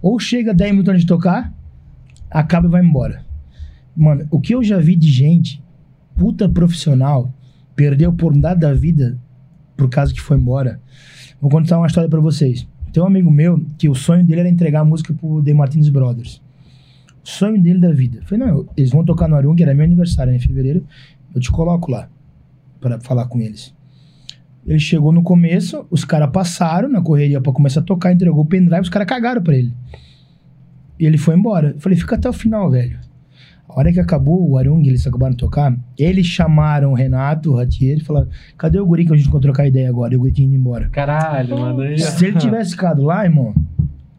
Ou 0.02 0.18
chega 0.18 0.52
10 0.52 0.72
minutos 0.72 0.90
antes 0.90 1.02
de 1.02 1.08
tocar, 1.08 1.54
acaba 2.30 2.68
e 2.68 2.70
vai 2.70 2.82
embora. 2.82 3.24
Mano, 3.96 4.26
o 4.30 4.40
que 4.40 4.54
eu 4.54 4.62
já 4.62 4.78
vi 4.78 4.94
de 4.94 5.10
gente, 5.10 5.62
puta 6.16 6.48
profissional, 6.48 7.32
perdeu 7.74 8.10
a 8.10 8.12
oportunidade 8.12 8.60
da 8.60 8.74
vida 8.74 9.18
por 9.76 9.88
causa 9.88 10.12
que 10.12 10.20
foi 10.20 10.36
embora. 10.36 10.80
Vou 11.40 11.50
contar 11.50 11.78
uma 11.78 11.86
história 11.86 12.10
pra 12.10 12.20
vocês. 12.20 12.68
Tem 12.92 13.02
um 13.02 13.06
amigo 13.06 13.30
meu 13.30 13.64
que 13.78 13.88
o 13.88 13.94
sonho 13.94 14.24
dele 14.24 14.40
era 14.40 14.48
entregar 14.48 14.80
a 14.80 14.84
música 14.84 15.12
pro 15.14 15.42
The 15.42 15.54
Martins 15.54 15.88
Brothers. 15.88 16.42
O 17.24 17.28
sonho 17.28 17.60
dele 17.60 17.78
da 17.78 17.92
vida. 17.92 18.18
Eu 18.18 18.24
falei, 18.24 18.46
não, 18.46 18.66
eles 18.76 18.90
vão 18.90 19.04
tocar 19.04 19.28
no 19.28 19.36
Arung, 19.36 19.56
era 19.60 19.74
meu 19.74 19.84
aniversário 19.84 20.32
né, 20.32 20.38
em 20.38 20.40
fevereiro, 20.40 20.84
eu 21.34 21.40
te 21.40 21.50
coloco 21.50 21.90
lá 21.90 22.08
para 22.80 22.98
falar 23.00 23.26
com 23.26 23.40
eles. 23.40 23.74
Ele 24.66 24.78
chegou 24.78 25.12
no 25.12 25.22
começo, 25.22 25.86
os 25.90 26.04
caras 26.04 26.30
passaram 26.30 26.88
na 26.88 27.00
correria 27.00 27.40
pra 27.40 27.52
começar 27.52 27.80
a 27.80 27.82
tocar, 27.82 28.12
entregou 28.12 28.42
o 28.42 28.46
pendrive, 28.46 28.82
os 28.82 28.88
caras 28.88 29.08
cagaram 29.08 29.42
pra 29.42 29.56
ele. 29.56 29.72
E 30.98 31.06
ele 31.06 31.16
foi 31.16 31.34
embora. 31.34 31.70
Eu 31.70 31.80
falei, 31.80 31.96
fica 31.96 32.16
até 32.16 32.28
o 32.28 32.32
final, 32.32 32.70
velho. 32.70 32.98
A 33.74 33.78
hora 33.78 33.92
que 33.92 34.00
acabou 34.00 34.48
o 34.50 34.58
Arung, 34.58 34.82
eles 34.86 35.06
acabaram 35.06 35.30
de 35.32 35.36
tocar, 35.38 35.74
eles 35.96 36.26
chamaram 36.26 36.90
o 36.90 36.94
Renato, 36.94 37.52
o 37.52 37.56
Ratier, 37.56 37.98
e 37.98 38.00
falaram: 38.00 38.28
cadê 38.58 38.78
o 38.80 38.86
guri 38.86 39.04
que 39.06 39.12
a 39.12 39.16
gente 39.16 39.26
ficou 39.26 39.40
trocar 39.40 39.66
ideia 39.66 39.88
agora? 39.88 40.12
E 40.12 40.16
o 40.16 40.20
guri 40.20 40.32
tinha 40.32 40.46
ido 40.48 40.56
embora. 40.56 40.88
Caralho, 40.90 41.56
mano. 41.58 41.80
aí- 41.82 41.98
Se 41.98 42.26
ele 42.26 42.38
tivesse 42.38 42.72
ficado 42.72 43.02
lá, 43.02 43.24
irmão, 43.24 43.54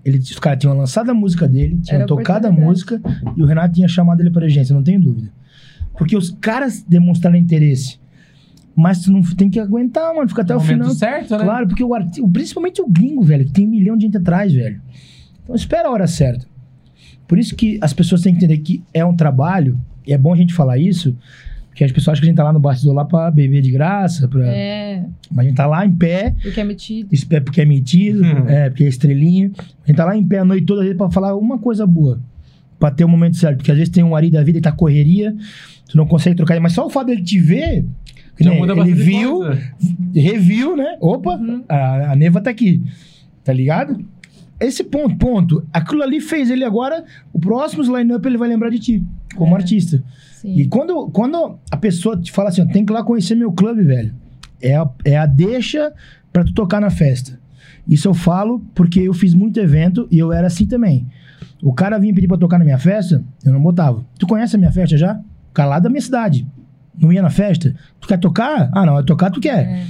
ele, 0.06 0.18
os 0.20 0.40
caras 0.40 0.60
tinham 0.60 0.76
lançado 0.78 1.10
a 1.12 1.14
música 1.14 1.48
dele, 1.48 1.78
tinham 1.84 2.06
tocado 2.06 2.48
a 2.48 2.50
oportunidade. 2.50 2.66
música 2.68 3.02
e 3.36 3.44
o 3.44 3.46
Renato 3.46 3.74
tinha 3.76 3.88
chamado 3.88 4.22
ele 4.22 4.32
para 4.32 4.46
agência, 4.46 4.74
não 4.74 4.82
tenho 4.84 5.02
dúvida. 5.02 5.30
Porque 5.98 6.16
os 6.16 6.32
caras 6.32 6.82
demonstraram 6.84 7.36
interesse. 7.38 8.00
Mas 8.76 9.02
tu 9.02 9.12
não 9.12 9.22
tem 9.22 9.50
que 9.50 9.60
aguentar, 9.60 10.16
mano, 10.16 10.30
fica 10.30 10.42
até 10.44 10.56
o 10.56 10.60
momento 10.60 10.80
final. 10.84 10.96
certo, 10.96 11.32
né? 11.38 11.44
Claro, 11.44 11.68
porque 11.68 11.84
o 11.84 12.28
principalmente 12.30 12.82
o 12.82 12.88
gringo, 12.90 13.22
velho, 13.22 13.46
que 13.46 13.52
tem 13.52 13.68
um 13.68 13.70
milhão 13.70 13.98
de 13.98 14.06
gente 14.06 14.18
atrás, 14.18 14.52
velho. 14.54 14.82
Então 15.44 15.54
espera 15.56 15.90
a 15.90 15.92
hora 15.92 16.08
certa. 16.08 16.46
Por 17.32 17.40
isso 17.40 17.56
que 17.56 17.78
as 17.80 17.94
pessoas 17.94 18.20
têm 18.22 18.34
que 18.36 18.44
entender 18.44 18.58
que 18.58 18.84
é 18.94 19.06
um 19.06 19.16
trabalho, 19.16 19.80
e 20.06 20.12
é 20.12 20.18
bom 20.18 20.34
a 20.34 20.36
gente 20.36 20.54
falar 20.54 20.78
isso, 20.78 21.16
porque 21.70 21.82
as 21.86 21.92
pessoas 21.94 22.16
acham 22.16 22.24
que 22.24 22.28
a 22.28 22.30
gente 22.32 22.36
tá 22.36 22.44
lá 22.44 22.52
no 22.52 22.60
bastidor 22.60 22.94
lá 22.94 23.06
pra 23.06 23.32
beber 23.32 23.62
de 23.62 23.72
graça, 23.72 24.28
pra... 24.28 24.46
É, 24.46 25.06
mas 25.32 25.46
a 25.46 25.48
gente 25.48 25.56
tá 25.56 25.66
lá 25.66 25.86
em 25.86 25.96
pé, 25.96 26.36
porque 26.44 26.60
é 26.60 26.64
metido. 26.66 27.08
isso 27.10 27.26
é 27.30 27.40
porque 27.40 27.62
é 27.62 27.66
metido, 27.66 28.22
é 28.50 28.70
porque 28.70 28.84
é 28.84 28.88
estrelinha. 28.90 29.50
A 29.58 29.88
gente 29.88 29.96
tá 29.96 30.04
lá 30.04 30.14
em 30.18 30.28
pé 30.28 30.40
a 30.40 30.44
noite 30.44 30.66
toda 30.66 30.94
pra 30.96 31.10
falar 31.10 31.34
uma 31.38 31.58
coisa 31.58 31.88
boa. 31.88 32.20
Pra 32.78 32.92
ter 32.92 33.06
o 33.06 33.08
momento 33.08 33.38
certo. 33.38 33.58
Porque 33.60 33.72
às 33.72 33.78
vezes 33.78 33.94
tem 33.94 34.04
um 34.04 34.14
ari 34.14 34.30
da 34.30 34.44
vida 34.44 34.58
e 34.58 34.62
tá 34.62 34.72
correria, 34.74 35.34
tu 35.88 35.96
não 35.96 36.06
consegue 36.06 36.36
trocar. 36.36 36.60
Mas 36.60 36.74
só 36.74 36.86
o 36.86 36.90
fato 36.90 37.08
dele 37.08 37.22
te 37.24 37.40
ver, 37.40 37.86
que 38.36 38.44
Já 38.44 38.54
muda 38.54 38.74
ele 38.74 38.92
viu, 38.94 39.38
coisa. 39.38 39.62
reviu, 40.14 40.76
né? 40.76 40.98
Opa, 41.00 41.36
Uhum. 41.38 41.64
a, 41.70 42.12
a 42.12 42.16
Neva 42.18 42.42
tá 42.42 42.50
aqui. 42.50 42.84
Tá 43.46 43.54
ligado? 43.54 44.04
Esse 44.62 44.84
ponto, 44.84 45.16
ponto. 45.18 45.68
Aquilo 45.74 46.04
ali 46.04 46.22
fez 46.22 46.50
ele 46.50 46.64
agora, 46.64 47.04
o 47.34 47.40
próximo 47.40 47.82
line-up 47.98 48.26
ele 48.28 48.38
vai 48.38 48.48
lembrar 48.48 48.70
de 48.70 48.80
ti, 48.80 49.04
como 49.36 49.56
É. 49.56 49.60
artista. 49.60 50.04
Sim. 50.36 50.54
E 50.56 50.68
quando, 50.68 51.10
quando 51.10 51.58
a 51.72 51.78
pessoa 51.78 52.16
te 52.20 52.32
fala 52.32 52.50
assim, 52.50 52.66
tem 52.68 52.86
que 52.86 52.92
ir 52.92 52.96
lá 52.96 53.04
conhecer 53.04 53.36
meu 53.36 53.52
clube, 53.52 53.84
velho. 53.84 54.14
É 54.62 54.76
a, 54.76 54.88
é 55.04 55.18
a 55.18 55.26
deixa 55.26 55.92
pra 56.32 56.44
tu 56.44 56.54
tocar 56.54 56.80
na 56.80 56.90
festa. 56.90 57.40
Isso 57.88 58.08
eu 58.08 58.14
falo 58.14 58.64
porque 58.76 59.00
eu 59.02 59.14
fiz 59.14 59.34
muito 59.34 59.60
evento 59.60 60.08
e 60.12 60.20
eu 60.20 60.32
era 60.32 60.48
assim 60.48 60.66
também. 60.68 61.08
O 61.62 61.74
cara 61.74 61.98
vinha 62.00 62.14
pedir 62.14 62.28
pra 62.28 62.38
tocar 62.38 62.58
na 62.60 62.64
minha 62.66 62.78
festa, 62.78 63.24
eu 63.44 63.52
não 63.52 63.62
botava. 63.62 64.06
Tu 64.20 64.26
conhece 64.28 64.56
a 64.56 64.60
minha 64.60 64.72
festa 64.72 64.96
já? 64.98 65.20
Calado 65.54 65.84
da 65.84 65.90
minha 65.90 66.02
cidade. 66.02 66.48
Não 66.98 67.12
ia 67.12 67.22
na 67.22 67.30
festa? 67.30 67.74
Tu 68.00 68.08
quer 68.08 68.18
tocar? 68.18 68.70
Ah, 68.74 68.86
não, 68.86 69.00
é 69.00 69.04
tocar 69.04 69.32
tu 69.32 69.40
quer. 69.40 69.66
É. 69.66 69.86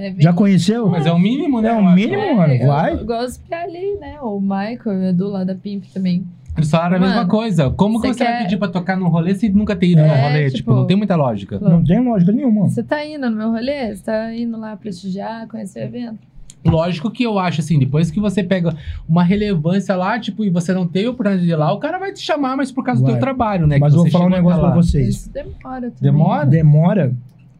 É 0.00 0.10
bem- 0.10 0.20
Já 0.22 0.32
conheceu? 0.32 0.88
Mas 0.88 1.04
é 1.06 1.12
o 1.12 1.18
mínimo, 1.18 1.60
né? 1.60 1.68
É 1.68 1.72
o 1.74 1.92
mínimo, 1.92 2.36
mano. 2.36 2.54
eu- 2.54 2.66
Vai. 2.66 2.94
Eu 2.94 3.04
gosto 3.04 3.42
de 3.46 3.54
ali, 3.54 3.96
né? 4.00 4.18
O 4.22 4.40
Michael 4.40 4.80
e 4.86 4.88
o 4.88 5.04
Edu 5.04 5.28
lá 5.28 5.44
da 5.44 5.54
Pimp 5.54 5.84
também. 5.92 6.24
Eles 6.56 6.70
falaram 6.70 6.96
a 6.96 7.00
mesma 7.00 7.16
Mano, 7.16 7.28
coisa. 7.28 7.70
Como 7.70 8.00
que 8.00 8.08
você 8.08 8.14
você 8.14 8.24
vai 8.24 8.32
quer- 8.32 8.42
pedir 8.44 8.56
pra 8.58 8.68
tocar 8.68 8.96
num 8.96 9.08
rolê 9.08 9.34
se 9.34 9.48
nunca 9.50 9.76
ter 9.76 9.88
ido 9.88 10.00
É, 10.00 10.08
num 10.08 10.22
rolê? 10.22 10.44
tipo- 10.46 10.56
Tipo, 10.56 10.74
não 10.74 10.86
tem 10.86 10.96
muita 10.96 11.16
lógica. 11.16 11.58
Não 11.60 11.84
tem 11.84 12.00
lógica 12.02 12.32
nenhuma. 12.32 12.68
Você 12.68 12.82
tá 12.82 13.04
indo 13.04 13.28
no 13.30 13.36
meu 13.36 13.50
rolê? 13.50 13.94
Você 13.94 14.02
tá 14.02 14.34
indo 14.34 14.58
lá 14.58 14.76
prestigiar, 14.76 15.46
conhecer 15.46 15.80
o 15.80 15.82
evento? 15.84 16.18
Lógico 16.64 17.10
que 17.10 17.22
eu 17.22 17.38
acho 17.38 17.60
assim, 17.62 17.78
depois 17.78 18.10
que 18.10 18.20
você 18.20 18.42
pega 18.44 18.74
uma 19.08 19.22
relevância 19.22 19.96
lá, 19.96 20.18
tipo, 20.18 20.44
e 20.44 20.50
você 20.50 20.74
não 20.74 20.86
tem 20.86 21.06
a 21.06 21.10
oportunidade 21.10 21.46
de 21.46 21.52
ir 21.52 21.56
lá, 21.56 21.72
o 21.72 21.78
cara 21.78 21.98
vai 21.98 22.12
te 22.12 22.20
chamar, 22.20 22.54
mas 22.56 22.70
por 22.70 22.84
causa 22.84 23.00
do 23.00 23.06
teu 23.06 23.18
trabalho, 23.18 23.66
né? 23.66 23.78
Mas 23.78 23.94
eu 23.94 24.02
vou 24.02 24.10
falar 24.10 24.26
um 24.26 24.30
negócio 24.30 24.60
pra 24.60 24.74
vocês. 24.74 25.08
Isso 25.08 25.32
demora 25.32 25.80
também. 25.90 25.92
Demora? 26.00 26.44
Demora. 26.46 27.14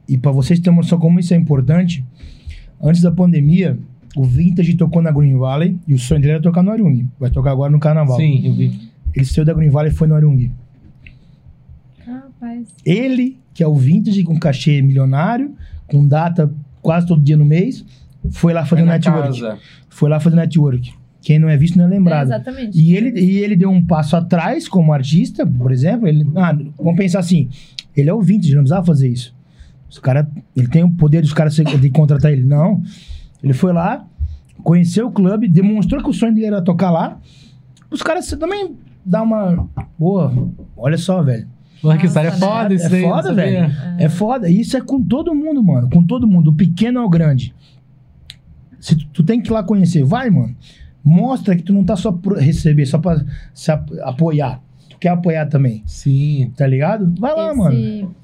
E 0.06 0.18
pra 0.18 0.32
vocês 0.32 0.58
terem 0.58 0.72
uma 0.76 0.82
noção 0.82 0.98
como 0.98 1.18
isso 1.20 1.32
é 1.32 1.36
importante, 1.36 2.04
antes 2.82 3.00
da 3.02 3.10
pandemia, 3.12 3.78
o 4.16 4.24
Vintage 4.24 4.74
tocou 4.74 5.00
na 5.02 5.10
Green 5.10 5.36
Valley 5.36 5.76
e 5.86 5.94
o 5.94 5.98
sonho 5.98 6.20
dele 6.20 6.34
era 6.34 6.42
tocar 6.42 6.62
no 6.62 6.70
Arung. 6.70 7.06
Vai 7.18 7.30
tocar 7.30 7.52
agora 7.52 7.70
no 7.70 7.78
Carnaval. 7.78 8.16
Sim, 8.16 8.46
eu 8.46 8.54
vi. 8.54 8.90
Ele 9.14 9.24
saiu 9.24 9.44
da 9.44 9.52
Green 9.54 9.70
Valley 9.70 9.90
e 9.92 9.94
foi 9.94 10.06
no 10.08 10.14
Arung. 10.14 10.50
Rapaz. 12.06 12.68
Ele, 12.84 13.38
que 13.54 13.62
é 13.62 13.66
o 13.66 13.74
Vintage 13.74 14.22
com 14.24 14.38
cachê 14.38 14.80
milionário, 14.82 15.54
com 15.86 16.06
data 16.06 16.52
quase 16.82 17.06
todo 17.06 17.22
dia 17.22 17.36
no 17.36 17.44
mês, 17.44 17.84
foi 18.30 18.52
lá 18.52 18.64
fazer 18.64 18.82
Foi 18.82 18.86
na 18.88 18.92
network. 18.94 19.40
casa. 19.40 19.58
Foi 19.88 20.08
lá 20.10 20.20
fazer 20.20 20.36
network. 20.36 20.92
Quem 21.22 21.38
não 21.38 21.48
é 21.50 21.56
visto 21.56 21.76
não 21.76 21.84
é 21.84 21.88
É, 21.88 21.90
lembrado. 21.90 22.26
exatamente. 22.28 22.78
E 22.80 22.96
ele, 22.96 23.20
e 23.20 23.38
ele 23.38 23.54
deu 23.54 23.70
um 23.70 23.84
passo 23.84 24.16
atrás 24.16 24.66
como 24.66 24.92
artista, 24.92 25.46
por 25.46 25.70
exemplo. 25.70 26.08
Ele, 26.08 26.26
ah, 26.36 26.56
vamos 26.78 26.96
pensar 26.96 27.18
assim: 27.18 27.48
ele 27.94 28.08
é 28.08 28.14
o 28.14 28.22
vintage, 28.22 28.54
não 28.54 28.62
precisava 28.62 28.86
fazer 28.86 29.08
isso. 29.08 29.34
Os 29.90 29.98
cara, 29.98 30.30
ele 30.56 30.68
tem 30.68 30.82
o 30.84 30.90
poder 30.94 31.20
dos 31.20 31.32
caras 31.34 31.54
de 31.56 31.90
contratar 31.90 32.32
ele. 32.32 32.44
Não. 32.44 32.80
Ele 33.42 33.52
foi 33.52 33.72
lá, 33.72 34.06
conheceu 34.62 35.08
o 35.08 35.10
clube, 35.12 35.48
demonstrou 35.48 36.02
que 36.02 36.08
o 36.08 36.12
sonho 36.12 36.32
dele 36.34 36.46
era 36.46 36.62
tocar 36.62 36.90
lá. 36.90 37.18
Os 37.90 38.02
caras 38.02 38.26
também 38.30 38.76
dá 39.04 39.22
uma. 39.22 39.68
Boa, 39.98 40.32
olha 40.76 40.96
só, 40.96 41.22
velho. 41.22 41.46
Porra, 41.82 41.96
que 41.98 42.06
história 42.06 42.28
é 42.28 42.30
né? 42.32 42.36
foda 42.38 42.74
isso 42.74 42.86
É 42.94 43.00
não 43.00 43.08
foda, 43.08 43.34
velho. 43.34 43.72
É 43.98 44.08
foda. 44.08 44.48
E 44.50 44.60
isso 44.60 44.76
é 44.76 44.80
com 44.82 45.02
todo 45.02 45.34
mundo, 45.34 45.62
mano. 45.64 45.88
Com 45.90 46.04
todo 46.04 46.26
mundo, 46.26 46.44
do 46.50 46.52
pequeno 46.54 47.00
ao 47.00 47.08
grande. 47.08 47.54
Se 48.78 48.94
tu, 48.96 49.06
tu 49.12 49.22
tem 49.22 49.40
que 49.40 49.48
ir 49.50 49.52
lá 49.52 49.62
conhecer, 49.62 50.04
vai, 50.04 50.30
mano. 50.30 50.54
Mostra 51.02 51.56
que 51.56 51.62
tu 51.62 51.72
não 51.72 51.82
tá 51.82 51.96
só 51.96 52.12
por 52.12 52.36
receber, 52.38 52.84
só 52.86 52.98
pra 52.98 53.24
se 53.54 53.72
ap- 53.72 53.90
apoiar. 54.02 54.60
quer 55.00 55.08
apoiar 55.08 55.46
também, 55.46 55.82
Sim. 55.86 56.52
tá 56.54 56.66
ligado? 56.66 57.12
Vai 57.18 57.34
lá, 57.34 57.54
mano. 57.54 58.14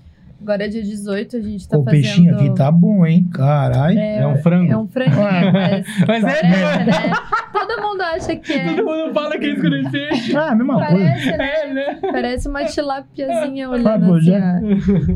Agora 0.40 0.64
é 0.64 0.68
dia 0.68 0.82
18, 0.82 1.36
a 1.36 1.40
gente 1.40 1.68
tá 1.68 1.78
o 1.78 1.84
fazendo... 1.84 2.02
peixinho 2.02 2.34
aqui 2.34 2.54
tá 2.54 2.70
bom, 2.70 3.04
hein? 3.06 3.26
Caralho. 3.32 3.98
É, 3.98 4.18
É 4.18 4.26
um 4.26 4.36
frango. 4.36 4.72
É 4.72 4.76
um 4.76 4.86
franguinho, 4.86 5.22
Ah. 5.26 5.42
mas... 5.52 5.86
Mas 6.06 6.24
é, 6.24 6.40
Parece, 6.42 6.84
né? 6.84 7.12
Todo 7.52 7.82
mundo 7.82 8.00
acha 8.02 8.36
que 8.36 8.52
é. 8.52 8.74
Todo 8.74 8.84
mundo 8.84 9.14
fala 9.14 9.38
que 9.38 9.46
é 9.46 9.48
isso 9.50 9.60
quando 9.60 9.76
ele 9.76 9.90
peixe. 9.90 10.36
Ah, 10.36 10.50
a 10.50 10.54
mesma 10.54 10.74
coisa. 10.74 10.92
Parece, 11.04 11.36
né? 11.36 11.50
É, 11.62 11.72
né? 11.74 11.98
Parece 12.12 12.48
uma 12.48 12.64
tilapiazinha 12.64 13.66
Ah, 13.66 13.70
olhando 13.70 14.06
pô, 14.06 14.14
assim, 14.14 14.26
já- 14.26 14.60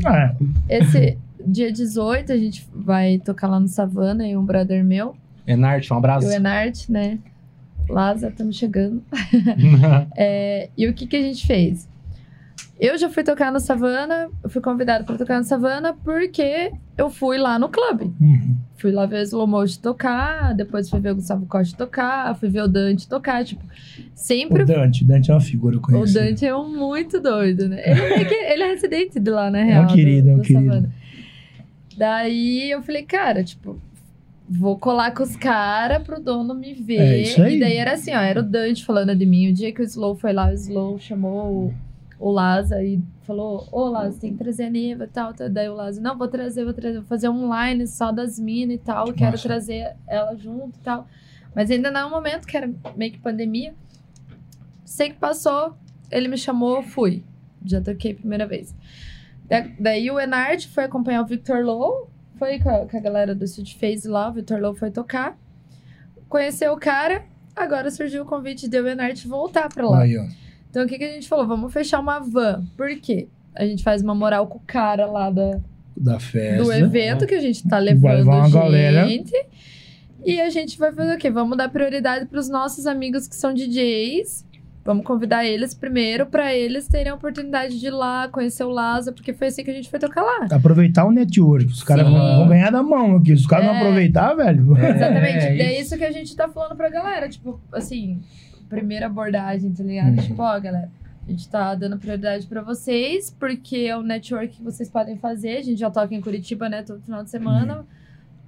ó. 0.05 0.09
Ah, 0.09 0.35
Esse 0.67 1.17
dia 1.45 1.71
18 1.71 2.31
a 2.31 2.37
gente 2.37 2.67
vai 2.73 3.19
tocar 3.19 3.47
lá 3.47 3.59
no 3.59 3.67
Savana 3.67 4.27
e 4.27 4.35
um 4.35 4.43
brother 4.43 4.83
meu, 4.83 5.15
Enarte, 5.47 5.93
um 5.93 5.97
abraço. 5.97 6.27
e 6.27 6.29
o 6.29 6.33
Enart, 6.33 6.87
né? 6.89 7.17
Lázaro, 7.89 8.31
estamos 8.31 8.55
chegando. 8.55 9.01
É, 10.17 10.69
e 10.77 10.87
o 10.87 10.93
que, 10.93 11.05
que 11.07 11.15
a 11.15 11.21
gente 11.21 11.45
fez? 11.45 11.87
Eu 12.81 12.97
já 12.97 13.11
fui 13.11 13.23
tocar 13.23 13.51
no 13.51 13.59
Savana, 13.59 14.27
eu 14.43 14.49
fui 14.49 14.59
convidada 14.59 15.03
para 15.03 15.15
tocar 15.15 15.37
no 15.37 15.43
Savana 15.43 15.93
porque 16.03 16.71
eu 16.97 17.11
fui 17.11 17.37
lá 17.37 17.59
no 17.59 17.69
clube. 17.69 18.11
uhum. 18.19 18.57
Fui 18.77 18.91
lá 18.91 19.05
ver 19.05 19.19
o 19.19 19.21
Slow 19.21 19.45
Motion 19.45 19.79
tocar, 19.79 20.55
depois 20.55 20.89
fui 20.89 20.99
ver 20.99 21.11
o 21.11 21.15
Gustavo 21.15 21.45
Costa 21.45 21.77
tocar, 21.77 22.33
fui 22.35 22.49
ver 22.49 22.63
o 22.63 22.67
Dante 22.67 23.07
tocar, 23.07 23.45
tipo, 23.45 23.63
sempre 24.15 24.63
O 24.63 24.65
Dante, 24.65 25.03
o 25.03 25.07
Dante 25.07 25.29
é 25.29 25.33
uma 25.35 25.39
figura, 25.39 25.75
eu 25.91 25.99
O. 25.99 26.05
Dante 26.11 26.43
é 26.43 26.55
um 26.55 26.75
muito 26.75 27.19
doido, 27.19 27.69
né? 27.69 27.83
Ele, 27.85 28.01
é 28.33 28.53
ele 28.53 28.63
é 28.63 28.67
residente 28.71 29.19
de 29.19 29.29
lá, 29.29 29.51
na 29.51 29.59
É 29.59 29.63
um 29.63 29.67
real. 29.67 29.85
do- 29.85 29.93
querido, 29.93 30.29
é 30.29 30.33
um 30.33 30.37
do 30.37 30.41
querido. 30.41 30.65
Savana. 30.69 30.89
Daí 31.97 32.71
eu 32.71 32.81
falei, 32.81 33.03
cara, 33.03 33.43
tipo, 33.43 33.79
vou 34.49 34.77
colar 34.79 35.11
com 35.13 35.21
os 35.21 35.35
caras 35.35 36.01
pro 36.01 36.19
dono 36.19 36.55
me 36.55 36.73
ver. 36.73 36.97
É 36.99 37.21
isso 37.21 37.41
aí. 37.43 37.57
E 37.57 37.59
daí 37.59 37.77
era 37.77 37.93
assim, 37.93 38.11
ó, 38.11 38.19
era 38.19 38.39
o 38.39 38.43
Dante 38.43 38.83
falando 38.83 39.15
de 39.15 39.25
mim. 39.25 39.49
O 39.49 39.53
dia 39.53 39.71
que 39.71 39.81
o 39.81 39.83
Slow 39.85 40.15
foi 40.15 40.33
lá, 40.33 40.49
o 40.49 40.53
Slow 40.53 40.97
chamou 40.99 41.71
o, 42.27 42.31
Laza 42.31 42.81
e 42.83 43.01
falou: 43.23 43.67
Ô, 43.71 43.89
Laza, 43.89 44.19
tem 44.19 44.31
que 44.33 44.37
trazer 44.43 44.65
a 44.65 44.69
Neva 44.69 45.03
e 45.05 45.07
tal, 45.07 45.33
tal. 45.33 45.49
Daí 45.49 45.67
o 45.69 45.73
Laza, 45.73 45.99
não, 46.01 46.17
vou 46.17 46.27
trazer, 46.27 46.63
vou 46.63 46.73
trazer, 46.73 46.99
vou 46.99 47.07
fazer 47.07 47.29
online 47.29 47.87
só 47.87 48.11
das 48.11 48.39
minas 48.39 48.75
e 48.75 48.79
tal. 48.79 49.05
Que 49.07 49.13
quero 49.13 49.31
massa. 49.31 49.47
trazer 49.47 49.95
ela 50.07 50.35
junto 50.35 50.77
e 50.77 50.81
tal. 50.83 51.07
Mas 51.55 51.69
ainda 51.71 51.91
não 51.91 51.99
é 52.01 52.05
um 52.05 52.09
momento 52.09 52.45
que 52.47 52.55
era 52.55 52.71
meio 52.95 53.11
que 53.11 53.19
pandemia. 53.19 53.73
Sei 54.85 55.09
que 55.09 55.15
passou, 55.15 55.75
ele 56.09 56.27
me 56.27 56.37
chamou, 56.37 56.81
fui. 56.83 57.23
Já 57.65 57.81
toquei 57.81 58.11
a 58.13 58.15
primeira 58.15 58.47
vez. 58.47 58.73
Da- 59.47 59.67
daí 59.79 60.09
o 60.09 60.19
Enart 60.19 60.67
foi 60.67 60.85
acompanhar 60.85 61.21
o 61.21 61.25
Victor 61.25 61.63
Low, 61.63 62.09
foi 62.37 62.59
com 62.59 62.69
a, 62.69 62.85
com 62.87 62.97
a 62.97 62.99
galera 62.99 63.35
do 63.35 63.43
Street 63.45 63.75
Phase 63.75 64.07
lá, 64.07 64.29
o 64.29 64.33
Victor 64.33 64.59
Low 64.61 64.73
foi 64.73 64.91
tocar. 64.91 65.37
Conheceu 66.29 66.73
o 66.73 66.77
cara, 66.77 67.25
agora 67.55 67.91
surgiu 67.91 68.23
o 68.23 68.25
convite 68.25 68.67
de 68.67 68.79
o 68.79 68.87
Enart 68.87 69.25
voltar 69.25 69.67
pra 69.69 69.87
lá. 69.89 70.01
Aí, 70.01 70.17
ó. 70.17 70.25
Então 70.71 70.83
o 70.83 70.87
que, 70.87 70.97
que 70.97 71.03
a 71.03 71.11
gente 71.11 71.27
falou? 71.27 71.45
Vamos 71.45 71.71
fechar 71.71 71.99
uma 71.99 72.19
van. 72.19 72.63
Por 72.75 72.89
quê? 72.99 73.27
A 73.55 73.63
gente 73.65 73.83
faz 73.83 74.01
uma 74.01 74.15
moral 74.15 74.47
com 74.47 74.57
o 74.57 74.61
cara 74.65 75.05
lá 75.05 75.29
da, 75.29 75.59
Da 75.95 76.19
festa. 76.19 76.63
do 76.63 76.71
evento 76.73 77.27
que 77.27 77.35
a 77.35 77.39
gente 77.41 77.61
tá 77.67 77.75
Vai 77.75 77.85
levando 77.85 78.15
levar 78.17 78.35
uma 78.37 78.43
gente. 78.45 78.53
galera. 78.53 79.07
E 80.25 80.39
a 80.39 80.49
gente 80.49 80.77
vai 80.77 80.91
fazer 80.91 81.15
o 81.15 81.17
quê? 81.17 81.29
Vamos 81.29 81.57
dar 81.57 81.67
prioridade 81.69 82.25
pros 82.25 82.47
nossos 82.47 82.87
amigos 82.87 83.27
que 83.27 83.35
são 83.35 83.53
DJs. 83.53 84.45
Vamos 84.83 85.05
convidar 85.05 85.45
eles 85.45 85.75
primeiro 85.75 86.25
pra 86.25 86.55
eles 86.55 86.87
terem 86.87 87.11
a 87.11 87.15
oportunidade 87.15 87.79
de 87.79 87.85
ir 87.87 87.91
lá 87.91 88.27
conhecer 88.29 88.63
o 88.63 88.69
Laza, 88.69 89.11
porque 89.11 89.31
foi 89.31 89.47
assim 89.47 89.63
que 89.63 89.69
a 89.69 89.73
gente 89.73 89.89
foi 89.89 89.99
tocar 89.99 90.23
lá. 90.23 90.47
Aproveitar 90.51 91.05
o 91.05 91.11
network. 91.11 91.65
Os 91.67 91.83
caras 91.83 92.07
vão, 92.09 92.47
ganhar 92.47 92.71
da 92.71 92.81
mão 92.81 93.17
aqui. 93.17 93.27
Se 93.27 93.41
os 93.43 93.47
caras 93.47 93.65
não 93.67 93.75
É. 93.75 93.77
aproveitar, 93.77 94.33
velho. 94.33 94.75
É, 94.77 94.89
Exatamente. 94.89 95.45
é 95.45 95.55
e 95.55 95.61
é 95.61 95.73
isso. 95.73 95.81
isso 95.81 95.97
que 95.97 96.05
a 96.05 96.11
gente 96.11 96.35
tá 96.35 96.47
falando 96.49 96.75
pra 96.75 96.89
galera. 96.89 97.29
Tipo, 97.29 97.59
assim, 97.73 98.21
primeira 98.75 99.05
abordagem, 99.07 99.71
tá 99.71 99.83
ligado? 99.83 100.17
Uhum. 100.17 100.23
Tipo, 100.23 100.41
ó, 100.41 100.59
galera, 100.59 100.89
a 101.27 101.29
gente 101.31 101.47
tá 101.49 101.75
dando 101.75 101.97
prioridade 101.97 102.47
pra 102.47 102.61
vocês, 102.61 103.29
porque 103.39 103.77
é 103.77 103.95
o 103.95 104.01
network 104.01 104.57
que 104.57 104.63
vocês 104.63 104.89
podem 104.89 105.17
fazer. 105.17 105.57
A 105.57 105.61
gente 105.61 105.79
já 105.79 105.89
toca 105.91 106.13
em 106.15 106.21
Curitiba, 106.21 106.67
né, 106.69 106.81
todo 106.83 107.01
final 107.01 107.23
de 107.23 107.29
semana. 107.29 107.85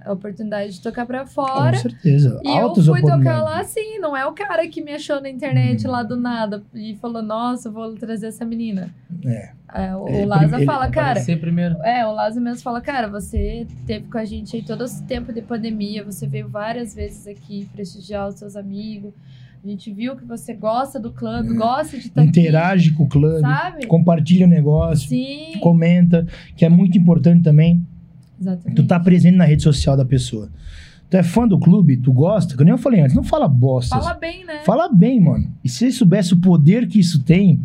É 0.00 0.08
a 0.08 0.12
oportunidade 0.12 0.74
de 0.74 0.82
tocar 0.82 1.06
pra 1.06 1.20
Com 1.20 1.28
fora. 1.28 1.78
certeza. 1.78 2.38
E 2.44 2.48
eu 2.48 2.66
Altas 2.66 2.84
fui 2.84 3.00
tocar 3.00 3.42
lá 3.42 3.60
assim, 3.60 3.98
não 4.00 4.14
é 4.14 4.26
o 4.26 4.32
cara 4.32 4.68
que 4.68 4.82
me 4.82 4.92
achou 4.92 5.18
na 5.18 5.30
internet 5.30 5.86
lá 5.86 6.02
do 6.02 6.14
nada 6.14 6.62
e 6.74 6.94
falou, 6.96 7.22
nossa, 7.22 7.68
eu 7.68 7.72
vou 7.72 7.94
trazer 7.94 8.26
essa 8.26 8.44
menina. 8.44 8.94
É. 9.24 9.52
É, 9.72 9.96
o 9.96 10.06
Ele- 10.06 10.24
o 10.24 10.28
Laza 10.28 10.56
ele- 10.56 10.66
fala, 10.66 10.90
cara, 10.90 11.20
primeiro. 11.40 11.76
é, 11.82 12.06
o 12.06 12.12
Lazo 12.12 12.38
mesmo 12.38 12.62
fala, 12.62 12.82
cara, 12.82 13.08
você 13.08 13.66
teve 13.86 14.06
com 14.08 14.18
a 14.18 14.24
gente 14.26 14.54
aí 14.54 14.62
todo 14.62 14.84
esse 14.84 15.02
tempo 15.04 15.32
de 15.32 15.40
pandemia, 15.40 16.04
você 16.04 16.26
veio 16.26 16.48
várias 16.50 16.94
vezes 16.94 17.26
aqui 17.26 17.66
prestigiar 17.72 18.28
os 18.28 18.34
seus 18.34 18.56
amigos. 18.56 19.14
A 19.64 19.66
gente 19.66 19.90
viu 19.92 20.14
que 20.14 20.24
você 20.26 20.52
gosta 20.52 21.00
do 21.00 21.10
clube, 21.10 21.54
gosta 21.54 21.96
de 21.96 22.08
estar 22.08 22.22
Interage 22.22 22.90
com 22.92 23.04
o 23.04 23.06
aqui, 23.06 23.12
clube. 23.18 23.40
sabe? 23.40 23.86
Compartilha 23.86 24.44
o 24.46 24.48
negócio. 24.48 25.08
Sim, 25.08 25.58
Comenta. 25.60 26.26
Que 26.54 26.66
é 26.66 26.68
muito 26.68 26.98
importante 26.98 27.42
também. 27.42 27.82
exatamente. 28.38 28.76
Tu 28.76 28.86
tá 28.86 29.00
presente 29.00 29.36
na 29.36 29.44
rede 29.44 29.62
social 29.62 29.96
da 29.96 30.04
pessoa. 30.04 30.50
Tu 31.08 31.16
é 31.16 31.22
fã 31.22 31.48
do 31.48 31.58
clube, 31.58 31.96
tu 31.96 32.12
gosta, 32.12 32.56
que 32.56 32.62
nem 32.64 32.72
eu 32.72 32.78
falei 32.78 33.00
antes, 33.00 33.14
não 33.16 33.22
fala 33.24 33.48
bosta. 33.48 33.96
Fala 33.96 34.14
bem, 34.14 34.44
né? 34.44 34.60
Fala 34.66 34.88
bem, 34.92 35.18
mano. 35.20 35.50
E 35.62 35.68
se 35.68 35.78
você 35.78 35.92
soubesse 35.92 36.34
o 36.34 36.38
poder 36.38 36.86
que 36.86 36.98
isso 37.00 37.22
tem, 37.22 37.60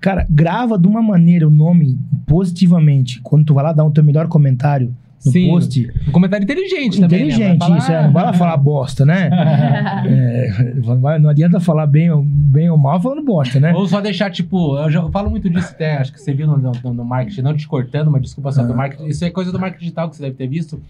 cara, 0.00 0.26
grava 0.30 0.78
de 0.78 0.86
uma 0.86 1.02
maneira 1.02 1.46
o 1.46 1.50
nome 1.50 1.98
positivamente. 2.26 3.20
Quando 3.22 3.44
tu 3.44 3.54
vai 3.54 3.64
lá 3.64 3.72
dar 3.72 3.84
o 3.84 3.90
teu 3.90 4.04
melhor 4.04 4.26
comentário 4.28 4.94
no 5.26 5.32
Sim. 5.32 5.48
post. 5.48 5.92
Um 6.08 6.12
comentário 6.12 6.44
inteligente 6.44 7.00
também. 7.00 7.20
né? 7.20 7.26
Inteligente, 7.26 7.58
falar- 7.58 7.78
isso, 7.78 7.92
é, 7.92 8.02
não 8.04 8.12
vai 8.12 8.24
lá 8.24 8.32
falar 8.32 8.56
bosta, 8.56 9.04
né? 9.04 9.28
É, 10.06 10.74
não 11.18 11.28
adianta 11.30 11.58
falar 11.60 11.86
bem, 11.86 12.10
ou- 12.10 12.22
bem 12.24 12.70
ou 12.70 12.78
mal 12.78 13.00
falando 13.00 13.22
bosta, 13.22 13.58
né? 13.60 13.72
Ou 13.74 13.86
só 13.88 14.00
deixar, 14.00 14.30
tipo, 14.30 14.76
eu 14.78 14.90
já 14.90 15.00
eu 15.00 15.10
falo 15.10 15.30
muito 15.30 15.48
disso 15.50 15.70
até, 15.72 15.96
acho 15.96 16.12
que 16.12 16.20
você 16.20 16.32
viu 16.32 16.46
no, 16.46 16.56
no, 16.56 16.94
no 16.94 17.04
marketing, 17.04 17.42
não 17.42 17.56
te 17.56 17.66
cortando, 17.66 18.10
mas 18.10 18.22
desculpa 18.22 18.52
só, 18.52 18.62
do 18.62 18.72
Ah. 18.72 18.76
marketing. 18.76 19.06
Isso 19.08 19.24
é 19.24 19.30
coisa 19.30 19.50
do 19.52 19.58
marketing 19.58 19.80
digital 19.84 20.08
que 20.08 20.16
você 20.16 20.22
deve 20.22 20.34
ter 20.36 20.46
visto. 20.46 20.80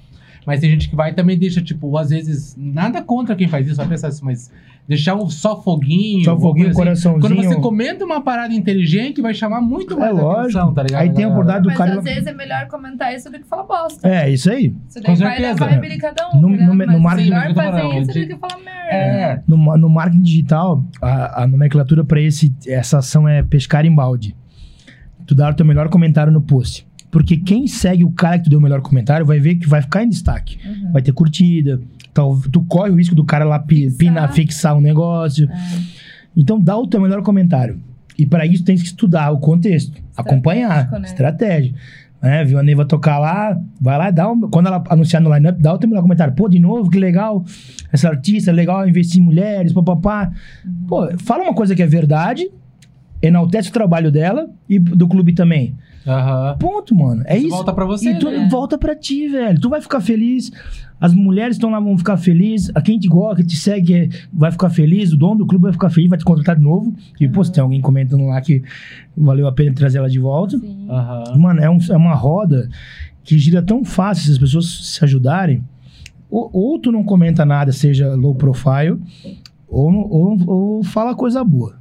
Mas 0.46 0.60
tem 0.60 0.70
gente 0.70 0.88
que 0.88 0.94
vai 0.94 1.10
e 1.10 1.14
também 1.14 1.36
deixa, 1.36 1.60
tipo, 1.60 1.98
às 1.98 2.10
vezes, 2.10 2.54
nada 2.56 3.02
contra 3.02 3.34
quem 3.34 3.48
faz 3.48 3.66
isso, 3.66 3.76
vai 3.76 3.88
pensar 3.88 4.08
assim, 4.08 4.24
mas 4.24 4.48
deixar 4.86 5.16
um 5.16 5.28
só 5.28 5.60
foguinho. 5.60 6.24
Só 6.24 6.38
foguinho, 6.38 6.68
assim. 6.68 6.76
coraçãozinho. 6.76 7.20
Quando 7.20 7.34
você 7.36 7.60
comenta 7.60 8.04
uma 8.04 8.20
parada 8.22 8.54
inteligente, 8.54 9.20
vai 9.20 9.34
chamar 9.34 9.60
muito 9.60 9.94
É 9.94 9.98
mais 9.98 10.14
lógico. 10.14 10.40
atenção, 10.42 10.72
tá 10.72 10.82
ligado? 10.84 11.02
Aí 11.02 11.12
tem 11.12 11.24
a 11.24 11.28
oportunidade 11.28 11.62
do 11.64 11.68
Mas 11.70 11.76
cara. 11.78 11.98
às 11.98 12.04
vezes 12.04 12.26
é 12.28 12.32
melhor 12.32 12.68
comentar 12.68 13.12
isso 13.12 13.28
do 13.28 13.38
que 13.40 13.44
falar 13.44 13.64
bosta. 13.64 14.06
É, 14.08 14.30
isso 14.30 14.48
aí. 14.48 14.72
Isso 14.88 15.02
daí 15.02 15.02
Com 15.02 15.16
vai 15.16 15.36
certeza. 15.36 15.58
da 15.58 15.66
vibe 15.66 15.98
cada 15.98 16.28
um. 16.28 16.40
No- 16.40 16.48
tá 16.48 16.54
ligado? 16.54 16.66
no- 16.68 16.74
no 16.74 16.92
Mas 16.92 17.02
marketing- 17.02 17.30
melhor 17.30 17.44
mas 17.46 17.54
fazer 17.56 17.98
isso 18.00 18.12
de- 18.12 18.20
do 18.26 18.34
que 18.34 18.40
falar 18.40 18.62
merda. 18.62 18.76
É, 18.88 19.42
No, 19.48 19.58
ma- 19.58 19.76
no 19.76 19.88
marketing 19.88 20.22
digital, 20.22 20.84
a, 21.02 21.42
a 21.42 21.46
nomenclatura 21.48 22.04
para 22.04 22.20
essa 22.22 22.98
ação 22.98 23.26
é 23.28 23.42
pescar 23.42 23.84
em 23.84 23.92
balde. 23.92 24.36
Tu 25.26 25.34
dá 25.34 25.50
o 25.50 25.54
teu 25.54 25.66
melhor 25.66 25.88
comentário 25.88 26.32
no 26.32 26.40
post. 26.40 26.85
Porque 27.10 27.36
quem 27.36 27.66
segue 27.66 28.04
o 28.04 28.10
cara 28.10 28.38
que 28.38 28.44
tu 28.44 28.50
deu 28.50 28.58
o 28.58 28.62
melhor 28.62 28.80
comentário 28.82 29.24
vai 29.24 29.38
ver 29.38 29.54
que 29.56 29.68
vai 29.68 29.80
ficar 29.80 30.02
em 30.02 30.08
destaque. 30.08 30.58
Uhum. 30.66 30.92
Vai 30.92 31.02
ter 31.02 31.12
curtida. 31.12 31.80
tal- 32.12 32.40
tu 32.50 32.62
corre 32.62 32.90
o 32.90 32.94
risco 32.96 33.14
do 33.14 33.24
cara 33.24 33.44
lá 33.44 33.62
Fixar. 33.62 33.98
pinar, 33.98 34.32
fixar 34.32 34.76
um 34.76 34.80
negócio. 34.80 35.48
Então 36.36 36.60
dá 36.60 36.76
o 36.76 36.86
teu 36.86 37.00
melhor 37.00 37.22
comentário. 37.22 37.78
E 38.18 38.24
para 38.24 38.46
isso 38.46 38.64
tem 38.64 38.76
que 38.76 38.82
estudar 38.84 39.30
o 39.30 39.38
contexto, 39.38 40.00
acompanhar, 40.16 40.90
né? 40.92 41.02
estratégia. 41.04 41.74
Né? 42.22 42.42
Viu 42.44 42.58
a 42.58 42.62
Neiva 42.62 42.84
tocar 42.86 43.18
lá, 43.18 43.60
vai 43.78 43.98
lá, 43.98 44.10
dá 44.10 44.30
um, 44.30 44.40
quando 44.48 44.66
ela 44.68 44.82
anunciar 44.88 45.20
no 45.22 45.32
line-up, 45.34 45.60
dá 45.60 45.74
o 45.74 45.78
teu 45.78 45.88
melhor 45.88 46.00
comentário. 46.02 46.32
Pô, 46.34 46.48
de 46.48 46.58
novo, 46.58 46.88
que 46.90 46.98
legal, 46.98 47.44
essa 47.92 48.08
artista, 48.08 48.50
legal 48.50 48.88
investir 48.88 49.20
em 49.20 49.24
mulheres, 49.24 49.72
papapá. 49.74 50.32
Pô, 50.88 51.06
fala 51.18 51.44
uma 51.44 51.54
coisa 51.54 51.74
que 51.74 51.82
é 51.82 51.86
verdade, 51.86 52.48
enaltece 53.20 53.68
o 53.68 53.72
trabalho 53.72 54.10
dela 54.10 54.48
e 54.68 54.78
do 54.78 55.06
clube 55.06 55.34
também. 55.34 55.74
Aham. 56.06 56.56
Ponto, 56.58 56.94
mano. 56.94 57.22
É 57.26 57.36
isso. 57.38 57.48
Volta 57.50 57.72
pra 57.72 57.84
você, 57.84 58.10
E 58.10 58.18
tu 58.18 58.30
né? 58.30 58.48
volta 58.50 58.78
pra 58.78 58.94
ti, 58.94 59.28
velho. 59.28 59.60
Tu 59.60 59.68
vai 59.68 59.80
ficar 59.80 60.00
feliz. 60.00 60.50
As 61.00 61.12
mulheres 61.12 61.56
estão 61.56 61.68
lá, 61.70 61.78
vão 61.78 61.96
ficar 61.98 62.16
felizes. 62.16 62.70
A 62.74 62.80
quem 62.80 62.98
te 62.98 63.06
gosta, 63.08 63.42
que 63.42 63.48
te 63.48 63.56
segue, 63.56 63.94
é, 63.94 64.08
vai 64.32 64.50
ficar 64.50 64.70
feliz. 64.70 65.12
O 65.12 65.16
dono 65.16 65.38
do 65.38 65.46
clube 65.46 65.64
vai 65.64 65.72
ficar 65.72 65.90
feliz, 65.90 66.08
vai 66.08 66.18
te 66.18 66.24
contratar 66.24 66.56
de 66.56 66.62
novo. 66.62 66.94
E, 67.20 67.28
pô, 67.28 67.44
se 67.44 67.52
tem 67.52 67.62
alguém 67.62 67.80
comentando 67.80 68.24
lá 68.26 68.40
que 68.40 68.62
valeu 69.16 69.46
a 69.46 69.52
pena 69.52 69.74
trazer 69.74 69.98
ela 69.98 70.08
de 70.08 70.18
volta. 70.18 70.56
Aham. 70.88 71.36
Mano, 71.38 71.60
é, 71.60 71.68
um- 71.68 71.78
é 71.90 71.96
uma 71.96 72.14
roda 72.14 72.68
que 73.22 73.36
gira 73.38 73.60
tão 73.62 73.84
fácil 73.84 74.24
se 74.24 74.32
as 74.32 74.38
pessoas 74.38 74.66
se 74.94 75.04
ajudarem. 75.04 75.62
Ou, 76.30 76.50
ou 76.52 76.78
tu 76.78 76.90
não 76.90 77.04
comenta 77.04 77.44
nada, 77.44 77.70
seja 77.72 78.14
low 78.14 78.34
profile, 78.34 78.98
ou, 79.68 79.92
ou, 80.10 80.38
ou 80.46 80.82
fala 80.82 81.14
coisa 81.14 81.44
boa. 81.44 81.76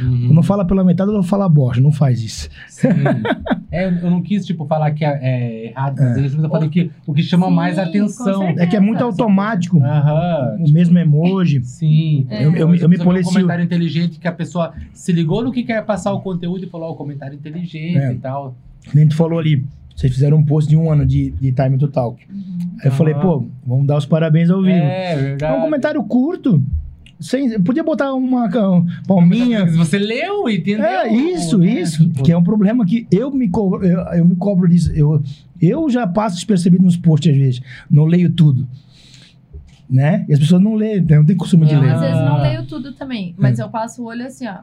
Uhum. 0.00 0.32
Não 0.34 0.42
fala 0.42 0.64
pela 0.64 0.84
metade, 0.84 1.10
ou 1.10 1.22
fala 1.22 1.48
bosta. 1.48 1.80
Não 1.82 1.92
faz 1.92 2.22
isso. 2.22 2.48
Sim. 2.68 2.88
É, 3.68 3.84
eu, 3.84 3.90
eu 3.96 4.10
não 4.10 4.22
quis, 4.22 4.46
tipo, 4.46 4.64
falar 4.64 4.92
que 4.92 5.04
é, 5.04 5.18
é 5.20 5.66
errado 5.66 5.98
fazer 5.98 6.24
isso, 6.24 6.36
mas 6.36 6.44
eu 6.44 6.50
falei 6.50 6.68
que 6.68 6.90
o 7.04 7.12
que 7.12 7.22
chama 7.22 7.48
Sim, 7.48 7.52
mais 7.52 7.78
atenção. 7.78 8.44
É 8.56 8.64
que 8.64 8.76
é 8.76 8.80
muito 8.80 9.02
automático. 9.02 9.82
Aham. 9.82 10.56
O 10.60 10.72
mesmo 10.72 10.96
emoji. 10.96 11.62
Sim. 11.64 12.26
É. 12.30 12.44
Eu, 12.46 12.54
eu, 12.54 12.68
me- 12.68 12.78
eu 12.78 12.88
me 12.88 12.96
Um 12.96 13.00
policio. 13.04 13.32
comentário 13.34 13.62
inteligente 13.64 14.18
que 14.20 14.26
a 14.28 14.32
pessoa 14.32 14.72
se 14.94 15.12
ligou 15.12 15.42
no 15.42 15.52
que 15.52 15.62
quer 15.64 15.84
passar 15.84 16.12
o 16.12 16.20
conteúdo 16.20 16.64
e 16.64 16.68
falou, 16.68 16.88
ó, 16.88 16.92
o 16.92 16.96
comentário 16.96 17.34
inteligente 17.34 17.98
É. 17.98 18.12
e 18.12 18.16
tal. 18.16 18.56
Nem 18.94 19.06
tu 19.08 19.16
falou 19.16 19.38
ali. 19.38 19.62
Vocês 19.94 20.12
fizeram 20.14 20.38
um 20.38 20.44
post 20.44 20.70
de 20.70 20.76
um 20.76 20.90
ano 20.90 21.04
de, 21.04 21.30
de 21.32 21.52
Time 21.52 21.76
to 21.76 21.88
Talk. 21.88 22.22
Aí 22.80 22.86
eu 22.86 22.92
falei, 22.92 23.14
pô, 23.14 23.44
vamos 23.66 23.86
dar 23.86 23.96
os 23.98 24.06
parabéns 24.06 24.48
ao 24.48 24.62
vivo. 24.62 24.74
É, 24.76 25.12
É 25.12 25.16
verdade. 25.16 25.58
um 25.58 25.62
comentário 25.62 26.02
curto. 26.04 26.62
Sem, 27.18 27.58
podia 27.62 27.82
botar 27.82 28.12
uma 28.12 28.48
palminha. 29.06 29.64
Você 29.72 29.98
leu, 29.98 30.48
entendeu? 30.50 30.84
É, 30.84 31.12
isso, 31.12 31.56
Né? 31.58 31.80
isso. 31.80 32.10
Que 32.10 32.30
é 32.32 32.36
um 32.36 32.42
problema 32.42 32.84
que 32.84 33.06
eu 33.10 33.30
me 33.30 33.48
cobro, 33.48 33.84
eu, 33.86 33.98
eu 34.18 34.24
me 34.24 34.36
cobro 34.36 34.68
disso. 34.68 34.92
Eu, 34.94 35.22
eu 35.60 35.88
já 35.88 36.06
passo 36.06 36.36
despercebido 36.36 36.84
nos 36.84 36.96
posts 36.96 37.32
às 37.32 37.38
vezes. 37.38 37.62
Não 37.90 38.04
leio 38.04 38.30
tudo. 38.30 38.68
Né? 39.88 40.26
E 40.28 40.32
as 40.32 40.38
pessoas 40.40 40.60
não 40.60 40.74
leem, 40.74 40.98
então 40.98 41.18
não 41.18 41.24
tem 41.24 41.36
costume 41.36 41.64
de 41.66 41.74
Ah. 41.74 41.80
ler. 41.80 41.90
Às 41.94 42.00
vezes 42.00 42.16
não 42.16 42.34
Ah. 42.36 42.42
leio 42.42 42.66
tudo 42.66 42.92
também, 42.92 43.34
mas 43.38 43.58
eu 43.58 43.68
passo 43.68 44.02
o 44.02 44.06
olho 44.06 44.26
assim, 44.26 44.46
ó. 44.46 44.58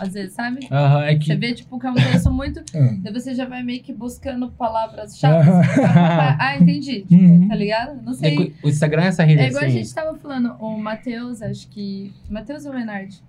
Às 0.00 0.12
vezes, 0.14 0.32
sabe? 0.34 0.68
É 0.70 1.12
Você 1.16 1.18
que. 1.18 1.34
vê, 1.34 1.52
tipo, 1.52 1.78
que 1.78 1.86
é 1.86 1.90
um 1.90 1.94
texto 1.94 2.30
muito. 2.30 2.60
Ah. 2.74 2.96
Daí 3.02 3.12
você 3.12 3.34
já 3.34 3.44
vai 3.46 3.62
meio 3.64 3.82
que 3.82 3.92
buscando 3.92 4.48
palavras-chave. 4.52 5.50
Ah. 5.50 6.36
ah, 6.38 6.56
entendi. 6.56 7.02
Tipo, 7.02 7.14
Uhum. 7.22 7.48
Tá 7.48 7.54
ligado? 7.56 8.02
Não 8.02 8.12
é 8.12 8.16
sei. 8.16 8.54
O 8.62 8.68
Instagram 8.68 9.02
é 9.02 9.06
essa 9.08 9.24
rede 9.24 9.42
É 9.42 9.48
igual 9.48 9.64
a 9.64 9.66
assim. 9.66 9.78
gente 9.78 9.92
tava 9.94 10.16
falando, 10.18 10.54
o 10.60 10.78
Matheus, 10.78 11.42
acho 11.42 11.66
que. 11.68 12.12
Matheus 12.30 12.64
ou 12.64 12.72
Menard, 12.72 13.20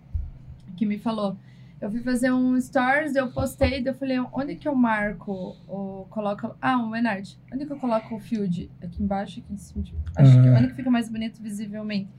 que 0.77 0.85
me 0.85 0.97
falou. 0.99 1.35
Eu 1.81 1.89
fui 1.89 2.01
fazer 2.01 2.29
um 2.29 2.59
stories, 2.59 3.15
eu 3.15 3.31
postei, 3.31 3.81
daí 3.81 3.93
eu 3.93 3.97
falei, 3.97 4.19
onde 4.33 4.55
que 4.55 4.67
eu 4.67 4.75
marco 4.75 5.55
ou 5.65 6.05
coloco. 6.09 6.53
Ah, 6.61 6.77
um 6.77 6.89
Menard. 6.89 7.37
Onde 7.53 7.65
que 7.65 7.71
eu 7.71 7.77
coloco 7.77 8.15
o 8.15 8.19
field? 8.19 8.69
Aqui 8.83 9.01
embaixo, 9.01 9.39
aqui 9.39 9.53
em 9.53 9.57
cima. 9.57 9.83
tipo, 9.83 9.97
acho 10.15 10.31
que 10.33 10.49
onde 10.49 10.67
que 10.67 10.73
fica 10.75 10.91
mais 10.91 11.09
bonito 11.09 11.41
visivelmente? 11.41 12.09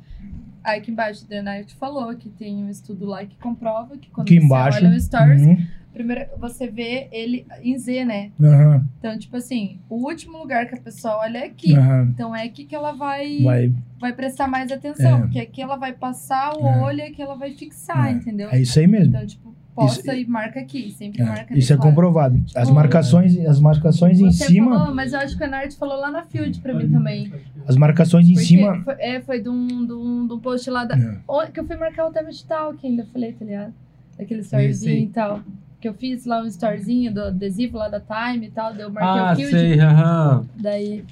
Aí 0.63 0.79
aqui 0.79 0.91
embaixo, 0.91 1.25
o 1.25 1.29
Menard 1.29 1.75
falou 1.75 2.15
que 2.15 2.29
tem 2.29 2.57
um 2.65 2.69
estudo 2.69 3.07
lá 3.07 3.25
que 3.25 3.37
comprova 3.39 3.97
que 3.97 4.11
quando 4.11 4.27
Aqui 4.27 4.39
você 4.39 4.45
embaixo. 4.45 4.79
olha 4.79 4.91
o 4.97 5.01
stories, 5.01 5.43
Uhum. 5.43 5.67
primeiro 5.93 6.27
você 6.39 6.67
vê 6.69 7.09
ele 7.11 7.47
em 7.63 7.77
Z, 7.79 8.05
né? 8.05 8.31
Aham, 8.41 8.85
Então, 8.99 9.19
tipo 9.19 9.37
assim, 9.37 9.81
o 9.89 9.97
último 9.97 10.39
lugar 10.39 10.67
que 10.69 10.75
a 10.75 10.81
pessoa 10.81 11.19
olha 11.19 11.39
é 11.39 11.47
aqui. 11.47 11.75
aham. 11.75 12.09
Então 12.15 12.35
é 12.37 12.45
aqui 12.45 12.65
que 12.65 12.75
ela 12.75 12.93
vai, 12.93 13.39
vai, 13.43 13.73
Vai, 13.99 14.13
prestar 14.13 14.47
mais 14.47 14.71
atenção, 14.73 15.19
É. 15.19 15.21
porque 15.21 15.41
aqui 15.41 15.61
ela 15.63 15.77
vai 15.77 15.93
passar 15.93 16.55
o 16.57 16.67
É. 16.67 16.79
olho 16.83 16.99
e 17.01 17.03
aqui 17.03 17.21
ela 17.23 17.35
vai 17.37 17.51
fixar, 17.53 18.09
É. 18.09 18.13
entendeu? 18.13 18.49
é 18.51 18.61
isso 18.61 18.79
aí 18.79 18.87
mesmo. 18.87 19.15
Então, 19.15 19.27
tipo, 19.27 19.50
posta 19.87 20.15
e 20.15 20.27
marca 20.27 20.61
aqui, 20.61 20.91
sempre 20.91 21.23
É, 21.23 21.25
marca 21.25 21.59
Isso 21.59 21.73
é 21.73 21.77
comprovado. 21.77 22.37
As 22.55 22.63
Tipo, 22.65 22.75
marcações, 22.75 23.39
as 23.47 23.61
marcações 23.61 24.21
em 24.21 24.31
cima, 24.31 24.79
falou, 24.79 24.95
mas 24.95 25.13
eu 25.13 25.19
acho 25.21 25.37
que 25.37 25.45
o 25.45 25.51
Nard 25.51 25.75
falou 25.77 25.97
lá 25.99 26.11
na 26.11 26.23
Field 26.25 26.61
pra 26.61 26.73
mim 26.75 26.89
também. 26.91 27.33
as 27.67 27.77
marcações 27.77 28.27
em 28.29 28.33
Porque 28.35 28.47
cima. 28.47 28.81
Foi, 28.83 28.95
é, 28.99 29.21
foi 29.21 29.41
de 29.41 29.49
um, 29.49 29.67
de, 29.87 29.93
um, 29.93 30.27
de 30.27 30.33
um 30.35 30.39
post 30.39 30.69
lá 30.71 30.85
da. 30.85 30.97
É. 30.97 31.17
onde- 31.29 31.51
Que 31.53 31.61
eu 31.61 31.65
fui 31.67 31.77
marcar 31.77 32.07
o 32.07 32.11
tema 32.13 32.31
de 32.31 32.45
tal, 32.45 32.75
que 32.75 32.87
ainda 32.87 33.05
falei, 33.13 33.33
tá 33.33 33.45
ligado? 33.45 33.73
Aquele 34.19 34.43
Sei, 34.43 34.69
storyzinho 34.71 35.05
e 35.05 35.09
tal. 35.09 35.41
Que 35.81 35.89
eu 35.89 35.95
fiz 35.95 36.27
lá 36.27 36.43
um 36.43 36.47
storyzinho 36.47 37.13
do 37.15 37.23
adesivo 37.23 37.79
lá 37.79 37.89
da 37.89 38.01
Time 38.01 38.47
e 38.47 38.51
tal, 38.51 38.73
daí 38.73 38.83
eu 38.83 38.91
marquei 38.91 39.23
Ah, 39.23 39.33
o 39.33 39.37
Field. 39.37 39.51
sei, 39.51 39.81
aham. 39.81 40.45
Daí. 40.57 41.05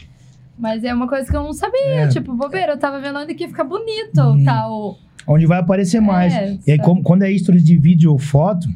Mas 0.58 0.82
é 0.84 0.92
uma 0.92 1.06
coisa 1.08 1.30
que 1.30 1.36
eu 1.36 1.42
não 1.42 1.52
sabia, 1.52 2.02
É. 2.02 2.08
tipo, 2.08 2.34
bobeira, 2.34 2.72
eu 2.72 2.78
tava 2.78 3.00
vendo 3.00 3.18
onde 3.18 3.32
que 3.34 3.44
ia 3.44 3.48
ficar 3.48 3.64
bonito 3.64 4.20
Uhum. 4.20 4.44
tal. 4.44 4.98
Onde 5.26 5.46
vai 5.46 5.58
aparecer 5.58 6.00
mais. 6.00 6.32
É, 6.34 6.58
E 6.66 6.72
aí, 6.72 6.78
como- 6.78 7.02
quando 7.02 7.22
é 7.22 7.30
history 7.32 7.60
de 7.60 7.76
vídeo 7.76 8.10
ou 8.12 8.18
foto, 8.18 8.68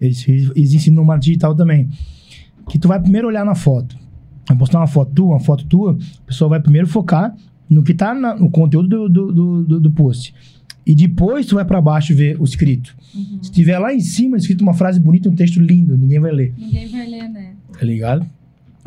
existe 0.00 0.90
no 0.90 1.04
marketing 1.04 1.30
digital 1.30 1.54
também. 1.54 1.88
Que 2.68 2.78
tu 2.78 2.88
vai 2.88 3.00
primeiro 3.00 3.28
olhar 3.28 3.44
na 3.44 3.54
foto. 3.54 3.96
Vai 4.48 4.56
postar 4.56 4.78
uma 4.78 4.86
foto 4.86 5.12
tua, 5.14 5.26
uma 5.28 5.40
foto 5.40 5.64
tua, 5.66 5.98
a 6.22 6.26
pessoa 6.26 6.48
vai 6.48 6.60
primeiro 6.60 6.86
focar 6.86 7.34
no 7.68 7.82
que 7.82 7.94
tá 7.94 8.14
na- 8.14 8.34
no 8.34 8.50
conteúdo 8.50 8.88
do, 8.88 9.08
do, 9.32 9.62
do, 9.64 9.80
do- 9.80 9.90
post. 9.92 10.34
E 10.86 10.94
depois 10.94 11.46
tu 11.46 11.54
vai 11.56 11.64
pra 11.64 11.80
baixo 11.80 12.14
ver 12.14 12.40
o 12.40 12.44
escrito. 12.44 12.96
Uhum. 13.14 13.38
Se 13.42 13.52
tiver 13.52 13.78
lá 13.78 13.92
em 13.94 14.00
cima 14.00 14.36
escrito 14.36 14.62
uma 14.62 14.72
frase 14.74 14.98
bonita, 14.98 15.28
um 15.28 15.34
texto 15.34 15.60
lindo, 15.60 15.96
ninguém 15.96 16.18
vai 16.18 16.32
ler, 16.32 16.54
Ninguém 16.56 16.88
vai 16.88 17.06
ler, 17.06 17.28
né? 17.28 17.52
tá 17.78 17.84
ligado? 17.84 18.26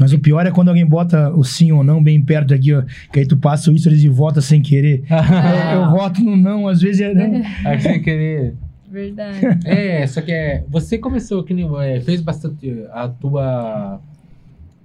Mas 0.03 0.11
o 0.11 0.19
pior 0.19 0.45
é 0.45 0.51
quando 0.51 0.67
alguém 0.67 0.85
bota 0.85 1.29
o 1.33 1.45
sim 1.45 1.71
ou 1.71 1.81
não 1.81 2.03
bem 2.03 2.21
perto 2.21 2.53
aqui, 2.53 2.73
ó. 2.73 2.83
Que 3.09 3.19
aí 3.19 3.25
tu 3.25 3.37
passa 3.37 3.71
o 3.71 3.77
stories 3.77 4.03
e 4.03 4.09
vota 4.09 4.41
sem 4.41 4.61
querer. 4.61 5.05
É. 5.13 5.75
Eu 5.75 5.91
voto 5.91 6.21
no 6.21 6.35
não, 6.35 6.67
às 6.67 6.81
vezes 6.81 6.99
é 6.99 7.13
não. 7.13 7.41
Aí 7.63 7.79
sem 7.79 8.01
querer. 8.01 8.53
Verdade. 8.91 9.39
É, 9.63 10.05
só 10.05 10.21
que 10.21 10.31
é, 10.31 10.65
você 10.67 10.97
começou 10.97 11.41
que 11.41 11.53
nem 11.53 11.65
é, 11.81 12.01
fez 12.01 12.19
bastante 12.19 12.83
a 12.91 13.07
tua 13.07 14.01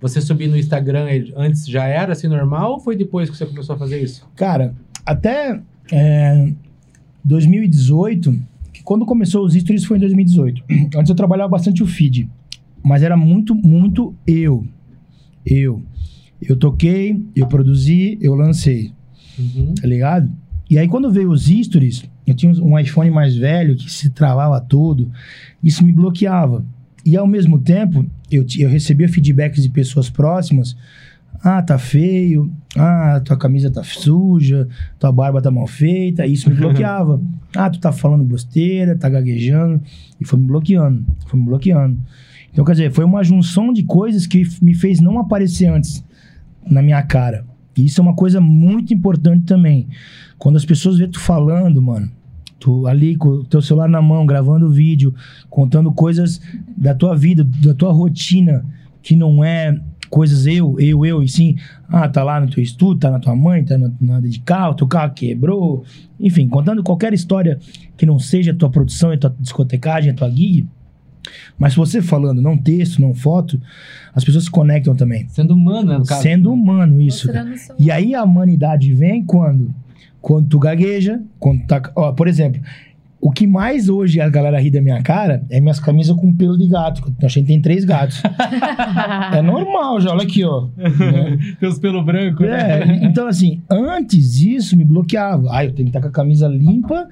você 0.00 0.20
subir 0.20 0.46
no 0.46 0.56
Instagram 0.56 1.06
antes 1.36 1.66
já 1.66 1.84
era 1.86 2.12
assim 2.12 2.28
normal 2.28 2.74
ou 2.74 2.80
foi 2.80 2.94
depois 2.94 3.28
que 3.28 3.36
você 3.36 3.44
começou 3.44 3.74
a 3.74 3.78
fazer 3.78 4.00
isso? 4.00 4.24
Cara, 4.36 4.72
até 5.04 5.60
é, 5.90 6.52
2018, 7.24 8.38
que 8.72 8.84
quando 8.84 9.04
começou 9.04 9.44
os 9.44 9.54
stories 9.54 9.84
foi 9.84 9.96
em 9.96 10.00
2018. 10.00 10.62
Antes 10.96 11.10
eu 11.10 11.16
trabalhava 11.16 11.48
bastante 11.48 11.82
o 11.82 11.86
feed, 11.86 12.30
mas 12.84 13.02
era 13.02 13.16
muito, 13.16 13.52
muito 13.52 14.14
eu. 14.24 14.64
Eu. 15.50 15.82
Eu 16.40 16.56
toquei, 16.56 17.20
eu 17.34 17.46
produzi, 17.46 18.16
eu 18.20 18.34
lancei, 18.34 18.92
Uhum. 19.38 19.74
tá 19.74 19.86
ligado? 19.88 20.30
E 20.70 20.78
aí 20.78 20.86
quando 20.86 21.10
veio 21.10 21.30
os 21.30 21.46
stories, 21.46 22.04
eu 22.26 22.34
tinha 22.34 22.52
um 22.62 22.78
iPhone 22.78 23.10
mais 23.10 23.34
velho 23.34 23.74
que 23.76 23.90
se 23.90 24.10
travava 24.10 24.60
todo, 24.60 25.10
isso 25.64 25.84
me 25.84 25.90
bloqueava. 25.92 26.64
E 27.04 27.16
ao 27.16 27.26
mesmo 27.26 27.58
tempo, 27.58 28.04
eu, 28.30 28.44
eu 28.58 28.68
recebia 28.68 29.08
feedbacks 29.08 29.62
de 29.62 29.70
pessoas 29.70 30.10
próximas. 30.10 30.76
Ah, 31.42 31.62
tá 31.62 31.78
feio. 31.78 32.52
Ah, 32.76 33.20
tua 33.24 33.36
camisa 33.38 33.70
tá 33.70 33.82
suja. 33.82 34.68
Tua 34.98 35.10
barba 35.10 35.40
tá 35.40 35.50
mal 35.50 35.66
feita. 35.66 36.26
Isso 36.26 36.50
me 36.50 36.56
bloqueava. 36.56 37.20
ah, 37.56 37.70
tu 37.70 37.78
tá 37.80 37.92
falando 37.92 38.24
besteira, 38.24 38.94
tá 38.96 39.08
gaguejando. 39.08 39.80
E 40.20 40.24
foi 40.26 40.38
me 40.38 40.46
bloqueando. 40.46 41.04
Foi 41.26 41.38
me 41.40 41.46
bloqueando. 41.46 41.98
Então, 42.52 42.64
quer 42.64 42.72
dizer, 42.72 42.92
foi 42.92 43.04
uma 43.04 43.22
junção 43.22 43.72
de 43.72 43.82
coisas 43.82 44.26
que 44.26 44.42
me 44.60 44.74
fez 44.74 45.00
não 45.00 45.18
aparecer 45.18 45.66
antes 45.66 46.04
na 46.66 46.82
minha 46.82 47.02
cara. 47.02 47.44
E 47.76 47.84
isso 47.84 48.00
é 48.00 48.02
uma 48.02 48.14
coisa 48.14 48.40
muito 48.40 48.92
importante 48.92 49.44
também. 49.44 49.86
Quando 50.36 50.56
as 50.56 50.64
pessoas 50.64 50.98
vêem 50.98 51.10
tu 51.10 51.20
falando, 51.20 51.80
mano, 51.80 52.10
tu 52.58 52.86
ali 52.86 53.16
com 53.16 53.28
o 53.28 53.44
teu 53.44 53.62
celular 53.62 53.88
na 53.88 54.02
mão, 54.02 54.26
gravando 54.26 54.70
vídeo, 54.70 55.14
contando 55.48 55.92
coisas 55.92 56.40
da 56.76 56.94
tua 56.94 57.14
vida, 57.14 57.44
da 57.44 57.74
tua 57.74 57.92
rotina, 57.92 58.64
que 59.02 59.14
não 59.14 59.44
é 59.44 59.78
coisas 60.10 60.46
eu, 60.46 60.80
eu, 60.80 61.04
eu, 61.04 61.22
e 61.22 61.28
sim, 61.28 61.56
ah, 61.88 62.08
tá 62.08 62.24
lá 62.24 62.40
no 62.40 62.50
teu 62.50 62.62
estudo, 62.62 62.98
tá 62.98 63.10
na 63.10 63.18
tua 63.18 63.36
mãe, 63.36 63.64
tá 63.64 63.76
na, 63.76 63.90
na 64.00 64.20
de 64.20 64.40
carro, 64.40 64.74
teu 64.74 64.86
carro 64.86 65.12
quebrou, 65.12 65.84
enfim, 66.18 66.48
contando 66.48 66.82
qualquer 66.82 67.12
história 67.12 67.58
que 67.96 68.06
não 68.06 68.18
seja 68.18 68.52
a 68.52 68.54
tua 68.54 68.70
produção, 68.70 69.10
a 69.10 69.18
tua 69.18 69.34
discotecagem, 69.38 70.10
a 70.10 70.14
tua 70.14 70.30
gig, 70.30 70.66
mas 71.58 71.74
você 71.74 72.00
falando, 72.00 72.40
não 72.40 72.56
texto, 72.56 73.00
não 73.00 73.14
foto, 73.14 73.60
as 74.14 74.24
pessoas 74.24 74.44
se 74.44 74.50
conectam 74.50 74.94
também. 74.94 75.26
Sendo 75.28 75.54
humano, 75.54 75.98
no 75.98 76.04
caso. 76.04 76.22
Sendo 76.22 76.52
humano 76.52 77.00
isso. 77.00 77.28
E 77.78 77.90
aí 77.90 78.14
a 78.14 78.22
humanidade 78.22 78.92
vem 78.94 79.24
quando? 79.24 79.74
Quando 80.20 80.48
tu 80.48 80.58
gagueja, 80.58 81.20
quando 81.38 81.66
tá. 81.66 81.80
Ó, 81.94 82.12
por 82.12 82.26
exemplo, 82.26 82.60
o 83.20 83.32
que 83.32 83.46
mais 83.46 83.88
hoje 83.88 84.20
a 84.20 84.28
galera 84.28 84.60
ri 84.60 84.70
da 84.70 84.80
minha 84.80 85.02
cara 85.02 85.44
é 85.50 85.60
minhas 85.60 85.80
camisas 85.80 86.16
com 86.16 86.32
pelo 86.32 86.56
de 86.56 86.68
gato. 86.68 87.02
que 87.02 87.26
A 87.26 87.28
gente 87.28 87.46
tem 87.46 87.60
três 87.60 87.84
gatos. 87.84 88.22
é 89.34 89.42
normal 89.42 90.00
já, 90.00 90.12
olha 90.12 90.22
aqui, 90.22 90.44
ó. 90.44 90.68
Né? 90.78 91.38
Teus 91.58 91.78
pelo 91.78 92.02
branco, 92.02 92.42
né? 92.42 92.80
É, 92.80 93.04
então, 93.04 93.26
assim, 93.26 93.62
antes 93.70 94.40
isso 94.40 94.76
me 94.76 94.84
bloqueava. 94.84 95.48
Ah, 95.50 95.64
eu 95.64 95.72
tenho 95.72 95.86
que 95.86 95.96
estar 95.96 96.00
com 96.00 96.08
a 96.08 96.12
camisa 96.12 96.46
limpa, 96.46 97.08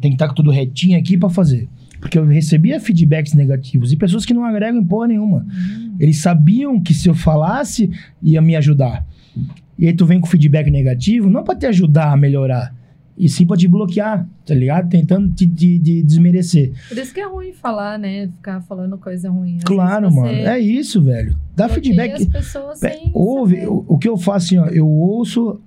tem 0.00 0.12
que 0.12 0.14
estar 0.14 0.28
com 0.28 0.34
tudo 0.34 0.50
retinho 0.50 0.98
aqui 0.98 1.16
pra 1.16 1.28
fazer. 1.28 1.68
Porque 2.02 2.18
eu 2.18 2.26
recebia 2.26 2.80
feedbacks 2.80 3.32
negativos 3.32 3.92
e 3.92 3.96
pessoas 3.96 4.26
que 4.26 4.34
não 4.34 4.44
agregam 4.44 4.80
em 4.80 4.84
porra 4.84 5.06
nenhuma. 5.06 5.46
Eles 6.00 6.18
sabiam 6.20 6.82
que 6.82 6.92
se 6.92 7.08
eu 7.08 7.14
falasse, 7.14 7.88
ia 8.20 8.42
me 8.42 8.56
ajudar. 8.56 9.06
E 9.78 9.86
aí 9.86 9.94
tu 9.94 10.04
vem 10.04 10.20
com 10.20 10.26
feedback 10.26 10.68
negativo, 10.68 11.30
não 11.30 11.44
pra 11.44 11.54
te 11.54 11.64
ajudar 11.64 12.12
a 12.12 12.16
melhorar, 12.16 12.74
e 13.16 13.28
sim 13.28 13.46
pra 13.46 13.56
te 13.56 13.68
bloquear, 13.68 14.26
tá 14.44 14.52
ligado? 14.52 14.88
Tentando 14.88 15.32
te, 15.32 15.46
te- 15.46 15.78
te 15.78 16.02
desmerecer. 16.02 16.72
Por 16.88 16.98
isso 16.98 17.14
que 17.14 17.20
é 17.20 17.26
ruim 17.26 17.52
falar, 17.52 17.96
né? 18.00 18.26
Ficar 18.26 18.60
falando 18.62 18.98
coisa 18.98 19.30
ruim. 19.30 19.58
Às 19.58 19.64
claro, 19.64 20.12
mano. 20.12 20.28
É 20.28 20.58
isso, 20.58 21.00
velho. 21.00 21.38
Dá 21.54 21.68
feedback. 21.68 22.14
as 22.14 22.26
pessoas 22.26 22.78
sem 22.80 23.12
Ouve, 23.14 23.64
o, 23.66 23.84
o 23.86 23.96
que 23.98 24.08
eu 24.08 24.16
faço 24.16 24.46
assim, 24.46 24.58
ó, 24.58 24.66
eu 24.66 24.88
ouço 24.88 25.60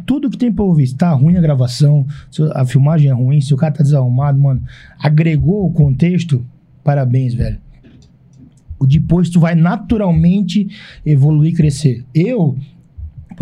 tudo 0.00 0.30
que 0.30 0.38
tem 0.38 0.52
pra 0.52 0.64
ouvir. 0.64 0.86
Se 0.86 0.96
tá 0.96 1.10
ruim 1.12 1.36
a 1.36 1.40
gravação, 1.40 2.06
a 2.54 2.64
filmagem 2.64 3.10
é 3.10 3.14
ruim, 3.14 3.40
se 3.40 3.52
o 3.52 3.56
cara 3.56 3.72
tá 3.72 3.82
desarrumado, 3.82 4.38
mano, 4.38 4.62
agregou 4.98 5.66
o 5.66 5.72
contexto, 5.72 6.44
parabéns, 6.82 7.34
velho. 7.34 7.58
O 8.78 8.86
depois 8.86 9.30
tu 9.30 9.38
vai 9.38 9.54
naturalmente 9.54 10.68
evoluir 11.06 11.52
e 11.52 11.56
crescer. 11.56 12.04
Eu, 12.14 12.56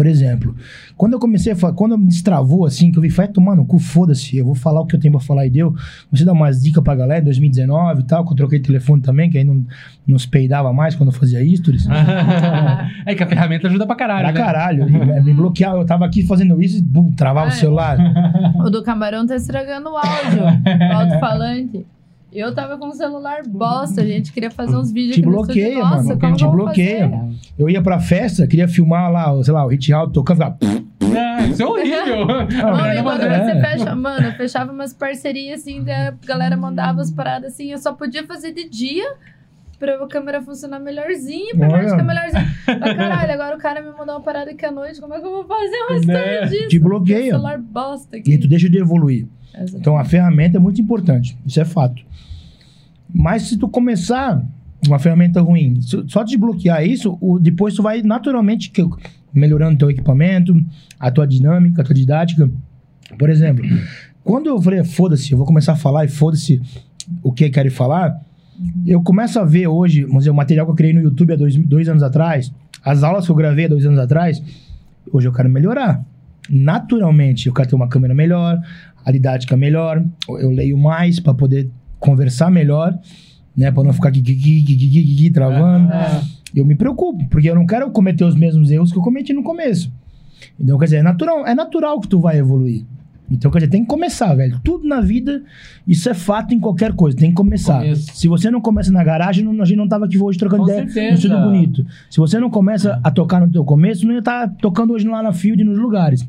por 0.01 0.07
exemplo, 0.07 0.57
quando 0.97 1.13
eu 1.13 1.19
comecei 1.19 1.53
a 1.53 1.55
falar, 1.55 1.75
quando 1.75 1.93
eu 1.93 1.99
me 1.99 2.07
destravou 2.07 2.65
assim, 2.65 2.91
que 2.91 2.97
eu 2.97 3.03
vi, 3.03 3.11
vai 3.11 3.29
tomar 3.29 3.55
no 3.55 3.67
cu, 3.67 3.79
foda-se, 3.79 4.35
eu 4.35 4.47
vou 4.47 4.55
falar 4.55 4.81
o 4.81 4.87
que 4.87 4.97
eu 4.97 4.99
tenho 4.99 5.13
pra 5.13 5.21
falar 5.21 5.47
e 5.47 5.51
deu. 5.51 5.75
Comecei 6.09 6.23
a 6.23 6.25
dar 6.25 6.33
umas 6.33 6.63
dicas 6.63 6.83
pra 6.83 6.95
galera 6.95 7.21
em 7.21 7.25
2019 7.25 8.01
e 8.01 8.05
tal, 8.05 8.25
que 8.25 8.33
eu 8.33 8.37
troquei 8.39 8.61
telefone 8.61 9.03
também, 9.03 9.29
que 9.29 9.37
aí 9.37 9.45
não, 9.45 9.63
não 10.09 10.19
se 10.19 10.27
peidava 10.27 10.73
mais 10.73 10.95
quando 10.95 11.11
eu 11.11 11.13
fazia 11.13 11.45
stories. 11.55 11.87
é 13.05 13.15
que 13.15 13.23
a 13.23 13.27
ferramenta 13.27 13.69
ajuda 13.69 13.87
pra 13.87 13.95
caralho. 13.95 14.23
Pra 14.23 14.33
né? 14.33 14.41
caralho. 14.41 14.89
E 14.89 15.23
Me 15.23 15.35
bloqueava. 15.35 15.77
Eu 15.77 15.85
tava 15.85 16.07
aqui 16.07 16.27
fazendo 16.27 16.63
isso 16.63 16.79
e 16.79 16.81
bum, 16.81 17.13
travava 17.13 17.49
o 17.49 17.53
celular. 17.53 17.99
O 18.57 18.71
do 18.71 18.83
camarão 18.83 19.27
tá 19.27 19.37
estragando 19.37 19.91
o 19.91 19.97
áudio, 19.99 20.45
o 20.45 20.93
alto-falante. 20.97 21.85
Eu 22.33 22.55
tava 22.55 22.79
com 22.79 22.89
o 22.89 22.93
celular 22.93 23.43
bosta, 23.47 24.03
a 24.03 24.07
gente 24.07 24.33
queria 24.33 24.51
fazer 24.51 24.77
uns 24.77 24.93
vídeos 24.93 25.17
Te 25.17 25.21
aqui 25.21 25.29
no 25.29 25.41
estúdio. 25.41 25.63
bloqueia, 25.65 25.83
Nossa, 25.85 26.09
mano. 26.09 26.21
como 26.21 26.37
Te 26.37 26.47
bloqueia. 26.47 27.09
fazer? 27.11 27.35
Eu 27.59 27.69
ia 27.71 27.83
pra 27.83 27.99
festa, 27.99 28.47
queria 28.47 28.69
filmar 28.69 29.11
lá, 29.11 29.43
sei 29.43 29.53
lá, 29.53 29.65
o 29.65 29.69
hit 29.69 29.93
out 29.93 30.13
tocando. 30.13 30.37
ficava, 30.37 30.59
celular. 30.61 31.49
Isso 31.51 31.63
é 31.63 31.67
horrível. 31.67 32.27
Não, 32.27 32.77
Não, 32.77 32.93
e 32.93 33.03
quando 33.03 33.23
é. 33.23 33.45
você 33.45 33.61
fecha, 33.61 33.95
mano, 33.97 34.27
eu 34.29 34.33
fechava 34.35 34.71
umas 34.73 34.93
parcerias 34.93 35.61
assim, 35.63 35.83
da 35.83 36.15
galera 36.25 36.57
mandava 36.57 37.01
as 37.01 37.11
paradas 37.11 37.53
assim, 37.55 37.73
eu 37.73 37.79
só 37.79 37.93
podia 37.93 38.25
fazer 38.27 38.53
de 38.53 38.69
dia 38.69 39.13
pra 39.81 39.97
a 39.97 40.07
câmera 40.07 40.41
funcionar 40.43 40.79
melhorzinho, 40.79 41.57
pra 41.57 41.67
imagem 41.69 41.91
ficar 41.91 42.05
melhorzinho. 42.05 42.45
Mas 42.79 42.97
caralho, 42.97 43.33
agora 43.33 43.57
o 43.57 43.59
cara 43.59 43.81
me 43.83 43.91
mandou 43.91 44.15
uma 44.15 44.21
parada 44.21 44.51
aqui 44.53 44.65
à 44.65 44.71
noite, 44.71 45.01
como 45.01 45.15
é 45.15 45.19
que 45.21 45.27
eu 45.27 45.31
vou 45.31 45.45
fazer 45.45 45.77
uma 45.89 45.97
história 45.97 46.41
Né? 46.43 46.47
disso? 46.47 46.69
Te 46.69 46.79
bloqueia. 46.79 47.31
Celular 47.33 47.59
bosta 47.59 48.17
E 48.17 48.21
aqui. 48.21 48.33
aí 48.33 48.39
tu 48.39 48.47
deixa 48.47 48.69
de 48.71 48.79
evoluir. 48.79 49.27
Exato. 49.53 49.79
Então 49.79 49.97
a 49.99 50.05
ferramenta 50.05 50.59
é 50.59 50.61
muito 50.61 50.81
importante, 50.81 51.37
isso 51.45 51.61
é 51.61 51.65
fato. 51.65 52.01
Mas 53.13 53.43
se 53.43 53.57
tu 53.59 53.69
começar 53.69 54.45
uma 54.87 54.99
ferramenta 54.99 55.41
ruim, 55.41 55.81
só 56.07 56.23
desbloquear 56.23 56.85
isso, 56.87 57.19
o- 57.21 57.39
depois 57.41 57.75
tu 57.75 57.83
vai 57.83 58.03
naturalmente 58.03 58.71
melhorando 59.33 59.79
teu 59.79 59.91
equipamento, 59.91 60.55
a 60.99 61.11
tua 61.11 61.27
dinâmica, 61.27 61.83
a 61.83 61.85
tua 61.85 61.95
didática. 61.95 62.49
Por 63.19 63.29
exemplo, 63.29 63.65
quando 64.23 64.47
eu 64.47 64.61
falei, 64.63 64.85
foda-se, 64.85 65.33
eu 65.33 65.39
vou 65.39 65.47
começar 65.47 65.73
a 65.73 65.77
falar 65.77 66.05
e 66.05 66.09
foda-se 66.09 66.61
o 67.23 67.33
que 67.33 67.45
eu 67.47 67.51
quero 67.51 67.71
falar, 67.71 68.21
eu 68.87 69.03
começo 69.03 69.39
a 69.39 69.45
ver 69.45 69.67
hoje, 69.67 70.03
vamos 70.05 70.19
dizer, 70.19 70.31
o 70.31 70.35
material 70.35 70.67
que 70.67 70.73
eu 70.73 70.77
criei 70.77 70.93
no 70.93 71.01
YouTube 71.01 71.33
há 71.33 71.37
dois, 71.37 71.57
dois 71.57 71.89
anos 71.89 72.03
atrás, 72.03 72.53
as 72.85 73.03
aulas 73.03 73.25
que 73.27 73.33
eu 73.33 73.37
gravei 73.37 73.65
há 73.67 73.69
dois 73.69 73.85
anos 73.87 73.99
atrás, 73.99 74.43
hoje 75.13 75.29
eu 75.29 75.33
quero 75.33 75.49
melhorar. 75.49 76.05
Naturalmente, 76.49 77.47
eu 77.47 77.55
quero 77.55 77.69
ter 77.69 77.75
uma 77.75 77.89
câmera 77.89 78.15
melhor, 78.15 78.61
a 79.05 79.13
didática 79.13 79.57
melhor, 79.57 80.05
eu 80.29 80.51
leio 80.51 80.77
mais 80.77 81.21
para 81.21 81.33
poder 81.35 81.71
conversar 81.99 82.51
melhor, 82.51 82.99
né, 83.57 83.71
para 83.71 83.85
não 83.85 83.93
ficar 83.93 84.09
aqui, 84.09 84.21
aqui, 84.21 84.33
aqui, 84.33 84.63
aqui, 84.63 84.75
aqui, 84.75 85.15
aqui, 85.15 85.31
travando. 85.31 85.91
Ah, 85.93 86.23
Eu 86.55 86.65
me 86.65 86.75
preocupo, 86.75 87.29
porque 87.29 87.49
eu 87.49 87.55
não 87.55 87.67
quero 87.67 87.91
cometer 87.91 88.25
os 88.25 88.35
mesmos 88.35 88.71
erros 88.71 88.91
que 88.91 88.99
eu 88.99 89.03
cometi 89.03 89.33
no 89.33 89.43
começo. 89.43 89.93
Então, 90.59 90.79
quer 90.79 90.87
dizer, 90.87 90.97
é 90.99 91.03
natural, 91.03 91.47
é 91.47 91.55
natural 91.55 92.01
que 92.01 92.09
tu 92.09 92.21
vai 92.21 92.39
evoluir. 92.39 92.85
Então, 93.31 93.51
quer 93.51 93.59
dizer, 93.61 93.71
tem 93.71 93.83
que 93.83 93.89
começar, 93.89 94.35
velho. 94.35 94.61
Tudo 94.65 94.87
na 94.89 95.01
vida, 95.01 95.43
isso 95.87 96.09
é 96.11 96.15
fato 96.15 96.53
em 96.53 96.59
qualquer 96.59 96.93
coisa, 96.95 97.17
tem 97.17 97.31
que 97.31 97.37
começar. 97.37 97.79
Começo. 97.81 98.11
Se 98.15 98.27
você 98.27 98.51
não 98.51 98.61
começa 98.61 98.91
na 98.91 99.05
garagem, 99.05 99.45
não- 99.45 99.63
a 99.63 99.65
gente 99.65 99.77
não 99.77 99.87
tava 99.89 100.07
aqui 100.07 100.19
hoje 100.19 100.37
trocando 100.39 100.65
Com 100.65 100.69
ideia 100.71 100.85
certeza. 100.89 101.11
no 101.11 101.17
Estudo 101.19 101.41
Bonito. 101.51 101.87
Se 102.11 102.19
você 102.19 102.39
não 102.41 102.51
começa 102.51 103.01
a 103.05 103.11
tocar 103.11 103.41
no 103.41 103.51
teu 103.51 103.65
começo, 103.65 104.05
não 104.07 104.13
ia 104.15 104.19
estar 104.19 104.49
tocando 104.57 104.93
hoje 104.93 105.07
lá 105.07 105.23
na 105.23 105.33
Field, 105.33 105.63
nos 105.63 105.79
lugares. 105.79 106.29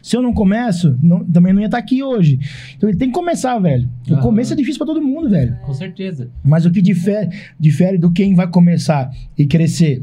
Se 0.00 0.16
eu 0.16 0.22
não 0.22 0.32
começo, 0.32 0.96
não- 1.02 1.24
também 1.24 1.52
não 1.52 1.60
ia 1.60 1.66
estar 1.66 1.78
aqui 1.78 2.00
hoje. 2.02 2.38
Então, 2.76 2.88
ele 2.88 2.96
tem 2.96 3.08
que 3.08 3.14
começar, 3.14 3.58
velho. 3.58 3.88
O 4.08 4.14
Aham. 4.14 4.22
começo 4.22 4.52
é 4.52 4.56
difícil 4.56 4.78
pra 4.78 4.86
todo 4.86 5.02
mundo, 5.02 5.28
velho. 5.28 5.56
com 5.66 5.74
certeza. 5.74 6.30
Mas 6.44 6.64
o 6.64 6.70
que 6.70 6.80
difere, 6.80 7.28
difere 7.58 7.98
do 7.98 8.12
quem 8.12 8.34
vai 8.34 8.46
começar 8.46 9.10
e 9.36 9.44
crescer 9.44 10.02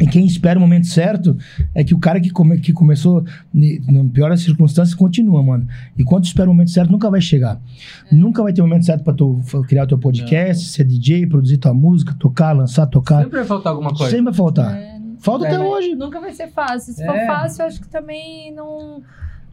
e 0.00 0.06
quem 0.06 0.24
espera 0.26 0.58
o 0.58 0.62
momento 0.62 0.86
certo 0.86 1.36
é 1.74 1.84
que 1.84 1.94
o 1.94 1.98
cara 1.98 2.18
que, 2.20 2.30
come, 2.30 2.58
que 2.58 2.72
começou 2.72 3.24
na 3.52 4.04
pior 4.12 4.30
das 4.30 4.40
circunstâncias 4.40 4.94
continua, 4.94 5.42
mano. 5.42 5.66
E 5.96 6.02
quando 6.02 6.24
espera 6.24 6.48
o 6.50 6.52
momento 6.54 6.70
certo, 6.70 6.90
nunca 6.90 7.10
vai 7.10 7.20
chegar. 7.20 7.60
Nunca 8.10 8.42
vai 8.42 8.52
ter 8.52 8.62
o 8.62 8.66
momento 8.66 8.86
certo 8.86 9.04
pra 9.04 9.12
tu 9.12 9.40
criar 9.68 9.84
o 9.84 9.86
teu 9.86 9.98
podcast, 9.98 10.68
ser 10.70 10.84
DJ, 10.84 11.26
produzir 11.26 11.58
tua 11.58 11.74
música, 11.74 12.14
tocar, 12.18 12.52
lançar, 12.52 12.86
tocar. 12.86 13.22
Sempre 13.22 13.38
vai 13.38 13.46
faltar 13.46 13.72
alguma 13.72 13.90
coisa. 13.90 14.10
Sempre 14.10 14.24
vai 14.24 14.34
faltar. 14.34 14.74
É, 14.76 14.92
Falta 15.18 15.46
É, 15.46 15.54
até 15.54 15.60
hoje. 15.60 15.94
Nunca 15.94 16.20
vai 16.20 16.32
ser 16.32 16.48
fácil. 16.48 16.94
Se 16.94 17.04
for 17.06 17.14
É. 17.14 17.26
fácil, 17.26 17.62
eu 17.62 17.66
acho 17.68 17.80
que 17.80 17.88
também 17.88 18.52
não, 18.52 19.02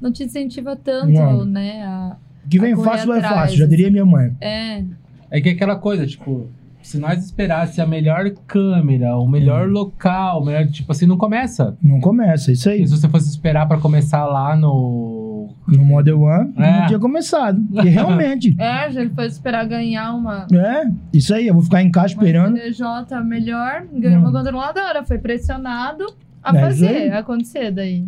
não 0.02 0.12
te 0.12 0.24
incentiva 0.24 0.76
tanto, 0.76 1.12
Não. 1.12 1.46
né? 1.46 1.84
a- 1.84 2.16
O 2.44 2.50
que 2.50 2.58
vem 2.58 2.76
fácil 2.76 3.08
vai 3.10 3.20
atrás, 3.20 3.36
fácil, 3.36 3.58
já 3.58 3.66
assim. 3.66 3.70
diria 3.76 3.92
minha 3.92 4.06
mãe. 4.06 4.36
É, 4.42 4.84
É 5.30 5.40
que 5.40 5.50
é 5.50 5.52
aquela 5.52 5.76
coisa, 5.76 6.08
tipo, 6.08 6.48
se 6.90 6.98
nós 6.98 7.24
esperasse 7.24 7.80
a 7.80 7.86
melhor 7.86 8.30
câmera, 8.48 9.16
o 9.18 9.28
melhor 9.28 9.68
Hum. 9.68 9.72
local, 9.72 10.42
o 10.42 10.46
melhor, 10.46 10.66
tipo 10.68 10.92
assim, 10.92 11.06
não 11.06 11.18
começa. 11.18 11.78
Não 11.82 12.00
começa, 12.00 12.52
isso 12.52 12.68
aí. 12.70 12.82
E 12.82 12.88
se 12.88 12.98
você 12.98 13.08
fosse 13.08 13.30
esperar 13.30 13.68
pra 13.68 13.78
começar 13.78 14.26
lá 14.26 14.56
no. 14.56 15.54
No 15.68 15.86
Model 15.86 16.20
One, 16.22 16.52
É. 16.58 16.80
não 16.80 16.88
tinha 16.88 17.00
começado. 17.00 17.62
E 17.74 17.82
realmente. 17.90 18.56
é, 18.60 18.90
já 18.92 19.02
ele 19.02 19.12
foi 19.12 19.26
esperar 19.28 19.66
ganhar 19.68 20.14
uma. 20.16 20.48
é, 20.52 20.90
isso 21.14 21.34
aí. 21.34 21.48
Eu 21.48 21.54
vou 21.54 21.64
ficar 21.64 21.84
em 21.84 21.92
casa 21.92 22.14
Uma 22.16 22.24
esperando. 22.24 22.58
CDJ 22.58 23.22
melhor, 23.24 23.86
ganhou 23.94 24.20
uma 24.22 24.30
Hum. 24.30 24.34
controladora, 24.34 25.04
foi 25.06 25.20
pressionado 25.20 26.06
a 26.44 26.56
É 26.58 26.60
fazer, 26.62 27.12
a 27.14 27.20
acontecer 27.20 27.72
daí. 27.72 28.06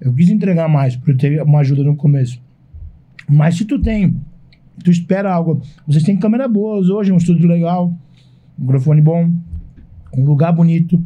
Eu 0.00 0.14
quis 0.14 0.30
entregar 0.30 0.66
mais, 0.68 0.96
porque 0.96 1.10
eu 1.12 1.16
teve 1.18 1.40
uma 1.42 1.60
ajuda 1.60 1.82
no 1.84 1.94
começo. 1.94 2.40
Mas 3.28 3.56
se 3.56 3.64
tu 3.66 3.78
tem, 3.78 4.16
tu 4.82 4.90
espera 4.90 5.32
algo. 5.32 5.60
Vocês 5.86 6.04
têm 6.04 6.16
câmera 6.18 6.48
boas 6.48 6.88
hoje, 6.88 7.12
um 7.12 7.16
estúdio 7.16 7.48
legal, 7.48 7.92
um 8.58 8.62
microfone 8.62 9.00
bom, 9.00 9.30
um 10.16 10.24
lugar 10.24 10.52
bonito. 10.52 11.02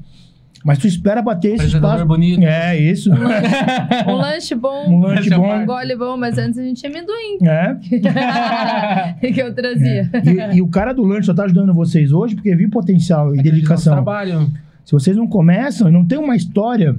Mas 0.64 0.78
tu 0.78 0.88
espera 0.88 1.22
bater 1.22 1.54
esse 1.54 1.66
espaço. 1.66 2.04
bonito. 2.04 2.42
É, 2.42 2.76
isso. 2.76 3.08
Um 4.08 4.14
lanche 4.14 4.52
bom, 4.54 4.88
Um 4.88 4.98
lanche 4.98 5.32
é 5.32 5.36
bom. 5.36 5.62
um 5.62 5.64
gole 5.66 5.94
bom, 5.96 6.16
mas 6.16 6.38
antes 6.38 6.58
a 6.58 6.62
gente 6.64 6.80
tinha 6.80 6.90
amendoim 6.90 7.38
É. 7.42 7.76
que 9.32 9.40
eu 9.40 9.54
trazia. 9.54 10.10
E, 10.52 10.56
e 10.56 10.62
o 10.62 10.66
cara 10.68 10.92
do 10.92 11.04
lanche 11.04 11.26
só 11.26 11.34
tá 11.34 11.44
ajudando 11.44 11.72
vocês 11.72 12.10
hoje 12.10 12.34
porque 12.34 12.54
viu 12.56 12.68
potencial 12.68 13.32
e 13.32 13.36
no 13.36 13.42
dedicação. 13.44 13.92
trabalho. 13.94 14.50
Se 14.84 14.90
vocês 14.92 15.16
não 15.16 15.28
começam, 15.28 15.88
não 15.90 16.04
tem 16.04 16.18
uma 16.18 16.34
história, 16.34 16.96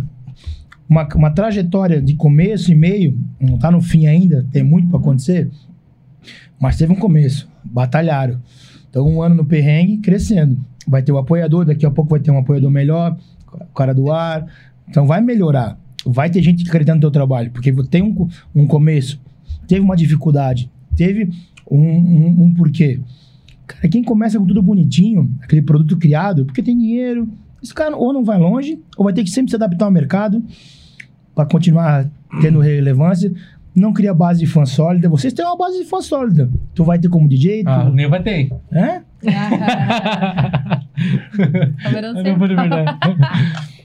uma, 0.89 1.05
uma 1.15 1.31
trajetória 1.31 2.01
de 2.01 2.15
começo 2.15 2.71
e 2.71 2.75
meio, 2.75 3.17
não 3.39 3.57
tá 3.57 3.69
no 3.69 3.81
fim 3.81 4.05
ainda, 4.07 4.45
tem 4.51 4.63
muito 4.63 4.87
para 4.89 4.99
acontecer, 4.99 5.49
mas 6.59 6.77
teve 6.77 6.93
um 6.93 6.95
começo, 6.95 7.47
batalharam. 7.63 8.39
Então, 8.89 9.07
um 9.07 9.21
ano 9.21 9.35
no 9.35 9.45
perrengue, 9.45 9.97
crescendo. 9.97 10.57
Vai 10.87 11.01
ter 11.01 11.11
o 11.11 11.17
apoiador, 11.17 11.65
daqui 11.65 11.85
a 11.85 11.91
pouco 11.91 12.11
vai 12.11 12.19
ter 12.19 12.31
um 12.31 12.37
apoiador 12.37 12.71
melhor, 12.71 13.17
o 13.53 13.73
cara 13.73 13.93
do 13.93 14.11
ar. 14.11 14.47
Então, 14.87 15.05
vai 15.05 15.21
melhorar. 15.21 15.77
Vai 16.05 16.29
ter 16.29 16.41
gente 16.41 16.67
acreditando 16.67 16.97
no 16.97 17.01
teu 17.01 17.11
trabalho, 17.11 17.51
porque 17.51 17.71
tem 17.83 18.01
um, 18.01 18.27
um 18.55 18.65
começo, 18.65 19.19
teve 19.67 19.81
uma 19.81 19.95
dificuldade, 19.95 20.71
teve 20.95 21.29
um, 21.69 21.79
um, 21.79 22.43
um 22.43 22.53
porquê. 22.53 23.01
Cara, 23.65 23.89
quem 23.89 24.01
começa 24.01 24.39
com 24.39 24.45
tudo 24.45 24.61
bonitinho, 24.61 25.29
aquele 25.41 25.61
produto 25.61 25.97
criado, 25.97 26.45
porque 26.45 26.63
tem 26.63 26.77
dinheiro, 26.77 27.27
esse 27.61 27.73
cara 27.73 27.95
ou 27.95 28.13
não 28.13 28.23
vai 28.23 28.39
longe, 28.39 28.79
ou 28.95 29.03
vai 29.03 29.13
ter 29.13 29.23
que 29.23 29.29
sempre 29.29 29.49
se 29.49 29.55
adaptar 29.55 29.85
ao 29.85 29.91
mercado 29.91 30.41
para 31.35 31.45
continuar 31.45 32.09
tendo 32.41 32.59
relevância. 32.59 33.31
Não 33.77 33.93
cria 33.93 34.11
base 34.11 34.39
de 34.39 34.47
fã 34.47 34.65
sólida. 34.65 35.07
Vocês 35.07 35.31
têm 35.31 35.45
uma 35.45 35.55
base 35.55 35.77
de 35.77 35.85
fã 35.85 36.01
sólida. 36.01 36.49
Tu 36.73 36.83
vai 36.83 36.97
ter 36.97 37.09
como 37.09 37.29
DJ, 37.29 37.63
tu, 37.63 37.69
Ah, 37.69 37.85
o 37.85 37.93
Neiva 37.93 38.19
tem. 38.19 38.51
é? 38.71 39.01
Tá 41.83 42.01
não 42.01 42.47
de 42.47 42.55
verdade. 42.55 42.97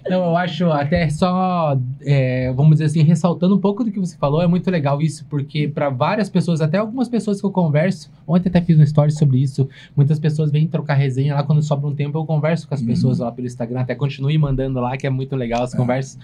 Então, 0.00 0.24
eu 0.24 0.36
acho 0.36 0.70
até 0.70 1.08
só, 1.10 1.78
é, 2.00 2.52
vamos 2.54 2.72
dizer 2.72 2.86
assim, 2.86 3.02
ressaltando 3.02 3.54
um 3.54 3.58
pouco 3.60 3.84
do 3.84 3.92
que 3.92 4.00
você 4.00 4.16
falou, 4.16 4.42
é 4.42 4.46
muito 4.46 4.68
legal 4.70 5.00
isso, 5.00 5.24
porque 5.28 5.68
para 5.68 5.90
várias 5.90 6.28
pessoas, 6.28 6.60
até 6.60 6.78
algumas 6.78 7.08
pessoas 7.08 7.38
que 7.40 7.46
eu 7.46 7.52
converso, 7.52 8.10
ontem 8.26 8.48
até 8.48 8.60
fiz 8.60 8.78
um 8.78 8.82
story 8.82 9.12
sobre 9.12 9.38
isso, 9.38 9.68
muitas 9.94 10.18
pessoas 10.18 10.50
vêm 10.50 10.66
trocar 10.66 10.94
resenha 10.94 11.34
lá, 11.34 11.42
quando 11.44 11.62
sobra 11.62 11.88
um 11.88 11.94
tempo 11.94 12.18
eu 12.18 12.24
converso 12.24 12.66
com 12.66 12.74
as 12.74 12.82
pessoas 12.82 13.20
lá 13.20 13.30
pelo 13.30 13.46
Instagram, 13.46 13.80
até 13.80 13.94
continue 13.94 14.36
mandando 14.36 14.80
lá, 14.80 14.96
que 14.96 15.06
é 15.06 15.10
muito 15.10 15.36
legal 15.36 15.62
as 15.62 15.72
conversas. 15.72 16.18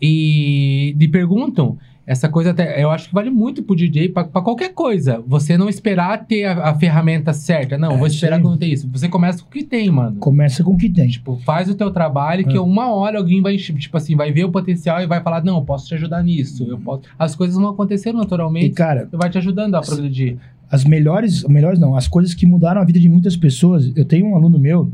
E 0.00 0.94
me 0.96 1.08
perguntam, 1.08 1.76
essa 2.10 2.26
coisa 2.26 2.52
até, 2.52 2.82
eu 2.82 2.90
acho 2.90 3.08
que 3.08 3.14
vale 3.14 3.28
muito 3.28 3.62
pro 3.62 3.76
DJ 3.76 4.08
pra, 4.08 4.24
pra 4.24 4.40
qualquer 4.40 4.72
coisa. 4.72 5.22
Você 5.26 5.58
não 5.58 5.68
esperar 5.68 6.24
ter 6.24 6.46
a, 6.46 6.70
a 6.70 6.74
ferramenta 6.74 7.34
certa. 7.34 7.76
Não, 7.76 7.92
É, 7.92 7.96
vou 7.98 8.06
esperar 8.06 8.40
quando 8.40 8.56
tem 8.56 8.72
isso. 8.72 8.88
Você 8.90 9.08
começa 9.10 9.42
com 9.42 9.48
o 9.48 9.52
que 9.52 9.62
tem, 9.62 9.90
mano. 9.90 10.16
Começa 10.16 10.64
com 10.64 10.72
o 10.72 10.78
que 10.78 10.88
tem. 10.88 11.06
Tipo, 11.08 11.36
faz 11.44 11.68
o 11.68 11.74
teu 11.74 11.90
trabalho 11.90 12.46
que 12.46 12.56
É. 12.56 12.60
uma 12.60 12.90
hora 12.94 13.18
alguém 13.18 13.42
vai, 13.42 13.56
tipo 13.58 13.94
assim, 13.96 14.16
vai 14.16 14.32
ver 14.32 14.44
o 14.44 14.50
potencial 14.50 15.02
e 15.02 15.06
vai 15.06 15.22
falar, 15.22 15.44
não, 15.44 15.56
eu 15.58 15.62
posso 15.64 15.86
te 15.86 15.94
ajudar 15.94 16.22
nisso. 16.22 16.64
Eu 16.64 16.78
posso... 16.78 17.02
As 17.18 17.36
coisas 17.36 17.54
vão 17.56 17.68
acontecer 17.68 18.08
E, 18.08 18.12
naturalmente 18.14 18.70
cara, 18.74 19.06
e 19.12 19.16
vai 19.16 19.28
te 19.28 19.36
ajudando 19.36 19.74
a 19.74 19.82
progredir. 19.82 20.38
as 20.70 20.84
melhores, 20.84 21.44
melhores 21.44 21.78
não, 21.78 21.94
as 21.94 22.08
coisas 22.08 22.32
que 22.32 22.46
mudaram 22.46 22.80
a 22.80 22.84
vida 22.84 22.98
de 22.98 23.08
muitas 23.10 23.36
pessoas. 23.36 23.92
Eu 23.94 24.06
tenho 24.06 24.26
um 24.28 24.34
aluno 24.34 24.58
meu 24.58 24.90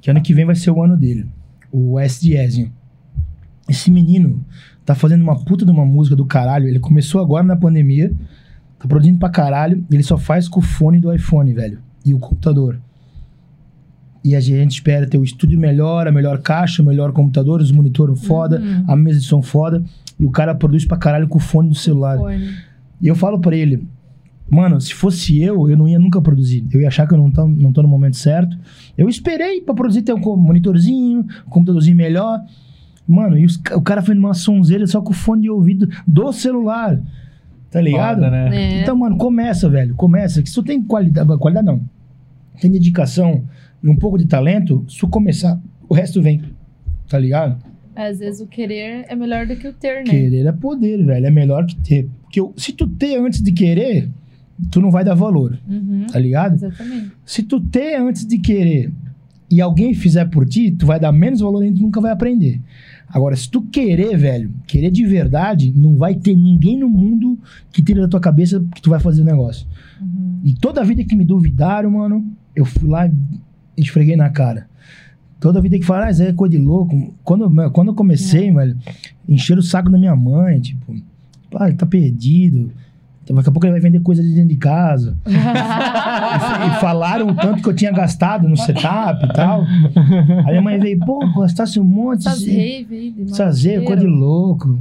que 0.00 0.10
ano 0.10 0.20
que 0.20 0.34
vem 0.34 0.44
vai 0.44 0.56
ser 0.56 0.72
o 0.72 0.82
ano 0.82 0.96
dele, 0.96 1.24
o 1.70 2.00
S. 2.00 2.20
Diezinho. 2.20 2.72
Esse 3.68 3.92
menino 3.92 4.44
tá 4.84 4.94
fazendo 4.94 5.22
uma 5.22 5.36
puta 5.44 5.64
de 5.64 5.70
uma 5.70 5.84
música 5.84 6.16
do 6.16 6.24
caralho. 6.24 6.66
Ele 6.68 6.78
começou 6.80 7.20
agora 7.20 7.44
na 7.44 7.56
pandemia, 7.56 8.12
tá 8.78 8.86
produzindo 8.88 9.18
pra 9.18 9.28
caralho. 9.28 9.84
Ele 9.90 10.02
só 10.02 10.16
faz 10.18 10.48
com 10.48 10.60
o 10.60 10.62
fone 10.62 10.98
do 11.00 11.12
iPhone, 11.12 11.52
velho, 11.52 11.78
e 12.04 12.12
o 12.14 12.18
computador. 12.18 12.78
E 14.24 14.36
a 14.36 14.40
gente 14.40 14.72
espera 14.72 15.06
ter 15.06 15.18
o 15.18 15.24
estúdio 15.24 15.58
melhor, 15.58 16.06
a 16.06 16.12
melhor 16.12 16.38
caixa, 16.40 16.80
o 16.82 16.86
melhor 16.86 17.12
computador, 17.12 17.60
os 17.60 17.72
monitores 17.72 18.24
foda, 18.24 18.60
Uhum. 18.60 18.84
a 18.86 18.94
mesa 18.94 19.18
de 19.18 19.26
som 19.26 19.42
foda. 19.42 19.82
E 20.18 20.24
o 20.24 20.30
cara 20.30 20.54
produz 20.54 20.84
pra 20.84 20.96
caralho 20.96 21.26
com 21.26 21.38
o 21.38 21.40
fone 21.40 21.68
do 21.68 21.74
celular. 21.74 22.18
Fone. 22.18 22.48
E 23.00 23.08
eu 23.08 23.16
falo 23.16 23.40
pra 23.40 23.56
ele, 23.56 23.84
mano, 24.48 24.80
se 24.80 24.94
fosse 24.94 25.42
eu, 25.42 25.68
eu 25.68 25.76
não 25.76 25.88
ia 25.88 25.98
nunca 25.98 26.20
produzir. 26.22 26.64
Eu 26.72 26.80
ia 26.80 26.86
achar 26.86 27.08
que 27.08 27.14
eu 27.14 27.18
não 27.18 27.32
tô, 27.32 27.48
não 27.48 27.72
tô 27.72 27.82
no 27.82 27.88
momento 27.88 28.16
certo. 28.16 28.56
Eu 28.96 29.08
esperei 29.08 29.60
pra 29.60 29.74
produzir, 29.74 30.02
ter 30.02 30.12
um 30.14 30.36
monitorzinho, 30.36 31.20
um 31.44 31.50
computadorzinho 31.50 31.96
melhor. 31.96 32.38
Mano, 33.06 33.36
e 33.38 33.44
os 33.44 33.56
o 33.74 33.80
cara 33.82 34.00
fez 34.02 34.16
uma 34.16 34.34
sonzeira 34.34 34.86
só 34.86 35.00
com 35.00 35.10
o 35.10 35.14
fone 35.14 35.42
de 35.42 35.50
ouvido 35.50 35.88
do 36.06 36.32
celular. 36.32 37.00
Tá 37.70 37.80
ligado? 37.80 38.16
Foda, 38.22 38.30
né? 38.30 38.56
É. 38.56 38.82
Então, 38.82 38.96
mano, 38.96 39.16
começa, 39.16 39.68
velho. 39.68 39.94
Começa. 39.94 40.42
Que 40.42 40.48
se 40.48 40.54
tu 40.54 40.62
tem 40.62 40.82
qualidade. 40.82 41.36
Qualidade 41.38 41.66
não. 41.66 41.80
Tem 42.60 42.70
dedicação 42.70 43.44
e 43.82 43.88
um 43.88 43.96
pouco 43.96 44.18
de 44.18 44.26
talento, 44.26 44.84
se 44.88 44.98
tu 44.98 45.08
começar, 45.08 45.58
o 45.88 45.94
resto 45.94 46.20
vem. 46.22 46.42
Tá 47.08 47.18
ligado? 47.18 47.56
Às 47.96 48.18
vezes 48.20 48.40
o 48.40 48.46
querer 48.46 49.04
é 49.08 49.16
melhor 49.16 49.46
do 49.46 49.56
que 49.56 49.66
o 49.68 49.72
ter, 49.72 49.98
né? 50.04 50.10
Querer 50.10 50.46
é 50.46 50.52
poder, 50.52 51.04
velho. 51.04 51.26
É 51.26 51.30
melhor 51.30 51.66
que 51.66 51.74
ter. 51.76 52.08
Porque 52.22 52.40
eu- 52.40 52.52
se 52.56 52.72
tu 52.72 52.86
ter 52.86 53.16
antes 53.18 53.42
de 53.42 53.52
querer, 53.52 54.08
tu 54.70 54.80
não 54.80 54.90
vai 54.90 55.04
dar 55.04 55.14
valor, 55.14 55.58
Uhum, 55.68 56.06
tá 56.10 56.18
ligado? 56.18 56.54
exatamente. 56.54 57.10
Se 57.24 57.42
tu 57.42 57.60
ter 57.60 57.96
antes 57.96 58.24
de 58.26 58.38
querer 58.38 58.90
e 59.50 59.60
alguém 59.60 59.92
fizer 59.92 60.24
por 60.26 60.46
ti, 60.46 60.70
tu 60.70 60.86
vai 60.86 60.98
dar 61.00 61.12
menos 61.12 61.40
valor 61.40 61.64
e 61.66 61.72
tu 61.72 61.82
nunca 61.82 62.00
vai 62.00 62.12
aprender. 62.12 62.60
Agora, 63.12 63.36
se 63.36 63.50
tu 63.50 63.60
querer, 63.62 64.16
velho, 64.16 64.50
querer 64.66 64.90
de 64.90 65.04
verdade, 65.04 65.70
não 65.70 65.96
vai 65.96 66.14
ter 66.14 66.34
ninguém 66.34 66.78
no 66.78 66.88
mundo 66.88 67.38
que 67.70 67.82
tire 67.82 68.00
da 68.00 68.08
tua 68.08 68.20
cabeça 68.20 68.64
que 68.74 68.80
tu 68.80 68.88
vai 68.88 68.98
fazer 68.98 69.20
o 69.20 69.24
negócio. 69.24 69.66
Uhum. 70.00 70.40
E 70.42 70.54
toda 70.54 70.82
vida 70.82 71.04
que 71.04 71.14
me 71.14 71.24
duvidaram, 71.24 71.90
mano, 71.90 72.24
eu 72.56 72.64
fui 72.64 72.88
lá 72.88 73.06
e 73.06 73.12
esfreguei 73.76 74.16
na 74.16 74.30
cara. 74.30 74.66
Toda 75.38 75.60
vida 75.60 75.78
que 75.78 75.84
falaram, 75.84 76.08
ah, 76.08 76.10
isso 76.10 76.22
é 76.22 76.32
coisa 76.32 76.56
de 76.56 76.62
louco. 76.62 77.14
Quando, 77.22 77.70
quando 77.72 77.88
eu 77.88 77.94
comecei, 77.94 78.50
velho, 78.50 78.78
encheram 79.28 79.60
o 79.60 79.64
saco 79.64 79.90
da 79.90 79.98
minha 79.98 80.16
mãe, 80.16 80.60
tipo, 80.60 80.94
pá, 81.50 81.68
ele 81.68 81.76
tá 81.76 81.84
perdido. 81.84 82.72
Então, 83.24 83.36
Daqui 83.36 83.48
a 83.48 83.52
pouco 83.52 83.64
ele 83.66 83.72
vai 83.72 83.80
vender 83.80 84.00
coisa 84.00 84.22
de 84.22 84.30
dentro 84.34 84.48
de 84.48 84.56
casa. 84.56 85.16
E, 85.26 85.30
e 85.32 86.80
falaram 86.80 87.28
o 87.28 87.34
tanto 87.34 87.62
que 87.62 87.68
eu 87.68 87.74
tinha 87.74 87.92
gastado 87.92 88.48
no 88.48 88.56
setup 88.56 89.24
e 89.24 89.32
tal. 89.32 89.62
Aí 90.44 90.50
minha 90.50 90.62
mãe 90.62 90.78
veio, 90.80 90.98
pô, 91.00 91.20
gastasse 91.40 91.78
um 91.78 91.84
monte. 91.84 92.26
Essas 92.26 92.40
de- 92.40 92.50
rave 92.50 93.14
Essas 93.30 93.62
coisa 93.84 94.02
de 94.02 94.06
louco. 94.08 94.78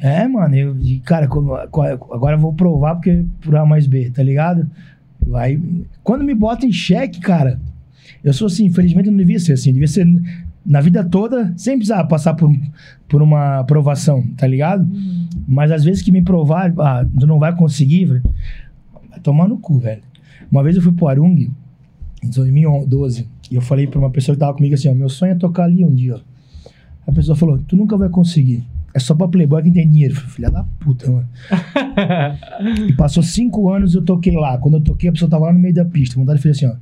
É, 0.00 0.26
mano, 0.28 0.54
eu, 0.54 0.76
cara, 1.04 1.24
agora 1.26 2.36
eu 2.36 2.40
vou 2.40 2.52
provar 2.52 2.94
porque 2.94 3.24
por 3.40 3.56
A 3.56 3.66
mais 3.66 3.86
B, 3.86 4.10
tá 4.10 4.22
ligado? 4.22 4.68
Vai. 5.26 5.60
Quando 6.04 6.24
me 6.24 6.34
bota 6.34 6.64
em 6.66 6.72
xeque, 6.72 7.20
cara, 7.20 7.60
eu 8.22 8.32
sou 8.32 8.46
assim, 8.46 8.66
infelizmente 8.66 9.06
eu 9.06 9.12
não 9.12 9.18
devia 9.18 9.40
ser 9.40 9.54
assim, 9.54 9.72
devia 9.72 9.88
ser 9.88 10.06
na 10.64 10.80
vida 10.80 11.02
toda, 11.02 11.52
sem 11.56 11.76
precisar 11.76 12.04
passar 12.04 12.34
por, 12.34 12.54
por 13.08 13.22
uma 13.22 13.58
aprovação, 13.58 14.22
tá 14.36 14.46
ligado? 14.46 14.82
Uhum. 14.82 15.27
Mas 15.50 15.72
às 15.72 15.82
vezes 15.82 16.02
que 16.02 16.12
me 16.12 16.20
provar, 16.20 16.70
ah, 16.78 17.06
tu 17.18 17.26
não 17.26 17.38
vai 17.38 17.56
conseguir, 17.56 18.04
velho, 18.04 18.22
vai 19.08 19.18
tomar 19.20 19.48
no 19.48 19.56
cu, 19.56 19.78
velho. 19.78 20.02
Uma 20.52 20.62
vez 20.62 20.76
eu 20.76 20.82
fui 20.82 20.92
pro 20.92 21.08
Arung, 21.08 21.50
em 22.22 22.30
2012, 22.30 23.26
e 23.50 23.54
eu 23.54 23.62
falei 23.62 23.86
pra 23.86 23.98
uma 23.98 24.10
pessoa 24.10 24.36
que 24.36 24.40
tava 24.40 24.52
comigo 24.52 24.74
assim, 24.74 24.90
ó, 24.90 24.94
meu 24.94 25.08
sonho 25.08 25.32
é 25.32 25.34
tocar 25.34 25.64
ali 25.64 25.82
um 25.82 25.94
dia, 25.94 26.16
ó. 26.16 26.20
A 27.06 27.12
pessoa 27.12 27.34
falou, 27.34 27.58
tu 27.66 27.74
nunca 27.74 27.96
vai 27.96 28.10
conseguir. 28.10 28.62
É 28.92 28.98
só 28.98 29.14
pra 29.14 29.26
playboy 29.26 29.62
que 29.62 29.70
tem 29.70 29.88
dinheiro. 29.88 30.12
Eu 30.12 30.16
falei, 30.16 30.34
filha 30.34 30.50
da 30.50 30.64
puta, 30.78 31.10
mano. 31.10 31.28
E 32.88 32.92
passou 32.94 33.22
cinco 33.22 33.72
anos 33.72 33.94
eu 33.94 34.02
toquei 34.02 34.34
lá. 34.34 34.58
Quando 34.58 34.76
eu 34.76 34.80
toquei, 34.82 35.08
a 35.08 35.12
pessoa 35.12 35.30
tava 35.30 35.46
lá 35.46 35.52
no 35.52 35.58
meio 35.58 35.72
da 35.72 35.84
pista. 35.86 36.16
Vontade 36.16 36.42
fez 36.42 36.56
assim, 36.56 36.66
ó. 36.66 36.74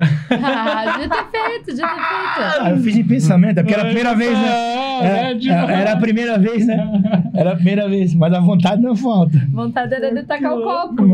Ah, 0.00 0.92
devia 0.92 1.08
ter 1.08 1.24
feito, 1.30 1.66
devia 1.66 1.86
ter 1.86 2.34
feito. 2.34 2.62
Aí 2.62 2.70
eu 2.72 2.78
fiz 2.78 2.96
em 2.96 3.04
pensamento, 3.04 3.58
é 3.58 3.62
porque 3.62 3.74
era 3.74 3.82
a 3.82 3.86
primeira 3.86 4.14
vez, 4.14 4.32
né? 4.32 4.48
Ah, 4.48 5.00
Era, 5.04 5.22
né, 5.22 5.34
tipo- 5.38 5.52
era- 5.54 5.92
a 5.92 5.96
primeira 5.96 6.38
vez, 6.38 6.66
né? 6.66 7.02
Era 7.34 7.52
a 7.52 7.54
primeira 7.56 7.88
vez, 7.88 8.14
mas 8.14 8.32
a 8.32 8.40
vontade 8.40 8.80
não 8.82 8.94
falta. 8.96 9.38
Vontade 9.52 9.94
era 9.94 10.12
de 10.14 10.22
tacar 10.24 10.52
o 10.56 10.62
copo. 10.62 11.04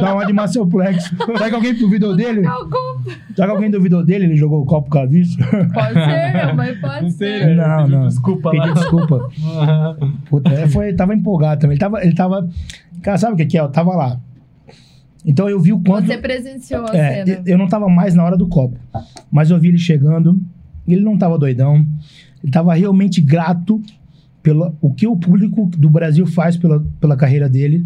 Dá 0.00 0.14
uma 0.14 0.26
de 0.26 0.32
Marcelplex. 0.32 1.04
Será 1.26 1.48
que 1.48 1.54
alguém 1.54 1.74
duvidou 1.74 2.14
dele? 2.16 2.42
Tacar 2.42 2.60
o 2.60 2.70
copo. 2.70 3.10
Será 3.34 3.46
que 3.48 3.54
alguém 3.54 3.70
duvidou 3.70 4.04
dele? 4.04 4.24
Ele 4.26 4.36
jogou 4.36 4.62
o 4.62 4.66
copo 4.66 4.90
com 4.90 4.98
a 4.98 5.06
vista? 5.06 5.44
Pode 5.72 5.94
ser, 5.94 6.54
mãe 6.54 6.74
pode 6.76 7.02
Não 7.02 7.10
ser. 7.10 7.38
sei, 7.40 7.54
né? 7.54 7.66
Não, 7.66 7.88
não. 7.88 8.08
Desculpa 8.08 8.50
Pedi 8.50 8.66
lá. 8.68 8.74
desculpa. 8.74 9.28
Puta, 10.28 10.50
é, 10.52 10.68
foi, 10.68 10.92
tava 10.94 11.14
empolgado 11.14 11.60
também. 11.60 11.74
Ele 11.74 11.80
tava, 11.80 12.02
ele 12.04 12.14
tava. 12.14 12.48
Cara, 13.02 13.16
sabe 13.18 13.34
o 13.34 13.36
que 13.36 13.46
que 13.46 13.58
é? 13.58 13.60
Eu 13.60 13.68
tava 13.68 13.94
lá. 13.94 14.16
Então 15.24 15.48
eu 15.48 15.60
vi 15.60 15.72
o 15.72 15.80
quanto. 15.80 16.06
Você 16.06 16.18
presenciou 16.18 16.86
a 16.88 16.96
É, 16.96 17.24
cena. 17.24 17.42
eu 17.46 17.58
não 17.58 17.68
tava 17.68 17.88
mais 17.88 18.14
na 18.14 18.24
hora 18.24 18.36
do 18.36 18.46
copo. 18.46 18.78
Mas 19.30 19.50
eu 19.50 19.58
vi 19.58 19.68
ele 19.68 19.78
chegando. 19.78 20.40
Ele 20.86 21.00
não 21.02 21.18
tava 21.18 21.38
doidão. 21.38 21.84
Ele 22.42 22.52
tava 22.52 22.72
realmente 22.74 23.20
grato 23.20 23.82
pelo 24.42 24.74
o 24.80 24.92
que 24.94 25.06
o 25.06 25.16
público 25.16 25.70
do 25.76 25.90
Brasil 25.90 26.26
faz 26.26 26.56
pela, 26.56 26.84
pela 27.00 27.16
carreira 27.16 27.48
dele. 27.48 27.84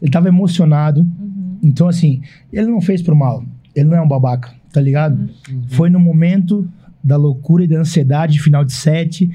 Ele 0.00 0.10
tava 0.10 0.28
emocionado. 0.28 1.00
Uhum. 1.00 1.58
Então, 1.62 1.88
assim, 1.88 2.22
ele 2.52 2.66
não 2.68 2.80
fez 2.80 3.02
pro 3.02 3.14
mal. 3.16 3.44
Ele 3.74 3.88
não 3.88 3.96
é 3.96 4.00
um 4.00 4.08
babaca, 4.08 4.52
tá 4.72 4.80
ligado? 4.80 5.28
Uhum. 5.50 5.62
Foi 5.68 5.90
no 5.90 6.00
momento 6.00 6.66
da 7.02 7.16
loucura 7.16 7.64
e 7.64 7.68
da 7.68 7.78
ansiedade, 7.80 8.40
final 8.40 8.64
de 8.64 8.72
set, 8.72 9.30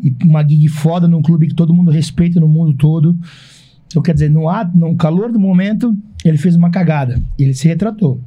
e 0.00 0.14
uma 0.24 0.46
gig 0.46 0.68
foda 0.68 1.08
num 1.08 1.22
clube 1.22 1.46
que 1.48 1.54
todo 1.54 1.72
mundo 1.74 1.90
respeita 1.90 2.38
no 2.38 2.48
mundo 2.48 2.74
todo. 2.74 3.16
Então, 3.86 4.02
quer 4.02 4.12
dizer, 4.14 4.30
no, 4.30 4.48
ato, 4.48 4.76
no 4.76 4.96
calor 4.96 5.30
do 5.30 5.38
momento, 5.38 5.94
ele 6.24 6.36
fez 6.36 6.56
uma 6.56 6.70
cagada. 6.70 7.20
E 7.38 7.42
ele 7.44 7.54
se 7.54 7.68
retratou. 7.68 8.20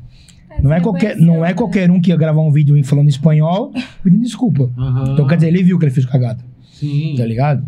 Não 0.64 0.74
é, 0.74 0.80
qualquer, 0.82 1.16
não 1.18 1.46
é 1.46 1.54
qualquer 1.54 1.92
um 1.92 2.02
que 2.02 2.10
ia 2.10 2.16
gravar 2.18 2.42
um 2.42 2.52
vídeo 2.52 2.82
falando 2.84 3.10
espanhol 3.10 3.72
pedindo 4.04 4.24
desculpa. 4.24 4.72
Aham. 4.78 5.14
Então, 5.14 5.28
quer 5.28 5.36
dizer, 5.36 5.48
ele 5.50 5.62
viu 5.62 5.78
que 5.78 5.86
ele 5.86 5.92
fez 5.92 6.06
cagada, 6.06 6.44
Sim. 6.74 7.14
tá 7.16 7.26
ligado? 7.26 7.64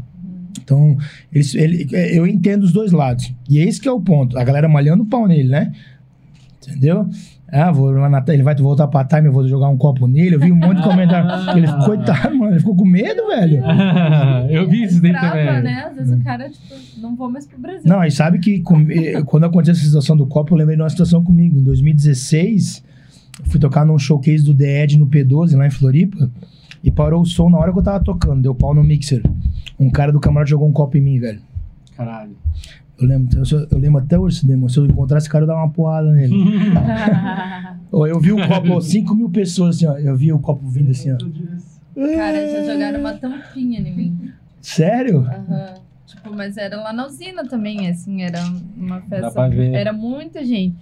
Então, 0.63 0.97
ele, 1.31 1.45
ele- 1.55 1.87
eu 2.17 2.25
entendo 2.25 2.63
os 2.63 2.71
dois 2.71 2.91
lados. 2.91 3.31
E 3.47 3.59
é 3.59 3.63
esse 3.63 3.79
que 3.79 3.87
é 3.87 3.91
o 3.91 3.99
ponto. 4.01 4.37
A 4.39 4.43
galera 4.43 4.67
malhando 4.67 5.03
o 5.03 5.05
pau 5.05 5.27
nele, 5.27 5.49
né? 5.49 5.71
Entendeu? 6.69 7.07
Ah, 7.51 7.71
vou 7.71 7.89
lá 7.91 8.07
na, 8.07 8.23
ele 8.27 8.43
vai 8.43 8.55
voltar 8.55 8.87
pra 8.87 9.03
time, 9.03 9.27
eu 9.27 9.31
vou 9.31 9.47
jogar 9.47 9.69
um 9.69 9.77
copo 9.77 10.05
nele. 10.07 10.35
Eu 10.35 10.39
vi 10.39 10.51
um 10.51 10.55
monte 10.55 10.77
de 10.77 10.83
comentário. 10.83 11.27
Ele 11.57 11.65
ficou, 11.65 11.85
coitado, 11.85 12.35
mano. 12.35 12.51
Ele 12.51 12.59
ficou 12.59 12.75
com 12.75 12.85
medo, 12.85 13.25
velho. 13.27 13.63
eu 14.51 14.69
vi 14.69 14.83
isso 14.83 15.01
daí 15.01 15.11
Trava, 15.11 15.29
também. 15.35 15.63
né? 15.63 15.85
Às 15.89 15.95
vezes 15.95 16.19
o 16.19 16.23
cara, 16.23 16.47
tipo, 16.47 16.75
não 17.01 17.15
vou 17.15 17.27
mais 17.27 17.47
pro 17.47 17.59
Brasil. 17.59 17.81
Não, 17.85 18.03
e 18.03 18.11
sabe 18.11 18.37
que 18.37 18.59
com- 18.61 18.85
eh, 18.91 19.23
quando 19.23 19.45
aconteceu 19.45 19.71
essa 19.73 19.83
situação 19.83 20.15
do 20.15 20.27
copo, 20.27 20.53
eu 20.53 20.59
lembrei 20.59 20.75
de 20.75 20.83
uma 20.83 20.89
situação 20.91 21.23
comigo. 21.23 21.57
Em 21.57 21.63
2016, 21.63 22.83
eu 23.39 23.45
fui 23.45 23.59
tocar 23.59 23.83
num 23.83 23.97
showcase 23.97 24.43
do 24.45 24.53
The 24.53 24.83
Edge 24.83 24.99
no 24.99 25.07
P12, 25.07 25.55
lá 25.57 25.65
em 25.65 25.71
Floripa, 25.71 26.29
e 26.83 26.91
parou 26.91 27.21
o 27.21 27.25
som 27.25 27.49
na 27.49 27.57
hora 27.57 27.71
que 27.73 27.79
eu 27.79 27.83
tava 27.83 28.03
tocando, 28.03 28.41
deu 28.43 28.53
pau 28.53 28.75
no 28.75 28.83
mixer. 28.83 29.23
Um 29.79 29.89
cara 29.89 30.11
do 30.11 30.19
camarote 30.19 30.51
jogou 30.51 30.67
um 30.67 30.73
copo 30.73 30.97
em 30.97 31.01
mim, 31.01 31.19
velho. 31.19 31.39
Caralho. 31.97 32.35
Eu 33.01 33.07
lembro, 33.07 33.37
eu, 33.37 33.67
eu 33.71 33.77
lembro 33.77 34.01
até 34.01 34.17
hoje, 34.19 34.39
Cinema. 34.41 34.67
Se 34.69 34.77
eu 34.77 34.85
encontrar 34.85 35.17
esse 35.19 35.29
cara, 35.29 35.43
eu 35.43 35.47
dar 35.47 35.55
uma 35.55 35.69
porrada 35.69 36.11
nele. 36.11 36.33
Eu 37.91 38.19
vi 38.19 38.31
o 38.31 38.47
copo, 38.47 38.79
5 38.81 39.15
mil 39.15 39.29
pessoas 39.29 39.75
assim, 39.77 39.87
ó. 39.87 39.97
Eu 39.97 40.15
vi 40.15 40.31
o 40.31 40.37
copo 40.39 40.67
vindo 40.67 40.91
assim, 40.91 41.11
ó. 41.11 41.17
Cara, 42.15 42.47
já 42.47 42.71
jogaram 42.73 42.99
uma 42.99 43.13
tampinha 43.13 43.79
em 43.79 43.95
mim. 43.95 44.31
Sério? 44.61 45.21
Aham. 45.21 45.73
Tipo, 46.05 46.35
mas 46.35 46.55
era 46.57 46.75
lá 46.77 46.93
na 46.93 47.07
usina 47.07 47.43
também, 47.45 47.87
assim, 47.89 48.21
era 48.21 48.39
uma 48.77 49.01
festa. 49.01 49.31
pra 49.31 49.47
ver. 49.47 49.73
Era 49.73 49.91
muita 49.93 50.43
gente. 50.45 50.75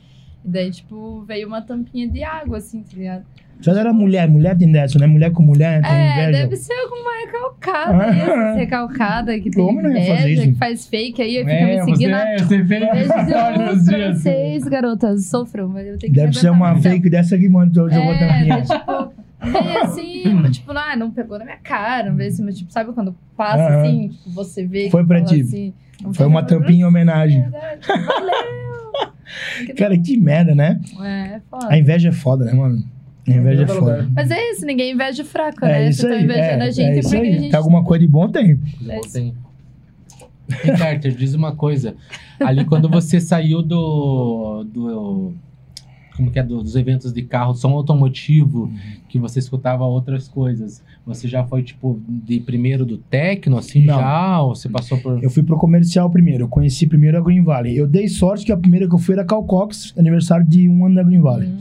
E 0.45 0.49
daí, 0.49 0.71
tipo, 0.71 1.23
veio 1.27 1.47
uma 1.47 1.61
tampinha 1.61 2.07
de 2.07 2.23
água, 2.23 2.57
assim, 2.57 2.81
tá 2.83 2.95
ligado? 2.95 3.23
Já 3.59 3.71
era 3.79 3.91
mulher, 3.91 4.27
mulher 4.29 4.55
tem 4.55 4.71
dessa, 4.71 4.99
né? 4.99 5.07
Mulher 5.07 5.31
com 5.31 5.41
mulher 5.41 5.81
tem 5.81 5.91
É, 5.91 6.11
inveja. 6.13 6.43
deve 6.43 6.55
ser 6.55 6.73
alguma 6.73 7.09
recalcada, 7.25 8.03
Ah. 8.03 8.15
essa 8.15 8.53
recalcada 8.59 9.39
que 9.39 9.49
tem 9.49 9.67
inveja, 9.67 10.43
que 10.43 10.53
faz 10.55 10.87
fake 10.87 11.21
aí, 11.23 11.39
fica 11.39 11.51
É, 11.51 11.65
me 11.65 11.83
seguindo. 11.85 12.11
você, 12.15 12.37
você 12.37 12.65
fez 12.65 12.79
Beijo 12.91 13.25
de 13.25 13.33
Olha 13.33 13.71
luz 13.71 13.79
os 13.81 13.85
pra 13.87 13.97
dias. 13.97 14.17
vocês, 14.21 14.63
garotas. 14.65 15.25
Sofram, 15.25 15.67
mas 15.69 15.87
eu 15.87 15.97
tenho 15.97 16.13
que 16.13 16.19
Deve 16.19 16.33
ser 16.33 16.51
uma 16.51 16.71
muito. 16.73 16.83
fake 16.83 17.09
dessa 17.09 17.35
que 17.37 17.49
mano 17.49 17.73
jogou 17.73 17.89
É, 17.89 18.19
tampinha. 18.19 18.57
daí, 18.57 18.61
tipo, 18.61 19.11
veio 19.63 19.81
assim, 19.83 20.51
tipo, 20.51 20.71
ah, 20.73 20.95
não 20.95 21.09
pegou 21.09 21.39
na 21.39 21.45
minha 21.45 21.57
cara, 21.57 22.11
não 22.11 22.15
veio 22.15 22.29
assim, 22.29 22.43
mas 22.43 22.57
tipo, 22.59 22.71
sabe 22.71 22.93
quando 22.93 23.15
passa 23.35 23.79
assim, 23.79 24.09
tipo, 24.09 24.29
você 24.35 24.65
vê 24.67 24.91
Foi 24.91 25.03
pra 25.03 25.19
ti. 25.23 25.41
assim, 25.41 25.73
Foi 26.13 26.27
uma 26.27 26.43
tampinha 26.43 26.81
em 26.81 26.85
homenagem. 26.85 27.41
Verdade. 27.41 27.87
Valeu! 28.05 28.66
Cara, 29.77 29.97
que 29.97 30.17
merda, 30.17 30.55
né? 30.55 30.79
É, 31.01 31.35
é 31.35 31.41
foda. 31.49 31.67
A 31.69 31.77
inveja 31.77 32.09
é 32.09 32.11
foda, 32.11 32.45
né, 32.45 32.53
mano? 32.53 32.83
A 33.27 33.31
inveja 33.31 33.63
é 33.63 33.67
foda. 33.67 34.09
Mas 34.15 34.31
é 34.31 34.51
isso, 34.51 34.65
ninguém 34.65 34.93
inveja 34.93 35.21
o 35.23 35.25
fraco, 35.25 35.65
É 35.65 35.67
né? 35.79 35.89
isso 35.89 36.01
Vocês 36.01 36.13
aí. 36.13 36.19
estão 36.21 36.35
invejando 36.37 36.63
É, 36.63 36.67
a 36.67 36.71
gente 36.71 36.85
é 36.87 36.99
isso 36.99 37.09
porque 37.09 37.25
aí. 37.25 37.29
a 37.33 37.39
gente. 37.39 37.49
Tem 37.51 37.57
alguma 37.59 37.83
coisa 37.83 37.99
de 38.05 38.07
bom, 38.11 38.29
tem. 38.29 38.59
É. 38.87 38.99
Tem. 39.11 39.33
E 40.63 40.71
Carter, 40.77 41.13
diz 41.13 41.33
uma 41.33 41.53
coisa. 41.55 41.95
Ali 42.39 42.63
quando 42.63 42.87
você 42.89 43.19
saiu 43.19 43.61
do. 43.61 44.63
do 44.63 45.33
como 46.15 46.31
que 46.31 46.39
é? 46.39 46.43
do- 46.43 46.63
Dos 46.63 46.75
eventos 46.75 47.11
de 47.13 47.21
carro, 47.21 47.53
som 47.53 47.71
automotivo, 47.73 48.71
que 49.09 49.19
você 49.19 49.39
escutava 49.39 49.83
outras 49.83 50.27
coisas. 50.27 50.81
Você 51.07 51.25
já 51.25 51.41
foi, 51.45 51.63
tipo, 51.63 52.01
de 52.05 52.41
primeiro 52.41 52.85
do 52.85 52.97
techno, 52.97 53.57
assim, 53.57 53.85
Não. 53.85 53.97
já? 53.97 54.41
Ou 54.41 54.53
você 54.53 54.67
passou 54.67 54.97
por. 54.97 55.23
Eu 55.23 55.29
fui 55.29 55.41
pro 55.41 55.57
comercial 55.57 56.09
primeiro. 56.09 56.43
Eu 56.43 56.49
conheci 56.49 56.85
primeiro 56.85 57.17
a 57.17 57.21
Green 57.21 57.41
Valley. 57.41 57.77
Eu 57.77 57.87
dei 57.87 58.09
sorte 58.09 58.45
que 58.45 58.51
a 58.51 58.57
primeira 58.57 58.89
que 58.89 58.93
eu 58.93 58.99
fui 58.99 59.15
era 59.15 59.23
Cal 59.23 59.45
Cox, 59.45 59.93
aniversário 59.97 60.45
de 60.45 60.67
um 60.67 60.85
ano 60.85 60.95
da 60.95 61.03
Green 61.03 61.21
Valley. 61.21 61.47
Hum. 61.47 61.59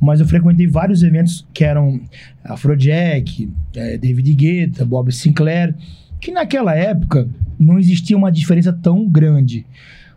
Mas 0.00 0.18
eu 0.18 0.26
frequentei 0.26 0.66
vários 0.66 1.04
eventos 1.04 1.46
que 1.54 1.62
eram 1.62 2.00
Afrojack, 2.42 3.48
eh, 3.76 3.98
David 3.98 4.34
Guetta, 4.34 4.84
Bob 4.84 5.12
Sinclair, 5.12 5.76
que 6.20 6.32
naquela 6.32 6.74
época 6.74 7.28
não 7.56 7.78
existia 7.78 8.16
uma 8.16 8.32
diferença 8.32 8.72
tão 8.72 9.08
grande. 9.08 9.64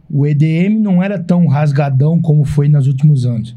O 0.09 0.25
EDM 0.25 0.79
não 0.81 1.03
era 1.03 1.19
tão 1.19 1.45
rasgadão 1.45 2.19
como 2.19 2.43
foi 2.45 2.67
nos 2.67 2.87
últimos 2.87 3.27
anos. 3.27 3.55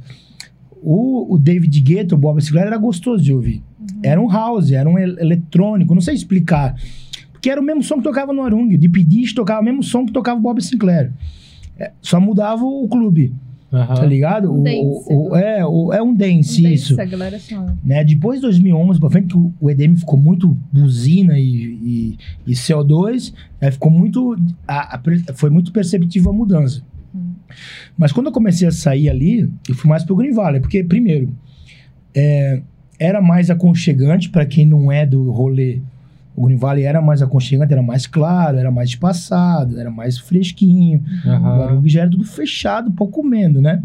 O, 0.82 1.34
o 1.34 1.38
David 1.38 1.80
Guetta, 1.80 2.14
o 2.14 2.18
Bob 2.18 2.42
Sinclair, 2.42 2.66
era 2.66 2.76
gostoso 2.76 3.24
de 3.24 3.32
ouvir. 3.32 3.62
Era 4.02 4.20
um 4.20 4.28
house, 4.28 4.70
era 4.72 4.88
um 4.88 4.98
el- 4.98 5.18
eletrônico, 5.18 5.94
não 5.94 6.00
sei 6.00 6.14
explicar. 6.14 6.74
Porque 7.32 7.48
era 7.50 7.60
o 7.60 7.64
mesmo 7.64 7.82
som 7.82 7.96
que 7.98 8.02
tocava 8.02 8.32
no 8.32 8.42
Arung. 8.42 8.74
O 8.74 8.78
Deep 8.78 9.04
Dish 9.04 9.32
tocava 9.32 9.60
o 9.60 9.64
mesmo 9.64 9.82
som 9.82 10.04
que 10.04 10.12
tocava 10.12 10.38
o 10.38 10.42
Bob 10.42 10.60
Sinclair. 10.62 11.12
É, 11.78 11.92
só 12.02 12.20
mudava 12.20 12.64
o 12.64 12.88
clube. 12.88 13.32
Aham. 13.70 13.94
tá 13.96 14.06
ligado? 14.06 14.50
Um 14.50 14.60
O- 14.60 14.64
dance. 14.64 15.12
o- 15.12 15.36
é, 15.36 15.66
o- 15.66 15.92
é 15.92 16.02
um 16.02 16.14
dance, 16.14 16.62
isso. 16.72 16.92
Isso, 16.94 17.00
a 17.02 17.04
galera 17.04 17.38
chama. 17.38 17.76
né? 17.84 18.02
Depois 18.02 18.40
de 18.40 18.46
2011 18.46 18.98
pra 18.98 19.10
frente, 19.10 19.26
que 19.28 19.36
o- 19.36 19.52
o 19.60 19.68
EDM 19.70 19.94
ficou 19.94 20.18
muito 20.18 20.56
buzina 20.72 21.38
e, 21.38 21.44
e, 21.44 22.18
e 22.46 22.52
CO2, 22.54 23.34
né? 23.60 23.70
ficou 23.70 23.90
muito. 23.90 24.34
a- 24.66 24.96
a 24.96 25.02
foi 25.34 25.50
muito 25.50 25.70
perceptível 25.70 26.30
a 26.30 26.34
mudança. 26.34 26.82
Hum. 27.14 27.32
Mas 27.96 28.10
quando 28.10 28.28
eu 28.28 28.32
comecei 28.32 28.66
a 28.66 28.70
sair 28.72 29.10
ali, 29.10 29.50
eu 29.68 29.74
fui 29.74 29.86
mais 29.90 30.02
pro 30.02 30.16
Green 30.16 30.32
Valley, 30.32 30.62
porque, 30.62 30.82
primeiro, 30.82 31.30
é, 32.14 32.62
era 32.98 33.20
mais 33.20 33.50
aconchegante 33.50 34.28
para 34.28 34.44
quem 34.46 34.66
não 34.66 34.90
é 34.90 35.06
do 35.06 35.30
rolê. 35.30 35.80
O 36.36 36.46
Green 36.46 36.56
Valley 36.56 36.84
era 36.84 37.00
mais 37.02 37.20
aconchegante, 37.20 37.72
era 37.72 37.82
mais 37.82 38.06
claro, 38.06 38.58
era 38.58 38.70
mais 38.70 38.90
espaçado, 38.90 39.78
era 39.80 39.90
mais 39.90 40.18
fresquinho. 40.18 41.02
O 41.24 41.28
Aham. 41.28 41.58
Guarulhos 41.58 41.92
já 41.92 42.02
era 42.02 42.10
tudo 42.10 42.24
fechado, 42.24 42.92
pau 42.92 43.08
comendo, 43.08 43.60
né? 43.60 43.82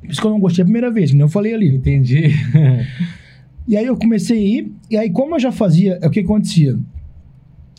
Por 0.00 0.10
isso 0.10 0.20
que 0.20 0.26
eu 0.26 0.30
não 0.30 0.40
gostei 0.40 0.62
a 0.62 0.64
primeira 0.64 0.90
vez, 0.90 1.10
que 1.10 1.16
nem 1.16 1.22
eu 1.24 1.28
falei 1.28 1.52
ali. 1.54 1.74
Entendi. 1.76 2.28
E 3.70 3.76
aí 3.76 3.84
eu 3.84 3.98
comecei 3.98 4.38
a 4.38 4.40
ir, 4.40 4.72
e 4.90 4.96
aí 4.96 5.10
como 5.10 5.34
eu 5.34 5.38
já 5.38 5.52
fazia, 5.52 5.98
o 6.02 6.08
que 6.08 6.20
acontecia? 6.20 6.74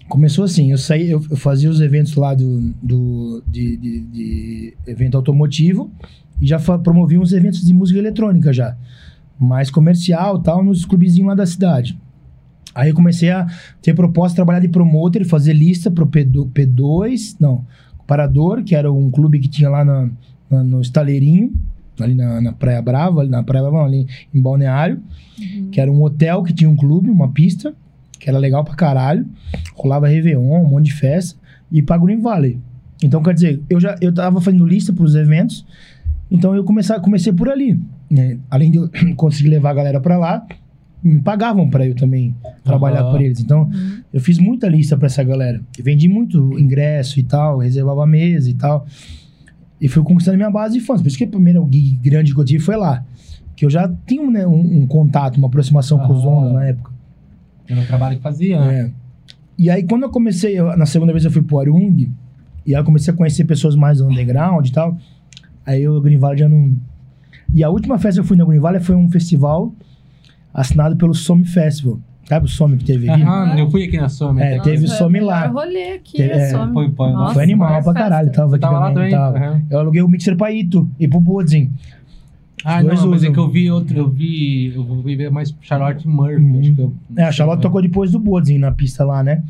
Começou 0.08 0.44
assim, 0.46 0.70
eu 0.70 0.78
saí, 0.78 1.10
eu, 1.10 1.20
eu 1.32 1.36
fazia 1.36 1.68
os 1.68 1.82
eventos 1.82 2.14
lá 2.16 2.36
do, 2.36 2.62
do 2.80 3.44
de, 3.48 3.76
de- 3.76 4.00
de 4.02 4.74
evento 4.86 5.18
automotivo 5.18 5.92
e 6.40 6.46
já 6.46 6.60
promovia 6.60 7.20
uns 7.20 7.34
eventos 7.34 7.66
de 7.66 7.74
música 7.74 7.98
eletrônica 7.98 8.54
já, 8.54 8.78
mais 9.40 9.72
comercial 9.72 10.40
tal, 10.40 10.64
nos 10.64 10.86
clubezinhos 10.86 11.30
lá 11.30 11.36
da 11.36 11.46
cidade. 11.46 11.98
Aí 12.76 12.90
eu 12.90 12.96
comecei 12.96 13.30
a 13.32 13.48
ter 13.82 13.94
proposta 13.94 14.30
de 14.32 14.36
trabalhar 14.36 14.60
de 14.60 14.68
promoter, 14.68 15.26
fazer 15.26 15.54
lista 15.54 15.90
pro 15.90 16.06
P2, 16.08 16.50
P2 16.52 17.36
não, 17.40 17.66
Parador, 18.06 18.64
que 18.64 18.76
era 18.76 18.92
um 18.92 19.10
clube 19.10 19.40
que 19.40 19.48
tinha 19.48 19.70
lá 19.70 19.84
na, 19.86 20.10
na- 20.50 20.64
no 20.64 20.82
Estaleirinho, 20.82 21.52
ali 22.00 22.14
na, 22.16 22.40
na 22.42 22.54
Praia 22.54 22.82
Brava, 22.82 23.22
ali 23.22 23.30
na 23.30 23.44
Praia 23.44 23.64
Brava, 23.64 23.78
não, 23.80 23.86
ali 23.86 24.08
em 24.34 24.42
Balneário 24.42 25.02
que 25.72 25.80
era 25.80 25.90
um 25.90 26.02
hotel 26.04 26.44
que 26.44 26.52
tinha 26.52 26.70
um 26.70 26.76
clube, 26.76 27.10
uma 27.10 27.30
pista, 27.30 27.74
que 28.20 28.30
era 28.30 28.38
legal 28.38 28.62
pra 28.66 28.76
caralho. 28.76 29.26
Rolava 29.74 30.06
Réveillon, 30.06 30.42
um 30.66 30.68
monte 30.70 30.86
de 30.88 30.94
festa, 30.94 31.40
e 31.72 31.82
pra 31.82 31.98
Green 31.98 32.20
Valley. 32.20 32.60
Então, 33.02 33.24
quer 33.24 33.34
dizer, 33.34 33.62
eu 33.70 33.80
já 33.80 33.96
eu 34.02 34.14
tava 34.14 34.42
fazendo 34.42 34.66
lista 34.66 34.92
pros 34.92 35.16
eventos, 35.16 35.66
então 36.30 36.54
eu 36.54 36.66
comecei, 36.66 37.00
comecei 37.00 37.32
por 37.32 37.48
ali. 37.48 37.80
Né? 38.10 38.38
Além 38.50 38.72
de 38.72 38.78
eu 38.78 38.90
conseguir 39.16 39.50
levar 39.50 39.72
a 39.72 39.74
galera 39.74 40.00
pra 40.02 40.18
lá, 40.18 40.46
me 41.04 41.20
pagavam 41.22 41.70
pra 41.70 41.86
eu 41.88 41.96
também 41.96 42.36
trabalhar 42.64 43.02
Aham. 43.02 43.12
por 43.12 43.22
eles. 43.22 43.40
Então, 43.40 43.70
eu 44.12 44.20
fiz 44.20 44.38
muita 44.38 44.68
lista 44.68 44.98
pra 44.98 45.06
essa 45.08 45.24
galera. 45.24 45.62
Eu 45.78 45.84
vendi 45.84 46.08
muito 46.10 46.58
ingresso 46.60 47.20
e 47.20 47.24
tal, 47.24 47.60
reservava 47.60 48.06
mesa 48.06 48.50
e 48.50 48.54
tal. 48.54 48.86
E 49.80 49.88
fui 49.88 50.04
conquistando 50.04 50.36
minha 50.38 50.52
base 50.52 50.78
de 50.78 50.84
fãs. 50.86 51.02
Por 51.02 51.08
isso 51.08 51.18
que 51.18 51.24
a 51.24 51.28
primeira 51.28 51.60
gig 51.72 51.98
grande 52.04 52.34
que 52.34 52.40
eu 52.40 52.44
tive 52.44 52.62
foi 52.64 52.76
lá. 52.76 53.06
Que 53.56 53.66
eu 53.66 53.70
já 53.70 53.90
tinha 54.06 54.30
né, 54.30 54.46
um, 54.46 54.82
um 54.82 54.88
contato, 54.88 55.38
uma 55.38 55.48
aproximação 55.48 56.00
com 56.00 56.14
os 56.14 56.22
donos 56.24 56.52
na 56.54 56.66
época. 56.66 56.92
Era 57.68 57.80
o 57.82 57.86
trabalho 57.86 58.18
que 58.18 58.22
fazia. 58.22 58.60
né? 58.60 58.82
É. 58.82 58.92
E 59.58 59.70
aí, 59.70 59.84
quando 59.84 60.04
eu 60.04 60.10
comecei, 60.10 60.60
eu- 60.60 60.76
na 60.76 60.86
segunda 60.86 61.12
vez 61.14 61.24
eu 61.24 61.32
fui 61.32 61.42
pro 61.42 61.60
Arung, 61.60 62.10
e 62.66 62.76
aí 62.76 62.82
eu 62.82 62.84
comecei 62.84 63.14
a 63.14 63.16
conhecer 63.16 63.46
pessoas 63.46 63.76
mais 63.76 64.02
underground 64.02 64.68
e 64.68 64.72
tal. 64.72 64.98
Aí 65.66 65.88
o 65.88 66.02
Green 66.02 66.18
Valley 66.18 66.40
já 66.40 66.50
não. 66.50 66.76
E 67.54 67.64
a 67.64 67.70
última 67.70 67.98
festa 67.98 68.20
que 68.22 68.26
eu 68.26 68.28
fui 68.28 68.38
na 68.38 68.46
Green 68.46 68.60
Valley 68.60 68.80
foi 68.82 68.96
um 68.96 69.10
festival 69.10 69.74
assinado 70.54 70.96
pelo 70.96 71.14
Some 71.14 71.46
Festival. 71.46 72.00
Sabe 72.26 72.46
o 72.46 72.50
Some 72.50 72.78
que 72.78 72.86
teve 72.86 73.10
aqui? 73.10 73.24
Aham, 73.24 73.58
eu 73.58 73.72
fui 73.72 73.86
aqui 73.86 73.98
na 73.98 74.08
Soma. 74.08 74.40
É, 74.44 74.58
até. 74.60 74.70
teve 74.72 74.84
Nossa, 74.84 74.98
some 75.00 75.20
o 75.20 75.26
lá. 75.26 75.42
melhor 75.48 75.54
rolê 75.66 75.92
aqui, 75.94 76.18
Teve- 76.18 76.30
é, 76.32 76.38
é, 76.42 76.50
some. 76.50 76.74
foi- 76.74 76.92
foi- 76.92 77.12
Nossa, 77.12 77.34
foi 77.34 77.44
animal 77.44 77.84
pra 77.84 77.94
caralho. 77.94 78.32
Tava 78.32 78.50
Eu 78.50 78.54
aqui 78.56 78.62
tava 78.62 78.80
lá 78.80 78.94
também. 78.94 79.10
também. 79.12 79.34
tava. 79.34 79.38
aham. 79.38 79.62
Eu 79.70 79.80
aluguei 79.80 80.02
o 80.04 80.08
mixer 80.08 80.36
pra 80.38 80.52
Ito 80.52 80.88
e 81.00 81.08
pro 81.08 81.20
Bodzin. 81.20 81.72
Ah, 82.64 82.84
Dois 82.84 83.02
não, 83.02 83.10
mas 83.10 83.24
é 83.24 83.26
usam. 83.28 83.34
que 83.34 83.40
eu 83.40 83.50
vi 83.50 83.72
outro, 83.72 83.98
eu 83.98 84.10
vi, 84.10 84.74
eu 84.76 85.02
vi 85.02 85.16
ver 85.16 85.32
mais 85.32 85.56
Charlotte 85.62 86.08
Murphy. 86.08 86.36
Uhum. 86.44 86.60
Acho 86.60 86.74
que 86.76 86.82
eu, 86.82 86.94
É, 87.18 87.24
a 87.24 87.32
Charlotte 87.32 87.62
tocou 87.62 87.82
depois 87.82 88.12
do 88.12 88.20
Bodzin 88.20 88.60
na 88.60 88.72
pista 88.72 89.04
lá, 89.04 89.24
né? 89.24 89.42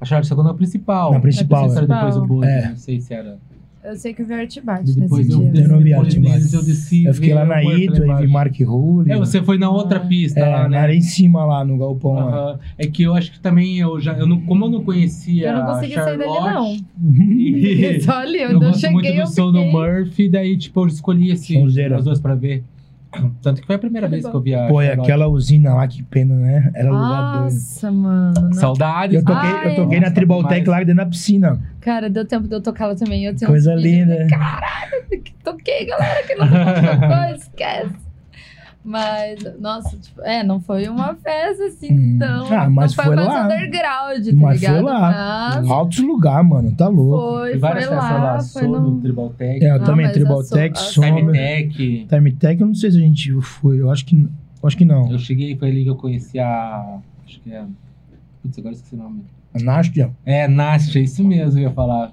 A 0.00 0.04
Charlotte 0.04 0.28
tocou 0.28 0.44
na 0.44 0.52
principal. 0.52 1.12
Na 1.12 1.20
principal, 1.20 1.72
é. 1.72 1.80
depois 1.86 2.14
do 2.16 2.26
Bode, 2.26 2.48
É. 2.50 2.68
não 2.68 2.76
sei 2.76 3.00
se 3.00 3.14
era. 3.14 3.38
Eu 3.82 3.96
sei 3.96 4.12
que 4.12 4.20
eu 4.20 4.26
vi 4.26 4.34
Art 4.34 4.58
Bart 4.62 4.86
E 4.86 4.92
depois 4.94 5.26
nesse 5.26 5.40
eu, 5.40 5.50
dia. 5.52 5.62
Eu 5.64 5.68
não 5.68 5.78
vi 5.80 5.90
Bart. 5.94 6.14
eu 6.52 6.62
desci. 6.62 7.04
Eu 7.04 7.14
fiquei 7.14 7.32
lá 7.32 7.46
na 7.46 7.56
o 7.60 7.72
Ito, 7.78 8.04
lá 8.06 8.18
aí 8.18 8.26
vi. 8.26 8.32
Mark 8.32 8.60
Rule. 8.60 9.10
É, 9.10 9.16
você 9.16 9.42
foi 9.42 9.56
na 9.56 9.70
outra 9.70 9.98
Ah. 9.98 10.06
pista 10.06 10.38
É, 10.40 10.48
lá, 10.48 10.68
né? 10.68 10.76
área 10.78 10.94
em 10.94 11.00
cima 11.00 11.44
lá, 11.46 11.64
no 11.64 11.78
galpão 11.78 12.12
lá. 12.12 12.22
Aham. 12.24 12.58
É 12.76 12.86
que 12.86 13.02
eu 13.04 13.14
acho 13.14 13.32
que 13.32 13.40
também 13.40 13.78
eu 13.78 13.98
já. 13.98 14.12
Eu 14.18 14.26
não, 14.26 14.38
como 14.42 14.66
eu 14.66 14.70
não 14.70 14.84
conhecia. 14.84 15.48
Eu 15.48 15.58
não 15.60 15.66
consegui 15.66 15.94
sair 15.94 16.18
dali, 16.18 16.30
não. 16.30 16.76
Fiquei 16.76 18.00
Só 18.04 18.12
ali, 18.18 18.38
Eu 18.38 18.48
eu 18.48 18.52
não 18.54 18.60
gosto 18.60 18.80
cheguei, 18.80 18.92
muito 18.94 19.08
eu 19.08 19.24
do 19.24 19.30
som 19.30 19.50
do 19.52 19.58
fiquei. 19.58 19.72
Murphy, 19.72 20.28
daí, 20.28 20.56
tipo, 20.58 20.80
eu 20.82 20.86
escolhi 20.86 21.30
esse, 21.30 21.56
as 21.94 22.04
duas 22.04 22.20
pra 22.20 22.34
ver. 22.34 22.62
Tanto 23.42 23.60
que 23.60 23.66
foi 23.66 23.76
a 23.76 23.78
primeira 23.78 24.06
vez 24.08 24.22
bom. 24.22 24.30
que 24.30 24.36
eu 24.36 24.40
vi 24.40 24.54
a. 24.54 24.68
Pô, 24.68 24.80
Charlotte. 24.82 25.00
aquela 25.00 25.26
usina 25.28 25.74
lá, 25.74 25.86
que 25.88 26.02
pena, 26.02 26.34
né? 26.34 26.70
Era 26.74 26.90
lugar 26.90 27.32
doido. 27.32 27.42
Nossa, 27.54 27.90
mano. 27.90 28.54
Saudades. 28.54 29.16
Eu 29.16 29.24
toquei, 29.24 29.50
Ah, 29.50 29.62
eu 29.64 29.70
é. 29.70 29.74
toquei 29.74 29.98
na 29.98 30.02
Nossa, 30.06 30.14
Tribal 30.14 30.42
Tech 30.44 30.60
demais. 30.62 30.68
lá 30.68 30.78
dentro 30.84 31.04
da 31.04 31.06
piscina. 31.06 31.60
Cara, 31.80 32.08
deu 32.08 32.24
tempo 32.26 32.46
de 32.46 32.54
eu 32.54 32.60
tocar 32.60 32.86
lá 32.86 32.94
também. 32.94 33.24
Eu 33.24 33.34
tenho 33.34 33.50
Coisa 33.50 33.74
linda. 33.74 34.26
Caralho, 34.28 35.22
que 35.24 35.32
toquei, 35.42 35.86
galera, 35.86 36.22
que 36.26 36.34
não 36.36 36.46
tocou, 36.48 37.36
esquece. 37.36 38.09
Mas, 38.82 39.38
nossa, 39.60 39.94
tipo, 39.98 40.22
é, 40.22 40.42
não 40.42 40.58
foi 40.58 40.88
uma 40.88 41.14
festa 41.14 41.64
assim 41.66 41.92
Hum. 41.92 42.18
tão. 42.18 42.46
Ah, 42.52 42.70
mas 42.70 42.96
não 42.96 43.04
foi 43.04 43.14
mais 43.14 43.28
lá. 43.28 43.44
underground, 43.44 44.26
tá 44.26 44.32
Mas 44.34 44.58
foi 44.60 44.68
ligado? 44.68 44.84
lá. 44.84 45.52
Mas 45.60 45.70
Altos 45.70 45.98
lugar, 45.98 46.42
mano, 46.42 46.72
tá 46.74 46.88
louco. 46.88 47.38
foi, 47.40 47.58
várias 47.58 47.84
foi 47.86 47.94
festas 47.96 48.12
lá, 48.12 48.24
lá, 48.24 48.40
foi 48.40 48.62
Sono, 48.62 48.80
no. 48.80 49.00
Tribal 49.02 49.30
Tech, 49.30 49.62
É, 49.64 49.70
eu 49.74 49.78
Não, 49.78 49.84
também, 49.84 50.10
Tribal 50.12 50.42
so- 50.42 50.54
Tech, 50.54 50.78
Some. 50.78 51.06
Time 51.20 51.32
Tech. 51.32 52.06
Time 52.08 52.32
Tech, 52.32 52.60
eu 52.60 52.66
não 52.66 52.74
sei 52.74 52.90
se 52.90 52.96
a 52.96 53.00
gente 53.00 53.32
foi. 53.42 53.80
Eu 53.80 53.90
acho 53.90 54.06
que, 54.06 54.16
eu 54.16 54.66
acho 54.66 54.76
que 54.78 54.84
não. 54.86 55.12
Eu 55.12 55.18
cheguei, 55.18 55.54
foi 55.56 55.68
ali 55.68 55.84
que 55.84 55.90
eu 55.90 55.96
conheci 55.96 56.38
a. 56.38 56.98
Acho 57.26 57.38
que 57.42 57.52
é. 57.52 57.62
Putz, 58.42 58.58
agora 58.58 58.72
eu 58.74 58.76
esqueci 58.76 58.94
o 58.94 58.98
nome. 58.98 59.24
A 59.52 59.58
Nastia, 59.62 60.10
É, 60.24 60.48
Nastia, 60.48 61.02
isso 61.02 61.22
mesmo 61.22 61.58
eu 61.58 61.64
ia 61.64 61.70
falar. 61.70 62.12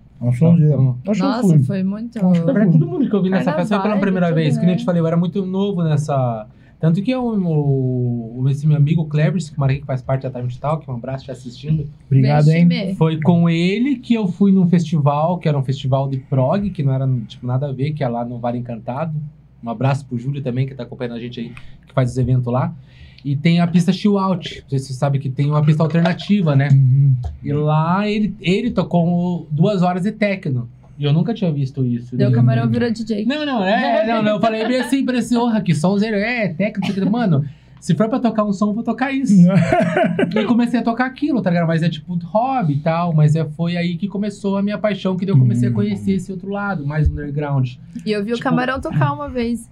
Acho 1.07 1.19
que 1.19 1.25
eu 1.25 1.29
Nossa, 1.29 1.47
fui. 1.47 1.63
foi 1.63 1.83
muito. 1.83 2.19
Que 2.19 2.39
verdade, 2.39 2.71
todo 2.71 2.87
mundo 2.87 3.09
que 3.09 3.15
eu 3.15 3.21
vi 3.21 3.29
nessa 3.29 3.45
Carnaval, 3.51 3.59
festa 3.67 3.79
foi 3.81 3.89
pela 3.89 4.01
primeira 4.01 4.31
vez. 4.33 4.55
Que 4.55 4.61
nem 4.61 4.69
eu 4.71 4.75
né? 4.75 4.79
te 4.79 4.85
falei, 4.85 5.01
eu 5.01 5.07
era 5.07 5.17
muito 5.17 5.45
novo 5.45 5.83
nessa. 5.83 6.47
Tanto 6.79 7.01
que 7.01 7.09
eu, 7.09 7.23
o, 7.25 8.41
o- 8.41 8.49
esse 8.49 8.67
meu 8.67 8.77
amigo 8.77 9.05
Clevers, 9.05 9.49
que 9.49 9.57
mora 9.59 9.71
aqui, 9.71 9.81
que 9.81 9.87
faz 9.87 10.01
parte 10.01 10.23
da 10.29 10.39
Time 10.39 10.53
Talk, 10.59 10.89
um 10.89 10.93
abraço, 10.95 11.25
te 11.25 11.31
assistindo. 11.31 11.87
Obrigado, 12.05 12.47
hein? 12.49 12.67
Foi 12.95 13.19
com 13.19 13.49
ele 13.49 13.95
que 13.95 14.13
eu 14.13 14.27
fui 14.27 14.51
num 14.51 14.67
festival, 14.67 15.37
que 15.39 15.47
era 15.49 15.57
um 15.57 15.63
festival 15.63 16.07
de 16.07 16.17
prog, 16.17 16.69
que 16.69 16.83
não 16.83 16.93
era 16.93 17.07
tipo, 17.27 17.45
nada 17.47 17.67
a 17.69 17.71
ver, 17.71 17.93
que 17.93 18.03
é 18.03 18.07
lá 18.07 18.23
no 18.23 18.37
Vale 18.39 18.59
Encantado. 18.59 19.15
Um 19.63 19.69
abraço 19.71 20.05
pro 20.05 20.17
Júlio 20.19 20.41
também, 20.43 20.67
que 20.67 20.75
tá 20.75 20.83
acompanhando 20.83 21.15
a 21.15 21.19
gente 21.19 21.39
aí, 21.39 21.51
que 21.87 21.93
faz 21.93 22.11
os 22.11 22.17
eventos 22.17 22.45
lá. 22.51 22.73
E 23.25 23.35
tem 23.35 23.59
a 23.59 23.67
pista 23.67 23.91
Chill 23.91 24.17
Out. 24.17 24.63
Você 24.69 24.93
sabe 24.93 25.19
que 25.19 25.29
tem 25.29 25.47
uma 25.47 25.63
pista 25.63 25.83
alternativa, 25.83 26.55
né? 26.55 26.69
Uhum. 26.71 27.15
E 27.43 27.51
lá 27.51 28.07
ele, 28.07 28.35
ele 28.39 28.71
tocou 28.71 29.47
duas 29.51 29.81
horas 29.81 30.03
de 30.03 30.11
techno. 30.11 30.69
E 30.97 31.03
eu 31.03 31.13
nunca 31.13 31.33
tinha 31.33 31.51
visto 31.51 31.85
isso. 31.85 32.15
Deu 32.15 32.31
camarão 32.31 32.67
virou 32.67 32.91
DJ. 32.91 33.25
Não, 33.25 33.45
não, 33.45 33.63
é, 33.63 34.07
não, 34.07 34.23
não, 34.23 34.31
eu 34.33 34.39
falei 34.39 34.67
bem 34.67 34.79
assim, 34.79 35.05
parecia, 35.05 35.39
honra, 35.39 35.61
que 35.61 35.75
som 35.75 35.95
zero, 35.97 36.15
é, 36.15 36.47
técnico, 36.47 37.07
mano, 37.09 37.45
se 37.79 37.93
for 37.93 38.09
pra 38.09 38.19
tocar 38.19 38.43
um 38.43 38.51
som, 38.51 38.69
eu 38.69 38.73
vou 38.73 38.83
tocar 38.83 39.11
isso. 39.11 39.33
e 40.35 40.45
comecei 40.45 40.79
a 40.79 40.83
tocar 40.83 41.05
aquilo, 41.05 41.41
tá 41.41 41.51
ligado? 41.51 41.67
Mas 41.67 41.83
é 41.83 41.89
tipo 41.89 42.17
hobby 42.25 42.73
e 42.73 42.79
tal, 42.79 43.13
mas 43.13 43.35
é, 43.35 43.45
foi 43.45 43.77
aí 43.77 43.95
que 43.95 44.07
começou 44.07 44.57
a 44.57 44.63
minha 44.63 44.77
paixão, 44.77 45.15
que 45.15 45.25
daí 45.25 45.35
eu 45.35 45.39
comecei 45.39 45.69
a 45.69 45.71
conhecer 45.71 46.13
esse 46.13 46.31
outro 46.31 46.49
lado, 46.49 46.85
mais 46.85 47.07
underground. 47.07 47.73
E 48.05 48.11
eu 48.11 48.23
vi 48.23 48.31
o 48.31 48.35
Tipo- 48.35 48.49
camarão 48.49 48.81
tocar 48.81 49.13
uma 49.13 49.29
vez 49.29 49.69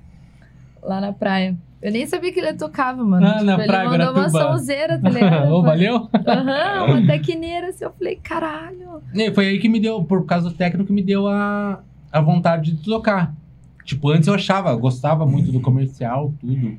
lá 0.83 1.01
na 1.01 1.11
praia. 1.11 1.57
Eu 1.85 1.91
nem 1.91 2.07
sabia 2.07 2.33
que 2.33 2.39
ele 2.39 2.51
tocava, 2.55 3.03
mano. 3.03 3.23
Ah, 3.23 3.43
na 3.43 3.59
ele 3.59 3.67
praia, 3.67 3.87
mandou 3.87 4.11
uma 4.13 4.27
sonzeira, 4.27 4.99
tá 4.99 5.07
ligado? 5.07 5.49
Ô, 5.53 5.61
valeu? 5.61 6.09
Aham, 6.27 6.85
uma 6.85 7.05
tecneira 7.05 7.67
assim. 7.67 7.85
Eu 7.85 7.91
falei, 7.91 8.15
caralho. 8.15 9.03
E 9.13 9.31
foi 9.31 9.49
aí 9.49 9.59
que 9.59 9.69
me 9.69 9.79
deu, 9.79 10.03
por 10.03 10.25
causa 10.25 10.49
do 10.49 10.55
técnico, 10.55 10.87
que 10.87 10.91
me 10.91 11.03
deu 11.03 11.27
a, 11.27 11.83
a 12.11 12.19
vontade 12.19 12.71
de 12.71 12.83
tocar. 12.83 13.35
Tipo, 13.83 14.09
antes 14.09 14.27
eu 14.27 14.33
achava, 14.33 14.71
eu 14.71 14.79
gostava 14.79 15.27
muito 15.27 15.51
do 15.51 15.61
comercial, 15.61 16.33
tudo. 16.41 16.75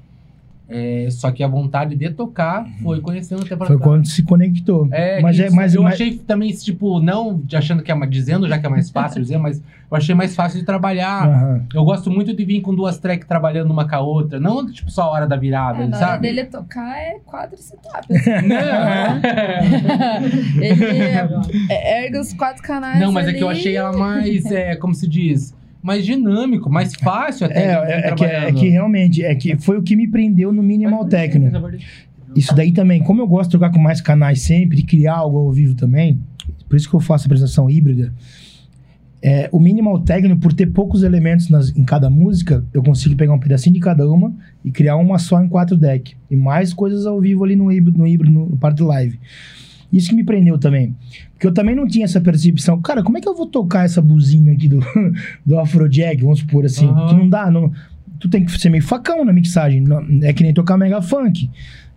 É, 0.68 1.06
só 1.12 1.30
que 1.30 1.44
a 1.44 1.46
vontade 1.48 1.94
de 1.94 2.10
tocar 2.10 2.66
foi 2.82 3.00
conhecendo 3.00 3.42
até 3.44 3.54
pra 3.54 3.68
Foi 3.68 3.78
quando 3.78 4.04
se 4.08 4.24
conectou. 4.24 4.88
É, 4.90 5.20
mas 5.20 5.38
é, 5.38 5.48
mas, 5.48 5.74
eu 5.76 5.82
mas- 5.84 5.94
achei 5.94 6.16
também, 6.18 6.50
tipo, 6.52 6.98
não 7.00 7.38
de 7.38 7.56
achando 7.56 7.84
que 7.84 7.92
é 7.92 7.94
mais, 7.94 8.10
dizendo 8.10 8.48
já 8.48 8.58
que 8.58 8.66
é 8.66 8.68
mais 8.68 8.90
fácil 8.90 9.22
dizer, 9.22 9.38
mas 9.38 9.58
eu 9.58 9.96
achei 9.96 10.12
mais 10.12 10.34
fácil 10.34 10.58
de 10.58 10.66
trabalhar. 10.66 11.28
Aham. 11.28 11.64
Eu 11.72 11.84
gosto 11.84 12.10
muito 12.10 12.34
de 12.34 12.44
vir 12.44 12.60
com 12.62 12.74
duas 12.74 12.98
tracks 12.98 13.28
trabalhando 13.28 13.70
uma 13.70 13.88
com 13.88 13.94
a 13.94 14.00
outra, 14.00 14.40
não 14.40 14.66
tipo 14.66 14.90
só 14.90 15.02
a 15.04 15.10
hora 15.10 15.26
da 15.28 15.36
virada, 15.36 15.84
É, 15.84 15.86
na 15.86 15.96
hora 15.96 16.06
sabe? 16.06 16.22
dele 16.22 16.44
tocar 16.46 16.98
é 16.98 17.20
quatro 17.24 17.56
setups. 17.58 18.10
assim. 18.10 18.30
Não. 18.48 19.20
ele 20.60 20.84
é- 21.70 22.04
ergue 22.06 22.18
os 22.18 22.32
quatro 22.32 22.62
canais. 22.62 22.98
não, 23.00 23.12
mas 23.12 23.26
é 23.26 23.30
ali. 23.30 23.38
que 23.38 23.44
eu 23.44 23.48
achei 23.48 23.76
ela 23.76 23.96
mais, 23.96 24.44
é, 24.50 24.74
como 24.76 24.94
se 24.94 25.06
diz, 25.06 25.54
mais 25.86 26.04
dinâmico, 26.04 26.68
mais 26.68 26.94
fácil 26.96 27.46
até. 27.46 27.66
É, 27.66 27.68
é, 27.70 28.08
é 28.08 28.14
que, 28.14 28.24
é 28.24 28.52
que 28.52 28.68
realmente, 28.68 29.22
é 29.24 29.34
que 29.34 29.56
foi 29.56 29.78
o 29.78 29.82
que 29.82 29.94
me 29.96 30.08
prendeu 30.08 30.52
no 30.52 30.62
Minimal 30.62 31.04
Techno. 31.06 31.46
Isso 32.34 32.54
daí 32.54 32.72
também, 32.72 33.02
como 33.02 33.22
eu 33.22 33.26
gosto 33.26 33.50
de 33.50 33.56
tocar 33.56 33.70
com 33.70 33.78
mais 33.78 34.00
canais 34.00 34.42
sempre, 34.42 34.82
criar 34.82 35.14
algo 35.14 35.38
ao 35.38 35.52
vivo 35.52 35.74
também, 35.74 36.18
por 36.68 36.76
isso 36.76 36.88
que 36.90 36.94
eu 36.94 37.00
faço 37.00 37.24
a 37.24 37.26
apresentação 37.26 37.70
híbrida, 37.70 38.12
É, 39.22 39.48
o 39.50 39.58
minimal 39.58 39.98
techno, 40.00 40.36
por 40.36 40.52
ter 40.52 40.66
poucos 40.66 41.02
elementos 41.02 41.48
nas- 41.48 41.74
em 41.76 41.82
cada 41.82 42.08
música, 42.08 42.62
eu 42.72 42.82
consigo 42.82 43.16
pegar 43.16 43.32
um 43.32 43.38
pedacinho 43.40 43.74
de 43.74 43.80
cada 43.80 44.08
uma 44.08 44.32
e 44.64 44.70
criar 44.70 44.96
uma 44.96 45.18
só 45.18 45.42
em 45.42 45.48
quatro 45.48 45.76
deck. 45.76 46.14
E 46.30 46.36
mais 46.36 46.72
coisas 46.72 47.06
ao 47.06 47.18
vivo 47.20 47.42
ali 47.42 47.56
no 47.56 47.72
híbrido, 47.72 47.98
no, 47.98 48.06
híbrido, 48.06 48.32
no, 48.32 48.46
no 48.50 48.56
parte 48.56 48.82
live. 48.82 49.18
Isso 49.92 50.10
que 50.10 50.14
me 50.16 50.24
prendeu 50.24 50.58
também. 50.58 50.94
Porque 51.32 51.46
eu 51.46 51.54
também 51.54 51.74
não 51.74 51.86
tinha 51.86 52.04
essa 52.04 52.20
percepção. 52.20 52.80
Cara, 52.80 53.02
como 53.02 53.18
é 53.18 53.20
que 53.20 53.28
eu 53.28 53.34
vou 53.36 53.46
tocar 53.46 53.84
essa 53.84 54.00
buzina 54.02 54.52
aqui 54.52 54.68
do, 54.68 54.80
do 55.44 55.58
Afrojack, 55.58 56.22
vamos 56.22 56.40
supor 56.40 56.64
assim? 56.64 56.86
Aham. 56.86 57.06
Que 57.08 57.14
não 57.14 57.28
dá. 57.28 57.50
Não, 57.50 57.70
tu 58.18 58.28
tem 58.28 58.44
que 58.44 58.58
ser 58.58 58.68
meio 58.70 58.82
facão 58.82 59.24
na 59.24 59.32
mixagem. 59.32 59.80
não- 59.80 60.04
é 60.22 60.32
que 60.32 60.42
nem 60.42 60.52
tocar 60.52 60.76
mega 60.76 61.00
funk. 61.00 61.48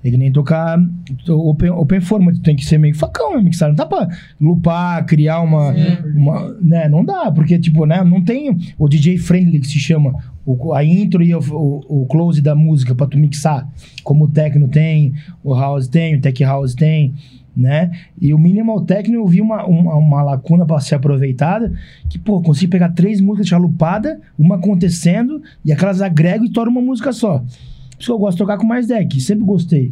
É 0.01 0.09
que 0.09 0.15
nem 0.15 0.31
tocar 0.31 0.79
open, 1.27 1.71
open 1.71 1.99
format. 1.99 2.33
Tu 2.35 2.41
tem 2.41 2.55
que 2.55 2.63
ser 2.65 2.77
meio 2.77 2.95
facão 2.95 3.35
na 3.35 3.41
mixagem. 3.43 3.75
Não 3.75 3.75
dá 3.75 3.85
pra 3.85 4.07
lupar, 4.39 5.05
criar 5.05 5.41
uma. 5.41 5.73
uma 6.15 6.53
né? 6.61 6.87
Não 6.87 7.03
dá, 7.03 7.29
porque, 7.29 7.59
tipo, 7.59 7.85
né? 7.85 8.01
Não 8.03 8.23
tem 8.23 8.57
o 8.77 8.87
DJ 8.87 9.17
friendly 9.17 9.59
que 9.59 9.67
se 9.67 9.77
chama. 9.77 10.13
O, 10.45 10.73
a 10.73 10.85
intro 10.85 11.21
e 11.21 11.35
o, 11.35 11.39
o, 11.39 12.03
o 12.03 12.05
close 12.05 12.41
da 12.41 12.55
música 12.55 12.95
pra 12.95 13.07
tu 13.07 13.17
mixar. 13.17 13.67
Como 14.01 14.23
o 14.23 14.27
techno 14.29 14.69
tem, 14.69 15.13
o 15.43 15.53
house 15.53 15.87
tem, 15.89 16.15
o 16.15 16.21
tech 16.21 16.41
house 16.45 16.73
tem 16.73 17.13
né? 17.55 17.91
E 18.19 18.33
o 18.33 18.37
minimal 18.37 18.81
techno 18.81 19.15
eu 19.15 19.27
vi 19.27 19.41
uma, 19.41 19.65
uma, 19.65 19.95
uma 19.95 20.23
lacuna 20.23 20.65
para 20.65 20.79
ser 20.79 20.95
aproveitada, 20.95 21.73
que, 22.09 22.17
pô, 22.17 22.41
consigo 22.41 22.71
pegar 22.71 22.89
três 22.89 23.19
músicas 23.19 23.47
chalupadas, 23.47 24.17
uma 24.37 24.55
acontecendo, 24.55 25.41
e 25.63 25.71
aquelas 25.71 26.01
agrego 26.01 26.45
e 26.45 26.49
torno 26.49 26.71
uma 26.71 26.81
música 26.81 27.11
só. 27.11 27.39
Por 27.39 27.47
isso 27.99 28.07
que 28.07 28.11
eu 28.11 28.19
gosto 28.19 28.37
de 28.37 28.43
tocar 28.43 28.57
com 28.57 28.65
mais 28.65 28.87
deck, 28.87 29.19
sempre 29.19 29.45
gostei, 29.45 29.91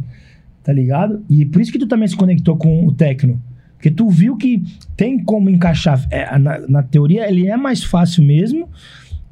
tá 0.64 0.72
ligado? 0.72 1.24
E 1.30 1.45
por 1.45 1.61
isso 1.61 1.72
que 1.72 1.80
tu 1.80 1.88
também 1.88 2.08
se 2.08 2.16
conectou 2.16 2.56
com 2.58 2.86
o 2.86 2.92
techno. 2.92 3.42
Porque 3.76 3.92
tu 3.92 4.10
viu 4.10 4.36
que 4.36 4.64
tem 4.95 5.24
como 5.24 5.50
encaixar. 5.50 6.08
é, 6.10 6.38
na, 6.40 6.60
na 6.68 6.84
teoria, 6.84 7.30
ele 7.30 7.48
é 7.48 7.56
mais 7.56 7.84
fácil 7.84 8.24
mesmo, 8.24 8.68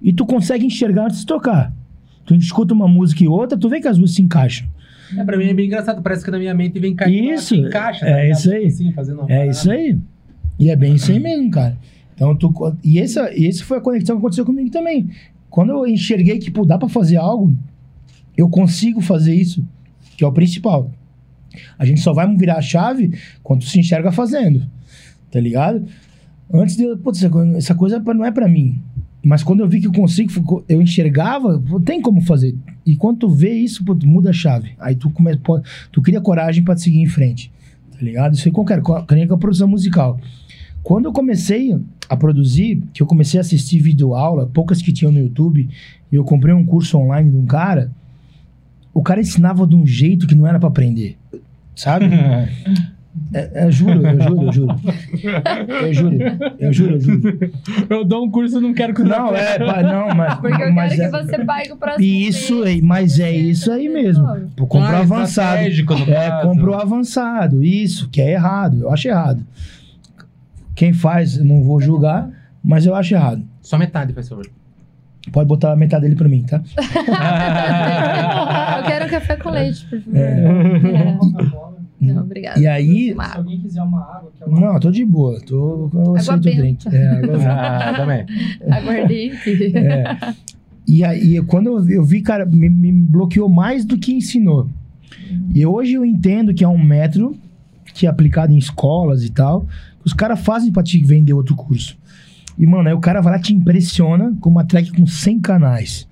e 0.01 0.13
tu 0.13 0.25
consegue 0.25 0.65
enxergar 0.65 1.05
antes 1.05 1.21
de 1.21 1.25
tocar. 1.25 1.73
Tu 2.25 2.35
escuta 2.35 2.73
uma 2.73 2.87
música 2.87 3.23
e 3.23 3.27
outra, 3.27 3.57
tu 3.57 3.69
vê 3.69 3.79
que 3.79 3.87
as 3.87 3.97
duas 3.97 4.11
se 4.11 4.21
encaixam. 4.21 4.67
É, 5.17 5.23
pra 5.23 5.37
mim 5.37 5.45
é 5.45 5.53
bem 5.53 5.67
engraçado. 5.67 6.01
Parece 6.01 6.23
que 6.23 6.31
na 6.31 6.37
minha 6.39 6.53
mente 6.53 6.79
vem 6.79 6.95
caindo. 6.95 7.33
Isso, 7.33 7.55
encaixa. 7.55 8.05
é 8.05 8.23
ligado? 8.23 8.37
isso 8.39 8.51
aí. 8.51 8.65
Assim, 8.65 8.91
fazendo 8.93 9.25
É 9.29 9.47
isso 9.47 9.71
aí. 9.71 9.97
E 10.59 10.69
é 10.69 10.75
bem 10.75 10.95
isso 10.95 11.11
aí 11.11 11.19
mesmo, 11.19 11.49
cara. 11.51 11.77
Então, 12.15 12.35
tu, 12.35 12.53
e 12.83 12.97
essa, 12.99 13.29
essa 13.37 13.63
foi 13.65 13.77
a 13.77 13.81
conexão 13.81 14.15
que 14.15 14.19
aconteceu 14.19 14.45
comigo 14.45 14.69
também. 14.69 15.09
Quando 15.49 15.71
eu 15.71 15.85
enxerguei 15.87 16.37
que 16.39 16.49
pô, 16.49 16.65
dá 16.65 16.77
pra 16.77 16.87
fazer 16.87 17.17
algo, 17.17 17.55
eu 18.37 18.47
consigo 18.49 19.01
fazer 19.01 19.35
isso, 19.35 19.65
que 20.17 20.23
é 20.23 20.27
o 20.27 20.31
principal. 20.31 20.91
A 21.77 21.85
gente 21.85 21.99
só 22.01 22.13
vai 22.13 22.33
virar 22.35 22.57
a 22.57 22.61
chave 22.61 23.13
quando 23.43 23.63
se 23.63 23.79
enxerga 23.79 24.11
fazendo. 24.11 24.65
Tá 25.31 25.39
ligado? 25.39 25.85
Antes 26.53 26.77
de 26.77 26.83
eu, 26.83 26.97
putz, 26.97 27.19
essa 27.19 27.29
coisa- 27.29 27.57
essa 27.57 27.75
coisa 27.75 27.99
não 27.99 28.25
é 28.25 28.31
pra 28.31 28.47
mim. 28.47 28.81
Mas 29.25 29.41
quando 29.41 29.61
eu 29.61 29.67
vi 29.67 29.81
que 29.81 29.87
eu 29.87 29.91
consigo, 29.91 30.63
eu 30.69 30.79
enxergava, 30.79 31.59
tem 31.83 31.99
como 31.99 32.21
fazer. 32.21 32.55
E 32.85 32.95
quando 32.95 33.17
tu 33.21 33.29
vê 33.29 33.53
isso, 33.53 33.83
pô, 33.83 33.95
tu 33.95 34.05
muda 34.07 34.29
a 34.29 34.33
chave. 34.33 34.73
Aí 34.79 34.95
tu, 34.95 35.09
come, 35.09 35.35
pô, 35.37 35.59
tu 35.91 35.99
cria 35.99 36.21
coragem 36.21 36.63
pra 36.63 36.77
seguir 36.77 37.01
em 37.01 37.07
frente. 37.07 37.51
Tá 37.91 37.97
ligado? 38.01 38.35
Isso 38.35 38.47
aí 38.47 38.51
qualquer, 38.51 38.79
que 38.83 39.15
nem 39.15 39.27
com 39.27 39.33
a 39.33 39.37
produção 39.37 39.67
musical. 39.67 40.19
Quando 40.83 41.05
eu 41.05 41.11
comecei 41.11 41.75
a 42.07 42.15
produzir, 42.15 42.83
que 42.93 43.01
eu 43.01 43.07
comecei 43.07 43.39
a 43.39 43.41
assistir 43.41 43.79
vídeo 43.79 44.13
aula, 44.13 44.45
poucas 44.45 44.79
que 44.79 44.93
tinham 44.93 45.11
no 45.11 45.17
YouTube, 45.17 45.67
e 46.11 46.15
eu 46.15 46.23
comprei 46.23 46.53
um 46.53 46.63
curso 46.63 46.95
online 46.95 47.31
de 47.31 47.37
um 47.37 47.47
cara, 47.47 47.91
o 48.93 49.01
cara 49.01 49.19
ensinava 49.19 49.65
de 49.65 49.75
um 49.75 49.87
jeito 49.87 50.27
que 50.27 50.35
não 50.35 50.45
era 50.45 50.59
pra 50.59 50.69
aprender. 50.69 51.17
Sabe? 51.75 52.05
É, 53.33 53.65
é, 53.67 53.71
juro, 53.71 54.05
eu 54.05 54.21
juro, 54.21 54.43
eu 54.43 54.51
juro. 54.53 54.75
Eu 55.81 55.93
juro, 55.93 56.17
eu 56.59 56.73
juro, 56.73 56.93
eu 56.95 57.01
juro. 57.01 57.51
Eu 57.89 58.03
dou 58.05 58.25
um 58.25 58.31
curso, 58.31 58.59
não 58.61 58.73
quero 58.73 58.93
que 58.93 59.01
Não, 59.03 59.33
é, 59.35 59.57
pá, 59.57 59.81
não, 59.81 60.13
mas. 60.13 60.35
Porque 60.35 60.61
eu 60.63 60.71
mas 60.73 60.93
quero 60.93 61.15
é, 61.15 61.19
que 61.21 61.25
você 61.25 61.45
pague 61.45 61.71
o 61.71 61.77
próximo 61.77 62.05
Isso, 62.05 62.59
mês. 62.63 62.77
é, 62.77 62.81
mas 62.81 63.19
é 63.19 63.31
isso 63.31 63.71
aí 63.71 63.87
mesmo. 63.89 64.25
Pô, 64.55 64.67
comprou 64.67 64.95
Ah, 64.95 64.99
avançado. 64.99 65.59
É, 65.61 66.29
caso. 66.29 66.49
comprou 66.49 66.75
avançado. 66.75 67.63
Isso, 67.63 68.09
que 68.09 68.21
é 68.21 68.31
errado. 68.33 68.81
Eu 68.83 68.91
acho 68.91 69.07
errado. 69.07 69.43
Quem 70.75 70.91
faz, 70.93 71.37
eu 71.37 71.45
não 71.45 71.63
vou 71.63 71.79
julgar, 71.79 72.29
mas 72.63 72.85
eu 72.85 72.93
acho 72.93 73.13
errado. 73.15 73.41
Só 73.61 73.77
metade, 73.77 74.13
faz 74.13 74.27
favor. 74.27 74.45
Pode 75.31 75.47
botar 75.47 75.71
a 75.71 75.75
metade 75.75 76.03
dele 76.03 76.15
pra 76.15 76.27
mim, 76.29 76.43
tá? 76.43 76.61
Eu 78.77 78.83
quero 78.83 79.05
um 79.05 79.09
café 79.09 79.35
com 79.37 79.49
leite, 79.49 79.85
por 79.85 79.99
favor. 80.01 80.17
É. 80.17 80.21
É. 80.21 81.17
Não, 82.13 82.23
obrigada. 82.23 82.59
E 82.59 82.67
aí. 82.67 83.13
Se 83.13 83.37
alguém 83.37 83.59
quiser 83.59 83.81
uma 83.81 84.01
água, 84.01 84.31
que 84.35 84.43
é 84.43 84.45
uma 84.45 84.59
Não, 84.59 84.73
eu 84.75 84.79
tô 84.79 84.91
de 84.91 85.03
boa. 85.05 85.39
Tô, 85.41 85.89
eu 85.93 86.15
aceito 86.15 86.37
o 86.37 86.55
drink. 86.55 86.87
É, 86.87 87.07
água 87.07 87.37
ah, 87.51 87.93
também. 87.95 88.25
Aguardente. 88.69 89.77
É. 89.77 90.17
E 90.87 91.03
aí, 91.03 91.41
quando 91.47 91.67
eu, 91.67 91.83
vi- 91.83 91.93
eu 91.93 92.03
vi, 92.03 92.21
cara, 92.21 92.45
me, 92.45 92.69
me 92.69 92.91
bloqueou 92.91 93.49
mais 93.49 93.83
do 93.85 93.97
que 93.97 94.13
ensinou. 94.13 94.67
E 95.53 95.65
hoje 95.65 95.93
eu 95.93 96.05
entendo 96.05 96.53
que 96.53 96.63
é 96.63 96.67
um 96.67 96.77
método 96.77 97.35
que 97.93 98.05
é 98.05 98.09
aplicado 98.09 98.51
em 98.53 98.57
escolas 98.57 99.23
e 99.23 99.31
tal, 99.31 99.65
os 100.03 100.13
caras 100.13 100.39
fazem 100.41 100.71
pra 100.71 100.83
te 100.83 101.01
vender 101.03 101.33
outro 101.33 101.55
curso. 101.55 101.97
E, 102.57 102.65
mano, 102.67 102.87
aí 102.87 102.93
o 102.93 102.99
cara 102.99 103.21
vai 103.21 103.33
lá 103.33 103.39
e 103.39 103.41
te 103.41 103.53
impressiona 103.53 104.35
com 104.39 104.49
uma 104.49 104.63
track 104.65 104.91
com 104.91 105.07
100 105.07 105.39
canais. 105.39 106.07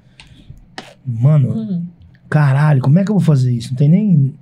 Mano, 1.06 1.50
Uhum. 1.50 1.84
caralho, 2.30 2.82
como 2.82 2.98
é 3.00 3.04
que 3.04 3.12
eu 3.12 3.16
vou 3.16 3.24
fazer 3.24 3.52
isso? 3.54 3.70
Não 3.72 3.78
tem 3.78 3.90
nem, 3.90 4.34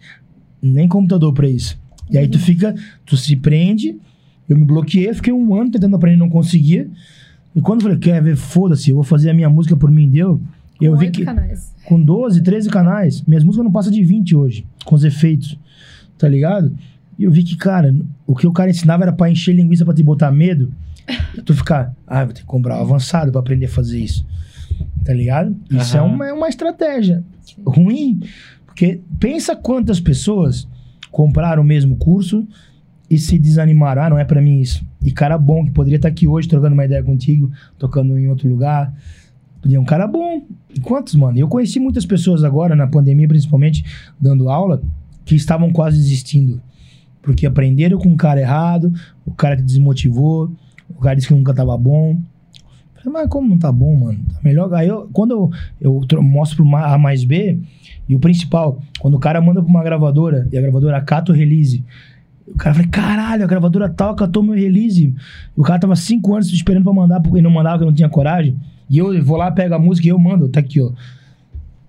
nem 0.61 0.87
computador 0.87 1.33
pra 1.33 1.49
isso. 1.49 1.79
E 2.09 2.17
aí 2.17 2.27
tu 2.27 2.37
fica, 2.39 2.75
tu 3.05 3.15
se 3.15 3.35
prende, 3.35 3.97
eu 4.47 4.57
me 4.57 4.65
bloqueei, 4.65 5.13
fiquei 5.13 5.31
um 5.31 5.55
ano 5.55 5.71
tentando 5.71 5.95
aprender, 5.95 6.17
não 6.17 6.29
conseguia. 6.29 6.89
E 7.55 7.61
quando 7.61 7.79
eu 7.81 7.83
falei, 7.83 7.97
quer 7.97 8.21
ver, 8.21 8.35
foda-se, 8.35 8.89
eu 8.89 8.95
vou 8.95 9.03
fazer 9.03 9.29
a 9.29 9.33
minha 9.33 9.49
música 9.49 9.75
por 9.75 9.89
mim, 9.89 10.09
deu. 10.09 10.41
Eu 10.79 10.93
Com 10.93 10.97
vi 10.97 11.11
que 11.11 11.23
canais. 11.23 11.73
com 11.85 12.01
12, 12.01 12.41
13 12.41 12.69
canais, 12.69 13.21
minhas 13.23 13.43
músicas 13.43 13.63
não 13.63 13.71
passam 13.71 13.91
de 13.91 14.03
20 14.03 14.35
hoje, 14.35 14.65
com 14.83 14.95
os 14.95 15.03
efeitos, 15.03 15.57
tá 16.17 16.27
ligado? 16.27 16.75
E 17.19 17.23
eu 17.23 17.31
vi 17.31 17.43
que, 17.43 17.55
cara, 17.55 17.95
o 18.25 18.35
que 18.35 18.47
o 18.47 18.51
cara 18.51 18.69
ensinava 18.71 19.03
era 19.03 19.13
pra 19.13 19.29
encher 19.29 19.53
linguiça 19.53 19.85
pra 19.85 19.93
te 19.93 20.01
botar 20.01 20.31
medo. 20.31 20.73
E 21.37 21.41
tu 21.43 21.53
ficar, 21.53 21.95
ah, 22.07 22.25
vou 22.25 22.33
ter 22.33 22.41
que 22.41 22.47
comprar 22.47 22.77
um 22.77 22.81
avançado 22.81 23.31
pra 23.31 23.39
aprender 23.41 23.65
a 23.65 23.69
fazer 23.69 23.99
isso. 23.99 24.25
Tá 25.05 25.13
ligado? 25.13 25.55
Isso 25.69 25.95
é 25.95 26.01
uma, 26.01 26.27
é 26.27 26.33
uma 26.33 26.49
estratégia 26.49 27.23
ruim, 27.65 28.19
porque 28.71 29.01
pensa 29.19 29.53
quantas 29.53 29.99
pessoas 29.99 30.65
compraram 31.11 31.61
o 31.61 31.65
mesmo 31.65 31.97
curso 31.97 32.47
e 33.09 33.17
se 33.17 33.37
desanimaram, 33.37 34.03
ah, 34.03 34.09
não 34.09 34.17
é 34.17 34.23
pra 34.23 34.41
mim 34.41 34.61
isso. 34.61 34.85
E 35.03 35.11
cara 35.11 35.37
bom 35.37 35.65
que 35.65 35.71
poderia 35.71 35.97
estar 35.97 36.07
aqui 36.07 36.25
hoje 36.25 36.47
trocando 36.47 36.73
uma 36.73 36.85
ideia 36.85 37.03
contigo, 37.03 37.51
tocando 37.77 38.17
em 38.17 38.29
outro 38.29 38.47
lugar. 38.47 38.93
E 39.67 39.75
é 39.75 39.79
um 39.79 39.83
cara 39.83 40.07
bom. 40.07 40.45
E 40.73 40.79
quantos, 40.79 41.15
mano? 41.15 41.37
Eu 41.37 41.49
conheci 41.49 41.81
muitas 41.81 42.05
pessoas 42.05 42.45
agora, 42.45 42.73
na 42.73 42.87
pandemia, 42.87 43.27
principalmente, 43.27 43.83
dando 44.19 44.49
aula, 44.49 44.81
que 45.25 45.35
estavam 45.35 45.73
quase 45.73 45.97
desistindo. 45.97 46.61
Porque 47.21 47.45
aprenderam 47.45 47.99
com 47.99 48.13
o 48.13 48.17
cara 48.17 48.39
errado, 48.39 48.93
o 49.25 49.31
cara 49.31 49.57
te 49.57 49.63
desmotivou, 49.63 50.49
o 50.89 51.01
cara 51.01 51.15
disse 51.15 51.27
que 51.27 51.33
nunca 51.33 51.53
tava 51.53 51.77
bom. 51.77 52.17
Mas 53.05 53.27
como 53.29 53.49
não 53.49 53.57
tá 53.57 53.71
bom, 53.71 53.95
mano? 53.99 54.19
Tá 54.33 54.39
melhor. 54.43 54.73
Aí 54.73 54.87
eu, 54.87 55.09
quando 55.13 55.31
eu, 55.31 55.49
eu 55.79 56.05
tro- 56.07 56.21
mostro 56.23 56.63
pro 56.65 56.75
A 56.77 56.97
mais 56.97 57.23
B, 57.23 57.57
e 58.07 58.15
o 58.15 58.19
principal, 58.19 58.81
quando 58.99 59.15
o 59.15 59.19
cara 59.19 59.39
manda 59.41 59.61
pra 59.61 59.69
uma 59.69 59.83
gravadora, 59.83 60.47
e 60.51 60.57
a 60.57 60.61
gravadora 60.61 60.97
acata 60.97 61.31
o 61.31 61.35
release, 61.35 61.83
o 62.47 62.55
cara 62.57 62.75
fala, 62.75 62.87
caralho, 62.87 63.43
a 63.43 63.47
gravadora 63.47 63.87
tal 63.89 64.11
acatou 64.11 64.43
meu 64.43 64.53
release. 64.55 65.13
O 65.55 65.63
cara 65.63 65.79
tava 65.79 65.95
cinco 65.95 66.33
anos 66.33 66.51
esperando 66.51 66.83
pra 66.83 66.93
mandar, 66.93 67.21
porque 67.21 67.41
não 67.41 67.49
mandava, 67.51 67.77
porque 67.77 67.89
não 67.89 67.95
tinha 67.95 68.09
coragem. 68.09 68.55
E 68.89 68.97
eu 68.97 69.23
vou 69.23 69.37
lá, 69.37 69.49
pego 69.51 69.73
a 69.73 69.79
música 69.79 70.07
e 70.07 70.11
eu 70.11 70.19
mando, 70.19 70.49
tá 70.49 70.59
aqui, 70.59 70.81
ó. 70.81 70.91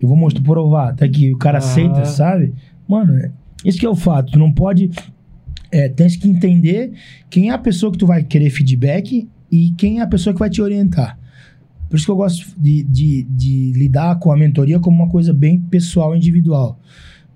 Eu 0.00 0.08
vou 0.08 0.16
mostrar, 0.16 0.42
provar, 0.42 0.94
tá 0.94 1.04
aqui. 1.04 1.32
O 1.32 1.38
cara 1.38 1.58
Ah. 1.58 1.60
aceita, 1.60 2.04
sabe? 2.04 2.52
Mano, 2.88 3.14
é- 3.16 3.30
isso 3.64 3.78
que 3.78 3.86
é 3.86 3.88
o 3.90 3.94
fato. 3.96 4.32
Tu 4.32 4.38
não 4.38 4.50
pode. 4.52 4.90
É, 5.70 5.88
tens 5.88 6.16
que 6.16 6.28
entender 6.28 6.92
quem 7.30 7.48
é 7.50 7.52
a 7.52 7.58
pessoa 7.58 7.90
que 7.90 7.98
tu 7.98 8.06
vai 8.06 8.22
querer 8.22 8.50
feedback 8.50 9.28
e 9.52 9.70
quem 9.76 9.98
é 9.98 10.02
a 10.02 10.06
pessoa 10.06 10.32
que 10.32 10.40
vai 10.40 10.48
te 10.48 10.62
orientar. 10.62 11.18
Por 11.90 11.96
isso 11.96 12.06
que 12.06 12.10
eu 12.10 12.16
gosto 12.16 12.58
de, 12.58 12.82
de, 12.84 13.24
de 13.24 13.72
lidar 13.72 14.18
com 14.18 14.32
a 14.32 14.36
mentoria 14.36 14.80
como 14.80 14.96
uma 14.96 15.10
coisa 15.10 15.34
bem 15.34 15.60
pessoal, 15.60 16.16
individual. 16.16 16.80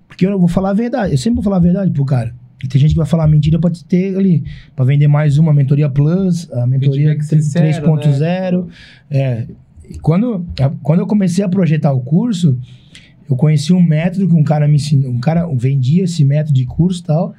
Porque 0.08 0.26
eu 0.26 0.38
vou 0.38 0.48
falar 0.48 0.70
a 0.70 0.72
verdade. 0.72 1.12
Eu 1.12 1.18
sempre 1.18 1.34
vou 1.34 1.44
falar 1.44 1.58
a 1.58 1.60
verdade 1.60 1.90
pro 1.90 2.06
cara. 2.06 2.34
E 2.64 2.66
tem 2.66 2.80
gente 2.80 2.92
que 2.92 2.96
vai 2.96 3.06
falar 3.06 3.26
mentira 3.26 3.58
pra 3.58 3.70
te 3.70 3.84
ter 3.84 4.16
ali. 4.16 4.42
Pra 4.74 4.82
vender 4.82 5.08
mais 5.08 5.36
uma 5.36 5.52
mentoria 5.52 5.90
plus, 5.90 6.50
a 6.52 6.66
mentoria 6.66 7.10
Feedback 7.10 7.42
sincero, 7.42 7.86
3.0. 7.86 8.68
É. 9.10 9.46
E 9.90 9.98
quando, 9.98 10.46
quando 10.82 11.00
eu 11.00 11.06
comecei 11.06 11.44
a 11.44 11.50
projetar 11.50 11.92
o 11.92 12.00
curso, 12.00 12.58
eu 13.28 13.36
conheci 13.36 13.74
um 13.74 13.82
método 13.82 14.26
que 14.26 14.34
um 14.34 14.42
cara 14.42 14.66
me 14.66 14.76
ensinou. 14.76 15.10
Um 15.10 15.20
cara 15.20 15.46
vendia 15.54 16.04
esse 16.04 16.24
método 16.24 16.54
de 16.54 16.64
curso 16.64 17.02
e 17.02 17.04
tal. 17.04 17.34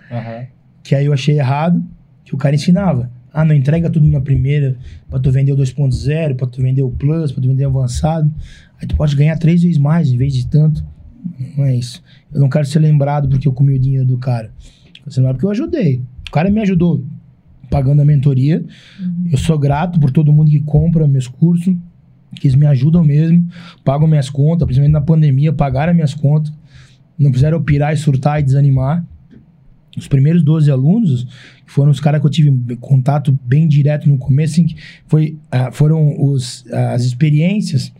Que 0.83 0.93
aí 0.93 1.07
eu 1.07 1.14
achei 1.14 1.39
errado, 1.39 1.83
que 2.23 2.35
o 2.35 2.38
cara 2.38 2.53
ensinava. 2.53 3.16
Ah, 3.40 3.45
não 3.45 3.53
entrega 3.53 3.88
tudo 3.88 4.07
na 4.07 4.19
primeira 4.19 4.75
pra 5.07 5.19
tu 5.19 5.30
vender 5.30 5.51
o 5.51 5.56
2.0, 5.56 6.35
pra 6.35 6.48
tu 6.48 6.59
vender 6.59 6.82
o 6.82 6.90
Plus, 6.90 7.32
pra 7.32 7.40
tu 7.40 7.48
vender 7.48 7.67
o 7.67 7.69
avançado. 7.69 8.33
Aí 8.82 8.88
tu 8.88 8.95
pode 8.95 9.16
ganhar 9.16 9.38
três 9.38 9.61
vezes 9.61 9.77
mais 9.77 10.11
em 10.11 10.17
vez 10.17 10.33
de 10.33 10.48
tanto. 10.48 10.83
Não 11.56 11.64
é 11.64 11.75
isso. 11.75 12.01
Eu 12.33 12.40
não 12.40 12.49
quero 12.49 12.66
ser 12.66 12.80
lembrado 12.80 13.30
porque 13.30 13.48
eu 13.48 13.53
comi 13.53 13.75
o 13.75 13.80
dinheiro 13.80 14.07
do 14.07 14.17
cara. 14.17 14.49
Quero 14.91 15.11
ser 15.11 15.19
lembrado 15.19 15.35
porque 15.35 15.45
eu 15.45 15.51
ajudei. 15.51 16.01
O 16.27 16.32
cara 16.32 16.49
me 16.49 16.59
ajudou. 16.61 17.06
pagando 17.69 18.01
a 18.01 18.06
mentoria. 18.06 18.66
Eu 19.32 19.38
sou 19.38 19.57
grato 19.59 19.99
por 19.99 20.09
todo 20.11 20.33
mundo 20.33 20.49
que 20.49 20.59
compra 20.61 21.07
meus 21.07 21.27
cursos, 21.27 21.75
que 22.40 22.48
eles 22.48 22.56
me 22.56 22.66
ajudam 22.66 23.03
mesmo, 23.03 23.48
pagam 23.83 24.07
minhas 24.07 24.32
contas, 24.32 24.66
principalmente 24.66 24.93
na 24.93 25.01
pandemia, 25.01 25.53
pagaram 25.53 25.93
minhas 25.93 26.14
contas. 26.14 26.51
Não 27.17 27.32
fizeram 27.32 27.57
eu 27.57 27.64
pirar 27.64 27.93
e 27.93 27.98
surtar 27.98 28.40
e 28.40 28.43
desanimar. 28.43 29.06
Os 29.98 30.07
primeiros 30.07 30.43
12 30.43 30.69
alunos, 30.69 31.27
foram 31.67 31.91
os 31.91 31.99
caras 31.99 32.19
que 32.21 32.25
eu 32.25 32.31
tive 32.31 32.75
contato 32.77 33.37
bem 33.45 33.67
direto 33.67 34.09
no 34.09 34.17
começo, 34.17 34.53
assim, 34.53 34.75
foi, 35.05 35.37
ah, 35.51 35.71
foram 35.71 36.15
os, 36.23 36.65
as 36.71 37.03
experiências, 37.03 37.93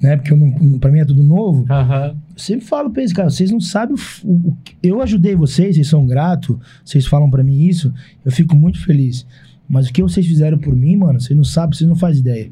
né? 0.00 0.16
Porque 0.16 0.32
eu 0.32 0.36
não, 0.36 0.78
pra 0.80 0.90
mim 0.90 0.98
é 0.98 1.04
tudo 1.04 1.22
novo. 1.22 1.64
Aham. 1.70 2.16
Eu 2.34 2.38
sempre 2.38 2.66
falo 2.66 2.90
pra 2.90 3.02
eles, 3.02 3.12
cara, 3.12 3.30
vocês 3.30 3.50
não 3.52 3.60
sabem 3.60 3.94
o, 4.24 4.28
o- 4.32 4.56
eu 4.82 5.00
ajudei 5.02 5.36
vocês, 5.36 5.76
vocês 5.76 5.86
são 5.86 6.04
gratos, 6.06 6.56
vocês 6.84 7.06
falam 7.06 7.30
pra 7.30 7.44
mim 7.44 7.62
isso, 7.68 7.92
eu 8.24 8.32
fico 8.32 8.56
muito 8.56 8.82
feliz. 8.84 9.24
Mas 9.68 9.88
o 9.88 9.92
que 9.92 10.02
vocês 10.02 10.26
fizeram 10.26 10.58
por 10.58 10.74
mim, 10.74 10.96
mano, 10.96 11.20
vocês 11.20 11.36
não 11.36 11.44
sabem, 11.44 11.76
vocês 11.76 11.88
não 11.88 11.96
fazem 11.96 12.20
ideia. 12.20 12.50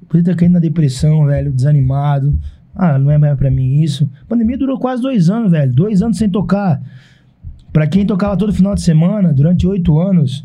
Eu 0.00 0.08
podia 0.08 0.24
ter 0.24 0.36
caído 0.36 0.54
na 0.54 0.60
depressão, 0.60 1.24
velho, 1.26 1.50
desanimado. 1.50 2.38
Ah, 2.74 2.98
não 2.98 3.10
é 3.10 3.18
mais 3.18 3.36
pra 3.38 3.50
mim 3.50 3.80
isso. 3.82 4.08
A 4.22 4.26
pandemia 4.26 4.56
durou 4.58 4.78
quase 4.78 5.00
dois 5.02 5.28
anos, 5.30 5.50
velho. 5.50 5.72
Dois 5.72 6.02
anos 6.02 6.16
sem 6.18 6.28
tocar. 6.28 6.80
Pra 7.74 7.88
quem 7.88 8.06
tocava 8.06 8.36
todo 8.36 8.54
final 8.54 8.72
de 8.74 8.82
semana, 8.82 9.32
durante 9.32 9.66
oito 9.66 9.98
anos, 9.98 10.44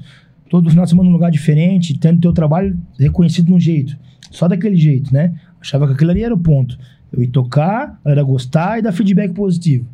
todo 0.49 0.67
final 0.69 0.83
de 0.85 0.89
semana 0.89 1.07
num 1.07 1.13
lugar 1.13 1.29
diferente, 1.29 1.95
tendo 1.97 2.19
teu 2.19 2.33
trabalho 2.33 2.75
reconhecido 2.99 3.45
de 3.45 3.53
um 3.53 3.59
jeito. 3.59 3.95
Só 4.31 4.47
daquele 4.47 4.75
jeito, 4.75 5.13
né? 5.13 5.35
Achava 5.61 5.85
que 5.85 5.93
aquilo 5.93 6.09
ali 6.09 6.23
era 6.23 6.33
o 6.33 6.39
ponto. 6.39 6.75
Eu 7.13 7.21
ia 7.21 7.29
tocar, 7.29 7.99
era 8.03 8.23
gostar 8.23 8.79
e 8.79 8.81
dar 8.81 8.91
feedback 8.91 9.31
positivo. 9.31 9.85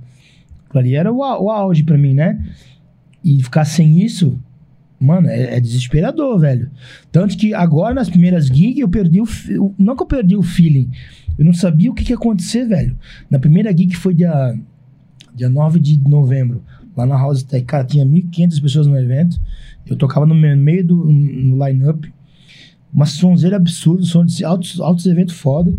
Aquilo 0.65 0.79
ali 0.79 0.95
era 0.95 1.11
o, 1.11 1.17
o 1.17 1.51
auge 1.51 1.83
pra 1.83 1.97
mim, 1.97 2.13
né? 2.13 2.41
E 3.21 3.43
ficar 3.43 3.65
sem 3.65 3.99
isso, 4.01 4.39
mano, 4.97 5.27
é, 5.27 5.57
é 5.57 5.59
desesperador, 5.59 6.39
velho. 6.39 6.71
Tanto 7.11 7.35
que 7.37 7.53
agora, 7.53 7.93
nas 7.93 8.09
primeiras 8.09 8.47
gigs, 8.47 8.79
eu 8.79 8.87
perdi 8.87 9.19
o- 9.21 9.73
Não 9.77 9.93
que 9.93 10.03
eu 10.03 10.07
perdi 10.07 10.37
o 10.37 10.41
feeling. 10.41 10.89
Eu 11.37 11.43
não 11.43 11.53
sabia 11.53 11.91
o 11.91 11.93
que, 11.93 12.05
que 12.05 12.13
ia 12.13 12.15
acontecer, 12.15 12.65
velho. 12.65 12.97
Na 13.29 13.39
primeira 13.39 13.71
gig, 13.71 13.87
que 13.87 13.97
foi 13.97 14.13
dia, 14.13 14.57
dia 15.35 15.49
9 15.49 15.81
de 15.81 15.99
novembro, 16.07 16.63
lá 16.95 17.05
na 17.05 17.17
House 17.17 17.43
Tech, 17.43 17.65
cara, 17.65 17.83
tinha 17.83 18.05
1.500 18.05 18.61
pessoas 18.61 18.87
no 18.87 18.97
evento. 18.97 19.39
Eu 19.85 19.95
tocava 19.95 20.25
no 20.25 20.33
me- 20.35 20.55
meio 20.55 20.85
do 20.85 21.05
line-up. 21.09 22.11
Uma 22.93 23.05
sonzeira 23.05 23.57
absurda, 23.57 24.03
som 24.03 24.23
de 24.25 24.43
altos, 24.45 24.79
altos 24.79 25.05
eventos 25.05 25.35
foda. 25.35 25.73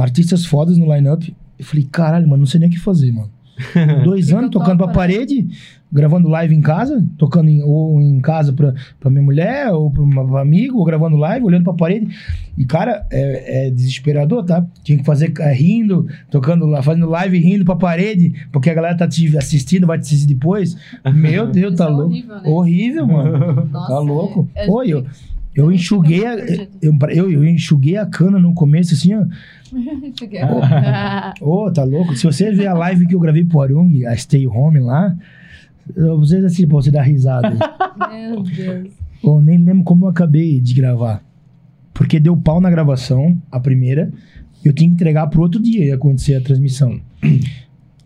Artistas 0.00 0.44
fodas 0.46 0.78
no 0.78 0.92
line-up. 0.94 1.34
Eu 1.58 1.64
falei, 1.64 1.86
caralho, 1.90 2.26
mano, 2.28 2.40
não 2.40 2.46
sei 2.46 2.60
nem 2.60 2.68
o 2.68 2.72
que 2.72 2.78
fazer, 2.78 3.12
mano. 3.12 3.30
Dois 4.04 4.32
anos 4.32 4.50
tocando 4.50 4.78
pra 4.78 4.86
né? 4.86 4.92
parede, 4.92 5.46
gravando 5.90 6.28
live 6.28 6.54
em 6.54 6.60
casa, 6.60 7.04
tocando 7.16 7.48
em, 7.48 7.62
ou 7.62 8.00
em 8.00 8.20
casa 8.20 8.52
pra, 8.52 8.74
pra 9.00 9.10
minha 9.10 9.22
mulher, 9.22 9.70
ou 9.72 9.90
pra 9.90 10.02
um 10.02 10.36
amigo, 10.36 10.78
ou 10.78 10.84
gravando 10.84 11.16
live, 11.16 11.44
olhando 11.46 11.64
pra 11.64 11.72
parede. 11.74 12.08
E, 12.56 12.64
cara, 12.64 13.06
é, 13.10 13.66
é 13.68 13.70
desesperador, 13.70 14.44
tá? 14.44 14.64
Tinha 14.82 14.98
que 14.98 15.04
fazer 15.04 15.32
é, 15.40 15.52
rindo, 15.52 16.06
tocando 16.30 16.66
lá, 16.66 16.82
fazendo 16.82 17.08
live 17.08 17.38
rindo 17.38 17.64
pra 17.64 17.76
parede, 17.76 18.34
porque 18.52 18.68
a 18.70 18.74
galera 18.74 18.96
tá 18.96 19.08
te 19.08 19.36
assistindo, 19.36 19.86
vai 19.86 19.98
te 19.98 20.02
assistir 20.02 20.26
depois. 20.26 20.76
Meu 21.14 21.46
Deus, 21.50 21.74
Isso 21.74 21.78
tá 21.82 21.84
é 21.84 21.88
louco. 21.88 22.06
horrível, 22.10 22.34
né? 22.36 22.42
Horrível, 22.44 23.06
mano. 23.06 23.68
Nossa, 23.72 23.88
tá 23.92 23.98
louco. 23.98 24.48
é- 24.54 24.64
é- 24.64 24.66
Pô, 24.66 24.82
eu, 24.82 25.04
eu 25.58 25.72
enxuguei 25.72 26.24
a, 26.24 26.36
eu, 26.80 26.96
eu, 27.10 27.30
eu 27.30 27.44
enxuguei 27.44 27.96
a 27.96 28.06
cana 28.06 28.38
no 28.38 28.54
começo, 28.54 28.94
assim, 28.94 29.12
ó. 29.14 29.24
Ô, 31.40 31.70
tá 31.72 31.82
louco? 31.82 32.14
Se 32.16 32.24
vocês 32.24 32.56
verem 32.56 32.70
a 32.70 32.74
live 32.74 33.06
que 33.06 33.14
eu 33.14 33.18
gravei 33.18 33.44
pro 33.44 33.60
Arung, 33.60 34.06
a 34.06 34.16
Stay 34.16 34.46
Home 34.46 34.78
lá, 34.78 35.16
vocês 36.18 36.44
assim, 36.44 36.66
pra 36.66 36.76
você 36.76 36.92
dar 36.92 37.02
risada. 37.02 37.56
Meu 38.08 38.42
Deus. 38.42 38.92
Eu 39.22 39.40
nem 39.40 39.58
lembro 39.58 39.82
como 39.82 40.04
eu 40.04 40.10
acabei 40.10 40.60
de 40.60 40.74
gravar. 40.74 41.24
Porque 41.92 42.20
deu 42.20 42.36
pau 42.36 42.60
na 42.60 42.70
gravação, 42.70 43.36
a 43.50 43.58
primeira, 43.58 44.12
e 44.64 44.68
eu 44.68 44.72
tinha 44.72 44.88
que 44.88 44.94
entregar 44.94 45.26
pro 45.26 45.42
outro 45.42 45.60
dia 45.60 45.86
ia 45.86 45.96
acontecer 45.96 46.36
a 46.36 46.40
transmissão. 46.40 47.00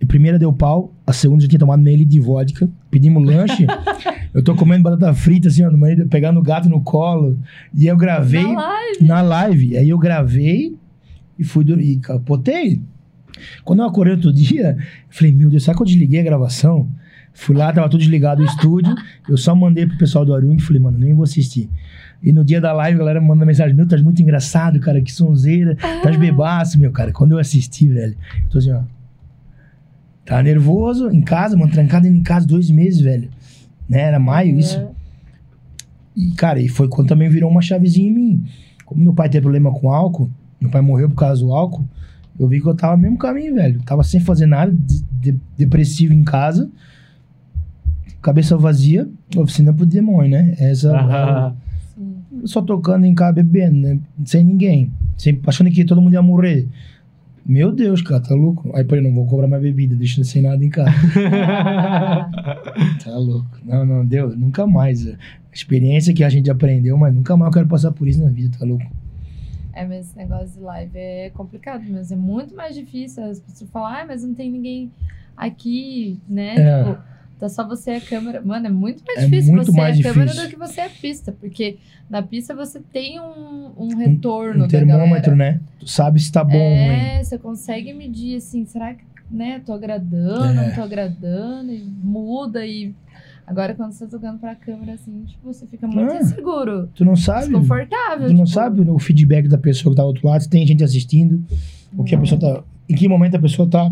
A 0.02 0.06
primeira 0.06 0.38
deu 0.38 0.52
pau, 0.54 0.94
a 1.06 1.12
segunda 1.12 1.42
já 1.42 1.48
tinha 1.48 1.60
tomado 1.60 1.82
meio 1.82 1.98
litro 1.98 2.12
de 2.12 2.20
vodka, 2.20 2.68
pedimos 2.92 3.24
lanche. 3.26 3.66
eu 4.32 4.42
tô 4.44 4.54
comendo 4.54 4.84
batata 4.84 5.12
frita, 5.14 5.48
assim, 5.48 5.64
ó, 5.64 5.70
no 5.70 5.78
meio, 5.78 6.06
pegando 6.06 6.38
o 6.38 6.42
gato 6.42 6.68
no 6.68 6.82
colo. 6.82 7.38
E 7.74 7.86
eu 7.86 7.96
gravei 7.96 8.44
Na 8.44 8.68
live. 8.68 9.04
na 9.04 9.22
live. 9.22 9.76
Aí 9.78 9.88
eu 9.88 9.98
gravei 9.98 10.76
e 11.38 11.42
fui 11.42 11.64
dormir. 11.64 11.90
E 11.92 11.96
capotei. 11.96 12.80
Quando 13.64 13.80
eu 13.80 13.86
acordei 13.86 14.14
outro 14.14 14.32
dia, 14.32 14.76
eu 14.78 14.84
falei, 15.08 15.32
meu 15.32 15.50
Deus, 15.50 15.64
será 15.64 15.74
que 15.74 15.82
eu 15.82 15.86
desliguei 15.86 16.20
a 16.20 16.24
gravação? 16.24 16.88
Fui 17.34 17.56
lá, 17.56 17.72
tava 17.72 17.88
tudo 17.88 18.00
desligado 18.00 18.42
o 18.42 18.44
estúdio. 18.44 18.94
Eu 19.26 19.38
só 19.38 19.54
mandei 19.54 19.86
pro 19.86 19.96
pessoal 19.96 20.24
do 20.24 20.34
Arung 20.34 20.54
e 20.54 20.60
falei, 20.60 20.80
mano, 20.82 20.98
nem 20.98 21.14
vou 21.14 21.24
assistir. 21.24 21.68
E 22.22 22.30
no 22.30 22.44
dia 22.44 22.60
da 22.60 22.72
live, 22.74 22.96
a 22.96 22.98
galera 22.98 23.20
manda 23.20 23.44
mensagem, 23.46 23.74
meu, 23.74 23.88
tá 23.88 23.96
muito 23.98 24.20
engraçado, 24.22 24.78
cara, 24.78 25.00
que 25.00 25.10
sonzeira, 25.10 25.74
tá 25.74 26.10
bebaço, 26.16 26.78
meu, 26.78 26.92
cara. 26.92 27.10
Quando 27.10 27.32
eu 27.32 27.38
assisti, 27.38 27.88
velho, 27.88 28.14
tô 28.50 28.58
assim, 28.58 28.70
ó. 28.70 28.82
Tá 30.24 30.42
nervoso, 30.42 31.10
em 31.10 31.20
casa, 31.20 31.56
mano, 31.56 31.72
trancado 31.72 32.06
em 32.06 32.22
casa 32.22 32.46
dois 32.46 32.70
meses, 32.70 33.00
velho. 33.00 33.28
Né, 33.88 34.00
era 34.00 34.18
maio 34.18 34.58
isso. 34.58 34.78
É. 34.78 34.88
E, 36.16 36.30
cara, 36.32 36.60
e 36.60 36.68
foi 36.68 36.88
quando 36.88 37.08
também 37.08 37.28
virou 37.28 37.50
uma 37.50 37.62
chavezinha 37.62 38.08
em 38.08 38.14
mim. 38.14 38.44
Como 38.84 39.02
meu 39.02 39.12
pai 39.14 39.28
teve 39.28 39.42
problema 39.42 39.72
com 39.72 39.90
álcool, 39.90 40.30
meu 40.60 40.70
pai 40.70 40.80
morreu 40.80 41.08
por 41.08 41.16
causa 41.16 41.40
do 41.44 41.52
álcool, 41.52 41.84
eu 42.38 42.46
vi 42.46 42.60
que 42.60 42.66
eu 42.66 42.74
tava 42.74 42.96
no 42.96 43.02
mesmo 43.02 43.18
caminho, 43.18 43.54
velho. 43.54 43.82
Tava 43.82 44.02
sem 44.04 44.20
fazer 44.20 44.46
nada, 44.46 44.72
de- 44.72 45.02
de- 45.32 45.40
depressivo 45.56 46.12
em 46.14 46.22
casa, 46.22 46.70
cabeça 48.20 48.56
vazia, 48.56 49.08
oficina 49.36 49.72
pro 49.72 49.84
demônio, 49.86 50.30
né? 50.30 50.54
Essa. 50.58 50.92
Sim. 51.94 52.14
Só 52.44 52.62
tocando 52.62 53.04
em 53.04 53.14
casa, 53.14 53.32
bebendo, 53.32 53.76
né? 53.78 53.98
Sem 54.24 54.44
ninguém. 54.44 54.92
Sem, 55.16 55.40
achando 55.46 55.70
que 55.70 55.84
todo 55.84 56.00
mundo 56.00 56.12
ia 56.14 56.22
morrer. 56.22 56.68
Meu 57.44 57.72
Deus, 57.72 58.00
cara, 58.02 58.22
tá 58.22 58.34
louco? 58.34 58.70
Aí, 58.74 58.84
pô, 58.84 58.94
eu 58.94 59.02
não 59.02 59.12
vou 59.12 59.26
cobrar 59.26 59.48
mais 59.48 59.62
bebida, 59.62 59.96
deixando 59.96 60.24
sem 60.24 60.42
nada 60.42 60.64
em 60.64 60.70
casa. 60.70 60.92
Tá 63.04 63.16
louco. 63.18 63.58
Não, 63.64 63.84
não, 63.84 64.06
deu. 64.06 64.36
Nunca 64.36 64.66
mais. 64.66 65.06
A 65.08 65.16
experiência 65.52 66.14
que 66.14 66.22
a 66.22 66.28
gente 66.28 66.50
aprendeu, 66.50 66.96
mas 66.96 67.12
nunca 67.12 67.36
mais 67.36 67.48
eu 67.48 67.54
quero 67.54 67.68
passar 67.68 67.90
por 67.90 68.06
isso 68.06 68.22
na 68.22 68.30
vida, 68.30 68.56
tá 68.56 68.64
louco? 68.64 68.86
É, 69.72 69.84
mas 69.84 70.06
esse 70.06 70.16
negócio 70.16 70.58
de 70.58 70.60
live 70.60 70.98
é 70.98 71.30
complicado 71.30 71.82
mesmo. 71.82 72.14
É 72.14 72.18
muito 72.18 72.54
mais 72.54 72.74
difícil. 72.74 73.24
As 73.24 73.40
pessoas 73.40 73.70
falam, 73.70 73.88
ah, 73.88 74.04
mas 74.06 74.22
não 74.22 74.34
tem 74.34 74.50
ninguém 74.50 74.92
aqui, 75.36 76.20
né? 76.28 76.54
É. 76.56 76.84
Tipo, 76.84 77.02
tá 77.42 77.48
só 77.48 77.66
você 77.66 77.90
e 77.92 77.96
a 77.96 78.00
câmera. 78.00 78.40
Mano, 78.40 78.66
é 78.66 78.70
muito 78.70 79.02
mais 79.04 79.18
É 79.18 79.24
difícil 79.24 79.52
muito 79.52 79.72
você 79.72 79.76
mais 79.76 79.98
a 79.98 80.02
câmera 80.02 80.26
difícil. 80.30 80.44
do 80.46 80.50
que 80.50 80.56
você 80.58 80.80
é 80.80 80.86
a 80.86 80.90
pista. 80.90 81.32
Porque 81.32 81.76
na 82.08 82.22
pista 82.22 82.54
você 82.54 82.78
tem 82.92 83.18
um, 83.20 83.72
um 83.76 83.96
retorno 83.96 84.60
Um 84.60 84.62
da 84.62 84.68
termômetro, 84.68 85.34
né? 85.34 85.60
Tu 85.80 85.88
sabe 85.88 86.20
se 86.20 86.30
tá 86.30 86.44
bom. 86.44 86.52
É, 86.54 87.22
você 87.22 87.36
consegue 87.38 87.92
medir 87.92 88.36
assim, 88.36 88.64
será 88.64 88.94
que, 88.94 89.02
né, 89.30 89.60
tô 89.66 89.72
agradando, 89.72 90.44
É. 90.60 90.68
não 90.68 90.74
tô 90.74 90.82
agradando, 90.82 91.72
e 91.72 91.82
muda 91.82 92.64
e 92.64 92.94
agora 93.46 93.74
quando 93.74 93.90
você 93.92 94.04
tá 94.04 94.10
tocando 94.12 94.38
pra 94.38 94.54
câmera 94.54 94.92
assim, 94.94 95.24
tipo, 95.26 95.52
você 95.52 95.66
fica 95.66 95.86
muito 95.88 96.12
Ah. 96.12 96.18
inseguro, 96.20 96.88
Tu 96.94 97.04
não 97.04 97.16
sabe. 97.16 97.46
desconfortável. 97.48 98.28
Tu 98.28 98.34
não 98.34 98.44
tipo, 98.44 98.54
sabe 98.54 98.80
o 98.82 98.98
feedback 98.98 99.48
da 99.48 99.58
pessoa 99.58 99.92
que 99.92 99.96
tá 99.96 100.02
do 100.02 100.08
outro 100.08 100.28
lado, 100.28 100.42
se 100.42 100.48
tem 100.48 100.64
gente 100.66 100.84
assistindo, 100.84 101.42
o 101.96 102.04
que 102.04 102.14
a 102.14 102.18
pessoa 102.18 102.40
tá. 102.40 102.62
Em 102.88 102.94
que 102.94 103.08
momento 103.08 103.34
a 103.36 103.40
pessoa 103.40 103.68
tá. 103.68 103.90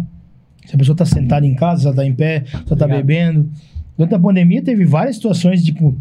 Se 0.70 0.76
a 0.76 0.78
pessoa 0.78 0.96
tá 0.96 1.04
sentada 1.04 1.44
em 1.44 1.52
casa, 1.52 1.80
se 1.80 1.86
ela 1.88 1.96
tá 1.96 2.06
em 2.06 2.14
pé, 2.14 2.44
se 2.46 2.54
ela 2.54 2.64
tá 2.64 2.84
Obrigado. 2.84 3.04
bebendo. 3.04 3.50
Durante 3.98 4.14
a 4.14 4.18
pandemia 4.20 4.62
teve 4.62 4.84
várias 4.84 5.16
situações, 5.16 5.64
tipo. 5.64 5.98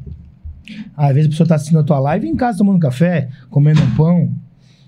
Às 0.96 1.16
vezes 1.16 1.26
a 1.26 1.30
pessoa 1.32 1.48
tá 1.48 1.56
assistindo 1.56 1.80
a 1.80 1.84
tua 1.84 1.98
live 1.98 2.28
em 2.28 2.36
casa 2.36 2.60
tomando 2.60 2.78
café, 2.78 3.30
comendo 3.50 3.82
um 3.82 3.96
pão. 3.96 4.28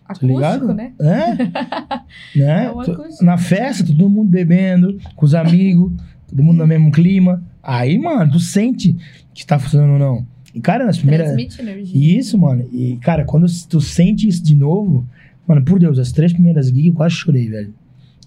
Tá 0.05 0.13
acústico, 0.13 0.27
ligado? 0.27 0.73
né? 0.75 0.91
É? 0.99 2.37
né? 2.37 2.65
É 2.65 2.71
um. 2.71 3.25
Na 3.25 3.39
festa, 3.39 3.83
todo 3.83 4.07
mundo 4.07 4.29
bebendo, 4.29 4.99
com 5.15 5.25
os 5.25 5.33
amigos, 5.33 5.91
todo 6.29 6.43
mundo 6.43 6.59
no 6.59 6.67
mesmo 6.67 6.91
clima. 6.91 7.43
Aí, 7.63 7.97
mano, 7.97 8.33
tu 8.33 8.39
sente 8.39 8.95
que 9.33 9.43
tá 9.43 9.57
funcionando 9.57 9.93
ou 9.93 9.99
não. 9.99 10.27
E, 10.53 10.61
cara, 10.61 10.85
nas 10.85 10.99
primeiras. 10.99 11.25
Transmite 11.25 11.59
energia. 11.59 12.19
Isso, 12.19 12.37
mano. 12.37 12.69
E, 12.71 12.97
cara, 12.97 13.25
quando 13.25 13.47
tu 13.67 13.81
sente 13.81 14.27
isso 14.27 14.43
de 14.43 14.53
novo, 14.53 15.07
mano, 15.47 15.63
por 15.63 15.79
Deus, 15.79 15.97
as 15.97 16.11
três 16.11 16.31
primeiras 16.31 16.67
gigs 16.67 16.85
eu 16.85 16.93
quase 16.93 17.15
chorei, 17.15 17.49
velho. 17.49 17.73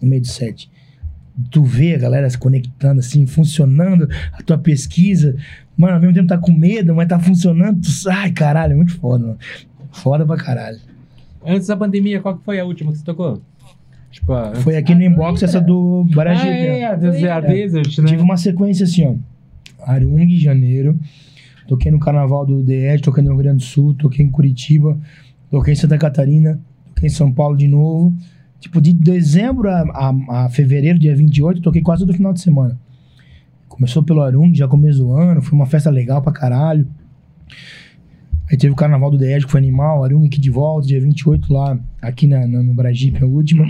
No 0.02 0.08
meio 0.08 0.20
do 0.20 0.26
set. 0.26 0.68
Tu 1.50 1.62
vê 1.64 1.94
a 1.94 1.98
galera 1.98 2.30
se 2.30 2.38
conectando, 2.38 3.00
assim, 3.00 3.26
funcionando, 3.26 4.08
a 4.32 4.42
tua 4.42 4.56
pesquisa. 4.58 5.34
Mano, 5.76 5.94
ao 5.94 6.00
mesmo 6.00 6.14
tempo 6.14 6.28
tá 6.28 6.38
com 6.38 6.52
medo, 6.52 6.94
mas 6.94 7.08
tá 7.08 7.18
funcionando. 7.18 7.80
Tu... 7.80 7.88
Ai, 8.10 8.30
caralho, 8.30 8.72
é 8.74 8.76
muito 8.76 8.94
foda, 8.96 9.24
mano. 9.26 9.38
Foda 9.90 10.24
pra 10.24 10.36
caralho. 10.36 10.78
Antes 11.44 11.66
da 11.66 11.76
pandemia, 11.76 12.20
qual 12.20 12.38
que 12.38 12.44
foi 12.44 12.58
a 12.60 12.64
última 12.64 12.92
que 12.92 12.98
você 12.98 13.04
tocou? 13.04 13.42
Tipo, 14.10 14.32
a... 14.32 14.54
Foi 14.54 14.76
aqui 14.76 14.92
Ah, 14.92 14.96
no 14.96 15.02
inbox 15.02 15.42
essa 15.42 15.60
do 15.60 16.06
Ah, 16.12 16.14
Barají. 16.14 16.48
é, 16.48 16.86
a, 16.86 16.94
des- 16.94 17.24
a 17.24 17.36
É. 17.36 17.40
Desert, 17.40 17.98
né? 17.98 18.04
tive 18.06 18.22
uma 18.22 18.36
sequência 18.36 18.84
assim, 18.84 19.04
ó. 19.04 19.14
Arung, 19.90 20.28
janeiro. 20.38 20.98
Toquei 21.66 21.90
no 21.90 21.98
carnaval 21.98 22.46
do 22.46 22.62
DF, 22.62 23.02
toquei 23.02 23.22
no 23.24 23.30
Rio 23.30 23.38
Grande 23.38 23.56
do 23.58 23.62
Sul, 23.64 23.94
toquei 23.94 24.24
em 24.24 24.30
Curitiba, 24.30 24.96
toquei 25.50 25.72
em 25.72 25.76
Santa 25.76 25.98
Catarina, 25.98 26.60
toquei 26.94 27.08
em 27.08 27.12
São 27.12 27.32
Paulo 27.32 27.56
de 27.56 27.66
novo. 27.66 28.14
Tipo, 28.64 28.80
de 28.80 28.94
dezembro 28.94 29.68
a, 29.68 29.82
a, 29.92 30.44
a 30.44 30.48
fevereiro, 30.48 30.98
dia 30.98 31.14
28, 31.14 31.58
eu 31.58 31.62
toquei 31.62 31.82
quase 31.82 32.00
todo 32.00 32.14
final 32.16 32.32
de 32.32 32.40
semana. 32.40 32.80
Começou 33.68 34.02
pelo 34.02 34.22
Arung, 34.22 34.54
já 34.54 34.66
começo 34.66 35.00
do 35.00 35.12
ano, 35.12 35.42
foi 35.42 35.54
uma 35.54 35.66
festa 35.66 35.90
legal 35.90 36.22
pra 36.22 36.32
caralho. 36.32 36.86
Aí 38.50 38.56
teve 38.56 38.72
o 38.72 38.76
Carnaval 38.76 39.10
do 39.10 39.18
DED, 39.18 39.44
que 39.44 39.52
foi 39.52 39.60
animal, 39.60 40.02
Arung 40.02 40.26
aqui 40.26 40.40
de 40.40 40.48
volta, 40.48 40.86
dia 40.86 40.98
28 40.98 41.52
lá, 41.52 41.78
aqui 42.00 42.26
na, 42.26 42.46
na- 42.46 42.62
no 42.62 42.72
Bragipe, 42.72 43.22
a 43.22 43.26
última. 43.26 43.68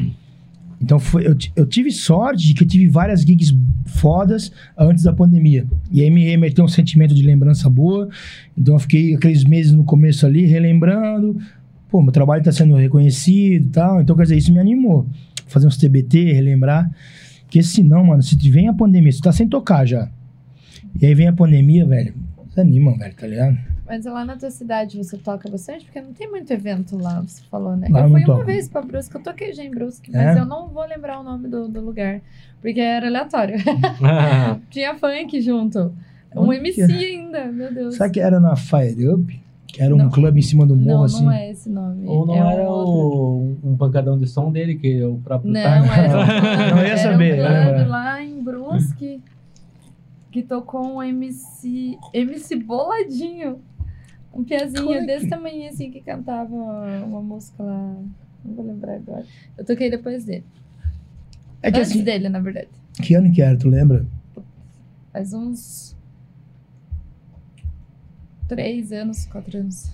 Então 0.81 1.01
foi, 1.01 1.27
eu, 1.27 1.37
eu 1.57 1.67
tive 1.67 1.91
sorte 1.91 2.47
de 2.47 2.55
que 2.55 2.63
eu 2.63 2.69
tive 2.69 2.87
várias 2.87 3.23
gigs 3.23 3.53
fodas 3.87 4.53
antes 4.79 5.03
da 5.03 5.13
pandemia. 5.13 5.67
E 5.91 6.03
aí 6.03 6.11
me 6.11 6.25
remeteu 6.25 6.65
um 6.65 6.69
sentimento 6.69 7.17
de 7.17 7.23
lembrança 7.25 7.69
boa. 7.69 8.09
Então 8.57 8.75
eu 8.77 8.79
fiquei 8.79 9.17
aqueles 9.17 9.43
meses 9.43 9.73
no 9.73 9.83
começo 9.83 10.25
ali, 10.25 10.45
relembrando. 10.47 11.37
Pô, 11.95 12.03
meu 12.03 12.11
trabalho 12.11 12.43
tá 12.43 12.51
sendo 12.51 12.75
reconhecido 12.75 13.67
e 13.67 13.69
tal. 13.71 14.01
Então, 14.01 14.17
quer 14.17 14.25
dizer, 14.25 14.37
isso 14.37 14.53
me 14.53 14.59
animou. 14.59 15.07
Fazer 15.47 15.69
uns 15.69 15.77
TBT, 15.77 16.33
relembrar. 16.33 16.91
Porque 17.43 17.63
senão, 17.63 18.03
mano, 18.03 18.21
se 18.21 18.35
vem 18.51 18.67
a 18.67 18.73
pandemia, 18.73 19.13
você 19.13 19.21
tá 19.21 19.31
sem 19.31 19.47
tocar 19.49 19.87
já. 19.87 20.09
E 21.01 21.07
aí 21.07 21.15
vem 21.15 21.29
a 21.29 21.33
pandemia, 21.33 21.87
velho. 21.87 22.13
Desanima, 22.49 22.99
velho, 22.99 23.15
tá 23.15 23.29
ligado? 23.29 23.57
Mas 23.87 24.05
lá 24.07 24.25
na 24.25 24.35
tua 24.37 24.51
cidade 24.51 24.97
você 24.99 25.17
toca 25.17 25.49
bastante? 25.49 25.85
Porque 25.85 26.01
não 26.01 26.13
tem 26.13 26.29
muito 26.29 26.53
evento 26.53 26.97
lá, 26.99 27.21
você 27.21 27.41
falou, 27.49 27.77
né? 27.77 27.87
Lá 27.89 28.01
eu 28.01 28.09
fui 28.11 28.19
uma 28.23 28.27
toco. 28.27 28.45
vez 28.45 28.69
pra 28.69 28.83
Brusque, 28.83 29.15
eu 29.15 29.23
toquei 29.23 29.53
já 29.53 29.63
em 29.63 29.71
Brusque, 29.71 30.11
mas 30.11 30.37
É? 30.37 30.41
eu 30.41 30.47
não 30.47 30.67
vou 30.71 30.85
lembrar 30.87 31.21
o 31.21 31.23
nome 31.23 31.47
do, 31.47 31.69
do 31.69 31.81
lugar. 31.81 32.21
Porque 32.61 32.81
era 32.81 33.07
aleatório. 33.07 33.55
Tinha 34.69 34.97
funk 34.97 35.41
junto. 35.41 35.93
Um 36.35 36.49
Olha. 36.49 36.57
MC 36.57 36.83
ainda, 36.83 37.45
meu 37.53 37.73
Deus. 37.73 37.95
Sabe 37.95 38.15
que 38.15 38.21
era 38.21 38.41
na 38.41 38.57
Fire 38.57 39.09
Up? 39.11 39.44
Que 39.75 39.83
era 39.83 39.93
um 39.94 39.99
Não. 39.99 40.11
clube 40.11 40.39
em 40.39 40.43
cima 40.43 40.65
do 40.65 40.77
morro, 40.77 40.99
Não, 40.99 41.03
assim. 41.05 41.25
não 41.25 41.33
é 41.33 41.51
esse 41.51 41.69
nome. 41.69 42.07
Ou 42.07 42.25
não 42.27 42.35
é 42.36 42.44
um 42.44 42.51
era 42.51 42.70
outro. 42.70 42.93
o, 42.93 43.59
um 43.73 43.77
pancadão 43.77 44.17
de 44.19 44.27
som 44.28 44.53
dele, 44.53 44.77
que 44.77 45.01
é 45.01 45.07
o 45.07 45.17
próprio 45.19 45.53
Não, 45.53 45.61
era, 45.61 46.70
Não 46.70 46.78
ia 46.78 46.89
era 46.89 46.97
saber, 46.97 47.41
um 47.41 47.44
eu 47.47 47.75
clube 47.75 47.89
lá 47.91 48.23
em 48.23 48.43
Brusque 48.43 49.20
que 50.31 50.43
tocou 50.43 50.97
um 50.97 51.03
MC, 51.03 51.99
MC 52.12 52.57
Boladinho. 52.57 53.59
Um 54.33 54.44
piazinho 54.44 54.93
é 54.93 55.01
que- 55.01 55.07
desse 55.07 55.28
tamanho 55.28 55.69
assim 55.69 55.91
que 55.91 56.01
cantava 56.01 56.55
uma 57.05 57.20
música 57.23 57.62
lá. 57.62 57.97
Não 58.44 58.55
vou 58.55 58.65
lembrar 58.67 58.94
agora. 58.94 59.25
Eu 59.59 59.65
toquei 59.65 59.91
depois 59.91 60.25
dele. 60.25 60.44
É 61.62 61.70
que 61.73 61.78
Antes 61.78 61.91
assim, 61.93 62.03
dele, 62.05 62.28
na 62.28 62.39
verdade. 62.41 62.69
que 63.03 63.15
ano 63.15 63.33
que 63.33 63.41
era, 63.43 63.57
tu 63.57 63.69
lembra? 63.69 64.05
Faz 65.12 65.33
uns. 65.33 65.94
Três 68.49 68.93
anos, 68.93 69.27
quatro 69.27 69.59
anos. 69.59 69.91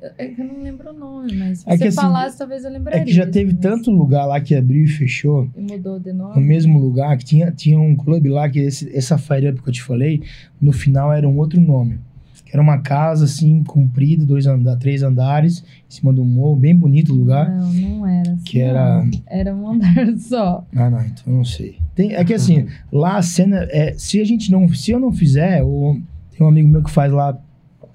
Eu- 0.00 0.10
É 0.18 0.30
eu 0.38 0.44
não 0.44 0.62
lembro 0.62 0.90
o 0.90 0.92
nome, 0.92 1.34
mas 1.34 1.60
se 1.60 1.64
É 1.70 1.76
você 1.76 1.84
assim, 1.88 1.96
falasse, 1.96 2.36
talvez 2.38 2.64
eu 2.64 2.70
lembraria. 2.70 3.00
É 3.00 3.04
que 3.04 3.12
já 3.12 3.26
teve 3.26 3.46
mesmo. 3.46 3.60
tanto 3.60 3.90
lugar 3.90 4.26
lá 4.26 4.40
que 4.40 4.54
abriu 4.54 4.84
e 4.84 4.86
fechou. 4.88 5.48
E 5.56 5.60
mudou 5.60 5.98
de 5.98 6.12
No 6.12 6.28
nome. 6.28 6.40
mesmo 6.44 6.78
lugar, 6.78 7.16
que 7.16 7.24
tinha, 7.24 7.50
tinha 7.50 7.78
um 7.80 7.96
clube 7.96 8.28
lá, 8.28 8.48
que 8.48 8.58
esse, 8.60 8.94
essa 8.94 9.16
Fire 9.16 9.48
Up 9.48 9.62
que 9.62 9.68
eu 9.68 9.72
te 9.72 9.82
falei, 9.82 10.22
no 10.60 10.70
final 10.72 11.12
era 11.12 11.26
um 11.28 11.36
outro 11.38 11.58
nome. 11.60 11.98
Que 12.44 12.52
era 12.52 12.62
uma 12.62 12.78
casa, 12.78 13.24
assim, 13.24 13.64
comprida, 13.64 14.24
dois 14.24 14.46
andar, 14.46 14.76
três 14.76 15.02
andares, 15.02 15.64
em 15.90 15.92
cima 15.92 16.12
do 16.12 16.24
morro, 16.24 16.54
bem 16.56 16.76
bonito 16.76 17.12
o 17.12 17.16
lugar. 17.16 17.50
Não, 17.50 17.72
não 17.72 18.06
era 18.06 18.32
assim. 18.34 18.44
Que 18.44 18.60
era- 18.60 19.02
não. 19.02 19.10
Era 19.26 19.54
um 19.56 19.68
andar 19.68 19.94
só. 20.18 20.64
Ah, 20.76 20.88
não, 20.90 21.00
então 21.00 21.24
eu 21.26 21.32
não 21.38 21.44
sei. 21.44 21.78
Tem, 21.94 22.12
é 22.14 22.22
que 22.22 22.34
assim, 22.34 22.66
lá 22.92 23.16
a 23.16 23.22
cena, 23.22 23.66
é, 23.70 23.94
se 23.94 24.20
a 24.20 24.24
gente 24.24 24.52
não, 24.52 24.68
se 24.68 24.90
eu 24.92 25.00
não 25.00 25.10
fizer, 25.10 25.62
ou 25.64 25.94
tem 26.30 26.46
um 26.46 26.50
amigo 26.50 26.68
meu 26.68 26.84
que 26.84 26.90
faz 26.90 27.10
lá 27.10 27.36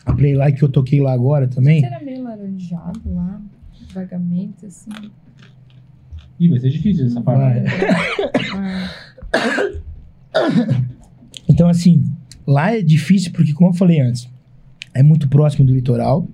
a 0.05 0.13
play 0.13 0.35
lá 0.35 0.51
que 0.51 0.63
eu 0.63 0.69
toquei 0.69 1.01
lá 1.01 1.13
agora 1.13 1.47
também. 1.47 1.81
Você 1.81 1.85
era 1.87 2.03
meio 2.03 2.23
laranjado 2.23 3.01
lá, 3.13 3.41
vagamente, 3.93 4.65
assim. 4.65 4.89
Ih, 6.39 6.49
vai 6.49 6.59
ser 6.59 6.69
difícil 6.69 7.05
essa 7.05 7.21
parte. 7.21 7.65
Então, 11.47 11.67
assim, 11.67 12.05
lá 12.47 12.73
é 12.73 12.81
difícil 12.81 13.31
porque, 13.33 13.53
como 13.53 13.71
eu 13.71 13.73
falei 13.73 13.99
antes, 13.99 14.29
é 14.93 15.03
muito 15.03 15.27
próximo 15.27 15.65
do 15.65 15.73
litoral. 15.73 16.27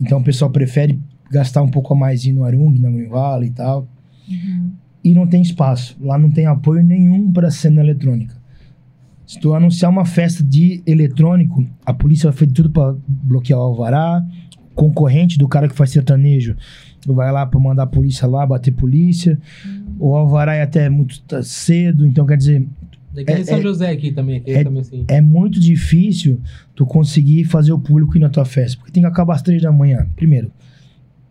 Então, 0.00 0.18
o 0.18 0.24
pessoal 0.24 0.50
prefere 0.50 0.98
gastar 1.30 1.62
um 1.62 1.70
pouco 1.70 1.94
a 1.94 1.96
mais 1.96 2.24
ir 2.24 2.32
no 2.32 2.42
Arung, 2.44 2.76
na 2.78 2.90
Green 2.90 3.08
e 3.44 3.50
tal. 3.50 3.88
uhum. 4.28 4.72
E 5.02 5.14
não 5.14 5.26
tem 5.26 5.40
espaço. 5.40 5.96
Lá 6.00 6.18
não 6.18 6.30
tem 6.30 6.46
apoio 6.46 6.82
nenhum 6.82 7.32
para 7.32 7.50
cena 7.50 7.80
eletrônica. 7.80 8.36
Se 9.30 9.38
tu 9.38 9.54
anunciar 9.54 9.88
uma 9.92 10.04
festa 10.04 10.42
de 10.42 10.82
eletrônico, 10.84 11.64
a 11.86 11.94
polícia 11.94 12.28
vai 12.28 12.36
fazer 12.36 12.50
tudo 12.50 12.68
para 12.68 12.96
bloquear 13.06 13.60
o 13.60 13.62
alvará. 13.62 14.26
Concorrente 14.74 15.38
do 15.38 15.46
cara 15.46 15.68
que 15.68 15.74
faz 15.76 15.90
sertanejo 15.90 16.56
vai 17.06 17.30
lá 17.30 17.46
para 17.46 17.60
mandar 17.60 17.84
a 17.84 17.86
polícia 17.86 18.26
lá, 18.26 18.44
bater 18.44 18.72
polícia. 18.72 19.38
O 20.00 20.16
alvará 20.16 20.56
é 20.56 20.62
até 20.62 20.88
muito 20.88 21.22
cedo, 21.44 22.04
então 22.04 22.26
quer 22.26 22.36
dizer, 22.38 22.66
Daqui 23.14 23.30
É- 23.30 23.40
é, 23.40 23.44
São 23.44 23.58
é- 23.58 23.62
José 23.62 23.90
aqui 23.90 24.10
também, 24.10 24.38
aqui 24.38 24.50
é- 24.50 24.64
também 24.64 24.80
assim. 24.80 25.04
é 25.06 25.20
muito 25.20 25.60
difícil 25.60 26.40
tu 26.74 26.84
conseguir 26.84 27.44
fazer 27.44 27.72
o 27.72 27.78
público 27.78 28.16
ir 28.16 28.20
na 28.20 28.28
tua 28.30 28.44
festa. 28.44 28.78
Porque 28.78 28.90
tem 28.90 29.00
que 29.04 29.08
acabar 29.08 29.36
às 29.36 29.42
três 29.42 29.62
da 29.62 29.70
manhã. 29.70 30.08
Primeiro, 30.16 30.50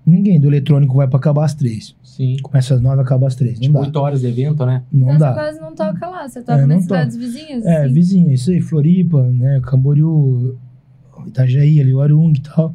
ninguém 0.05 0.39
do 0.39 0.47
eletrônico 0.47 0.95
vai 0.95 1.07
para 1.07 1.17
acabar 1.19 1.43
às 1.43 1.53
três. 1.53 1.95
Sim. 2.19 2.35
Começa 2.41 2.75
às 2.75 2.81
nove, 2.81 3.01
acaba 3.01 3.27
às 3.27 3.35
três. 3.35 3.53
Não 3.53 3.61
Tipo, 3.61 3.73
dá. 3.75 3.80
8 3.85 3.95
horas 3.98 4.19
de 4.22 4.27
evento, 4.27 4.65
né? 4.65 4.83
Não 4.91 5.07
Então 5.07 5.17
dá. 5.19 5.30
você 5.30 5.33
quase 5.39 5.61
não 5.61 5.73
toca 5.73 6.06
lá, 6.07 6.27
você 6.27 6.41
toca 6.41 6.59
É, 6.61 6.65
nas 6.65 6.83
cidades 6.83 7.15
vizinhas? 7.15 7.65
É, 7.65 7.83
assim? 7.85 7.93
vizinha, 7.93 8.33
isso 8.33 8.51
aí, 8.51 8.59
Floripa, 8.59 9.23
né, 9.31 9.61
Camboriú, 9.64 10.57
Itajaí, 11.27 11.80
ali, 11.80 11.93
o 11.93 12.01
Arung 12.01 12.33
e 12.35 12.41
tal. 12.41 12.73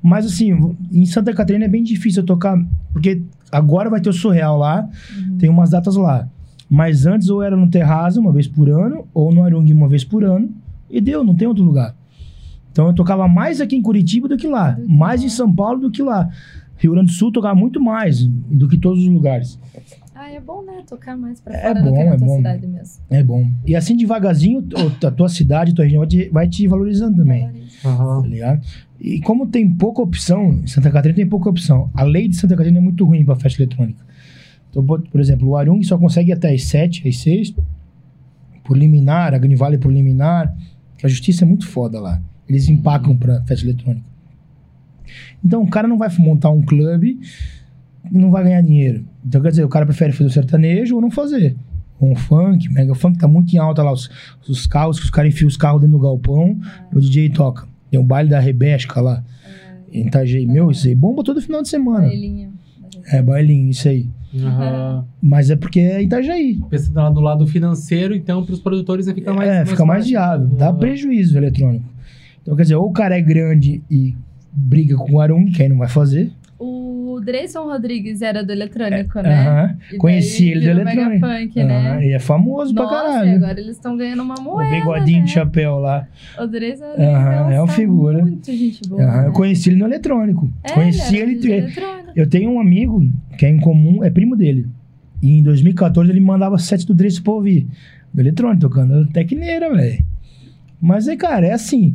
Mas 0.00 0.24
assim, 0.26 0.76
em 0.92 1.04
Santa 1.04 1.32
Catarina 1.34 1.64
é 1.64 1.68
bem 1.68 1.82
difícil 1.82 2.22
eu 2.22 2.26
tocar, 2.26 2.56
porque 2.92 3.22
agora 3.50 3.90
vai 3.90 4.00
ter 4.00 4.08
o 4.08 4.12
Surreal 4.12 4.56
lá, 4.56 4.88
Uhum. 5.18 5.36
tem 5.38 5.50
umas 5.50 5.70
datas 5.70 5.96
lá. 5.96 6.28
Mas 6.70 7.06
antes 7.06 7.28
ou 7.28 7.42
era 7.42 7.56
no 7.56 7.68
Terraza 7.68 8.20
uma 8.20 8.32
vez 8.32 8.46
por 8.46 8.68
ano, 8.68 9.06
ou 9.12 9.32
no 9.32 9.42
Arung 9.42 9.72
uma 9.72 9.88
vez 9.88 10.04
por 10.04 10.22
ano, 10.24 10.48
e 10.88 11.00
deu, 11.00 11.24
não 11.24 11.34
tem 11.34 11.46
outro 11.48 11.64
lugar. 11.64 11.94
Então 12.70 12.86
eu 12.88 12.92
tocava 12.94 13.26
mais 13.26 13.60
aqui 13.60 13.74
em 13.74 13.82
Curitiba 13.82 14.28
do 14.28 14.36
que 14.36 14.46
lá, 14.46 14.78
mais 14.86 15.22
em 15.24 15.28
São 15.28 15.52
Paulo 15.52 15.80
do 15.80 15.90
que 15.90 16.02
lá. 16.02 16.28
Rio 16.78 16.92
Grande 16.92 17.06
do 17.08 17.12
Sul 17.12 17.32
tocava 17.32 17.54
muito 17.54 17.80
mais 17.80 18.24
do 18.24 18.68
que 18.68 18.76
todos 18.76 19.02
os 19.02 19.08
lugares. 19.08 19.58
Ah, 20.14 20.30
é 20.30 20.40
bom, 20.40 20.62
né? 20.62 20.82
Tocar 20.88 21.16
mais 21.16 21.40
pra 21.40 21.54
É 21.54 21.62
fora 21.62 21.82
do 21.82 21.90
bom, 21.90 21.96
que 21.96 22.04
na 22.04 22.14
é 22.14 22.16
tua 22.16 22.26
bom. 22.26 22.36
cidade 22.36 22.66
mesmo. 22.66 23.04
É 23.10 23.22
bom. 23.22 23.50
E 23.66 23.76
assim 23.76 23.96
devagarzinho, 23.96 24.66
a 25.04 25.10
tua 25.10 25.28
cidade, 25.28 25.74
tua 25.74 25.84
região 25.84 26.00
vai 26.00 26.08
te, 26.08 26.28
vai 26.30 26.48
te 26.48 26.66
valorizando 26.66 27.16
também. 27.18 27.48
Aham. 27.84 28.22
tá 28.22 28.28
ligado? 28.28 28.66
E 28.98 29.20
como 29.20 29.46
tem 29.46 29.68
pouca 29.68 30.00
opção, 30.02 30.52
em 30.62 30.66
Santa 30.66 30.90
Catarina 30.90 31.16
tem 31.16 31.26
pouca 31.28 31.50
opção. 31.50 31.90
A 31.94 32.02
lei 32.02 32.28
de 32.28 32.36
Santa 32.36 32.54
Catarina 32.56 32.78
é 32.78 32.80
muito 32.80 33.04
ruim 33.04 33.24
para 33.24 33.36
festa 33.36 33.60
eletrônica. 33.62 34.04
Então, 34.70 34.84
por 34.84 35.20
exemplo, 35.20 35.48
o 35.48 35.56
Arung 35.56 35.82
só 35.82 35.96
consegue 35.98 36.30
ir 36.30 36.34
até 36.34 36.52
às 36.52 36.64
7, 36.64 37.06
às 37.08 37.18
6, 37.18 37.54
por 38.64 38.76
liminar, 38.76 39.34
a 39.34 39.38
Grunwald 39.38 39.78
por 39.78 39.92
liminar. 39.92 40.54
A 41.02 41.08
justiça 41.08 41.44
é 41.44 41.46
muito 41.48 41.66
foda 41.66 42.00
lá. 42.00 42.20
Eles 42.48 42.68
empacam 42.68 43.16
para 43.16 43.42
festa 43.44 43.66
eletrônica. 43.66 44.04
Então, 45.44 45.62
o 45.62 45.68
cara 45.68 45.86
não 45.86 45.98
vai 45.98 46.08
montar 46.18 46.50
um 46.50 46.62
clube 46.62 47.18
e 48.10 48.18
não 48.18 48.30
vai 48.30 48.44
ganhar 48.44 48.60
dinheiro. 48.62 49.04
Então, 49.24 49.40
quer 49.40 49.50
dizer, 49.50 49.64
o 49.64 49.68
cara 49.68 49.84
prefere 49.86 50.12
fazer 50.12 50.28
o 50.28 50.32
sertanejo 50.32 50.94
ou 50.96 51.00
não 51.00 51.10
fazer. 51.10 51.56
Ou 51.98 52.12
um 52.12 52.14
funk, 52.14 52.68
mega 52.72 52.94
funk, 52.94 53.18
tá 53.18 53.26
muito 53.26 53.54
em 53.54 53.58
alta 53.58 53.82
lá, 53.82 53.92
os, 53.92 54.10
os 54.48 54.66
carros, 54.66 54.98
que 54.98 55.04
os 55.04 55.10
caras 55.10 55.32
enfiam 55.32 55.48
os 55.48 55.56
carros 55.56 55.80
dentro 55.80 55.96
do 55.96 56.02
galpão 56.02 56.58
e 56.92 56.96
o 56.96 57.00
DJ 57.00 57.30
toca. 57.30 57.66
Tem 57.90 57.98
o 57.98 58.02
baile 58.02 58.28
da 58.28 58.38
Rebesca 58.38 59.00
lá, 59.00 59.24
em 59.92 60.06
Itajaí. 60.06 60.46
Meu, 60.46 60.70
isso 60.70 60.86
aí 60.86 60.94
bomba 60.94 61.24
todo 61.24 61.40
final 61.40 61.62
de 61.62 61.68
semana. 61.68 62.06
Bailinho. 62.06 62.52
É, 63.06 63.22
bailinho, 63.22 63.70
isso 63.70 63.88
aí. 63.88 64.08
Aham. 64.34 65.04
Mas 65.22 65.50
é 65.50 65.56
porque 65.56 65.80
é 65.80 66.02
Itajaí. 66.02 66.60
Pensando 66.68 66.96
lá 66.96 67.10
do 67.10 67.20
lado 67.20 67.46
financeiro, 67.46 68.14
então, 68.14 68.44
pros 68.44 68.60
produtores 68.60 69.10
fica 69.10 69.32
mais. 69.32 69.48
é, 69.48 69.64
fica 69.64 69.84
mais 69.84 70.06
viável. 70.06 70.48
Dá 70.48 70.72
prejuízo 70.72 71.38
eletrônico. 71.38 71.88
Então, 72.42 72.54
quer 72.54 72.62
dizer, 72.62 72.76
ou 72.76 72.88
o 72.88 72.92
cara 72.92 73.16
é 73.16 73.22
grande 73.22 73.82
e 73.90 74.14
briga 74.56 74.96
com 74.96 75.12
o 75.12 75.20
Arung, 75.20 75.50
que 75.52 75.62
aí 75.62 75.68
não 75.68 75.76
vai 75.78 75.88
fazer. 75.88 76.32
O 76.58 77.20
Dreyson 77.22 77.64
Rodrigues 77.64 78.22
era 78.22 78.42
do 78.42 78.50
eletrônico, 78.50 79.20
né? 79.20 79.34
Aham. 79.46 79.76
E 79.92 79.96
Conheci 79.98 80.48
ele 80.48 80.60
do 80.60 80.70
eletrônico. 80.80 81.26
funk, 81.26 81.60
Aham, 81.60 81.66
né? 81.68 82.06
E 82.08 82.12
é 82.12 82.18
famoso 82.18 82.72
Nossa, 82.72 82.88
pra 82.88 82.98
e 82.98 83.02
caralho. 83.12 83.36
agora 83.36 83.60
eles 83.60 83.76
estão 83.76 83.94
ganhando 83.96 84.22
uma 84.22 84.36
O 84.38 84.42
moeda, 84.42 84.70
bigodinho 84.70 85.18
né? 85.20 85.24
de 85.26 85.30
chapéu 85.32 85.76
lá. 85.78 86.08
O 86.40 86.46
Dreyson 86.46 86.84
Aham, 86.98 87.52
é 87.52 87.60
uma 87.60 87.68
figura. 87.68 88.22
muito 88.22 88.50
gente 88.50 88.88
boa, 88.88 89.04
né? 89.04 89.28
Eu 89.28 89.32
conheci 89.32 89.68
ele 89.68 89.76
no 89.78 89.84
eletrônico. 89.84 90.50
É, 90.64 90.72
conheci 90.72 91.16
ele. 91.16 91.34
de 91.34 91.50
eletrônico. 91.52 92.12
Eu 92.16 92.26
tenho 92.26 92.50
um 92.50 92.58
amigo 92.58 93.06
que 93.36 93.44
é 93.44 93.50
em 93.50 93.58
comum, 93.60 94.02
é 94.02 94.08
primo 94.08 94.34
dele. 94.34 94.66
E 95.22 95.38
em 95.38 95.42
2014 95.42 96.10
ele 96.10 96.20
mandava 96.20 96.56
sete 96.58 96.86
do 96.86 96.94
Dreyson 96.94 97.22
pra 97.22 97.32
ouvir. 97.34 97.66
Do 98.14 98.20
eletrônico, 98.22 98.60
tocando 98.62 99.06
tecneira, 99.08 99.70
velho. 99.74 100.02
Mas 100.80 101.06
é, 101.06 101.16
cara, 101.16 101.46
é 101.46 101.52
assim. 101.52 101.94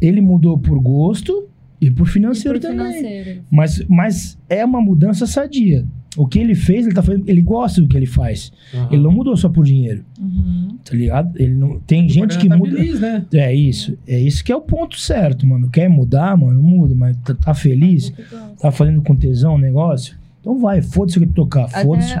Ele 0.00 0.20
mudou 0.20 0.56
por 0.58 0.78
gosto 0.80 1.48
e 1.80 1.90
por 1.90 2.06
financeiro 2.06 2.58
E 2.58 2.60
por 2.60 2.68
também. 2.68 2.92
financeiro. 2.92 3.40
Mas, 3.50 3.84
mas 3.88 4.38
é 4.48 4.64
uma 4.64 4.80
mudança 4.80 5.26
sadia. 5.26 5.86
O 6.16 6.26
que 6.26 6.40
ele 6.40 6.56
fez, 6.56 6.86
ele 6.86 6.94
tá 6.94 7.02
fazendo, 7.02 7.28
ele 7.28 7.40
gosta 7.40 7.80
do 7.80 7.86
que 7.86 7.96
ele 7.96 8.04
faz. 8.06 8.52
Aham. 8.74 8.88
Ele 8.90 9.02
não 9.02 9.12
mudou 9.12 9.36
só 9.36 9.48
por 9.48 9.64
dinheiro, 9.64 10.04
Uhum. 10.20 10.76
tá 10.84 10.96
ligado? 10.96 11.40
Ele 11.40 11.54
não 11.54 11.78
tem 11.80 12.08
gente 12.08 12.36
que 12.36 12.48
tá 12.48 12.56
muda. 12.58 12.72
Feliz, 12.76 12.98
né? 13.00 13.24
É 13.32 13.54
isso. 13.54 13.96
É 14.08 14.18
isso 14.18 14.42
que 14.44 14.50
é 14.50 14.56
o 14.56 14.60
ponto 14.60 14.98
certo, 14.98 15.46
mano. 15.46 15.70
Quer 15.70 15.88
mudar, 15.88 16.36
mano? 16.36 16.60
Muda, 16.60 16.96
mas 16.96 17.16
tá, 17.18 17.32
tá 17.34 17.54
feliz? 17.54 18.10
Bom. 18.10 18.54
Tá 18.60 18.72
fazendo 18.72 19.00
com 19.02 19.14
tesão 19.14 19.54
o 19.54 19.58
negócio? 19.58 20.16
Então 20.40 20.58
vai, 20.58 20.82
foda-se 20.82 21.16
o 21.16 21.20
que 21.20 21.28
tu 21.28 21.34
tocar, 21.34 21.68
foda-se. 21.68 22.18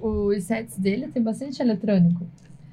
Os 0.00 0.44
sets 0.44 0.78
dele 0.78 1.08
tem 1.08 1.22
bastante 1.22 1.60
eletrônico. 1.60 2.26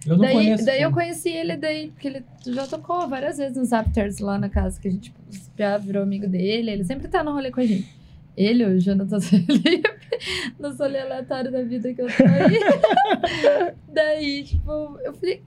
Eu 0.06 0.18
não 0.18 0.26
daí, 0.26 0.34
conheço. 0.34 0.66
daí 0.66 0.82
eu 0.82 0.92
conheci 0.92 1.30
ele 1.30 1.56
daí, 1.56 1.92
porque 1.92 2.08
ele 2.08 2.26
já 2.46 2.68
tocou 2.68 3.08
várias 3.08 3.38
vezes 3.38 3.58
nos 3.58 3.72
afters 3.72 4.20
lá 4.20 4.38
na 4.38 4.50
casa, 4.50 4.80
que 4.80 4.88
a 4.88 4.92
gente 4.92 5.14
já 5.58 5.78
virou 5.78 6.04
amigo 6.04 6.28
dele. 6.28 6.72
Ele 6.72 6.84
sempre 6.84 7.08
tá 7.08 7.24
no 7.24 7.32
rolê 7.32 7.52
com 7.52 7.62
a 7.62 7.66
gente. 7.66 7.88
Ele, 8.36 8.66
o 8.66 8.80
Jonathan 8.80 9.22
Felipe, 9.22 9.84
no 10.60 10.76
rolê 10.76 11.00
aleatório 11.00 11.52
da 11.52 11.62
vida 11.64 11.94
que 11.94 12.02
eu 12.02 12.08
tô 12.08 12.24
aí. 12.24 13.74
daí, 13.94 14.44
tipo, 14.44 15.00
eu 15.04 15.14
falei, 15.14 15.44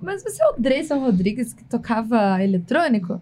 mas 0.00 0.22
você 0.22 0.42
é 0.42 0.48
o 0.48 0.54
Dreyson 0.56 0.98
Rodrigues 0.98 1.52
que 1.52 1.64
tocava 1.64 2.42
eletrônico? 2.42 3.20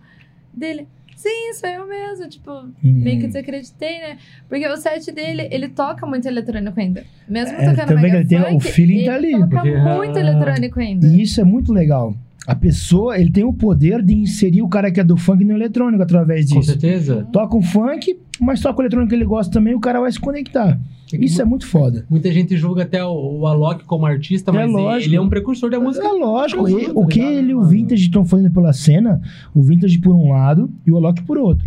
Dele, 0.53 0.87
sim, 1.29 1.53
sou 1.55 1.69
eu 1.69 1.89
mesmo. 1.89 2.29
Tipo, 2.29 2.51
meio 2.83 3.17
Hum. 3.17 3.21
que 3.21 3.27
desacreditei, 3.29 3.99
né? 4.01 4.19
Porque 4.49 4.67
o 4.69 4.77
set 4.77 5.11
dele, 5.13 5.49
ele 5.51 5.69
toca 5.69 6.07
muito 6.07 6.27
eletrônico 6.27 6.79
ainda. 6.79 7.05
Mesmo 7.29 7.57
É, 7.57 7.71
tocando 7.71 7.89
também 7.89 8.05
mega 8.05 8.17
ele 8.19 8.29
tem- 8.29 8.41
o 8.41 8.61
funk, 8.61 8.65
feeling 8.73 8.97
ele 8.99 9.05
tá 9.07 9.15
ali, 9.15 9.31
toca 9.33 9.47
porque- 9.49 9.77
muito 9.77 10.19
eletrônico 10.19 10.81
ainda. 10.81 11.07
E 11.07 11.23
isso 11.23 11.41
é 11.41 11.45
muito 11.45 11.73
legal. 11.73 12.15
A 12.47 12.55
pessoa, 12.55 13.19
ele 13.19 13.31
tem 13.31 13.43
o 13.43 13.55
poder 13.55 14.03
de 14.03 14.13
inserir 14.15 14.61
o 14.61 14.69
cara 14.69 14.91
que 14.91 15.01
é 15.01 15.05
do 15.05 15.17
funk 15.17 15.43
no 15.45 15.55
eletrônico 15.55 16.03
através 16.03 16.47
Com 16.51 16.61
disso. 16.61 16.73
certeza. 16.73 17.27
Toca 17.33 17.57
um 17.57 17.63
funk, 17.63 18.19
mas 18.39 18.61
toca 18.61 18.81
o 18.81 18.83
eletrônico 18.83 19.09
que 19.09 19.15
ele 19.15 19.25
gosta 19.25 19.51
também, 19.51 19.75
o 19.75 19.81
cara 19.81 19.99
vai 20.01 20.13
se 20.13 20.21
conectar. 20.21 20.79
Isso 21.21 21.41
é 21.41 21.45
muito 21.45 21.67
foda. 21.67 22.05
Muita 22.09 22.31
gente 22.33 22.57
julga 22.57 22.83
até 22.83 23.05
o, 23.05 23.41
o 23.41 23.47
Alok 23.47 23.85
como 23.85 24.07
artista, 24.07 24.51
É 24.51 24.67
mas 24.67 25.05
ele 25.05 25.17
é 25.17 25.21
um 25.21 25.29
precursor 25.29 25.71
da 25.71 25.79
música. 25.81 26.07
É 26.07 26.13
lógico, 26.13 26.65
Tá 26.65 26.71
e- 26.71 26.91
o 26.95 27.07
que 27.07 27.21
ele 27.21 27.51
e 27.53 27.55
o? 27.55 27.63
Vintage 27.63 28.03
estão 28.03 28.25
fazendo 28.25 28.51
pela 28.53 28.73
cena, 28.73 29.21
o 29.55 29.63
Vintage 29.63 29.99
por 29.99 30.15
um 30.15 30.31
lado 30.33 30.71
e 30.87 30.91
o 30.93 30.97
Alok 30.97 31.23
por 31.23 31.39
outro. 31.39 31.67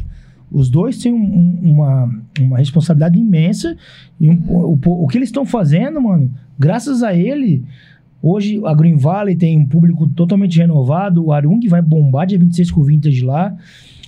Os 0.51 0.69
dois 0.69 0.97
têm 0.97 1.13
um- 1.13 1.17
um- 1.17 1.71
uma, 1.73 2.15
uma 2.39 2.57
responsabilidade 2.57 3.19
imensa. 3.19 3.75
E 4.19 4.29
um- 4.29 4.41
o, 4.47 4.79
o 5.03 5.07
que 5.07 5.17
eles 5.17 5.27
estão 5.29 5.45
fazendo, 5.45 6.01
mano, 6.01 6.31
graças 6.57 7.03
a 7.03 7.13
ele, 7.13 7.63
hoje 8.23 8.61
a 8.65 8.73
Green 8.73 8.95
Valley 8.95 9.35
tem 9.35 9.57
um 9.57 9.65
público 9.65 10.07
totalmente 10.07 10.57
renovado. 10.57 11.25
O 11.25 11.31
Arung 11.33 11.59
vai 11.67 11.81
bombar 11.81 12.25
dia 12.25 12.39
26 12.39 12.71
com 12.71 12.79
o 12.81 12.83
Vintage 12.85 13.23
lá. 13.25 13.55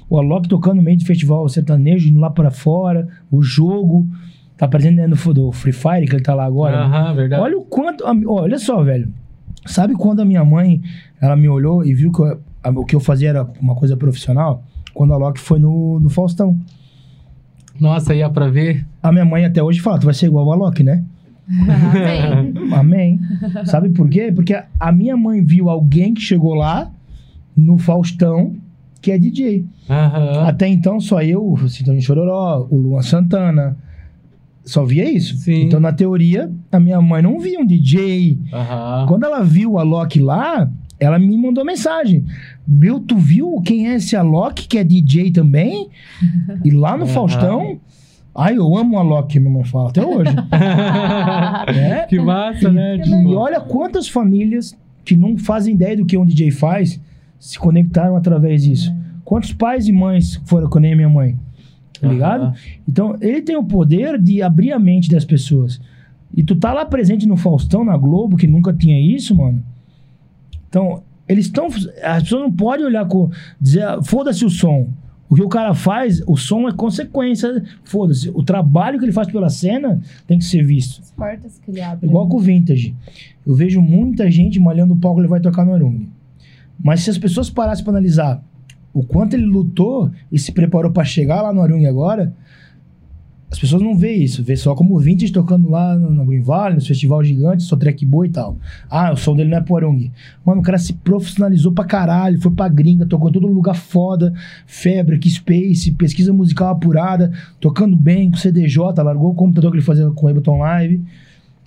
O 0.09 0.17
Alok 0.17 0.47
tocando 0.47 0.77
no 0.77 0.81
meio 0.81 0.97
do 0.97 1.05
festival 1.05 1.47
sertanejo, 1.49 2.09
indo 2.09 2.19
lá 2.19 2.29
para 2.31 2.49
fora. 2.49 3.07
O 3.29 3.41
jogo 3.43 4.07
tá 4.59 4.67
presente 4.67 4.97
dentro 4.97 5.33
do, 5.33 5.51
Free 5.51 5.71
Fire, 5.73 6.05
que 6.05 6.15
ele 6.15 6.21
tá 6.23 6.35
lá 6.35 6.45
agora. 6.45 6.77
Aham, 6.81 7.15
verdade. 7.15 7.41
Olha 7.41 7.57
o 7.57 7.63
quanto. 7.63 8.03
olha 8.27 8.59
só, 8.59 8.83
velho. 8.83 9.11
Sabe 9.65 9.95
quando 9.95 10.19
a 10.19 10.25
minha 10.25 10.43
mãe 10.45 10.81
ela 11.21 11.35
me 11.35 11.47
olhou 11.49 11.83
e 11.83 11.93
viu 11.95 12.11
que 12.11 12.19
eu- 12.21 12.39
a- 12.63 12.69
o 12.69 12.85
que 12.85 12.95
eu 12.95 12.99
fazia 12.99 13.29
era 13.29 13.47
uma 13.61 13.73
coisa 13.73 13.95
profissional? 13.97 14.63
Quando 14.93 15.13
a 15.13 15.17
Loki 15.17 15.39
foi 15.39 15.59
no, 15.59 15.99
no 15.99 16.09
Faustão. 16.09 16.55
Nossa, 17.79 18.13
ia 18.13 18.29
pra 18.29 18.47
ver. 18.49 18.85
A 19.01 19.11
minha 19.11 19.25
mãe 19.25 19.45
até 19.45 19.63
hoje 19.63 19.79
fala: 19.79 19.97
Tu 19.99 20.05
vai 20.05 20.13
ser 20.13 20.25
igual 20.27 20.51
a 20.51 20.55
Loki, 20.55 20.83
né? 20.83 21.03
Amém. 21.49 22.73
Amém. 22.73 23.19
Sabe 23.65 23.89
por 23.89 24.09
quê? 24.09 24.31
Porque 24.33 24.61
a 24.79 24.91
minha 24.91 25.15
mãe 25.17 25.43
viu 25.43 25.69
alguém 25.69 26.13
que 26.13 26.21
chegou 26.21 26.53
lá 26.53 26.91
no 27.55 27.77
Faustão 27.77 28.55
que 29.01 29.11
é 29.11 29.17
DJ. 29.17 29.65
Aham. 29.89 30.43
Até 30.47 30.67
então, 30.67 30.99
só 30.99 31.21
eu, 31.23 31.53
o 31.53 31.69
Cintão 31.69 31.99
Chororó, 32.01 32.67
o 32.69 32.77
Luan 32.77 33.01
Santana. 33.01 33.77
Só 34.69 34.85
via 34.85 35.11
isso. 35.11 35.35
Sim. 35.37 35.63
Então, 35.63 35.79
na 35.79 35.91
teoria, 35.91 36.51
a 36.71 36.79
minha 36.79 37.01
mãe 37.01 37.23
não 37.23 37.39
via 37.39 37.59
um 37.59 37.65
DJ. 37.65 38.37
Quando 39.07 39.23
ela 39.23 39.43
viu 39.43 39.79
a 39.79 39.83
Loki 39.83 40.19
lá, 40.19 40.69
ela 40.99 41.17
me 41.17 41.35
mandou 41.35 41.65
mensagem. 41.65 42.23
Meu, 42.67 42.99
tu 42.99 43.17
viu 43.17 43.59
quem 43.65 43.89
é 43.89 43.95
esse 43.95 44.15
Alok, 44.15 44.67
que 44.67 44.77
é 44.77 44.83
DJ 44.83 45.31
também? 45.31 45.89
E 46.63 46.69
lá 46.69 46.95
no. 46.95 47.07
Faustão. 47.07 47.79
Ai, 48.35 48.57
eu 48.57 48.77
amo 48.77 48.99
a 48.99 49.01
Loki, 49.01 49.39
minha 49.39 49.51
mãe 49.51 49.63
fala 49.63 49.89
até 49.89 50.05
hoje. 50.05 50.35
é? 51.75 52.05
Que 52.07 52.19
massa, 52.19 52.71
né? 52.71 52.97
Que 52.97 53.05
Tipo, 53.05 53.15
E 53.15 53.35
olha 53.35 53.59
quantas 53.59 54.07
famílias 54.07 54.77
que 55.03 55.15
não 55.15 55.35
fazem 55.35 55.73
ideia 55.73 55.97
do 55.97 56.05
que 56.05 56.15
um 56.15 56.25
DJ 56.25 56.51
faz 56.51 57.01
se 57.39 57.57
conectaram 57.57 58.15
através 58.15 58.63
disso. 58.63 58.93
Quantos 59.25 59.51
pais 59.51 59.87
e 59.87 59.91
mães 59.91 60.39
foram 60.45 60.69
nem 60.79 60.93
a 60.93 60.95
minha 60.95 61.09
mãe? 61.09 61.35
Tá 61.99 62.07
ligado? 62.07 62.43
Aham. 62.43 62.53
Então, 62.87 63.15
ele 63.21 63.41
tem 63.41 63.55
o 63.55 63.63
poder 63.63 64.19
de 64.19 64.41
abrir 64.41 64.71
a 64.71 64.79
mente 64.79 65.09
das 65.09 65.25
pessoas. 65.25 65.79
E 66.35 66.43
tu 66.43 66.55
tá 66.55 66.71
lá 66.73 66.85
presente 66.85 67.27
no 67.27 67.35
Faustão, 67.35 67.83
na 67.83 67.97
Globo, 67.97 68.37
que 68.37 68.47
nunca 68.47 68.71
tinha 68.71 68.99
isso, 68.99 69.35
mano. 69.35 69.63
Então, 70.69 71.03
eles 71.27 71.45
estão. 71.45 71.67
As 72.03 72.23
pessoas 72.23 72.43
não 72.43 72.51
podem 72.51 72.85
olhar 72.85 73.05
com. 73.07 73.29
dizer, 73.59 73.83
ah, 73.83 74.01
foda-se 74.01 74.45
o 74.45 74.49
som. 74.49 74.87
O 75.27 75.35
que 75.35 75.43
o 75.43 75.49
cara 75.49 75.75
faz, 75.75 76.23
o 76.25 76.35
som 76.35 76.67
é 76.67 76.73
consequência. 76.73 77.63
Foda-se. 77.83 78.29
O 78.29 78.41
trabalho 78.43 78.97
que 78.97 79.05
ele 79.05 79.11
faz 79.11 79.27
pela 79.31 79.49
cena 79.49 80.01
tem 80.25 80.39
que 80.39 80.45
ser 80.45 80.63
visto. 80.63 81.01
As 81.01 81.11
portas 81.11 81.59
que 81.59 81.69
ele 81.69 81.81
abre. 81.81 82.07
Igual 82.07 82.27
com 82.27 82.37
o 82.37 82.39
Vintage. 82.39 82.95
Eu 83.45 83.53
vejo 83.53 83.81
muita 83.81 84.29
gente 84.31 84.59
malhando 84.59 84.93
o 84.93 84.97
palco, 84.97 85.19
ele 85.19 85.27
vai 85.27 85.39
tocar 85.39 85.65
no 85.65 85.73
Arung. 85.73 86.07
Mas 86.83 87.01
se 87.01 87.09
as 87.09 87.17
pessoas 87.17 87.49
parassem 87.49 87.83
pra 87.83 87.91
analisar 87.91 88.43
o 88.93 89.03
quanto 89.03 89.35
ele 89.35 89.45
lutou 89.45 90.11
e 90.31 90.39
se 90.39 90.51
preparou 90.51 90.91
pra 90.91 91.03
chegar 91.03 91.41
lá 91.41 91.53
no 91.53 91.61
Arung 91.61 91.85
agora, 91.85 92.33
as 93.51 93.57
pessoas 93.57 93.81
não 93.81 93.95
vê 93.95 94.13
isso. 94.13 94.43
Vê 94.43 94.55
só 94.55 94.75
como 94.75 94.95
o 94.95 94.99
Vintage 94.99 95.33
tocando 95.33 95.69
lá 95.69 95.95
no, 95.95 96.11
no 96.11 96.25
Green 96.25 96.41
Valley, 96.41 96.75
nos 96.75 96.87
festivais 96.87 97.27
gigantes, 97.27 97.65
só 97.65 97.75
track 97.75 98.05
boa 98.05 98.25
e 98.27 98.29
tal. 98.29 98.57
Ah, 98.89 99.11
o 99.11 99.17
som 99.17 99.35
dele 99.35 99.49
não 99.49 99.57
é 99.57 99.61
pro 99.61 99.75
Arung. 99.75 100.11
Mano, 100.45 100.61
o 100.61 100.63
cara 100.63 100.77
se 100.77 100.93
profissionalizou 100.93 101.71
pra 101.71 101.83
caralho, 101.83 102.39
foi 102.39 102.51
pra 102.51 102.67
gringa, 102.67 103.07
tocou 103.07 103.29
em 103.29 103.33
todo 103.33 103.47
lugar 103.47 103.75
foda, 103.75 104.33
Fabric, 104.67 105.27
Space, 105.29 105.91
pesquisa 105.93 106.31
musical 106.31 106.69
apurada, 106.69 107.31
tocando 107.59 107.95
bem 107.95 108.29
com 108.29 108.37
CDJ, 108.37 108.77
largou 108.97 109.31
o 109.31 109.35
computador 109.35 109.71
que 109.71 109.77
ele 109.77 109.85
fazia 109.85 110.09
com 110.11 110.27
o 110.27 110.29
Ableton 110.29 110.59
Live. 110.59 111.03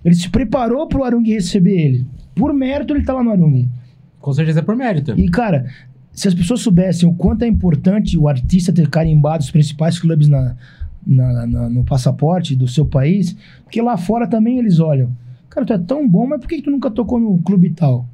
Ele 0.04 0.14
se 0.14 0.28
preparou 0.28 0.86
pro 0.86 1.04
Arung 1.04 1.24
receber 1.26 1.78
ele. 1.78 2.06
Por 2.34 2.52
mérito, 2.52 2.94
ele 2.94 3.04
tá 3.04 3.12
lá 3.12 3.24
no 3.24 3.30
Arung. 3.30 3.68
Com 4.20 4.32
certeza 4.32 4.60
é 4.60 4.62
por 4.62 4.76
mérito. 4.76 5.18
E, 5.18 5.28
cara, 5.28 5.66
se 6.12 6.28
as 6.28 6.34
pessoas 6.34 6.60
soubessem 6.60 7.08
o 7.08 7.14
quanto 7.14 7.42
é 7.42 7.48
importante 7.48 8.18
o 8.18 8.28
artista 8.28 8.72
ter 8.72 8.88
carimbado 8.88 9.42
os 9.42 9.50
principais 9.50 9.98
clubes 9.98 10.28
na, 10.28 10.54
na- 11.06 11.46
na- 11.46 11.68
no 11.70 11.84
passaporte 11.84 12.54
do 12.54 12.68
seu 12.68 12.84
país, 12.86 13.36
porque 13.64 13.80
lá 13.80 13.96
fora 13.96 14.26
também 14.26 14.58
eles 14.58 14.78
olham. 14.78 15.10
Cara, 15.48 15.66
tu 15.66 15.72
é 15.72 15.78
tão 15.78 16.08
bom, 16.08 16.26
mas 16.26 16.40
por 16.40 16.48
que, 16.48 16.56
que 16.56 16.62
tu 16.62 16.70
nunca 16.70 16.90
tocou 16.90 17.18
no 17.20 17.38
clube 17.38 17.70
tal? 17.70 18.06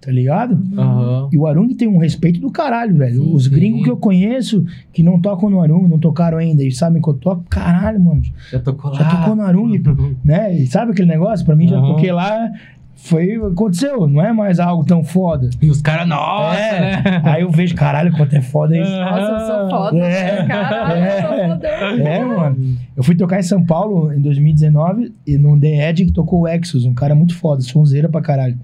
Tá 0.00 0.10
ligado? 0.12 0.58
Aham. 0.78 1.28
E 1.32 1.38
o 1.38 1.46
Arung 1.46 1.68
tem 1.74 1.88
um 1.88 1.96
respeito 1.96 2.38
do 2.38 2.50
caralho, 2.50 2.94
velho. 2.94 3.22
Sim, 3.22 3.34
Os 3.34 3.44
sim. 3.44 3.50
gringos 3.50 3.84
que 3.84 3.90
eu 3.90 3.96
conheço 3.96 4.62
que 4.92 5.02
não 5.02 5.18
tocam 5.18 5.48
no 5.48 5.62
Arung, 5.62 5.88
não 5.88 5.98
tocaram 5.98 6.36
ainda 6.36 6.62
e 6.62 6.70
sabem 6.70 7.00
que 7.00 7.08
eu 7.08 7.14
toco, 7.14 7.42
caralho, 7.48 7.98
mano. 7.98 8.20
Já 8.50 8.60
tocou 8.60 8.90
lá. 8.90 8.98
Já 8.98 9.04
tocou 9.08 9.34
no 9.34 9.40
Arung, 9.42 9.72
né? 10.22 10.54
E 10.58 10.66
sabe 10.66 10.92
aquele 10.92 11.08
negócio? 11.08 11.44
Pra 11.46 11.56
mim, 11.56 11.66
já 11.68 11.78
Aham. 11.78 11.86
toquei 11.86 12.12
lá, 12.12 12.50
foi, 12.96 13.34
aconteceu, 13.36 14.06
não 14.06 14.22
é 14.24 14.32
mais 14.32 14.58
algo 14.58 14.84
tão 14.84 15.04
foda. 15.04 15.50
E 15.60 15.68
os 15.68 15.82
caras, 15.82 16.06
nossa, 16.08 16.58
É. 16.58 16.80
né? 16.80 17.22
Aí 17.24 17.42
eu 17.42 17.50
vejo, 17.50 17.74
caralho, 17.74 18.12
quanto 18.16 18.34
é 18.34 18.40
foda 18.40 18.76
isso. 18.76 18.90
Nossa, 18.90 19.20
eu 19.20 19.46
sou 19.46 19.70
foda. 19.70 19.98
É. 19.98 20.46
Caralho, 20.46 21.04
eu 21.04 21.20
sou 21.20 21.48
foda. 21.50 21.68
É, 21.68 22.24
mano. 22.24 22.76
Eu 22.96 23.02
fui 23.02 23.14
tocar 23.14 23.38
em 23.38 23.42
São 23.42 23.64
Paulo 23.64 24.12
em 24.12 24.20
2019 24.20 25.12
e 25.26 25.36
no 25.36 25.58
The 25.60 25.90
Edge 25.90 26.06
que 26.06 26.12
tocou 26.12 26.40
o 26.42 26.48
Exos, 26.48 26.84
um 26.84 26.94
cara 26.94 27.14
muito 27.14 27.34
foda, 27.36 27.60
sonzeira 27.62 28.08
pra 28.08 28.20
caralho. 28.22 28.58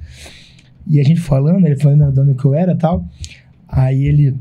E 0.86 0.98
a 0.98 1.04
gente 1.04 1.20
falando, 1.20 1.66
ele 1.66 1.76
falando 1.76 2.10
de 2.12 2.20
onde 2.20 2.34
que 2.34 2.44
eu 2.44 2.54
era 2.54 2.72
e 2.72 2.76
tal. 2.76 3.04
Aí 3.68 4.04
ele. 4.04 4.34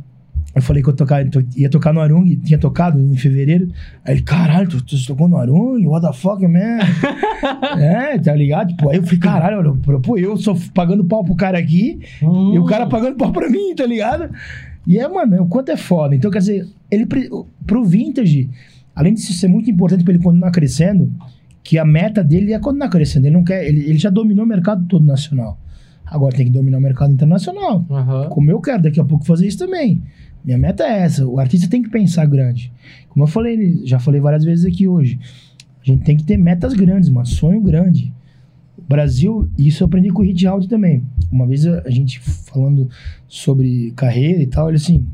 Eu 0.60 0.64
falei 0.64 0.84
que 0.84 0.90
eu 0.90 0.94
tocava, 0.96 1.24
to- 1.26 1.44
ia 1.56 1.70
tocar 1.70 1.94
no 1.94 2.02
Arung, 2.02 2.26
tinha 2.44 2.60
tocado 2.60 3.00
em 3.00 3.16
fevereiro. 3.16 3.70
Aí 4.04 4.16
ele, 4.16 4.22
caralho, 4.24 4.68
tu, 4.68 4.84
tu 4.84 4.96
tocou 5.08 5.28
no 5.28 5.38
Arung? 5.38 5.86
What 5.88 6.06
the 6.06 6.14
fuck, 6.14 6.42
man? 6.48 6.80
é, 7.80 8.18
tá 8.20 8.34
ligado? 8.36 8.70
Tipo, 8.70 8.90
aí 8.90 8.98
eu 8.98 9.04
falei, 9.04 9.20
caralho, 9.20 9.58
olha, 9.88 10.00
pô, 10.00 10.18
eu 10.18 10.38
sou 10.38 10.58
pagando 10.74 11.04
pau 11.06 11.24
pro 11.24 11.36
cara 11.36 11.58
aqui 11.58 12.00
Hum. 12.22 12.54
e 12.54 12.60
o 12.60 12.66
cara 12.66 12.88
pagando 12.88 13.16
pau 13.18 13.32
pra 13.32 13.50
mim, 13.50 13.74
tá 13.76 13.86
ligado? 13.86 14.30
E 14.88 14.98
é, 15.00 15.08
mano, 15.08 15.44
o 15.44 15.48
quanto 15.48 15.70
é 15.72 15.78
foda. 15.78 16.16
Então, 16.16 16.32
quer 16.32 16.40
dizer, 16.40 16.68
ele 16.90 17.06
pro 17.66 17.84
vintage, 17.86 18.50
além 18.96 19.14
de 19.14 19.22
ser 19.22 19.48
muito 19.48 19.70
importante 19.70 20.04
pra 20.04 20.14
ele 20.14 20.24
continuar 20.24 20.52
crescendo, 20.52 21.12
que 21.64 21.78
a 21.78 21.86
meta 21.86 22.24
dele 22.24 22.54
é 22.54 22.60
continuar 22.60 22.90
crescendo. 22.90 23.26
Ele 23.28 23.36
não 23.36 23.44
quer, 23.44 23.68
ele, 23.68 23.82
ele 23.82 23.98
já 24.00 24.10
dominou 24.10 24.46
o 24.46 24.48
mercado 24.48 24.86
todo 24.88 25.06
nacional. 25.06 25.58
Agora 26.06 26.36
tem 26.36 26.48
que 26.48 26.52
dominar 26.52 26.80
o 26.80 26.82
mercado 26.82 27.14
internacional. 27.14 27.86
Aham. 27.88 28.30
Como 28.30 28.50
eu 28.50 28.60
quero 28.60 28.82
daqui 28.82 29.00
a 29.00 29.04
pouco 29.04 29.24
fazer 29.26 29.46
isso 29.46 29.60
também. 29.60 30.02
Minha 30.44 30.58
meta 30.58 30.84
é 30.84 31.02
essa. 31.02 31.28
O 31.28 31.40
artista 31.40 31.70
tem 31.70 31.82
que 31.82 31.90
pensar 31.90 32.26
grande. 32.26 32.72
Como 33.10 33.24
eu 33.24 33.28
falei, 33.28 33.82
já 33.86 34.00
falei 34.00 34.22
várias 34.22 34.44
vezes 34.44 34.66
aqui 34.66 34.88
hoje. 34.88 35.20
A 35.82 35.86
gente 35.86 36.04
tem 36.04 36.18
que 36.18 36.24
ter 36.24 36.38
metas 36.38 36.74
grandes, 36.74 37.10
mano. 37.10 37.26
Sonho 37.26 37.62
grande. 37.62 38.14
O 38.78 38.82
Brasil, 38.88 39.50
isso 39.58 39.84
eu 39.84 39.88
aprendi 39.88 40.10
com 40.10 40.22
o 40.22 40.26
Hit 40.26 40.48
Howard 40.48 40.68
também. 40.68 41.04
Uma 41.32 41.46
vez 41.46 41.66
a 41.66 41.90
gente 41.90 42.20
falando 42.20 42.90
sobre 43.28 43.92
carreira 43.92 44.42
e 44.42 44.48
tal, 44.48 44.70
ele 44.70 44.78
assim, 44.78 45.06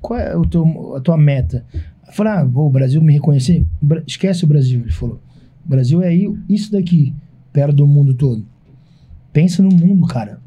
qual 0.00 0.18
é 0.18 0.36
o 0.36 0.46
teu, 0.46 0.96
a 0.96 1.00
tua 1.00 1.16
meta? 1.16 1.64
Eu 2.06 2.12
falei, 2.12 2.32
ah, 2.32 2.44
vou 2.44 2.68
o 2.68 2.70
Brasil 2.70 3.02
me 3.02 3.12
reconhecer? 3.12 3.66
Esquece 4.06 4.44
o 4.44 4.48
Brasil, 4.48 4.80
ele 4.80 4.92
falou. 4.92 5.20
O 5.64 5.68
Brasil 5.68 6.02
é 6.02 6.12
isso 6.48 6.72
daqui, 6.72 7.14
perto 7.52 7.76
do 7.76 7.86
mundo 7.86 8.14
todo. 8.14 8.44
Pensa 9.32 9.62
no 9.62 9.70
mundo, 9.70 10.06
cara. 10.06 10.40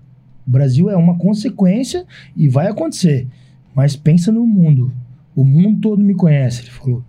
O 0.46 0.52
Brasil 0.52 0.90
é 0.90 0.96
uma 0.96 1.18
consequência 1.18 2.06
e 2.36 2.48
vai 2.48 2.68
acontecer. 2.68 3.28
Mas 3.76 3.96
pensa 3.96 4.32
no 4.32 4.48
mundo. 4.48 4.92
O 5.36 5.44
mundo 5.44 5.82
todo 5.82 6.02
me 6.02 6.16
conhece, 6.16 6.62
ele 6.62 6.72
falou. 6.72 7.04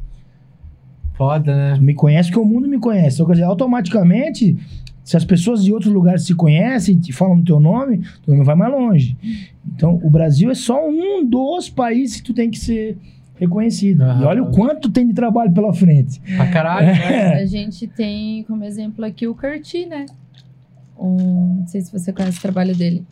Foda, 1.14 1.54
né? 1.54 1.78
Me 1.80 1.94
conhece 1.94 2.28
porque 2.28 2.40
o 2.40 2.44
mundo 2.44 2.68
me 2.68 2.78
conhece. 2.78 3.16
Então, 3.16 3.26
quer 3.26 3.34
dizer, 3.34 3.44
automaticamente 3.44 4.56
Se 5.06 5.16
as 5.16 5.24
pessoas 5.24 5.62
de 5.62 5.72
outros 5.72 5.92
lugares 5.92 6.26
se 6.26 6.34
conhecem 6.34 7.00
e 7.08 7.12
falam 7.12 7.36
o 7.36 7.44
teu 7.44 7.60
nome, 7.60 7.98
teu 8.24 8.34
nome 8.34 8.44
vai 8.44 8.56
mais 8.56 8.72
longe. 8.72 9.16
Então, 9.64 10.00
o 10.02 10.10
Brasil 10.10 10.50
é 10.50 10.54
só 10.54 10.84
um 10.84 11.24
dos 11.24 11.70
países 11.70 12.16
que 12.16 12.24
tu 12.24 12.34
tem 12.34 12.50
que 12.50 12.58
ser 12.58 12.98
reconhecido. 13.36 14.02
Aham. 14.02 14.22
E 14.22 14.24
olha 14.24 14.42
o 14.42 14.50
quanto 14.50 14.90
tem 14.90 15.06
de 15.06 15.14
trabalho 15.14 15.52
pela 15.52 15.72
frente. 15.72 16.20
Pra 16.34 16.48
caralho, 16.48 16.88
né? 16.88 17.34
A 17.34 17.46
gente 17.46 17.86
tem 17.86 18.42
como 18.48 18.64
exemplo 18.64 19.04
aqui 19.04 19.28
o 19.28 19.34
Curti, 19.36 19.86
né? 19.86 20.06
Um, 20.98 21.58
não 21.60 21.66
sei 21.68 21.82
se 21.82 21.92
você 21.92 22.12
conhece 22.12 22.38
o 22.38 22.42
trabalho 22.42 22.74
dele. 22.74 23.04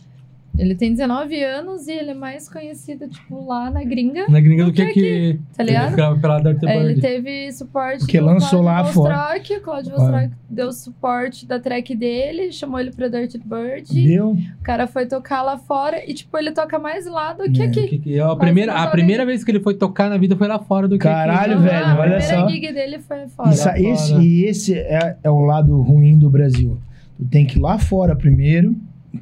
Ele 0.56 0.74
tem 0.76 0.92
19 0.92 1.42
anos 1.42 1.88
e 1.88 1.92
ele 1.92 2.10
é 2.10 2.14
mais 2.14 2.48
conhecido, 2.48 3.08
tipo, 3.08 3.44
lá 3.44 3.70
na 3.70 3.82
gringa, 3.82 4.26
Na 4.28 4.38
gringa 4.40 4.64
do 4.66 4.72
que 4.72 4.84
que 4.86 4.90
aqui. 4.90 5.40
tá 5.56 5.62
ligado? 5.64 5.84
Ele 5.86 5.90
ficava 6.20 6.70
É, 6.70 6.76
ele 6.78 7.00
teve 7.00 7.52
suporte 7.52 7.98
Porque 7.98 8.20
do 8.20 8.24
lançou 8.26 8.60
Claudio 8.62 8.64
lá 8.64 8.84
fora. 8.84 9.14
Vostrock, 9.16 9.54
O 9.54 9.60
Claudio 9.62 9.90
Vostrock 9.92 10.30
deu 10.48 10.72
suporte 10.72 11.44
da 11.44 11.58
track 11.58 11.96
dele, 11.96 12.52
chamou 12.52 12.78
ele 12.78 12.92
pra 12.92 13.08
Dirty 13.08 13.38
Bird. 13.38 13.92
Deu? 14.06 14.30
O 14.30 14.62
cara 14.62 14.86
foi 14.86 15.06
tocar 15.06 15.42
lá 15.42 15.58
fora 15.58 16.08
e, 16.08 16.14
tipo, 16.14 16.38
ele 16.38 16.52
toca 16.52 16.78
mais 16.78 17.04
lá 17.06 17.32
do 17.32 17.50
que 17.50 17.60
É. 17.60 17.66
aqui. 17.66 17.88
Que- 17.88 17.98
que- 17.98 18.20
a, 18.20 18.26
Quase 18.26 18.38
primeira, 18.38 18.74
a 18.74 18.86
primeira 18.86 19.26
vez 19.26 19.42
que 19.42 19.50
ele 19.50 19.60
foi 19.60 19.74
tocar 19.74 20.08
na 20.08 20.16
vida 20.16 20.36
foi 20.36 20.46
lá 20.46 20.60
fora 20.60 20.86
do 20.86 20.96
que 20.96 21.02
Caralho, 21.02 21.54
aqui. 21.54 21.62
velho, 21.64 21.84
a 21.86 21.98
olha 21.98 22.18
primeira 22.18 22.20
só. 22.20 22.48
gig 22.48 22.72
dele 22.72 22.98
foi 23.00 23.26
fora. 23.28 23.50
Isso, 23.50 23.64
Fora. 23.64 23.80
esse, 23.80 24.14
e 24.14 24.44
esse 24.44 24.74
é, 24.78 25.16
é 25.22 25.30
o 25.30 25.40
lado 25.40 25.80
ruim 25.82 26.16
do 26.16 26.30
Brasil. 26.30 26.78
Tu 27.18 27.24
tem 27.26 27.44
que 27.44 27.58
ir 27.58 27.60
lá 27.60 27.78
fora 27.78 28.14
primeiro 28.16 28.74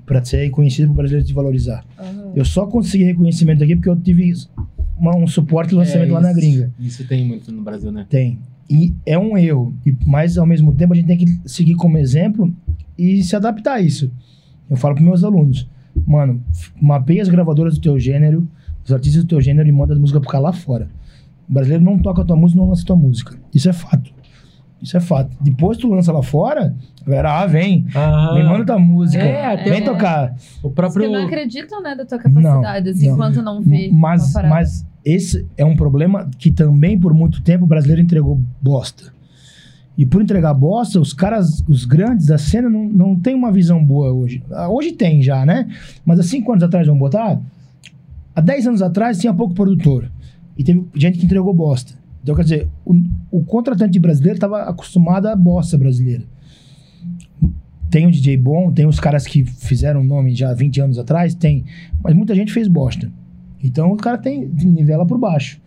pra 0.06 0.24
ser 0.24 0.38
reconhecido 0.44 0.86
pro 0.86 0.96
brasileiro 0.96 1.26
te 1.26 1.32
valorizar. 1.34 1.84
Aham. 1.98 2.32
Eu 2.34 2.44
só 2.44 2.66
consegui 2.66 3.04
reconhecimento 3.04 3.62
aqui 3.62 3.74
porque 3.76 3.88
eu 3.88 3.96
tive 3.96 4.32
uma- 4.98 5.16
um 5.16 5.26
suporte 5.26 5.72
e 5.72 5.74
lançamento 5.76 6.10
É, 6.10 6.12
lá 6.12 6.20
na 6.20 6.32
gringa. 6.32 6.72
Isso 6.78 7.04
tem 7.06 7.26
muito 7.26 7.50
no 7.52 7.62
Brasil, 7.62 7.90
né? 7.92 8.06
Tem. 8.08 8.38
E 8.70 8.94
é 9.04 9.18
um 9.18 9.36
erro. 9.36 9.74
E, 9.84 9.94
mas, 10.06 10.38
ao 10.38 10.46
mesmo 10.46 10.72
tempo, 10.74 10.92
a 10.92 10.96
gente 10.96 11.06
tem 11.06 11.18
que 11.18 11.26
seguir 11.44 11.74
como 11.74 11.98
exemplo 11.98 12.54
e 12.96 13.22
se 13.22 13.34
adaptar 13.36 13.74
a 13.74 13.80
isso. 13.80 14.10
Eu 14.70 14.76
falo 14.76 14.94
para 14.94 15.04
meus 15.04 15.22
alunos, 15.24 15.68
mano, 16.06 16.42
mapeia 16.80 17.20
as 17.20 17.28
gravadoras 17.28 17.74
do 17.74 17.80
teu 17.80 17.98
gênero, 17.98 18.48
os 18.84 18.92
artistas 18.92 19.24
do 19.24 19.28
teu 19.28 19.40
gênero 19.40 19.68
e 19.68 19.72
manda 19.72 19.92
as 19.92 19.98
músicas 20.00 20.22
pra 20.22 20.30
cá 20.32 20.38
lá 20.38 20.52
fora. 20.52 20.88
O 21.48 21.52
brasileiro 21.52 21.84
não 21.84 21.98
toca 21.98 22.22
a 22.22 22.24
tua 22.24 22.36
música, 22.36 22.60
não 22.60 22.68
lança 22.68 22.82
a 22.82 22.86
tua 22.86 22.96
música. 22.96 23.36
Isso 23.54 23.68
é 23.68 23.72
fato. 23.72 24.10
Isso 24.82 24.96
é 24.96 25.00
fato. 25.00 25.36
Depois 25.40 25.78
tu 25.78 25.88
lança 25.88 26.12
lá 26.12 26.22
fora, 26.22 26.74
a 27.00 27.04
galera, 27.08 27.40
ah, 27.40 27.46
vem, 27.46 27.86
Ah, 27.94 28.32
me 28.34 28.42
manda 28.42 28.64
tua 28.64 28.78
música, 28.78 29.22
É, 29.22 29.56
vem 29.62 29.82
um- 29.82 29.84
tocar. 29.84 30.34
o 30.62 30.70
próprio. 30.70 31.06
que 31.06 31.12
não 31.12 31.24
acreditam, 31.26 31.80
né, 31.82 31.94
da 31.94 32.04
tua 32.04 32.18
capacidade, 32.18 32.88
assim, 32.90 33.06
não. 33.06 33.14
enquanto 33.14 33.42
não 33.42 33.60
vê. 33.62 33.90
Mas, 33.92 34.32
mas 34.34 34.86
esse 35.04 35.46
é 35.56 35.64
um 35.64 35.76
problema 35.76 36.28
que 36.36 36.50
também, 36.50 36.98
por 36.98 37.14
muito 37.14 37.40
tempo, 37.42 37.64
o 37.64 37.68
brasileiro 37.68 38.02
entregou 38.02 38.40
bosta. 38.60 39.12
E 39.96 40.04
por 40.06 40.22
entregar 40.22 40.54
bosta, 40.54 40.98
os 40.98 41.12
caras, 41.12 41.62
os 41.68 41.84
grandes 41.84 42.26
da 42.26 42.38
cena, 42.38 42.68
não, 42.68 42.84
não 42.88 43.14
tem 43.14 43.34
uma 43.34 43.52
visão 43.52 43.84
boa 43.84 44.10
hoje. 44.12 44.42
Ah, 44.50 44.68
Hoje 44.68 44.92
tem 44.92 45.22
já, 45.22 45.44
né? 45.46 45.68
Mas 46.04 46.18
há 46.18 46.22
cinco 46.22 46.50
anos 46.50 46.64
atrás, 46.64 46.86
vamos 46.86 46.98
botar? 47.00 47.38
Há 48.34 48.40
10 48.40 48.66
anos 48.66 48.80
atrás 48.82 49.18
tinha 49.18 49.34
pouco 49.34 49.54
produtor. 49.54 50.10
E 50.56 50.64
teve 50.64 50.82
gente 50.94 51.18
que 51.18 51.26
entregou 51.26 51.52
bosta. 51.52 51.92
Então, 52.22 52.34
quer 52.34 52.42
dizer, 52.42 52.68
o, 52.84 52.94
o 53.30 53.44
contratante 53.44 53.98
brasileiro 53.98 54.36
estava 54.36 54.62
acostumado 54.62 55.26
à 55.26 55.34
bosta 55.34 55.76
brasileira. 55.76 56.22
Tem 57.90 58.06
um 58.06 58.10
DJ 58.10 58.36
bom, 58.36 58.72
tem 58.72 58.86
os 58.86 59.00
caras 59.00 59.26
que 59.26 59.44
fizeram 59.44 60.02
nome 60.02 60.34
já 60.34 60.50
há 60.50 60.54
20 60.54 60.80
anos 60.80 60.98
atrás, 60.98 61.34
tem. 61.34 61.64
Mas 62.02 62.14
muita 62.14 62.34
gente 62.34 62.52
fez 62.52 62.68
bosta. 62.68 63.10
Então 63.62 63.92
o 63.92 63.96
cara 63.96 64.16
tem 64.18 64.46
nivela 64.46 65.04
por 65.04 65.18
baixo 65.18 65.60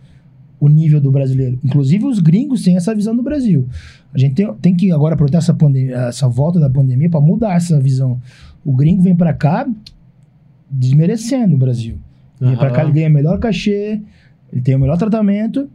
o 0.58 0.68
nível 0.68 1.00
do 1.00 1.10
brasileiro. 1.10 1.58
Inclusive 1.62 2.04
os 2.06 2.18
gringos 2.18 2.62
têm 2.62 2.76
essa 2.76 2.94
visão 2.94 3.14
do 3.14 3.22
Brasil. 3.22 3.68
A 4.12 4.18
gente 4.18 4.34
tem, 4.34 4.54
tem 4.54 4.74
que 4.74 4.90
agora 4.90 5.14
aproveitar 5.14 5.38
essa, 5.38 5.56
essa 6.08 6.28
volta 6.28 6.58
da 6.58 6.70
pandemia 6.70 7.10
para 7.10 7.20
mudar 7.20 7.54
essa 7.54 7.78
visão. 7.78 8.20
O 8.64 8.72
gringo 8.72 9.02
vem 9.02 9.14
para 9.14 9.32
cá 9.32 9.68
desmerecendo 10.70 11.54
o 11.54 11.58
Brasil. 11.58 11.98
Vem 12.40 12.56
para 12.56 12.70
cá 12.70 12.82
ele 12.82 12.92
ganha 12.92 13.08
melhor 13.08 13.38
cachê, 13.38 14.00
ele 14.52 14.62
tem 14.62 14.74
o 14.74 14.78
melhor 14.78 14.98
tratamento 14.98 15.70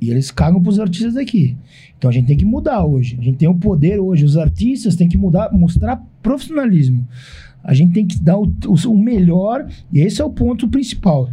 e 0.00 0.10
eles 0.10 0.30
cagam 0.30 0.62
pros 0.62 0.78
artistas 0.78 1.14
daqui. 1.14 1.56
Então 1.96 2.10
a 2.10 2.12
gente 2.12 2.26
tem 2.26 2.36
que 2.36 2.44
mudar 2.44 2.84
hoje. 2.84 3.16
A 3.18 3.22
gente 3.22 3.38
tem 3.38 3.48
o 3.48 3.54
poder 3.54 3.98
hoje. 3.98 4.24
Os 4.24 4.36
artistas 4.36 4.94
têm 4.96 5.08
que 5.08 5.16
mudar, 5.16 5.50
mostrar 5.52 6.02
profissionalismo. 6.22 7.06
A 7.64 7.72
gente 7.74 7.92
tem 7.92 8.06
que 8.06 8.20
dar 8.22 8.38
o, 8.38 8.44
o- 8.66 8.90
o 8.92 8.98
melhor 8.98 9.66
e 9.92 10.00
esse 10.00 10.20
é 10.20 10.24
o 10.24 10.30
ponto 10.30 10.68
principal. 10.68 11.28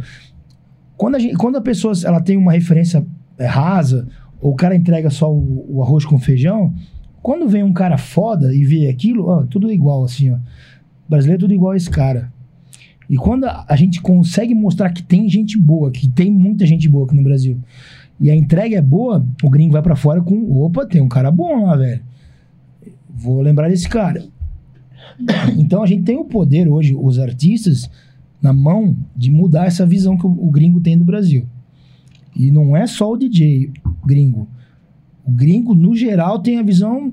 Quando 0.96 1.16
a, 1.16 1.18
gente, 1.18 1.36
quando 1.36 1.56
a 1.56 1.60
pessoa 1.60 1.92
ela 2.04 2.20
tem 2.20 2.36
uma 2.36 2.52
referência 2.52 3.04
é, 3.38 3.46
rasa, 3.46 4.08
ou 4.40 4.52
o 4.52 4.56
cara 4.56 4.74
entrega 4.76 5.10
só 5.10 5.32
o, 5.32 5.76
o 5.76 5.82
arroz 5.82 6.04
com 6.04 6.18
feijão, 6.18 6.72
quando 7.22 7.48
vem 7.48 7.62
um 7.62 7.72
cara 7.72 7.96
foda 7.98 8.54
e 8.54 8.64
vê 8.64 8.88
aquilo, 8.88 9.26
ó, 9.26 9.42
tudo 9.44 9.70
igual 9.72 10.04
assim, 10.04 10.30
ó. 10.30 10.38
Brasileiro 11.08 11.40
é 11.40 11.42
tudo 11.44 11.54
igual 11.54 11.72
a 11.72 11.76
esse 11.76 11.90
cara. 11.90 12.32
E 13.08 13.16
quando 13.16 13.44
a, 13.44 13.64
a 13.68 13.76
gente 13.76 14.00
consegue 14.00 14.54
mostrar 14.54 14.90
que 14.90 15.02
tem 15.02 15.28
gente 15.28 15.58
boa, 15.58 15.90
que 15.90 16.08
tem 16.08 16.30
muita 16.32 16.64
gente 16.66 16.88
boa 16.88 17.04
aqui 17.06 17.14
no 17.14 17.22
Brasil, 17.22 17.58
e 18.20 18.30
a 18.30 18.34
entrega 18.34 18.76
é 18.76 18.82
boa, 18.82 19.26
o 19.42 19.50
gringo 19.50 19.72
vai 19.72 19.82
pra 19.82 19.96
fora 19.96 20.20
com, 20.22 20.60
opa, 20.62 20.86
tem 20.86 21.00
um 21.00 21.08
cara 21.08 21.30
bom 21.30 21.64
lá, 21.64 21.76
velho. 21.76 22.02
Vou 23.08 23.40
lembrar 23.40 23.68
desse 23.68 23.88
cara. 23.88 24.24
Então 25.56 25.82
a 25.82 25.86
gente 25.86 26.04
tem 26.04 26.16
o 26.16 26.24
poder 26.24 26.68
hoje, 26.68 26.94
os 26.94 27.18
artistas, 27.18 27.90
na 28.40 28.52
mão 28.52 28.96
de 29.16 29.30
mudar 29.30 29.66
essa 29.66 29.86
visão 29.86 30.16
que 30.16 30.26
o, 30.26 30.30
o 30.30 30.50
gringo 30.50 30.80
tem 30.80 30.98
do 30.98 31.04
Brasil. 31.04 31.46
E 32.34 32.50
não 32.50 32.76
é 32.76 32.86
só 32.86 33.10
o 33.10 33.16
DJ 33.16 33.70
gringo. 34.04 34.48
O 35.24 35.30
gringo, 35.30 35.74
no 35.74 35.94
geral, 35.94 36.38
tem 36.40 36.58
a 36.58 36.62
visão 36.62 37.12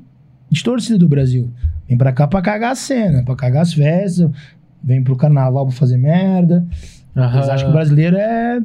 distorcida 0.49 0.97
do 0.97 1.07
Brasil. 1.07 1.49
Vem 1.87 1.97
pra 1.97 2.11
cá 2.11 2.27
pra 2.27 2.41
cagar 2.41 2.71
a 2.71 2.75
cena, 2.75 3.23
pra 3.23 3.35
cagar 3.35 3.61
as 3.61 3.73
festas, 3.73 4.29
vem 4.83 5.03
pro 5.03 5.15
carnaval 5.15 5.65
pra 5.65 5.75
fazer 5.75 5.97
merda. 5.97 6.65
Eles 7.35 7.49
acham 7.49 7.67
que 7.67 7.71
o 7.71 7.73
brasileiro 7.73 8.17
é. 8.17 8.61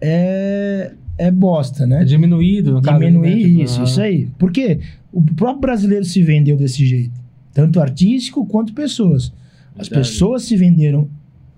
é. 0.00 0.92
É 1.16 1.30
bosta, 1.30 1.86
né? 1.86 2.02
É 2.02 2.04
diminuído, 2.04 2.72
no 2.72 2.82
caso, 2.82 2.98
Diminuir 2.98 3.36
né? 3.36 3.42
Tipo, 3.42 3.62
isso, 3.62 3.80
ah. 3.80 3.84
isso 3.84 4.00
aí. 4.00 4.28
Porque 4.38 4.80
o 5.12 5.22
próprio 5.22 5.60
brasileiro 5.60 6.04
se 6.04 6.22
vendeu 6.22 6.56
desse 6.56 6.84
jeito. 6.84 7.20
Tanto 7.52 7.80
artístico 7.80 8.44
quanto 8.46 8.72
pessoas. 8.72 9.32
As 9.78 9.88
Verdade. 9.88 10.08
pessoas 10.08 10.42
se 10.42 10.56
venderam, 10.56 11.08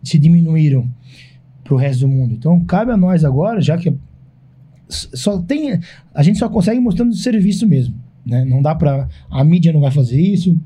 se 0.03 0.19
diminuíram 0.19 0.89
pro 1.65 1.77
resto 1.77 2.01
do 2.01 2.09
mundo. 2.09 2.35
Então, 2.35 2.61
cabe 2.65 2.93
a 2.93 2.97
nós 2.97 3.25
agora, 3.25 3.61
já 3.61 3.77
que 3.77 3.93
só 4.89 5.39
tem. 5.39 5.81
A 6.15 6.23
gente 6.23 6.39
só 6.39 6.49
consegue 6.49 6.81
mostrando 6.81 7.11
o 7.11 7.17
serviço 7.17 7.67
mesmo. 7.67 7.95
Né? 8.25 8.45
Não 8.45 8.63
dá 8.63 8.75
pra. 8.75 9.09
A 9.31 9.45
mídia 9.45 9.73
não 9.73 9.81
vai 9.81 9.91
fazer 9.91 10.21
isso. 10.21 10.59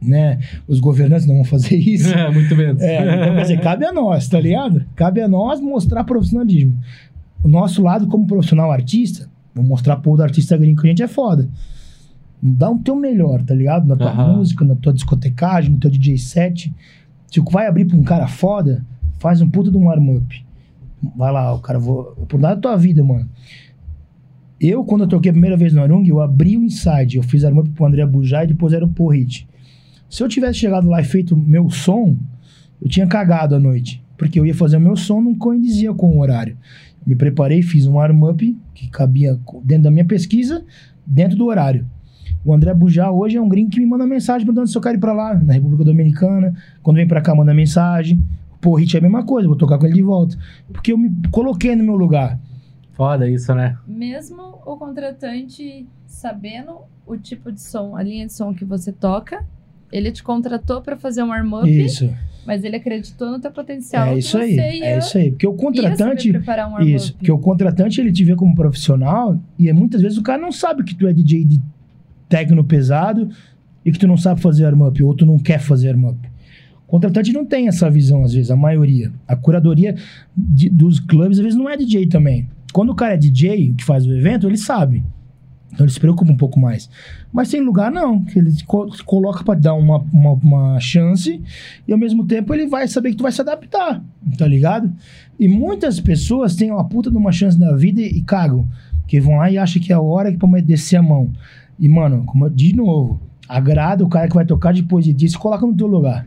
Né? 0.00 0.38
Os 0.66 0.78
governantes 0.78 1.26
não 1.26 1.36
vão 1.36 1.44
fazer 1.44 1.76
isso. 1.78 2.12
É, 2.12 2.30
muito 2.30 2.54
menos. 2.54 2.80
É, 2.80 3.00
então, 3.00 3.34
quer 3.34 3.42
dizer, 3.42 3.60
cabe 3.60 3.84
a 3.84 3.92
nós, 3.92 4.28
tá 4.28 4.40
ligado? 4.40 4.84
Cabe 4.94 5.20
a 5.20 5.28
nós 5.28 5.60
mostrar 5.60 6.04
profissionalismo. 6.04 6.78
O 7.42 7.48
nosso 7.48 7.82
lado, 7.82 8.06
como 8.08 8.26
profissional 8.26 8.70
artista, 8.70 9.28
vou 9.54 9.64
mostrar 9.64 9.96
pro 9.96 10.16
do 10.16 10.22
artista 10.22 10.56
gringo 10.56 10.80
que 10.80 10.86
a 10.86 10.90
gente 10.90 11.02
é 11.02 11.08
foda. 11.08 11.48
Dá 12.40 12.70
o 12.70 12.78
teu 12.78 12.94
melhor, 12.94 13.42
tá 13.42 13.54
ligado? 13.54 13.86
Na 13.86 13.96
tua 13.96 14.10
Aham. 14.10 14.36
música, 14.36 14.64
na 14.64 14.76
tua 14.76 14.92
discotecagem, 14.92 15.72
no 15.72 15.78
teu 15.78 15.90
DJ 15.90 16.18
set. 16.18 16.72
Se 17.26 17.40
vai 17.50 17.66
abrir 17.66 17.84
pra 17.84 17.96
um 17.96 18.02
cara 18.02 18.26
foda, 18.26 18.84
faz 19.18 19.40
um 19.40 19.48
puta 19.50 19.70
de 19.70 19.76
um 19.76 19.84
warm-up. 19.84 20.44
Vai 21.16 21.32
lá, 21.32 21.52
o 21.54 21.60
cara, 21.60 21.78
vou. 21.78 22.04
Por 22.28 22.40
nada 22.40 22.56
da 22.56 22.60
tua 22.60 22.76
vida, 22.76 23.02
mano. 23.02 23.28
Eu, 24.60 24.84
quando 24.84 25.02
eu 25.02 25.08
toquei 25.08 25.30
a 25.30 25.32
primeira 25.32 25.56
vez 25.56 25.72
no 25.72 25.82
Arung, 25.82 26.04
eu 26.06 26.20
abri 26.20 26.56
o 26.56 26.62
Inside. 26.62 27.16
Eu 27.16 27.22
fiz 27.22 27.44
arm-up 27.44 27.68
pro 27.70 27.86
André 27.86 28.04
Bujá 28.04 28.44
e 28.44 28.48
depois 28.48 28.72
era 28.72 28.84
o 28.84 28.88
Porrit. 28.88 29.48
Se 30.10 30.22
eu 30.22 30.28
tivesse 30.28 30.58
chegado 30.58 30.88
lá 30.88 31.00
e 31.00 31.04
feito 31.04 31.36
meu 31.36 31.70
som, 31.70 32.16
eu 32.80 32.88
tinha 32.88 33.06
cagado 33.06 33.54
à 33.54 33.60
noite. 33.60 34.02
Porque 34.16 34.38
eu 34.38 34.44
ia 34.44 34.54
fazer 34.54 34.76
o 34.78 34.80
meu 34.80 34.96
som, 34.96 35.20
não 35.20 35.34
coindizia 35.34 35.92
com 35.94 36.10
o 36.10 36.20
horário. 36.20 36.56
Me 37.06 37.14
preparei, 37.16 37.62
fiz 37.62 37.86
um 37.86 37.94
warm-up 37.94 38.56
que 38.74 38.88
cabia 38.88 39.38
dentro 39.64 39.84
da 39.84 39.90
minha 39.90 40.04
pesquisa, 40.04 40.64
dentro 41.06 41.36
do 41.36 41.46
horário. 41.46 41.86
O 42.44 42.52
André 42.52 42.72
Bujá 42.74 43.10
hoje 43.10 43.36
é 43.36 43.40
um 43.40 43.48
gringo 43.48 43.70
que 43.70 43.80
me 43.80 43.86
manda 43.86 44.06
mensagem 44.06 44.46
perguntando 44.46 44.68
se 44.68 44.76
eu 44.76 44.82
quero 44.82 44.96
ir 44.96 45.00
pra 45.00 45.12
lá, 45.12 45.34
na 45.34 45.54
República 45.54 45.84
Dominicana. 45.84 46.54
Quando 46.82 46.96
vem 46.96 47.08
pra 47.08 47.20
cá, 47.20 47.34
manda 47.34 47.52
mensagem. 47.52 48.22
Pô, 48.60 48.74
Hit 48.74 48.96
é 48.96 48.98
a 48.98 49.02
mesma 49.02 49.24
coisa, 49.24 49.48
vou 49.48 49.56
tocar 49.56 49.78
com 49.78 49.86
ele 49.86 49.94
de 49.94 50.02
volta. 50.02 50.36
Porque 50.72 50.92
eu 50.92 50.98
me 50.98 51.10
coloquei 51.30 51.74
no 51.74 51.84
meu 51.84 51.96
lugar. 51.96 52.38
Foda 52.92 53.28
isso, 53.28 53.54
né? 53.54 53.78
Mesmo 53.86 54.42
o 54.66 54.76
contratante 54.76 55.86
sabendo 56.06 56.80
o 57.06 57.16
tipo 57.16 57.52
de 57.52 57.60
som, 57.60 57.96
a 57.96 58.02
linha 58.02 58.26
de 58.26 58.32
som 58.32 58.52
que 58.52 58.64
você 58.64 58.92
toca, 58.92 59.44
ele 59.92 60.10
te 60.12 60.22
contratou 60.22 60.80
pra 60.82 60.96
fazer 60.96 61.22
um 61.22 61.28
warm-up, 61.28 61.68
Isso. 61.68 62.10
mas 62.46 62.62
ele 62.64 62.76
acreditou 62.76 63.30
no 63.30 63.40
teu 63.40 63.50
potencial. 63.50 64.08
É 64.08 64.18
isso 64.18 64.36
aí. 64.38 64.58
É 64.58 64.98
isso 64.98 65.16
aí. 65.18 65.30
Porque 65.30 65.46
o 65.46 65.54
contratante. 65.54 66.30
um 66.30 66.42
warm-up. 66.46 66.92
Isso, 66.94 67.14
porque 67.14 67.32
o 67.32 67.38
contratante 67.38 68.00
ele 68.00 68.12
te 68.12 68.24
vê 68.24 68.34
como 68.34 68.54
profissional 68.54 69.38
e 69.58 69.68
é, 69.68 69.72
muitas 69.72 70.00
vezes 70.02 70.18
o 70.18 70.22
cara 70.22 70.40
não 70.40 70.52
sabe 70.52 70.82
que 70.84 70.94
tu 70.94 71.06
é 71.06 71.12
DJ 71.12 71.44
de 71.44 71.60
techno 72.28 72.62
pesado 72.64 73.28
e 73.84 73.90
que 73.92 73.98
tu 73.98 74.06
não 74.06 74.16
sabe 74.16 74.40
fazer 74.40 74.64
arm-up 74.66 75.02
ou 75.02 75.14
tu 75.14 75.24
não 75.24 75.38
quer 75.38 75.58
fazer 75.60 75.88
arm-up. 75.90 76.18
O 76.86 76.90
contratante 76.90 77.32
não 77.32 77.44
tem 77.44 77.68
essa 77.68 77.90
visão, 77.90 78.22
às 78.24 78.32
vezes, 78.32 78.50
a 78.50 78.56
maioria. 78.56 79.12
A 79.26 79.36
curadoria 79.36 79.94
de- 80.36 80.70
dos 80.70 80.98
clubes, 81.00 81.38
às 81.38 81.44
vezes, 81.44 81.58
não 81.58 81.68
é 81.68 81.76
DJ 81.76 82.06
também. 82.06 82.48
Quando 82.72 82.90
o 82.90 82.94
cara 82.94 83.14
é 83.14 83.16
DJ, 83.16 83.74
que 83.76 83.84
faz 83.84 84.06
o 84.06 84.12
evento, 84.12 84.46
ele 84.46 84.56
sabe. 84.56 85.02
Então 85.72 85.84
ele 85.84 85.92
se 85.92 86.00
preocupa 86.00 86.32
um 86.32 86.36
pouco 86.36 86.58
mais. 86.58 86.88
Mas 87.32 87.50
tem 87.50 87.60
lugar 87.60 87.90
não, 87.92 88.22
que 88.24 88.38
ele 88.38 88.50
co- 88.64 88.88
coloca 89.04 89.44
pra 89.44 89.54
dar 89.54 89.74
uma, 89.74 89.98
uma, 90.12 90.32
uma 90.32 90.80
chance 90.80 91.40
e 91.86 91.92
ao 91.92 91.98
mesmo 91.98 92.26
tempo 92.26 92.52
ele 92.54 92.66
vai 92.66 92.88
saber 92.88 93.10
que 93.10 93.16
tu 93.16 93.22
vai 93.22 93.32
se 93.32 93.40
adaptar, 93.40 94.02
tá 94.36 94.46
ligado? 94.48 94.90
E 95.38 95.46
muitas 95.46 96.00
pessoas 96.00 96.56
têm 96.56 96.70
uma 96.70 96.84
puta 96.88 97.10
de 97.10 97.16
uma 97.16 97.30
chance 97.32 97.58
na 97.58 97.76
vida 97.76 98.00
e, 98.00 98.06
e 98.18 98.22
cagam. 98.22 98.66
Que 99.06 99.20
vão 99.20 99.36
lá 99.36 99.50
e 99.50 99.56
acham 99.56 99.80
que 99.80 99.92
é 99.92 99.96
a 99.96 100.00
hora 100.00 100.30
que 100.30 100.36
pra 100.36 100.48
descer 100.60 100.96
a 100.96 101.02
mão. 101.02 101.30
E, 101.78 101.88
mano, 101.88 102.24
como 102.26 102.50
de 102.50 102.74
novo, 102.74 103.20
agrada 103.48 104.04
o 104.04 104.08
cara 104.08 104.28
que 104.28 104.34
vai 104.34 104.44
tocar 104.44 104.74
depois 104.74 105.04
de 105.04 105.28
se 105.28 105.38
coloca 105.38 105.66
no 105.66 105.74
teu 105.74 105.86
lugar. 105.86 106.26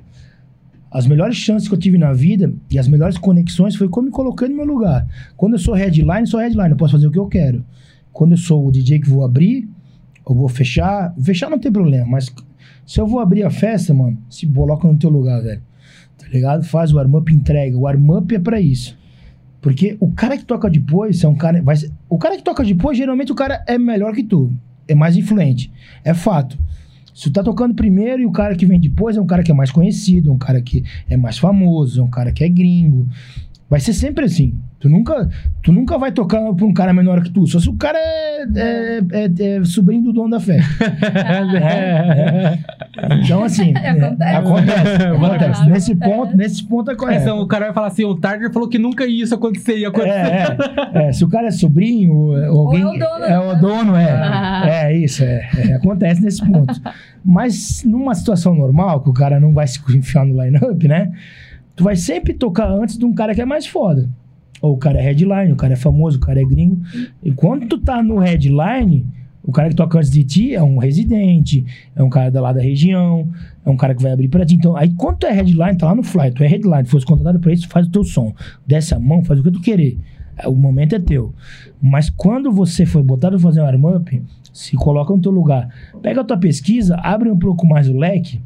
As 0.89 1.05
melhores 1.07 1.35
chances 1.35 1.67
que 1.67 1.73
eu 1.73 1.79
tive 1.79 1.97
na 1.97 2.11
vida 2.11 2.53
e 2.69 2.77
as 2.79 2.87
melhores 2.87 3.17
conexões 3.17 3.75
foi 3.75 3.87
como 3.87 4.07
me 4.07 4.11
coloquei 4.11 4.47
no 4.49 4.55
meu 4.55 4.65
lugar. 4.65 5.05
Quando 5.37 5.53
eu 5.53 5.59
sou 5.59 5.73
headline, 5.73 6.25
sou 6.27 6.39
headline, 6.39 6.71
eu 6.71 6.75
posso 6.77 6.93
fazer 6.93 7.07
o 7.07 7.11
que 7.11 7.19
eu 7.19 7.27
quero. 7.27 7.63
Quando 8.21 8.33
eu 8.33 8.37
sou 8.37 8.67
o 8.67 8.71
DJ 8.71 8.99
que 8.99 9.09
vou 9.09 9.25
abrir, 9.25 9.67
eu 10.29 10.35
vou 10.35 10.47
fechar. 10.47 11.11
Fechar 11.19 11.49
não 11.49 11.57
tem 11.57 11.71
problema, 11.71 12.05
mas 12.05 12.31
se 12.85 13.01
eu 13.01 13.07
vou 13.07 13.19
abrir 13.19 13.41
a 13.41 13.49
festa, 13.49 13.95
mano, 13.95 14.15
se 14.29 14.45
coloca 14.45 14.87
no 14.87 14.95
teu 14.95 15.09
lugar, 15.09 15.41
velho. 15.41 15.59
Tá 16.19 16.27
ligado? 16.27 16.63
Faz 16.63 16.93
o 16.93 16.97
warm-up, 16.97 17.33
entrega. 17.33 17.75
O 17.75 17.81
warm-up 17.81 18.35
é 18.35 18.37
pra 18.37 18.61
isso. 18.61 18.95
Porque 19.59 19.97
o 19.99 20.11
cara 20.11 20.37
que 20.37 20.45
toca 20.45 20.69
depois 20.69 21.23
é 21.23 21.27
um 21.27 21.33
cara. 21.33 21.63
Vai 21.63 21.75
ser- 21.77 21.89
o 22.07 22.19
cara 22.19 22.37
que 22.37 22.43
toca 22.43 22.63
depois, 22.63 22.95
geralmente 22.95 23.31
o 23.31 23.35
cara 23.35 23.63
é 23.67 23.75
melhor 23.79 24.13
que 24.13 24.21
tu. 24.21 24.53
É 24.87 24.93
mais 24.93 25.17
influente. 25.17 25.71
É 26.03 26.13
fato. 26.13 26.59
Se 27.15 27.23
tu 27.23 27.31
tá 27.31 27.41
tocando 27.41 27.73
primeiro 27.73 28.21
e 28.21 28.25
o 28.27 28.31
cara 28.31 28.55
que 28.55 28.67
vem 28.67 28.79
depois 28.79 29.17
é 29.17 29.21
um 29.21 29.25
cara 29.25 29.41
que 29.41 29.49
é 29.49 29.55
mais 29.55 29.71
conhecido, 29.71 30.31
um 30.31 30.37
cara 30.37 30.61
que 30.61 30.83
é 31.09 31.17
mais 31.17 31.39
famoso, 31.39 32.03
um 32.03 32.07
cara 32.07 32.31
que 32.31 32.43
é 32.43 32.49
gringo. 32.49 33.07
Vai 33.67 33.79
ser 33.79 33.93
sempre 33.93 34.25
assim. 34.25 34.53
Tu 34.81 34.89
nunca, 34.89 35.29
tu 35.61 35.71
nunca 35.71 35.95
vai 35.95 36.11
tocar 36.11 36.41
pra 36.55 36.65
um 36.65 36.73
cara 36.73 36.91
menor 36.91 37.21
que 37.21 37.29
tu. 37.29 37.45
Só 37.45 37.59
se 37.59 37.69
o 37.69 37.73
cara 37.77 37.99
é, 37.99 38.41
é, 38.55 39.01
é- 39.11 39.57
é 39.57 39.63
sobrinho 39.63 40.01
do 40.01 40.11
dono 40.11 40.31
da 40.31 40.39
festa. 40.39 40.67
É, 40.83 42.57
é. 42.57 42.59
Então, 43.23 43.43
assim. 43.43 43.73
é, 43.77 43.89
Acontece. 43.91 44.35
acontece. 44.35 45.03
acontece. 45.05 45.61
É. 45.61 45.65
Nesse 45.69 45.95
ponto, 45.95 46.35
nesse 46.35 46.63
ponto 46.67 46.89
É, 46.89 46.93
acontece. 46.95 47.21
então, 47.21 47.39
o 47.41 47.47
cara 47.47 47.65
vai 47.65 47.73
falar 47.75 47.87
assim, 47.87 48.03
o 48.05 48.15
Tarder 48.15 48.51
falou 48.51 48.67
que 48.67 48.79
nunca 48.79 49.05
isso 49.05 49.35
acontecer, 49.35 49.77
ia 49.77 49.89
acontecer. 49.89 50.17
É, 50.17 50.57
é, 50.93 51.07
é, 51.09 51.11
se 51.13 51.23
o 51.23 51.29
cara 51.29 51.47
é 51.47 51.51
sobrinho, 51.51 52.11
ou 52.51 52.67
alguém. 52.67 52.83
Ou 52.83 52.93
é 52.93 52.95
o 52.95 52.99
dono, 52.99 53.25
é 53.25 53.39
o 53.39 53.55
dono, 53.59 53.95
é. 53.95 54.11
Ah. 54.11 54.63
É 54.65 54.97
isso, 54.97 55.23
é, 55.23 55.47
é, 55.57 55.73
Acontece 55.75 56.23
nesse 56.23 56.43
ponto. 56.43 56.73
Mas 57.23 57.83
numa 57.85 58.15
situação 58.15 58.55
normal, 58.55 59.01
que 59.01 59.09
o 59.09 59.13
cara 59.13 59.39
não 59.39 59.53
vai 59.53 59.67
se 59.67 59.79
enfiar 59.95 60.25
no 60.25 60.41
line-up, 60.43 60.87
né? 60.87 61.11
Tu 61.75 61.83
vai 61.83 61.95
sempre 61.95 62.33
tocar 62.33 62.67
antes 62.67 62.97
de 62.97 63.05
um 63.05 63.13
cara 63.13 63.35
que 63.35 63.41
é 63.41 63.45
mais 63.45 63.67
foda. 63.67 64.09
Ou 64.61 64.73
o 64.73 64.77
cara 64.77 64.99
é 64.99 65.01
headline, 65.01 65.51
o 65.51 65.55
cara 65.55 65.73
é 65.73 65.75
famoso, 65.75 66.17
o 66.17 66.21
cara 66.21 66.39
é 66.39 66.45
gringo. 66.45 66.81
E 67.23 67.31
quando 67.31 67.67
tu 67.67 67.79
tá 67.79 68.03
no 68.03 68.19
headline, 68.19 69.05
o 69.43 69.51
cara 69.51 69.69
que 69.69 69.75
toca 69.75 69.97
antes 69.97 70.11
de 70.11 70.23
ti 70.23 70.53
é 70.53 70.61
um 70.61 70.77
residente, 70.77 71.65
é 71.95 72.03
um 72.03 72.09
cara 72.09 72.29
da 72.29 72.39
lá 72.39 72.53
da 72.53 72.61
região, 72.61 73.27
é 73.65 73.69
um 73.69 73.75
cara 73.75 73.95
que 73.95 74.03
vai 74.03 74.11
abrir 74.11 74.27
pra 74.27 74.45
ti. 74.45 74.55
Então, 74.55 74.75
aí 74.75 74.93
quando 74.93 75.17
tu 75.17 75.25
é 75.25 75.31
headline, 75.31 75.77
tá 75.77 75.87
lá 75.87 75.95
no 75.95 76.03
fly, 76.03 76.31
tu 76.31 76.43
é 76.43 76.47
headline, 76.47 76.85
fosse 76.85 77.05
contratado 77.05 77.39
pra 77.39 77.51
isso, 77.51 77.67
faz 77.67 77.87
o 77.87 77.91
teu 77.91 78.03
som. 78.03 78.33
Desce 78.67 78.93
a 78.93 78.99
mão, 78.99 79.23
faz 79.23 79.39
o 79.39 79.43
que 79.43 79.51
tu 79.51 79.61
querer. 79.61 79.97
É, 80.37 80.47
O 80.47 80.55
momento 80.55 80.95
é 80.95 80.99
teu. 80.99 81.33
Mas 81.81 82.09
quando 82.09 82.51
você 82.51 82.85
foi 82.85 83.01
botado 83.01 83.37
pra 83.37 83.43
fazer 83.43 83.61
um 83.61 83.65
warm-up, 83.65 84.21
se 84.53 84.75
coloca 84.75 85.11
no 85.13 85.21
teu 85.21 85.31
lugar. 85.31 85.69
Pega 86.01 86.21
a 86.21 86.23
tua 86.23 86.37
pesquisa, 86.37 86.95
abre 86.97 87.29
um 87.29 87.37
pouco 87.37 87.65
mais 87.65 87.89
o 87.89 87.97
leque 87.97 88.41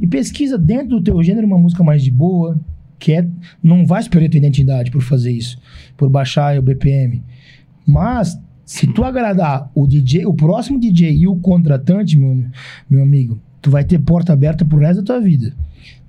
e 0.00 0.06
pesquisa 0.06 0.58
dentro 0.58 0.88
do 0.98 1.02
teu 1.02 1.22
gênero 1.22 1.46
uma 1.46 1.58
música 1.58 1.82
mais 1.82 2.02
de 2.02 2.10
boa, 2.10 2.58
que 2.98 3.12
é, 3.12 3.26
não 3.62 3.86
vai 3.86 4.02
perder 4.08 4.28
tua 4.28 4.38
identidade 4.38 4.90
por 4.90 5.02
fazer 5.02 5.32
isso, 5.32 5.58
por 5.96 6.08
baixar 6.08 6.58
o 6.58 6.62
BPM. 6.62 7.22
Mas 7.86 8.38
se 8.64 8.86
tu 8.86 9.04
agradar 9.04 9.70
o 9.74 9.86
DJ, 9.86 10.26
o 10.26 10.34
próximo 10.34 10.80
DJ 10.80 11.12
e 11.12 11.28
o 11.28 11.36
contratante, 11.36 12.18
meu, 12.18 12.44
meu 12.88 13.02
amigo, 13.02 13.38
tu 13.60 13.70
vai 13.70 13.84
ter 13.84 13.98
porta 13.98 14.32
aberta 14.32 14.64
pro 14.64 14.78
resto 14.78 15.02
da 15.02 15.14
tua 15.14 15.20
vida. 15.20 15.54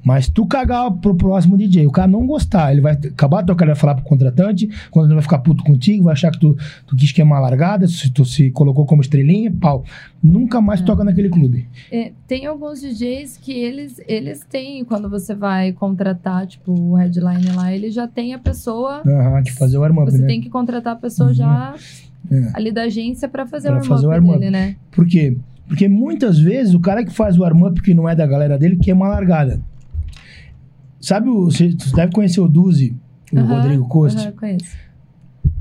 Mas 0.06 0.30
tu 0.30 0.46
cagar 0.46 0.92
pro 0.92 1.16
próximo 1.16 1.58
DJ, 1.58 1.88
o 1.88 1.92
cara 1.92 2.08
não 2.08 2.28
gostar, 2.28 2.72
ele 2.72 2.80
vai 2.80 2.94
acabar 2.94 3.42
de 3.42 3.48
tocar, 3.48 3.66
ele 3.66 3.74
vai 3.74 3.80
falar 3.82 3.96
pro 3.96 4.04
contratante, 4.04 4.70
quando 4.92 5.08
ele 5.08 5.16
vai 5.16 5.24
ficar 5.24 5.40
puto 5.40 5.64
contigo, 5.64 6.04
vai 6.04 6.14
achar 6.14 6.30
que 6.32 6.40
tu, 6.40 6.56
tu 6.86 6.96
quis 6.96 7.12
queimar 7.12 7.40
a 7.40 7.42
largada, 7.42 7.88
se 7.88 8.12
tu 8.12 8.24
se 8.24 8.52
colocou 8.52 8.86
como 8.86 9.02
estrelinha, 9.02 9.52
pau. 9.52 9.84
Nunca 10.22 10.62
mais 10.62 10.80
toca 10.82 11.04
naquele 11.04 11.30
clube. 11.30 11.68
É, 11.92 12.12
tem 12.28 12.46
alguns 12.46 12.82
DJs 12.82 13.38
que 13.38 13.52
eles, 13.52 14.00
eles 14.08 14.46
têm, 14.48 14.86
quando 14.86 15.10
você 15.10 15.34
vai 15.34 15.72
contratar, 15.74 16.46
tipo, 16.46 16.72
o 16.72 16.94
headline 16.96 17.48
lá, 17.56 17.74
ele 17.74 17.90
já 17.90 18.08
tem 18.08 18.34
a 18.36 18.40
pessoa. 18.40 19.02
Aham, 19.06 19.42
de 19.42 19.54
fazer 19.54 19.78
o 19.78 19.82
warm-up, 19.82 20.12
Você 20.12 20.20
né? 20.20 20.28
tem 20.28 20.40
que 20.40 20.50
contratar 20.52 20.94
a 20.94 20.98
pessoa 20.98 21.30
Uhum. 21.30 21.34
já 21.36 21.74
É. 22.32 22.52
ali 22.54 22.72
da 22.72 22.84
agência 22.84 23.28
pra 23.28 23.48
fazer 23.48 23.70
Pra 23.70 23.80
o 23.80 23.84
fazer 23.84 24.06
o 24.08 24.20
dele, 24.38 24.52
né? 24.52 24.76
Por 24.92 25.08
quê? 25.08 25.36
Porque 25.68 25.88
muitas 25.88 26.38
vezes 26.38 26.76
o 26.76 26.80
cara 26.80 27.04
que 27.04 27.12
faz 27.12 27.38
o 27.38 27.42
warm-up 27.42 27.82
que 27.82 27.94
não 27.96 28.08
é 28.08 28.16
da 28.16 28.28
galera 28.28 28.58
dele 28.58 28.76
queima 28.76 29.08
a 29.08 29.10
largada. 29.10 29.60
Sabe, 31.06 31.30
o, 31.30 31.46
você 31.46 31.70
deve 31.96 32.12
conhecer 32.12 32.42
o 32.42 32.48
Duzi, 32.48 32.98
o 33.32 33.38
Aham, 33.38 33.62
Rodrigo 33.62 33.88
Costa. 33.88 34.22
aham, 34.22 34.32
conheço. 34.32 34.76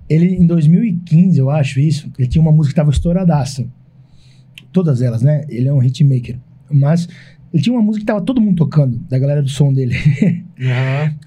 Ele, 0.08 0.36
em 0.36 0.46
2015, 0.46 1.38
eu 1.38 1.50
acho 1.50 1.80
isso, 1.80 2.10
ele 2.18 2.26
tinha 2.26 2.40
uma 2.40 2.50
música 2.50 2.72
que 2.72 2.76
tava 2.76 2.90
estouradaça. 2.90 3.66
Todas 4.72 5.02
elas, 5.02 5.20
né? 5.20 5.44
Ele 5.50 5.68
é 5.68 5.72
um 5.72 5.82
hitmaker. 5.82 6.38
Mas 6.70 7.06
ele 7.52 7.62
tinha 7.62 7.76
uma 7.76 7.82
música 7.82 8.00
que 8.00 8.06
tava 8.06 8.22
todo 8.22 8.40
mundo 8.40 8.56
tocando, 8.56 8.98
da 9.06 9.18
galera 9.18 9.42
do 9.42 9.48
som 9.50 9.70
dele. 9.70 9.94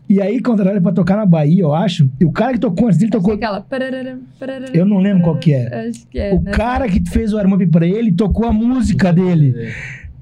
E 0.09 0.21
aí 0.21 0.41
contrataram 0.41 0.77
ele 0.77 0.81
pra 0.81 0.93
tocar 0.93 1.17
na 1.17 1.25
Bahia, 1.25 1.61
eu 1.61 1.73
acho. 1.73 2.09
E 2.17 2.23
o 2.23 2.31
cara 2.31 2.53
que 2.53 2.59
tocou 2.59 2.87
antes 2.87 2.97
dele 2.97 3.11
tocou. 3.11 3.33
aquela... 3.33 3.63
Eu 4.73 4.85
não 4.85 4.99
lembro 4.99 5.21
qual 5.21 5.37
que 5.37 5.53
é. 5.53 5.89
Acho 5.89 6.07
que 6.07 6.17
é. 6.17 6.33
O 6.33 6.41
né? 6.41 6.51
cara 6.51 6.87
que 6.87 7.03
fez 7.09 7.33
o 7.33 7.35
warm-up 7.35 7.67
pra 7.67 7.85
ele 7.85 8.13
tocou 8.13 8.45
a 8.47 8.53
música 8.53 9.11
dele. 9.11 9.53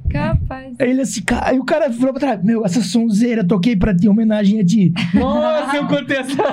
Capaz. 0.09 0.73
Aí 0.79 0.89
ele 0.89 1.01
assim, 1.01 1.21
ca- 1.21 1.41
aí 1.45 1.59
o 1.59 1.63
cara 1.65 1.91
falou 1.91 2.13
pra 2.13 2.19
trás, 2.19 2.43
meu, 2.43 2.65
essa 2.65 2.81
sonzeira, 2.81 3.43
toquei 3.43 3.75
pra 3.75 3.95
ti, 3.95 4.07
homenagem 4.07 4.59
a 4.59 4.65
ti. 4.65 4.93
Nossa, 5.13 5.75
eu 5.77 5.87
contei 5.87 6.17
essa. 6.17 6.35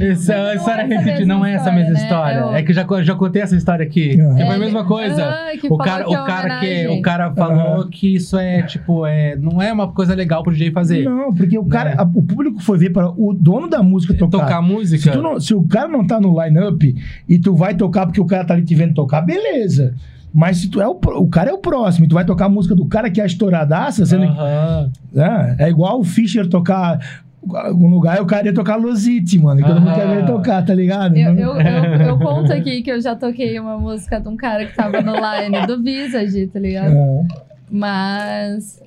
Essa 0.00 0.36
Não 0.36 0.54
história 0.54 0.82
é 0.82 0.86
mesma 0.86 1.26
não 1.26 1.44
é 1.44 1.52
essa 1.54 1.70
mesma 1.70 1.92
história, 1.94 2.00
né? 2.00 2.02
história. 2.04 2.38
É 2.38 2.44
o- 2.44 2.54
É 2.56 2.62
que 2.62 2.70
eu 2.70 2.74
já, 2.74 2.86
já 3.02 3.14
contei 3.14 3.42
essa 3.42 3.54
história 3.56 3.84
aqui. 3.84 4.18
Aham. 4.20 4.32
Foi 4.34 4.42
a 4.42 4.54
É, 4.54 4.58
mesma 4.58 4.78
ele- 4.80 4.88
coisa. 4.88 5.24
Ah, 5.24 5.50
que 5.60 5.66
O 5.66 5.76
cara, 5.76 6.04
que 6.04 6.14
é 6.14 6.20
o 6.20 6.24
cara 6.24 6.60
que 6.60 6.88
o 6.88 7.02
cara 7.02 7.34
falou 7.34 7.88
que 7.88 8.14
isso 8.14 8.38
é 8.38 8.62
tipo 8.62 9.06
é 9.06 9.36
não 9.36 9.60
é 9.60 9.72
uma 9.72 9.92
coisa 9.92 10.14
legal 10.14 10.42
pro 10.42 10.52
DJ 10.52 10.70
fazer. 10.72 11.04
Não, 11.04 11.32
porque 11.34 11.58
o 11.58 11.64
cara, 11.64 11.90
Né? 11.90 11.96
a- 11.98 12.02
o 12.02 12.22
público 12.22 12.60
foi 12.62 12.78
ver 12.78 12.90
para 12.90 13.08
o 13.10 13.32
dono 13.34 13.68
da 13.68 13.82
música 13.82 14.14
tocar. 14.14 14.30
Tocar 14.46 14.62
Se, 14.62 14.68
música. 14.68 15.10
tu 15.12 15.22
não- 15.22 15.38
se 15.40 15.54
o 15.54 15.62
cara 15.62 15.88
não 15.88 16.06
tá 16.06 16.20
no 16.20 16.40
line-up 16.42 16.94
e 17.28 17.38
tu 17.38 17.54
vai 17.54 17.74
tocar 17.74 18.06
porque 18.06 18.20
o 18.20 18.26
cara 18.26 18.44
tá 18.44 18.54
ali 18.54 18.62
te 18.64 18.74
vendo 18.74 18.94
tocar, 18.94 19.20
beleza. 19.20 19.94
Mas 20.32 20.58
se 20.58 20.68
tu 20.68 20.80
é 20.80 20.86
o, 20.88 20.92
o 21.16 21.28
cara 21.28 21.50
é 21.50 21.52
o 21.52 21.58
próximo 21.58 22.04
e 22.04 22.08
tu 22.08 22.14
vai 22.14 22.24
tocar 22.24 22.46
a 22.46 22.48
música 22.48 22.74
do 22.74 22.86
cara 22.86 23.10
que 23.10 23.20
é 23.20 23.24
a 23.24 23.26
estouradaça, 23.26 24.04
sendo 24.06 24.22
que- 24.26 24.38
Aham. 24.38 24.90
né? 25.12 25.56
é 25.58 25.68
igual 25.68 25.98
o 26.00 26.04
Fischer 26.04 26.46
tocar 26.48 26.98
um 27.42 27.88
lugar 27.88 28.18
e 28.18 28.20
o 28.20 28.26
cara 28.26 28.46
ia 28.48 28.54
tocar 28.54 28.76
Losite, 28.76 29.38
mano. 29.38 29.60
E 29.60 29.64
todo 29.64 29.80
mundo 29.80 29.94
quer 29.94 30.06
ver 30.08 30.26
tocar, 30.26 30.62
tá 30.64 30.74
ligado? 30.74 31.16
Eu, 31.16 31.34
eu, 31.34 31.54
eu, 31.60 31.84
eu 32.08 32.18
conto 32.18 32.52
aqui 32.52 32.82
que 32.82 32.92
eu 32.92 33.00
já 33.00 33.16
toquei 33.16 33.58
uma 33.58 33.78
música 33.78 34.20
de 34.20 34.28
um 34.28 34.36
cara 34.36 34.66
que 34.66 34.74
tava 34.74 35.00
no 35.00 35.14
line 35.14 35.66
do 35.66 35.82
Visage, 35.82 36.46
tá 36.48 36.60
ligado? 36.60 36.92
É. 36.94 37.22
Mas. 37.70 38.80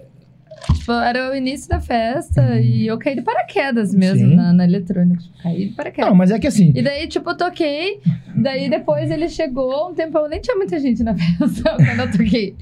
Tipo, 0.73 0.91
era 0.93 1.31
o 1.31 1.35
início 1.35 1.69
da 1.69 1.79
festa 1.79 2.59
e 2.59 2.87
eu 2.87 2.97
caí 2.97 3.15
de 3.15 3.21
paraquedas 3.21 3.93
mesmo 3.93 4.29
Sim. 4.29 4.35
na, 4.35 4.53
na 4.53 4.63
eletrônica. 4.63 5.23
Caí 5.41 5.69
de 5.69 5.73
paraquedas. 5.75 6.09
Não, 6.09 6.15
mas 6.15 6.31
é 6.31 6.39
que 6.39 6.47
assim, 6.47 6.71
E 6.75 6.81
daí, 6.81 7.07
tipo, 7.07 7.29
eu 7.29 7.37
toquei. 7.37 7.99
Daí 8.35 8.69
depois 8.69 9.11
ele 9.11 9.27
chegou, 9.29 9.89
um 9.89 9.93
tempo 9.93 10.27
nem 10.27 10.39
tinha 10.39 10.55
muita 10.55 10.79
gente 10.79 11.03
na 11.03 11.13
festa 11.15 11.75
quando 11.75 11.99
eu 11.99 12.11
toquei. 12.11 12.55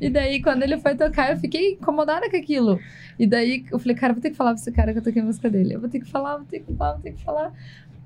E 0.00 0.10
daí, 0.10 0.42
quando 0.42 0.62
ele 0.62 0.78
foi 0.78 0.96
tocar, 0.96 1.30
eu 1.30 1.36
fiquei 1.36 1.72
incomodada 1.74 2.28
com 2.28 2.36
aquilo. 2.36 2.78
E 3.18 3.26
daí 3.26 3.64
eu 3.70 3.78
falei, 3.78 3.94
cara, 3.94 4.10
eu 4.10 4.14
vou 4.16 4.22
ter 4.22 4.30
que 4.30 4.36
falar 4.36 4.52
pra 4.52 4.60
esse 4.60 4.72
cara 4.72 4.92
que 4.92 4.98
eu 4.98 5.02
toquei 5.02 5.22
a 5.22 5.24
música 5.24 5.48
dele. 5.48 5.74
Eu 5.74 5.80
vou 5.80 5.88
ter 5.88 6.00
que 6.00 6.10
falar, 6.10 6.38
vou 6.38 6.46
ter 6.46 6.60
que 6.60 6.72
falar, 6.74 6.92
vou 6.94 7.02
ter 7.02 7.12
que 7.12 7.22
falar. 7.22 7.52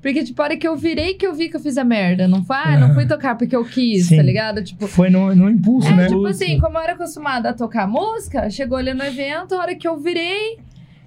Porque, 0.07 0.23
tipo, 0.23 0.41
a 0.41 0.45
hora 0.45 0.57
que 0.57 0.69
eu 0.69 0.77
virei 0.77 1.15
que 1.15 1.27
eu 1.27 1.35
vi 1.35 1.49
que 1.49 1.57
eu 1.57 1.61
fiz 1.61 1.77
a 1.77 1.83
merda. 1.83 2.29
Não 2.29 2.45
foi, 2.45 2.55
ah, 2.55 2.79
não 2.79 2.95
fui 2.95 3.07
tocar 3.07 3.37
porque 3.37 3.57
eu 3.57 3.65
quis, 3.65 4.07
Sim. 4.07 4.17
tá 4.17 4.23
ligado? 4.23 4.63
Tipo, 4.63 4.87
foi 4.87 5.11
no, 5.11 5.35
no 5.35 5.51
impulso, 5.51 5.89
é, 5.89 5.97
né? 5.97 6.07
tipo 6.07 6.25
assim, 6.27 6.61
como 6.61 6.79
eu 6.79 6.83
era 6.83 6.93
acostumada 6.93 7.51
a 7.51 7.53
tocar 7.53 7.89
música, 7.89 8.49
chegou 8.49 8.79
ali 8.79 8.95
no 8.95 9.03
evento, 9.03 9.57
a 9.57 9.59
hora 9.59 9.75
que 9.75 9.89
eu 9.89 9.99
virei, 9.99 10.61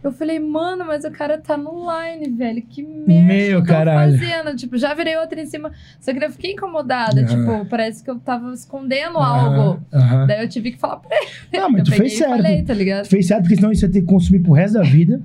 eu 0.03 0.11
falei, 0.11 0.37
mano, 0.37 0.83
mas 0.85 1.05
o 1.05 1.11
cara 1.11 1.37
tá 1.37 1.55
no 1.55 1.87
line, 1.89 2.29
velho. 2.35 2.61
Que 2.61 2.83
merda 2.83 3.25
Meu 3.25 3.47
que 3.47 3.53
eu 3.53 3.61
tô 3.61 3.67
caralho. 3.67 4.19
fazendo. 4.19 4.55
Tipo, 4.57 4.77
já 4.77 4.93
virei 4.93 5.15
outra 5.15 5.41
em 5.41 5.45
cima. 5.45 5.71
Só 6.01 6.11
que 6.11 6.21
eu 6.21 6.31
fiquei 6.31 6.51
incomodada. 6.51 7.23
Tipo, 7.23 7.65
parece 7.69 8.03
que 8.03 8.09
eu 8.11 8.19
tava 8.19 8.51
escondendo 8.51 9.17
algo. 9.17 9.79
Daí 10.27 10.41
eu 10.41 10.49
tive 10.49 10.71
que 10.71 10.77
falar 10.77 10.97
pra 10.97 11.15
ele. 11.15 11.29
Não, 11.53 11.69
mas 11.69 11.79
eu 11.79 11.85
tu 11.85 11.91
fez 11.95 12.17
certo. 12.17 12.35
falei, 12.35 12.63
tá 12.63 12.73
ligado? 12.73 13.03
Tu 13.03 13.09
fez 13.11 13.27
certo, 13.27 13.43
porque 13.43 13.55
senão 13.55 13.71
isso 13.71 13.85
ia 13.85 13.91
ter 13.91 14.01
que 14.01 14.07
consumir 14.07 14.39
pro 14.39 14.51
resto 14.51 14.73
da 14.73 14.83
vida. 14.83 15.21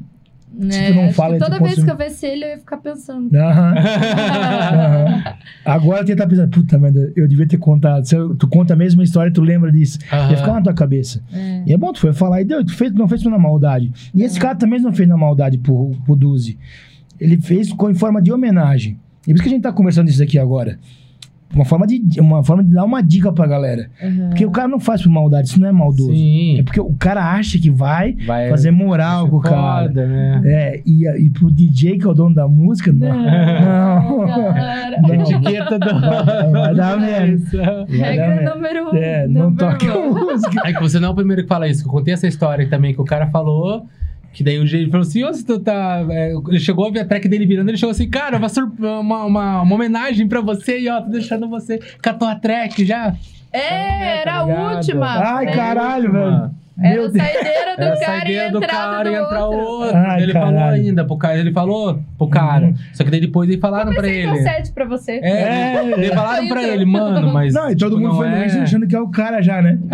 Né? 0.57 0.89
tu 0.91 0.94
não 0.94 1.05
Acho 1.07 1.15
fala, 1.15 1.39
toda 1.39 1.58
vez 1.58 1.70
consome- 1.74 1.84
que 1.86 1.91
eu 2.02 2.07
visse 2.08 2.26
ele, 2.26 2.44
eu 2.44 2.49
ia 2.50 2.58
ficar 2.58 2.76
pensando. 2.78 3.34
Aham. 3.36 3.74
Aham. 4.24 5.34
Agora 5.65 6.05
tu 6.05 6.08
ia 6.08 6.15
estar 6.15 6.26
pensando, 6.26 6.50
puta 6.50 6.78
merda, 6.78 7.12
eu 7.16 7.26
devia 7.26 7.47
ter 7.47 7.58
contado. 7.58 8.05
Se 8.07 8.15
eu- 8.16 8.34
tu 8.36 8.47
conta 8.49 8.74
a 8.74 8.76
mesma 8.76 9.02
história, 9.02 9.33
tu 9.33 9.41
lembra 9.42 9.73
disso. 9.73 9.99
Ia 10.12 10.36
ficar 10.36 10.52
na 10.55 10.62
tua 10.62 10.74
cabeça. 10.74 11.23
É. 11.33 11.62
E 11.66 11.73
é 11.73 11.76
bom, 11.76 11.92
tu 11.92 12.00
foi 12.00 12.12
falar 12.12 12.41
e 12.41 12.44
deu, 12.44 12.65
tu 12.65 12.74
fez, 12.74 12.92
não 12.92 13.08
fez 13.08 13.23
na 13.24 13.39
maldade. 13.39 13.91
E 14.15 14.23
esse 14.23 14.39
cara 14.39 14.55
também 14.55 14.81
não 14.81 14.92
fez 14.92 15.08
na 15.08 15.16
maldade 15.16 15.58
pro, 15.58 15.91
pro 16.05 16.15
Duzi. 16.16 16.58
Ele 17.18 17.41
fez 17.41 17.73
com, 17.73 17.91
em 17.91 17.94
forma 17.94 18.20
de 18.20 18.33
homenagem. 18.33 18.99
E 19.26 19.28
por 19.28 19.34
isso 19.34 19.42
que 19.42 19.49
a 19.49 19.52
gente 19.52 19.62
tá 19.62 19.73
conversando 19.73 20.08
isso 20.08 20.23
aqui 20.23 20.39
agora. 20.39 20.78
Uma 21.55 21.65
forma 21.65 21.86
de, 21.86 22.20
uma 22.20 22.42
forma 22.42 22.65
de 22.65 22.73
dar 22.73 22.84
uma 22.84 23.02
dica 23.02 23.33
pra 23.33 23.47
galera. 23.47 23.89
Aham. 24.02 24.28
Porque 24.28 24.44
o 24.47 24.50
cara 24.50 24.68
não 24.68 24.81
faz 24.81 25.02
por 25.02 25.10
maldade, 25.10 25.49
isso 25.49 25.60
não 25.60 25.68
é 25.68 25.73
maldoso. 25.73 26.12
Sim. 26.12 26.58
É 26.58 26.62
porque 26.62 26.81
o 26.81 26.94
cara 26.94 27.33
acha 27.33 27.58
que 27.58 27.70
vai 27.70 28.16
Vai 28.26 28.50
fazer 28.50 28.70
moral 28.70 29.28
com 29.28 29.36
o 29.36 29.41
cara. 29.41 29.86
Foda, 29.89 30.07
né? 30.07 30.42
É, 30.44 30.83
e, 30.84 31.07
e 31.07 31.31
pro 31.31 31.50
DJ, 31.50 31.99
que 31.99 32.07
é 32.07 32.08
o 32.08 32.15
dono 32.15 32.34
da 32.34 32.47
música, 32.49 32.92
não. 32.92 33.08
Não. 33.08 34.26
galera. 34.55 35.00
Não. 35.00 35.15
Etiqueta 35.15 35.78
do. 35.78 36.00
Vai 36.52 36.74
dar 36.74 36.99
merda. 36.99 37.86
Regra 37.89 38.55
número 38.55 38.91
um. 38.91 38.97
É, 38.97 39.26
não 39.28 39.50
Number 39.50 39.70
toque 39.70 39.89
a 39.89 39.97
one. 39.97 40.08
música. 40.20 40.68
É 40.68 40.73
que 40.73 40.81
você 40.81 40.99
não 40.99 41.08
é 41.08 41.10
o 41.10 41.15
primeiro 41.15 41.42
que 41.42 41.49
fala 41.49 41.68
isso, 41.68 41.83
que 41.83 41.89
eu 41.89 41.92
contei 41.92 42.15
essa 42.15 42.26
história 42.26 42.68
também, 42.68 42.94
que 42.94 43.00
o 43.00 43.05
cara 43.05 43.26
falou. 43.28 43.86
Que 44.34 44.42
daí 44.44 44.58
o 44.58 44.66
jeito 44.66 44.90
falou 44.90 45.06
assim, 45.06 45.22
ô, 45.24 45.32
se 45.32 45.46
tu 45.46 45.58
tá. 45.60 46.04
é, 46.10 46.32
ele 46.48 46.58
chegou 46.60 46.86
a 46.86 46.90
ver 46.90 47.00
a 47.00 47.04
track 47.06 47.28
dele 47.28 47.46
virando, 47.46 47.68
ele 47.70 47.78
chegou 47.78 47.92
assim, 47.92 48.10
cara, 48.10 48.36
uma, 48.36 48.48
sur- 48.48 48.70
uma, 48.78 49.24
uma, 49.24 49.62
uma 49.62 49.74
homenagem 49.74 50.26
pra 50.28 50.40
você 50.40 50.80
e 50.80 50.88
ó, 50.90 51.00
tô 51.00 51.08
deixando 51.10 51.48
você 51.48 51.78
com 52.02 52.10
a 52.10 52.14
tua 52.14 52.34
track 52.34 52.84
já. 52.84 53.14
É, 53.52 54.18
era 54.22 54.34
a 54.34 54.40
Tá 54.40 54.44
ligado? 54.46 54.74
última. 54.76 55.06
Ai, 55.36 55.46
né? 55.46 55.52
caralho, 55.54 56.12
velho. 56.12 56.50
Era 56.82 57.06
a 57.06 57.08
saideira 57.08 57.76
do 57.76 57.82
Era 57.84 57.94
a 57.94 57.96
cara 58.00 58.06
saideira 58.18 58.42
e 58.42 58.46
a 58.46 58.50
do 58.50 58.56
entrada 58.58 58.74
cara 58.74 59.04
do 59.04 59.16
entrar 59.16 59.44
outro. 59.46 59.60
outro. 59.60 59.96
Ai, 59.96 60.22
ele 60.24 60.32
falou 60.32 60.52
caralho. 60.54 60.82
ainda 60.82 61.04
pro 61.04 61.16
cara, 61.16 61.38
ele 61.38 61.52
falou 61.52 62.00
pro 62.18 62.26
cara. 62.28 62.66
Uhum. 62.66 62.74
Só 62.92 63.04
que 63.04 63.10
daí 63.12 63.20
depois 63.20 63.48
eles 63.48 63.60
falaram 63.60 63.92
pra 63.92 64.02
Comecei 64.02 64.24
ele. 64.26 64.42
sete 64.42 64.72
pra 64.72 64.84
você. 64.84 65.12
É, 65.22 65.30
É. 65.76 65.92
eles 65.92 66.08
falaram 66.12 66.48
pra 66.48 66.62
Então. 66.64 66.74
ele, 66.74 66.84
mano, 66.84 67.32
mas. 67.32 67.54
Não, 67.54 67.70
e 67.70 67.76
todo 67.76 67.94
tipo, 67.94 68.02
mundo 68.08 68.16
foi 68.16 68.26
é... 68.26 68.44
Achando 68.60 68.88
que 68.88 68.96
é 68.96 69.00
o 69.00 69.06
cara 69.08 69.40
já, 69.40 69.62
né? 69.62 69.78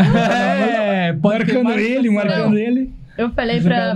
É, 1.10 1.12
pode 1.12 1.44
ter 1.44 1.62
marcando 1.62 1.78
ele, 1.78 2.08
marcando 2.10 2.58
ele. 2.58 2.90
Eu 3.20 3.30
falei 3.30 3.56
pra. 3.68 3.94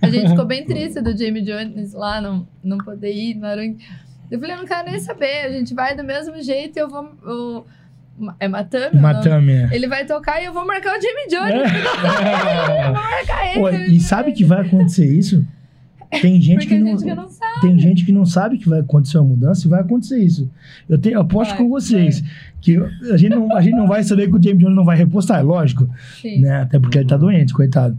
A 0.00 0.08
gente 0.08 0.28
ficou 0.30 0.44
bem 0.46 0.64
triste 0.64 1.00
do 1.00 1.16
Jamie 1.16 1.42
Jones 1.42 1.92
lá, 1.92 2.20
não, 2.20 2.46
não 2.62 2.78
poder 2.78 3.12
ir 3.12 3.34
no 3.34 3.46
Arung. 3.46 3.76
Eu 4.30 4.38
falei, 4.38 4.54
eu 4.54 4.58
não 4.60 4.66
quero 4.66 4.90
nem 4.90 5.00
saber, 5.00 5.46
a 5.46 5.50
gente 5.50 5.74
vai 5.74 5.96
do 5.96 6.04
mesmo 6.04 6.40
jeito 6.42 6.76
e 6.76 6.80
eu 6.80 6.88
vou. 6.88 7.04
o- 7.24 7.64
é 8.40 8.48
Matame? 8.48 9.00
Matame, 9.00 9.52
é. 9.52 9.68
Ele 9.72 9.86
vai 9.86 10.04
tocar 10.04 10.42
e 10.42 10.46
eu 10.46 10.52
vou 10.52 10.66
marcar 10.66 10.98
o 10.98 11.00
Jamie 11.00 11.28
Jones. 11.30 11.72
Eu 12.78 12.84
vou 12.84 13.02
marcar 13.02 13.46
ele. 13.46 13.60
Pô, 13.60 13.70
e 13.70 14.00
sabe 14.00 14.32
que 14.32 14.44
vai 14.44 14.60
acontecer 14.66 15.06
isso? 15.06 15.44
Tem 16.10 16.40
gente 16.40 16.66
que 16.66 16.78
não, 16.78 16.86
gente 16.92 17.04
que 17.04 17.14
não 17.14 17.28
sabe. 17.28 17.60
tem 17.60 17.78
gente 17.78 18.04
que 18.06 18.12
não 18.12 18.24
sabe 18.26 18.58
que 18.58 18.68
vai 18.68 18.80
acontecer 18.80 19.18
uma 19.18 19.28
mudança 19.28 19.66
e 19.66 19.70
vai 19.70 19.80
acontecer 19.80 20.18
isso. 20.18 20.50
Eu 20.88 20.98
tenho, 20.98 21.16
eu 21.16 21.20
aposto 21.20 21.50
Vai, 21.50 21.58
com 21.58 21.68
vocês 21.68 22.22
que 22.60 22.76
a 23.12 23.16
gente, 23.16 23.30
não, 23.34 23.54
a 23.54 23.60
gente 23.60 23.76
não 23.76 23.86
vai 23.86 24.02
saber 24.02 24.28
que 24.30 24.36
o 24.36 24.42
James 24.42 24.58
Jones 24.60 24.74
não 24.76 24.84
vai 24.84 24.96
repostar, 24.96 25.40
é 25.40 25.42
lógico, 25.42 25.88
Sim. 26.20 26.40
né? 26.40 26.62
Até 26.62 26.78
porque 26.78 26.98
ele 26.98 27.08
tá 27.08 27.16
doente, 27.16 27.52
coitado. 27.52 27.96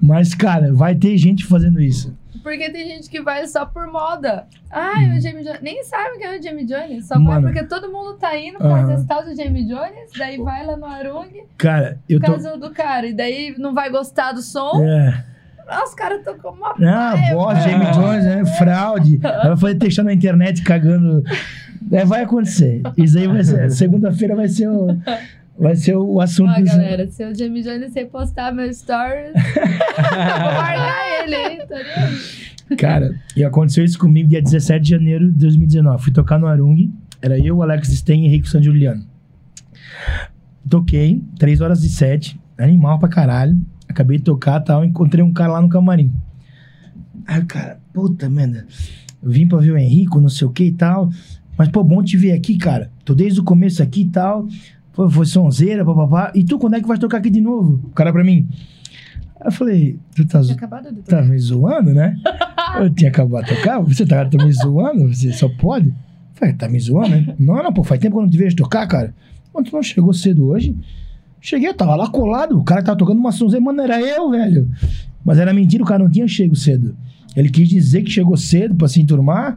Mas, 0.00 0.34
cara, 0.34 0.72
vai 0.74 0.94
ter 0.94 1.16
gente 1.16 1.46
fazendo 1.46 1.80
isso. 1.80 2.14
Porque 2.42 2.70
tem 2.70 2.86
gente 2.86 3.08
que 3.08 3.20
vai 3.22 3.46
só 3.48 3.64
por 3.64 3.90
moda. 3.90 4.44
Ai, 4.70 5.16
o 5.16 5.20
Jamie 5.20 5.42
Jones. 5.42 5.60
Nem 5.62 5.82
sabe 5.82 6.18
quem 6.18 6.26
é 6.26 6.38
o 6.38 6.42
Jamie 6.42 6.66
Jones. 6.66 7.06
Só 7.06 7.14
vai 7.14 7.22
Hum. 7.22 7.26
Mano. 7.26 7.46
porque 7.46 7.64
todo 7.64 7.90
mundo 7.90 8.12
tá 8.18 8.36
indo 8.38 8.58
pra 8.58 8.68
Aham. 8.82 8.94
testar 8.94 9.26
o 9.26 9.34
Jamie 9.34 9.64
Jones. 9.66 10.12
Daí 10.16 10.36
vai 10.36 10.64
lá 10.64 10.76
no 10.76 10.84
Arung, 10.84 11.26
Cara, 11.56 11.98
eu 12.08 12.20
por 12.20 12.26
tô. 12.26 12.32
causa 12.32 12.56
do 12.58 12.70
cara. 12.70 13.06
E 13.08 13.14
daí 13.14 13.54
não 13.58 13.72
vai 13.74 13.90
gostar 13.90 14.32
do 14.32 14.42
som. 14.42 14.80
É. 14.84 15.24
Os 15.84 15.94
caras 15.94 16.22
tocou 16.24 16.52
uma 16.52 16.70
Ah, 16.70 17.12
paia, 17.12 17.34
bosta. 17.34 17.68
Jamie 17.68 17.90
Jones, 17.92 18.24
né? 18.24 18.44
Fraude. 18.56 19.16
Vai 19.18 19.56
fazer 19.56 19.74
textão 19.76 20.04
na 20.04 20.12
internet 20.12 20.62
cagando. 20.62 21.22
É, 21.90 22.04
vai 22.04 22.22
acontecer. 22.22 22.82
Isso 22.96 23.18
aí 23.18 23.26
vai 23.26 23.42
ser. 23.44 23.70
Segunda-feira 23.70 24.34
vai 24.36 24.48
ser 24.48 24.68
o. 24.68 24.86
Vai 25.58 25.74
ser 25.74 25.96
o 25.96 26.20
assunto. 26.20 26.50
Ó, 26.50 26.58
do- 26.60 26.64
galera, 26.66 27.10
se 27.10 27.24
o 27.24 27.34
Jamie 27.34 27.62
Jones 27.62 27.94
repostar 27.94 28.54
meu 28.54 28.72
stories, 28.72 29.34
eu 29.34 29.54
vou 29.56 30.52
marcar 30.52 31.24
ele, 31.24 31.34
hein? 31.36 31.58
Ligado? 31.60 32.78
Cara, 32.78 33.14
e 33.36 33.42
aconteceu 33.44 33.82
isso 33.84 33.98
comigo 33.98 34.28
dia 34.28 34.42
17 34.42 34.82
de 34.84 34.90
janeiro 34.90 35.32
de 35.32 35.38
2019. 35.38 36.02
Fui 36.02 36.12
tocar 36.12 36.38
no 36.38 36.46
Arung. 36.46 36.90
Era 37.22 37.38
eu, 37.38 37.62
Alex 37.62 37.88
Stein 37.88 38.24
e 38.24 38.26
Henrique 38.26 38.48
San 38.48 38.62
Juliano. 38.62 39.02
Toquei, 40.68 41.22
3 41.38 41.60
horas 41.60 41.82
e 41.84 41.88
7. 41.88 42.38
Animal 42.58 42.98
pra 42.98 43.08
caralho. 43.08 43.56
Acabei 43.96 44.18
de 44.18 44.24
tocar 44.24 44.60
e 44.60 44.64
tal. 44.64 44.84
Encontrei 44.84 45.24
um 45.24 45.32
cara 45.32 45.54
lá 45.54 45.62
no 45.62 45.68
camarim. 45.70 46.12
Aí 47.26 47.40
o 47.40 47.46
cara, 47.46 47.80
puta 47.94 48.28
merda. 48.28 48.66
Eu 49.22 49.30
vim 49.30 49.48
pra 49.48 49.58
ver 49.58 49.70
o 49.72 49.78
Henrico, 49.78 50.20
não 50.20 50.28
sei 50.28 50.46
o 50.46 50.50
que 50.50 50.64
e 50.64 50.72
tal. 50.72 51.08
Mas, 51.56 51.68
pô, 51.70 51.82
bom 51.82 52.02
te 52.02 52.16
ver 52.18 52.32
aqui, 52.32 52.58
cara. 52.58 52.90
Tô 53.04 53.14
desde 53.14 53.40
o 53.40 53.44
começo 53.44 53.82
aqui 53.82 54.02
e 54.02 54.08
tal. 54.08 54.46
Foi, 54.92 55.10
foi 55.10 55.24
sonzeira, 55.24 55.82
papapá. 55.84 56.30
E 56.34 56.44
tu, 56.44 56.58
quando 56.58 56.74
é 56.74 56.80
que 56.82 56.86
vai 56.86 56.98
tocar 56.98 57.16
aqui 57.18 57.30
de 57.30 57.40
novo? 57.40 57.80
O 57.84 57.90
cara 57.90 58.12
pra 58.12 58.22
mim. 58.22 58.46
Aí 59.40 59.46
eu 59.48 59.52
falei, 59.52 59.98
tu 60.14 60.26
tá, 60.26 60.42
zo- 60.42 60.52
tá 61.04 61.22
me 61.22 61.38
zoando, 61.38 61.94
né? 61.94 62.16
Eu 62.78 62.90
tinha 62.90 63.08
acabado 63.10 63.46
de 63.46 63.54
tocar, 63.56 63.80
você 63.80 64.04
tá, 64.04 64.24
tá 64.26 64.44
me 64.44 64.52
zoando? 64.52 65.08
Você 65.14 65.32
só 65.32 65.48
pode? 65.48 65.88
Eu 65.88 65.94
Falei, 66.34 66.54
tá 66.54 66.68
me 66.68 66.78
zoando, 66.78 67.08
né? 67.10 67.34
Não, 67.38 67.62
não, 67.62 67.72
pô, 67.72 67.82
faz 67.82 67.98
tempo 68.00 68.16
que 68.16 68.18
eu 68.18 68.22
não 68.24 68.30
te 68.30 68.36
vejo 68.36 68.54
tocar, 68.56 68.86
cara. 68.86 69.14
Quando 69.52 69.70
tu 69.70 69.72
não 69.76 69.82
chegou 69.82 70.12
cedo 70.12 70.46
hoje, 70.48 70.76
cheguei, 71.48 71.68
eu 71.68 71.74
tava 71.74 71.94
lá 71.96 72.08
colado, 72.08 72.58
o 72.58 72.64
cara 72.64 72.80
que 72.80 72.86
tava 72.86 72.98
tocando 72.98 73.18
uma 73.18 73.32
sonzeira, 73.32 73.64
mano, 73.64 73.80
era 73.82 74.00
eu, 74.00 74.30
velho. 74.30 74.68
Mas 75.24 75.38
era 75.38 75.52
mentira, 75.52 75.82
o 75.82 75.86
cara 75.86 76.02
não 76.02 76.10
tinha 76.10 76.26
chego 76.28 76.54
cedo. 76.56 76.96
Ele 77.36 77.48
quis 77.50 77.68
dizer 77.68 78.02
que 78.02 78.10
chegou 78.10 78.36
cedo 78.36 78.74
pra 78.74 78.88
se 78.88 79.00
enturmar. 79.00 79.56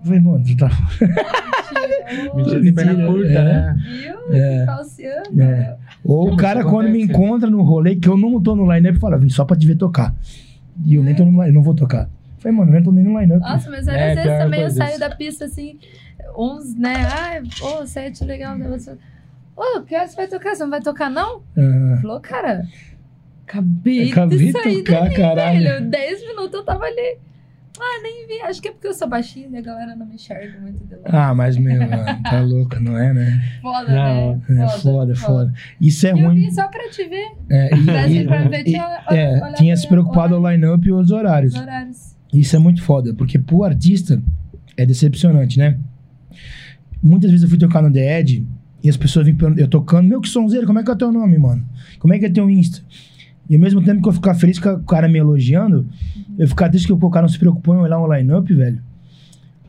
Eu 0.00 0.04
falei, 0.06 0.20
mano, 0.20 0.44
tu 0.44 0.56
tá. 0.56 0.70
Mentira 2.34 2.60
de 2.60 2.72
perna 2.72 2.92
Mentira, 2.92 3.08
curta, 3.12 3.28
é. 3.32 3.44
né? 3.44 3.76
Viu? 4.28 4.36
É. 4.36 4.66
Falseando. 4.66 5.42
É. 5.42 5.76
Ou 6.04 6.28
É, 6.28 6.32
o 6.32 6.36
cara, 6.36 6.64
quando 6.64 6.90
me 6.90 7.02
encontra 7.02 7.48
no 7.48 7.62
rolê, 7.62 7.96
que 7.96 8.08
eu 8.08 8.16
não 8.16 8.40
tô 8.40 8.54
no 8.54 8.70
line-up, 8.72 8.98
fala, 8.98 9.18
vim 9.18 9.28
só 9.28 9.44
pra 9.44 9.56
te 9.56 9.66
ver 9.66 9.76
tocar. 9.76 10.14
E 10.84 10.94
eu 10.94 11.02
nem 11.02 11.14
tô 11.14 11.24
no 11.24 11.40
line, 11.42 11.54
não 11.54 11.62
vou 11.62 11.74
tocar. 11.74 12.04
Eu 12.04 12.08
falei, 12.40 12.58
mano, 12.58 12.70
eu 12.70 12.74
nem 12.74 12.82
tô 12.82 12.92
nem 12.92 13.04
no 13.04 13.18
line-up. 13.18 13.40
Nossa, 13.40 13.70
mas 13.70 13.88
às 13.88 13.94
É, 13.94 14.14
vezes 14.14 14.38
também 14.38 14.60
eu 14.62 14.70
saio 14.70 14.90
isso. 14.90 15.00
da 15.00 15.10
pista 15.10 15.44
assim, 15.44 15.78
uns, 16.36 16.74
né? 16.74 16.94
Ai, 17.10 17.42
pô, 17.58 17.86
set 17.86 18.22
legal. 18.24 18.58
né, 18.58 18.68
Ô, 19.56 19.82
que 19.82 19.98
você 19.98 20.16
vai 20.16 20.26
tocar? 20.28 20.54
Você 20.54 20.62
não 20.62 20.70
vai 20.70 20.80
tocar, 20.80 21.10
não? 21.10 21.42
Ah. 21.56 21.98
Falou, 22.00 22.20
cara, 22.20 22.62
acabei, 23.46 24.10
Acabei 24.10 24.38
de 24.38 24.52
sair 24.52 24.82
tocar, 24.82 25.00
dali, 25.04 25.14
caralho. 25.16 25.62
velho. 25.62 25.90
10 25.90 26.26
minutos 26.28 26.54
eu 26.54 26.64
tava 26.64 26.84
ali. 26.84 27.18
Ah, 27.80 28.00
nem 28.02 28.26
vi. 28.28 28.40
Acho 28.42 28.60
que 28.62 28.68
é 28.68 28.70
porque 28.72 28.86
eu 28.86 28.94
sou 28.94 29.08
baixinha 29.08 29.48
e 29.50 29.56
a 29.56 29.60
galera 29.62 29.96
não 29.96 30.06
me 30.06 30.14
enxerga 30.14 30.60
muito 30.60 30.84
de 30.84 30.94
longe. 30.94 31.06
Ah, 31.06 31.34
mas, 31.34 31.56
meu, 31.56 31.80
mano, 31.80 32.22
tá 32.22 32.40
louco, 32.44 32.78
não 32.78 32.96
é, 32.98 33.12
né? 33.12 33.42
Foda, 33.62 33.88
Não, 33.92 34.42
né? 34.48 34.64
É 34.64 34.68
foda, 34.78 35.16
foda. 35.16 35.52
Isso 35.80 36.06
é 36.06 36.12
eu 36.12 36.16
ruim. 36.18 36.34
vim 36.36 36.50
só 36.50 36.68
pra 36.68 36.88
te 36.90 37.04
ver. 37.08 37.32
É, 37.50 37.74
e- 37.74 37.84
Pra, 37.84 38.08
e- 38.08 38.24
pra 38.26 38.42
ver, 38.48 38.60
e- 38.60 38.64
tinha, 38.64 39.04
é, 39.10 39.52
tinha 39.54 39.76
se 39.76 39.88
preocupado 39.88 40.38
o 40.38 40.50
line-up 40.50 40.86
e 40.86 40.92
os 40.92 41.10
horários. 41.10 41.54
os 41.54 41.60
horários. 41.60 42.16
Isso 42.32 42.54
é 42.56 42.58
muito 42.58 42.82
foda, 42.82 43.14
porque 43.14 43.38
pro 43.38 43.64
artista 43.64 44.22
é 44.76 44.86
decepcionante, 44.86 45.58
né? 45.58 45.78
Muitas 47.02 47.30
vezes 47.30 47.42
eu 47.42 47.48
fui 47.50 47.58
tocar 47.58 47.82
no 47.82 47.92
The 47.92 48.20
Edge 48.20 48.46
e 48.82 48.88
as 48.88 48.96
pessoas 48.96 49.26
vêm 49.26 49.36
eu 49.56 49.68
tocando, 49.68 50.08
meu, 50.08 50.20
que 50.20 50.28
sonzeiro, 50.28 50.66
como 50.66 50.78
é 50.78 50.82
que 50.82 50.90
é 50.90 50.94
teu 50.94 51.12
nome, 51.12 51.38
mano? 51.38 51.64
Como 51.98 52.12
é 52.12 52.18
que 52.18 52.26
é 52.26 52.30
teu 52.30 52.50
Insta? 52.50 52.82
E 53.48 53.54
ao 53.54 53.60
mesmo 53.60 53.82
tempo 53.82 54.02
que 54.02 54.08
eu 54.08 54.12
ficar 54.12 54.34
feliz 54.34 54.58
com 54.58 54.70
o 54.70 54.84
cara 54.84 55.08
me 55.08 55.18
elogiando, 55.18 55.86
eu 56.38 56.48
ficar 56.48 56.68
triste 56.68 56.86
que 56.86 56.92
o 56.92 57.10
cara 57.10 57.26
não 57.26 57.32
se 57.32 57.38
preocupou 57.38 57.74
em 57.74 57.78
olhar 57.78 57.98
o 57.98 58.12
line-up, 58.12 58.52
velho. 58.52 58.80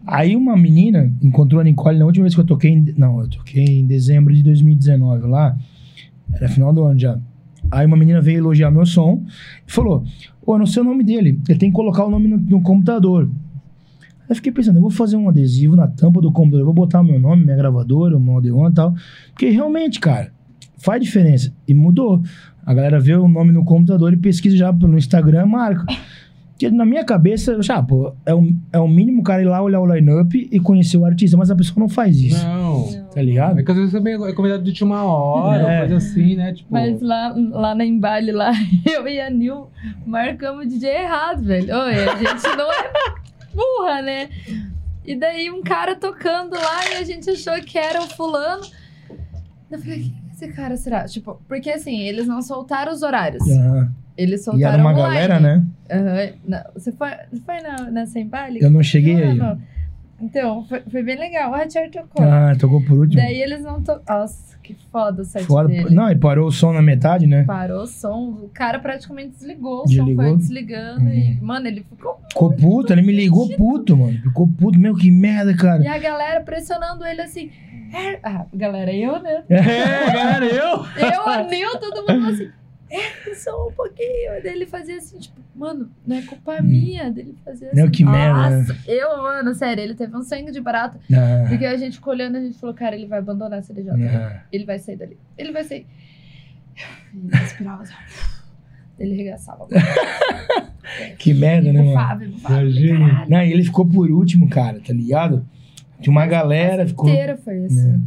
Aí 0.06 0.36
uma 0.36 0.58
menina 0.58 1.12
encontrou 1.22 1.62
a 1.62 1.64
Nicole 1.64 1.98
na 1.98 2.06
última 2.06 2.24
vez 2.24 2.36
que 2.36 2.42
eu 2.42 2.46
toquei, 2.46 2.72
em, 2.72 2.94
não, 2.98 3.22
eu 3.22 3.30
toquei 3.30 3.64
em 3.64 3.86
dezembro 3.86 4.34
de 4.34 4.44
2019 4.44 5.28
lá, 5.28 5.58
era 6.34 6.50
final 6.50 6.74
do 6.74 6.84
ano 6.84 7.00
já. 7.00 7.18
Aí 7.72 7.86
uma 7.86 7.96
menina 7.96 8.20
veio 8.20 8.40
elogiar 8.40 8.70
meu 8.70 8.86
som 8.86 9.24
e 9.68 9.72
falou: 9.72 10.04
Ô, 10.46 10.58
não 10.58 10.66
sei 10.66 10.82
o 10.82 10.86
nome 10.86 11.04
dele, 11.04 11.40
ele 11.48 11.60
tem 11.60 11.70
que 11.70 11.76
colocar 11.76 12.04
o 12.06 12.10
nome 12.10 12.28
no, 12.28 12.38
no 12.38 12.62
computador. 12.62 13.30
Aí 14.24 14.30
eu 14.30 14.36
fiquei 14.36 14.52
pensando, 14.52 14.78
eu 14.78 14.82
vou 14.82 14.90
fazer 14.92 15.16
um 15.18 15.28
adesivo 15.30 15.76
na 15.76 15.88
tampa 15.88 16.22
do 16.22 16.32
computador, 16.32 16.62
eu 16.62 16.66
vou 16.66 16.74
botar 16.74 17.02
o 17.02 17.04
meu 17.04 17.20
nome, 17.20 17.44
minha 17.44 17.58
gravadora, 17.58 18.16
o 18.18 18.20
meu 18.20 18.36
Odeon 18.36 18.70
e 18.70 18.74
tal. 18.74 18.94
Porque 19.32 19.50
realmente, 19.50 20.00
cara, 20.00 20.32
faz 20.78 21.02
diferença. 21.02 21.54
E 21.68 21.74
mudou. 21.74 22.22
A 22.66 22.74
galera 22.74 23.00
vê 23.00 23.14
o 23.16 23.28
nome 23.28 23.52
no 23.52 23.66
computador 23.66 24.14
e 24.14 24.18
pesquisa 24.18 24.56
já 24.56 24.72
pelo 24.74 24.98
Instagram, 24.98 25.46
marca. 25.46 25.86
Porque 26.52 26.70
na 26.70 26.86
minha 26.86 27.04
cabeça, 27.04 27.62
já, 27.62 27.82
pô, 27.84 28.14
é 28.26 28.34
o, 28.34 28.54
é 28.72 28.80
o 28.80 28.88
mínimo 28.88 29.20
o 29.22 29.24
cara 29.24 29.42
ir 29.42 29.46
lá 29.46 29.62
olhar 29.62 29.82
o 29.82 29.92
line-up 29.94 30.48
e 30.50 30.60
conhecer 30.60 30.98
o 30.98 31.04
artista, 31.04 31.36
mas 31.36 31.52
a 31.52 31.56
pessoa 31.56 31.80
não 31.80 31.90
faz 31.90 32.22
isso. 32.22 32.46
Não. 32.48 32.86
Tá 33.14 33.22
ligado? 33.22 33.60
É 33.60 33.64
que 33.64 33.72
às 33.72 33.78
vezes 33.78 33.92
também 33.92 34.14
é 34.14 34.34
convidado 34.34 34.64
de 34.64 34.70
última 34.70 35.04
hora, 35.04 35.64
É. 35.64 35.80
coisa 35.80 35.98
assim, 35.98 36.36
né? 36.36 36.54
Tipo, 36.54 36.72
Mas 36.72 37.02
lá, 37.02 37.34
lá 37.36 37.76
na 37.76 37.84
Embale, 37.86 38.32
lá, 38.32 38.52
eu 38.86 39.06
e 39.08 39.20
a 39.20 39.30
Nil 39.30 39.68
marcamos 40.06 40.66
o 40.66 40.70
DJ 40.70 40.90
errado, 40.90 41.44
velho. 41.44 41.66
Oi, 41.76 41.94
a 41.96 42.16
gente 42.18 42.56
não 42.56 42.72
é 42.72 43.23
burra, 43.54 44.02
né? 44.02 44.30
E 45.06 45.16
daí 45.16 45.50
um 45.52 45.62
cara 45.62 45.96
tocando 45.96 46.54
lá 46.56 46.86
e 46.92 46.96
a 46.96 47.04
gente 47.04 47.30
achou 47.30 47.54
que 47.62 47.78
era 47.78 48.02
o 48.02 48.08
fulano. 48.08 48.64
Eu 49.70 49.80
falei, 49.80 50.00
quem 50.04 50.14
é 50.30 50.34
esse 50.34 50.48
cara 50.54 50.78
será? 50.78 51.06
Tipo, 51.06 51.42
porque 51.48 51.70
assim, 51.70 52.00
eles 52.02 52.28
não 52.28 52.42
soltaram 52.42 52.92
os 52.94 53.02
horários. 53.02 53.44
Aham. 53.50 53.92
Eles 54.16 54.42
E 54.42 54.44
soltaram 54.44 54.74
era 54.74 54.82
uma 54.84 54.92
online. 54.92 55.14
galera, 55.28 55.40
né? 55.40 55.66
Aham. 55.92 56.34
Não, 56.46 56.64
Você 56.74 56.92
foi, 56.92 57.10
você 57.32 57.42
foi 57.46 57.60
na, 57.62 57.90
nessa 57.92 58.20
Embale? 58.20 58.60
Eu 58.62 58.70
não 58.70 58.84
cheguei 58.84 59.16
Não, 59.16 59.32
aí. 59.32 59.38
não. 59.38 59.62
Então, 60.22 60.66
foi, 60.66 60.82
foi 60.90 61.04
bem 61.04 61.18
legal. 61.18 61.52
O 61.52 61.56
Hatcher 61.56 61.90
tocou. 61.92 62.24
Ah, 62.24 62.56
tocou 62.58 62.82
por 62.86 63.00
último. 63.00 63.22
Daí 63.22 63.42
eles 63.42 63.62
não 63.62 63.82
tocaram. 63.82 64.22
Nossa, 64.22 64.53
que 64.64 64.74
foda 64.92 65.22
o 65.22 65.26
set 65.26 65.46
Foda. 65.46 65.68
dele. 65.68 65.90
Não, 65.94 66.10
e 66.10 66.16
parou 66.16 66.48
o 66.48 66.52
som 66.52 66.72
na 66.74 66.82
metade, 66.82 67.28
né? 67.28 67.44
Parou 67.44 67.84
o 67.84 67.88
som, 67.88 68.40
o 68.44 68.50
cara 68.54 68.80
praticamente 68.80 69.32
desligou, 69.32 69.84
o 69.84 69.88
som 69.88 69.94
Desligou? 70.06 70.26
foi 70.26 70.38
desligando 70.38 71.10
e, 71.10 71.38
mano, 71.42 71.68
ele 71.68 71.86
ficou... 71.90 72.20
Ficou 72.30 72.54
puto, 72.54 72.94
ele 72.94 73.02
me 73.02 73.12
ligou 73.14 73.48
puto, 73.56 73.96
mano. 73.98 74.18
Ficou 74.22 74.48
puto, 74.48 74.80
meu, 74.80 74.96
que 74.96 75.12
merda, 75.12 75.56
cara. 75.56 75.84
E 75.84 75.88
a 75.88 75.98
galera 76.00 76.42
pressionando 76.42 77.06
ele 77.06 77.22
assim... 77.22 77.52
"É", 77.94 78.20
Ah, 78.24 78.46
galera, 78.54 78.92
eu, 78.94 79.22
né? 79.22 79.44
É, 79.50 80.14
galera, 80.14 80.46
eu. 80.46 80.86
Eu, 81.12 81.28
a 81.30 81.44
Nil, 81.44 81.78
todo 81.80 82.08
mundo 82.08 82.28
assim... 82.30 82.50
É, 82.94 83.34
só 83.34 83.68
um 83.68 83.72
pouquinho. 83.72 84.32
Daí 84.44 84.54
ele 84.54 84.68
fazia 84.68 84.98
assim, 84.98 85.18
tipo, 85.18 85.42
mano, 85.56 85.90
não 86.06 86.16
é 86.16 86.22
culpa 86.22 86.62
minha 86.62 87.10
dele 87.10 87.36
fazer 87.44 87.70
assim. 87.70 87.82
Não, 87.82 87.90
que 87.90 88.06
merda, 88.06 88.50
né? 88.52 88.58
Nossa, 88.60 88.78
eu, 88.88 89.18
mano, 89.18 89.56
sério, 89.56 89.84
ele 89.84 89.96
teve 89.96 90.16
um 90.16 90.22
sangue 90.22 90.52
de 90.52 90.62
barato. 90.62 91.00
Ah, 91.12 91.46
Porque 91.50 91.66
a 91.66 91.76
gente 91.76 91.96
ficou 91.96 92.14
olhando, 92.14 92.38
a 92.38 92.42
gente 92.42 92.60
falou, 92.60 92.76
cara, 92.76 92.96
ele 92.96 93.08
vai 93.08 93.18
abandonar 93.18 93.60
a 93.60 93.62
CDJ. 93.64 93.92
ah. 93.92 94.44
Ele 94.52 94.64
vai 94.66 94.78
sair 94.78 94.96
dali. 94.96 95.18
Ele 95.38 95.52
vai 95.52 95.64
sair. 95.64 95.88
Ele 97.14 97.30
respirava. 97.36 97.84
Ele 99.00 99.16
regaçava. 99.16 99.68
Que 101.18 101.34
merda, 101.34 101.74
né, 101.74 101.82
mano? 101.82 102.30
Bufava. 102.32 102.62
Não, 103.28 103.42
e 103.42 103.52
ele 103.52 103.64
ficou 103.64 103.86
por 103.86 104.12
último, 104.12 104.48
cara, 104.50 104.80
tá 104.80 104.94
ligado? 104.94 105.44
Tinha 106.00 106.12
uma 106.12 106.28
galera, 106.28 106.86
ficou. 106.86 107.10
inteira 107.10 107.38
foi 107.38 107.66
assim. 107.66 108.02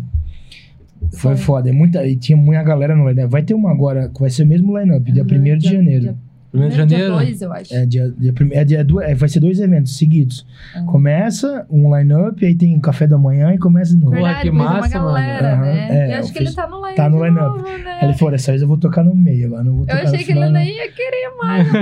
Né. 1.13 1.19
Foi 1.19 1.37
foda. 1.37 1.69
É 1.69 1.73
muita, 1.73 2.07
e 2.07 2.17
tinha 2.17 2.37
muita 2.37 2.63
galera 2.63 2.95
no 2.97 3.09
line 3.09 3.27
Vai 3.27 3.43
ter 3.43 3.55
uma 3.55 3.71
agora, 3.71 4.09
que 4.09 4.21
vai 4.21 4.31
ser 4.31 4.43
o 4.43 4.47
mesmo 4.47 4.77
line-up, 4.79 5.11
dia 5.13 5.23
1 5.25 5.59
de 5.59 5.69
janeiro. 5.73 6.01
Dia, 6.03 6.17
Primeiro 6.49 6.75
de 6.75 6.87
dia 6.87 6.99
janeiro. 6.99 7.15
2, 7.27 7.43
eu 7.43 7.53
acho. 7.53 7.75
É, 7.75 7.85
dia, 7.85 8.15
dia, 8.17 8.33
é 8.53 8.65
dia 8.65 8.87
é, 9.03 9.15
vai 9.15 9.29
ser 9.29 9.41
dois 9.41 9.61
eventos 9.61 9.99
seguidos. 9.99 10.47
Ah. 10.75 10.83
Começa 10.85 11.67
um 11.69 11.95
line-up, 11.95 12.43
aí 12.47 12.55
tem 12.55 12.79
café 12.81 13.07
da 13.07 13.19
manhã 13.19 13.53
e 13.53 13.59
começa 13.59 13.91
de 13.95 13.99
novo. 14.01 14.13
Verdade, 14.13 14.43
que 14.43 14.51
mas 14.51 14.71
massa, 14.71 14.99
uma 14.99 15.05
mano. 15.13 15.15
galera, 15.17 15.53
Aham. 15.55 15.61
né? 15.63 15.87
É, 15.91 16.15
eu 16.15 16.19
acho 16.21 16.29
eu 16.29 16.33
que 16.33 16.39
ele 16.39 16.47
fiz- 16.47 16.55
tá 16.55 16.67
no 16.67 16.83
line 16.83 16.95
tá 16.97 17.11
no 17.11 17.25
line-up. 17.27 17.63
né? 17.63 17.99
Ele 18.03 18.15
falou, 18.15 18.31
dessa 18.33 18.53
vez 18.53 18.63
eu 18.63 18.69
vou 18.69 18.79
tocar 18.79 19.05
no 19.05 19.15
meio, 19.15 19.49
agora 19.49 19.65
não 19.65 19.73
vou 19.73 19.81
Eu 19.83 19.87
tocar 19.87 20.03
no 20.05 20.09
achei 20.09 20.25
que 20.25 20.33
ele 20.33 20.49
não 20.49 20.61
ia 20.63 20.93
querer 20.93 21.31
mais. 21.43 21.69
eu. 21.75 21.81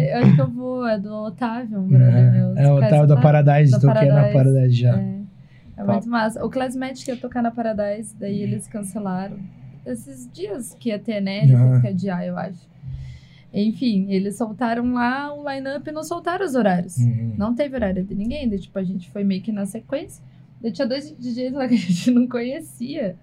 Eu 0.00 0.18
acho 0.18 0.34
que 0.34 0.40
eu 0.40 0.50
vou. 0.50 0.76
É 0.88 0.98
do 0.98 1.12
Otávio, 1.12 1.78
um 1.80 1.88
brother 1.88 2.32
meu. 2.32 2.56
É, 2.56 2.64
é 2.64 2.72
o 2.72 2.80
tal 2.88 3.06
da 3.06 3.16
Paradise, 3.16 3.72
toquei 3.80 4.08
na 4.08 4.14
Paradise. 4.24 4.32
Paradise 4.34 4.74
já. 4.74 4.98
É, 4.98 5.15
é 5.76 5.84
muito 5.84 6.08
massa. 6.08 6.44
O 6.44 6.50
Classmatic 6.50 7.06
ia 7.08 7.16
tocar 7.16 7.42
na 7.42 7.50
Paradise, 7.50 8.14
daí 8.18 8.40
eles 8.42 8.66
cancelaram. 8.66 9.38
Esses 9.84 10.30
dias 10.32 10.74
que 10.80 10.88
ia 10.88 10.98
ter, 10.98 11.20
né? 11.20 11.44
Ele 11.44 11.54
Aham. 11.54 11.68
teve 11.70 11.80
que 11.82 11.88
adiar, 11.88 12.26
eu 12.26 12.36
acho. 12.36 12.68
Enfim, 13.52 14.10
eles 14.10 14.36
soltaram 14.36 14.92
lá 14.92 15.32
o 15.32 15.48
line-up 15.48 15.88
e 15.88 15.92
não 15.92 16.02
soltaram 16.02 16.44
os 16.44 16.54
horários. 16.54 16.96
Uhum. 16.98 17.34
Não 17.38 17.54
teve 17.54 17.74
horário 17.76 18.04
de 18.04 18.14
ninguém. 18.14 18.48
Daí, 18.48 18.58
tipo, 18.58 18.78
a 18.78 18.82
gente 18.82 19.08
foi 19.10 19.22
meio 19.24 19.40
que 19.42 19.52
na 19.52 19.64
sequência. 19.64 20.22
Daí 20.60 20.72
tinha 20.72 20.86
dois 20.86 21.10
DJs 21.16 21.52
lá 21.52 21.66
que 21.68 21.74
a 21.74 21.78
gente 21.78 22.10
não 22.10 22.26
conhecia. 22.26 23.16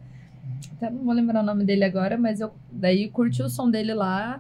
Até 0.78 0.90
não 0.90 1.04
vou 1.04 1.14
lembrar 1.14 1.42
o 1.42 1.46
nome 1.46 1.64
dele 1.66 1.84
agora, 1.84 2.18
mas 2.18 2.40
eu 2.40 2.52
daí 2.72 3.10
curti 3.10 3.44
o 3.44 3.50
som 3.50 3.70
dele 3.70 3.94
lá. 3.94 4.40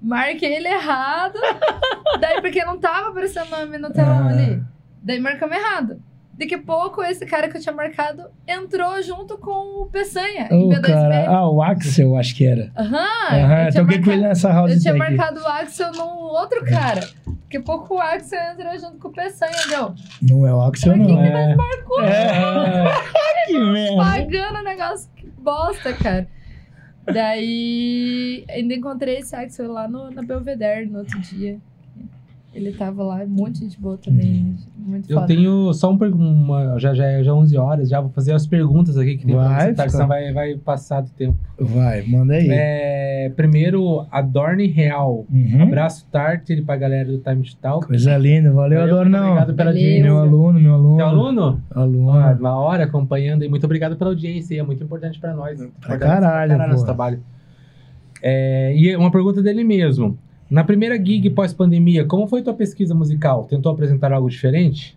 Marquei 0.00 0.54
ele 0.54 0.68
errado. 0.68 1.38
daí, 2.20 2.40
porque 2.40 2.64
não 2.64 2.78
tava 2.78 3.08
aparecendo 3.08 3.46
o 3.46 3.50
nome 3.60 3.78
no 3.78 3.90
telão 3.90 4.28
Ah. 4.28 4.28
ali. 4.28 4.62
Daí 5.02 5.18
marcamos 5.18 5.56
errado. 5.56 6.00
Daqui 6.38 6.54
a 6.54 6.58
pouco, 6.62 7.02
esse 7.02 7.26
cara 7.26 7.48
que 7.48 7.58
eu 7.58 7.60
tinha 7.60 7.74
marcado 7.74 8.24
entrou 8.48 9.00
junto 9.02 9.36
com 9.38 9.82
o 9.82 9.86
Peçanha. 9.86 10.48
em 10.50 10.64
Ô, 10.64 10.68
B2B. 10.70 10.86
cara, 10.86 11.28
ah, 11.28 11.48
o 11.50 11.62
Axel, 11.62 12.16
acho 12.16 12.34
que 12.34 12.46
era. 12.46 12.72
Aham. 12.76 12.96
Aham, 13.30 13.60
eu 13.60 13.66
eu 13.66 13.74
toquei 13.74 14.02
com 14.02 14.10
ele 14.10 14.22
nessa 14.22 14.50
house 14.50 14.72
eu 14.72 14.80
tinha 14.80 14.94
marcado 14.94 15.40
o 15.40 15.46
Axel 15.46 15.92
num 15.92 16.08
outro 16.22 16.64
cara. 16.64 17.00
Daqui 17.42 17.58
a 17.58 17.60
pouco 17.62 17.96
o 17.96 18.00
Axel 18.00 18.40
entrou 18.52 18.72
junto 18.78 18.98
com 18.98 19.08
o 19.08 19.12
Peçanha, 19.12 19.52
deu. 19.68 19.94
Não 20.22 20.46
é 20.46 20.54
o 20.54 20.62
Axel, 20.62 20.94
Por 20.94 21.06
que 21.06 21.12
não. 21.12 21.22
que 21.22 21.28
é. 21.28 21.56
É. 22.08 22.84
que 23.46 23.58
merda. 23.58 23.96
Pagando 23.96 24.58
o 24.58 24.64
negócio, 24.64 25.10
que 25.14 25.26
bosta, 25.38 25.92
cara. 25.92 26.26
Daí, 27.04 28.44
ainda 28.48 28.74
encontrei 28.74 29.18
esse 29.18 29.34
Axel 29.36 29.70
lá 29.70 29.86
no, 29.86 30.10
na 30.10 30.22
Belvedere 30.22 30.86
no 30.86 31.00
outro 31.00 31.18
dia. 31.20 31.58
Ele 32.54 32.70
tava 32.72 33.02
lá, 33.02 33.24
muito 33.26 33.58
gente 33.60 33.80
boa 33.80 33.96
também. 33.96 34.54
Muito 34.76 35.10
Eu 35.10 35.14
foda. 35.14 35.26
tenho 35.26 35.72
só 35.72 35.90
um 35.90 35.96
pergunta. 35.96 36.78
Já, 36.78 36.92
já 36.92 37.06
é 37.06 37.24
já 37.24 37.32
11 37.32 37.56
horas, 37.56 37.88
já 37.88 37.98
vou 37.98 38.10
fazer 38.10 38.32
as 38.34 38.46
perguntas 38.46 38.98
aqui 38.98 39.16
que 39.16 39.24
tem 39.24 39.34
pra 39.34 39.44
Vai, 39.48 39.60
você, 39.68 39.74
tá? 39.74 39.82
fica- 39.84 39.88
Senão 39.90 40.06
vai, 40.08 40.32
vai 40.34 40.54
passar 40.56 41.00
do 41.00 41.08
tempo. 41.10 41.38
Vai, 41.58 42.02
manda 42.02 42.34
aí. 42.34 42.46
É, 42.50 43.32
primeiro, 43.34 44.06
a 44.10 44.20
Dorne 44.20 44.66
Real. 44.66 45.24
Uhum. 45.32 45.62
Abraço 45.62 46.06
Tartar 46.10 46.42
pra 46.66 46.76
galera 46.76 47.10
do 47.10 47.18
Time 47.18 47.42
Talk. 47.60 47.86
Coisa 47.86 48.18
linda, 48.18 48.52
valeu, 48.52 48.80
Valeu, 48.80 48.94
Adornão. 48.96 49.24
Obrigado 49.28 49.54
pela 49.54 49.70
Valeu. 49.70 49.82
audiência. 49.82 50.04
Meu 50.04 50.18
aluno, 50.18 50.60
meu 50.60 50.74
aluno. 50.74 50.96
Teu 50.98 51.06
aluno? 51.06 51.62
Aluno. 51.70 52.10
Ah, 52.10 52.36
uma 52.38 52.56
hora 52.60 52.84
acompanhando 52.84 53.44
e 53.44 53.48
muito 53.48 53.64
obrigado 53.64 53.96
pela 53.96 54.10
audiência. 54.10 54.60
É 54.60 54.62
muito 54.62 54.82
importante 54.84 55.18
pra 55.18 55.32
nós. 55.34 55.56
Pra 55.56 55.66
Importante 55.68 55.98
caralho, 56.00 56.58
nosso 56.58 56.84
trabalho. 56.84 57.20
É, 58.22 58.74
e 58.76 58.94
uma 58.94 59.10
pergunta 59.10 59.42
dele 59.42 59.64
mesmo. 59.64 60.18
Na 60.52 60.62
primeira 60.62 61.02
gig 61.02 61.30
pós-pandemia, 61.30 62.04
como 62.04 62.28
foi 62.28 62.42
tua 62.42 62.52
pesquisa 62.52 62.94
musical? 62.94 63.44
Tentou 63.44 63.72
apresentar 63.72 64.12
algo 64.12 64.28
diferente? 64.28 64.94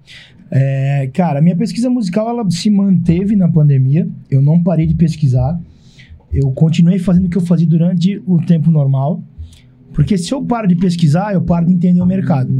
É, 0.51 1.09
cara, 1.13 1.41
minha 1.41 1.55
pesquisa 1.55 1.89
musical 1.89 2.27
ela 2.27 2.51
se 2.51 2.69
manteve 2.69 3.37
na 3.37 3.47
pandemia. 3.47 4.05
Eu 4.29 4.41
não 4.41 4.61
parei 4.61 4.85
de 4.85 4.93
pesquisar. 4.93 5.57
Eu 6.29 6.51
continuei 6.51 6.99
fazendo 6.99 7.27
o 7.27 7.29
que 7.29 7.37
eu 7.37 7.41
fazia 7.41 7.65
durante 7.65 8.21
o 8.27 8.37
tempo 8.45 8.69
normal. 8.69 9.23
Porque 9.93 10.17
se 10.17 10.33
eu 10.33 10.43
paro 10.43 10.67
de 10.67 10.75
pesquisar, 10.75 11.33
eu 11.33 11.41
paro 11.41 11.67
de 11.67 11.71
entender 11.71 12.01
o 12.01 12.05
mercado. 12.05 12.51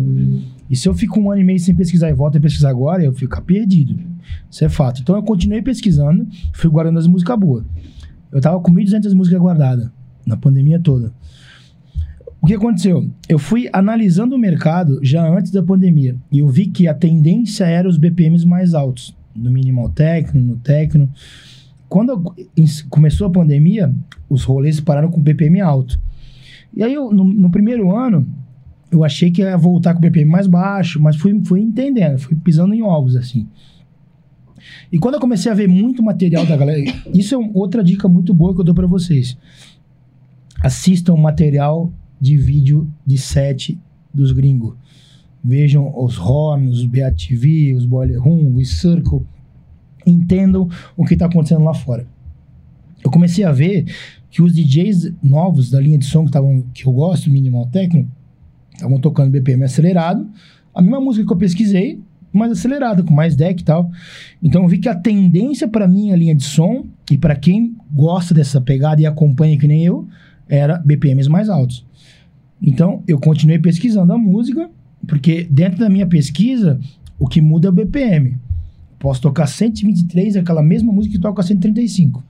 E 0.70 0.76
se 0.78 0.88
eu 0.88 0.94
fico 0.94 1.20
um 1.20 1.30
ano 1.30 1.42
e 1.42 1.44
meio 1.44 1.60
sem 1.60 1.76
pesquisar 1.76 2.10
e 2.10 2.14
volto 2.14 2.38
a 2.38 2.40
pesquisar 2.40 2.70
agora, 2.70 3.04
eu 3.04 3.12
fico 3.12 3.42
perdido. 3.42 4.00
Isso 4.50 4.64
é 4.64 4.70
fato. 4.70 5.02
Então 5.02 5.18
eu 5.18 5.22
continuei 5.22 5.62
pesquisando, 5.62 6.26
fui 6.54 6.70
guardando 6.70 6.98
as 6.98 7.08
músicas 7.08 7.38
boas. 7.38 7.66
Eu 8.32 8.40
tava 8.40 8.58
com 8.62 8.72
1.200 8.72 9.14
músicas 9.14 9.42
guardadas 9.42 9.92
na 10.26 10.38
pandemia 10.38 10.80
toda. 10.80 11.12
O 12.46 12.48
que 12.48 12.54
aconteceu? 12.54 13.10
Eu 13.28 13.40
fui 13.40 13.68
analisando 13.74 14.36
o 14.36 14.38
mercado 14.38 15.00
já 15.02 15.28
antes 15.28 15.52
da 15.52 15.64
pandemia 15.64 16.16
e 16.32 16.38
eu 16.38 16.48
vi 16.48 16.68
que 16.68 16.88
a 16.88 16.94
tendência 16.94 17.64
era 17.66 17.90
os 17.90 17.98
BPMs 17.98 18.46
mais 18.46 18.76
altos, 18.76 19.18
no 19.36 19.50
minimal 19.50 19.90
techno, 19.90 20.40
no 20.40 20.56
techno. 20.58 21.10
Quando 21.90 22.36
começou 22.88 23.26
a 23.26 23.32
pandemia, 23.32 23.92
os 24.30 24.44
rolês 24.44 24.80
pararam 24.80 25.10
com 25.10 25.20
BPM 25.20 25.60
alto. 25.60 26.00
E 26.72 26.84
aí, 26.84 26.94
eu, 26.94 27.12
no, 27.12 27.24
no 27.24 27.50
primeiro 27.50 27.92
ano, 27.96 28.28
eu 28.92 29.04
achei 29.04 29.32
que 29.32 29.42
ia 29.42 29.58
voltar 29.58 29.96
com 29.96 30.00
BPM 30.00 30.30
mais 30.30 30.46
baixo, 30.46 31.02
mas 31.02 31.16
fui, 31.16 31.44
fui 31.46 31.62
entendendo, 31.62 32.20
fui 32.20 32.36
pisando 32.36 32.76
em 32.76 32.84
ovos, 32.84 33.16
assim. 33.16 33.48
E 34.92 35.00
quando 35.00 35.16
eu 35.16 35.20
comecei 35.20 35.52
a 35.52 35.56
ver 35.56 35.68
muito 35.68 36.04
material 36.04 36.46
da 36.46 36.56
galera, 36.56 36.80
isso 37.12 37.34
é 37.34 37.38
um- 37.40 37.50
outra 37.56 37.84
dica 37.84 38.08
muito 38.08 38.36
boa 38.36 38.54
que 38.54 38.62
eu 38.62 38.66
dou 38.66 38.76
pra 38.76 38.86
vocês. 38.86 39.36
Assistam 40.62 41.16
material 41.16 41.92
de 42.26 42.38
vídeo 42.38 42.92
de 43.06 43.20
set 43.20 43.80
dos 44.12 44.32
gringos. 44.32 44.74
Vejam 45.44 45.94
os 45.96 46.18
horns, 46.18 46.80
os 46.80 46.86
BATV, 46.86 47.76
os 47.76 47.86
Boiler 47.86 48.20
Room, 48.20 48.56
os 48.56 48.80
Circle. 48.80 49.22
Entendam 50.08 50.68
o 50.98 51.06
que 51.06 51.14
está 51.14 51.28
acontecendo 51.28 51.64
lá 51.64 51.74
fora. 51.76 52.08
Eu 53.04 53.12
comecei 53.12 53.44
a 53.44 53.52
ver 53.52 53.86
que 54.32 54.42
os 54.42 54.56
DJs 54.56 55.14
novos 55.22 55.70
da 55.70 55.80
linha 55.80 56.00
de 56.00 56.06
som 56.06 56.26
que, 56.26 56.32
tavam, 56.32 56.64
que 56.74 56.88
eu 56.88 56.92
gosto, 56.92 57.30
Minimal 57.30 57.68
Techno, 57.68 58.10
estavam 58.74 59.00
tocando 59.00 59.30
BPM 59.30 59.64
acelerado. 59.64 60.28
A 60.74 60.82
mesma 60.82 61.00
música 61.00 61.28
que 61.28 61.32
eu 61.32 61.38
pesquisei, 61.38 62.02
mais 62.34 62.52
acelerada, 62.52 63.04
com 63.04 63.14
mais 63.14 63.36
deck 63.36 63.62
e 63.62 63.64
tal. 63.64 63.92
Então 64.42 64.64
eu 64.64 64.68
vi 64.68 64.80
que 64.80 64.90
a 64.90 64.96
tendência 64.96 65.68
para 65.68 65.88
minha 65.88 66.16
linha 66.16 66.36
de 66.36 66.44
som 66.44 66.88
e 67.12 67.20
para 67.20 67.36
quem 67.36 67.76
gosta 67.94 68.34
dessa 68.34 68.60
pegada 68.60 69.00
e 69.00 69.06
acompanha 69.06 69.58
que 69.60 69.68
nem 69.68 69.86
eu, 69.86 70.08
era 70.50 70.80
BPMs 70.80 71.30
mais 71.30 71.50
altos. 71.50 71.85
Então 72.66 73.04
eu 73.08 73.20
continuei 73.20 73.60
pesquisando 73.60 74.12
a 74.12 74.18
música, 74.18 74.70
porque 75.08 75.48
dentro 75.50 75.80
da 75.80 75.90
minha 75.90 76.08
pesquisa, 76.08 76.80
o 77.20 77.28
que 77.28 77.40
muda 77.40 77.68
é 77.68 77.70
o 77.70 77.74
BPM. 77.74 78.38
Posso 78.98 79.22
tocar 79.22 79.46
123, 79.46 80.36
aquela 80.36 80.64
mesma 80.64 80.92
música 80.92 81.16
que 81.16 81.22
toca 81.22 81.44
135. 81.44 82.24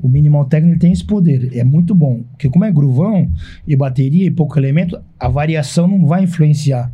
O 0.00 0.08
Minimal 0.08 0.48
ele 0.52 0.78
tem 0.78 0.92
esse 0.92 1.04
poder, 1.04 1.50
é 1.54 1.62
muito 1.62 1.94
bom. 1.94 2.22
Porque 2.30 2.48
como 2.48 2.64
é 2.64 2.72
gruvão 2.72 3.30
e 3.66 3.76
bateria 3.76 4.26
e 4.26 4.30
pouco 4.30 4.58
elemento, 4.58 4.98
a 5.18 5.28
variação 5.28 5.86
não 5.86 6.06
vai 6.06 6.24
influenciar. 6.24 6.90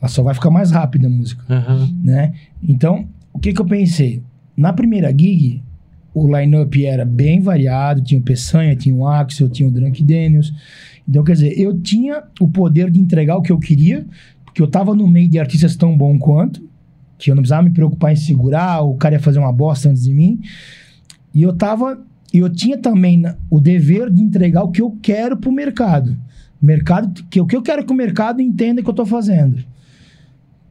Ela 0.00 0.08
só 0.08 0.22
vai 0.22 0.32
ficar 0.32 0.50
mais 0.50 0.70
rápida 0.70 1.06
a 1.06 1.10
música 1.10 1.44
né? 2.02 2.32
Então, 2.66 3.06
o 3.32 3.38
que 3.38 3.52
que 3.52 3.60
eu 3.60 3.66
pensei? 3.66 4.22
Na 4.56 4.72
primeira 4.72 5.10
gig, 5.10 5.62
o 6.14 6.36
line-up 6.36 6.84
era 6.84 7.04
bem 7.04 7.40
variado, 7.40 8.02
tinha 8.02 8.20
o 8.20 8.24
Peçanha, 8.24 8.74
tinha 8.74 8.94
o 8.94 9.06
Axel, 9.06 9.48
tinha 9.48 9.68
o 9.68 9.72
Drunk 9.72 10.02
Daniels. 10.02 10.52
Então, 11.08 11.24
quer 11.24 11.32
dizer, 11.32 11.58
eu 11.58 11.78
tinha 11.80 12.22
o 12.40 12.48
poder 12.48 12.90
de 12.90 13.00
entregar 13.00 13.36
o 13.36 13.42
que 13.42 13.50
eu 13.52 13.58
queria, 13.58 14.06
porque 14.44 14.62
eu 14.62 14.66
tava 14.68 14.94
no 14.94 15.06
meio 15.08 15.28
de 15.28 15.38
artistas 15.38 15.76
tão 15.76 15.96
bom 15.96 16.18
quanto, 16.18 16.68
que 17.18 17.30
eu 17.30 17.34
não 17.34 17.42
precisava 17.42 17.62
me 17.62 17.70
preocupar 17.70 18.12
em 18.12 18.16
segurar, 18.16 18.82
o 18.82 18.94
cara 18.96 19.14
ia 19.16 19.20
fazer 19.20 19.38
uma 19.38 19.52
bosta 19.52 19.88
antes 19.90 20.04
de 20.04 20.14
mim. 20.14 20.40
E 21.34 21.42
eu 21.42 21.52
tava, 21.52 22.00
eu 22.32 22.48
tinha 22.48 22.78
também 22.78 23.22
o 23.50 23.60
dever 23.60 24.10
de 24.10 24.22
entregar 24.22 24.62
o 24.64 24.70
que 24.70 24.80
eu 24.80 24.96
quero 25.02 25.36
pro 25.36 25.52
mercado. 25.52 26.16
Mercado, 26.60 27.24
que 27.30 27.40
o 27.40 27.46
que 27.46 27.56
eu 27.56 27.62
quero 27.62 27.84
que 27.84 27.92
o 27.92 27.96
mercado 27.96 28.40
entenda 28.40 28.82
que 28.82 28.88
eu 28.88 28.94
tô 28.94 29.04
fazendo. 29.06 29.62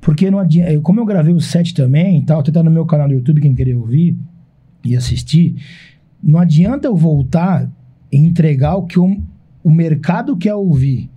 Porque 0.02 0.30
não 0.32 0.40
adianta. 0.40 0.72
eu- 0.72 0.82
Como 0.82 1.00
eu 1.00 1.06
gravei 1.06 1.34
o 1.34 1.42
set 1.42 1.74
também 1.74 2.20
e 2.20 2.26
tal, 2.26 2.40
até 2.40 2.52
tá 2.52 2.64
no 2.64 2.72
meu 2.72 2.86
canal 2.86 3.08
do 3.08 3.14
YouTube, 3.14 3.42
quem 3.42 3.54
querer 3.56 3.76
ouvir 3.76 4.18
e 4.84 4.96
assistir. 4.96 5.56
não 6.22 6.38
adianta 6.40 6.88
eu 6.88 6.96
voltar 6.98 7.72
e 8.12 8.18
entregar 8.18 8.76
o 8.76 8.84
que 8.84 9.00
o, 9.00 9.22
o 9.70 9.72
mercado 9.72 10.36
quer 10.36 10.56
ouvir. 10.56 11.10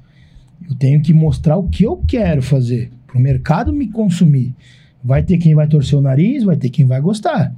Eu 0.68 0.76
tenho 0.76 1.00
que 1.02 1.12
mostrar 1.14 1.56
o 1.56 1.68
que 1.68 1.84
eu 1.84 1.96
quero 2.06 2.42
fazer 2.42 2.90
para 3.06 3.18
o 3.18 3.20
mercado 3.20 3.72
me 3.72 3.88
consumir. 3.88 4.54
Vai 5.02 5.22
ter 5.22 5.38
quem 5.38 5.54
vai 5.54 5.66
torcer 5.66 5.98
o 5.98 6.02
nariz, 6.02 6.44
vai 6.44 6.56
ter 6.56 6.68
quem 6.68 6.84
vai 6.84 7.00
gostar. 7.00 7.54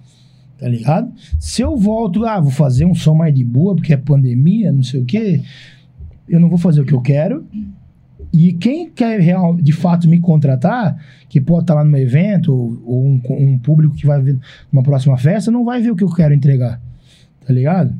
Tá 0.56 0.68
ligado? 0.68 1.12
Se 1.38 1.62
eu 1.62 1.76
volto, 1.76 2.24
ah, 2.24 2.40
vou 2.40 2.50
fazer 2.50 2.84
um 2.84 2.94
som 2.94 3.14
mais 3.14 3.34
de 3.34 3.44
boa, 3.44 3.74
porque 3.74 3.92
é 3.92 3.96
pandemia, 3.96 4.72
não 4.72 4.82
sei 4.84 5.00
o 5.00 5.04
quê, 5.04 5.42
eu 6.28 6.38
não 6.38 6.48
vou 6.48 6.58
fazer 6.58 6.80
o 6.80 6.84
que 6.84 6.94
eu 6.94 7.00
quero. 7.00 7.44
E 8.32 8.52
quem 8.52 8.88
quer 8.88 9.20
real, 9.20 9.56
de 9.56 9.72
fato 9.72 10.08
me 10.08 10.20
contratar, 10.20 10.96
que 11.28 11.40
pode 11.40 11.64
estar 11.64 11.74
lá 11.74 11.84
no 11.84 11.96
evento, 11.96 12.54
ou, 12.54 12.82
ou 12.86 13.04
um, 13.04 13.20
um 13.30 13.58
público 13.58 13.94
que 13.94 14.06
vai 14.06 14.22
ver 14.22 14.38
numa 14.72 14.82
próxima 14.82 15.16
festa, 15.18 15.50
não 15.50 15.64
vai 15.64 15.82
ver 15.82 15.90
o 15.90 15.96
que 15.96 16.04
eu 16.04 16.10
quero 16.10 16.32
entregar. 16.32 16.80
Tá 17.46 17.52
ligado? 17.52 17.94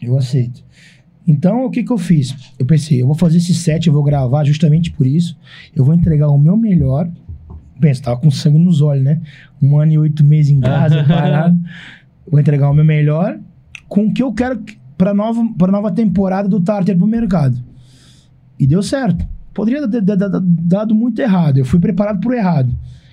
Eu 0.00 0.16
aceito. 0.16 0.64
Então, 1.26 1.64
o 1.64 1.70
que 1.70 1.82
que 1.82 1.92
eu 1.92 1.98
fiz? 1.98 2.34
Eu 2.58 2.64
pensei, 2.64 3.02
eu 3.02 3.06
vou 3.06 3.16
fazer 3.16 3.38
esse 3.38 3.52
set, 3.52 3.86
eu 3.86 3.92
vou 3.92 4.02
gravar 4.02 4.44
justamente 4.44 4.90
por 4.92 5.06
isso. 5.06 5.36
Eu 5.74 5.84
vou 5.84 5.94
entregar 5.94 6.28
o 6.28 6.38
meu 6.38 6.56
melhor. 6.56 7.10
Pensa, 7.80 8.04
tava 8.04 8.20
com 8.20 8.30
sangue 8.30 8.58
nos 8.58 8.80
olhos, 8.80 9.02
né? 9.02 9.20
Um 9.60 9.78
ano 9.78 9.92
e 9.92 9.98
oito 9.98 10.24
meses 10.24 10.52
em 10.52 10.60
casa, 10.60 11.02
parado. 11.04 11.58
Vou 12.30 12.40
entregar 12.40 12.70
o 12.70 12.74
meu 12.74 12.84
melhor 12.84 13.38
com 13.88 14.06
o 14.06 14.12
que 14.12 14.22
eu 14.22 14.32
quero 14.32 14.62
para 14.96 15.12
nova 15.12 15.46
para 15.58 15.70
nova 15.70 15.90
temporada 15.90 16.48
do 16.48 16.60
Tartar 16.60 16.96
pro 16.96 17.06
mercado. 17.06 17.56
E 18.58 18.66
deu 18.66 18.82
certo. 18.82 19.26
Poderia 19.52 19.86
ter 19.88 20.02
dado 20.02 20.94
muito 20.94 21.20
errado. 21.20 21.58
Eu 21.58 21.64
fui 21.64 21.80
preparado 21.80 22.20
pro 22.20 22.34
errado. 22.34 22.70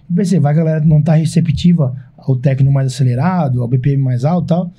Eu 0.09 0.15
pensei, 0.15 0.39
vai 0.39 0.53
a 0.53 0.55
galera 0.55 0.85
não 0.85 1.01
tá 1.01 1.15
receptiva 1.15 1.95
ao 2.17 2.35
técnico 2.35 2.73
mais 2.73 2.87
acelerado, 2.87 3.61
ao 3.61 3.67
BPM 3.67 4.01
mais 4.01 4.23
alto 4.25 4.45
e 4.45 4.47
tal. 4.47 4.73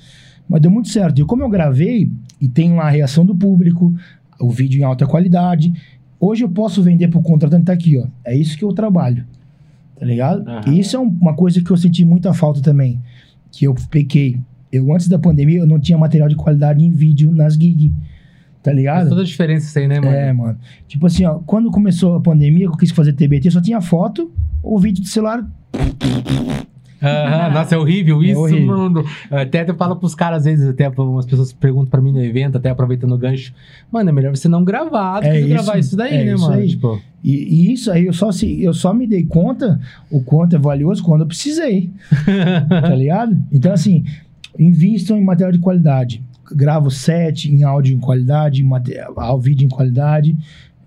Mas 0.47 0.61
deu 0.61 0.69
muito 0.71 0.89
certo. 0.89 1.19
E 1.21 1.25
como 1.25 1.43
eu 1.43 1.49
gravei 1.49 2.11
e 2.39 2.47
tem 2.47 2.73
lá 2.73 2.83
a 2.87 2.89
reação 2.89 3.25
do 3.25 3.35
público, 3.35 3.93
o 4.39 4.49
vídeo 4.51 4.79
em 4.79 4.83
alta 4.83 5.05
qualidade, 5.07 5.73
hoje 6.19 6.43
eu 6.43 6.49
posso 6.49 6.83
vender 6.83 7.07
pro 7.07 7.21
contratante, 7.21 7.65
tá 7.65 7.73
aqui, 7.73 7.97
ó. 7.97 8.05
É 8.23 8.35
isso 8.37 8.57
que 8.57 8.63
eu 8.63 8.71
trabalho. 8.73 9.25
Tá 9.99 10.05
ligado? 10.05 10.47
Aham. 10.47 10.61
E 10.67 10.79
isso 10.79 10.95
é 10.95 10.99
um- 10.99 11.17
uma 11.21 11.33
coisa 11.33 11.61
que 11.61 11.71
eu 11.71 11.77
senti 11.77 12.03
muita 12.05 12.33
falta 12.33 12.61
também. 12.61 12.99
Que 13.51 13.65
eu 13.65 13.73
pequei. 13.89 14.37
Eu, 14.71 14.93
antes 14.93 15.07
da 15.07 15.17
pandemia, 15.17 15.59
eu 15.59 15.65
não 15.67 15.79
tinha 15.79 15.97
material 15.97 16.27
de 16.27 16.35
qualidade 16.35 16.83
em 16.83 16.91
vídeo 16.91 17.31
nas 17.31 17.53
gigs. 17.55 17.89
Tá 18.61 18.71
Faz 18.71 18.77
ligado? 18.77 19.09
toda 19.09 19.21
a 19.21 19.25
diferença 19.25 19.67
isso 19.67 19.79
aí, 19.79 19.87
né, 19.87 19.99
mano? 19.99 20.11
É, 20.15 20.33
mano. 20.33 20.57
Tipo 20.87 21.05
assim, 21.07 21.23
ó, 21.23 21.35
quando 21.45 21.71
começou 21.71 22.15
a 22.15 22.19
pandemia, 22.19 22.65
eu 22.65 22.71
quis 22.75 22.91
fazer 22.91 23.13
TBT, 23.13 23.49
só 23.51 23.61
tinha 23.61 23.79
foto, 23.79 24.31
o 24.61 24.77
vídeo 24.79 25.01
do 25.03 25.07
celular. 25.07 25.47
Nossa, 27.53 27.75
é 27.75 27.77
horrível 27.77 28.21
É 28.21 28.25
isso, 28.27 28.39
horrível. 28.39 28.77
mano. 28.77 29.05
Até 29.31 29.69
eu 29.69 29.75
falo 29.75 29.95
pros 29.95 30.15
caras, 30.15 30.39
às 30.39 30.45
vezes, 30.45 30.67
até 30.69 30.87
umas 30.89 31.25
pessoas 31.25 31.53
perguntam 31.53 31.89
pra 31.89 32.01
mim 32.01 32.11
no 32.11 32.23
evento, 32.23 32.57
até 32.57 32.69
aproveitando 32.69 33.13
o 33.13 33.17
gancho. 33.17 33.53
Mano, 33.91 34.09
é 34.09 34.13
melhor 34.13 34.35
você 34.35 34.47
não 34.47 34.63
gravar 34.63 35.19
do 35.21 35.27
É 35.27 35.31
que 35.33 35.39
isso, 35.39 35.49
gravar 35.49 35.77
isso 35.77 35.95
daí, 35.95 36.13
é 36.15 36.25
né, 36.25 36.33
isso 36.33 36.43
mano? 36.43 36.61
aí. 36.61 36.67
Tipo, 36.67 37.01
E, 37.23 37.31
e 37.31 37.73
isso 37.73 37.91
aí 37.91 38.05
eu 38.05 38.13
só, 38.13 38.31
se, 38.31 38.61
eu 38.61 38.73
só 38.73 38.93
me 38.93 39.07
dei 39.07 39.23
conta 39.25 39.79
o 40.11 40.21
quanto 40.21 40.55
é 40.55 40.59
valioso 40.59 41.03
quando 41.03 41.21
eu 41.21 41.27
precisei. 41.27 41.89
tá 42.69 42.95
ligado? 42.95 43.37
Então, 43.51 43.71
assim, 43.73 44.03
invistam 44.57 45.17
em 45.17 45.23
material 45.23 45.51
de 45.51 45.59
qualidade. 45.59 46.21
Grava 46.51 46.87
o 46.87 46.91
set 46.91 47.51
em 47.51 47.63
áudio 47.63 47.95
em 47.95 47.99
qualidade, 47.99 48.63
material, 48.63 49.13
ao 49.17 49.39
vídeo 49.39 49.65
em 49.65 49.69
qualidade, 49.69 50.37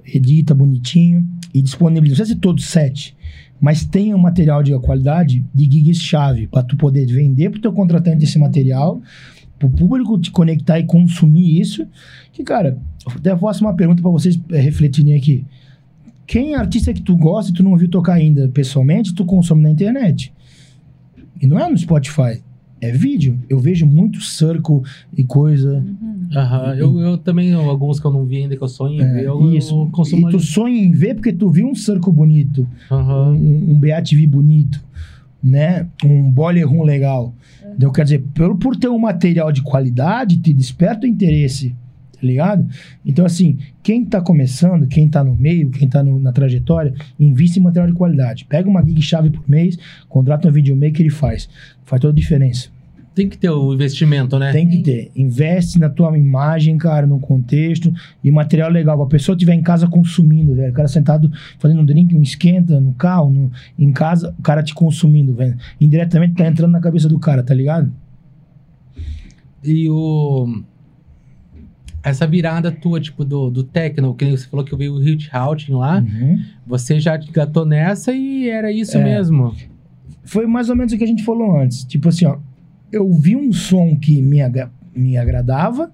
edita 0.07 0.55
bonitinho 0.55 1.27
e 1.53 1.61
disponibiliza. 1.61 2.11
Não 2.15 2.17
precisa 2.25 2.35
ser 2.35 2.41
todo 2.41 2.61
set, 2.61 3.17
mas 3.61 3.85
tenha 3.85 4.17
um 4.17 4.21
material 4.21 4.63
de 4.63 4.77
qualidade 4.79 5.45
de 5.55 5.65
gigs 5.65 6.01
chave 6.01 6.47
para 6.47 6.63
tu 6.63 6.77
poder 6.77 7.07
vender 7.07 7.51
pro 7.51 7.61
teu 7.61 7.73
contratante 7.73 8.25
esse 8.25 8.39
material, 8.39 9.01
pro 9.59 9.69
público 9.69 10.19
te 10.19 10.31
conectar 10.31 10.79
e 10.79 10.85
consumir 10.85 11.61
isso. 11.61 11.87
Que, 12.33 12.45
cara, 12.45 12.79
até 13.07 13.37
faço 13.37 13.65
uma 13.65 13.75
pergunta 13.75 14.01
para 14.01 14.11
vocês 14.11 14.39
é, 14.51 14.61
refletirem 14.61 15.15
aqui. 15.15 15.45
Quem 16.27 16.53
é 16.53 16.57
artista 16.57 16.93
que 16.93 17.03
tu 17.03 17.17
gosta 17.17 17.51
e 17.51 17.55
tu 17.55 17.63
não 17.63 17.77
viu 17.77 17.89
tocar 17.89 18.15
ainda 18.15 18.49
pessoalmente, 18.49 19.15
tu 19.15 19.25
consome 19.25 19.63
na 19.63 19.71
internet. 19.71 20.33
E 21.41 21.47
não 21.47 21.59
é 21.59 21.69
no 21.69 21.77
Spotify. 21.77 22.43
É 22.81 22.93
vídeo. 22.93 23.41
Eu 23.49 23.59
vejo 23.59 23.87
muito 23.87 24.21
circle 24.21 24.83
e 25.17 25.25
coisa. 25.25 25.85
Aham. 26.35 26.75
Eu, 26.75 26.99
eu 27.01 27.19
também, 27.19 27.53
alguns 27.53 27.99
que 28.01 28.07
eu 28.07 28.13
não 28.13 28.25
vi 28.25 28.37
ainda, 28.39 28.57
que 28.57 28.63
eu 28.63 28.69
sonho 28.69 29.01
em 29.01 29.03
É, 29.03 29.13
ver, 29.13 29.25
eu, 29.27 29.53
isso. 29.55 29.75
eu 29.75 29.89
consumo 29.91 30.29
e 30.29 30.31
tu 30.33 30.37
ali. 30.37 30.47
sonha 30.47 30.79
em 30.85 30.91
ver 30.93 31.15
porque 31.15 31.33
tu 31.33 31.51
viu 31.51 31.69
um 31.69 31.75
circle 31.75 32.13
bonito, 32.13 32.67
Aham. 32.91 33.33
um, 33.33 33.73
um 33.73 33.81
BATV 33.81 34.27
bonito, 34.27 34.83
né? 35.43 35.87
Um 36.05 36.31
boiler 36.31 36.69
room 36.69 36.83
legal. 36.83 37.35
Então, 37.77 37.93
quer 37.93 38.03
dizer, 38.05 38.25
por, 38.35 38.57
por 38.57 38.77
ter 38.77 38.89
um 38.89 38.99
material 38.99 39.53
de 39.53 39.63
qualidade, 39.63 40.37
te 40.39 40.53
desperta 40.53 41.07
o 41.07 41.09
interesse, 41.09 41.71
tá 42.13 42.19
ligado? 42.23 42.67
Então, 43.07 43.25
assim, 43.25 43.57
quem 43.85 44.05
tá 44.05 44.21
começando, 44.21 44.87
quem 44.89 45.09
tá 45.09 45.23
no 45.23 45.37
meio, 45.37 45.71
quem 45.71 45.89
tá 45.89 46.03
no- 46.03 46.19
na 46.19 46.33
trajetória, 46.33 46.93
invista 47.21 47.61
em 47.61 47.63
material 47.63 47.87
de 47.89 47.97
qualidade. 47.97 48.45
Pega 48.47 48.69
uma 48.69 48.83
gig-chave 48.85 49.31
por 49.31 49.49
mês, 49.49 49.79
contrata 50.09 50.49
um 50.49 50.51
videomaker 50.53 51.07
e 51.07 51.11
faz. 51.11 51.49
Faz 51.85 52.03
toda 52.03 52.13
a 52.13 52.17
diferença. 52.17 52.69
Tem 53.19 53.29
que 53.29 53.37
ter 53.37 53.51
o 53.51 53.75
investimento, 53.75 54.39
né? 54.39 54.53
Tem 54.53 54.69
que 54.69 54.79
ter. 54.79 55.11
Investe 55.17 55.77
na 55.77 55.89
tua 55.91 56.17
imagem, 56.17 56.79
cara, 56.79 57.05
no 57.05 57.19
contexto 57.19 57.93
e 58.23 58.31
material 58.31 58.71
legal. 58.71 58.97
Pra 58.97 59.07
pessoa 59.07 59.35
estiver 59.35 59.55
em 59.55 59.61
casa 59.63 59.89
consumindo, 59.89 60.55
velho. 60.55 60.71
O 60.71 60.73
cara 60.75 60.87
sentado 60.87 61.29
fazendo 61.59 61.81
um 61.81 61.85
drink, 61.85 62.15
um 62.15 62.23
esquenta 62.23 62.79
no 62.79 62.93
carro, 62.95 63.29
no- 63.29 63.51
em 63.77 63.91
casa, 63.93 64.33
o 64.39 64.43
cara 64.43 64.63
te 64.63 64.73
consumindo, 64.73 65.35
velho. 65.35 65.57
Indiretamente 65.81 66.35
tá 66.35 66.47
entrando 66.47 66.71
na 66.71 66.79
cabeça 66.81 67.09
do 67.09 67.19
cara, 67.19 67.43
tá 67.43 67.53
ligado? 67.53 67.91
E 69.65 69.89
o. 69.91 70.63
Essa 72.03 72.25
virada 72.25 72.71
tua, 72.71 73.01
tipo, 73.01 73.25
do, 73.25 73.51
do 73.51 73.65
techno, 73.65 74.15
que 74.15 74.25
você 74.31 74.47
falou 74.47 74.65
que 74.65 74.75
vi 74.77 74.89
o 74.89 74.99
Hit 74.99 75.29
Houting 75.35 75.73
lá, 75.73 75.99
Uhum. 75.99 76.41
você 76.65 77.01
já 77.01 77.17
gatou 77.17 77.67
nessa 77.67 78.13
e 78.13 78.49
era 78.49 78.71
isso 78.71 78.97
É. 78.97 79.03
mesmo. 79.03 79.53
Foi 80.25 80.47
mais 80.47 80.71
ou 80.71 80.77
menos 80.77 80.93
o 80.93 80.97
que 80.97 81.03
a 81.03 81.07
gente 81.07 81.25
falou 81.25 81.59
antes. 81.61 81.83
Tipo 81.85 82.09
assim, 82.11 82.25
ó. 82.27 82.39
Eu 82.93 83.13
vi 83.13 83.37
um 83.37 83.53
som 83.53 83.97
que 83.97 84.21
me, 84.23 84.41
agra- 84.41 84.71
me 84.95 85.17
agradava, 85.17 85.93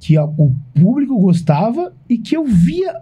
que 0.00 0.16
ó, 0.18 0.26
o 0.36 0.54
público 0.74 1.18
gostava 1.20 1.94
e 2.08 2.18
que 2.18 2.36
eu 2.36 2.44
via 2.44 3.00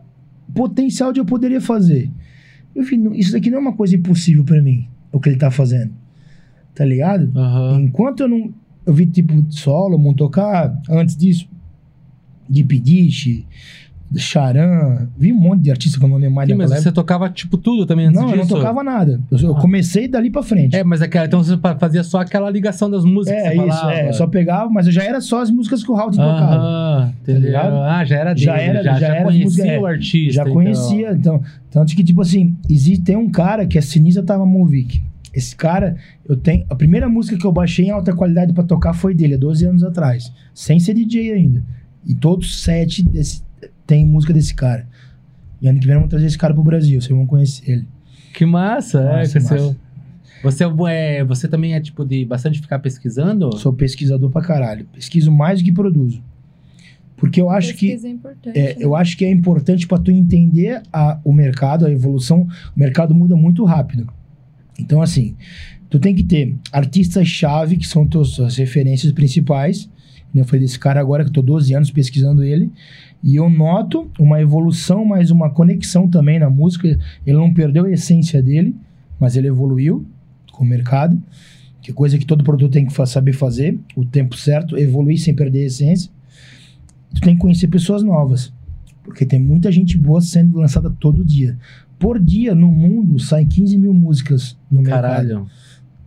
potencial 0.54 1.12
de 1.12 1.20
eu 1.20 1.24
poderia 1.24 1.60
fazer. 1.60 2.10
Eu 2.74 2.84
falei, 2.84 2.98
"Não, 2.98 3.14
isso 3.14 3.32
daqui 3.32 3.50
não 3.50 3.58
é 3.58 3.60
uma 3.60 3.72
coisa 3.76 3.96
impossível 3.96 4.44
pra 4.44 4.62
mim, 4.62 4.86
o 5.10 5.18
que 5.20 5.28
ele 5.28 5.36
tá 5.38 5.50
fazendo. 5.50 5.92
Tá 6.74 6.84
ligado? 6.84 7.30
Aham. 7.38 7.80
Enquanto 7.82 8.20
eu 8.20 8.28
não. 8.28 8.52
Eu 8.84 8.92
vi 8.94 9.06
tipo 9.06 9.44
solo, 9.50 9.96
tocar 10.14 10.76
antes 10.90 11.16
disso, 11.16 11.48
de 12.48 12.64
Pidiche, 12.64 13.46
Charan, 14.18 15.08
vi 15.16 15.32
um 15.32 15.38
monte 15.38 15.62
de 15.62 15.70
artista 15.70 15.98
que 15.98 16.04
eu 16.04 16.08
não 16.08 16.16
lembro 16.16 16.34
mais 16.36 16.48
Sim, 16.48 16.54
mas 16.54 16.70
você 16.70 16.90
tocava, 16.92 17.28
tipo, 17.28 17.56
tudo 17.56 17.86
também 17.86 18.06
antes 18.06 18.20
Não, 18.20 18.30
eu 18.30 18.38
disso? 18.38 18.50
não 18.52 18.58
tocava 18.60 18.82
nada. 18.82 19.20
Eu, 19.30 19.38
eu 19.38 19.56
Ah. 19.56 19.60
comecei 19.60 20.08
dali 20.08 20.30
pra 20.30 20.42
frente. 20.42 20.74
É, 20.76 20.82
mas 20.84 21.02
aquela, 21.02 21.26
então 21.26 21.42
você 21.42 21.56
fa- 21.56 21.76
fazia 21.76 22.02
só 22.04 22.20
aquela 22.20 22.48
ligação 22.50 22.90
das 22.90 23.04
músicas 23.04 23.38
É, 23.42 23.50
que 23.50 23.56
você 23.56 23.68
isso, 23.68 23.78
falava. 23.78 23.94
é. 23.94 24.08
Eu 24.08 24.12
só 24.14 24.26
pegava, 24.26 24.70
mas 24.70 24.86
eu 24.86 24.92
já 24.92 25.02
era 25.04 25.20
só 25.20 25.40
as 25.42 25.50
músicas 25.50 25.82
que 25.84 25.90
o 25.90 25.94
Howard 25.94 26.16
tocava. 26.16 26.54
Aham, 26.54 27.12
entendeu? 27.22 27.42
ligado? 27.42 27.74
ah, 27.76 28.04
já 28.04 28.16
era 28.16 28.34
dele, 28.34 28.44
Já 28.46 28.56
era- 28.58 28.82
já, 28.82 28.92
já 28.94 28.98
já 29.00 29.06
era 29.16 29.24
conhecia 29.24 29.44
música, 29.44 29.66
é. 29.68 29.78
o 29.80 29.86
artista. 29.86 30.32
Já 30.32 30.42
então. 30.42 30.54
conhecia, 30.54 31.12
então. 31.12 31.42
Tanto 31.70 31.94
que, 31.96 32.04
tipo 32.04 32.20
assim, 32.20 32.56
existe, 32.68 33.02
tem 33.04 33.16
um 33.16 33.30
cara 33.30 33.66
que 33.66 33.78
é 33.78 33.80
Sinisa 33.80 34.22
Tavamovic. 34.22 35.02
Esse 35.34 35.56
cara, 35.56 35.96
eu 36.28 36.36
tenho. 36.36 36.66
A 36.68 36.74
primeira 36.74 37.08
música 37.08 37.38
que 37.38 37.46
eu 37.46 37.52
baixei 37.52 37.86
em 37.86 37.90
alta 37.90 38.12
qualidade 38.14 38.52
pra 38.52 38.62
tocar 38.64 38.92
foi 38.92 39.14
dele, 39.14 39.34
há 39.34 39.38
12 39.38 39.64
anos 39.64 39.82
atrás. 39.82 40.30
Sem 40.52 40.78
ser 40.78 40.92
DJ 40.92 41.32
ainda. 41.32 41.62
E 42.06 42.14
todos 42.14 42.62
sete 42.62 43.02
desse, 43.02 43.42
tem 43.86 44.06
música 44.06 44.32
desse 44.32 44.54
cara. 44.54 44.86
E 45.60 45.68
ano 45.68 45.78
que 45.78 45.86
vem 45.86 45.94
vamos 45.94 46.10
trazer 46.10 46.26
esse 46.26 46.38
cara 46.38 46.52
pro 46.52 46.62
Brasil, 46.62 47.00
vocês 47.00 47.14
vão 47.16 47.26
conhecer 47.26 47.70
ele. 47.70 47.88
Que 48.34 48.44
massa, 48.46 49.00
é, 49.00 49.26
que 49.28 49.40
massa. 49.40 49.76
Você, 50.42 50.64
é, 50.88 51.24
você 51.24 51.46
também 51.46 51.74
é 51.74 51.80
tipo 51.80 52.04
de 52.04 52.24
bastante 52.24 52.60
ficar 52.60 52.80
pesquisando? 52.80 53.56
Sou 53.58 53.72
pesquisador 53.72 54.28
pra 54.30 54.42
caralho. 54.42 54.86
Pesquiso 54.92 55.30
mais 55.30 55.60
do 55.60 55.64
que 55.64 55.70
produzo. 55.72 56.22
Porque 57.16 57.40
eu 57.40 57.48
acho 57.48 57.74
que. 57.74 57.86
Pesquisa 57.86 58.08
é 58.08 58.10
importante. 58.10 58.58
É, 58.58 58.62
né? 58.70 58.76
eu 58.80 58.96
acho 58.96 59.16
que 59.16 59.24
é 59.24 59.30
importante 59.30 59.86
para 59.86 59.98
tu 60.02 60.10
entender 60.10 60.82
a- 60.92 61.20
o 61.24 61.32
mercado, 61.32 61.86
a 61.86 61.90
evolução. 61.92 62.48
O 62.76 62.80
mercado 62.80 63.14
muda 63.14 63.36
muito 63.36 63.64
rápido. 63.64 64.12
Então, 64.76 65.00
assim, 65.00 65.36
tu 65.88 66.00
tem 66.00 66.12
que 66.12 66.24
ter 66.24 66.56
artistas-chave, 66.72 67.76
que 67.76 67.86
são 67.86 68.04
tuas, 68.04 68.32
tuas 68.32 68.56
referências 68.56 69.12
principais. 69.12 69.88
Eu 70.34 70.44
falei 70.44 70.62
desse 70.62 70.78
cara 70.78 70.98
agora, 70.98 71.22
que 71.22 71.28
eu 71.30 71.34
tô 71.34 71.42
12 71.42 71.72
anos 71.74 71.90
pesquisando 71.92 72.42
ele. 72.42 72.72
E 73.22 73.36
eu 73.36 73.48
noto 73.48 74.10
uma 74.18 74.40
evolução, 74.40 75.04
mas 75.04 75.30
uma 75.30 75.48
conexão 75.50 76.08
também 76.08 76.38
na 76.38 76.50
música. 76.50 76.88
Ele 77.24 77.36
não 77.36 77.52
perdeu 77.54 77.84
a 77.84 77.90
essência 77.90 78.42
dele, 78.42 78.74
mas 79.20 79.36
ele 79.36 79.46
evoluiu 79.48 80.04
com 80.52 80.64
o 80.64 80.66
mercado. 80.66 81.20
Que 81.80 81.90
é 81.90 81.94
coisa 81.94 82.16
que 82.18 82.24
todo 82.26 82.44
produto 82.44 82.70
tem 82.72 82.86
que 82.86 83.06
saber 83.06 83.32
fazer, 83.32 83.78
o 83.96 84.04
tempo 84.04 84.36
certo, 84.36 84.76
evoluir 84.76 85.18
sem 85.18 85.34
perder 85.34 85.64
a 85.64 85.66
essência. 85.66 86.10
Tu 87.14 87.20
tem 87.20 87.34
que 87.34 87.40
conhecer 87.40 87.68
pessoas 87.68 88.02
novas. 88.02 88.52
Porque 89.04 89.24
tem 89.26 89.40
muita 89.40 89.70
gente 89.72 89.98
boa 89.98 90.20
sendo 90.20 90.58
lançada 90.58 90.88
todo 90.90 91.24
dia. 91.24 91.58
Por 91.98 92.18
dia, 92.20 92.54
no 92.54 92.68
mundo, 92.68 93.18
saem 93.18 93.46
15 93.46 93.76
mil 93.78 93.92
músicas 93.94 94.56
no 94.70 94.80
mercado. 94.80 95.02
Caralho. 95.02 95.46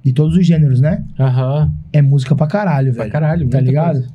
de 0.04 0.14
todos 0.14 0.38
os 0.38 0.46
gêneros, 0.46 0.80
né? 0.80 1.04
Aham. 1.20 1.74
É 1.92 2.00
música 2.02 2.36
pra 2.36 2.46
caralho, 2.46 2.94
Pra 2.94 3.04
velho. 3.04 3.12
caralho, 3.12 3.50
Tá 3.50 3.60
ligado? 3.60 3.94
coisa. 3.94 4.15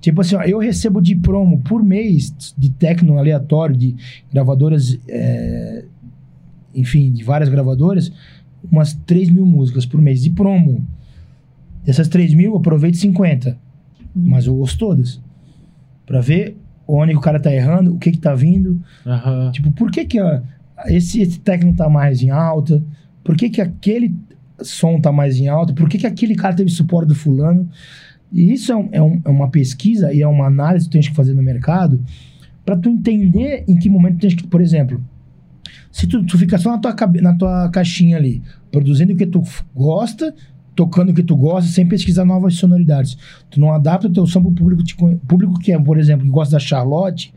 Tipo 0.00 0.20
assim, 0.20 0.36
ó, 0.36 0.42
eu 0.42 0.58
recebo 0.58 1.00
de 1.00 1.14
promo 1.16 1.58
por 1.58 1.82
mês 1.82 2.54
de 2.56 2.70
techno 2.70 3.18
aleatório, 3.18 3.76
de 3.76 3.96
gravadoras, 4.32 4.98
é, 5.08 5.84
enfim, 6.74 7.10
de 7.10 7.24
várias 7.24 7.48
gravadoras, 7.48 8.12
umas 8.70 8.94
3 9.06 9.30
mil 9.30 9.44
músicas 9.44 9.84
por 9.84 10.00
mês 10.00 10.22
de 10.22 10.30
promo. 10.30 10.86
Dessas 11.84 12.08
3 12.08 12.34
mil, 12.34 12.52
eu 12.52 12.56
aproveito 12.58 12.96
50. 12.96 13.56
Mas 14.14 14.46
eu 14.46 14.54
ouço 14.56 14.78
todas. 14.78 15.20
Pra 16.06 16.20
ver 16.20 16.56
onde 16.86 17.14
o 17.14 17.20
cara 17.20 17.38
tá 17.38 17.52
errando, 17.52 17.94
o 17.94 17.98
que 17.98 18.12
que 18.12 18.18
tá 18.18 18.34
vindo. 18.34 18.80
Aham. 19.06 19.50
Tipo, 19.52 19.70
por 19.72 19.90
que 19.90 20.04
que 20.04 20.20
ó, 20.20 20.40
esse, 20.86 21.20
esse 21.20 21.38
técnico 21.40 21.76
tá 21.76 21.88
mais 21.88 22.22
em 22.22 22.30
alta? 22.30 22.82
Por 23.22 23.36
que 23.36 23.50
que 23.50 23.60
aquele 23.60 24.14
som 24.62 25.00
tá 25.00 25.12
mais 25.12 25.38
em 25.38 25.48
alta? 25.48 25.72
Por 25.72 25.88
que 25.88 25.98
que 25.98 26.06
aquele 26.06 26.34
cara 26.34 26.54
teve 26.54 26.70
suporte 26.70 27.08
do 27.08 27.14
fulano? 27.14 27.68
E 28.32 28.52
isso 28.52 28.70
é, 28.72 28.76
um- 28.76 28.88
é 28.92 29.02
um- 29.02 29.20
é 29.24 29.28
uma 29.28 29.48
pesquisa 29.50 30.12
e 30.12 30.20
é 30.22 30.26
uma 30.26 30.46
análise 30.46 30.84
que 30.86 30.90
tu 30.90 30.92
tens 30.94 31.08
que 31.08 31.14
fazer 31.14 31.34
no 31.34 31.42
mercado 31.42 32.00
para 32.64 32.76
tu 32.76 32.88
entender 32.88 33.64
em 33.66 33.76
que 33.76 33.88
momento 33.88 34.16
tu 34.16 34.20
tens 34.20 34.34
que, 34.34 34.46
por 34.46 34.60
exemplo, 34.60 35.02
se 35.90 36.06
tu, 36.06 36.22
tu 36.24 36.36
fica 36.38 36.58
só 36.58 36.72
na 36.72 36.78
tua, 36.78 36.94
na 37.22 37.34
tua 37.34 37.68
caixinha 37.70 38.16
ali, 38.16 38.42
produzindo 38.70 39.12
o 39.14 39.16
que 39.16 39.26
tu 39.26 39.42
gosta, 39.74 40.34
tocando 40.76 41.10
o 41.10 41.14
que 41.14 41.22
tu 41.22 41.34
gosta, 41.36 41.70
sem 41.70 41.86
pesquisar 41.88 42.24
novas 42.24 42.54
sonoridades. 42.54 43.16
Tu 43.50 43.58
não 43.58 43.72
adapta 43.72 44.06
o 44.06 44.12
teu 44.12 44.26
som 44.26 44.42
público, 44.42 44.82
te 44.84 44.94
público 45.26 45.58
que 45.58 45.72
é, 45.72 45.78
por 45.78 45.98
exemplo, 45.98 46.24
que 46.24 46.30
gosta 46.30 46.52
da 46.52 46.60
Charlotte 46.60 47.32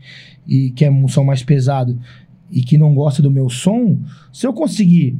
e 0.46 0.70
que 0.70 0.84
é 0.84 0.90
um 0.90 1.08
som 1.08 1.24
mais 1.24 1.42
pesado 1.42 1.98
e 2.50 2.60
que 2.62 2.76
não 2.76 2.94
gosta 2.94 3.22
do 3.22 3.30
meu 3.30 3.48
som, 3.48 3.98
se 4.32 4.46
eu 4.46 4.52
conseguir 4.52 5.16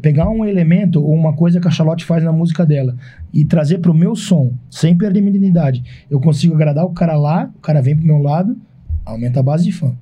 pegar 0.00 0.28
um 0.28 0.44
elemento 0.44 1.02
ou 1.02 1.14
uma 1.14 1.32
coisa 1.32 1.60
que 1.60 1.68
a 1.68 1.70
Charlotte 1.70 2.04
faz 2.04 2.24
na 2.24 2.32
música 2.32 2.66
dela 2.66 2.96
e 3.32 3.44
trazer 3.44 3.78
pro 3.78 3.94
meu 3.94 4.16
som, 4.16 4.52
sem 4.68 4.96
perder 4.96 5.20
minha 5.20 5.36
identidade, 5.36 5.84
eu 6.10 6.20
consigo 6.20 6.54
agradar 6.54 6.84
o 6.84 6.90
cara 6.90 7.16
lá, 7.16 7.50
o 7.56 7.60
cara 7.60 7.80
vem 7.80 7.96
pro 7.96 8.04
meu 8.04 8.18
lado, 8.18 8.56
aumenta 9.04 9.40
a 9.40 9.42
base 9.42 9.64
de 9.64 9.72
fã. 9.72 9.94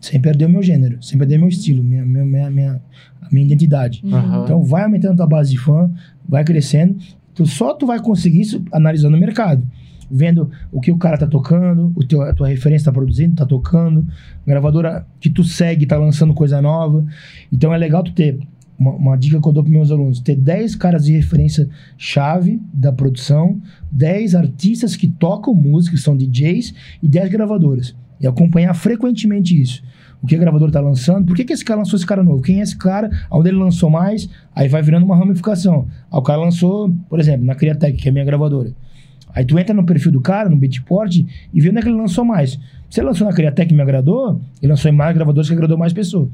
Sem 0.00 0.20
perder 0.20 0.46
o 0.46 0.48
meu 0.48 0.62
gênero, 0.62 1.02
sem 1.02 1.18
perder 1.18 1.38
meu 1.38 1.48
estilo, 1.48 1.82
minha, 1.82 2.04
minha, 2.04 2.24
minha, 2.24 2.50
minha, 2.50 2.82
a 3.20 3.28
minha 3.30 3.44
identidade. 3.44 4.02
Aham. 4.06 4.44
Então 4.44 4.62
vai 4.62 4.84
aumentando 4.84 5.22
a 5.22 5.26
base 5.26 5.50
de 5.50 5.58
fã, 5.58 5.90
vai 6.26 6.44
crescendo. 6.44 6.96
Tu, 7.34 7.46
só 7.46 7.74
tu 7.74 7.86
vai 7.86 8.00
conseguir 8.00 8.40
isso 8.40 8.62
analisando 8.72 9.16
o 9.16 9.20
mercado. 9.20 9.66
Vendo 10.10 10.50
o 10.72 10.80
que 10.80 10.90
o 10.90 10.98
cara 10.98 11.16
tá 11.16 11.26
tocando, 11.26 11.92
o 11.94 12.04
teu, 12.04 12.22
a 12.22 12.34
tua 12.34 12.48
referência 12.48 12.86
tá 12.86 12.92
produzindo, 12.92 13.36
tá 13.36 13.46
tocando, 13.46 14.06
gravadora 14.46 15.06
que 15.20 15.30
tu 15.30 15.44
segue 15.44 15.86
tá 15.86 15.96
lançando 15.96 16.34
coisa 16.34 16.60
nova. 16.60 17.04
Então 17.52 17.72
é 17.72 17.78
legal 17.78 18.02
tu 18.02 18.12
ter 18.12 18.38
uma, 18.80 18.92
uma 18.92 19.16
dica 19.16 19.38
que 19.38 19.46
eu 19.46 19.52
dou 19.52 19.62
para 19.62 19.70
meus 19.70 19.90
alunos: 19.90 20.20
ter 20.20 20.34
10 20.34 20.74
caras 20.76 21.04
de 21.04 21.12
referência 21.12 21.68
chave 21.98 22.60
da 22.72 22.90
produção, 22.90 23.60
10 23.92 24.34
artistas 24.34 24.96
que 24.96 25.06
tocam 25.06 25.54
música, 25.54 25.94
que 25.94 26.02
são 26.02 26.16
DJs, 26.16 26.74
e 27.02 27.06
10 27.06 27.30
gravadoras. 27.30 27.94
E 28.18 28.26
acompanhar 28.26 28.72
frequentemente 28.74 29.60
isso. 29.60 29.82
O 30.22 30.26
que 30.26 30.34
a 30.34 30.38
gravadora 30.38 30.70
tá 30.70 30.80
lançando, 30.80 31.26
por 31.26 31.34
que, 31.34 31.44
que 31.44 31.52
esse 31.52 31.64
cara 31.64 31.78
lançou 31.78 31.96
esse 31.96 32.06
cara 32.06 32.22
novo? 32.22 32.42
Quem 32.42 32.60
é 32.60 32.62
esse 32.62 32.76
cara? 32.76 33.10
Onde 33.30 33.48
ele 33.48 33.56
lançou 33.56 33.88
mais? 33.88 34.28
Aí 34.54 34.68
vai 34.68 34.82
virando 34.82 35.06
uma 35.06 35.16
ramificação. 35.16 35.86
Aí 36.12 36.18
o 36.18 36.22
cara 36.22 36.38
lançou, 36.38 36.94
por 37.08 37.18
exemplo, 37.18 37.46
na 37.46 37.54
Criatec, 37.54 37.96
que 37.96 38.08
é 38.08 38.10
a 38.10 38.12
minha 38.12 38.24
gravadora. 38.24 38.70
Aí 39.34 39.44
tu 39.44 39.58
entra 39.58 39.72
no 39.74 39.84
perfil 39.84 40.12
do 40.12 40.20
cara, 40.20 40.50
no 40.50 40.56
Beatport, 40.56 41.16
e 41.16 41.60
vê 41.60 41.70
onde 41.70 41.78
é 41.78 41.82
que 41.82 41.88
ele 41.88 41.96
lançou 41.96 42.24
mais. 42.24 42.58
Se 42.90 43.00
ele 43.00 43.06
lançou 43.06 43.26
na 43.26 43.32
Criatec 43.32 43.72
e 43.72 43.76
me 43.76 43.82
agradou, 43.82 44.40
ele 44.60 44.70
lançou 44.70 44.90
em 44.90 44.94
mais 44.94 45.14
gravadoras 45.14 45.48
que 45.48 45.54
agradou 45.54 45.78
mais 45.78 45.92
pessoas. 45.92 46.28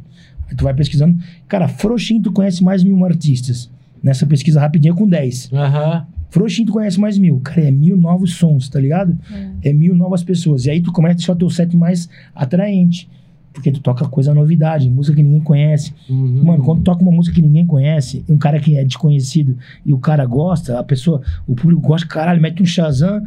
Aí 0.49 0.57
tu 0.57 0.65
vai 0.65 0.75
pesquisando. 0.75 1.19
Cara, 1.49 1.69
Frouxinho 1.69 2.23
tu 2.23 2.33
conhece 2.33 2.63
mais 2.63 2.83
mil 2.83 3.05
artistas. 3.05 3.71
Nessa 4.03 4.27
pesquisa 4.27 4.61
rapidinha 4.61 4.95
com 4.95 5.09
10. 5.09 5.51
Aham. 5.53 6.07
Frouxinho 6.31 6.67
tu 6.67 6.73
conhece 6.73 7.01
mais 7.01 7.19
mil. 7.19 7.41
Cara, 7.41 7.63
é 7.63 7.71
mil 7.71 7.97
novos 7.97 8.35
sons, 8.35 8.69
tá 8.69 8.79
ligado? 8.81 9.17
É, 9.63 9.73
mil 9.73 9.95
novas 9.95 10.23
pessoas. 10.23 10.67
E 10.67 10.71
aí 10.71 10.81
tu 10.81 10.93
começa 10.93 11.15
a 11.15 11.17
deixar 11.17 11.33
o 11.33 11.37
teu 11.37 11.51
set 11.51 11.77
mais 11.77 12.09
atraente. 12.35 13.09
Porque 13.53 13.73
tu 13.73 13.81
toca 13.81 14.07
coisa 14.07 14.35
novidade, 14.35 14.91
música 14.91 15.17
que 15.17 15.23
ninguém 15.23 15.41
conhece. 15.41 15.95
Uhum. 16.11 16.45
Mano, 16.45 16.63
quando 16.63 16.83
toca 16.83 17.01
uma 17.01 17.11
música 17.11 17.35
que 17.35 17.41
ninguém 17.41 17.65
conhece, 17.65 18.23
um 18.29 18.37
cara 18.37 18.61
que 18.61 18.77
é 18.77 18.85
desconhecido 18.85 19.57
e 19.85 19.95
o 19.95 19.99
cara 19.99 20.27
gosta, 20.27 20.79
a 20.79 20.85
pessoa, 20.85 21.23
o 21.47 21.55
público 21.55 21.81
gosta, 21.81 22.07
caralho, 22.07 22.41
mete 22.41 22.63
um 22.63 22.67
Shazam. 22.67 23.23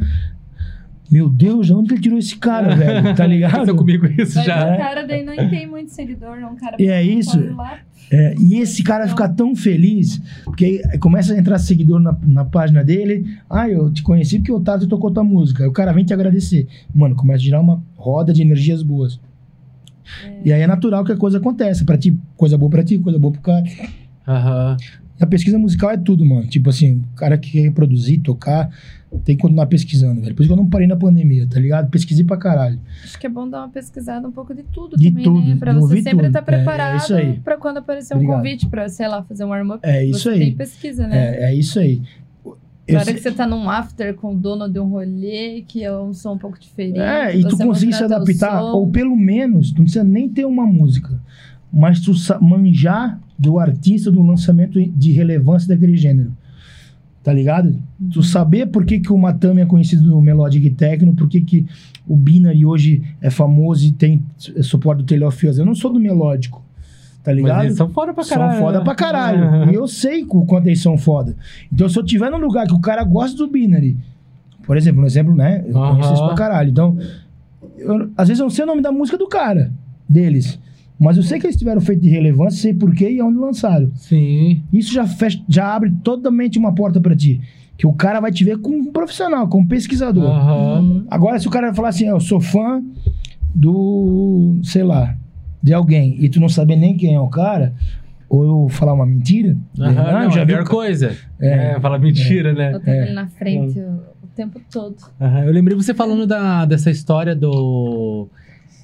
Meu 1.10 1.28
Deus, 1.28 1.66
de 1.66 1.74
onde 1.74 1.88
que 1.88 1.94
ele 1.94 2.02
tirou 2.02 2.18
esse 2.18 2.36
cara, 2.36 2.74
velho? 2.74 3.14
Tá 3.16 3.26
ligado? 3.26 3.54
Aconteceu 3.54 3.76
comigo 3.76 4.06
isso 4.06 4.36
Mas 4.36 4.46
já. 4.46 4.74
o 4.74 4.78
cara 4.78 5.06
daí 5.06 5.24
não 5.24 5.34
tem 5.48 5.66
muito 5.66 5.90
seguidor, 5.90 6.36
não. 6.38 6.52
O 6.52 6.56
cara 6.56 6.76
E 6.78 6.88
é 6.88 7.02
isso. 7.02 7.38
É, 8.12 8.34
e 8.38 8.58
esse 8.58 8.82
cara 8.82 9.06
fica 9.06 9.28
tão 9.28 9.54
feliz, 9.54 10.20
porque 10.44 10.82
aí 10.90 10.98
começa 10.98 11.32
a 11.32 11.38
entrar 11.38 11.58
seguidor 11.58 12.00
na, 12.00 12.16
na 12.22 12.44
página 12.44 12.82
dele. 12.82 13.24
Ah, 13.48 13.68
eu 13.68 13.92
te 13.92 14.02
conheci 14.02 14.38
porque 14.38 14.52
o 14.52 14.60
Tato 14.60 14.86
tocou 14.88 15.10
tua 15.10 15.22
música. 15.22 15.62
Aí 15.62 15.68
o 15.68 15.72
cara 15.72 15.92
vem 15.92 16.04
te 16.04 16.12
agradecer. 16.12 16.66
Mano, 16.94 17.14
começa 17.14 17.38
a 17.38 17.44
girar 17.44 17.60
uma 17.60 17.82
roda 17.96 18.32
de 18.32 18.42
energias 18.42 18.82
boas. 18.82 19.20
E 20.44 20.52
aí 20.52 20.60
é 20.60 20.66
natural 20.66 21.04
que 21.04 21.12
a 21.12 21.16
coisa 21.16 21.38
aconteça. 21.38 21.84
Pra 21.84 21.96
ti, 21.96 22.16
coisa 22.36 22.58
boa 22.58 22.70
pra 22.70 22.82
ti, 22.84 22.98
coisa 22.98 23.18
boa 23.18 23.32
pro 23.32 23.42
cara. 23.42 23.64
Aham. 24.26 24.76
A 25.20 25.26
pesquisa 25.26 25.58
musical 25.58 25.90
é 25.90 25.96
tudo, 25.98 26.24
mano. 26.24 26.46
Tipo 26.46 26.70
assim, 26.70 27.02
o 27.12 27.16
cara 27.16 27.36
que 27.36 27.50
quer 27.52 27.70
produzir, 27.72 28.18
tocar, 28.18 28.70
tem 29.24 29.36
que 29.36 29.42
continuar 29.42 29.66
pesquisando, 29.66 30.20
velho. 30.22 30.34
Por 30.34 30.42
isso 30.42 30.48
que 30.48 30.52
eu 30.58 30.62
não 30.62 30.68
parei 30.70 30.86
na 30.86 30.96
pandemia, 30.96 31.46
tá 31.46 31.60
ligado? 31.60 31.90
Pesquisei 31.90 32.24
pra 32.24 32.36
caralho. 32.38 32.80
Acho 33.04 33.18
que 33.18 33.26
é 33.26 33.30
bom 33.30 33.48
dar 33.48 33.58
uma 33.58 33.68
pesquisada 33.68 34.26
um 34.26 34.32
pouco 34.32 34.54
de 34.54 34.62
tudo 34.62 34.96
De 34.96 35.10
também, 35.10 35.24
tudo, 35.24 35.42
né? 35.46 35.56
Pra 35.56 35.74
você 35.74 36.00
sempre 36.02 36.26
estar 36.28 36.38
É, 36.38 36.42
é 36.42 36.44
preparado 36.44 36.96
isso 36.96 37.14
aí. 37.14 37.38
pra 37.44 37.56
quando 37.58 37.76
aparecer 37.78 38.14
um 38.14 38.16
Obrigado. 38.16 38.36
convite 38.38 38.68
pra, 38.68 38.88
sei 38.88 39.08
lá, 39.08 39.22
fazer 39.22 39.44
um 39.44 39.48
warm-up. 39.48 39.80
É 39.86 40.04
isso 40.04 40.20
você 40.20 40.28
aí. 40.30 40.38
tem 40.38 40.54
pesquisa, 40.56 41.06
né? 41.06 41.36
É, 41.36 41.44
é 41.50 41.54
isso 41.54 41.78
aí. 41.78 42.00
Na 42.88 42.96
hora 42.96 43.04
sei- 43.04 43.14
que 43.14 43.20
você 43.20 43.30
tá 43.30 43.46
num 43.46 43.68
after 43.70 44.14
com 44.14 44.32
o 44.34 44.36
dono 44.36 44.68
de 44.68 44.80
um 44.80 44.86
rolê, 44.88 45.62
que 45.68 45.84
é 45.84 45.96
um 45.96 46.12
som 46.12 46.32
um 46.34 46.38
pouco 46.38 46.58
diferente. 46.58 46.98
É, 46.98 47.36
e 47.36 47.44
tu 47.46 47.56
conseguir 47.56 47.92
se 47.92 48.02
adaptar, 48.02 48.62
ou 48.64 48.88
pelo 48.88 49.14
menos, 49.14 49.70
tu 49.70 49.76
não 49.78 49.84
precisa 49.84 50.02
nem 50.02 50.28
ter 50.28 50.44
uma 50.44 50.66
música, 50.66 51.20
mas 51.72 52.00
tu 52.00 52.12
manjar 52.40 53.20
do 53.40 53.58
artista 53.58 54.10
do 54.10 54.22
lançamento 54.22 54.78
de 54.78 55.12
relevância 55.12 55.66
daquele 55.66 55.96
gênero. 55.96 56.30
Tá 57.22 57.32
ligado? 57.32 57.74
Tu 58.12 58.22
saber 58.22 58.66
por 58.66 58.84
que, 58.84 58.98
que 59.00 59.12
o 59.12 59.16
Matami 59.18 59.62
é 59.62 59.66
conhecido 59.66 60.08
no 60.08 60.20
Melodic 60.22 60.68
Techno, 60.70 61.14
por 61.14 61.28
que, 61.28 61.40
que 61.40 61.66
o 62.06 62.16
Binary 62.16 62.64
hoje 62.66 63.02
é 63.20 63.30
famoso 63.30 63.86
e 63.86 63.92
tem 63.92 64.22
su- 64.36 64.62
suporte 64.62 64.98
do 64.98 65.04
Taylor. 65.04 65.32
Eu 65.58 65.66
não 65.66 65.74
sou 65.74 65.92
do 65.92 65.98
melódico, 66.00 66.62
tá 67.22 67.32
ligado? 67.32 67.56
Mas 67.56 67.64
eles 67.66 67.76
são 67.78 67.88
foda 67.90 68.12
pra 68.14 68.24
caralho. 68.24 68.52
São 68.52 68.60
foda 68.62 68.78
né? 68.78 68.84
pra 68.84 68.94
caralho. 68.94 69.70
E 69.70 69.74
eu 69.76 69.86
sei 69.88 70.22
o 70.28 70.44
quanto 70.46 70.66
eles 70.66 70.80
são 70.82 70.96
foda. 70.98 71.34
Então, 71.72 71.88
se 71.88 71.98
eu 71.98 72.02
tiver 72.04 72.30
num 72.30 72.38
lugar 72.38 72.66
que 72.66 72.74
o 72.74 72.80
cara 72.80 73.04
gosta 73.04 73.36
do 73.36 73.46
Binary, 73.50 73.96
por 74.64 74.76
exemplo, 74.76 75.02
um 75.02 75.06
exemplo, 75.06 75.34
né? 75.34 75.62
Eu 75.66 75.72
conheço 75.74 76.12
isso 76.14 76.26
pra 76.26 76.34
caralho. 76.34 76.70
Então, 76.70 76.96
eu- 77.76 78.10
às 78.16 78.28
vezes 78.28 78.40
eu 78.40 78.44
não 78.44 78.50
sei 78.50 78.64
o 78.64 78.66
nome 78.66 78.80
da 78.80 78.92
música 78.92 79.18
do 79.18 79.26
cara, 79.28 79.70
deles. 80.08 80.58
Mas 81.00 81.16
eu 81.16 81.22
sei 81.22 81.40
que 81.40 81.46
eles 81.46 81.56
tiveram 81.56 81.80
feito 81.80 82.02
de 82.02 82.10
relevância, 82.10 82.60
sei 82.60 82.74
porquê 82.74 83.08
e 83.10 83.22
onde 83.22 83.38
lançaram. 83.38 83.90
Sim. 83.94 84.62
Isso 84.70 84.92
já, 84.92 85.06
fecha, 85.06 85.40
já 85.48 85.74
abre 85.74 85.90
totalmente 86.04 86.58
uma 86.58 86.74
porta 86.74 87.00
pra 87.00 87.16
ti. 87.16 87.40
Que 87.78 87.86
o 87.86 87.92
cara 87.94 88.20
vai 88.20 88.30
te 88.30 88.44
ver 88.44 88.58
como 88.58 88.76
um 88.76 88.92
profissional, 88.92 89.48
como 89.48 89.66
pesquisador. 89.66 90.24
Aham. 90.26 91.06
Agora, 91.10 91.38
se 91.38 91.48
o 91.48 91.50
cara 91.50 91.72
falar 91.72 91.88
assim, 91.88 92.04
"Ah, 92.06 92.10
eu 92.10 92.20
sou 92.20 92.38
fã 92.38 92.82
do, 93.54 94.58
sei 94.62 94.82
lá, 94.82 95.16
de 95.62 95.72
alguém, 95.72 96.16
e 96.22 96.28
tu 96.28 96.40
não 96.40 96.48
saber 96.48 96.76
nem 96.76 96.96
quem 96.96 97.14
é 97.14 97.20
o 97.20 97.28
cara, 97.28 97.74
ou 98.28 98.44
eu 98.64 98.68
falar 98.68 98.92
uma 98.92 99.06
mentira, 99.06 99.56
ah, 99.78 99.90
não, 99.90 100.22
eu 100.24 100.30
já 100.30 100.40
é 100.40 100.42
a 100.42 100.46
pior 100.46 100.64
coisa. 100.64 101.16
É. 101.40 101.72
É, 101.76 101.80
fala 101.80 101.98
mentira, 101.98 102.52
né? 102.52 102.74
Eu 102.74 102.80
tava 102.80 102.90
É. 102.90 103.02
ali 103.04 103.14
na 103.14 103.26
frente 103.28 103.78
o, 103.80 103.90
o 104.22 104.26
tempo 104.36 104.60
todo. 104.70 104.96
Aham, 105.20 105.44
Eu 105.44 105.52
lembrei 105.52 105.76
você 105.76 105.92
falando 105.92 106.26
da, 106.26 106.64
dessa 106.64 106.90
história 106.90 107.34
do. 107.34 108.28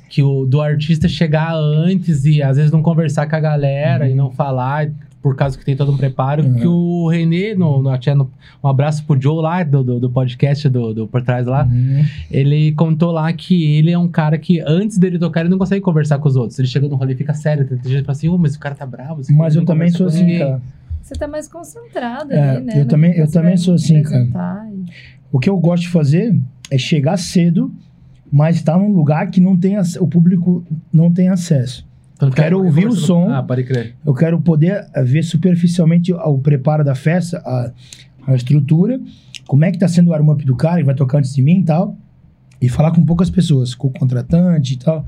Que 0.09 0.23
o, 0.23 0.47
do 0.47 0.60
artista 0.60 1.09
chegar 1.09 1.55
antes 1.55 2.25
e 2.25 2.43
às 2.43 2.57
vezes 2.57 2.70
não 2.73 2.83
conversar 2.83 3.28
com 3.28 3.36
a 3.36 3.41
galera 3.41 4.09
e 4.09 4.15
não 4.15 4.31
falar, 4.31 4.89
por 5.20 5.35
causa 5.35 5.59
que 5.59 5.65
tem 5.65 5.75
todo 5.76 5.91
um 5.91 5.97
preparo. 5.97 6.44
Uhum. 6.44 6.55
Que 6.55 6.67
o 6.68 7.09
Renê, 7.09 7.55
no, 7.57 7.83
no, 7.83 7.91
no- 7.91 8.31
um 8.62 8.68
abraço 8.68 9.05
pro 9.05 9.20
Joe 9.20 9.43
lá, 9.43 9.65
do, 9.65 9.83
do, 9.83 9.99
do 9.99 10.09
podcast 10.10 10.68
do, 10.68 10.94
do 10.94 11.09
Por 11.09 11.23
Trás 11.23 11.44
lá, 11.47 11.65
Uhum. 11.65 12.05
ele 12.31 12.70
contou 12.73 13.10
lá 13.10 13.33
que 13.33 13.76
ele 13.76 13.91
é 13.91 13.99
um 13.99 14.07
cara 14.07 14.39
que 14.39 14.60
antes 14.60 14.97
dele 14.99 15.18
tocar, 15.18 15.41
ele 15.41 15.49
não 15.49 15.59
consegue 15.59 15.81
conversar 15.81 16.18
com 16.18 16.28
os 16.28 16.36
outros. 16.36 16.57
Ele 16.60 16.68
chega 16.68 16.89
no 16.89 16.94
rolê 16.94 17.15
e 17.15 17.17
fica 17.17 17.35
sério, 17.35 17.67
tem 17.67 17.76
gente 17.78 17.86
que 17.99 18.02
fala 18.02 18.12
assim, 18.12 18.28
ô, 18.28 18.39
mas 18.39 18.55
o 18.55 18.60
cara 18.60 18.75
tá 18.76 18.86
bravo. 18.86 19.20
Mas 19.31 19.57
eu 19.57 19.65
também 19.65 19.91
sou 19.91 20.07
assim, 20.07 20.20
ninguém." 20.23 20.39
cara. 20.39 20.62
Você 21.02 21.15
tá 21.15 21.26
mais 21.28 21.47
concentrado 21.49 22.33
É, 22.33 22.51
ali, 22.57 22.65
né? 22.65 22.73
eu 22.76 22.78
no 22.85 22.86
também- 22.86 23.17
eu 23.17 23.31
também 23.31 23.57
sou 23.57 23.75
assim, 23.75 24.02
cara. 24.05 24.68
e- 24.73 24.85
O 25.33 25.39
que 25.41 25.51
eu 25.51 25.57
gosto 25.59 25.83
de 25.83 25.89
fazer 25.89 26.36
é 26.70 26.78
chegar 26.78 27.17
cedo, 27.17 27.73
mas 28.36 28.56
estar 28.56 28.76
num 28.76 28.92
lugar 28.92 29.31
que 29.31 29.40
não 29.40 29.56
tem 29.56 29.76
o 29.78 30.06
público 30.06 30.62
não 30.92 31.10
tem 31.10 31.31
acesso. 31.31 31.86
Então, 32.15 32.28
fica 32.28 32.42
Quero 32.42 32.62
ouvir 32.62 32.86
o 32.86 32.92
som. 32.92 33.31
Ah, 33.31 33.42
pode 33.42 33.65
crer. 33.65 33.94
Eu 34.05 34.12
quero 34.12 34.39
poder 34.39 34.86
eh, 34.94 35.02
ver 35.02 35.23
superficialmente 35.23 36.12
o 36.12 36.18
o 36.18 36.39
preparo 36.39 36.84
da 36.84 36.94
festa, 36.94 37.39
a, 37.39 37.73
a 38.26 38.34
estrutura, 38.34 39.00
como 39.47 39.65
é 39.65 39.73
que 39.73 39.78
tá 39.78 39.89
sendo 39.89 40.08
o 40.08 40.10
warm-up 40.10 40.44
do 40.44 40.55
cara 40.55 40.76
que 40.76 40.84
vai 40.84 40.94
tocar 40.94 41.18
antes 41.18 41.34
de 41.34 41.40
mim 41.40 41.60
e 41.60 41.65
tal, 41.65 41.97
e 42.60 42.68
falar 42.68 42.90
com 42.90 43.02
poucas 43.06 43.31
pessoas, 43.31 43.74
com 43.74 43.89
o 43.89 43.90
contratante 43.90 44.74
e 44.74 44.76
tal, 44.76 45.06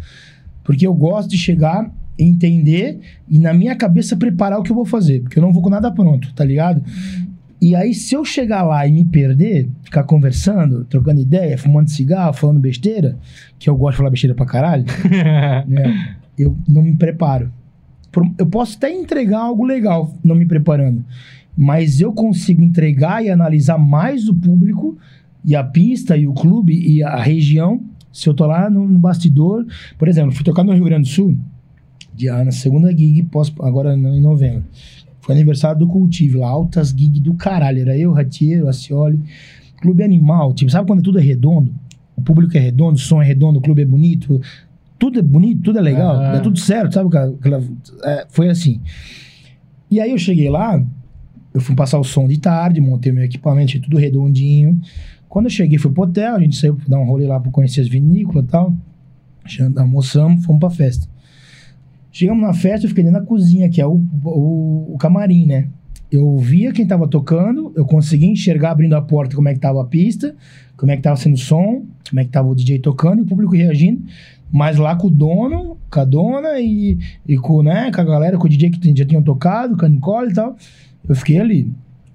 porque 0.64 0.86
eu 0.86 0.94
gosto 0.94 1.28
de 1.28 1.36
chegar, 1.36 1.90
entender 2.18 2.98
e 3.28 3.38
na 3.38 3.52
minha 3.52 3.76
cabeça 3.76 4.16
preparar 4.16 4.58
o 4.58 4.62
que 4.62 4.72
eu 4.72 4.76
vou 4.76 4.86
fazer, 4.86 5.20
porque 5.20 5.38
eu 5.38 5.42
não 5.42 5.52
vou 5.52 5.62
com 5.62 5.68
nada 5.68 5.90
pronto, 5.90 6.32
tá 6.32 6.44
ligado? 6.46 6.82
E 7.60 7.74
aí, 7.74 7.92
se 7.92 8.14
eu 8.14 8.24
chegar 8.24 8.62
lá 8.62 8.86
e 8.86 8.92
me 8.92 9.04
perder, 9.04 9.68
ficar 9.82 10.04
conversando, 10.04 10.84
trocando 10.84 11.20
ideia, 11.20 11.58
fumando 11.58 11.88
cigarro, 11.88 12.32
falando 12.32 12.60
besteira, 12.60 13.16
que 13.58 13.68
eu 13.68 13.76
gosto 13.76 13.92
de 13.92 13.96
falar 13.98 14.10
besteira 14.10 14.34
pra 14.34 14.46
caralho, 14.46 14.84
né? 15.66 16.16
Eu 16.38 16.56
não 16.68 16.82
me 16.82 16.94
preparo. 16.96 17.50
Eu 18.38 18.46
posso 18.46 18.76
até 18.76 18.90
entregar 18.90 19.40
algo 19.40 19.64
legal 19.64 20.14
não 20.24 20.34
me 20.34 20.46
preparando, 20.46 21.04
mas 21.56 22.00
eu 22.00 22.12
consigo 22.12 22.62
entregar 22.62 23.24
e 23.24 23.30
analisar 23.30 23.76
mais 23.76 24.28
o 24.28 24.34
público 24.34 24.96
e 25.44 25.54
a 25.54 25.62
pista 25.62 26.16
e 26.16 26.26
o 26.26 26.32
clube 26.32 26.74
e 26.74 27.02
a 27.02 27.16
região 27.16 27.82
se 28.12 28.28
eu 28.28 28.34
tô 28.34 28.46
lá 28.46 28.68
no, 28.68 28.88
no 28.88 28.98
bastidor. 28.98 29.66
Por 29.96 30.08
exemplo, 30.08 30.32
fui 30.32 30.44
tocar 30.44 30.64
no 30.64 30.72
Rio 30.72 30.84
Grande 30.84 31.08
do 31.08 31.14
Sul, 31.14 31.36
dia, 32.14 32.44
na 32.44 32.50
segunda 32.50 32.90
gig, 32.90 33.22
pós, 33.24 33.52
agora 33.60 33.94
em 33.94 34.20
novembro. 34.20 34.64
Foi 35.28 35.34
aniversário 35.34 35.78
do 35.78 35.86
Cultive 35.86 36.38
lá, 36.38 36.48
altas 36.48 36.88
gig 36.88 37.20
do 37.20 37.34
caralho. 37.34 37.82
Era 37.82 37.94
eu, 37.98 38.12
Ratiero, 38.14 38.66
Acioli. 38.66 39.20
Clube 39.78 40.02
animal, 40.02 40.54
tipo, 40.54 40.70
sabe 40.70 40.86
quando 40.86 41.02
tudo 41.02 41.18
é 41.18 41.22
redondo? 41.22 41.70
O 42.16 42.22
público 42.22 42.56
é 42.56 42.60
redondo, 42.60 42.94
o 42.94 42.98
som 42.98 43.20
é 43.20 43.26
redondo, 43.26 43.58
o 43.58 43.60
clube 43.62 43.82
é 43.82 43.84
bonito. 43.84 44.40
Tudo 44.98 45.18
é 45.18 45.22
bonito, 45.22 45.60
tudo 45.64 45.78
é 45.78 45.82
legal, 45.82 46.16
Aham. 46.16 46.32
é 46.36 46.40
tudo 46.40 46.58
certo, 46.58 46.94
sabe? 46.94 47.14
aquela- 47.14 47.62
é, 48.04 48.26
foi 48.30 48.48
assim. 48.48 48.80
E 49.90 50.00
aí 50.00 50.12
eu 50.12 50.18
cheguei 50.18 50.48
lá, 50.48 50.82
eu 51.52 51.60
fui 51.60 51.76
passar 51.76 51.98
o 51.98 52.04
som 52.04 52.26
de 52.26 52.38
tarde, 52.40 52.80
montei 52.80 53.12
meu 53.12 53.22
equipamento, 53.22 53.78
tudo 53.82 53.98
redondinho. 53.98 54.80
Quando 55.28 55.44
eu 55.44 55.50
cheguei, 55.50 55.76
fui 55.76 55.92
pro 55.92 56.04
hotel, 56.04 56.36
a 56.36 56.40
gente 56.40 56.56
saiu 56.56 56.74
pra 56.74 56.86
dar 56.88 56.98
um 56.98 57.04
rolê 57.04 57.26
lá 57.26 57.38
pra 57.38 57.52
conhecer 57.52 57.82
as 57.82 57.88
vinícolas 57.88 58.46
e 58.46 58.48
tal. 58.48 58.74
Almoçamos, 59.76 60.42
fomos 60.46 60.58
pra 60.58 60.70
festa. 60.70 61.06
Chegamos 62.10 62.42
na 62.42 62.52
festa, 62.54 62.86
eu 62.86 62.88
fiquei 62.88 63.04
dentro 63.04 63.20
da 63.20 63.26
cozinha, 63.26 63.68
que 63.68 63.80
é 63.80 63.86
o, 63.86 64.00
o, 64.24 64.94
o 64.94 64.98
camarim, 64.98 65.46
né? 65.46 65.68
Eu 66.10 66.38
via 66.38 66.72
quem 66.72 66.86
tava 66.86 67.06
tocando, 67.06 67.70
eu 67.76 67.84
conseguia 67.84 68.30
enxergar 68.30 68.70
abrindo 68.70 68.94
a 68.94 69.02
porta 69.02 69.36
como 69.36 69.48
é 69.48 69.52
que 69.54 69.60
tava 69.60 69.82
a 69.82 69.84
pista, 69.84 70.34
como 70.76 70.90
é 70.90 70.96
que 70.96 71.02
tava 71.02 71.16
sendo 71.16 71.34
o 71.34 71.38
som, 71.38 71.84
como 72.08 72.20
é 72.20 72.24
que 72.24 72.30
tava 72.30 72.48
o 72.48 72.54
DJ 72.54 72.78
tocando 72.78 73.18
e 73.20 73.22
o 73.22 73.26
público 73.26 73.54
reagindo. 73.54 74.02
Mas 74.50 74.78
lá 74.78 74.96
com 74.96 75.08
o 75.08 75.10
dono, 75.10 75.76
com 75.90 76.00
a 76.00 76.04
dona 76.06 76.58
e, 76.58 76.96
e 77.26 77.36
com, 77.36 77.62
né, 77.62 77.90
com 77.92 78.00
a 78.00 78.04
galera, 78.04 78.38
com 78.38 78.46
o 78.46 78.48
DJ 78.48 78.70
que 78.70 78.96
já 78.96 79.04
tinham 79.04 79.22
tocado, 79.22 79.76
com 79.76 79.84
a 79.84 79.88
Nicole 79.88 80.30
e 80.30 80.34
tal. 80.34 80.56
Eu 81.06 81.14
fiquei 81.14 81.38
ali, 81.38 81.70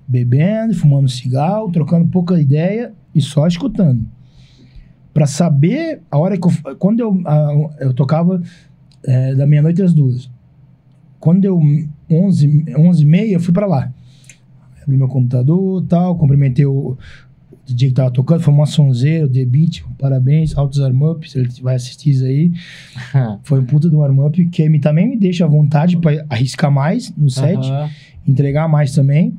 bebendo, 0.08 0.74
fumando 0.74 1.08
cigarro, 1.08 1.72
trocando 1.72 2.08
pouca 2.08 2.42
ideia 2.42 2.92
e 3.14 3.22
só 3.22 3.46
escutando. 3.46 4.04
Pra 5.14 5.28
saber 5.28 6.02
a 6.10 6.18
hora 6.18 6.36
que 6.36 6.48
eu. 6.48 6.76
Quando 6.78 7.00
eu, 7.00 7.22
a- 7.26 7.70
eu 7.82 7.94
tocava 7.94 8.42
é, 9.06 9.36
da 9.36 9.46
meia-noite 9.46 9.82
às 9.82 9.94
duas. 9.94 10.30
Quando 11.20 11.42
deu 11.42 11.60
11, 12.10 12.66
11 12.78 13.02
e 13.02 13.06
meia, 13.06 13.34
eu 13.34 13.40
fui 13.40 13.54
pra 13.54 13.66
lá. 13.66 13.92
Abri 14.82 14.98
meu 14.98 15.08
computador 15.08 15.86
tal, 15.88 16.18
cumprimentei 16.18 16.66
o, 16.66 16.98
DJ 17.66 17.90
que 17.90 17.94
tava 17.96 18.12
tocando, 18.12 18.42
foi 18.42 18.54
uma 18.54 18.66
sonzeira, 18.66 19.26
o 19.26 19.30
The 19.30 19.46
Beat, 19.46 19.84
parabéns, 19.98 20.56
Altos 20.58 20.82
Arm-Up, 20.82 21.30
se 21.30 21.40
ele 21.40 21.50
vai 21.62 21.76
assistir 21.76 22.12
isso 22.12 22.26
aí. 22.26 22.52
Foi 23.44 23.60
um 23.62 23.66
puta 23.66 23.90
do 23.90 24.00
warm-up 24.00 24.46
que 24.48 24.68
me, 24.68 24.80
também 24.80 25.08
me 25.08 25.18
deixa 25.18 25.46
à 25.46 25.48
vontade 25.48 25.98
pra 25.98 26.26
arriscar 26.30 26.72
mais 26.72 27.14
no 27.16 27.30
set, 27.30 27.60
entregar 28.28 28.68
mais 28.68 28.94
também. 28.94 29.34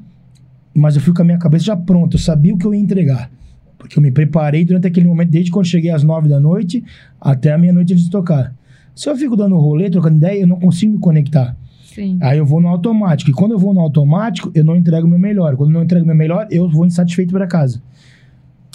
Mas 0.75 0.97
eu 0.97 1.03
fui 1.03 1.13
com 1.13 1.23
a 1.23 1.25
minha 1.25 1.39
cabeça 1.39 1.67
já 1.67 1.77
pronta, 1.77 2.17
eu 2.17 2.21
sabia 2.21 2.55
o 2.55 2.59
que 2.59 2.67
eu 2.67 2.75
ia 2.75 2.81
entregar. 2.81 3.31
Porque 3.77 3.99
eu 3.99 4.03
me 4.03 4.11
preparei 4.11 4.65
durante 4.65 4.87
aquele 4.87 5.07
momento, 5.07 5.31
desde 5.31 5.51
quando 5.51 5.67
cheguei 5.67 5.91
às 5.91 6.03
nove 6.03 6.29
da 6.29 6.41
noite 6.41 6.83
até 7.21 7.53
a 7.53 7.59
meia-noite 7.59 7.93
antes 7.93 8.07
de 8.07 8.11
tocar. 8.11 8.55
Se 8.95 9.09
eu 9.09 9.17
fico 9.17 9.37
dando 9.37 9.57
rolê, 9.57 9.91
trocando 9.91 10.17
ideia, 10.17 10.41
eu 10.41 10.47
não 10.47 10.59
consigo 10.59 10.93
me 10.93 10.99
conectar. 10.99 11.57
Sim. 11.85 12.19
Aí 12.21 12.39
eu 12.39 12.47
vou 12.47 12.61
no 12.61 12.69
automático. 12.69 13.31
E 13.31 13.35
quando 13.35 13.53
eu 13.53 13.59
vou 13.59 13.73
no 13.73 13.81
automático, 13.81 14.51
eu 14.55 14.65
não 14.65 14.77
entrego 14.77 15.07
o 15.07 15.11
meu 15.11 15.19
melhor. 15.19 15.57
Quando 15.57 15.71
eu 15.71 15.75
não 15.75 15.83
entrego 15.85 16.05
o 16.05 16.07
meu 16.07 16.17
melhor, 16.17 16.47
eu 16.51 16.69
vou 16.69 16.87
insatisfeito 16.87 17.33
para 17.33 17.47
casa. 17.47 17.83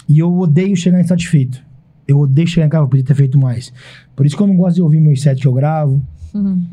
E 0.08 0.18
eu 0.18 0.36
odeio 0.38 0.76
chegar 0.76 1.00
insatisfeito. 1.00 1.62
Eu 2.08 2.18
odeio 2.18 2.48
chegar 2.48 2.66
em 2.66 2.70
casa, 2.70 2.84
eu 2.84 2.88
podia 2.88 3.04
ter 3.04 3.14
feito 3.14 3.38
mais. 3.38 3.72
Por 4.16 4.26
isso 4.26 4.36
que 4.36 4.42
eu 4.42 4.46
não 4.46 4.56
gosto 4.56 4.76
de 4.76 4.82
ouvir 4.82 5.00
meus 5.00 5.22
sets 5.22 5.40
que 5.40 5.46
eu 5.46 5.52
gravo. 5.52 6.02
Uhum. 6.34 6.64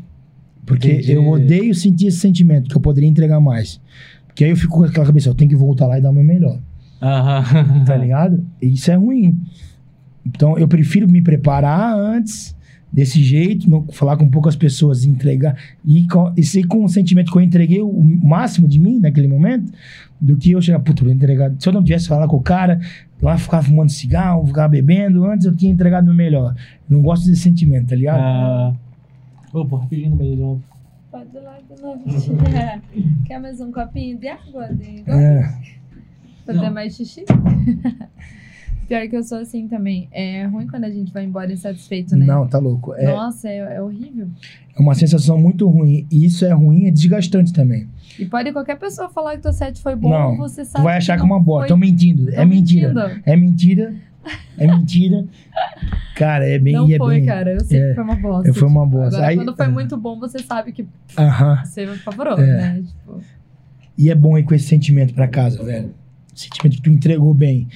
Porque 0.66 0.92
Entendi. 0.92 1.12
eu 1.12 1.26
odeio 1.26 1.74
sentir 1.74 2.08
esse 2.08 2.18
sentimento, 2.18 2.68
que 2.68 2.76
eu 2.76 2.80
poderia 2.80 3.08
entregar 3.08 3.40
mais. 3.40 3.80
Porque 4.26 4.44
aí 4.44 4.50
eu 4.50 4.56
fico 4.56 4.74
com 4.76 4.84
aquela 4.84 5.06
cabeça, 5.06 5.28
eu 5.28 5.34
tenho 5.34 5.50
que 5.50 5.56
voltar 5.56 5.86
lá 5.86 5.98
e 5.98 6.02
dar 6.02 6.10
o 6.10 6.12
meu 6.12 6.24
melhor. 6.24 6.60
Aham. 7.00 7.84
Tá 7.84 7.96
ligado? 7.96 8.44
E 8.60 8.72
isso 8.72 8.90
é 8.90 8.94
ruim. 8.94 9.38
Então 10.26 10.58
eu 10.58 10.66
prefiro 10.66 11.10
me 11.10 11.22
preparar 11.22 11.96
antes, 11.96 12.54
desse 12.92 13.22
jeito, 13.22 13.68
não, 13.68 13.86
falar 13.88 14.16
com 14.16 14.28
poucas 14.28 14.56
pessoas, 14.56 15.04
entregar. 15.04 15.56
E, 15.84 16.06
com, 16.06 16.32
e 16.36 16.42
ser 16.42 16.66
com 16.66 16.84
o 16.84 16.88
sentimento 16.88 17.30
que 17.30 17.38
eu 17.38 17.42
entreguei 17.42 17.80
o 17.80 18.02
máximo 18.02 18.66
de 18.66 18.78
mim 18.78 18.98
naquele 18.98 19.28
momento, 19.28 19.72
do 20.20 20.36
que 20.36 20.52
eu 20.52 20.60
chegar, 20.60 20.80
puta, 20.80 21.02
eu 21.02 21.06
vou 21.06 21.14
entregar. 21.14 21.52
Se 21.58 21.68
eu 21.68 21.72
não 21.72 21.84
tivesse 21.84 22.08
falar 22.08 22.26
com 22.26 22.36
o 22.36 22.42
cara, 22.42 22.80
lá 23.22 23.38
ficar 23.38 23.62
fumando 23.62 23.90
cigarro, 23.90 24.46
ficar 24.46 24.68
bebendo, 24.68 25.24
antes 25.24 25.46
eu 25.46 25.54
tinha 25.54 25.72
entregado 25.72 26.04
o 26.04 26.06
meu 26.06 26.14
melhor. 26.14 26.54
Não 26.88 27.02
gosto 27.02 27.26
desse 27.26 27.42
sentimento, 27.42 27.88
tá 27.88 27.96
ligado? 27.96 28.20
Ah. 28.20 28.74
Pô, 29.52 29.62
rapidinho 29.76 30.10
no 30.10 30.16
banheiro 30.16 30.36
de 30.36 30.42
novo. 30.42 30.62
Pode 31.10 31.36
ir 31.36 31.40
lá 31.40 31.58
de 31.58 31.82
novo. 31.82 32.02
Quer 33.24 33.40
mais 33.40 33.60
um 33.60 33.72
copinho 33.72 34.18
de 34.18 34.28
água? 34.28 34.68
De... 34.68 35.04
É. 35.06 35.58
Fazer 36.44 36.70
mais 36.70 36.96
xixi? 36.96 37.24
Pior 38.88 39.06
que 39.06 39.16
eu 39.16 39.22
sou 39.22 39.38
assim 39.38 39.68
também. 39.68 40.08
É 40.10 40.44
ruim 40.46 40.66
quando 40.66 40.84
a 40.84 40.90
gente 40.90 41.12
vai 41.12 41.22
embora 41.24 41.52
insatisfeito, 41.52 42.16
né? 42.16 42.24
Não, 42.24 42.46
tá 42.48 42.58
louco. 42.58 42.94
É, 42.94 43.04
Nossa, 43.06 43.48
é, 43.48 43.76
é 43.76 43.82
horrível. 43.82 44.26
é 44.76 44.80
uma 44.80 44.94
sensação 44.94 45.38
muito 45.38 45.68
ruim. 45.68 46.06
E 46.10 46.24
isso 46.24 46.44
é 46.46 46.52
ruim, 46.52 46.86
é 46.86 46.90
desgastante 46.90 47.52
também. 47.52 47.86
E 48.18 48.24
pode 48.24 48.50
qualquer 48.50 48.78
pessoa 48.78 49.08
falar 49.10 49.36
que 49.36 49.42
teu 49.42 49.52
set 49.52 49.80
foi 49.82 49.94
bom, 49.94 50.08
Não, 50.08 50.36
você 50.38 50.64
sabe. 50.64 50.82
Tu 50.82 50.84
vai 50.84 50.96
achar 50.96 51.16
que 51.16 51.22
é 51.22 51.26
não 51.26 51.34
uma 51.36 51.40
boa. 51.42 51.60
foi. 51.60 51.66
Estão 51.66 51.76
mentindo. 51.76 52.30
é 52.30 52.36
Tão 52.36 52.46
mentira. 52.46 52.88
mentindo. 52.94 53.22
É 53.26 53.36
mentira. 53.36 53.94
É 54.56 54.66
mentira. 54.66 55.24
Cara, 56.16 56.46
é 56.48 56.58
bem. 56.58 56.74
Não 56.74 56.90
é 56.90 56.96
foi, 56.96 57.16
bem, 57.18 57.26
cara. 57.26 57.52
Eu 57.52 57.60
sei 57.60 57.80
é, 57.80 57.88
que 57.90 57.94
foi 57.94 58.04
uma 58.04 58.16
bosta. 58.16 58.54
Foi 58.54 58.68
uma 58.68 58.86
bosta. 58.86 59.16
Agora, 59.16 59.26
Aí- 59.26 59.36
quando 59.36 59.54
foi 59.56 59.66
é. 59.66 59.68
muito 59.68 59.96
bom, 59.96 60.18
você 60.18 60.38
sabe 60.40 60.72
que 60.72 60.86
Aham. 61.16 61.62
você 61.64 61.86
favorou, 61.98 62.38
É. 62.38 62.46
né? 62.46 62.82
Tipo, 62.86 63.20
E 63.96 64.10
é 64.10 64.14
bom 64.14 64.36
ir 64.38 64.44
com 64.44 64.54
esse 64.54 64.66
sentimento 64.66 65.12
pra 65.14 65.26
casa, 65.28 65.62
velho. 65.62 65.90
Sentimento 66.40 66.76
que 66.76 66.82
tu 66.82 66.90
entregou 66.90 67.32
bem. 67.34 67.66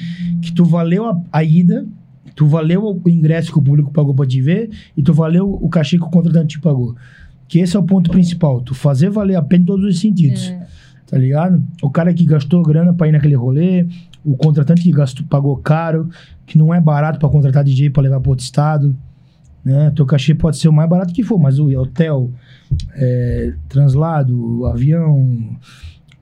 Que 0.40 0.52
tu 0.52 0.64
valeu 0.64 1.06
a, 1.06 1.20
a 1.32 1.42
ida, 1.44 1.86
tu 2.34 2.46
valeu 2.46 3.00
o 3.04 3.08
ingresso 3.08 3.52
que 3.52 3.58
o 3.58 3.62
público 3.62 3.90
pagou 3.92 4.14
pra 4.14 4.26
te 4.26 4.40
ver 4.40 4.70
e 4.96 5.02
tu 5.02 5.12
valeu 5.12 5.52
o 5.52 5.68
cachê 5.68 5.98
que 5.98 6.04
o 6.04 6.10
contratante 6.10 6.56
te 6.56 6.60
pagou. 6.60 6.94
Que 7.48 7.58
esse 7.60 7.76
é 7.76 7.78
o 7.78 7.82
ponto 7.82 8.10
principal. 8.10 8.60
Tu 8.62 8.74
fazer 8.74 9.10
valer 9.10 9.36
a 9.36 9.42
pena 9.42 9.62
em 9.62 9.66
todos 9.66 9.84
os 9.84 10.00
sentidos. 10.00 10.48
é, 10.48 10.66
Tá 11.06 11.18
ligado? 11.18 11.62
O 11.82 11.90
cara 11.90 12.14
que 12.14 12.24
gastou 12.24 12.62
grana 12.62 12.94
pra 12.94 13.06
ir 13.06 13.12
naquele 13.12 13.34
rolê, 13.34 13.86
o 14.24 14.34
contratante 14.36 14.82
que 14.82 14.90
gastou, 14.90 15.26
pagou 15.26 15.54
caro, 15.58 16.08
que 16.46 16.56
não 16.56 16.72
é 16.72 16.80
barato 16.80 17.18
pra 17.18 17.28
contratar 17.28 17.62
DJ 17.62 17.90
pra 17.90 18.02
levar 18.02 18.18
pra 18.20 18.30
outro 18.30 18.44
estado. 18.44 18.96
Né? 19.62 19.92
Teu 19.94 20.06
cachê 20.06 20.34
pode 20.34 20.56
ser 20.56 20.68
o 20.68 20.72
mais 20.72 20.88
barato 20.88 21.12
que 21.12 21.22
for, 21.22 21.38
mas 21.38 21.58
o 21.58 21.68
hotel, 21.78 22.30
é, 22.94 23.52
translado, 23.68 24.64
avião, 24.66 25.56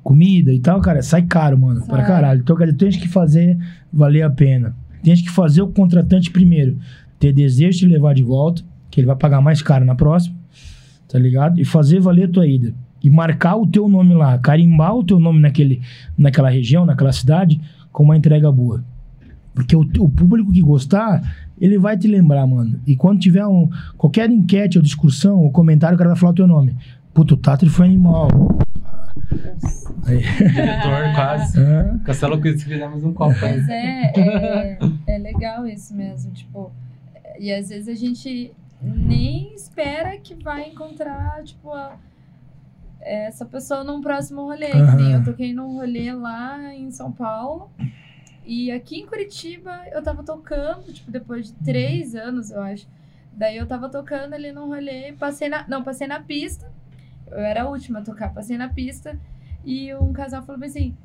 comida 0.03 0.53
e 0.53 0.61
tal, 0.61 0.81
cara, 0.81 1.03
sai 1.03 1.23
caro, 1.23 1.59
mano. 1.59 1.85
Pra 1.87 1.99
Sai. 1.99 2.07
caralho. 2.07 2.41
Então, 2.41 2.57
cara, 2.57 2.73
tens 2.73 2.97
que 2.97 3.09
fazer 3.09 3.59
valer 3.93 4.23
a 4.23 4.31
pena. 4.31 4.75
Tens 5.03 5.20
que 5.23 5.31
fazer 5.31 5.62
o 5.62 5.69
contratante 5.69 6.31
primeiro 6.31 6.79
ter 7.19 7.33
desejo 7.33 7.81
de 7.81 7.87
levar 7.87 8.15
de 8.15 8.23
volta, 8.23 8.62
que 8.91 8.99
ele 8.99 9.07
vai 9.07 9.15
pagar 9.15 9.43
mais 9.43 9.61
caro 9.61 9.85
na 9.85 9.95
próxima, 9.95 10.35
tá 11.07 11.19
ligado? 11.19 11.61
E 11.61 11.65
fazer 11.65 12.01
valer 12.01 12.25
a 12.25 12.33
tua 12.33 12.47
ida. 12.47 12.75
E 13.03 13.11
marcar 13.11 13.57
o 13.57 13.67
teu 13.67 13.89
nome 13.89 14.15
lá, 14.15 14.39
carimbar 14.39 14.95
o 14.97 15.05
teu 15.05 15.19
nome 15.20 15.39
naquele, 15.41 15.81
naquela 16.17 16.51
região, 16.51 16.85
naquela 16.85 17.12
cidade, 17.12 17.61
com 17.93 18.05
uma 18.05 18.17
entrega 18.17 18.51
boa. 18.51 18.83
Porque 19.55 19.77
o, 19.77 19.81
o 19.81 20.09
público 20.09 20.51
que 20.51 20.62
gostar, 20.62 21.23
ele 21.61 21.79
vai 21.79 21.97
te 21.97 22.09
lembrar, 22.09 22.47
mano. 22.47 22.81
E 22.87 22.97
quando 22.97 23.20
tiver 23.20 23.47
um, 23.47 23.69
qualquer 23.97 24.31
enquete 24.31 24.79
ou 24.79 24.83
discussão 24.83 25.39
ou 25.39 25.51
comentário, 25.51 25.97
o 25.97 25.99
cara 25.99 26.11
vai 26.11 26.19
falar 26.19 26.33
o 26.33 26.37
teu 26.37 26.47
nome. 26.47 26.75
Puto, 27.12 27.35
o 27.35 27.37
Tatri 27.37 27.69
foi 27.69 27.87
animal. 27.87 28.29
Aí. 30.07 30.19
Diretor, 30.53 31.13
quase. 31.15 31.61
Hã? 31.61 31.99
Cancela 32.05 32.41
com 32.41 32.47
isso, 32.49 32.65
fizemos 32.65 33.05
um 33.05 33.13
copo. 33.13 33.35
Mas 33.41 33.69
é, 33.69 34.13
é, 34.17 34.79
é 35.07 35.19
legal 35.19 35.67
isso 35.67 35.95
mesmo, 35.95 36.33
tipo, 36.33 36.73
e 37.39 37.53
às 37.53 37.69
vezes 37.69 37.89
a 37.89 37.95
gente 37.95 38.53
nem 38.83 39.55
espera 39.55 40.17
que 40.19 40.35
vai 40.35 40.69
encontrar, 40.69 41.43
tipo, 41.45 41.73
a- 41.73 41.97
essa 43.01 43.45
pessoa 43.47 43.83
num 43.85 44.01
próximo 44.01 44.43
rolê. 44.43 44.73
Aham. 44.73 45.13
eu 45.13 45.25
toquei 45.25 45.53
num 45.55 45.75
rolê 45.77 46.13
lá 46.13 46.75
em 46.75 46.91
São 46.91 47.11
Paulo. 47.11 47.71
E 48.45 48.71
aqui 48.71 49.01
em 49.01 49.07
Curitiba 49.07 49.83
eu 49.93 50.03
tava 50.03 50.23
tocando, 50.23 50.93
tipo, 50.93 51.11
depois 51.11 51.47
de 51.47 51.53
três 51.65 52.15
anos, 52.15 52.51
eu 52.51 52.61
acho. 52.61 52.87
Daí 53.33 53.57
eu 53.57 53.67
tava 53.67 53.89
tocando 53.89 54.35
ali 54.35 54.51
num 54.53 54.67
rolê, 54.67 55.13
passei 55.13 55.49
na. 55.49 55.65
Não, 55.69 55.83
passei 55.83 56.07
na 56.07 56.21
pista. 56.21 56.67
Eu 57.31 57.39
era 57.39 57.62
a 57.62 57.68
última 57.68 58.00
a 58.00 58.02
tocar, 58.02 58.33
passei 58.33 58.57
na 58.59 58.68
pista. 58.68 59.18
E 59.65 59.94
um 59.94 60.12
casal 60.12 60.42
falou 60.42 60.62
assim: 60.65 60.97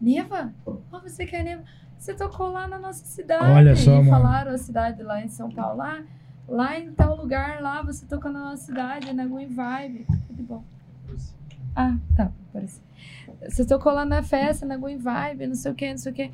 Neva? 0.00 0.52
Oh, 0.64 0.78
você 1.02 1.26
quer 1.26 1.42
Neva? 1.42 1.64
Você 1.98 2.14
tocou 2.14 2.48
lá 2.48 2.68
na 2.68 2.78
nossa 2.78 3.04
cidade. 3.04 3.50
Olha 3.50 3.74
só, 3.74 3.92
e 3.92 3.96
mano. 3.96 4.10
falaram 4.10 4.52
a 4.52 4.58
cidade 4.58 5.02
lá 5.02 5.22
em 5.22 5.28
São 5.28 5.50
Paulo. 5.50 5.78
Lá, 5.78 6.02
lá 6.46 6.78
em 6.78 6.92
tal 6.92 7.16
lugar, 7.16 7.62
lá 7.62 7.82
você 7.82 8.04
tocou 8.06 8.30
na 8.30 8.40
nossa 8.40 8.64
cidade, 8.66 9.12
na 9.12 9.26
Green 9.26 9.48
Vibe. 9.48 10.06
Tudo 10.26 10.42
bom. 10.42 10.64
Ah, 11.74 11.96
tá, 12.14 12.30
apareci. 12.48 12.80
Você 13.48 13.64
tocou 13.66 13.92
lá 13.92 14.04
na 14.04 14.22
festa, 14.22 14.66
na 14.66 14.76
Green 14.76 14.98
Vibe, 14.98 15.46
não 15.46 15.54
sei 15.54 15.72
o 15.72 15.74
que, 15.74 15.90
não 15.90 15.98
sei 15.98 16.12
o 16.12 16.14
que. 16.14 16.30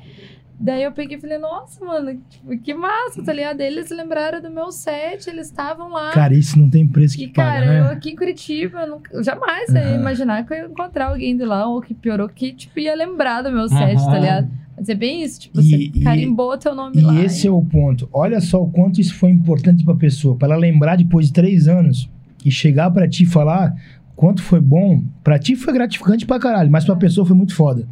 Daí 0.63 0.83
eu 0.83 0.91
peguei 0.91 1.17
e 1.17 1.19
falei, 1.21 1.37
nossa, 1.39 1.83
mano, 1.83 2.19
tipo, 2.29 2.57
que 2.59 2.73
massa, 2.73 3.23
tá 3.23 3.33
ligado? 3.33 3.61
Eles 3.61 3.89
lembraram 3.89 4.41
do 4.41 4.51
meu 4.51 4.71
set, 4.71 5.27
eles 5.27 5.47
estavam 5.47 5.89
lá. 5.89 6.11
Cara, 6.11 6.35
isso 6.35 6.57
não 6.59 6.69
tem 6.69 6.85
preço 6.85 7.17
que 7.17 7.23
E, 7.23 7.27
paga, 7.29 7.49
cara, 7.51 7.65
né? 7.65 7.79
eu 7.79 7.85
aqui 7.93 8.11
em 8.11 8.15
Curitiba, 8.15 8.81
eu 8.81 8.89
nunca- 8.91 9.23
jamais 9.23 9.69
ia 9.73 9.95
imaginar 9.95 10.45
que 10.45 10.53
eu 10.53 10.57
ia 10.57 10.65
encontrar 10.65 11.07
alguém 11.07 11.35
de 11.35 11.43
lá, 11.43 11.67
ou 11.67 11.81
que 11.81 11.93
piorou, 11.93 12.29
que, 12.29 12.53
tipo, 12.53 12.79
ia 12.79 12.95
lembrar 12.95 13.41
do 13.41 13.51
meu 13.51 13.67
set, 13.67 13.95
tá 13.95 14.11
Aham. 14.11 14.19
ligado? 14.19 14.49
Mas 14.77 14.89
é 14.89 14.95
bem 14.95 15.23
isso, 15.23 15.39
tipo, 15.41 15.59
E- 15.59 15.63
você 15.63 15.75
e- 15.77 15.99
carimbou 16.03 16.57
teu 16.57 16.73
nome 16.75 16.97
E 16.97 17.01
lá. 17.01 17.19
esse 17.21 17.47
é 17.47 17.51
o 17.51 17.61
ponto. 17.63 18.07
Olha 18.13 18.39
só 18.39 18.61
o 18.61 18.69
quanto 18.69 19.01
isso 19.01 19.15
foi 19.15 19.29
importante 19.31 19.83
pra 19.83 19.95
pessoa. 19.95 20.35
Pra 20.35 20.47
ela 20.47 20.57
lembrar 20.57 20.95
depois 20.95 21.27
de 21.27 21.33
três 21.33 21.67
anos 21.67 22.09
e 22.45 22.49
chegar 22.51 22.89
pra 22.91 23.07
ti 23.07 23.23
e 23.23 23.27
falar 23.27 23.75
quanto 24.15 24.41
foi 24.41 24.59
bom. 24.59 25.03
Pra 25.23 25.37
ti 25.37 25.55
foi 25.55 25.73
gratificante 25.73 26.25
pra 26.25 26.39
caralho, 26.39 26.71
mas 26.71 26.85
pra 26.85 26.95
pessoa 26.95 27.25
foi 27.27 27.35
muito 27.35 27.53
foda. 27.55 27.87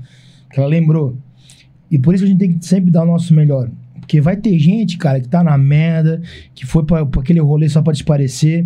Que 0.51 0.59
ela 0.59 0.67
lembrou. 0.69 1.15
E 1.91 1.97
por 1.97 2.13
isso 2.13 2.23
que 2.23 2.29
a 2.29 2.31
gente 2.31 2.39
tem 2.39 2.57
que 2.57 2.65
sempre 2.65 2.91
dar 2.91 3.03
o 3.03 3.07
nosso 3.07 3.33
melhor. 3.33 3.69
Porque 3.99 4.19
vai 4.21 4.35
ter 4.35 4.57
gente, 4.57 4.97
cara, 4.97 5.19
que 5.19 5.27
tá 5.27 5.43
na 5.43 5.57
merda, 5.57 6.21
que 6.55 6.65
foi 6.65 6.83
pra, 6.83 7.05
pra 7.05 7.21
aquele 7.21 7.39
rolê 7.39 7.69
só 7.69 7.81
pra 7.81 7.93
te 7.93 8.03
parecer. 8.03 8.65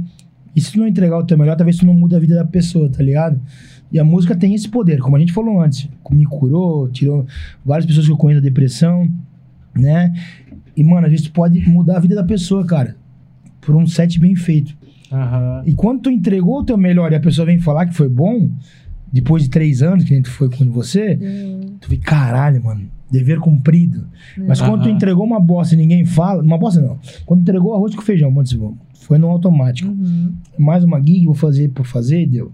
E 0.56 0.62
se 0.62 0.72
tu 0.72 0.80
não 0.80 0.88
entregar 0.88 1.18
o 1.18 1.26
teu 1.26 1.38
melhor, 1.38 1.56
talvez 1.56 1.78
tu 1.78 1.86
não 1.86 1.94
muda 1.94 2.18
a 2.18 2.20
vida 2.20 2.36
da 2.36 2.46
pessoa, 2.46 2.90
tá 2.90 3.02
ligado? 3.04 3.40
E 3.92 4.00
a 4.00 4.04
música 4.04 4.36
tem 4.36 4.56
esse 4.56 4.70
poder, 4.70 5.00
como 5.00 5.16
a 5.16 5.20
gente 5.20 5.34
falou 5.34 5.62
antes. 5.62 5.90
Me 6.12 6.26
curou, 6.26 6.90
tirou 6.90 7.26
várias 7.66 7.86
pessoas 7.86 8.06
que 8.06 8.12
eu 8.12 8.18
conheço 8.18 8.42
da 8.42 8.48
depressão, 8.48 9.08
né? 9.76 10.14
E, 10.76 10.84
mano, 10.84 11.06
a 11.06 11.10
gente 11.10 11.30
pode 11.30 11.60
mudar 11.70 11.98
a 11.98 12.00
vida 12.00 12.16
da 12.16 12.24
pessoa, 12.24 12.66
cara. 12.66 12.96
Por 13.62 13.76
um 13.76 13.86
set 13.86 14.20
bem 14.20 14.36
feito. 14.36 14.76
Aham. 15.12 15.64
E 15.66 15.74
quando 15.74 16.02
tu 16.02 16.10
entregou 16.10 16.60
o 16.60 16.64
teu 16.64 16.78
melhor 16.78 17.12
e 17.12 17.16
a 17.16 17.20
pessoa 17.20 17.46
vem 17.46 17.60
falar 17.60 17.86
que 17.86 17.94
foi 17.94 18.10
bom, 18.10 18.50
depois 19.12 19.44
de 19.44 19.50
três 19.50 19.84
anos 19.84 20.04
que 20.04 20.14
a 20.14 20.18
gente 20.18 20.30
foi 20.30 20.50
com 20.50 20.72
você, 20.72 21.20
Hum, 21.22 21.76
tu 21.80 21.88
fica, 21.90 22.10
caralho, 22.10 22.64
mano, 22.64 22.90
dever 23.14 23.40
cumprido. 23.40 24.08
Mas 24.36 24.60
quando 24.60 24.82
tu 24.82 24.90
entregou 24.90 25.24
uma 25.24 25.40
bosta 25.40 25.76
e 25.76 25.78
ninguém 25.78 26.04
fala, 26.04 26.42
uma 26.42 26.58
bosta 26.58 26.82
não. 26.82 26.98
Quando 27.28 27.42
entregou 27.42 27.76
arroz 27.76 27.94
com 27.94 28.02
feijão, 28.02 28.32
mano, 28.32 28.48
tipo, 28.48 28.76
foi 28.96 29.20
no 29.20 29.30
automático. 29.30 29.88
uhum. 29.88 30.34
Mais 30.58 30.84
uma 30.84 31.00
gig, 31.00 31.24
vou 31.26 31.36
fazer 31.36 31.70
por 31.70 31.86
fazer, 31.86 32.26
deu. 32.26 32.52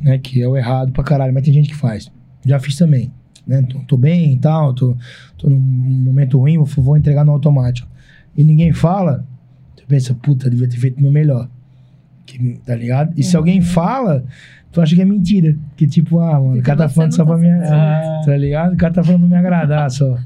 Né, 0.00 0.18
que 0.18 0.40
é 0.40 0.46
o 0.46 0.56
errado 0.56 0.92
pra 0.92 1.02
caralho, 1.02 1.34
mas 1.34 1.42
tem 1.42 1.52
gente 1.52 1.68
que 1.68 1.74
faz. 1.74 2.12
Já 2.44 2.60
fiz 2.60 2.76
também. 2.76 3.10
Né? 3.44 3.62
Tô, 3.62 3.78
tô 3.80 3.96
bem 3.96 4.34
e 4.34 4.38
tal, 4.38 4.72
tô, 4.72 4.96
tô 5.36 5.50
num 5.50 5.58
momento 5.58 6.38
ruim, 6.38 6.58
vou, 6.58 6.66
vou 6.66 6.96
entregar 6.96 7.24
no 7.24 7.32
automático. 7.32 7.88
E 8.36 8.44
ninguém 8.44 8.72
fala, 8.72 9.26
tu 9.74 9.84
pensa, 9.88 10.14
puta, 10.14 10.48
devia 10.48 10.68
ter 10.68 10.76
feito 10.76 10.98
o 10.98 11.02
meu 11.02 11.10
melhor. 11.10 11.48
Que, 12.24 12.60
tá 12.64 12.76
ligado? 12.76 13.12
E 13.16 13.22
se 13.24 13.36
alguém 13.36 13.60
fala, 13.60 14.24
tu 14.76 14.82
acha 14.82 14.94
que 14.94 15.00
é 15.00 15.04
mentira. 15.06 15.56
Que 15.74 15.86
tipo, 15.86 16.18
ah, 16.20 16.38
mano, 16.38 16.58
o 16.60 16.62
cara 16.62 16.80
tá 16.80 16.88
falando 16.90 17.12
só 17.14 17.24
tá 17.24 17.30
pra 17.30 17.38
me. 17.38 17.48
Ah, 17.50 18.20
Tá 18.26 18.36
ligado? 18.36 18.74
O 18.74 18.76
cara 18.76 18.92
tá 18.92 19.02
falando 19.02 19.20
pra 19.20 19.28
me 19.30 19.34
agradar 19.36 19.88
só. 19.90 20.18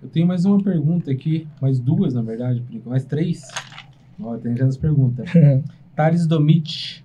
eu 0.00 0.08
tenho 0.08 0.24
mais 0.24 0.44
uma 0.44 0.62
pergunta 0.62 1.10
aqui, 1.10 1.48
mais 1.60 1.80
duas, 1.80 2.14
na 2.14 2.22
verdade, 2.22 2.60
por 2.60 2.72
enquanto, 2.72 2.90
mais 2.90 3.04
três. 3.04 3.42
Ó, 4.20 4.36
tem 4.36 4.56
já 4.56 4.66
as 4.66 4.76
perguntas. 4.76 5.28
Thales 5.96 6.28
Domit. 6.28 7.04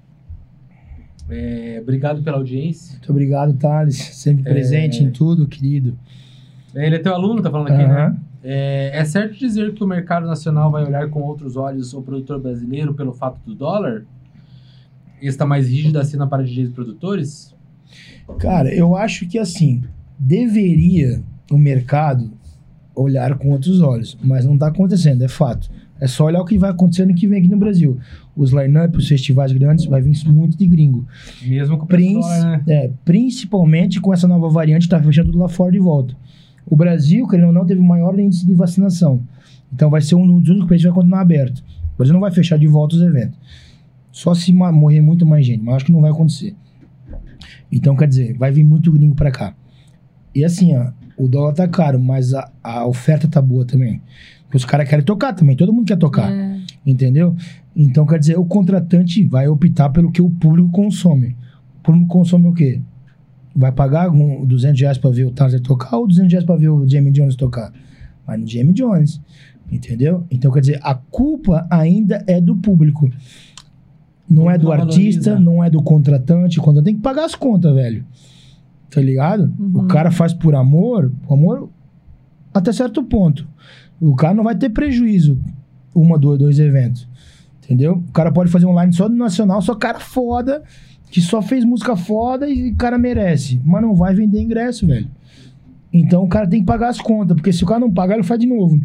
É, 1.29 1.79
obrigado 1.81 2.21
pela 2.21 2.37
audiência. 2.37 2.93
Muito 2.93 3.09
obrigado, 3.11 3.53
Thales. 3.55 3.97
Sempre 3.97 4.47
É. 4.47 4.53
presente 4.53 5.03
em 5.03 5.09
tudo, 5.09 5.47
querido. 5.47 5.97
Ele 6.75 6.95
é 6.95 6.99
teu 6.99 7.13
aluno, 7.15 7.41
tá 7.41 7.49
falando 7.49 7.69
aqui, 7.71 7.85
né? 7.87 8.15
É, 8.43 8.91
é 8.93 9.03
certo 9.03 9.33
dizer 9.35 9.73
que 9.73 9.83
o 9.83 9.87
mercado 9.87 10.27
nacional 10.27 10.69
vai 10.71 10.85
olhar 10.85 11.09
com 11.09 11.21
outros 11.23 11.57
olhos 11.57 11.91
o 11.93 12.01
produtor 12.03 12.39
brasileiro 12.39 12.93
pelo 12.93 13.11
fato 13.13 13.39
do 13.45 13.55
dólar? 13.55 14.05
Está 15.21 15.45
mais 15.45 15.67
rígido 15.69 15.99
assim 15.99 16.17
na 16.17 16.27
para 16.27 16.43
DJs 16.43 16.69
e 16.69 16.71
produtores? 16.71 17.55
Cara, 18.39 18.73
eu 18.73 18.95
acho 18.95 19.25
que 19.27 19.37
assim, 19.39 19.81
deveria 20.19 21.21
o 21.49 21.57
mercado 21.57 22.31
olhar 22.95 23.35
com 23.37 23.51
outros 23.51 23.79
olhos, 23.81 24.17
mas 24.23 24.45
não 24.45 24.57
tá 24.57 24.67
acontecendo, 24.67 25.23
é 25.23 25.27
fato. 25.27 25.69
É 25.99 26.05
só 26.07 26.25
olhar 26.25 26.41
o 26.41 26.45
que 26.45 26.57
vai 26.59 26.69
acontecendo 26.69 27.13
que 27.15 27.27
vem 27.27 27.39
aqui 27.39 27.47
no 27.47 27.57
Brasil. 27.57 27.97
Os 28.35 28.51
line-up, 28.51 28.95
os 28.97 29.07
festivais 29.07 29.51
grandes, 29.51 29.85
vai 29.85 29.99
vir 30.01 30.15
muito 30.27 30.55
de 30.55 30.67
gringo. 30.67 31.07
Mesmo 31.41 31.77
com 31.77 31.85
o 31.85 31.87
Princ- 31.87 32.23
né? 32.23 32.63
é, 32.67 32.91
principalmente 33.03 33.99
com 33.99 34.13
essa 34.13 34.27
nova 34.27 34.47
variante, 34.49 34.87
tá 34.87 35.01
fechando 35.01 35.31
tudo 35.31 35.39
lá 35.41 35.47
fora 35.49 35.71
de 35.71 35.79
volta. 35.79 36.15
O 36.65 36.75
Brasil, 36.75 37.27
querendo 37.27 37.47
ou 37.47 37.53
não, 37.53 37.65
teve 37.65 37.79
o 37.79 37.83
maior 37.83 38.17
índice 38.19 38.45
de 38.45 38.53
vacinação. 38.53 39.21
Então 39.73 39.89
vai 39.89 40.01
ser 40.01 40.15
um 40.15 40.39
dos 40.39 40.49
únicos 40.49 40.67
países 40.69 40.83
que 40.85 40.89
vai 40.91 40.95
continuar 40.95 41.21
aberto. 41.21 41.59
O 41.93 41.97
Brasil 41.97 42.13
não 42.13 42.21
vai 42.21 42.31
fechar 42.31 42.59
de 42.59 42.67
volta 42.67 42.95
os 42.95 43.01
eventos. 43.01 43.37
Só 44.17 44.33
se 44.33 44.51
morrer 44.51 44.99
muito 44.99 45.27
mais 45.27 45.45
gente, 45.45 45.63
mas 45.63 45.75
acho 45.75 45.85
que 45.85 45.91
não 45.91 46.01
vai 46.01 46.09
acontecer. 46.09 46.55
Então, 47.71 47.95
quer 47.95 48.07
dizer, 48.07 48.35
vai 48.35 48.51
vir 48.51 48.63
muito 48.63 48.91
gringo 48.91 49.13
pra 49.13 49.29
cá. 49.29 49.53
E 50.33 50.43
assim, 50.43 50.75
ó, 50.75 50.89
o 51.15 51.27
dólar 51.27 51.53
tá 51.53 51.67
caro, 51.67 52.01
mas 52.01 52.33
a, 52.33 52.51
a 52.63 52.87
oferta 52.87 53.27
tá 53.27 53.39
boa 53.39 53.63
também. 53.63 54.01
Porque 54.41 54.57
os 54.57 54.65
caras 54.65 54.89
querem 54.89 55.05
tocar 55.05 55.33
também, 55.33 55.55
todo 55.55 55.71
mundo 55.71 55.85
quer 55.85 55.97
tocar. 55.97 56.31
É. 56.31 56.59
Entendeu? 56.83 57.35
Então, 57.75 58.07
quer 58.07 58.17
dizer, 58.17 58.39
o 58.39 58.45
contratante 58.45 59.23
vai 59.23 59.47
optar 59.47 59.89
pelo 59.91 60.11
que 60.11 60.19
o 60.19 60.31
público 60.31 60.71
consome. 60.71 61.37
O 61.77 61.83
público 61.83 62.07
consome 62.07 62.47
o 62.47 62.53
quê? 62.55 62.81
Vai 63.55 63.71
pagar 63.71 64.09
um, 64.09 64.43
200 64.47 64.81
reais 64.81 64.97
pra 64.97 65.11
ver 65.11 65.25
o 65.25 65.31
Tarzan 65.31 65.59
tocar 65.59 65.95
ou 65.95 66.07
200 66.07 66.31
reais 66.31 66.43
pra 66.43 66.55
ver 66.55 66.69
o 66.69 66.89
Jamie 66.89 67.11
Jones 67.11 67.35
tocar? 67.35 67.71
Vai 68.25 68.37
no 68.37 68.47
Jamie 68.47 68.73
Jones. 68.73 69.21
Entendeu? 69.71 70.25
Então, 70.31 70.51
quer 70.51 70.61
dizer, 70.61 70.79
a 70.81 70.95
culpa 70.95 71.67
ainda 71.69 72.23
é 72.25 72.41
do 72.41 72.55
público. 72.55 73.11
Não 74.29 74.49
é 74.51 74.57
do 74.57 74.71
artista, 74.71 75.39
não 75.39 75.63
é 75.63 75.69
do 75.69 75.81
contratante. 75.81 76.59
O 76.59 76.61
contratante 76.61 76.85
tem 76.85 76.95
que 76.95 77.01
pagar 77.01 77.25
as 77.25 77.35
contas, 77.35 77.73
velho. 77.73 78.03
Tá 78.89 79.01
ligado? 79.01 79.53
O 79.59 79.79
Uhum. 79.79 79.87
cara 79.87 80.11
faz 80.11 80.33
por 80.33 80.53
amor, 80.55 81.11
por 81.27 81.33
amor 81.33 81.69
até 82.53 82.71
certo 82.71 83.03
ponto. 83.03 83.47
O 84.01 84.15
cara 84.15 84.33
não 84.33 84.43
vai 84.43 84.55
ter 84.55 84.69
prejuízo 84.69 85.39
uma, 85.95 86.17
dois, 86.17 86.39
dois 86.39 86.59
eventos. 86.59 87.07
Entendeu? 87.63 88.03
O 88.07 88.11
cara 88.11 88.31
pode 88.31 88.49
fazer 88.51 88.65
online 88.65 88.93
só 88.93 89.07
do 89.09 89.15
nacional, 89.15 89.61
só 89.61 89.75
cara 89.75 89.99
foda, 89.99 90.63
que 91.11 91.21
só 91.21 91.41
fez 91.41 91.63
música 91.65 91.95
foda 91.95 92.49
e 92.49 92.71
o 92.71 92.75
cara 92.75 92.97
merece. 92.97 93.61
Mas 93.65 93.81
não 93.81 93.93
vai 93.95 94.13
vender 94.13 94.41
ingresso, 94.41 94.87
velho. 94.87 95.07
Então 95.91 96.23
o 96.23 96.27
cara 96.27 96.47
tem 96.47 96.59
que 96.59 96.65
pagar 96.65 96.89
as 96.89 96.99
contas, 96.99 97.35
porque 97.35 97.51
se 97.53 97.63
o 97.63 97.67
cara 97.67 97.79
não 97.79 97.91
pagar, 97.91 98.15
ele 98.15 98.23
faz 98.23 98.39
de 98.39 98.47
novo. 98.47 98.79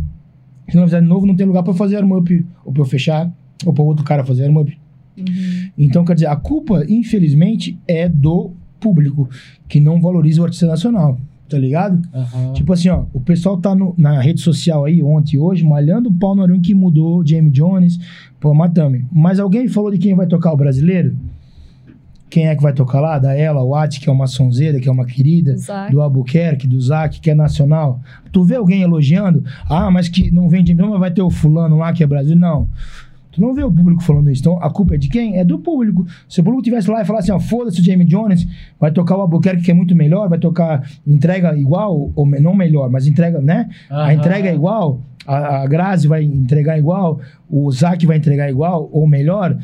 Se 0.68 0.76
não 0.76 0.84
fizer 0.84 1.00
de 1.00 1.06
novo, 1.06 1.26
não 1.26 1.34
tem 1.36 1.46
lugar 1.46 1.62
pra 1.62 1.74
fazer 1.74 1.96
arm-up, 1.96 2.46
ou 2.64 2.72
pra 2.72 2.82
eu 2.82 2.86
fechar, 2.86 3.30
ou 3.66 3.72
pra 3.72 3.82
outro 3.84 4.04
cara 4.04 4.24
fazer 4.24 4.44
arm-up. 4.46 4.76
Uhum. 5.16 5.70
Então, 5.76 6.04
quer 6.04 6.14
dizer, 6.14 6.26
a 6.26 6.36
culpa, 6.36 6.84
infelizmente, 6.88 7.78
é 7.86 8.08
do 8.08 8.50
público, 8.80 9.28
que 9.68 9.78
não 9.80 10.00
valoriza 10.00 10.40
o 10.40 10.44
artista 10.44 10.66
nacional. 10.66 11.18
Tá 11.48 11.58
ligado? 11.58 12.00
Aham. 12.14 12.54
Tipo 12.54 12.72
assim, 12.72 12.88
ó, 12.88 13.04
o 13.12 13.20
pessoal 13.20 13.58
tá 13.58 13.74
no- 13.74 13.94
na 13.98 14.18
rede 14.22 14.40
social 14.40 14.86
aí, 14.86 15.02
ontem 15.02 15.36
e 15.36 15.38
hoje, 15.38 15.62
malhando 15.64 16.08
o 16.08 16.12
pau 16.12 16.34
no 16.34 16.42
Arun 16.42 16.58
que 16.60 16.74
mudou 16.74 17.24
Jamie 17.26 17.50
Jones, 17.50 17.98
pô, 18.40 18.54
Matame. 18.54 19.04
Mas 19.12 19.38
alguém 19.38 19.68
falou 19.68 19.90
de 19.90 19.98
quem 19.98 20.14
vai 20.14 20.26
tocar 20.26 20.50
o 20.52 20.56
brasileiro? 20.56 21.14
Quem 22.30 22.46
é 22.46 22.56
que 22.56 22.62
vai 22.62 22.72
tocar 22.72 22.98
lá? 23.00 23.18
Da 23.18 23.34
ela, 23.34 23.62
o 23.62 23.74
Ati, 23.74 24.00
que 24.00 24.08
é 24.08 24.12
uma 24.12 24.26
sonzeira, 24.26 24.80
que 24.80 24.88
é 24.88 24.92
uma 24.92 25.04
querida, 25.04 25.54
do 25.90 26.00
Albuquerque, 26.00 26.66
do 26.66 26.80
Zac, 26.80 27.20
que 27.20 27.30
é 27.30 27.34
nacional. 27.34 28.00
Tu 28.32 28.42
vê 28.42 28.54
alguém 28.54 28.80
elogiando? 28.80 29.44
Ah, 29.68 29.90
mas 29.90 30.08
que 30.08 30.30
não 30.30 30.48
vem 30.48 30.64
de 30.64 30.74
mas 30.74 30.98
vai 30.98 31.10
ter 31.10 31.20
o 31.20 31.28
fulano 31.28 31.76
lá 31.76 31.92
que 31.92 32.02
é 32.02 32.06
Brasil. 32.06 32.34
Não. 32.34 32.66
Tu 33.32 33.40
não 33.40 33.54
vê 33.54 33.64
o 33.64 33.72
público 33.72 34.02
falando 34.02 34.30
isso. 34.30 34.42
Então, 34.42 34.58
a 34.62 34.70
culpa 34.70 34.94
é 34.94 34.98
de 34.98 35.08
quem? 35.08 35.38
É 35.38 35.44
do 35.44 35.58
público. 35.58 36.06
Se 36.28 36.40
o 36.40 36.44
público 36.44 36.62
tivesse 36.62 36.90
lá 36.90 37.00
e 37.02 37.04
falasse 37.04 37.32
assim, 37.32 37.42
ó, 37.44 37.48
foda-se 37.48 37.80
o 37.80 37.84
Jamie 37.84 38.06
Jones, 38.06 38.46
vai 38.78 38.90
tocar 38.92 39.16
o 39.16 39.22
Albuquerque, 39.22 39.62
que 39.62 39.70
é 39.70 39.74
muito 39.74 39.96
melhor, 39.96 40.28
vai 40.28 40.38
tocar 40.38 40.86
entrega 41.06 41.56
igual, 41.58 42.12
ou 42.14 42.26
não 42.26 42.54
melhor, 42.54 42.90
mas 42.90 43.06
entrega, 43.06 43.40
né? 43.40 43.68
A 43.90 44.02
Aham. 44.04 44.12
entrega 44.12 44.48
é 44.50 44.54
igual, 44.54 45.00
a, 45.26 45.62
a 45.62 45.66
Grazi 45.66 46.06
vai 46.06 46.22
entregar 46.22 46.78
igual, 46.78 47.20
o 47.50 47.72
Zac 47.72 48.04
vai 48.06 48.18
entregar 48.18 48.50
igual, 48.50 48.88
ou 48.92 49.08
melhor. 49.08 49.58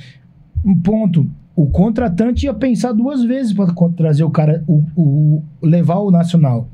Um 0.64 0.74
ponto. 0.76 1.26
O 1.54 1.66
contratante 1.66 2.46
ia 2.46 2.54
pensar 2.54 2.92
duas 2.92 3.22
vezes 3.24 3.52
para 3.52 3.66
trazer 3.96 4.24
o 4.24 4.30
cara, 4.30 4.62
o, 4.66 4.82
o- 4.96 5.42
levar 5.62 5.98
o 5.98 6.10
nacional. 6.10 6.68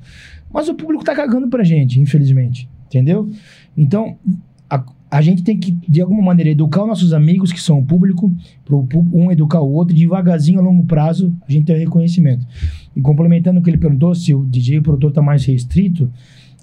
Mas 0.53 0.69
o 0.69 0.75
público 0.75 1.03
tá 1.03 1.15
cagando 1.15 1.49
pra 1.49 1.65
gente, 1.65 1.99
infelizmente. 1.99 2.69
Entendeu? 2.87 3.29
Então, 3.77 4.17
a, 4.71 4.85
a 5.17 5.21
gente 5.23 5.43
tem 5.45 5.57
que, 5.59 5.71
de 5.71 6.01
alguma 6.01 6.23
maneira, 6.23 6.51
educar 6.51 6.83
os 6.83 6.89
nossos 6.89 7.13
amigos, 7.13 7.53
que 7.53 7.61
são 7.61 7.79
o 7.79 7.85
público, 7.85 8.33
pu- 8.65 9.07
um 9.13 9.31
educar 9.31 9.61
o 9.61 9.71
outro, 9.71 9.95
devagarzinho, 9.95 10.59
a 10.59 10.63
longo 10.63 10.85
prazo, 10.85 11.33
a 11.47 11.53
gente 11.53 11.67
tem 11.67 11.77
o 11.77 11.79
reconhecimento. 11.79 12.47
E 12.97 13.01
complementando 13.01 13.61
o 13.61 13.63
que 13.63 13.71
ele 13.71 13.79
perguntou, 13.79 14.15
se 14.15 14.35
o 14.35 14.45
DJ 14.45 14.77
e 14.77 14.79
o 14.79 14.83
produtor 14.83 15.13
tá 15.13 15.23
mais 15.23 15.45
restrito, 15.45 16.11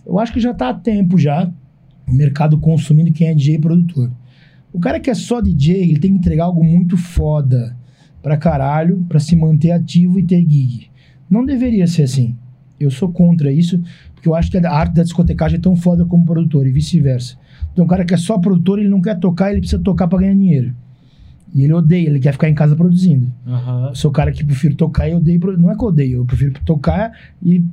eu 0.06 0.20
acho 0.20 0.34
que 0.34 0.40
já 0.40 0.54
tá 0.54 0.70
a 0.70 0.74
tempo 0.74 1.18
já, 1.18 1.50
o 2.08 2.12
mercado 2.14 2.58
consumindo 2.58 3.14
quem 3.14 3.28
é 3.28 3.34
DJ 3.34 3.56
e 3.56 3.60
produtor. 3.60 4.12
O 4.74 4.80
cara 4.80 5.00
que 5.00 5.10
é 5.10 5.14
só 5.14 5.40
DJ, 5.40 5.76
ele 5.90 6.00
tem 6.00 6.12
que 6.12 6.18
entregar 6.18 6.46
algo 6.46 6.64
muito 6.64 6.98
foda 6.98 7.76
pra 8.22 8.36
caralho, 8.38 9.06
pra 9.08 9.20
se 9.20 9.36
manter 9.36 9.72
ativo 9.72 10.20
e 10.20 10.24
ter 10.24 10.42
gig. 10.42 10.88
Não 11.30 11.46
deveria 11.46 11.88
ser 11.88 12.04
assim. 12.04 12.36
Eu 12.80 12.92
sou 12.92 13.10
contra 13.10 13.52
isso, 13.52 13.82
porque 14.14 14.28
eu 14.28 14.36
acho 14.36 14.52
que 14.52 14.58
a 14.58 14.72
arte 14.72 14.96
da 14.96 15.04
discotecagem 15.04 15.58
é 15.58 15.62
tão 15.62 15.76
foda 15.76 16.04
como 16.06 16.26
produtor 16.26 16.68
e 16.68 16.72
vice-versa. 16.72 17.38
Então, 17.74 17.86
o 17.86 17.88
cara 17.88 18.04
que 18.04 18.14
é 18.14 18.18
só 18.18 18.38
produtor, 18.38 18.80
ele 18.80 18.90
não 18.90 19.02
quer 19.02 19.18
tocar, 19.20 19.52
ele 19.52 19.60
precisa 19.60 19.82
tocar 19.82 20.08
pra 20.08 20.20
ganhar 20.20 20.34
dinheiro. 20.34 20.74
E 21.54 21.64
ele 21.64 21.74
odeia, 21.74 22.08
ele 22.08 22.20
quer 22.20 22.32
ficar 22.32 22.50
em 22.50 22.54
casa 22.54 22.76
produzindo. 22.76 23.32
Eu 23.90 23.96
sou 23.96 24.10
o 24.10 24.14
cara 24.14 24.32
que 24.32 24.44
prefiro 24.44 24.76
tocar 24.76 25.10
e 25.10 25.14
odeio. 25.14 25.40
Não 25.58 25.70
é 25.70 25.76
que 25.76 25.84
eu 25.84 25.88
odeio, 25.88 26.18
eu 26.20 26.26
prefiro 26.26 26.54
tocar 26.66 27.12
e 27.44 27.64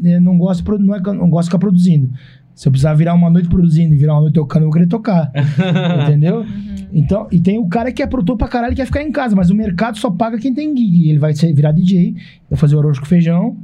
né, 0.00 0.20
não 0.20 0.36
gosto, 0.36 0.78
não 0.78 0.94
é 0.94 1.00
não 1.00 1.30
gosto 1.30 1.46
de 1.46 1.50
ficar 1.50 1.58
produzindo. 1.58 2.10
Se 2.54 2.68
eu 2.68 2.72
precisar 2.72 2.94
virar 2.94 3.14
uma 3.14 3.30
noite 3.30 3.48
produzindo 3.48 3.94
e 3.94 3.96
virar 3.96 4.14
uma 4.14 4.20
noite 4.22 4.34
tocando, 4.34 4.62
eu 4.62 4.66
vou 4.66 4.72
querer 4.74 4.86
tocar. 4.86 5.32
entendeu? 6.04 6.44
Então, 6.92 7.26
e 7.32 7.40
tem 7.40 7.58
o 7.58 7.66
cara 7.66 7.90
que 7.90 8.02
é 8.02 8.06
produtor 8.06 8.36
pra 8.36 8.46
caralho 8.46 8.74
e 8.74 8.76
quer 8.76 8.86
ficar 8.86 9.02
em 9.02 9.10
casa, 9.10 9.34
mas 9.34 9.50
o 9.50 9.54
mercado 9.54 9.98
só 9.98 10.10
paga 10.10 10.38
quem 10.38 10.54
tem 10.54 10.76
gig. 10.76 11.08
Ele 11.08 11.18
vai 11.18 11.34
ser, 11.34 11.52
virar 11.52 11.72
DJ, 11.72 12.14
vai 12.48 12.58
fazer 12.58 12.76
o 12.76 12.78
arroz 12.78 12.98
com 12.98 13.06
feijão, 13.06 13.56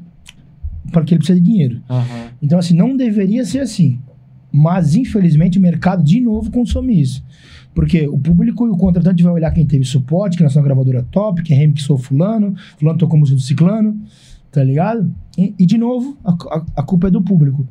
porque 0.90 1.14
ele 1.14 1.18
precisa 1.18 1.38
de 1.38 1.44
dinheiro. 1.44 1.80
Aham. 1.88 2.30
Então, 2.42 2.58
assim, 2.58 2.74
não 2.74 2.96
deveria 2.96 3.44
ser 3.44 3.60
assim. 3.60 4.00
Mas, 4.52 4.94
infelizmente, 4.94 5.58
o 5.58 5.62
mercado, 5.62 6.02
de 6.02 6.20
novo, 6.20 6.50
consome 6.50 7.00
isso. 7.00 7.24
Porque 7.74 8.06
o 8.08 8.18
público 8.18 8.66
e 8.66 8.70
o 8.70 8.76
contratante 8.76 9.22
vai 9.22 9.32
olhar 9.32 9.50
quem 9.52 9.64
teve 9.64 9.84
suporte, 9.84 10.36
que 10.36 10.42
lançou 10.42 10.60
uma 10.60 10.66
gravadora 10.66 11.06
top, 11.10 11.42
que 11.42 11.54
remixou 11.54 11.96
fulano, 11.96 12.54
fulano 12.78 12.98
tocou 12.98 13.18
música 13.18 13.36
do 13.36 13.42
ciclano, 13.42 13.96
tá 14.50 14.62
ligado? 14.64 15.10
E, 15.38 15.54
e, 15.58 15.64
de 15.64 15.78
novo, 15.78 16.16
a, 16.24 16.32
a- 16.32 16.66
a 16.76 16.82
culpa 16.82 17.06
é 17.08 17.10
do 17.10 17.22
público. 17.22 17.66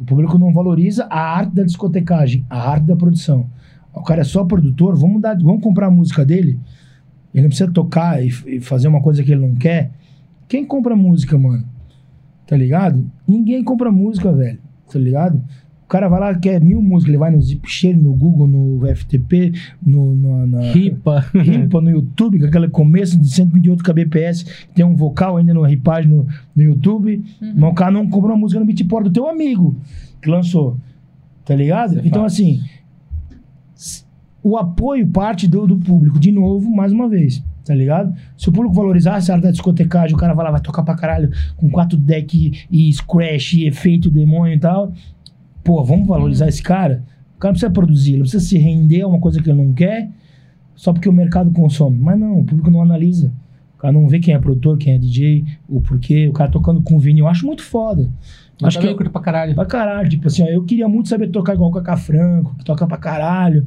O 0.00 0.04
público 0.04 0.36
não 0.36 0.52
valoriza 0.52 1.04
a 1.08 1.20
arte 1.20 1.54
da 1.54 1.62
discotecagem, 1.62 2.44
a 2.50 2.70
arte 2.70 2.86
da 2.86 2.96
produção. 2.96 3.46
O 3.94 4.02
cara 4.02 4.20
é 4.22 4.24
só 4.24 4.44
produtor, 4.44 4.96
vamos, 4.96 5.22
dar, 5.22 5.38
vamos 5.38 5.62
comprar 5.62 5.86
a 5.86 5.90
música 5.90 6.24
dele. 6.24 6.58
Ele 7.32 7.42
não 7.44 7.48
precisa 7.48 7.70
tocar 7.70 8.22
e, 8.22 8.28
e 8.46 8.60
fazer 8.60 8.88
uma 8.88 9.00
coisa 9.00 9.22
que 9.22 9.30
ele 9.32 9.40
não 9.46 9.54
quer. 9.54 9.92
Quem 10.48 10.64
compra 10.66 10.94
música, 10.96 11.38
mano? 11.38 11.64
Tá 12.46 12.56
ligado? 12.56 13.08
Ninguém 13.26 13.62
compra 13.64 13.90
música, 13.92 14.32
velho. 14.32 14.58
Tá 14.92 14.98
ligado? 14.98 15.42
O 15.86 15.88
cara 15.88 16.08
vai 16.08 16.18
lá, 16.18 16.34
quer 16.34 16.60
mil 16.60 16.82
músicas, 16.82 17.10
ele 17.10 17.18
vai 17.18 17.30
no 17.30 17.40
Zipshare, 17.40 17.96
no 17.96 18.12
Google, 18.12 18.48
no 18.48 18.80
FTP, 18.92 19.52
no, 19.80 20.16
no, 20.16 20.44
na, 20.44 20.72
Ripa. 20.72 21.24
Ripa 21.32 21.80
no 21.80 21.88
YouTube, 21.88 22.40
com 22.40 22.46
aquele 22.46 22.68
começo 22.68 23.16
de 23.16 23.30
128 23.30 23.84
kbps, 23.84 24.66
tem 24.74 24.84
um 24.84 24.96
vocal 24.96 25.36
ainda 25.36 25.54
no 25.54 25.62
ripagem 25.62 26.10
no, 26.10 26.26
no 26.56 26.62
YouTube, 26.62 27.24
mas 27.40 27.70
o 27.70 27.74
cara 27.74 27.92
não 27.92 28.10
comprou 28.10 28.32
uma 28.32 28.38
música 28.38 28.58
no 28.58 28.66
Beatport 28.66 29.04
do 29.04 29.12
teu 29.12 29.28
amigo 29.28 29.76
que 30.20 30.28
lançou, 30.28 30.76
tá 31.44 31.54
ligado? 31.54 31.92
Isso 31.92 32.00
é 32.00 32.08
então 32.08 32.22
fato. 32.22 32.32
assim, 32.32 32.60
o 34.42 34.56
apoio 34.56 35.06
parte 35.06 35.46
do, 35.46 35.68
do 35.68 35.76
público, 35.76 36.18
de 36.18 36.32
novo, 36.32 36.68
mais 36.68 36.90
uma 36.90 37.08
vez, 37.08 37.44
tá 37.64 37.72
ligado? 37.72 38.12
Se 38.36 38.48
o 38.48 38.52
público 38.52 38.74
valorizasse 38.74 39.30
a 39.30 39.34
arte 39.34 39.44
da 39.44 39.50
discotecagem, 39.52 40.16
o 40.16 40.18
cara 40.18 40.34
vai 40.34 40.44
lá, 40.46 40.50
vai 40.50 40.60
tocar 40.60 40.82
pra 40.82 40.96
caralho 40.96 41.30
com 41.56 41.70
quatro 41.70 41.96
deck 41.96 42.66
e 42.68 42.92
scratch 42.92 43.52
e 43.52 43.68
efeito 43.68 44.10
demônio 44.10 44.54
e 44.54 44.58
tal, 44.58 44.92
pô, 45.66 45.82
vamos 45.84 46.06
valorizar 46.06 46.46
esse 46.48 46.62
cara? 46.62 47.02
O 47.36 47.38
cara 47.40 47.50
não 47.50 47.54
precisa 47.54 47.70
produzir, 47.70 48.10
ele 48.12 48.18
não 48.18 48.22
precisa 48.22 48.44
se 48.44 48.56
render 48.56 49.02
a 49.02 49.08
uma 49.08 49.18
coisa 49.18 49.42
que 49.42 49.50
ele 49.50 49.62
não 49.62 49.72
quer, 49.74 50.08
só 50.74 50.92
porque 50.92 51.08
o 51.08 51.12
mercado 51.12 51.50
consome. 51.50 51.98
Mas 51.98 52.18
não, 52.18 52.38
o 52.38 52.44
público 52.44 52.70
não 52.70 52.80
analisa. 52.80 53.32
O 53.74 53.78
cara 53.78 53.92
não 53.92 54.08
vê 54.08 54.18
quem 54.20 54.32
é 54.32 54.38
produtor, 54.38 54.78
quem 54.78 54.94
é 54.94 54.98
DJ, 54.98 55.44
o 55.68 55.80
porquê, 55.80 56.28
o 56.28 56.32
cara 56.32 56.50
tocando 56.50 56.80
com 56.80 56.98
vinho. 56.98 57.20
Eu 57.20 57.28
acho 57.28 57.44
muito 57.44 57.62
foda. 57.62 58.08
Eu 58.58 58.66
acho 58.66 58.78
também 58.78 58.92
que 58.92 58.96
curto 58.96 59.10
pra 59.10 59.20
caralho. 59.20 59.54
pra 59.54 59.66
caralho. 59.66 60.08
Tipo 60.08 60.28
assim, 60.28 60.42
ó, 60.44 60.46
eu 60.46 60.64
queria 60.64 60.88
muito 60.88 61.10
saber 61.10 61.28
tocar 61.28 61.52
igual 61.54 61.68
o 61.68 61.72
Cacá 61.74 61.96
Franco, 61.96 62.54
que 62.56 62.64
toca 62.64 62.86
pra 62.86 62.96
caralho. 62.96 63.66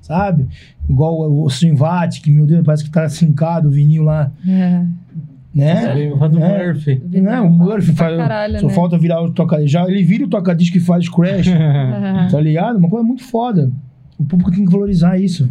Sabe? 0.00 0.48
Igual 0.88 1.30
o, 1.30 1.44
o 1.44 1.50
Swinvat, 1.50 2.20
que, 2.20 2.30
meu 2.30 2.44
Deus, 2.44 2.64
parece 2.64 2.82
que 2.82 2.90
tá 2.90 3.08
sincado 3.08 3.68
o 3.68 3.70
vinil 3.70 4.02
lá, 4.02 4.32
É. 4.48 4.84
né? 5.54 5.92
Veio 5.94 6.16
fã 6.16 6.30
do 6.30 6.38
É. 6.38 6.66
Murphy. 6.66 7.02
Não 7.12 7.30
é, 7.32 7.40
o 7.40 7.50
Murphy 7.50 7.92
faz. 7.92 8.16
caralho, 8.16 8.60
só 8.60 8.66
né? 8.68 8.72
falta 8.72 8.96
virar 8.98 9.20
o 9.22 9.32
toca 9.32 9.66
já 9.66 9.84
Ele 9.88 10.02
vira 10.02 10.24
o 10.24 10.28
toca-disco 10.28 10.76
e 10.76 10.80
faz 10.80 11.08
crash. 11.08 11.48
Tá 12.30 12.40
ligado? 12.40 12.78
Uma 12.78 12.88
coisa 12.88 13.04
muito 13.04 13.24
foda. 13.24 13.70
O 14.18 14.24
público 14.24 14.50
tem 14.52 14.64
que 14.64 14.70
valorizar 14.70 15.18
isso. 15.18 15.48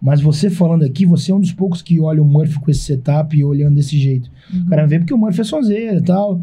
Mas 0.00 0.20
você 0.20 0.50
falando 0.50 0.84
aqui, 0.84 1.06
você 1.06 1.32
é 1.32 1.34
um 1.34 1.40
dos 1.40 1.52
poucos 1.52 1.80
que 1.82 1.98
olha 2.00 2.22
o 2.22 2.24
Murphy 2.26 2.58
com 2.60 2.70
esse 2.70 2.80
setup 2.80 3.36
e 3.36 3.44
olhando 3.44 3.76
desse 3.76 3.98
jeito. 3.98 4.30
O 4.66 4.68
cara 4.68 4.86
vê 4.86 4.98
porque 4.98 5.14
o 5.14 5.18
Murphy 5.18 5.40
é 5.40 5.44
sonzeiro 5.44 5.98
e 5.98 6.02
tal. 6.02 6.40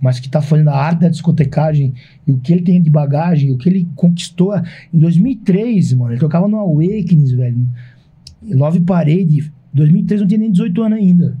Mas 0.00 0.20
que 0.20 0.28
tá 0.28 0.40
fazendo 0.42 0.68
a 0.68 0.76
arte 0.76 1.00
da 1.00 1.08
discotecagem 1.08 1.94
e 2.26 2.32
o 2.32 2.38
que 2.38 2.52
ele 2.52 2.62
tem 2.62 2.80
de 2.82 2.90
bagagem, 2.90 3.50
o 3.52 3.56
que 3.58 3.68
ele 3.68 3.88
conquistou 3.94 4.54
em 4.92 4.98
2003, 4.98 5.94
mano. 5.94 6.12
Ele 6.12 6.20
tocava 6.20 6.46
no 6.46 6.56
Awakenings, 6.58 7.32
velho. 7.32 7.66
Love 8.50 8.80
Parade. 8.80 9.50
2003 9.72 10.20
não 10.20 10.28
tinha 10.28 10.40
nem 10.40 10.50
18 10.50 10.82
anos 10.82 10.98
ainda. 10.98 11.38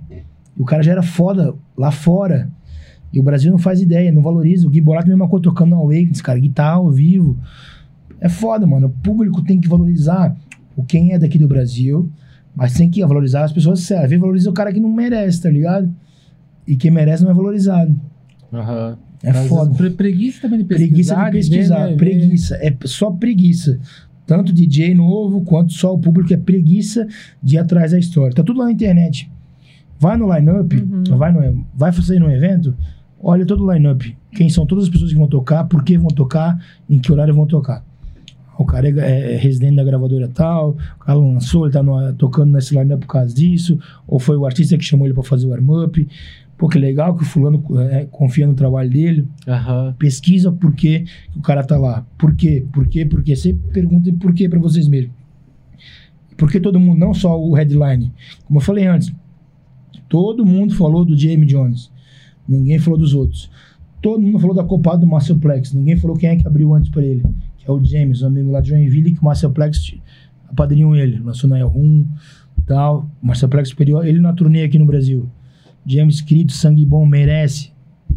E 0.56 0.62
o 0.62 0.64
cara 0.64 0.82
já 0.82 0.92
era 0.92 1.02
foda 1.02 1.54
lá 1.76 1.90
fora. 1.90 2.48
E 3.12 3.20
o 3.20 3.22
Brasil 3.22 3.50
não 3.50 3.58
faz 3.58 3.80
ideia, 3.80 4.10
não 4.12 4.22
valoriza. 4.22 4.66
O 4.66 4.70
Gui 4.70 4.80
Borato, 4.80 5.08
mesma 5.08 5.28
coisa, 5.28 5.44
tocando 5.44 5.70
no 5.70 5.76
Awakenings, 5.76 6.20
cara. 6.20 6.38
Guitarra 6.38 6.76
ao 6.76 6.90
vivo. 6.90 7.36
É 8.20 8.28
foda, 8.28 8.66
mano. 8.66 8.86
O 8.88 8.90
público 8.90 9.42
tem 9.42 9.60
que 9.60 9.68
valorizar 9.68 10.36
o 10.76 10.82
quem 10.82 11.12
é 11.12 11.18
daqui 11.18 11.38
do 11.38 11.46
Brasil, 11.48 12.10
mas 12.54 12.74
tem 12.74 12.90
que 12.90 13.04
valorizar 13.04 13.44
as 13.44 13.52
pessoas 13.52 13.80
sérias. 13.80 14.10
Vê, 14.10 14.18
Valoriza 14.18 14.50
o 14.50 14.52
cara 14.52 14.72
que 14.72 14.80
não 14.80 14.90
merece, 14.92 15.42
tá 15.42 15.50
ligado? 15.50 15.90
E 16.66 16.76
quem 16.76 16.90
merece 16.90 17.22
não 17.22 17.30
é 17.30 17.34
valorizado. 17.34 17.94
Aham. 18.52 18.98
É 19.22 19.32
vezes 19.32 19.48
foda. 19.48 19.74
pre- 19.74 19.90
Preguiça 19.90 20.40
também 20.42 20.58
de 20.58 20.64
Preguiça 20.64 21.14
pesquisar. 21.14 21.24
de 21.30 21.36
pesquisar, 21.38 21.84
ver, 21.86 21.90
né, 21.92 21.96
preguiça. 21.96 22.56
É 22.56 22.76
só 22.84 23.10
preguiça. 23.10 23.78
Tanto 24.26 24.52
DJ 24.52 24.94
novo 24.94 25.42
quanto 25.42 25.72
só 25.72 25.94
o 25.94 25.98
público 25.98 26.32
é 26.34 26.36
preguiça 26.36 27.06
de 27.42 27.54
ir 27.56 27.58
atrás 27.58 27.92
da 27.92 27.98
história. 27.98 28.34
Tá 28.34 28.42
tudo 28.42 28.58
lá 28.58 28.66
na 28.66 28.72
internet. 28.72 29.30
Vai 29.98 30.16
no 30.16 30.32
line-up, 30.34 30.76
Uhum. 30.76 31.16
vai, 31.16 31.32
no, 31.32 31.64
vai 31.74 31.92
fazer 31.92 32.18
no 32.18 32.30
evento, 32.30 32.74
olha 33.20 33.46
todo 33.46 33.64
o 33.64 33.72
line-up. 33.72 34.16
Quem 34.32 34.48
são 34.48 34.66
todas 34.66 34.84
as 34.84 34.90
pessoas 34.90 35.10
que 35.12 35.18
vão 35.18 35.26
tocar, 35.28 35.64
por 35.64 35.82
que 35.82 35.96
vão 35.96 36.08
tocar, 36.08 36.58
em 36.88 36.98
que 36.98 37.10
horário 37.10 37.34
vão 37.34 37.46
tocar. 37.46 37.82
O 38.58 38.64
cara 38.64 38.88
é, 38.88 39.34
é 39.34 39.36
residente 39.36 39.76
da 39.76 39.84
gravadora 39.84 40.28
tal, 40.28 40.70
o 40.96 41.04
cara 41.04 41.18
lançou, 41.18 41.64
ele 41.66 41.72
tá 41.72 41.82
no- 41.82 42.12
tocando 42.14 42.52
nesse 42.52 42.74
line-up 42.78 43.06
por 43.06 43.12
causa 43.12 43.34
disso, 43.34 43.78
ou 44.06 44.18
foi 44.18 44.36
o 44.36 44.46
artista 44.46 44.76
que 44.78 44.84
chamou 44.84 45.06
ele 45.06 45.14
pra 45.14 45.22
fazer 45.22 45.46
o 45.46 45.50
warm-up. 45.50 46.06
Pô, 46.58 46.68
que 46.68 46.78
legal 46.78 47.14
que 47.14 47.22
o 47.22 47.26
fulano 47.26 47.62
é, 47.90 48.06
confia 48.10 48.46
no 48.46 48.54
trabalho 48.54 48.88
dele 48.88 49.28
Aham. 49.46 49.94
pesquisa 49.98 50.50
por 50.50 50.72
que 50.74 51.04
o 51.36 51.42
cara 51.42 51.62
tá 51.62 51.76
lá. 51.76 52.06
Por 52.16 52.34
quê? 52.34 52.64
Por 52.72 52.86
quê? 52.88 53.04
Por 53.04 53.22
quê? 53.22 53.36
Sempre 53.36 53.70
perguntem 53.72 54.14
por 54.14 54.32
quê 54.32 54.48
pra 54.48 54.58
vocês 54.58 54.88
mesmos. 54.88 55.12
Porque 56.36 56.58
todo 56.60 56.80
mundo, 56.80 56.98
não 56.98 57.12
só 57.14 57.38
o 57.38 57.52
headline. 57.54 58.10
Como 58.46 58.58
eu 58.58 58.62
falei 58.62 58.86
antes, 58.86 59.12
todo 60.08 60.44
mundo 60.44 60.74
falou 60.74 61.04
do 61.04 61.16
Jamie 61.16 61.46
Jones. 61.46 61.90
Ninguém 62.48 62.78
falou 62.78 62.98
dos 62.98 63.14
outros. 63.14 63.50
Todo 64.00 64.22
mundo 64.22 64.38
falou 64.38 64.54
da 64.54 64.62
copada 64.62 64.98
do 64.98 65.06
Marcelplex. 65.06 65.72
Ninguém 65.72 65.96
falou 65.96 66.16
quem 66.16 66.30
é 66.30 66.36
que 66.36 66.46
abriu 66.46 66.74
antes 66.74 66.90
pra 66.90 67.02
ele. 67.02 67.24
Que 67.58 67.68
é 67.68 67.72
o 67.72 67.82
James, 67.82 68.22
um 68.22 68.26
amigo 68.28 68.50
lá 68.50 68.60
de 68.60 68.68
Joinville, 68.68 69.12
que 69.12 69.20
o 69.20 69.24
Marcelplex 69.24 69.94
apadrinhou 70.48 70.94
ele. 70.94 71.18
Lançou 71.18 71.48
na 71.50 71.58
Elrum 71.58 72.06
tal. 72.66 73.08
Marcelplex 73.22 73.70
superior. 73.70 74.06
Ele 74.06 74.20
na 74.20 74.32
turnê 74.32 74.62
aqui 74.62 74.78
no 74.78 74.86
Brasil. 74.86 75.28
James 75.84 76.16
escrito, 76.16 76.52
sangue 76.52 76.84
bom, 76.84 77.06
merece. 77.06 77.70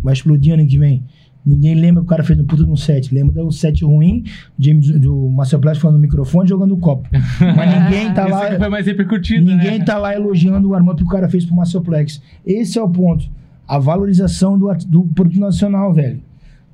Vai 0.03 0.13
explodir 0.13 0.53
ano 0.53 0.67
que 0.67 0.77
vem. 0.77 1.03
Ninguém 1.49 1.73
lembra 1.73 2.01
que 2.01 2.05
o 2.05 2.09
cara 2.09 2.23
fez 2.23 2.39
um 2.39 2.45
puta 2.45 2.63
de 2.63 2.69
um 2.69 2.75
set. 2.75 3.13
Lembra 3.13 3.43
do 3.43 3.51
set 3.51 3.83
ruim, 3.83 4.23
James, 4.59 4.91
do 4.99 5.29
Marcel 5.29 5.59
Plastic 5.59 5.81
falando 5.81 5.95
no 5.95 6.01
microfone 6.01 6.47
jogando 6.47 6.73
o 6.73 6.77
copo. 6.77 7.09
Mas 7.11 7.73
ninguém 7.83 8.13
tá 8.13 8.25
que 8.25 8.31
foi 8.31 8.57
lá. 8.59 8.69
mais 8.69 8.85
repercutido, 8.85 9.45
Ninguém 9.45 9.79
né? 9.79 9.85
tá 9.85 9.97
lá 9.97 10.13
elogiando 10.13 10.67
o 10.67 10.71
warm-up 10.71 10.97
que 10.97 11.03
o 11.03 11.11
cara 11.11 11.27
fez 11.27 11.45
pro 11.45 11.55
Marcelplex. 11.55 12.21
Esse 12.45 12.77
é 12.77 12.83
o 12.83 12.87
ponto. 12.89 13.25
A 13.67 13.79
valorização 13.79 14.57
do, 14.59 14.71
do 14.87 15.03
produto 15.07 15.39
nacional, 15.39 15.93
velho. 15.93 16.21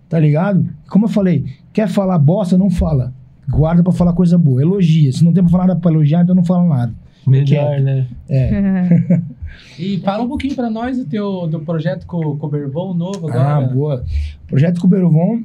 Tá 0.09 0.19
ligado? 0.19 0.67
Como 0.89 1.05
eu 1.05 1.09
falei, 1.09 1.45
quer 1.73 1.87
falar 1.87 2.17
bosta, 2.19 2.57
não 2.57 2.69
fala. 2.69 3.13
Guarda 3.49 3.81
pra 3.83 3.91
falar 3.93 4.13
coisa 4.13 4.37
boa. 4.37 4.61
Elogia. 4.61 5.11
Se 5.11 5.23
não 5.23 5.31
tem 5.33 5.43
pra 5.43 5.51
falar 5.51 5.67
nada 5.67 5.79
pra 5.79 5.91
elogiar, 5.91 6.21
então 6.23 6.35
não 6.35 6.43
fala 6.43 6.67
nada. 6.67 6.93
Melhor, 7.25 7.45
Quieto. 7.45 7.83
né? 7.83 8.07
É. 8.29 9.21
E 9.77 9.97
fala 9.99 10.23
um 10.23 10.27
pouquinho 10.27 10.55
pra 10.55 10.69
nós 10.69 10.97
do 10.97 11.05
teu 11.05 11.47
do 11.47 11.59
projeto 11.59 12.05
com, 12.05 12.17
o 12.17 12.47
Bervon 12.47 12.93
novo 12.93 13.27
Ah, 13.29 13.57
agora. 13.57 13.67
boa. 13.73 14.05
Projeto 14.47 14.79
com 14.79 14.87
o. 14.87 15.43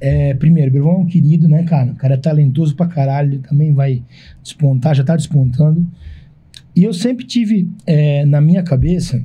É, 0.00 0.32
primeiro, 0.34 0.70
o 0.70 0.72
Bervon 0.72 0.92
é 0.94 0.98
um 0.98 1.06
querido, 1.06 1.46
né, 1.46 1.62
cara? 1.64 1.92
O 1.92 1.96
cara 1.96 2.14
é 2.14 2.16
talentoso 2.16 2.74
pra 2.74 2.86
caralho. 2.86 3.34
Ele 3.34 3.42
também 3.42 3.72
vai 3.74 4.02
despontar, 4.42 4.94
já 4.94 5.04
tá 5.04 5.14
despontando. 5.14 5.86
E 6.74 6.84
eu 6.84 6.94
sempre 6.94 7.26
tive 7.26 7.68
é, 7.86 8.24
na 8.24 8.40
minha 8.40 8.62
cabeça 8.62 9.22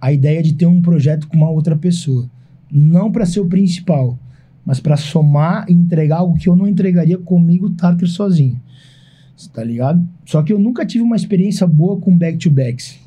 a 0.00 0.12
ideia 0.12 0.42
de 0.42 0.54
ter 0.54 0.66
um 0.66 0.80
projeto 0.80 1.26
com 1.26 1.36
uma 1.36 1.50
outra 1.50 1.76
pessoa. 1.76 2.30
Não 2.70 3.10
pra 3.10 3.26
ser 3.26 3.40
o 3.40 3.46
principal, 3.46 4.16
mas 4.64 4.78
pra 4.78 4.96
somar 4.96 5.66
e 5.68 5.72
entregar 5.72 6.18
algo 6.18 6.38
que 6.38 6.48
eu 6.48 6.54
não 6.54 6.68
entregaria 6.68 7.18
comigo, 7.18 7.70
Tartar, 7.70 8.06
sozinho. 8.06 8.60
Cê 9.36 9.50
Tá 9.52 9.64
ligado? 9.64 10.06
Só 10.24 10.42
que 10.42 10.52
eu 10.52 10.58
nunca 10.58 10.86
tive 10.86 11.02
uma 11.02 11.16
experiência 11.16 11.66
boa 11.66 11.98
com 11.98 12.16
back-to-backs. 12.16 12.99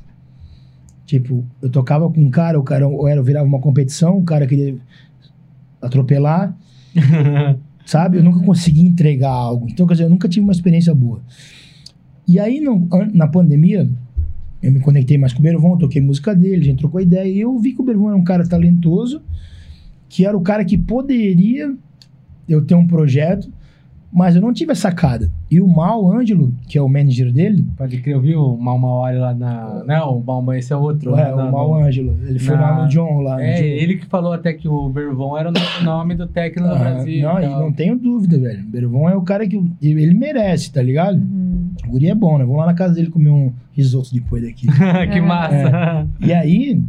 Tipo, 1.06 1.46
eu 1.62 1.70
tocava 1.70 2.10
com 2.10 2.22
um 2.22 2.30
cara, 2.30 2.60
o 2.60 2.64
cara 2.64 2.88
ou 2.88 3.08
era, 3.08 3.22
virava 3.22 3.46
uma 3.46 3.60
competição, 3.60 4.18
o 4.18 4.24
cara 4.24 4.48
queria 4.48 4.78
atropelar, 5.82 6.56
sabe? 7.86 8.18
Eu 8.18 8.24
nunca 8.24 8.40
consegui 8.46 8.82
entregar 8.82 9.30
algo. 9.32 9.68
Então, 9.70 9.86
quer 9.86 9.94
dizer, 9.96 10.06
eu 10.06 10.10
nunca 10.10 10.30
tive 10.30 10.44
uma 10.46 10.54
experiência 10.54 10.94
boa. 10.96 11.22
E 12.28 12.40
aí, 12.40 12.66
an- 12.66 13.12
na 13.14 13.28
pandemia, 13.28 13.90
eu 14.62 14.72
me 14.72 14.80
conectei 14.80 15.18
mais 15.18 15.34
com 15.34 15.40
o 15.40 15.44
Bervon, 15.44 15.78
toquei 15.78 16.02
música 16.02 16.34
dele, 16.34 16.62
a 16.62 16.66
gente 16.66 16.80
trocou 16.80 17.02
ideia, 17.02 17.28
e 17.30 17.42
eu 17.42 17.58
vi 17.60 17.74
que 17.74 17.82
o 17.82 17.86
Bervon 17.86 18.08
era 18.08 18.18
um 18.18 18.24
cara 18.24 18.48
talentoso, 18.48 19.22
que 20.08 20.26
era 20.26 20.38
o 20.38 20.42
cara 20.42 20.64
que 20.64 20.78
poderia 20.78 21.76
eu 22.48 22.64
ter 22.64 22.76
um 22.76 22.88
projeto, 22.88 23.52
Mas 24.16 24.36
eu 24.36 24.42
não 24.42 24.54
tive 24.54 24.72
a 24.72 24.76
sacada. 24.76 25.28
E 25.50 25.60
o 25.60 25.68
Mal 25.68 26.12
Ângelo, 26.12 26.54
que 26.68 26.78
é 26.78 26.82
o 26.82 26.88
manager 26.88 27.34
dele, 27.34 27.66
Pode 27.76 27.98
crer, 28.00 28.14
eu 28.14 28.22
vi 28.22 28.36
o 28.36 28.56
Mal 28.56 28.78
Mauari 28.78 29.18
lá 29.18 29.34
na. 29.34 29.84
Não, 29.88 30.20
o 30.20 30.24
Mal 30.24 30.54
esse 30.54 30.72
é 30.72 30.76
outro. 30.76 31.16
é, 31.16 31.36
na- 31.36 31.48
o 31.48 31.52
Mal 31.52 31.68
no- 31.70 31.86
Ângelo, 31.86 32.16
ele 32.28 32.38
foi 32.38 32.56
na- 32.56 32.62
lá 32.78 32.84
no 32.84 32.90
John, 32.90 33.22
lá 33.22 33.36
no 33.38 33.42
É, 33.42 33.56
John. 33.56 33.64
ele 33.64 33.96
que 33.98 34.06
falou 34.06 34.32
até 34.34 34.54
que 34.54 34.68
o 34.68 34.88
Bervon 34.90 35.36
era 35.36 35.50
o 35.50 35.52
no- 35.52 35.84
nome 35.86 36.14
do 36.16 36.28
técnico 36.28 36.68
do 36.70 36.76
Ah, 36.76 36.78
Brasil. 36.78 37.24
não, 37.24 37.40
e 37.40 37.46
e 37.46 37.50
tal. 37.50 37.60
não 37.62 37.72
tenho 37.74 37.98
dúvida, 37.98 38.38
velho. 38.40 38.64
Bervon 38.68 39.10
é 39.10 39.16
o 39.16 39.22
cara 39.24 39.48
que 39.48 39.60
ele 39.82 40.14
merece, 40.14 40.72
tá 40.72 40.82
ligado? 40.82 41.16
Uhum. 41.18 41.72
O 41.88 41.92
guri 41.94 42.08
é 42.10 42.14
bom, 42.16 42.38
né? 42.38 42.44
Vamos 42.46 42.60
lá 42.60 42.68
na 42.68 42.74
casa 42.76 42.94
dele 42.94 43.10
comer 43.10 43.32
um 43.32 43.52
risoto 43.72 44.14
depois 44.14 44.44
daqui. 44.44 44.68
que 45.12 45.22
massa. 45.22 46.08
E 46.20 46.32
aí, 46.32 46.80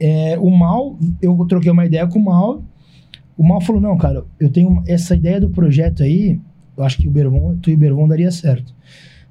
é, 0.00 0.38
o 0.38 0.50
Mal, 0.50 0.96
eu 1.20 1.36
troquei 1.46 1.70
uma 1.70 1.84
ideia 1.84 2.06
com 2.06 2.18
o 2.18 2.24
Mal. 2.24 2.62
O 3.36 3.46
Mal 3.46 3.60
falou: 3.60 3.80
Não, 3.82 3.96
cara, 3.98 4.24
eu 4.40 4.48
tenho 4.50 4.82
essa 4.88 5.14
ideia 5.14 5.38
do 5.40 5.50
projeto 5.50 6.02
aí. 6.02 6.40
Eu 6.80 6.84
acho 6.84 6.96
que 6.96 7.06
o 7.06 7.10
Bervon, 7.10 7.56
tu 7.60 7.70
e 7.70 7.74
o 7.74 7.78
Bervon 7.78 8.08
daria 8.08 8.30
certo. 8.30 8.74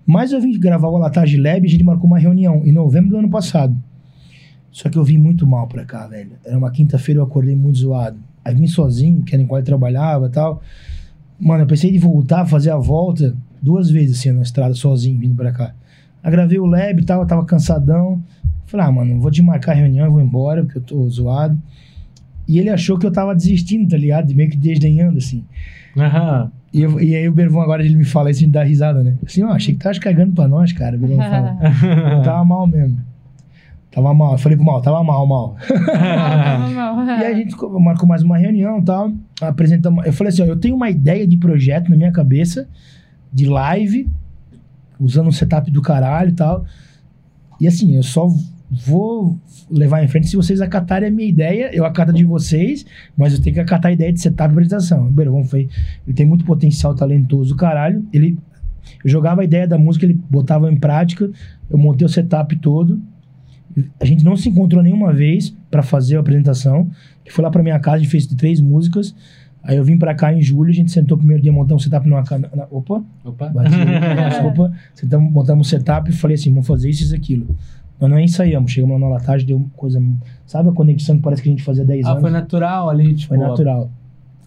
Mas 0.06 0.32
eu 0.32 0.40
vim 0.40 0.58
gravar 0.60 0.88
o 0.88 0.98
Latage 0.98 1.38
Lab 1.38 1.64
e 1.64 1.68
a 1.68 1.70
gente 1.70 1.84
marcou 1.84 2.08
uma 2.08 2.20
reunião 2.20 2.62
em 2.66 2.72
novembro 2.72 3.10
do 3.10 3.18
ano 3.18 3.30
passado. 3.30 3.76
Só 4.72 4.88
que 4.88 4.98
eu 4.98 5.04
vim 5.04 5.18
muito 5.18 5.48
mal 5.48 5.68
pra 5.68 5.84
cá, 5.84 6.08
velho. 6.08 6.32
Era 6.46 6.58
uma 6.58 6.72
quinta-feira, 6.72 7.20
eu 7.20 7.24
acordei 7.24 7.56
muito 7.56 7.80
zoado. 7.80 8.20
Aí 8.46 8.54
vim 8.54 8.68
sozinho, 8.68 9.24
que 9.24 9.34
era 9.34 9.42
em 9.42 9.48
qual 9.48 9.60
eu 9.60 9.66
trabalhava 9.66 10.28
e 10.28 10.30
tal. 10.30 10.62
Mano, 11.40 11.64
eu 11.64 11.68
pensei 11.68 11.96
em 11.96 11.98
voltar, 11.98 12.46
fazer 12.46 12.70
a 12.70 12.78
volta 12.78 13.36
duas 13.62 13.90
vezes 13.90 14.20
assim 14.20 14.32
na 14.32 14.42
estrada, 14.42 14.74
sozinho, 14.74 15.20
vindo 15.20 15.36
pra 15.36 15.52
cá. 15.52 15.74
Aí 16.22 16.32
gravei 16.32 16.60
o 16.60 16.66
lab 16.66 17.02
e 17.02 17.06
tal, 17.06 17.22
eu 17.22 17.28
tava 17.28 17.46
cansadão. 17.46 18.24
Falei, 18.68 18.86
ah, 18.86 18.92
mano, 18.92 19.20
vou 19.20 19.32
desmarcar 19.32 19.76
a 19.76 19.80
reunião 19.80 20.06
e 20.06 20.10
vou 20.10 20.22
embora, 20.22 20.64
porque 20.64 20.78
eu 20.78 20.84
tô 20.84 21.10
zoado. 21.10 21.58
E 22.48 22.60
ele 22.60 22.70
achou 22.70 22.98
que 22.98 23.06
eu 23.06 23.12
tava 23.12 23.36
desistindo, 23.36 23.90
tá 23.90 23.98
ligado? 23.98 24.34
Meio 24.36 24.50
que 24.50 24.58
desdenhando, 24.58 25.18
assim. 25.18 25.44
Aham. 25.98 26.52
E, 26.74 26.82
eu- 26.82 27.00
e 27.02 27.16
aí 27.16 27.28
o 27.28 27.32
Bervão 27.32 27.62
agora 27.62 27.84
ele 27.84 27.96
me 27.96 28.06
fala 28.06 28.30
isso 28.30 28.44
e 28.44 28.48
dá 28.48 28.64
risada, 28.64 29.04
né? 29.04 29.16
Assim, 29.26 29.44
ó, 29.44 29.50
achei 29.52 29.74
que 29.74 29.80
tava 29.84 29.98
cagando 30.00 30.34
pra 30.34 30.48
nós, 30.48 30.72
cara. 30.72 30.96
O 30.96 31.00
Bervão 31.00 31.18
fala. 31.30 31.58
Eu 32.14 32.22
tava 32.22 32.46
mal 32.46 32.68
mesmo. 32.68 32.98
Tava 33.92 34.14
mal. 34.14 34.34
Eu 34.34 34.38
falei 34.38 34.56
pro 34.56 34.66
mal, 34.66 34.82
tava 34.82 35.04
mal, 35.04 35.26
mal. 35.26 35.56
E 37.20 37.26
aí 37.26 37.34
a 37.34 37.36
gente 37.36 37.56
co- 37.56 37.80
marcou 37.80 38.08
mais 38.08 38.22
uma 38.22 38.38
reunião 38.38 38.80
e 38.80 38.84
tal. 38.84 39.12
Apresentamos. 39.42 40.06
Eu 40.06 40.14
falei 40.14 40.30
assim: 40.32 40.44
ó, 40.44 40.46
eu 40.46 40.56
tenho 40.58 40.76
uma 40.76 40.90
ideia 40.90 41.28
de 41.28 41.38
projeto 41.38 41.90
na 41.90 41.96
minha 41.98 42.12
cabeça, 42.12 42.68
de 43.34 43.46
live, 43.48 44.08
usando 45.00 45.28
um 45.28 45.32
setup 45.32 45.72
do 45.72 45.82
caralho 45.82 46.30
e 46.30 46.34
tal. 46.34 46.66
E 47.60 47.68
assim, 47.68 47.96
eu 47.96 48.04
só 48.04 48.28
vou 48.70 49.38
levar 49.72 50.04
em 50.04 50.08
frente 50.08 50.28
se 50.28 50.36
vocês 50.36 50.62
acatarem 50.62 51.10
a 51.10 51.12
minha 51.12 51.28
ideia. 51.28 51.70
Eu 51.74 51.86
acato 51.86 52.12
de 52.14 52.24
vocês, 52.24 52.86
mas 53.18 53.34
eu 53.34 53.42
tenho 53.42 53.54
que 53.56 53.60
acatar 53.60 53.90
a 53.90 53.94
ideia 53.94 54.12
de 54.12 54.20
setup 54.20 54.50
e 54.50 54.54
apresentação. 54.54 55.08
O 55.08 55.12
Bervão 55.12 55.44
foi. 55.44 55.70
Ele 56.08 56.16
tem 56.16 56.26
muito 56.26 56.46
potencial 56.46 56.94
talentoso, 56.96 57.56
caralho. 57.56 58.04
Ele. 58.14 58.38
Eu 59.04 59.10
jogava 59.10 59.42
a 59.42 59.44
ideia 59.44 59.68
da 59.68 59.78
música, 59.78 60.06
ele 60.06 60.20
botava 60.30 60.72
em 60.72 60.76
prática. 60.76 61.30
Eu 61.70 61.78
montei 61.78 62.06
o 62.06 62.10
setup 62.10 62.56
todo. 62.58 63.00
A 64.00 64.06
gente 64.06 64.24
não 64.26 64.36
se 64.36 64.50
encontrou 64.50 64.82
nenhuma 64.82 65.14
vez 65.14 65.56
pra 65.70 65.84
fazer 65.84 66.18
a 66.18 66.20
apresentação. 66.20 66.90
Ele 67.24 67.34
foi 67.34 67.44
lá 67.44 67.52
pra 67.52 67.62
minha 67.62 67.80
casa, 67.80 67.98
a 67.98 68.00
gente 68.00 68.10
fez 68.10 68.26
três 68.26 68.60
músicas. 68.60 69.14
Aí 69.62 69.76
eu 69.78 69.84
vim 69.84 69.98
pra 69.98 70.16
cá 70.16 70.34
em 70.34 70.42
julho, 70.42 70.70
a 70.72 70.74
gente 70.74 70.90
sentou 70.92 71.16
o 71.16 71.20
primeiro 71.20 71.44
dia, 71.44 71.52
montamos 71.52 71.84
um 71.84 71.86
setup 71.86 72.08
numa 72.08 72.24
cana. 72.24 72.50
na- 72.56 72.66
Opa, 72.72 73.04
Opa. 73.24 73.50
bati. 73.50 73.70
Desculpa. 74.30 74.72
Sentamos, 74.96 75.32
montamos 75.32 75.68
um 75.68 75.70
setup 75.70 76.10
e 76.10 76.14
falei 76.14 76.36
assim: 76.36 76.50
vamos 76.50 76.66
fazer 76.66 76.90
isso 76.90 77.14
e 77.14 77.16
aquilo. 77.16 77.56
Nós 78.00 78.10
não 78.10 78.20
ensaiamos, 78.20 78.72
chegamos 78.72 79.00
lá 79.00 79.08
na 79.08 79.14
latagem, 79.16 79.46
deu 79.46 79.70
coisa. 79.76 80.02
Sabe 80.46 80.70
a 80.70 80.72
conexão 80.72 81.18
que 81.18 81.22
parece 81.22 81.42
que 81.42 81.50
a 81.50 81.52
gente 81.52 81.64
fazia 81.64 81.84
10 81.84 82.06
Ah, 82.06 82.12
anos? 82.12 82.22
foi 82.22 82.32
natural 82.32 82.90
ali, 82.90 83.14
tipo. 83.16 83.30
Foi 83.30 83.38
natural. 83.38 83.92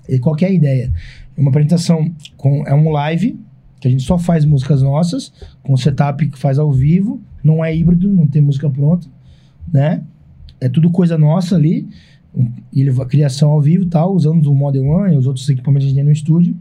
E 0.09 0.19
qual 0.19 0.35
que 0.35 0.45
é 0.45 0.49
a 0.49 0.53
ideia? 0.53 0.93
É 1.37 1.41
uma 1.41 1.51
apresentação 1.51 2.11
com 2.37 2.67
é 2.67 2.75
um 2.75 2.91
live 2.91 3.39
que 3.81 3.89
a 3.89 3.91
gente 3.91 4.03
só 4.03 4.17
faz 4.19 4.45
músicas 4.45 4.81
nossas 4.81 5.33
com 5.63 5.77
setup 5.77 6.27
que 6.29 6.39
faz 6.39 6.59
ao 6.59 6.73
vivo, 6.73 7.21
não 7.43 7.65
é 7.65 7.75
híbrido, 7.75 8.09
não 8.09 8.27
tem 8.27 8.41
música 8.41 8.71
pronta, 8.71 9.07
né? 9.73 10.03
É 10.61 10.69
tudo 10.69 10.91
coisa 10.91 11.19
nossa 11.19 11.57
ali. 11.57 11.89
Ele 12.75 12.91
a 13.01 13.05
criação 13.05 13.51
ao 13.51 13.61
vivo, 13.61 13.85
e 13.85 13.89
tal, 13.89 14.15
usando 14.15 14.47
o 14.47 14.55
Model 14.55 14.87
One 14.87 15.15
e 15.15 15.19
os 15.19 15.27
outros 15.27 15.47
equipamentos 15.49 15.85
que 15.85 15.89
a 15.89 15.91
gente 15.91 15.97
tem 15.97 16.05
no 16.05 16.13
estúdio. 16.13 16.57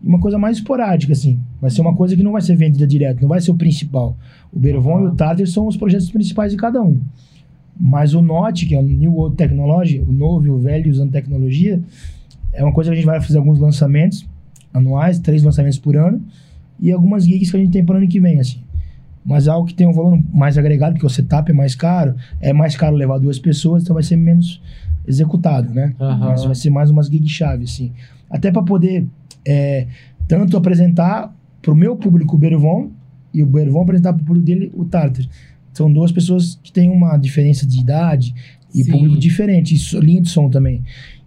Uma 0.00 0.20
coisa 0.20 0.38
mais 0.38 0.58
esporádica 0.58 1.12
assim. 1.12 1.40
Vai 1.60 1.70
ser 1.70 1.80
uma 1.80 1.94
coisa 1.94 2.16
que 2.16 2.22
não 2.22 2.32
vai 2.32 2.42
ser 2.42 2.56
vendida 2.56 2.86
direto, 2.86 3.20
não 3.20 3.28
vai 3.28 3.40
ser 3.40 3.50
o 3.50 3.54
principal. 3.54 4.16
O 4.52 4.58
Bervon 4.58 5.00
e 5.00 5.06
o 5.06 5.14
Tartar 5.14 5.46
são 5.46 5.66
os 5.66 5.76
projetos 5.76 6.10
principais 6.10 6.52
de 6.52 6.58
cada 6.58 6.80
um. 6.80 7.00
Mas 7.78 8.14
o 8.14 8.22
Note, 8.22 8.66
que 8.66 8.74
é 8.74 8.78
o 8.78 8.82
New 8.82 9.12
World 9.12 9.36
Technology, 9.36 10.00
o 10.00 10.12
novo 10.12 10.46
e 10.46 10.50
o 10.50 10.58
velho 10.58 10.90
usando 10.90 11.10
tecnologia, 11.10 11.80
é 12.52 12.62
uma 12.62 12.72
coisa 12.72 12.90
que 12.90 12.94
a 12.94 12.96
gente 12.96 13.06
vai 13.06 13.20
fazer 13.20 13.38
alguns 13.38 13.58
lançamentos 13.58 14.26
anuais, 14.72 15.18
três 15.18 15.42
lançamentos 15.42 15.78
por 15.78 15.96
ano, 15.96 16.22
e 16.80 16.92
algumas 16.92 17.24
gigs 17.24 17.50
que 17.50 17.56
a 17.56 17.60
gente 17.60 17.72
tem 17.72 17.84
para 17.84 17.94
o 17.94 17.98
ano 17.98 18.08
que 18.08 18.20
vem, 18.20 18.38
assim. 18.38 18.60
Mas 19.24 19.46
é 19.46 19.50
algo 19.50 19.66
que 19.66 19.74
tem 19.74 19.86
um 19.86 19.92
valor 19.92 20.18
mais 20.32 20.56
agregado, 20.56 20.94
porque 20.94 21.06
o 21.06 21.10
setup 21.10 21.50
é 21.50 21.54
mais 21.54 21.74
caro, 21.74 22.14
é 22.40 22.52
mais 22.52 22.76
caro 22.76 22.96
levar 22.96 23.18
duas 23.18 23.38
pessoas, 23.38 23.82
então 23.82 23.94
vai 23.94 24.02
ser 24.02 24.16
menos 24.16 24.60
executado, 25.06 25.72
né? 25.72 25.94
Aham. 26.00 26.28
Mas 26.30 26.44
vai 26.44 26.54
ser 26.54 26.70
mais 26.70 26.90
umas 26.90 27.08
gigs-chave, 27.08 27.64
assim. 27.64 27.92
Até 28.30 28.50
para 28.50 28.62
poder 28.62 29.06
é, 29.46 29.86
tanto 30.26 30.56
apresentar 30.56 31.34
para 31.60 31.72
o 31.72 31.76
meu 31.76 31.96
público 31.96 32.36
o 32.36 32.38
Bervon 32.38 32.90
e 33.32 33.42
o 33.42 33.46
Bervon 33.46 33.82
apresentar 33.82 34.12
para 34.12 34.22
o 34.22 34.24
público 34.24 34.46
dele 34.46 34.70
o 34.74 34.84
Tartar. 34.84 35.24
São 35.72 35.92
duas 35.92 36.10
pessoas 36.10 36.58
que 36.62 36.72
têm 36.72 36.90
uma 36.90 37.16
diferença 37.16 37.66
de 37.66 37.78
idade 37.78 38.34
e 38.74 38.82
Sim. 38.82 38.90
público 38.90 39.18
diferente, 39.18 39.74
e 39.74 40.00
linha 40.00 40.20
de 40.20 40.28
som 40.28 40.48
também. 40.48 40.82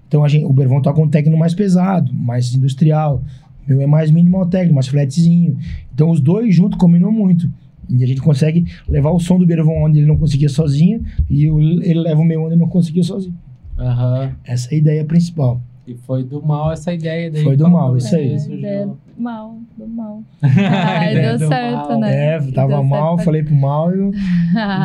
Então 0.08 0.24
a 0.24 0.28
gente, 0.28 0.46
o 0.46 0.52
Bervon 0.52 0.82
toca 0.82 1.00
um 1.00 1.08
techno 1.08 1.38
mais 1.38 1.54
pesado, 1.54 2.14
mais 2.14 2.54
industrial. 2.54 3.24
O 3.66 3.70
meu 3.70 3.82
é 3.82 3.88
mais 3.88 4.12
minimal 4.12 4.46
techno, 4.48 4.74
mais 4.74 4.88
flatzinho. 4.88 5.58
Então 5.94 6.10
os 6.10 6.20
dois 6.20 6.54
juntos 6.54 6.78
combinam 6.78 7.12
muito. 7.12 7.50
E 7.90 8.04
a 8.04 8.08
gente 8.08 8.22
consegue 8.22 8.66
levar 8.88 9.12
o 9.12 9.20
som 9.20 9.38
do 9.38 9.46
Bervon 9.46 9.86
onde 9.86 10.00
ele 10.00 10.08
não 10.08 10.18
conseguia 10.18 10.50
sozinho 10.50 11.02
e 11.30 11.46
ele 11.46 12.00
leva 12.00 12.22
o 12.22 12.26
meu 12.26 12.42
onde 12.42 12.54
ele 12.54 12.62
não 12.62 12.68
conseguia 12.68 13.04
sozinho. 13.04 13.36
Aham. 13.78 14.36
Essa 14.44 14.70
é 14.72 14.76
a 14.76 14.78
ideia 14.78 15.06
principal. 15.06 15.62
E 15.88 15.96
foi 15.96 16.24
do 16.24 16.42
mal 16.46 16.72
essa 16.72 16.94
ideia 16.94 17.30
daí. 17.32 17.44
Foi 17.44 17.58
do 17.58 17.68
mal, 17.70 17.98
isso 17.98 18.16
aí. 18.16 18.36
É, 18.64 18.86
do 18.86 18.98
mal, 19.18 19.58
do 19.78 19.88
mal. 19.88 20.22
A 20.42 20.48
Ai, 21.00 21.12
ideia 21.12 21.30
deu 21.30 21.40
do 21.40 21.48
certo, 21.48 21.90
mal. 21.90 22.00
né? 22.00 22.26
É, 22.36 22.40
tava 22.52 22.68
Deu 22.74 22.84
mal, 22.84 23.16
certo. 23.16 23.26
falei 23.26 23.44
pro 23.44 23.56
mal 23.56 23.92
e, 23.92 24.12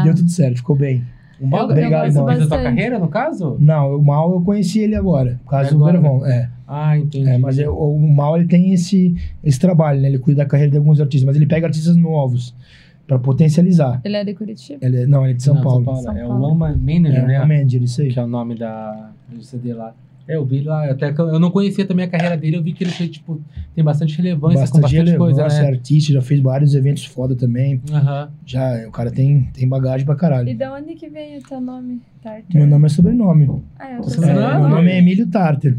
deu 0.04 0.14
tudo 0.14 0.30
certo, 0.30 0.56
ficou 0.56 0.74
bem. 0.74 1.04
O 1.38 1.46
mal 1.46 1.62
Eu- 1.62 1.68
também 1.68 1.84
eu 1.84 1.90
gosto 1.90 2.24
fez 2.26 2.42
a 2.42 2.46
tua 2.48 2.62
carreira, 2.62 2.98
no 2.98 3.08
caso? 3.08 3.56
Não, 3.60 3.94
o 3.96 4.02
mal 4.02 4.32
eu 4.32 4.40
conheci 4.40 4.78
ele 4.80 4.94
agora, 4.94 5.38
por 5.44 5.50
causa 5.50 5.70
do 5.70 5.76
Agora, 5.76 6.00
Bervon. 6.00 6.24
É, 6.24 6.48
Ah, 6.66 6.96
entendi. 6.96 7.28
é, 7.28 7.36
mas 7.36 7.58
eu- 7.58 7.76
o 7.76 8.00
mal 8.14 8.38
ele 8.38 8.48
tem 8.48 8.72
esse, 8.72 9.14
esse 9.44 9.60
trabalho, 9.60 10.00
né? 10.00 10.08
Ele 10.08 10.18
cuida 10.18 10.42
da 10.44 10.48
carreira 10.48 10.72
de 10.72 10.78
alguns 10.78 10.98
artistas, 10.98 11.26
mas 11.26 11.36
ele 11.36 11.46
pega 11.46 11.66
artistas 11.66 11.94
novos 11.94 12.54
pra 13.06 13.18
potencializar. 13.18 14.00
Ele 14.02 14.16
é 14.16 14.24
de 14.24 14.32
Curitiba? 14.32 14.78
Ele 14.84 15.02
é- 15.02 15.06
não, 15.06 15.24
ele 15.24 15.32
é 15.32 15.36
de 15.36 15.42
São 15.42 15.56
Não, 15.56 15.62
Paulo. 15.62 15.84
São 16.00 16.16
É 16.16 16.24
o 16.24 16.28
Paulo. 16.28 16.42
Loma 16.48 16.68
Manager, 16.70 17.24
É, 17.24 17.26
né? 17.26 17.38
o 17.44 17.46
manager, 17.46 17.82
isso 17.82 18.00
aí. 18.00 18.08
Que 18.08 18.18
é 18.18 18.24
o 18.24 18.26
nome 18.26 18.54
da 18.54 19.10
do 19.28 19.42
CD 19.44 19.74
lá. 19.74 19.92
É, 20.28 20.34
eu 20.34 20.44
vi 20.44 20.62
lá, 20.62 20.90
até 20.90 21.12
que 21.12 21.20
eu, 21.20 21.38
não 21.38 21.50
conhecia 21.50 21.84
também 21.84 22.04
a 22.04 22.08
carreira 22.08 22.36
dele, 22.36 22.56
eu 22.56 22.62
vi 22.62 22.72
que 22.72 22.82
ele 22.82 22.90
fez, 22.90 23.10
tipo, 23.10 23.40
tem 23.74 23.84
bastante 23.84 24.16
relevância 24.16 24.66
com 24.68 24.80
bastante 24.80 24.96
relevância, 24.96 25.44
coisa, 25.44 25.62
né? 25.62 25.68
artista, 25.68 26.12
já 26.12 26.20
fez 26.20 26.40
vários 26.40 26.74
eventos 26.74 27.04
foda 27.04 27.36
também. 27.36 27.80
Aham. 27.92 28.30
Já, 28.44 28.88
o 28.88 28.90
cara 28.90 29.10
tem, 29.10 29.48
tem 29.52 29.68
bagagem 29.68 30.04
pra 30.04 30.14
E 30.14 30.18
caralho. 30.18 30.54
de 30.56 30.66
onde 30.66 30.94
que 30.94 31.08
veio 31.08 31.38
o 31.38 31.42
teu 31.42 31.60
nome, 31.60 32.00
Tartar? 32.22 32.44
Meu 32.52 32.66
nome 32.66 32.86
é 32.86 32.88
sobrenome. 32.88 33.62
Ah, 33.78 33.92
eu 33.92 34.24
É, 34.24 34.58
meu 34.58 34.68
nome 34.68 34.90
é 34.90 34.98
Emílio 34.98 35.26
Tartar. 35.28 35.76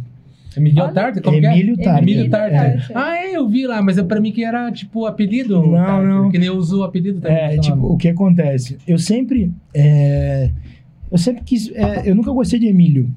É 0.55 0.59
Miguel. 0.59 0.85
Tartar? 0.93 1.21
Como 1.21 1.39
que 1.39 1.45
é? 1.45 1.51
Emílio 1.51 1.75
Tartar. 1.77 2.01
Emílio 2.01 2.29
Tartar. 2.29 2.87
Ah, 2.95 3.17
é, 3.17 3.35
eu 3.35 3.47
vi 3.47 3.67
lá, 3.67 3.81
mas 3.81 3.97
é 3.97 4.03
pra 4.03 4.19
mim 4.19 4.31
que 4.31 4.43
era, 4.43 4.71
tipo, 4.71 5.05
apelido. 5.05 5.61
Não, 5.61 5.71
Tartar, 5.73 6.03
não. 6.03 6.31
Que 6.31 6.39
nem 6.39 6.47
eu 6.47 6.55
uso 6.55 6.79
o 6.79 6.83
apelido 6.83 7.19
também. 7.19 7.37
É, 7.37 7.57
tipo, 7.59 7.85
o 7.93 7.97
que 7.97 8.07
acontece? 8.07 8.77
Eu 8.87 8.97
sempre. 8.97 9.51
é, 9.73 10.51
eu 11.11 11.17
sempre 11.17 11.43
quis. 11.43 11.69
é, 11.75 12.09
eu 12.09 12.15
nunca 12.15 12.31
gostei 12.31 12.59
de 12.59 12.65
Emílio, 12.67 13.09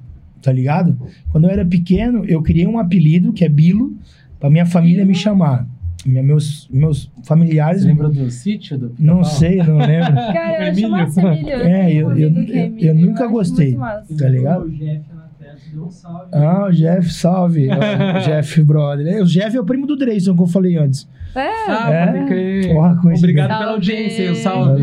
tá 0.43 0.53
ligado? 0.53 0.97
Quando 1.31 1.45
eu 1.45 1.51
era 1.51 1.65
pequeno, 1.65 2.25
eu 2.27 2.43
criei 2.43 2.67
um 2.67 2.79
apelido, 2.79 3.33
que 3.33 3.45
é 3.45 3.49
Bilo, 3.49 3.93
pra 4.39 4.49
minha 4.51 4.67
família 4.67 5.05
me 5.05 5.15
chamar. 5.15 5.67
Minha- 6.07 6.23
meus, 6.23 6.67
meus 6.73 7.11
familiares. 7.25 7.83
Você 7.83 7.89
lembra 7.89 8.09
do 8.09 8.31
sítio 8.31 8.79
do 8.79 8.95
Não 8.99 9.19
Pica-Pau? 9.19 9.25
sei, 9.25 9.57
não 9.59 9.77
lembro. 9.77 10.15
Cara, 10.33 10.65
eu 10.65 10.73
Emílio. 10.73 11.51
É, 11.51 11.93
eu- 11.93 12.17
eu- 12.17 12.31
é 12.31 12.67
eu- 12.69 12.79
eu 12.79 12.95
nunca 12.95 13.27
gostei. 13.27 13.77
Tá 14.19 14.29
ligado? 14.29 14.65
O 14.65 14.71
Jeff 14.71 15.03
na 15.15 15.23
testa 15.39 15.71
deu 15.71 15.85
um 15.85 15.91
salve. 15.91 16.29
Ah, 16.33 16.67
o 16.67 16.71
Jeff, 16.73 17.13
salve. 17.13 17.69
o 17.69 18.21
Jeff, 18.25 18.63
brother. 18.63 19.23
O 19.23 19.27
Jeff 19.27 19.55
é 19.55 19.61
o 19.61 19.65
primo 19.65 19.87
do 19.87 19.95
Dreyson, 19.95 20.35
que 20.35 20.41
eu 20.43 20.47
falei 20.47 20.77
antes. 20.79 21.07
É. 21.35 21.49
Ah, 21.71 21.91
É? 21.93 22.73
Porra. 22.73 22.99
Obrigado 23.19 23.59
pela 23.59 23.73
audiência 23.73 24.33
o 24.33 24.35
salve. 24.37 24.83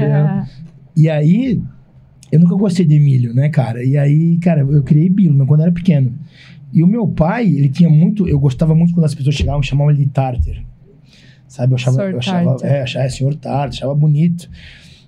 E 0.96 1.10
aí, 1.10 1.60
eu 2.32 2.40
nunca 2.40 2.56
gostei 2.56 2.86
de 2.86 2.96
Emílio, 2.96 3.34
né, 3.34 3.50
cara? 3.50 3.84
E 3.84 3.98
aí, 3.98 4.38
cara, 4.38 4.62
eu 4.62 4.84
criei 4.84 5.10
Bilo 5.10 5.36
né, 5.36 5.46
quando 5.46 5.62
eu 5.62 5.66
era 5.66 5.74
pequeno. 5.74 6.14
E 6.74 6.84
o 6.84 6.88
meu 6.88 7.08
pai, 7.08 7.48
ele 7.48 7.70
tinha 7.70 7.90
muito. 7.90 8.28
Eu 8.28 8.40
gostava 8.40 8.76
muito 8.76 8.94
quando 8.94 9.06
as 9.06 9.16
pessoas 9.16 9.36
chegavam 9.36 9.62
e 9.62 9.66
chamavam 9.66 9.92
ele 9.92 10.04
de 10.04 10.10
Tartar. 10.10 10.64
Sabe? 11.48 11.72
Eu 11.72 11.76
achava. 11.76 12.02
Eu 12.04 12.18
achava 12.18 12.58
é, 12.62 12.82
achava, 12.82 13.06
é, 13.06 13.10
senhor 13.10 13.36
Tartar, 13.36 13.70
achava 13.70 13.96
bonito. 13.96 14.50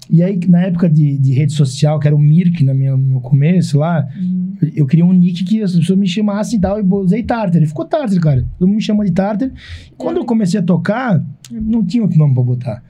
E 0.10 0.24
aí, 0.24 0.40
na 0.48 0.62
época 0.62 0.90
de, 0.90 1.20
de 1.20 1.34
rede 1.34 1.54
social, 1.54 2.00
que 2.00 2.08
era 2.08 2.16
o 2.16 2.20
Mirk 2.20 2.64
no 2.64 2.74
meu, 2.74 2.98
no 2.98 3.04
meu 3.04 3.22
começo 3.22 3.78
lá, 3.78 4.08
eu, 4.60 4.70
eu 4.78 4.88
queria 4.88 5.06
um 5.06 5.14
nick 5.14 5.44
que 5.44 5.62
as 5.62 5.76
pessoas 5.76 6.00
me 6.00 6.08
chamassem 6.08 6.58
e 6.58 6.62
tal, 6.62 6.80
e 6.80 6.82
eu 6.82 6.96
usei 6.96 7.22
Tartar. 7.22 7.58
Ele 7.58 7.68
ficou 7.68 7.86
Tartar, 7.86 8.20
cara. 8.20 8.46
Todo 8.58 8.68
mundo 8.68 8.78
me 8.78 8.82
chama 8.82 9.06
de 9.06 9.12
Tartar. 9.12 9.52
Quando 9.98 10.18
eu 10.18 10.26
comecei 10.26 10.60
a 10.60 10.64
tocar, 10.64 11.24
não 11.52 11.86
tinha 11.86 12.02
outro 12.02 12.18
nome 12.18 12.34
pra 12.34 12.42
botar. 12.42 12.84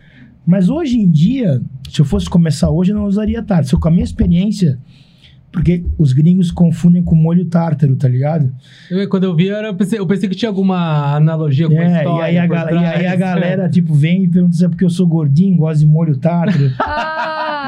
Mas 0.46 0.70
hoje 0.70 0.98
em 0.98 1.10
dia, 1.10 1.62
se 1.90 2.00
eu 2.02 2.06
fosse 2.06 2.30
começar 2.30 2.70
hoje, 2.70 2.92
eu 2.92 2.96
não 2.98 3.06
usaria 3.06 3.42
Tartar. 3.44 3.64
Se 3.66 3.74
eu, 3.76 3.80
com 3.80 3.88
a 3.88 3.92
minha 3.92 4.04
experiência, 4.04 4.78
porque 5.52 5.84
os 5.98 6.14
gringos 6.14 6.52
confundem 6.52 7.02
com 7.04 7.16
molho 7.16 7.46
tártaro, 7.46 7.96
tá 7.96 8.08
ligado? 8.08 8.52
Eu, 8.92 9.10
quando 9.10 9.24
eu 9.24 9.36
vi, 9.36 9.48
eu 9.48 9.74
pensei, 9.76 9.98
eu 10.00 10.06
pensei 10.06 10.30
que 10.30 10.36
tinha 10.36 10.50
alguma 10.50 11.16
analogia 11.16 11.68
com 11.68 11.74
a 11.80 11.84
É, 11.84 11.98
história. 11.98 12.22
e 12.22 12.26
aí 12.26 12.38
a, 12.38 12.46
gal- 12.48 12.72
e 12.74 12.78
aí 12.86 13.08
a 13.08 13.16
galera, 13.16 13.68
tipo, 13.70 13.94
vem 13.94 14.24
e 14.26 14.28
pergunta 14.28 14.56
se 14.56 14.64
é 14.64 14.70
porque 14.70 14.86
eu 14.86 14.90
sou 14.92 15.08
gordinho, 15.08 15.58
gosto 15.58 15.80
de 15.80 15.88
molho 15.88 16.16
tártaro. 16.18 16.72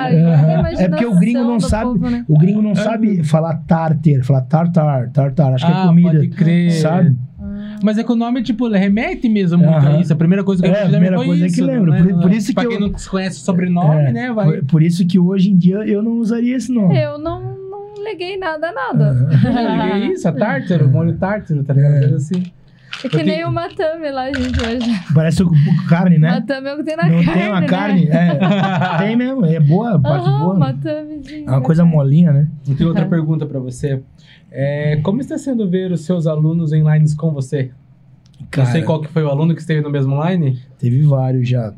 Ah, 0.03 0.06
a 0.06 0.72
É 0.82 0.88
porque 0.90 1.06
o 1.06 1.16
gringo 1.19 1.43
não 1.43 1.59
sabe. 1.59 1.91
povo, 1.91 2.09
né? 2.09 2.25
O 2.27 2.35
gringo 2.40 2.59
não 2.61 2.74
sabe 2.74 3.24
falar 3.24 3.56
tartar, 3.67 4.24
falar 4.24 4.41
tartar, 4.41 5.09
tartar. 5.09 5.53
Acho 5.53 5.66
que 5.66 5.72
é 5.72 5.75
Ah, 5.75 5.88
comida. 5.88 6.11
pode 6.14 6.27
crer. 6.30 6.72
Sabe? 6.72 7.16
Mas 7.84 7.98
é 7.98 8.03
que 8.03 8.11
o 8.11 8.16
nome, 8.16 8.43
tipo, 8.43 8.68
remete 8.69 9.27
mesmo 9.27 9.58
muito 9.58 9.88
a 9.88 10.00
isso. 10.00 10.14
A 10.14 10.16
primeira 10.16 10.43
coisa 10.43 10.61
que 10.61 10.68
É, 10.69 10.72
eu 10.72 10.76
a 10.76 10.77
lembro 10.80 10.92
primeira 10.92 11.18
foi 11.18 11.26
coisa 11.27 11.45
isso, 11.45 11.56
que 11.56 11.61
lembro. 11.61 11.92
né? 11.92 12.03
Por- 12.03 12.22
por 12.22 12.32
isso 12.34 12.53
pra 12.53 12.64
que 12.64 12.69
quem 12.69 12.80
eu- 12.80 12.88
não 12.92 13.00
conhece 13.10 13.38
o 13.38 13.42
sobrenome, 13.43 14.01
É, 14.01 14.11
né? 14.11 14.32
Vai. 14.34 14.45
Por, 14.60 14.66
por 14.66 14.84
isso 14.84 15.06
que 15.08 15.18
hoje 15.19 15.50
em 15.51 15.58
dia 15.58 15.77
eu 15.77 16.01
não 16.03 16.14
usaria 16.19 16.56
esse 16.56 16.72
nome. 16.72 16.95
Eu 17.01 17.18
não, 17.18 17.42
não 17.69 17.93
liguei 18.03 18.38
nada 18.38 18.69
a 18.69 18.72
nada. 18.72 19.30
É 20.01 20.08
isso, 20.08 20.27
a 20.27 20.32
tártaro, 20.32 20.88
molho 20.90 21.14
tártaro, 21.18 21.64
tá 21.64 21.74
ligado? 21.74 21.93
É. 21.93 22.16
Assim. 22.16 22.43
É 23.03 23.09
que 23.09 23.15
Eu 23.15 23.25
nem 23.25 23.35
tenho- 23.35 23.49
o 23.49 23.51
matame 23.51 24.11
lá, 24.11 24.27
gente, 24.31 24.59
hoje. 24.61 24.91
Parece 25.13 25.43
o- 25.43 25.51
carne, 25.89 26.17
né? 26.19 26.31
Matame 26.31 26.67
é 26.69 26.73
o 26.73 26.77
que 26.77 26.83
tem 26.83 26.95
na 26.97 27.03
não 27.09 27.23
carne, 27.23 27.33
tem 27.41 27.49
uma 27.49 27.61
né? 27.61 27.67
carne. 27.67 28.07
É, 28.09 28.97
tem 28.99 29.15
mesmo, 29.15 29.45
é 29.45 29.59
boa, 29.59 29.99
parte 29.99 30.27
Aham, 30.27 30.39
boa. 30.39 30.57
matamezinho. 30.59 31.47
É 31.47 31.51
uma 31.51 31.61
coisa 31.61 31.83
molinha, 31.85 32.31
né? 32.31 32.47
Eu 32.67 32.75
tenho 32.75 32.89
outra 32.89 33.05
pergunta 33.05 33.45
pra 33.45 33.59
você. 33.59 34.01
É, 34.51 34.97
como 35.03 35.21
está 35.21 35.38
sendo 35.38 35.69
ver 35.69 35.91
os 35.91 36.01
seus 36.01 36.27
alunos 36.27 36.73
em 36.73 36.83
lines 36.83 37.13
com 37.13 37.31
você? 37.31 37.71
Cara, 38.49 38.65
Não 38.67 38.71
sei 38.73 38.81
qual 38.83 39.01
que 39.01 39.07
foi 39.07 39.23
o 39.23 39.30
aluno 39.30 39.53
que 39.55 39.61
esteve 39.61 39.81
no 39.81 39.89
mesmo 39.89 40.21
line. 40.27 40.59
teve 40.77 41.01
vários 41.03 41.47
já. 41.47 41.73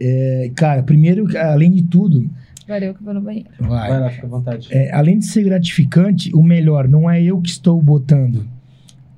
É, 0.00 0.50
cara, 0.54 0.82
primeiro, 0.82 1.26
além 1.38 1.70
de 1.72 1.82
tudo, 1.82 2.28
Valeu 2.66 2.94
que 2.94 3.00
eu 3.00 3.04
vou 3.04 3.12
no 3.14 3.20
banheiro. 3.20 3.48
Vai 3.60 3.90
vai. 3.90 4.00
lá, 4.00 4.08
fica 4.10 4.26
à 4.26 4.30
vontade. 4.30 4.68
É, 4.70 4.90
além 4.94 5.18
de 5.18 5.26
ser 5.26 5.42
gratificante, 5.44 6.30
o 6.34 6.42
melhor 6.42 6.88
não 6.88 7.08
é 7.10 7.22
eu 7.22 7.38
que 7.40 7.50
estou 7.50 7.80
botando. 7.82 8.46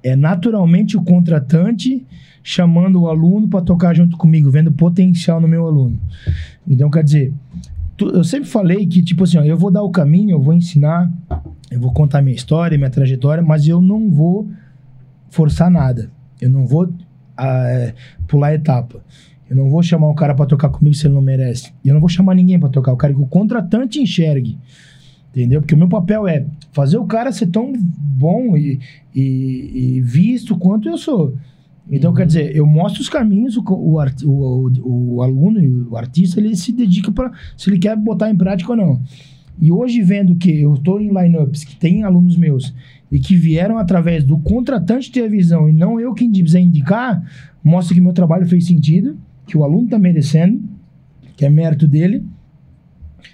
É 0.06 0.14
naturalmente 0.16 0.96
o 0.96 1.02
contratante 1.02 2.06
chamando 2.42 3.02
o 3.02 3.08
aluno 3.08 3.48
para 3.48 3.60
tocar 3.60 3.94
junto 3.94 4.16
comigo, 4.16 4.50
vendo 4.50 4.70
potencial 4.70 5.40
no 5.40 5.48
meu 5.48 5.66
aluno. 5.66 5.98
Então, 6.68 6.88
quer 6.90 7.02
dizer, 7.02 7.32
tu- 7.96 8.10
eu 8.10 8.22
sempre 8.22 8.48
falei 8.48 8.86
que, 8.86 9.02
tipo 9.02 9.24
assim, 9.24 9.36
ó, 9.38 9.42
eu 9.42 9.56
vou 9.56 9.70
dar 9.70 9.82
o 9.82 9.90
caminho, 9.90 10.30
eu 10.30 10.40
vou 10.40 10.54
ensinar, 10.54 11.10
eu 11.70 11.80
vou 11.80 11.92
contar 11.92 12.22
minha 12.22 12.36
história, 12.36 12.78
minha 12.78 12.90
trajetória, 12.90 13.42
mas 13.42 13.66
eu 13.66 13.82
não 13.82 14.08
vou 14.10 14.48
forçar 15.28 15.70
nada. 15.70 16.08
Eu 16.40 16.48
não 16.50 16.66
vou 16.66 16.88
ah, 17.36 17.66
é, 17.68 17.94
pular 18.28 18.54
etapa. 18.54 19.02
Eu 19.50 19.56
não 19.56 19.68
vou 19.68 19.82
chamar 19.82 20.08
o 20.08 20.14
cara 20.14 20.34
para 20.34 20.46
tocar 20.46 20.68
comigo 20.68 20.94
se 20.94 21.06
ele 21.06 21.14
não 21.14 21.22
merece. 21.22 21.72
Eu 21.84 21.94
não 21.94 22.00
vou 22.00 22.08
chamar 22.08 22.34
ninguém 22.34 22.58
para 22.60 22.68
tocar. 22.68 22.92
Eu 22.92 22.96
quero 22.96 23.14
que 23.14 23.22
o 23.22 23.26
contratante 23.26 23.98
enxergue. 24.00 24.58
Entendeu? 25.36 25.60
Porque 25.60 25.74
o 25.74 25.78
meu 25.78 25.88
papel 25.88 26.26
é 26.26 26.46
fazer 26.72 26.96
o 26.96 27.04
cara 27.04 27.30
ser 27.30 27.48
tão 27.48 27.74
bom 27.76 28.56
e, 28.56 28.80
e- 29.14 29.96
e 29.96 30.00
visto 30.00 30.56
quanto 30.56 30.88
eu 30.88 30.96
sou. 30.96 31.34
Então, 31.92 32.10
Uhum. 32.10 32.16
quer 32.16 32.26
dizer, 32.26 32.56
eu 32.56 32.66
mostro 32.66 33.02
os 33.02 33.08
caminhos, 33.10 33.54
o, 33.56 33.62
o, 33.62 34.00
o, 34.24 35.14
o 35.16 35.22
aluno 35.22 35.60
e 35.62 35.68
o 35.82 35.94
artista, 35.96 36.40
ele 36.40 36.56
se 36.56 36.72
dedica 36.72 37.12
para 37.12 37.30
se 37.54 37.68
ele 37.68 37.78
quer 37.78 37.94
botar 37.96 38.30
em 38.30 38.34
prática 38.36 38.70
ou 38.72 38.76
não. 38.78 39.00
E 39.60 39.70
hoje, 39.70 40.00
vendo 40.02 40.36
que 40.36 40.50
eu 40.62 40.72
estou 40.74 41.00
em 41.00 41.08
lineups 41.08 41.64
que 41.64 41.76
tem 41.76 42.02
alunos 42.02 42.36
meus 42.38 42.74
e 43.12 43.18
que 43.20 43.36
vieram 43.36 43.76
através 43.78 44.24
do 44.24 44.38
contratante 44.38 45.12
ter 45.12 45.24
a 45.24 45.28
visão 45.28 45.68
e 45.68 45.72
não 45.72 46.00
eu 46.00 46.14
quem 46.14 46.32
quiser 46.32 46.60
indicar, 46.60 47.22
mostra 47.62 47.94
que 47.94 48.00
meu 48.00 48.12
trabalho 48.14 48.46
fez 48.46 48.66
sentido, 48.66 49.16
que 49.46 49.56
o 49.56 49.62
aluno 49.64 49.84
está 49.84 49.98
merecendo, 49.98 50.60
que 51.36 51.44
é 51.44 51.50
mérito 51.50 51.86
dele 51.86 52.24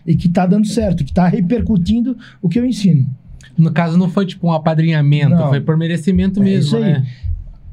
e 0.06 0.16
que 0.16 0.28
está 0.28 0.46
dando 0.46 0.66
certo, 0.66 1.04
que 1.04 1.10
está 1.10 1.26
repercutindo 1.28 2.16
o 2.40 2.48
que 2.48 2.58
eu 2.58 2.66
ensino. 2.66 3.06
No 3.56 3.70
caso, 3.70 3.98
não 3.98 4.08
foi 4.08 4.24
tipo 4.26 4.46
um 4.46 4.52
apadrinhamento, 4.52 5.30
Não. 5.36 5.48
foi 5.48 5.60
por 5.60 5.76
merecimento 5.76 6.40
É 6.40 6.44
mesmo, 6.44 6.60
isso 6.64 6.76
aí. 6.76 6.82
né? 6.92 7.06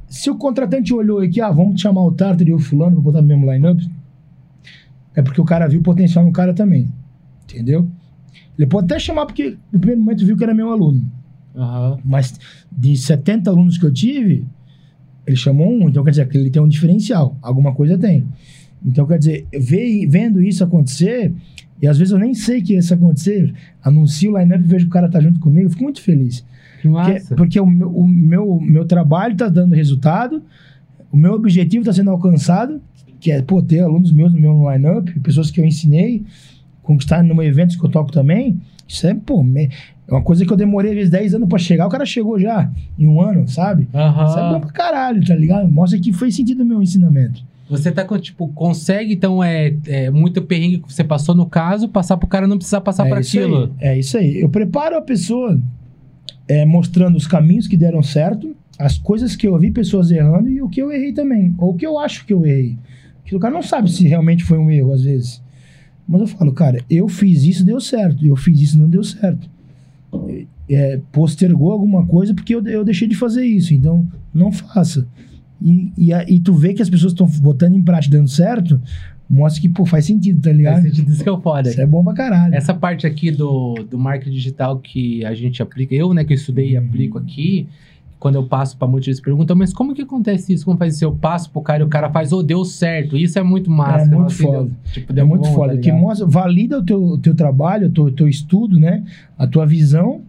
Se 0.07 0.29
o 0.29 0.35
contratante 0.35 0.93
olhou 0.93 1.19
aqui, 1.19 1.39
ah, 1.39 1.51
vamos 1.51 1.79
chamar 1.79 2.03
o 2.03 2.11
Tartar 2.11 2.47
e 2.47 2.53
o 2.53 2.59
fulano 2.59 2.93
para 2.95 3.01
botar 3.03 3.21
no 3.21 3.27
mesmo 3.27 3.51
lineup, 3.51 3.79
é 5.15 5.21
porque 5.21 5.39
o 5.39 5.45
cara 5.45 5.67
viu 5.67 5.81
potencial 5.81 6.25
no 6.25 6.31
cara 6.31 6.53
também. 6.53 6.87
Entendeu? 7.43 7.87
Ele 8.57 8.67
pode 8.67 8.85
até 8.85 8.99
chamar 8.99 9.25
porque 9.25 9.57
no 9.71 9.79
primeiro 9.79 10.01
momento 10.01 10.25
viu 10.25 10.35
que 10.35 10.43
era 10.43 10.53
meu 10.53 10.71
aluno. 10.71 11.03
Aham. 11.55 11.97
Mas 12.03 12.39
de 12.71 12.95
70 12.97 13.49
alunos 13.49 13.77
que 13.77 13.85
eu 13.85 13.93
tive, 13.93 14.45
ele 15.25 15.37
chamou 15.37 15.71
um, 15.71 15.87
então 15.89 16.03
quer 16.03 16.11
dizer 16.11 16.27
que 16.27 16.37
ele 16.37 16.49
tem 16.49 16.61
um 16.61 16.67
diferencial. 16.67 17.37
Alguma 17.41 17.73
coisa 17.73 17.97
tem. 17.97 18.25
Então 18.85 19.05
quer 19.05 19.17
dizer, 19.19 19.45
ve- 19.51 20.05
vendo 20.07 20.41
isso 20.41 20.63
acontecer, 20.63 21.33
e 21.81 21.87
às 21.87 21.97
vezes 21.97 22.11
eu 22.13 22.19
nem 22.19 22.33
sei 22.33 22.61
que 22.61 22.75
isso 22.77 22.93
acontecer, 22.93 23.53
anuncio 23.83 24.33
o 24.33 24.37
lineup 24.37 24.61
e 24.61 24.67
vejo 24.67 24.85
que 24.85 24.89
o 24.89 24.93
cara 24.93 25.09
tá 25.09 25.19
junto 25.19 25.39
comigo, 25.39 25.67
eu 25.67 25.71
fico 25.71 25.83
muito 25.83 26.01
feliz. 26.01 26.45
Que 26.81 26.87
Porque, 26.87 27.11
massa. 27.11 27.35
porque 27.35 27.59
o, 27.59 27.65
meu, 27.65 27.89
o 27.89 28.07
meu, 28.07 28.59
meu 28.61 28.85
trabalho 28.85 29.33
está 29.33 29.49
dando 29.49 29.75
resultado, 29.75 30.41
o 31.11 31.17
meu 31.17 31.33
objetivo 31.33 31.81
está 31.81 31.91
sendo 31.93 32.09
alcançado, 32.09 32.81
que 33.19 33.31
é 33.31 33.41
pô, 33.41 33.61
ter 33.61 33.81
alunos 33.81 34.13
meus 34.13 34.33
no 34.33 34.39
meu 34.39 34.71
lineup, 34.71 35.09
pessoas 35.21 35.51
que 35.51 35.59
eu 35.59 35.65
ensinei, 35.65 36.23
conquistar 36.81 37.21
no 37.23 37.43
evento 37.43 37.77
que 37.77 37.85
eu 37.85 37.89
toco 37.89 38.11
também. 38.11 38.59
Isso 38.87 39.05
é, 39.05 39.13
pô, 39.13 39.43
me- 39.43 39.69
é 40.07 40.11
uma 40.13 40.21
coisa 40.23 40.45
que 40.45 40.51
eu 40.51 40.57
demorei 40.57 40.91
às 40.91 40.95
vezes 40.97 41.11
10 41.11 41.33
anos 41.35 41.47
para 41.49 41.59
chegar, 41.59 41.85
o 41.85 41.89
cara 41.89 42.05
chegou 42.05 42.39
já 42.39 42.71
em 42.97 43.07
um 43.07 43.21
ano, 43.21 43.47
sabe? 43.47 43.87
Aham. 43.93 44.25
Isso 44.25 44.39
é 44.39 44.49
bom 44.53 44.59
pra 44.61 44.71
caralho, 44.71 45.23
tá 45.25 45.35
ligado? 45.35 45.69
Mostra 45.69 45.99
que 45.99 46.11
fez 46.13 46.33
sentido 46.35 46.63
o 46.63 46.65
meu 46.65 46.81
ensinamento. 46.81 47.43
Você 47.69 47.91
tá 47.91 48.03
com, 48.03 48.17
tipo, 48.17 48.47
consegue, 48.49 49.13
então, 49.13 49.43
é, 49.43 49.75
é 49.85 50.09
muito 50.09 50.41
perrengue 50.41 50.79
que 50.79 50.91
você 50.91 51.03
passou 51.03 51.35
no 51.35 51.45
caso, 51.45 51.87
passar 51.87 52.17
pro 52.17 52.27
cara 52.27 52.47
não 52.47 52.57
precisar 52.57 52.81
passar 52.81 53.05
é 53.07 53.19
isso 53.19 53.37
aquilo. 53.37 53.75
Aí, 53.79 53.87
é 53.87 53.99
isso 53.99 54.17
aí. 54.17 54.39
Eu 54.39 54.49
preparo 54.49 54.97
a 54.97 55.01
pessoa 55.01 55.61
é, 56.47 56.65
mostrando 56.65 57.15
os 57.15 57.27
caminhos 57.27 57.67
que 57.67 57.77
deram 57.77 58.01
certo, 58.01 58.55
as 58.77 58.97
coisas 58.97 59.35
que 59.35 59.47
eu 59.47 59.57
vi 59.59 59.69
pessoas 59.69 60.09
errando 60.09 60.49
e 60.49 60.61
o 60.61 60.67
que 60.67 60.81
eu 60.81 60.91
errei 60.91 61.13
também. 61.13 61.53
Ou 61.59 61.71
o 61.71 61.75
que 61.75 61.85
eu 61.85 61.99
acho 61.99 62.25
que 62.25 62.33
eu 62.33 62.43
errei. 62.43 62.75
Que 63.23 63.35
o 63.35 63.39
cara 63.39 63.53
não 63.53 63.61
sabe 63.61 63.91
se 63.91 64.07
realmente 64.07 64.43
foi 64.43 64.57
um 64.57 64.71
erro, 64.71 64.91
às 64.91 65.03
vezes. 65.03 65.39
Mas 66.07 66.21
eu 66.21 66.27
falo, 66.27 66.51
cara, 66.51 66.83
eu 66.89 67.07
fiz 67.07 67.43
isso, 67.43 67.63
deu 67.63 67.79
certo. 67.79 68.25
Eu 68.25 68.35
fiz 68.35 68.59
isso, 68.59 68.79
não 68.79 68.89
deu 68.89 69.03
certo. 69.03 69.47
É, 70.67 70.99
postergou 71.11 71.71
alguma 71.71 72.03
coisa 72.07 72.33
porque 72.33 72.55
eu, 72.55 72.65
eu 72.67 72.83
deixei 72.83 73.07
de 73.07 73.15
fazer 73.15 73.45
isso. 73.45 73.75
Então, 73.75 74.07
não 74.33 74.51
faça. 74.51 75.05
E, 75.61 75.91
e, 75.97 76.11
e 76.13 76.39
tu 76.39 76.53
vê 76.53 76.73
que 76.73 76.81
as 76.81 76.89
pessoas 76.89 77.11
estão 77.13 77.27
botando 77.41 77.75
em 77.75 77.83
prática 77.83 78.15
dando 78.17 78.29
certo, 78.29 78.79
mostra 79.29 79.61
que, 79.61 79.69
pô, 79.69 79.85
faz 79.85 80.05
sentido, 80.05 80.41
tá 80.41 80.51
ligado? 80.51 80.81
Faz 80.81 80.85
sentido, 80.85 81.11
isso 81.11 81.23
que 81.23 81.29
eu 81.29 81.39
foda. 81.41 81.69
Isso 81.69 81.81
é 81.81 81.85
bom 81.85 82.03
pra 82.03 82.13
caralho. 82.13 82.55
Essa 82.55 82.73
parte 82.73 83.05
aqui 83.05 83.29
do, 83.31 83.73
do 83.89 83.97
marketing 83.99 84.31
digital 84.35 84.79
que 84.79 85.23
a 85.25 85.33
gente 85.33 85.61
aplica, 85.61 85.93
eu, 85.93 86.13
né, 86.13 86.23
que 86.23 86.33
eu 86.33 86.35
estudei 86.35 86.71
e 86.73 86.77
Uhum. 86.77 86.85
aplico 86.85 87.17
aqui, 87.17 87.67
quando 88.19 88.35
eu 88.35 88.43
passo 88.43 88.75
pra 88.77 88.85
muitos, 88.87 89.07
eles 89.07 89.21
perguntam, 89.21 89.55
mas 89.55 89.71
como 89.71 89.93
que 89.93 90.01
acontece 90.01 90.51
isso? 90.53 90.65
Como 90.65 90.77
faz 90.77 90.95
isso? 90.95 91.05
Eu 91.05 91.13
passo 91.15 91.49
pro 91.51 91.61
cara 91.61 91.83
e 91.83 91.85
o 91.85 91.89
cara 91.89 92.09
faz, 92.09 92.33
ô, 92.33 92.41
deu 92.43 92.65
certo. 92.65 93.15
Isso 93.15 93.37
é 93.39 93.43
muito 93.43 93.69
massa. 93.71 94.05
É 94.05 94.15
muito 94.15 94.27
assim, 94.27 94.43
foda. 94.43 94.57
deu- 94.63 94.71
tipo, 94.91 95.11
É 95.11 95.15
deu 95.15 95.27
muito 95.27 95.47
bom, 95.47 95.53
foda, 95.55 95.75
tá 95.75 95.81
que 95.81 95.91
mostra, 95.91 96.25
valida 96.27 96.79
o 96.79 96.83
teu, 96.83 97.01
o 97.01 97.17
teu 97.17 97.33
trabalho, 97.35 97.87
o 97.87 97.91
teu, 97.91 98.03
o 98.05 98.11
teu 98.11 98.27
estudo, 98.27 98.77
né? 98.79 99.03
A 99.37 99.45
tua 99.47 99.65
visão 99.65 100.21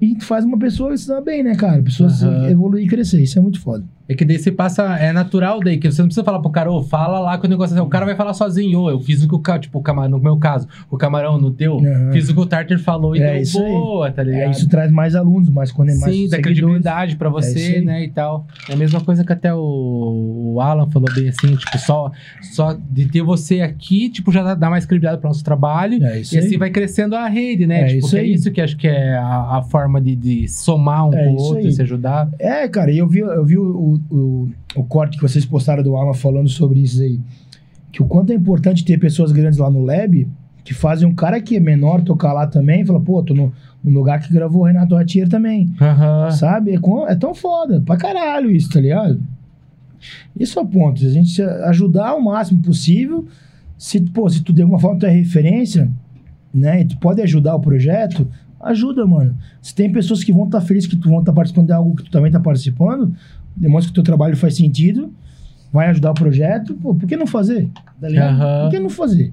e 0.00 0.14
tu 0.14 0.24
faz 0.24 0.44
uma 0.44 0.58
pessoa 0.58 0.96
se 0.96 1.08
dar 1.08 1.20
bem, 1.20 1.42
né, 1.42 1.54
cara? 1.56 1.78
A 1.80 1.82
pessoa 1.82 2.08
se 2.10 2.24
Aham. 2.24 2.48
evoluir 2.50 2.84
e 2.84 2.88
crescer. 2.88 3.20
Isso 3.22 3.38
é 3.38 3.42
muito 3.42 3.58
foda. 3.60 3.82
É 4.08 4.14
que 4.14 4.24
daí 4.24 4.38
você 4.38 4.52
passa, 4.52 4.84
é 4.98 5.12
natural 5.12 5.60
daí, 5.60 5.78
que 5.78 5.90
você 5.90 6.00
não 6.00 6.06
precisa 6.08 6.24
falar 6.24 6.38
pro 6.40 6.50
cara, 6.50 6.70
ô, 6.70 6.82
fala 6.82 7.18
lá 7.18 7.36
que 7.38 7.46
o 7.46 7.48
negócio 7.50 7.76
é. 7.76 7.82
O 7.82 7.86
cara 7.86 8.06
vai 8.06 8.14
falar 8.14 8.34
sozinho, 8.34 8.80
ô, 8.80 8.90
eu 8.90 9.00
fiz 9.00 9.22
o 9.24 9.28
que 9.28 9.34
o 9.34 9.38
cara, 9.40 9.58
tipo, 9.58 9.78
o 9.78 9.82
camarão, 9.82 10.10
no 10.18 10.22
meu 10.22 10.36
caso, 10.36 10.68
o 10.90 10.96
camarão 10.96 11.38
no 11.40 11.50
teu, 11.50 11.78
Aham. 11.78 12.12
fiz 12.12 12.28
o 12.28 12.34
que 12.34 12.40
o 12.40 12.46
Tartar 12.46 12.78
falou 12.78 13.16
e 13.16 13.20
É 13.20 13.32
deu 13.32 13.42
isso 13.42 13.58
aí. 13.62 13.72
boa, 13.72 14.10
tá 14.12 14.22
ligado? 14.22 14.42
É, 14.42 14.50
isso 14.50 14.68
traz 14.68 14.90
mais 14.92 15.14
alunos, 15.16 15.48
mais, 15.48 15.72
quando 15.72 15.88
mais 15.88 15.98
Sim, 15.98 16.24
da 16.28 16.36
seguidores. 16.36 16.42
credibilidade 16.42 17.16
pra 17.16 17.28
É 17.28 17.32
você, 17.32 17.58
aí. 17.78 17.84
né, 17.84 18.04
e 18.04 18.08
tal. 18.08 18.46
É 18.68 18.74
a 18.74 18.76
mesma 18.76 19.00
coisa 19.00 19.24
que 19.24 19.32
até 19.32 19.52
o, 19.52 20.52
o 20.54 20.60
Alan 20.60 20.88
falou 20.90 21.08
bem 21.14 21.28
assim, 21.28 21.54
tipo, 21.56 21.76
só, 21.78 22.10
só 22.52 22.72
de 22.90 23.06
ter 23.06 23.22
você 23.22 23.60
aqui, 23.60 24.08
tipo, 24.08 24.30
já 24.30 24.42
dá- 24.42 24.54
dá 24.54 24.70
mais 24.70 24.84
credibilidade 24.86 25.20
pro 25.20 25.28
nosso 25.28 25.42
trabalho. 25.44 26.02
É 26.04 26.20
isso 26.20 26.34
E 26.34 26.38
assim 26.38 26.52
aí. 26.52 26.56
vai 26.56 26.70
crescendo 26.70 27.14
a 27.16 27.26
rede, 27.28 27.66
né? 27.66 27.82
É 27.82 27.86
tipo, 27.86 27.98
isso 28.06 28.10
que 28.10 28.16
é 28.18 28.24
isso 28.24 28.50
que 28.52 28.60
acho 28.60 28.76
que 28.76 28.86
é 28.88 29.14
a, 29.16 29.58
a 29.58 29.62
forma 29.62 30.00
de, 30.00 30.14
de 30.14 30.48
somar 30.48 31.08
um 31.08 31.12
É 31.14 31.24
com 31.24 31.30
o 31.32 31.36
outro, 31.36 31.58
aí. 31.66 31.72
se 31.72 31.82
ajudar. 31.82 32.28
É, 32.38 32.68
cara, 32.68 32.90
e 32.90 32.98
eu 32.98 33.06
vi, 33.08 33.18
eu 33.20 33.44
vi 33.44 33.58
o, 33.58 33.95
o, 34.10 34.48
o 34.74 34.84
corte 34.84 35.16
que 35.16 35.22
vocês 35.22 35.44
postaram 35.44 35.82
do 35.82 35.96
Alan 35.96 36.14
falando 36.14 36.48
sobre 36.48 36.80
isso 36.80 37.00
aí. 37.02 37.20
Que 37.92 38.02
o 38.02 38.06
quanto 38.06 38.30
é 38.32 38.34
importante 38.34 38.84
ter 38.84 38.98
pessoas 38.98 39.32
grandes 39.32 39.58
lá 39.58 39.70
no 39.70 39.82
lab 39.84 40.26
que 40.64 40.74
fazem 40.74 41.06
um 41.08 41.14
cara 41.14 41.40
que 41.40 41.56
é 41.56 41.60
menor 41.60 42.02
tocar 42.02 42.32
lá 42.32 42.46
também 42.46 42.82
e 42.82 42.84
fala, 42.86 43.00
pô, 43.00 43.22
tô 43.22 43.32
no, 43.34 43.52
no 43.84 43.90
lugar 43.92 44.20
que 44.20 44.32
gravou 44.32 44.62
o 44.62 44.64
Renato 44.66 44.94
Ratier 44.96 45.28
também. 45.28 45.72
Aham. 45.80 46.30
Sabe? 46.32 46.72
É, 46.74 46.78
com- 46.78 47.06
é 47.06 47.14
tão 47.14 47.34
foda. 47.34 47.80
Pra 47.80 47.96
caralho 47.96 48.50
isso, 48.50 48.68
tá 48.70 48.80
ligado? 48.80 49.20
Isso 50.38 50.58
é 50.58 50.62
o 50.62 50.66
ponto. 50.66 51.04
A 51.04 51.08
gente 51.08 51.40
ajudar 51.42 52.14
o 52.14 52.22
máximo 52.22 52.60
possível 52.62 53.26
Se, 53.78 54.00
pô, 54.00 54.28
se 54.28 54.42
tu 54.42 54.52
de 54.52 54.62
alguma 54.62 54.78
forma 54.80 54.98
tu 54.98 55.06
é 55.06 55.10
referência, 55.10 55.90
né? 56.52 56.80
E 56.80 56.84
tu 56.86 56.96
pode 56.98 57.20
ajudar 57.22 57.54
o 57.54 57.60
projeto, 57.60 58.26
ajuda, 58.60 59.06
mano. 59.06 59.36
Se 59.62 59.74
tem 59.74 59.92
pessoas 59.92 60.24
que 60.24 60.32
vão 60.32 60.44
estar 60.46 60.60
felizes 60.62 60.88
que 60.88 60.96
tu 60.96 61.08
vão 61.10 61.20
estar 61.20 61.32
participando 61.32 61.66
de 61.66 61.72
algo 61.72 61.94
que 61.94 62.04
tu 62.04 62.10
também 62.10 62.32
tá 62.32 62.40
participando, 62.40 63.14
demonstra 63.56 63.92
que 63.92 63.98
o 63.98 64.02
teu 64.02 64.04
trabalho 64.04 64.36
faz 64.36 64.54
sentido, 64.56 65.12
vai 65.72 65.88
ajudar 65.88 66.10
o 66.10 66.14
projeto, 66.14 66.74
pô, 66.74 66.94
por 66.94 67.08
que 67.08 67.16
não 67.16 67.26
fazer? 67.26 67.68
Tá? 68.00 68.08
Aham. 68.08 68.62
Por 68.64 68.70
que 68.70 68.78
não 68.78 68.90
fazer? 68.90 69.32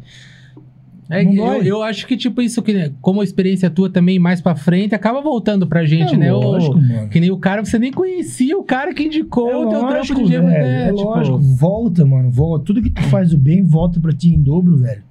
É, 1.09 1.21
eu, 1.23 1.63
eu 1.63 1.83
acho 1.83 2.07
que, 2.07 2.15
tipo, 2.15 2.41
isso 2.41 2.61
que, 2.63 2.91
como 3.01 3.21
a 3.21 3.23
experiência 3.23 3.69
tua 3.69 3.89
também 3.89 4.17
mais 4.17 4.41
pra 4.41 4.55
frente, 4.55 4.95
acaba 4.95 5.21
voltando 5.21 5.67
pra 5.67 5.83
gente, 5.85 6.15
É 6.15 6.17
né? 6.17 6.31
Lógico, 6.31 6.81
mano. 6.81 7.09
Que 7.09 7.19
nem 7.19 7.29
o 7.29 7.37
cara, 7.37 7.63
você 7.63 7.77
nem 7.77 7.91
conhecia 7.91 8.57
o 8.57 8.63
cara 8.63 8.93
que 8.93 9.03
indicou 9.03 9.49
É 9.49 9.57
o 9.57 9.69
teu 9.69 9.79
trampo 9.79 9.93
lógico, 9.93 10.23
de 10.23 10.29
gelo, 10.29 10.47
velho, 10.47 10.63
né? 10.63 10.83
é 10.89 10.93
Tipo, 10.93 11.03
lógico. 11.03 11.39
Volta, 11.39 12.05
mano, 12.05 12.31
volta. 12.31 12.65
Tudo 12.65 12.81
que 12.81 12.89
tu 12.89 13.01
faz 13.03 13.29
do 13.31 13.37
bem, 13.37 13.61
volta 13.63 13.99
pra 13.99 14.13
ti 14.13 14.29
em 14.29 14.41
dobro, 14.41 14.77
velho. 14.77 15.03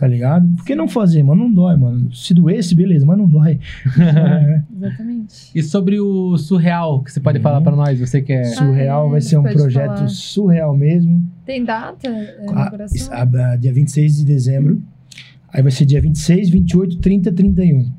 Tá 0.00 0.06
ligado? 0.08 0.48
Por 0.56 0.64
que 0.64 0.74
não 0.74 0.88
fazer, 0.88 1.22
mano? 1.22 1.44
Não 1.44 1.52
dói, 1.52 1.76
mano. 1.76 2.10
Se 2.14 2.32
doesse, 2.32 2.74
beleza, 2.74 3.04
mas 3.04 3.18
não 3.18 3.28
dói. 3.28 3.60
É. 4.00 4.62
Exatamente. 4.74 5.50
E 5.54 5.62
sobre 5.62 6.00
o 6.00 6.38
surreal, 6.38 7.02
que 7.02 7.12
você 7.12 7.20
pode 7.20 7.36
Uhum. 7.36 7.42
falar 7.42 7.60
pra 7.60 7.76
nós, 7.76 8.00
você 8.00 8.22
que 8.22 8.32
é... 8.32 8.44
Surreal 8.44 9.08
é, 9.08 9.10
vai 9.10 9.20
ser 9.20 9.36
um 9.36 9.42
projeto 9.42 9.96
falar. 9.96 10.08
surreal 10.08 10.74
mesmo. 10.74 11.22
Tem 11.44 11.62
data? 11.62 12.08
É, 12.08 12.46
A- 12.48 12.72
a- 13.22 13.52
a- 13.52 13.56
dia 13.56 13.74
26 13.74 14.16
de 14.16 14.24
dezembro. 14.24 14.82
Aí 15.52 15.62
vai 15.62 15.70
ser 15.70 15.84
dia 15.84 16.00
26, 16.00 16.48
28, 16.48 16.96
30, 16.98 17.30
31. 17.30 17.92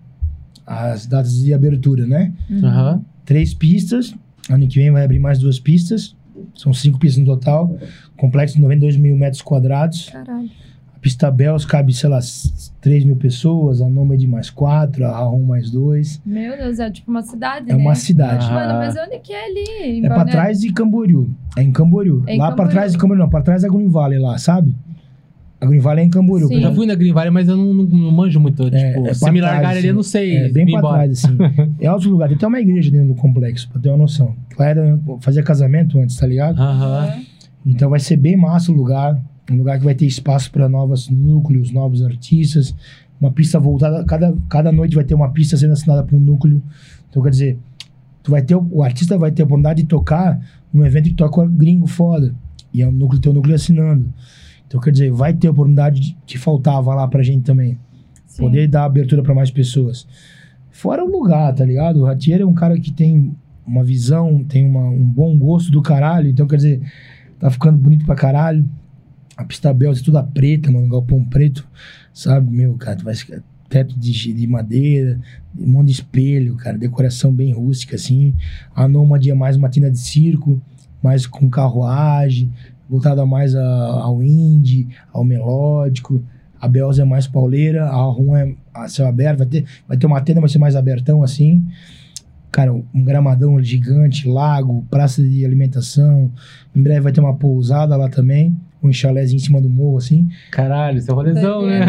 As 0.65 1.05
datas 1.05 1.35
de 1.39 1.53
abertura, 1.53 2.07
né? 2.07 2.33
Uhum. 2.49 3.01
Três 3.25 3.53
pistas. 3.53 4.15
Ano 4.49 4.67
que 4.67 4.79
vem 4.79 4.89
vai 4.89 5.03
abrir 5.05 5.19
mais 5.19 5.37
duas 5.37 5.59
pistas. 5.59 6.15
São 6.55 6.73
cinco 6.73 6.97
pistas 6.97 7.19
no 7.23 7.27
total. 7.27 7.77
Complexo 8.17 8.55
de 8.55 8.61
92 8.63 8.97
mil 8.97 9.15
metros 9.15 9.43
quadrados. 9.43 10.09
Caralho. 10.09 10.49
A 11.01 11.03
pista 11.03 11.31
Bells 11.31 11.65
cabe, 11.65 11.91
sei 11.93 12.07
lá, 12.11 12.19
s- 12.19 12.71
3 12.79 13.03
mil 13.03 13.15
pessoas. 13.15 13.81
A 13.81 13.89
Nômade 13.89 14.27
mais 14.27 14.51
quatro. 14.51 15.03
A 15.03 15.17
Ron 15.17 15.41
mais 15.41 15.71
dois. 15.71 16.21
Meu 16.23 16.55
Deus, 16.55 16.77
é 16.77 16.91
tipo 16.91 17.09
uma 17.09 17.23
cidade, 17.23 17.71
É 17.71 17.73
né? 17.73 17.81
uma 17.81 17.95
cidade. 17.95 18.45
Ah. 18.47 18.53
Mano, 18.53 18.73
mas 18.75 18.95
onde 18.95 19.17
que 19.17 19.33
é 19.33 19.45
ali? 19.45 19.97
Em 19.97 20.05
É 20.05 20.07
pra 20.07 20.23
trás 20.25 20.59
de 20.59 20.71
Camboriú. 20.71 21.27
É 21.57 21.63
em 21.63 21.71
Camboriú. 21.71 22.23
É 22.27 22.35
em 22.35 22.37
lá 22.37 22.45
pra 22.49 22.57
Camboriú. 22.57 22.71
trás 22.71 22.91
de 22.91 22.97
Camboriú, 22.99 23.23
não. 23.23 23.29
Pra 23.29 23.41
trás 23.41 23.63
da 23.63 23.67
Green 23.67 23.87
Valley 23.87 24.19
lá, 24.19 24.37
sabe? 24.37 24.75
A 25.59 25.65
Green 25.65 25.79
Valley 25.79 26.03
é 26.03 26.07
em 26.07 26.09
Camboriú. 26.11 26.47
Sim. 26.49 26.53
Eu 26.55 26.61
já 26.61 26.71
fui 26.71 26.85
na 26.85 26.93
Green 26.93 27.13
Valley, 27.13 27.31
mas 27.31 27.47
eu 27.47 27.57
não, 27.57 27.73
não- 27.73 27.83
não 27.85 28.11
manjo 28.11 28.39
muito. 28.39 28.63
tipo, 28.65 29.07
é 29.07 29.13
se 29.15 29.21
pra 29.21 29.31
me 29.31 29.39
trás, 29.39 29.53
largarem 29.55 29.79
ali, 29.79 29.87
eu 29.87 29.93
não 29.95 30.01
assim. 30.01 30.09
sei. 30.11 30.37
É 30.37 30.49
bem 30.51 30.65
pra 30.67 30.77
embora. 30.77 30.93
trás, 30.97 31.11
assim. 31.25 31.37
é 31.81 31.91
outro 31.91 32.11
lugar. 32.11 32.27
Tem 32.27 32.37
até 32.37 32.45
uma 32.45 32.59
igreja 32.59 32.91
dentro 32.91 33.07
do 33.07 33.15
complexo, 33.15 33.67
pra 33.71 33.81
ter 33.81 33.89
uma 33.89 33.97
noção. 33.97 34.35
Lá 34.55 34.67
era 34.67 34.99
fazer 35.19 35.41
casamento 35.43 35.99
antes, 35.99 36.15
tá 36.15 36.27
ligado? 36.27 36.59
Aham. 36.61 37.11
Então 37.65 37.89
vai 37.89 37.99
ser 37.99 38.17
bem 38.17 38.37
massa 38.37 38.71
o 38.71 38.75
lugar. 38.75 39.19
Um 39.51 39.57
lugar 39.57 39.77
que 39.77 39.85
vai 39.85 39.95
ter 39.95 40.05
espaço 40.05 40.51
para 40.51 40.69
novos 40.69 41.09
núcleos, 41.09 41.71
novos 41.71 42.01
artistas. 42.01 42.75
Uma 43.19 43.31
pista 43.31 43.59
voltada. 43.59 44.03
Cada, 44.05 44.35
cada 44.49 44.71
noite 44.71 44.95
vai 44.95 45.03
ter 45.03 45.13
uma 45.13 45.29
pista 45.31 45.57
sendo 45.57 45.73
assinada 45.73 46.03
por 46.03 46.15
um 46.15 46.19
núcleo. 46.19 46.61
Então, 47.09 47.21
quer 47.21 47.29
dizer, 47.29 47.59
tu 48.23 48.31
vai 48.31 48.41
ter, 48.41 48.55
o 48.55 48.81
artista 48.83 49.17
vai 49.17 49.31
ter 49.31 49.41
a 49.41 49.45
oportunidade 49.45 49.81
de 49.83 49.87
tocar 49.87 50.39
num 50.73 50.85
evento 50.85 51.05
que 51.09 51.13
toca 51.15 51.45
gringo 51.45 51.85
foda. 51.87 52.33
E 52.73 52.81
é 52.81 52.87
um 52.87 52.91
núcleo, 52.91 53.19
teu 53.21 53.33
núcleo 53.33 53.53
assinando. 53.55 54.11
Então, 54.65 54.79
quer 54.79 54.91
dizer, 54.91 55.11
vai 55.11 55.33
ter 55.33 55.47
a 55.49 55.51
oportunidade 55.51 55.99
de- 55.99 56.17
que 56.25 56.37
faltava 56.37 56.95
lá 56.95 57.07
pra 57.07 57.21
gente 57.21 57.43
também. 57.43 57.77
Sim. 58.25 58.43
Poder 58.43 58.67
dar 58.67 58.85
abertura 58.85 59.21
pra 59.21 59.35
mais 59.35 59.51
pessoas. 59.51 60.07
Fora 60.71 61.03
o 61.03 61.07
lugar, 61.11 61.53
tá 61.53 61.65
ligado? 61.65 61.97
O 61.99 62.05
Ratier 62.05 62.39
é 62.41 62.45
um 62.45 62.53
cara 62.53 62.79
que 62.79 62.91
tem 62.91 63.35
uma 63.67 63.83
visão, 63.83 64.43
tem 64.45 64.65
uma- 64.65 64.89
um 64.89 65.03
bom 65.05 65.37
gosto 65.37 65.69
do 65.69 65.81
caralho. 65.81 66.29
Então, 66.29 66.47
quer 66.47 66.55
dizer, 66.55 66.81
tá 67.37 67.49
ficando 67.51 67.77
bonito 67.77 68.05
pra 68.05 68.15
caralho. 68.15 68.65
A 69.41 69.43
pista 69.45 69.73
Bells 69.73 70.01
é 70.01 70.05
toda 70.05 70.21
preta, 70.21 70.71
mano, 70.71 70.87
galpão 70.87 71.23
preto, 71.25 71.67
sabe? 72.13 72.51
Meu, 72.55 72.75
cara, 72.75 72.95
tu 72.95 73.03
vai 73.03 73.15
teto 73.67 73.97
de, 73.99 74.33
de 74.33 74.45
madeira, 74.47 75.19
um 75.57 75.65
monte 75.67 75.87
de 75.87 75.93
espelho, 75.93 76.55
cara, 76.57 76.77
decoração 76.77 77.33
bem 77.33 77.51
rústica, 77.51 77.95
assim. 77.95 78.35
A 78.75 78.87
Nômade 78.87 79.31
é 79.31 79.33
mais 79.33 79.55
uma 79.57 79.67
tina 79.67 79.89
de 79.89 79.97
circo, 79.97 80.61
mais 81.01 81.25
com 81.25 81.49
carruagem, 81.49 82.51
voltada 82.87 83.25
mais 83.25 83.55
a- 83.55 84.01
ao 84.03 84.21
indie, 84.21 84.89
ao 85.11 85.23
melódico. 85.23 86.21
A 86.59 86.67
Bells 86.67 87.01
é 87.01 87.05
mais 87.05 87.25
pauleira, 87.25 87.85
a 87.87 88.03
Rum 88.03 88.35
é 88.35 88.53
a 88.71 88.87
céu 88.87 89.07
aberto, 89.07 89.39
vai 89.39 89.47
ter, 89.47 89.65
vai 89.87 89.97
ter 89.97 90.05
uma 90.05 90.21
tenda, 90.21 90.39
vai 90.39 90.49
ser 90.49 90.59
mais 90.59 90.75
abertão, 90.75 91.23
assim. 91.23 91.65
Cara, 92.51 92.71
um 92.71 93.03
gramadão 93.03 93.59
gigante, 93.63 94.27
lago, 94.27 94.85
praça 94.91 95.23
de 95.23 95.43
alimentação. 95.43 96.29
Em 96.75 96.81
breve 96.83 96.99
vai 96.99 97.11
ter 97.11 97.21
uma 97.21 97.33
pousada 97.35 97.95
lá 97.95 98.09
também, 98.09 98.55
um 98.83 98.91
chalézinho 98.91 99.37
em 99.37 99.39
cima 99.43 99.61
do 99.61 99.69
morro, 99.69 99.97
assim. 99.97 100.27
Caralho, 100.51 100.99
seu 101.01 101.13
rolezão, 101.15 101.69
É, 101.69 101.75
eu 101.75 101.79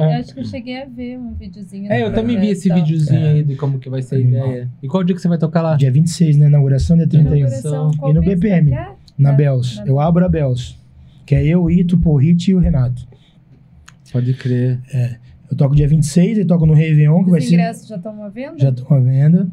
né? 0.00 0.16
acho 0.18 0.34
que 0.34 0.40
eu 0.40 0.44
cheguei 0.46 0.82
a 0.82 0.84
ver 0.86 1.18
um 1.18 1.32
videozinho. 1.34 1.90
É, 1.90 2.00
do 2.00 2.06
eu 2.06 2.12
também 2.14 2.38
vi 2.38 2.48
esse 2.50 2.72
videozinho 2.72 3.20
É. 3.26 3.30
aí 3.32 3.42
de 3.42 3.56
como 3.56 3.78
que 3.78 3.88
vai 3.88 4.02
ser 4.02 4.16
a 4.16 4.18
Animal. 4.18 4.48
ideia. 4.48 4.70
E 4.82 4.88
qual 4.88 5.02
dia 5.02 5.14
que 5.14 5.22
você 5.22 5.28
vai 5.28 5.38
tocar 5.38 5.62
lá? 5.62 5.76
Dia 5.76 5.90
26, 5.90 6.36
né? 6.36 6.46
Inauguração, 6.46 6.96
dia 6.96 7.06
31. 7.06 7.36
Inauguração, 7.36 7.90
qual 7.96 8.10
E 8.10 8.14
no 8.14 8.20
BPM. 8.22 8.72
é? 8.72 8.88
Na 9.18 9.32
É, 9.32 9.36
Bells. 9.36 9.76
na- 9.78 9.86
Eu 9.86 9.98
abro 9.98 10.24
a 10.24 10.28
Bells. 10.28 10.76
Que 11.24 11.34
é 11.34 11.44
eu, 11.46 11.70
Ito, 11.70 11.96
Porrit 11.98 12.50
e 12.50 12.54
o 12.54 12.58
Renato. 12.58 13.06
Pode 14.12 14.32
crer. 14.34 14.78
Eu 15.50 15.56
toco 15.56 15.74
dia 15.74 15.88
26, 15.88 16.38
eu 16.38 16.46
toco 16.46 16.66
no 16.66 16.74
Réveillon, 16.74 17.24
que 17.24 17.30
vai 17.30 17.38
Os 17.40 17.46
ser. 17.48 17.54
ingressos 17.54 17.88
já 17.88 17.96
estão 17.96 18.22
à 18.22 18.28
venda? 18.28 18.58
Já 18.58 18.68
estão 18.70 18.96
à 18.96 19.00
venda. 19.00 19.48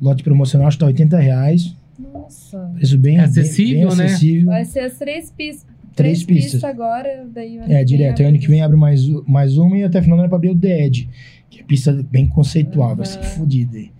Lote 0.00 0.22
promocional 0.22 0.68
acho 0.68 0.76
que 0.76 0.80
tá 0.80 0.86
80 0.86 1.18
reais. 1.18 1.74
Nossa. 1.98 2.58
Preço 2.74 2.98
bem, 2.98 3.18
É 3.18 3.22
acessível, 3.22 3.88
bem, 3.88 3.88
bem 3.88 3.96
né? 3.96 4.04
acessível. 4.04 4.46
Vai 4.46 4.64
ser 4.64 4.80
as 4.80 4.98
três 4.98 5.30
pistas. 5.30 5.74
Três 5.96 6.22
Três 6.22 6.42
pistas. 6.44 6.62
agora, 6.62 7.26
daí 7.34 7.58
o 7.58 7.62
ano 7.64 7.72
É, 7.72 7.78
que 7.78 7.84
direto. 7.86 8.18
vem 8.18 8.26
Ano 8.28 8.38
que 8.38 8.46
vem 8.48 8.62
abre 8.62 8.76
mais, 8.76 9.08
mais 9.26 9.56
uma 9.56 9.76
e 9.78 9.82
até 9.82 10.00
final 10.02 10.16
do 10.18 10.20
ano 10.20 10.28
pra 10.28 10.36
abrir 10.36 10.50
o 10.50 10.56
The 10.56 10.84
Edge. 10.86 11.08
Que 11.50 11.60
é 11.60 11.64
pista 11.64 11.92
bem 12.10 12.28
conceitual. 12.28 12.94
Vai 12.94 13.06
ser 13.06 13.22
fodida 13.22 13.76
aí. 13.76 13.90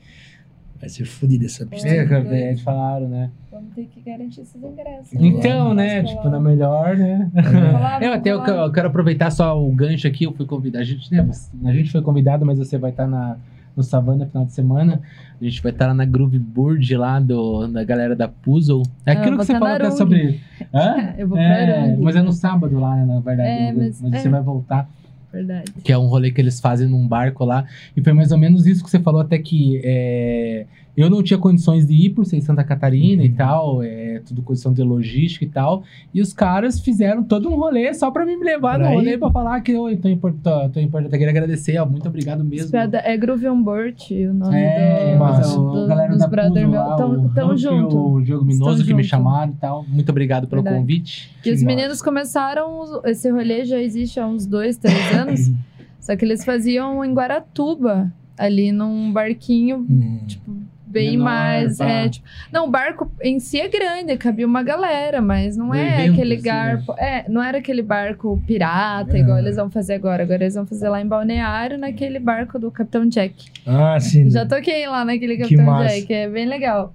Vai 0.79 0.91
ser 0.91 1.07
fodida 1.07 1.47
essa 1.47 1.65
pista. 1.65 1.89
É, 1.89 2.05
cara, 2.05 2.37
é, 2.37 2.55
falaram, 2.59 3.09
né? 3.09 3.31
Vamos 3.51 3.73
ter 3.75 3.87
que 3.87 4.01
garantir 4.03 4.43
esses 4.43 4.63
ingressos. 4.63 5.13
Então, 5.15 5.73
né? 5.73 6.03
Tipo, 6.03 6.29
na 6.29 6.39
melhor, 6.39 6.97
né? 6.99 7.31
Eu 7.35 7.43
vamos 7.73 8.15
até 8.15 8.31
eu, 8.31 8.41
eu 8.45 8.71
quero 8.71 8.89
aproveitar 8.89 9.31
só 9.31 9.59
o 9.59 9.73
gancho 9.75 10.07
aqui. 10.07 10.25
Eu 10.25 10.33
fui 10.35 10.45
convidado. 10.45 10.83
A 10.83 10.87
gente, 10.87 11.11
né, 11.11 11.27
a 11.65 11.73
gente 11.73 11.91
foi 11.91 12.03
convidado, 12.03 12.45
mas 12.45 12.59
você 12.59 12.77
vai 12.77 12.91
estar 12.91 13.07
na, 13.07 13.39
no 13.77 13.83
Savana 13.83 14.27
final 14.27 14.45
de 14.47 14.53
semana. 14.53 15.03
A 15.41 15.45
gente 15.45 15.63
vai 15.63 15.71
estar 15.71 15.87
lá 15.89 15.95
na 15.95 16.05
Groove 16.07 16.39
Board 16.39 16.97
lá 16.97 17.21
do, 17.21 17.67
da 17.69 17.85
galera 17.85 18.17
da 18.17 18.27
Puzzle. 18.27 18.83
É 19.05 19.11
Ah, 19.13 19.15
aquilo 19.15 19.37
que 19.39 19.45
você 19.45 19.53
falou 19.53 19.69
é 19.69 19.73
Arung. 19.75 19.91
sobre. 19.97 20.41
Hã? 20.73 21.15
Eu 21.19 21.29
vou 21.29 21.37
pra 21.37 21.47
É, 21.47 21.81
Arung. 21.83 22.03
mas 22.03 22.17
é 22.17 22.23
no 22.23 22.33
sábado 22.33 22.79
lá, 22.81 22.97
na 23.05 23.21
verdade. 23.21 23.49
É, 23.49 23.73
mas 23.73 24.01
mas- 24.01 24.23
você 24.23 24.29
é. 24.29 24.31
vai 24.31 24.43
voltar. 24.43 24.89
Verdade. 25.33 25.71
que 25.85 25.93
é 25.93 25.99
um 25.99 26.07
rolê 26.07 26.31
que 26.31 26.41
eles 26.41 26.59
fazem 26.61 26.89
num 26.89 27.07
barco 27.07 27.45
lá. 27.45 27.67
E 27.95 28.01
foi 28.03 28.15
mais 28.15 28.33
ou 28.33 28.39
menos 28.39 28.67
isso 28.67 28.83
que 28.83 28.89
você 28.89 28.99
falou, 28.99 29.21
até 29.21 29.37
que 29.39 29.83
é, 29.85 30.65
eu 30.97 31.11
não 31.11 31.23
tinha 31.23 31.39
condições 31.39 31.87
de 31.87 31.93
ir 31.95 32.11
por 32.11 32.25
ser 32.25 32.37
em 32.37 32.41
Santa 32.41 32.65
Catarina 32.65 33.23
e 33.23 33.29
Uhum. 33.31 33.35
tal, 33.35 33.83
é 33.83 34.23
tudo 34.25 34.43
questão 34.43 34.73
de 34.73 34.83
logística 34.83 35.45
e 35.45 35.49
tal. 35.49 35.83
E 36.15 36.21
os 36.23 36.33
caras 36.33 36.81
fizeram 36.81 37.23
todo 37.23 37.49
um 37.51 37.55
rolê 37.57 37.93
só 37.95 38.11
pra 38.11 38.25
me 38.25 38.35
levar 38.37 38.79
Pra 38.79 38.89
no 38.89 38.95
rolê 38.95 39.19
pra 39.19 39.31
falar 39.31 39.61
que 39.61 39.73
eu 39.73 39.97
tô 40.01 40.09
importante. 40.09 40.73
Tô 40.73 40.81
importante. 40.81 41.13
Eu 41.13 41.19
queria 41.19 41.31
agradecer, 41.31 41.79
ó, 41.79 41.85
muito 41.87 42.09
obrigado 42.09 42.43
mesmo. 42.45 42.67
Espera, 42.67 42.99
É 43.05 43.17
Groove 43.17 43.47
on 43.49 43.63
Board, 43.63 44.27
o 44.27 44.35
nome 44.35 44.57
É, 44.57 45.13
do, 45.15 45.19
mas 45.21 45.39
massa. 45.39 45.61
o 45.61 45.71
do- 45.73 45.87
galera 45.87 46.09
dos 46.11 46.19
da 46.21 46.27
brother 46.27 46.67
meu. 46.69 46.81
lá, 46.81 46.97
Tão, 46.97 47.13
o 47.13 47.29
tão 47.35 47.55
e 47.55 47.59
junto. 47.59 47.99
o 48.15 48.23
Diogo 48.23 48.45
Minoso 48.45 48.71
Estão 48.73 48.87
que 48.87 48.95
me 48.95 49.03
junto. 49.03 49.11
chamaram 49.11 49.53
e 49.53 49.57
tal. 49.57 49.85
Muito 49.87 50.09
obrigado 50.11 50.49
pelo 50.49 50.63
Verdade. 50.63 50.81
convite. 50.83 51.31
E 51.45 51.51
os 51.53 51.63
meninos 51.63 52.01
começaram, 52.01 53.03
esse 53.05 53.31
rolê 53.31 53.65
já 53.65 53.81
existe 53.81 54.19
há 54.19 54.27
uns 54.27 54.47
dois, 54.47 54.77
três 54.79 55.13
anos. 55.15 55.53
só 56.01 56.17
que 56.17 56.25
eles 56.25 56.45
faziam 56.45 57.05
em 57.05 57.13
Guaratuba, 57.13 58.13
ali 58.39 58.73
num 58.73 59.13
barquinho, 59.13 59.79
Hum. 59.89 60.21
tipo, 60.27 60.56
bem 60.97 61.11
Menor, 61.13 61.25
mais. 61.25 61.77
pá. 61.79 61.85
É, 61.89 62.09
tipo, 62.09 62.27
não, 62.51 62.67
o 62.67 62.71
barco 62.71 63.11
em 63.23 63.39
si 63.39 63.61
é 63.61 63.69
grande, 63.69 64.17
cabia 64.17 64.47
uma 64.47 64.63
galera, 64.63 65.21
mas 65.21 65.57
não 65.57 65.75
é 65.75 66.07
aquele 66.07 66.35
assim, 66.35 66.43
garpo. 66.45 66.95
É, 66.99 67.25
não 67.29 67.43
era 67.43 67.59
aquele 67.59 67.83
barco 67.83 68.43
pirata, 68.47 69.17
É. 69.17 69.21
igual 69.21 69.39
eles 69.39 69.57
vão 69.57 69.71
fazer 69.71 69.95
agora. 69.95 70.23
Agora 70.23 70.43
eles 70.43 70.55
vão 70.55 70.67
fazer 70.67 70.89
lá 70.89 71.01
em 71.01 71.07
Balneário, 71.07 71.77
naquele 71.79 72.19
barco 72.19 72.59
do 72.59 72.71
Capitão 72.71 73.07
Jack. 73.09 73.47
Ah, 73.67 73.99
sim. 74.01 74.31
Já 74.31 74.47
toquei 74.47 74.87
lá 74.87 75.05
naquele 75.05 75.37
Que 75.37 75.55
Capitão. 75.57 75.87
Jack, 75.87 76.13
é 76.15 76.29
bem 76.29 76.47
legal. 76.47 76.95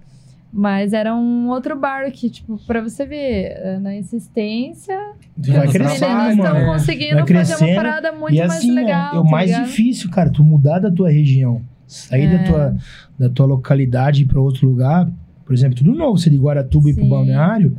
Mas 0.53 0.91
era 0.91 1.15
um 1.15 1.47
outro 1.47 1.79
bar 1.79 2.11
que, 2.11 2.29
tipo, 2.29 2.57
pra 2.67 2.81
você 2.81 3.05
ver, 3.05 3.53
eh, 3.55 3.79
na 3.81 3.95
insistência, 3.95 4.99
Tu 5.41 5.49
vai 5.53 5.65
os 5.65 5.71
crescendo, 5.71 6.13
meninos 6.13 6.45
estão 6.45 6.65
conseguindo 6.65 7.25
fazer 7.27 7.65
uma 7.65 7.75
parada 7.75 8.11
muito 8.11 8.35
e 8.35 8.39
mais 8.39 8.51
assim, 8.51 8.71
né, 8.73 8.81
legal. 8.81 9.15
é 9.15 9.19
o 9.19 9.23
tá 9.23 9.29
mais 9.29 9.49
ligado? 9.49 9.65
difícil, 9.65 10.09
cara, 10.11 10.29
tu 10.29 10.43
mudar 10.43 10.79
da 10.79 10.91
tua 10.91 11.09
região. 11.09 11.61
Sair 11.93 12.27
da, 12.29 12.35
É. 12.35 12.43
tua, 12.43 12.75
da 13.19 13.29
tua 13.29 13.45
localidade 13.45 14.21
e 14.21 14.23
ir 14.23 14.27
pra 14.27 14.39
outro 14.39 14.67
lugar. 14.67 15.09
Por 15.45 15.53
exemplo, 15.53 15.77
tudo 15.77 15.93
novo, 15.93 16.17
você 16.17 16.29
de 16.29 16.37
Guaratuba 16.37 16.89
e 16.89 16.93
pro 16.93 17.03
Sim. 17.03 17.09
balneário. 17.09 17.77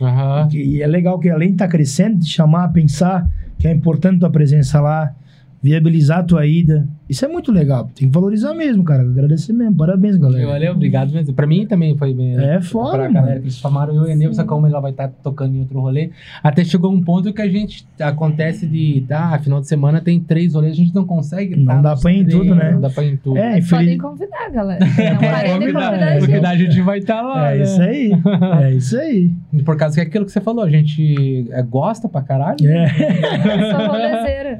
Aham. 0.00 0.48
E 0.52 0.80
é 0.80 0.86
legal 0.86 1.18
que 1.18 1.28
além 1.28 1.48
de 1.48 1.54
estar 1.54 1.66
crescendo, 1.68 2.20
te 2.20 2.26
chamar 2.30 2.64
a 2.64 2.68
pensar 2.68 3.28
que 3.58 3.66
é 3.66 3.72
importante 3.72 4.20
tua 4.20 4.30
presença 4.30 4.80
lá. 4.80 5.12
viabilizar 5.60 6.20
a 6.20 6.22
tua 6.22 6.46
ida. 6.46 6.86
Isso 7.08 7.24
é 7.24 7.28
muito 7.28 7.50
legal. 7.50 7.90
Tem 7.94 8.08
que 8.08 8.14
valorizar 8.14 8.54
mesmo, 8.54 8.84
cara. 8.84 9.02
Agradecer 9.02 9.52
mesmo. 9.52 9.74
Parabéns, 9.76 10.16
galera. 10.16 10.46
Valeu, 10.46 10.72
obrigado 10.72 11.12
mesmo. 11.12 11.32
Pra 11.32 11.46
mim 11.46 11.66
também 11.66 11.96
foi 11.96 12.12
bem. 12.12 12.36
É 12.36 12.60
foda, 12.60 12.90
Pra 12.90 13.02
mano. 13.04 13.14
galera 13.14 13.38
que 13.38 13.44
eles 13.44 13.56
chamaram 13.56 13.94
eu 13.94 14.06
e 14.08 14.12
a 14.12 14.16
Neuza, 14.16 14.44
como 14.44 14.66
ela 14.66 14.80
vai 14.80 14.90
estar 14.90 15.08
tocando 15.22 15.54
em 15.54 15.60
outro 15.60 15.80
rolê. 15.80 16.10
Até 16.42 16.64
chegou 16.64 16.92
um 16.92 17.02
ponto 17.02 17.32
que 17.32 17.42
a 17.42 17.48
gente 17.48 17.86
acontece 17.98 18.66
de, 18.66 19.04
tá, 19.08 19.38
final 19.38 19.60
de 19.60 19.68
semana 19.68 20.00
tem 20.00 20.20
três 20.20 20.54
rolês, 20.54 20.72
a 20.72 20.76
gente 20.76 20.94
não 20.94 21.04
consegue. 21.04 21.56
Não 21.56 21.66
tá 21.66 21.80
dá 21.80 21.96
pra 21.96 22.12
ir 22.12 22.20
em 22.20 22.26
tudo, 22.26 22.54
né? 22.54 22.72
Não 22.72 22.80
dá 22.80 22.90
pra 22.90 23.04
ir 23.04 23.12
em 23.12 23.16
tudo. 23.16 23.38
É, 23.38 23.50
Mas 23.52 23.64
infeliz... 23.64 23.70
podem 23.70 23.98
convidar, 23.98 24.50
galera. 24.50 24.84
Não 25.08 25.18
parem 25.18 25.52
de 25.52 25.58
convidar, 25.58 25.90
convidar 25.90 26.06
a 26.06 26.10
é. 26.10 26.18
Porque 26.18 26.32
gente. 26.32 26.42
daí 26.42 26.56
a 26.56 26.58
gente 26.58 26.80
vai 26.82 26.98
estar 26.98 27.22
lá. 27.22 27.52
É 27.52 27.56
né? 27.58 27.62
isso 27.62 27.82
aí. 27.82 28.12
É 28.58 28.72
isso 28.72 28.98
aí. 28.98 29.30
Por 29.64 29.76
causa 29.76 29.94
que 29.94 30.00
é 30.00 30.04
aquilo 30.04 30.24
que 30.24 30.32
você 30.32 30.40
falou, 30.40 30.64
a 30.64 30.70
gente 30.70 31.46
é, 31.50 31.62
gosta 31.62 32.08
pra 32.08 32.22
caralho. 32.22 32.56
É. 32.66 32.88
Sou 33.70 33.86
rolezeira. 33.86 34.58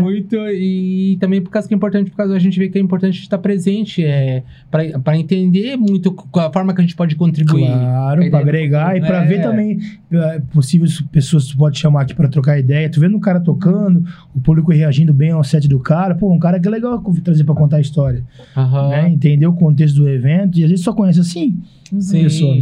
Muito, 0.00 0.36
e 0.50 1.16
também 1.20 1.40
por 1.40 1.50
causa 1.50 1.57
que 1.66 1.74
é 1.74 1.76
importante, 1.76 2.10
por 2.10 2.16
causa 2.18 2.34
a 2.34 2.38
gente 2.38 2.58
vê 2.58 2.68
que 2.68 2.78
é 2.78 2.80
importante 2.80 3.20
estar 3.22 3.38
presente, 3.38 4.04
é, 4.04 4.42
pra 5.02 5.16
entender 5.18 5.76
muito 5.76 6.14
a 6.36 6.52
forma 6.52 6.74
que 6.74 6.80
a 6.80 6.84
gente 6.84 6.94
pode 6.94 7.16
contribuir. 7.16 7.66
Claro, 7.66 8.22
A 8.22 8.26
ideia- 8.26 8.42
agregar 8.42 8.96
e 8.96 9.00
pra 9.00 9.24
É. 9.24 9.26
ver 9.26 9.42
também 9.42 9.78
é, 10.12 10.40
possíveis 10.52 11.00
pessoas 11.00 11.46
que 11.46 11.52
tu 11.52 11.58
pode 11.58 11.78
chamar 11.78 12.02
aqui 12.02 12.14
pra 12.14 12.28
trocar 12.28 12.58
ideia. 12.58 12.88
Tu 12.90 13.00
vendo 13.00 13.16
o 13.16 13.20
cara 13.20 13.40
tocando, 13.40 14.04
o 14.34 14.40
público 14.40 14.70
reagindo 14.70 15.12
bem 15.12 15.30
ao 15.30 15.42
set 15.42 15.66
do 15.66 15.80
cara. 15.80 16.14
Pô, 16.14 16.32
um 16.32 16.38
cara 16.38 16.60
que 16.60 16.68
é 16.68 16.70
legal 16.70 17.02
trazer 17.24 17.44
pra 17.44 17.54
contar 17.54 17.78
a 17.78 17.80
história. 17.80 18.22
Aham. 18.56 18.88
né? 18.90 19.08
Entender 19.10 19.46
o 19.46 19.52
contexto 19.52 19.96
do 19.96 20.08
evento. 20.08 20.58
E 20.58 20.64
às 20.64 20.70
vezes 20.70 20.84
só 20.84 20.92
conhece 20.92 21.20
assim, 21.20 21.56
Sim. 21.98 22.22
pessoa, 22.22 22.54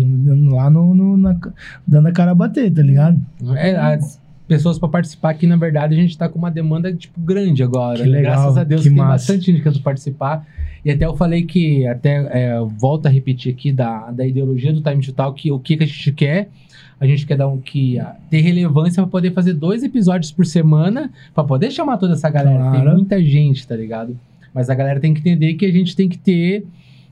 lá 0.55 0.71
no, 0.71 0.95
no- 0.95 1.17
na- 1.17 1.37
dando 1.87 2.09
a 2.09 2.13
cara 2.13 2.31
a 2.31 2.35
bater, 2.35 2.71
tá 2.73 2.83
ligado? 2.83 3.21
É, 3.57 3.99
pessoas 4.47 4.79
para 4.79 4.89
participar 4.89 5.31
aqui, 5.31 5.47
na 5.47 5.57
verdade, 5.57 5.95
a 5.95 5.99
gente 6.01 6.17
tá 6.17 6.29
com 6.29 6.39
uma 6.39 6.51
demanda, 6.51 6.93
tipo, 6.93 7.21
grande 7.21 7.63
agora. 7.63 7.99
Que 8.03 8.09
né? 8.09 8.19
legal, 8.19 8.35
Graças 8.43 8.57
a 8.57 8.65
Deus 8.65 8.83
que 8.83 8.89
tem 8.89 8.97
massa. 8.97 9.13
bastante 9.13 9.53
gente 9.53 9.63
querendo 9.63 9.83
participar. 9.83 10.47
E 10.85 10.91
até 10.91 11.05
eu 11.05 11.17
falei 11.17 11.43
que, 11.43 11.87
até 11.87 12.15
é, 12.31 12.59
volto 12.79 13.07
a 13.07 13.09
repetir 13.09 13.53
aqui 13.53 13.73
da, 13.73 14.11
da 14.11 14.27
ideologia 14.27 14.73
do 14.73 14.81
Time 14.81 15.03
to 15.05 15.13
Talk, 15.13 15.41
que 15.43 15.51
o 15.51 15.59
que, 15.59 15.77
que 15.77 15.85
a 15.85 15.87
gente 15.87 16.13
quer. 16.13 16.49
A 16.99 17.07
gente 17.07 17.27
quer 17.27 17.37
dar 17.37 17.49
um 17.49 17.59
que 17.59 17.99
ah, 17.99 18.17
ter 18.31 18.41
relevância 18.41 19.03
para 19.03 19.11
poder 19.11 19.33
fazer 19.33 19.53
dois 19.53 19.83
episódios 19.83 20.33
por 20.33 20.47
semana, 20.47 21.11
para 21.35 21.45
poder 21.45 21.71
chamar 21.71 21.99
toda 21.99 22.15
essa 22.15 22.31
galera. 22.31 22.71
Tem 22.71 22.81
Claro. 22.81 22.97
muita 22.97 23.23
gente, 23.23 23.67
tá 23.67 23.77
ligado? 23.77 24.19
Mas 24.55 24.71
a 24.71 24.75
galera 24.75 24.99
tem 24.99 25.13
que 25.13 25.21
entender 25.21 25.55
que 25.55 25.67
a 25.67 25.71
gente 25.73 25.95
tem 25.95 26.09
que 26.09 26.17
ter 26.17 26.65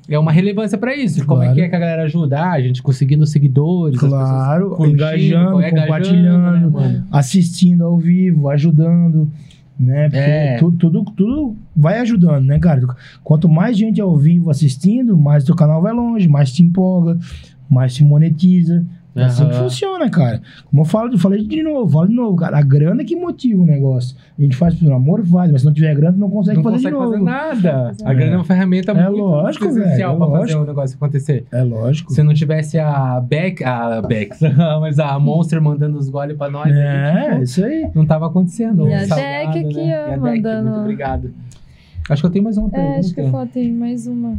é 0.09 0.19
uma 0.19 0.31
relevância 0.33 0.77
para 0.77 0.95
isso. 0.97 1.25
Como 1.27 1.43
é 1.43 1.47
Claro. 1.47 1.55
que 1.57 1.61
é 1.63 1.69
que 1.69 1.77
a 1.77 1.79
galera 1.79 2.03
ajuda? 2.05 2.39
Ah, 2.41 2.53
a 2.53 2.61
gente 2.61 2.83
conseguindo 2.83 3.25
seguidores, 3.27 3.99
Claro, 3.99 4.77
engajando, 4.87 5.59
engajando, 5.59 5.81
compartilhando, 5.83 6.71
né, 6.73 7.05
assistindo 7.11 7.85
ao 7.85 7.99
vivo, 7.99 8.49
ajudando, 8.51 9.31
né? 9.79 10.05
Porque 10.09 10.19
É. 10.19 10.57
tudo, 10.59 10.77
tudo, 10.77 11.05
tudo 11.17 11.57
vai 11.75 11.99
ajudando, 12.01 12.45
né, 12.45 12.59
cara? 12.59 12.83
Quanto 13.23 13.49
mais 13.49 13.77
gente 13.77 14.01
ao 14.01 14.17
vivo 14.17 14.51
assistindo, 14.51 15.17
mais 15.17 15.43
teu 15.45 15.55
canal 15.57 15.81
vai 15.83 15.93
longe, 15.93 16.29
mais 16.29 16.53
te 16.53 16.63
empolga, 16.63 17.19
mais 17.69 17.95
te 17.95 18.05
monetiza. 18.05 18.85
É 19.17 19.25
assim 19.25 19.47
que 19.49 19.55
funciona, 19.55 20.11
cara. 20.11 20.41
Como 20.69 20.83
eu 20.83 20.87
falo, 20.87 21.13
eu 21.13 21.19
falei 21.19 21.45
de 21.45 21.63
novo, 21.63 21.89
falo 21.93 22.09
de 22.09 22.15
novo, 22.15 22.37
cara. 22.37 22.59
A 22.59 22.63
grana 22.63 23.03
é 23.03 23.05
que 23.05 23.15
motiva 23.15 23.63
o 23.63 23.65
negócio. 23.67 24.17
A 24.39 24.43
gente 24.43 24.57
faz 24.57 24.75
pelo 24.75 24.93
amor, 24.93 25.25
faz, 25.25 25.53
mas 25.53 25.61
se 25.61 25.67
não 25.67 25.73
tiver 25.73 25.95
grana, 25.95 26.15
tu 26.15 26.19
não 26.19 26.29
consegue 26.31 26.57
não 26.57 26.65
fazer 26.65 26.77
consegue 26.91 26.95
de 26.97 27.01
novo. 27.01 27.13
fazer 27.13 27.25
nada. 27.63 27.89
fazer 27.91 28.07
A 28.09 28.15
grana 28.15 28.33
é 28.33 28.37
uma 28.37 28.45
ferramenta 28.45 28.93
É 28.93 28.95
muito 29.09 29.17
lógico, 29.23 29.65
essencial 29.67 29.89
velho, 29.89 29.99
pra 30.19 30.27
é 30.27 30.31
fazer 30.31 30.39
lógico. 30.41 30.63
o 30.63 30.67
negócio 30.67 30.97
acontecer. 30.97 31.47
É 31.53 31.63
lógico. 31.63 32.13
Se 32.13 32.23
não 32.25 32.35
tivesse 32.35 32.79
a 32.79 33.21
Beck, 33.21 33.63
a 33.63 34.03
Bex, 34.03 34.41
mas 34.81 34.99
a 34.99 35.17
Monster 35.19 35.63
mandando 35.63 35.97
os 35.97 36.09
goles 36.09 36.37
pra 36.37 36.51
nós, 36.51 36.75
É, 36.75 37.31
tipo, 37.31 37.43
isso 37.45 37.65
aí. 37.65 37.89
não 37.95 38.05
tava 38.05 38.27
acontecendo. 38.27 38.89
E 38.89 38.95
a 38.95 38.99
Deck 39.05 39.59
aqui, 39.59 39.75
né? 39.77 39.83
ó, 39.83 39.87
E 39.87 39.93
a 39.93 40.07
Deck, 40.17 40.21
mandando- 40.21 40.71
Muito 40.71 40.81
obrigado. 40.81 41.31
Acho 42.11 42.21
que 42.23 42.27
eu 42.27 42.31
tenho 42.33 42.45
mais 42.45 42.59
uma 42.59 42.67
É, 42.69 42.71
pergunta. 42.71 42.99
acho 42.99 43.15
que 43.15 43.31
falta 43.31 43.59
aí 43.59 43.73
mais 43.73 44.07
uma. 44.07 44.37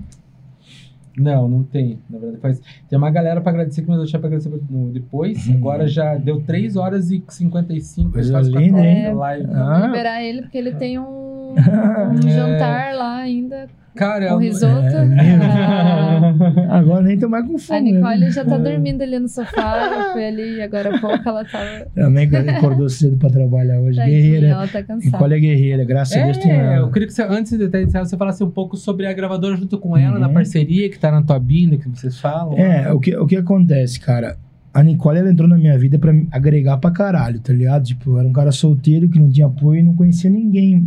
Não, 1.17 1.47
não 1.47 1.63
tem. 1.63 1.99
Na 2.09 2.17
verdade, 2.19 2.41
faz... 2.41 2.61
tem 2.89 2.97
uma 2.97 3.09
galera 3.09 3.39
pra 3.41 3.51
agradecer 3.51 3.81
que 3.83 3.89
eu 3.91 3.97
deixar 3.97 4.19
pra 4.19 4.27
agradecer 4.27 4.49
no- 4.69 4.91
depois. 4.91 5.47
Uhum. 5.47 5.55
Agora 5.55 5.87
já 5.87 6.15
deu 6.15 6.41
3 6.41 6.75
horas 6.75 7.09
e 7.11 7.23
55, 7.27 8.11
Coisa 8.11 8.31
quase 8.33 8.51
quatro 8.51 8.65
linda, 8.65 8.79
horas 8.79 8.91
hein? 8.91 9.03
de 9.03 9.13
live. 9.13 9.45
Vamos 9.47 9.61
Ah. 9.83 9.87
liberar 9.87 10.23
ele, 10.23 10.41
porque 10.41 10.57
ele 10.57 10.71
tem 10.73 10.99
um, 10.99 11.14
um 11.55 12.27
É. 12.27 12.31
jantar 12.31 12.95
lá 12.95 13.17
ainda, 13.17 13.67
Cara, 13.95 14.27
com 14.27 14.33
eu- 14.33 14.37
risoto. 14.39 14.73
É 14.73 15.05
mesmo. 15.05 15.43
A- 15.43 16.77
Agora 16.79 17.01
nem 17.03 17.17
tô 17.17 17.29
mais 17.29 17.47
com 17.47 17.55
A 17.55 17.59
fome. 17.59 17.91
Nicole 17.93 18.19
né? 18.19 18.31
já 18.31 18.43
tá 18.43 18.57
dormindo 18.57 19.01
ali 19.01 19.17
no 19.19 19.27
sofá. 19.27 19.89
Eu 20.07 20.13
fui 20.13 20.25
ali 20.25 20.55
e 20.57 20.61
agora 20.61 20.93
há 20.95 20.99
pouco 20.99 21.29
ela 21.29 21.45
tava. 21.45 21.87
Também 21.95 22.29
que 22.29 22.35
acordou 22.35 22.89
cedo 22.89 23.17
pra 23.17 23.29
trabalhar 23.29 23.79
hoje. 23.79 23.97
Tadinha, 23.97 24.17
Guerreira. 24.21 24.47
ela 24.47 24.67
tá 24.67 24.83
cansada. 24.83 25.11
Nicole 25.17 25.33
é 25.35 25.39
guerreira, 25.39 25.83
graças 25.85 26.17
a 26.17 26.23
Deus 26.25 26.37
tem 26.37 26.51
É, 26.51 26.55
ela. 26.57 26.75
eu 26.87 26.91
queria 26.91 27.07
que 27.07 27.13
você, 27.13 27.23
antes 27.23 27.57
de 27.57 27.65
encerrar, 27.83 28.05
você 28.05 28.17
falasse 28.17 28.43
um 28.43 28.49
pouco 28.49 28.75
sobre 28.75 29.07
a 29.07 29.13
gravadora 29.13 29.55
junto 29.55 29.77
com 29.77 29.95
ela, 29.97 30.15
Uhum. 30.15 30.19
na 30.21 30.29
parceria 30.29 30.89
que 30.89 30.99
tá 30.99 31.11
na 31.11 31.21
tua 31.21 31.39
binda, 31.39 31.77
que 31.77 31.87
vocês 31.87 32.19
falam. 32.19 32.57
É, 32.57 32.91
o 32.91 32.99
que, 32.99 33.15
o 33.15 33.25
que 33.25 33.37
acontece, 33.37 33.99
cara? 33.99 34.37
A 34.73 34.83
Nicole, 34.83 35.19
ela 35.19 35.31
entrou 35.31 35.47
na 35.47 35.57
minha 35.57 35.77
vida 35.79 35.97
pra 35.97 36.13
agregar 36.31 36.77
pra 36.79 36.91
caralho, 36.91 37.39
tá 37.39 37.53
ligado? 37.53 37.85
Tipo, 37.85 38.11
eu 38.11 38.19
era 38.19 38.27
um 38.27 38.33
cara 38.33 38.51
solteiro 38.51 39.07
que 39.07 39.17
não 39.17 39.29
tinha 39.29 39.47
apoio 39.47 39.79
e 39.79 39.83
não 39.83 39.95
conhecia 39.95 40.29
ninguém 40.29 40.85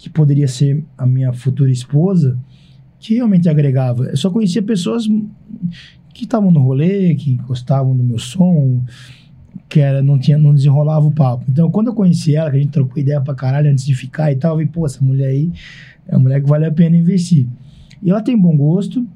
que 0.00 0.08
poderia 0.08 0.48
ser 0.48 0.82
a 0.96 1.04
minha 1.04 1.30
futura 1.30 1.70
esposa 1.70 2.38
que 2.98 3.14
realmente 3.16 3.50
agregava. 3.50 4.04
Eu 4.06 4.16
só 4.16 4.30
conhecia 4.30 4.62
pessoas 4.62 5.06
que 6.14 6.24
estavam 6.24 6.50
no 6.50 6.60
rolê, 6.60 7.14
que 7.14 7.36
gostavam 7.36 7.94
do 7.94 8.02
meu 8.02 8.18
som, 8.18 8.82
que 9.68 9.78
era, 9.78 10.02
não, 10.02 10.18
tinha, 10.18 10.38
não 10.38 10.54
desenrolava 10.54 11.06
o 11.06 11.12
papo. 11.12 11.44
Então, 11.50 11.70
quando 11.70 11.88
eu 11.88 11.94
conheci 11.94 12.34
ela, 12.34 12.50
que 12.50 12.56
a 12.56 12.60
gente 12.60 12.72
trocou 12.72 12.98
ideia 12.98 13.20
pra 13.20 13.34
caralho 13.34 13.70
antes 13.70 13.84
de 13.84 13.94
ficar 13.94 14.32
e 14.32 14.36
tal, 14.36 14.52
eu 14.52 14.56
falei, 14.56 14.66
pô, 14.68 14.86
essa 14.86 15.04
mulher 15.04 15.28
aí 15.28 15.52
é 16.08 16.16
uma 16.16 16.22
mulher 16.22 16.40
que 16.42 16.48
vale 16.48 16.64
a 16.64 16.72
pena 16.72 16.96
investir. 16.96 17.46
E 18.02 18.08
ela 18.08 18.22
tem 18.22 18.38
bom 18.38 18.56
gosto, 18.56 19.06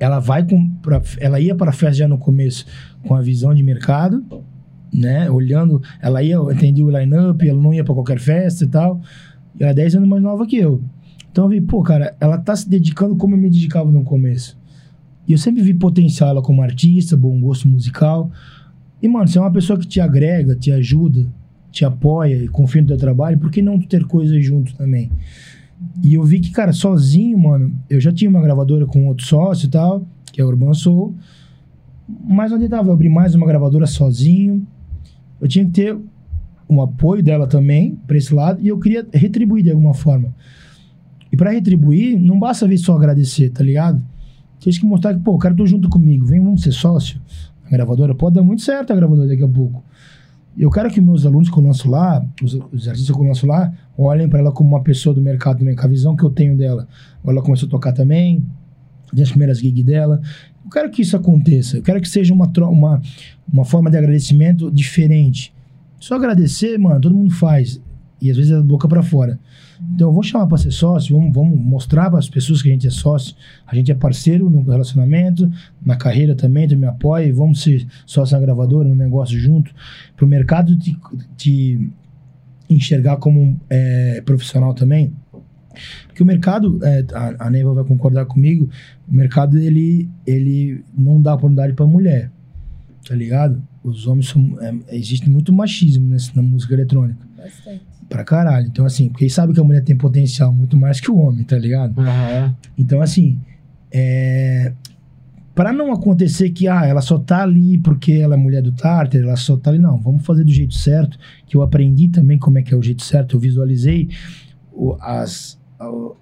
ela 0.00 0.20
vai 0.20 0.42
com, 0.42 0.70
pra, 0.80 1.02
ela 1.20 1.38
ia 1.38 1.54
para 1.54 1.70
festa 1.70 1.96
já 1.96 2.08
no 2.08 2.16
começo 2.16 2.64
com 3.06 3.14
a 3.14 3.20
visão 3.20 3.54
de 3.54 3.62
mercado, 3.62 4.24
né? 4.90 5.30
Olhando, 5.30 5.82
ela 6.00 6.22
ia, 6.22 6.36
eu 6.36 6.50
entendi 6.50 6.82
o 6.82 6.90
line-up, 6.90 7.46
ela 7.46 7.60
não 7.60 7.74
ia 7.74 7.84
para 7.84 7.92
qualquer 7.92 8.18
festa 8.18 8.64
e 8.64 8.68
tal. 8.68 9.02
Ela 9.58 9.70
é 9.70 9.74
10 9.74 9.96
anos 9.96 10.08
mais 10.08 10.22
nova 10.22 10.46
que 10.46 10.56
eu. 10.56 10.80
Então 11.30 11.44
eu 11.44 11.50
vi, 11.50 11.60
pô, 11.60 11.82
cara, 11.82 12.16
ela 12.20 12.38
tá 12.38 12.54
se 12.54 12.68
dedicando 12.68 13.16
como 13.16 13.34
eu 13.34 13.38
me 13.38 13.50
dedicava 13.50 13.90
no 13.90 14.02
começo. 14.02 14.58
E 15.26 15.32
eu 15.32 15.38
sempre 15.38 15.62
vi 15.62 15.74
potencial 15.74 16.30
ela 16.30 16.42
como 16.42 16.62
artista, 16.62 17.16
bom 17.16 17.38
gosto 17.38 17.68
musical. 17.68 18.30
E, 19.02 19.06
mano, 19.06 19.28
se 19.28 19.38
é 19.38 19.40
uma 19.40 19.52
pessoa 19.52 19.78
que 19.78 19.86
te 19.86 20.00
agrega, 20.00 20.56
te 20.56 20.72
ajuda, 20.72 21.26
te 21.70 21.84
apoia 21.84 22.34
e 22.34 22.48
confia 22.48 22.80
no 22.80 22.88
teu 22.88 22.96
trabalho, 22.96 23.38
por 23.38 23.50
que 23.50 23.60
não 23.60 23.78
ter 23.78 24.04
coisas 24.04 24.44
junto 24.44 24.74
também? 24.74 25.10
E 26.02 26.14
eu 26.14 26.24
vi 26.24 26.40
que, 26.40 26.50
cara, 26.50 26.72
sozinho, 26.72 27.38
mano, 27.38 27.74
eu 27.88 28.00
já 28.00 28.12
tinha 28.12 28.30
uma 28.30 28.40
gravadora 28.40 28.86
com 28.86 29.06
outro 29.06 29.26
sócio 29.26 29.66
e 29.66 29.70
tal, 29.70 30.06
que 30.32 30.40
é 30.40 30.44
a 30.44 30.46
Urban 30.46 30.74
Soul. 30.74 31.14
Mas 32.26 32.50
onde 32.50 32.68
tava? 32.68 32.88
Eu 32.88 32.94
abri 32.94 33.08
mais 33.08 33.34
uma 33.34 33.46
gravadora 33.46 33.86
sozinho. 33.86 34.66
Eu 35.40 35.46
tinha 35.46 35.64
que 35.64 35.70
ter 35.70 35.96
um 36.68 36.82
apoio 36.82 37.22
dela 37.22 37.46
também, 37.46 37.96
pra 38.06 38.16
esse 38.16 38.34
lado, 38.34 38.60
e 38.60 38.68
eu 38.68 38.78
queria 38.78 39.06
retribuir 39.12 39.64
de 39.64 39.70
alguma 39.70 39.94
forma. 39.94 40.34
E 41.30 41.36
pra 41.36 41.50
retribuir, 41.50 42.18
não 42.18 42.38
basta 42.38 42.66
vir 42.66 42.78
só 42.78 42.96
agradecer, 42.96 43.50
tá 43.50 43.62
ligado? 43.62 44.02
Tem 44.60 44.72
que 44.72 44.84
mostrar 44.84 45.14
que, 45.14 45.20
pô, 45.20 45.34
o 45.34 45.38
cara 45.38 45.54
tô 45.54 45.66
junto 45.66 45.88
comigo, 45.88 46.26
vem, 46.26 46.42
vamos 46.42 46.62
ser 46.62 46.72
sócio. 46.72 47.20
A 47.64 47.70
gravadora 47.70 48.14
pode 48.14 48.34
dar 48.34 48.42
muito 48.42 48.62
certo 48.62 48.92
a 48.92 48.96
gravadora 48.96 49.28
daqui 49.28 49.42
a 49.42 49.48
pouco. 49.48 49.82
Eu 50.56 50.70
quero 50.70 50.90
que 50.90 51.00
meus 51.00 51.24
alunos 51.24 51.48
que 51.48 51.56
eu 51.56 51.62
lanço 51.62 51.88
lá, 51.88 52.24
os, 52.42 52.54
os 52.72 52.88
artistas 52.88 53.14
que 53.14 53.22
eu 53.22 53.26
lanço 53.26 53.46
lá, 53.46 53.72
olhem 53.96 54.28
para 54.28 54.40
ela 54.40 54.50
como 54.50 54.70
uma 54.70 54.82
pessoa 54.82 55.14
do 55.14 55.20
mercado 55.20 55.58
também, 55.58 55.76
com 55.76 55.84
a 55.84 55.88
visão 55.88 56.16
que 56.16 56.24
eu 56.24 56.30
tenho 56.30 56.56
dela. 56.56 56.88
Ela 57.24 57.40
começou 57.40 57.68
a 57.68 57.70
tocar 57.70 57.92
também, 57.92 58.44
tem 59.14 59.22
as 59.22 59.30
primeiras 59.30 59.60
gigs 59.60 59.84
dela. 59.84 60.20
Eu 60.64 60.70
quero 60.70 60.90
que 60.90 61.02
isso 61.02 61.16
aconteça. 61.16 61.76
Eu 61.76 61.82
quero 61.82 62.00
que 62.00 62.08
seja 62.08 62.34
uma, 62.34 62.50
uma, 62.62 63.00
uma 63.52 63.64
forma 63.64 63.88
de 63.90 63.96
agradecimento 63.96 64.70
diferente. 64.70 65.54
Só 65.98 66.14
agradecer, 66.14 66.78
mano, 66.78 67.00
todo 67.00 67.14
mundo 67.14 67.30
faz. 67.30 67.80
E 68.20 68.30
às 68.30 68.36
vezes 68.36 68.52
é 68.52 68.56
da 68.56 68.62
boca 68.62 68.88
para 68.88 69.02
fora. 69.02 69.38
Então 69.94 70.08
eu 70.08 70.12
vou 70.12 70.22
chamar 70.22 70.46
para 70.46 70.58
ser 70.58 70.72
sócio, 70.72 71.16
vamos, 71.16 71.32
vamos 71.32 71.58
mostrar 71.58 72.10
para 72.10 72.18
as 72.18 72.28
pessoas 72.28 72.60
que 72.60 72.68
a 72.68 72.72
gente 72.72 72.86
é 72.86 72.90
sócio, 72.90 73.34
a 73.66 73.74
gente 73.74 73.92
é 73.92 73.94
parceiro 73.94 74.50
no 74.50 74.62
relacionamento, 74.62 75.48
na 75.84 75.96
carreira 75.96 76.34
também, 76.34 76.66
tu 76.66 76.76
me 76.76 76.86
apoia, 76.86 77.32
vamos 77.32 77.62
ser 77.62 77.86
sócio 78.04 78.34
na 78.34 78.40
gravadora, 78.40 78.88
no 78.88 78.94
negócio 78.94 79.38
junto, 79.38 79.72
para 80.16 80.24
o 80.24 80.28
mercado 80.28 80.76
te, 80.76 80.98
te 81.36 81.90
enxergar 82.68 83.18
como 83.18 83.58
é, 83.70 84.20
profissional 84.22 84.74
também. 84.74 85.12
Porque 86.08 86.22
o 86.22 86.26
mercado, 86.26 86.80
é, 86.82 87.04
a, 87.14 87.46
a 87.46 87.50
Neiva 87.50 87.72
vai 87.72 87.84
concordar 87.84 88.26
comigo, 88.26 88.68
o 89.06 89.14
mercado 89.14 89.56
ele, 89.58 90.10
ele 90.26 90.84
não 90.96 91.22
dá 91.22 91.34
oportunidade 91.34 91.74
para 91.74 91.86
mulher, 91.86 92.32
tá 93.06 93.14
ligado? 93.14 93.62
Os 93.88 94.06
homens 94.06 94.28
são. 94.28 94.56
É, 94.60 94.74
existe 94.96 95.28
muito 95.28 95.52
machismo 95.52 96.08
nesse, 96.08 96.34
na 96.36 96.42
música 96.42 96.74
eletrônica. 96.74 97.18
Bastante. 97.36 97.80
Pra 98.08 98.24
caralho. 98.24 98.66
Então, 98.68 98.84
assim, 98.86 99.08
porque 99.08 99.28
sabem 99.28 99.54
que 99.54 99.60
a 99.60 99.64
mulher 99.64 99.82
tem 99.84 99.96
potencial 99.96 100.52
muito 100.52 100.76
mais 100.76 101.00
que 101.00 101.10
o 101.10 101.16
homem, 101.16 101.44
tá 101.44 101.58
ligado? 101.58 102.00
Aham. 102.00 102.54
Então, 102.78 103.02
assim, 103.02 103.38
é... 103.92 104.72
para 105.54 105.72
não 105.72 105.92
acontecer 105.92 106.50
que 106.50 106.66
ah, 106.68 106.86
ela 106.86 107.00
só 107.02 107.18
tá 107.18 107.42
ali 107.42 107.76
porque 107.78 108.12
ela 108.12 108.34
é 108.34 108.38
mulher 108.38 108.62
do 108.62 108.72
Tartar, 108.72 109.14
ela 109.20 109.36
só 109.36 109.56
tá 109.56 109.70
ali, 109.70 109.78
não. 109.78 109.98
Vamos 109.98 110.24
fazer 110.24 110.42
do 110.44 110.50
jeito 110.50 110.74
certo, 110.74 111.18
que 111.46 111.56
eu 111.56 111.62
aprendi 111.62 112.08
também 112.08 112.38
como 112.38 112.58
é 112.58 112.62
que 112.62 112.72
é 112.72 112.76
o 112.76 112.82
jeito 112.82 113.02
certo, 113.02 113.36
eu 113.36 113.40
visualizei 113.40 114.08
o- 114.72 114.96
as, 115.00 115.58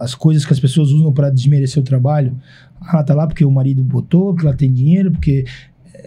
as 0.00 0.14
coisas 0.14 0.44
que 0.44 0.52
as 0.52 0.58
pessoas 0.60 0.90
usam 0.90 1.12
para 1.12 1.30
desmerecer 1.30 1.80
o 1.80 1.84
trabalho. 1.84 2.36
Ah, 2.80 3.02
tá 3.04 3.14
lá 3.14 3.26
porque 3.28 3.44
o 3.44 3.50
marido 3.50 3.82
botou, 3.84 4.32
porque 4.34 4.46
ela 4.46 4.56
tem 4.56 4.72
dinheiro, 4.72 5.12
porque 5.12 5.44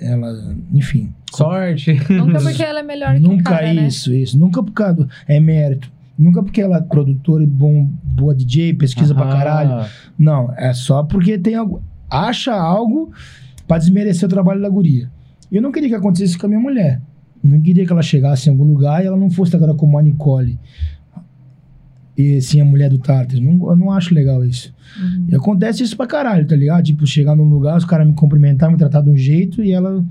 ela, 0.02 0.56
enfim. 0.74 1.14
Sorte. 1.34 1.94
Nunca 2.10 2.40
porque 2.42 2.64
ela 2.64 2.80
é 2.80 2.84
melhor 2.84 3.16
que 3.16 3.26
o 3.26 3.30
Nunca 3.30 3.52
cara, 3.52 3.74
né? 3.74 3.88
isso, 3.88 4.14
isso. 4.14 4.38
Nunca 4.38 4.64
por 4.64 4.72
causa 4.72 4.94
do, 4.96 5.10
é 5.28 5.40
mérito. 5.40 5.92
Nunca 6.18 6.44
porque 6.44 6.62
ela 6.62 6.78
é 6.78 6.82
produtora 6.82 7.44
e 7.44 7.48
bom, 7.48 7.88
boa 8.04 8.36
DJ, 8.36 8.74
pesquisa 8.74 9.16
pra 9.16 9.26
Ah, 9.30 9.32
caralho. 9.32 9.90
Não, 10.18 10.54
é 10.58 10.74
só 10.74 11.04
porque 11.04 11.38
tem 11.38 11.56
algo. 11.56 11.82
Acha 12.10 12.54
algo 12.54 13.12
pra 13.68 13.78
desmerecer 13.78 14.26
o 14.28 14.30
trabalho 14.30 14.62
da 14.62 14.68
guria. 14.68 15.10
Eu 15.52 15.62
não 15.62 15.72
queria 15.72 15.90
que 15.90 15.96
acontecesse 15.96 16.38
com 16.38 16.46
a 16.46 16.50
minha 16.50 16.62
mulher. 16.62 17.02
Eu 17.42 17.50
não 17.52 17.62
queria 17.62 17.86
que 17.86 17.92
ela 17.92 18.02
chegasse 18.02 18.50
em 18.50 18.52
algum 18.52 18.66
lugar 18.66 19.02
e 19.02 19.08
ela 19.08 19.16
não 19.16 19.30
fosse 19.30 19.56
agora 19.56 19.74
como 19.74 19.98
a 19.98 20.04
Nicole. 20.04 20.60
E 22.20 22.42
sim 22.42 22.60
a 22.60 22.66
mulher 22.66 22.90
do 22.90 22.98
Tartar. 22.98 23.40
Não, 23.40 23.70
eu 23.70 23.78
não 23.78 23.92
acho 23.94 24.14
legal 24.14 24.44
isso. 24.44 24.74
Uhum. 25.00 25.28
E 25.30 25.36
acontece 25.36 25.84
isso 25.84 25.96
pra 25.96 26.06
caralho, 26.06 26.46
tá 26.46 26.54
ligado? 26.54 26.84
Tipo, 26.84 27.08
chegar 27.08 27.34
num 27.34 27.48
lugar, 27.48 27.78
os 27.78 27.86
caras 27.86 28.06
me 28.06 28.12
cumprimentar, 28.12 28.70
me 28.70 28.78
tratar 28.78 29.00
de 29.00 29.10
um 29.10 29.16
jeito 29.16 29.64
e 29.64 29.72
ela. 29.72 30.04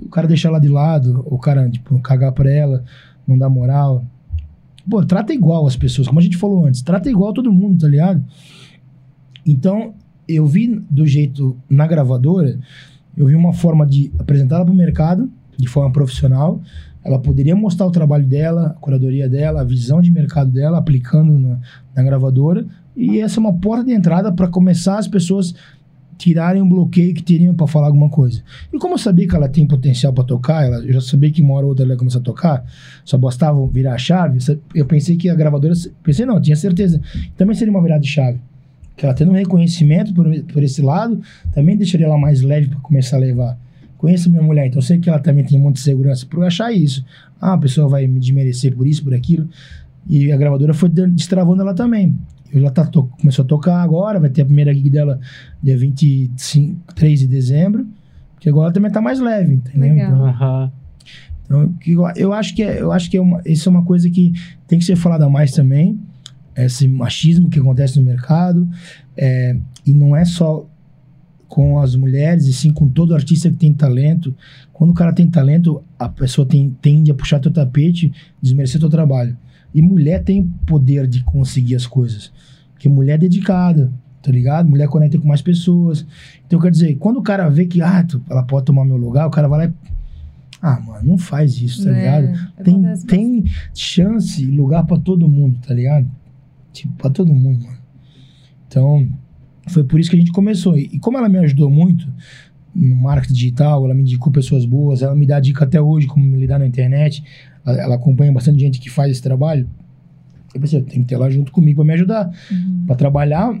O 0.00 0.08
cara 0.08 0.26
deixar 0.26 0.48
ela 0.48 0.58
de 0.58 0.66
lado, 0.66 1.22
o 1.26 1.38
cara, 1.38 1.70
tipo, 1.70 1.96
cagar 2.00 2.32
pra 2.32 2.50
ela, 2.50 2.82
não 3.24 3.38
dar 3.38 3.48
moral. 3.48 4.04
Pô, 4.90 5.04
trata 5.04 5.32
igual 5.32 5.64
as 5.64 5.76
pessoas, 5.76 6.08
como 6.08 6.18
a 6.18 6.22
gente 6.22 6.36
falou 6.36 6.66
antes, 6.66 6.82
trata 6.82 7.08
igual 7.08 7.32
todo 7.32 7.52
mundo, 7.52 7.78
tá 7.78 7.86
ligado? 7.86 8.24
Então, 9.46 9.94
eu 10.28 10.44
vi 10.44 10.82
do 10.90 11.06
jeito 11.06 11.56
na 11.70 11.86
gravadora, 11.86 12.58
eu 13.16 13.26
vi 13.26 13.36
uma 13.36 13.52
forma 13.52 13.86
de 13.86 14.10
apresentar 14.18 14.56
ela 14.56 14.64
pro 14.64 14.74
mercado, 14.74 15.30
de 15.56 15.68
forma 15.68 15.92
profissional. 15.92 16.60
Ela 17.08 17.18
poderia 17.18 17.56
mostrar 17.56 17.86
o 17.86 17.90
trabalho 17.90 18.26
dela, 18.26 18.66
a 18.66 18.80
curadoria 18.80 19.28
dela, 19.28 19.62
a 19.62 19.64
visão 19.64 20.02
de 20.02 20.10
mercado 20.10 20.50
dela, 20.50 20.76
aplicando 20.76 21.38
na, 21.38 21.58
na 21.96 22.02
gravadora. 22.02 22.66
E 22.94 23.18
essa 23.18 23.38
é 23.38 23.40
uma 23.40 23.54
porta 23.54 23.84
de 23.84 23.92
entrada 23.92 24.30
para 24.30 24.46
começar 24.46 24.98
as 24.98 25.08
pessoas 25.08 25.54
tirarem 26.18 26.60
o 26.60 26.66
bloqueio 26.66 27.14
que 27.14 27.22
teriam 27.22 27.54
para 27.54 27.66
falar 27.66 27.86
alguma 27.86 28.10
coisa. 28.10 28.42
E 28.70 28.76
como 28.76 28.94
eu 28.94 28.98
sabia 28.98 29.26
que 29.26 29.34
ela 29.34 29.48
tem 29.48 29.66
potencial 29.66 30.12
para 30.12 30.24
tocar, 30.24 30.66
ela, 30.66 30.84
eu 30.84 30.92
já 30.92 31.00
sabia 31.00 31.30
que 31.30 31.40
uma 31.40 31.54
hora 31.54 31.64
ou 31.64 31.70
outra 31.70 31.84
ela 31.84 31.94
ia 31.94 31.98
começar 31.98 32.18
a 32.18 32.22
tocar, 32.22 32.66
só 33.04 33.16
bastava 33.16 33.66
virar 33.68 33.94
a 33.94 33.98
chave, 33.98 34.38
eu 34.74 34.84
pensei 34.84 35.16
que 35.16 35.30
a 35.30 35.34
gravadora, 35.34 35.72
pensei 36.02 36.26
não, 36.26 36.40
tinha 36.42 36.56
certeza, 36.56 37.00
também 37.36 37.54
seria 37.54 37.72
uma 37.72 37.80
virada 37.80 38.00
de 38.02 38.08
chave. 38.08 38.38
Que 38.96 39.06
ela 39.06 39.14
tendo 39.14 39.30
um 39.30 39.34
reconhecimento 39.34 40.12
por, 40.12 40.26
por 40.52 40.62
esse 40.62 40.82
lado, 40.82 41.22
também 41.52 41.76
deixaria 41.76 42.06
ela 42.06 42.18
mais 42.18 42.42
leve 42.42 42.66
para 42.66 42.80
começar 42.80 43.16
a 43.16 43.20
levar. 43.20 43.56
Conheço 43.98 44.30
minha 44.30 44.42
mulher, 44.42 44.66
então 44.68 44.78
eu 44.78 44.82
sei 44.82 44.98
que 44.98 45.08
ela 45.10 45.18
também 45.18 45.44
tem 45.44 45.58
muita 45.58 45.80
segurança 45.80 46.24
por 46.24 46.42
achar 46.44 46.72
isso. 46.72 47.04
Ah, 47.40 47.52
a 47.54 47.58
pessoa 47.58 47.88
vai 47.88 48.06
me 48.06 48.18
desmerecer 48.20 48.74
por 48.74 48.86
isso, 48.86 49.02
por 49.04 49.12
aquilo. 49.12 49.48
E 50.08 50.32
a 50.32 50.36
gravadora 50.36 50.72
foi 50.72 50.88
destravando 50.88 51.60
ela 51.62 51.74
também. 51.74 52.16
Ela 52.54 52.70
tá 52.70 52.86
to- 52.86 53.10
começou 53.20 53.44
a 53.44 53.48
tocar 53.48 53.82
agora, 53.82 54.18
vai 54.18 54.30
ter 54.30 54.42
a 54.42 54.44
primeira 54.46 54.72
gig 54.72 54.88
dela 54.88 55.20
dia 55.62 55.76
23 55.76 57.18
de 57.20 57.26
dezembro. 57.26 57.86
Que 58.40 58.48
agora 58.48 58.66
ela 58.66 58.72
também 58.72 58.90
tá 58.90 59.00
mais 59.00 59.18
leve, 59.20 59.54
entendeu? 59.54 59.92
Legal. 59.94 60.72
Então, 61.44 61.74
então, 61.84 62.12
eu 62.16 62.32
acho 62.32 62.54
que 62.54 62.62
é, 62.62 62.80
eu 62.80 62.92
acho 62.92 63.10
que 63.10 63.16
é 63.16 63.20
uma, 63.20 63.42
isso 63.44 63.68
é 63.68 63.70
uma 63.70 63.84
coisa 63.84 64.08
que 64.08 64.32
tem 64.66 64.78
que 64.78 64.84
ser 64.84 64.96
falada 64.96 65.28
mais 65.28 65.50
também. 65.52 65.98
Esse 66.54 66.86
machismo 66.88 67.48
que 67.50 67.58
acontece 67.58 67.98
no 67.98 68.04
mercado. 68.06 68.68
é, 69.16 69.56
e 69.84 69.92
não 69.92 70.14
é 70.14 70.24
só 70.24 70.68
com 71.48 71.78
as 71.78 71.96
mulheres, 71.96 72.46
e 72.46 72.52
sim 72.52 72.70
com 72.72 72.86
todo 72.88 73.14
artista 73.14 73.50
que 73.50 73.56
tem 73.56 73.72
talento. 73.72 74.34
Quando 74.72 74.90
o 74.90 74.94
cara 74.94 75.12
tem 75.12 75.28
talento, 75.28 75.82
a 75.98 76.08
pessoa 76.08 76.46
tem, 76.46 76.70
tende 76.80 77.10
a 77.10 77.14
puxar 77.14 77.40
teu 77.40 77.50
tapete, 77.50 78.12
desmerecer 78.40 78.78
teu 78.80 78.90
trabalho. 78.90 79.36
E 79.74 79.80
mulher 79.82 80.22
tem 80.22 80.42
o 80.42 80.48
poder 80.66 81.06
de 81.06 81.22
conseguir 81.24 81.74
as 81.74 81.86
coisas. 81.86 82.30
Porque 82.72 82.88
mulher 82.88 83.14
é 83.14 83.18
dedicada, 83.18 83.90
tá 84.22 84.30
ligado? 84.30 84.68
Mulher 84.68 84.88
conecta 84.88 85.18
com 85.18 85.26
mais 85.26 85.42
pessoas. 85.42 86.06
Então, 86.46 86.60
quer 86.60 86.70
dizer, 86.70 86.94
quando 86.96 87.16
o 87.18 87.22
cara 87.22 87.48
vê 87.48 87.64
que 87.66 87.80
ah, 87.82 88.04
tu- 88.04 88.22
ela 88.30 88.42
pode 88.42 88.66
tomar 88.66 88.84
meu 88.84 88.96
lugar, 88.96 89.26
o 89.26 89.30
cara 89.30 89.48
vai 89.48 89.66
lá 89.66 89.72
e. 89.72 89.88
Ah, 90.60 90.80
mano, 90.80 91.06
não 91.08 91.18
faz 91.18 91.60
isso, 91.62 91.84
tá 91.84 91.90
É, 91.96 92.20
ligado? 92.20 92.52
Tem, 92.64 92.82
tem 93.06 93.44
chance 93.74 94.42
e 94.42 94.46
lugar 94.46 94.84
pra 94.84 94.98
todo 94.98 95.28
mundo, 95.28 95.58
tá 95.66 95.72
ligado? 95.72 96.06
Tipo, 96.72 96.92
pra 96.94 97.10
todo 97.10 97.32
mundo, 97.32 97.64
mano. 97.64 97.78
Então, 98.66 99.08
foi 99.68 99.84
por 99.84 99.98
isso 100.00 100.10
que 100.10 100.16
a 100.16 100.18
gente 100.18 100.32
começou. 100.32 100.76
E, 100.76 100.90
e 100.92 100.98
como 100.98 101.18
ela 101.18 101.28
me 101.28 101.38
ajudou 101.38 101.70
muito 101.70 102.06
no 102.74 102.94
marketing 102.96 103.34
digital, 103.34 103.84
ela 103.84 103.94
me 103.94 104.02
indicou 104.02 104.32
pessoas 104.32 104.64
boas, 104.64 105.02
ela 105.02 105.14
me 105.14 105.26
dá 105.26 105.40
dica 105.40 105.64
até 105.64 105.80
hoje 105.80 106.06
como 106.06 106.36
lidar 106.36 106.58
na 106.58 106.66
internet, 106.66 107.22
ela, 107.66 107.80
ela 107.80 107.94
acompanha 107.96 108.32
bastante 108.32 108.60
gente 108.60 108.78
que 108.80 108.88
faz 108.90 109.10
esse 109.12 109.22
trabalho. 109.22 109.68
Eu 110.54 110.60
pensei, 110.60 110.78
eu 110.78 110.84
tenho 110.84 111.02
que 111.02 111.08
ter 111.08 111.14
ela 111.14 111.30
junto 111.30 111.50
comigo 111.52 111.76
pra 111.82 111.86
me 111.86 111.92
ajudar. 111.94 112.30
Uhum. 112.50 112.84
Pra 112.86 112.94
trabalhar 112.96 113.52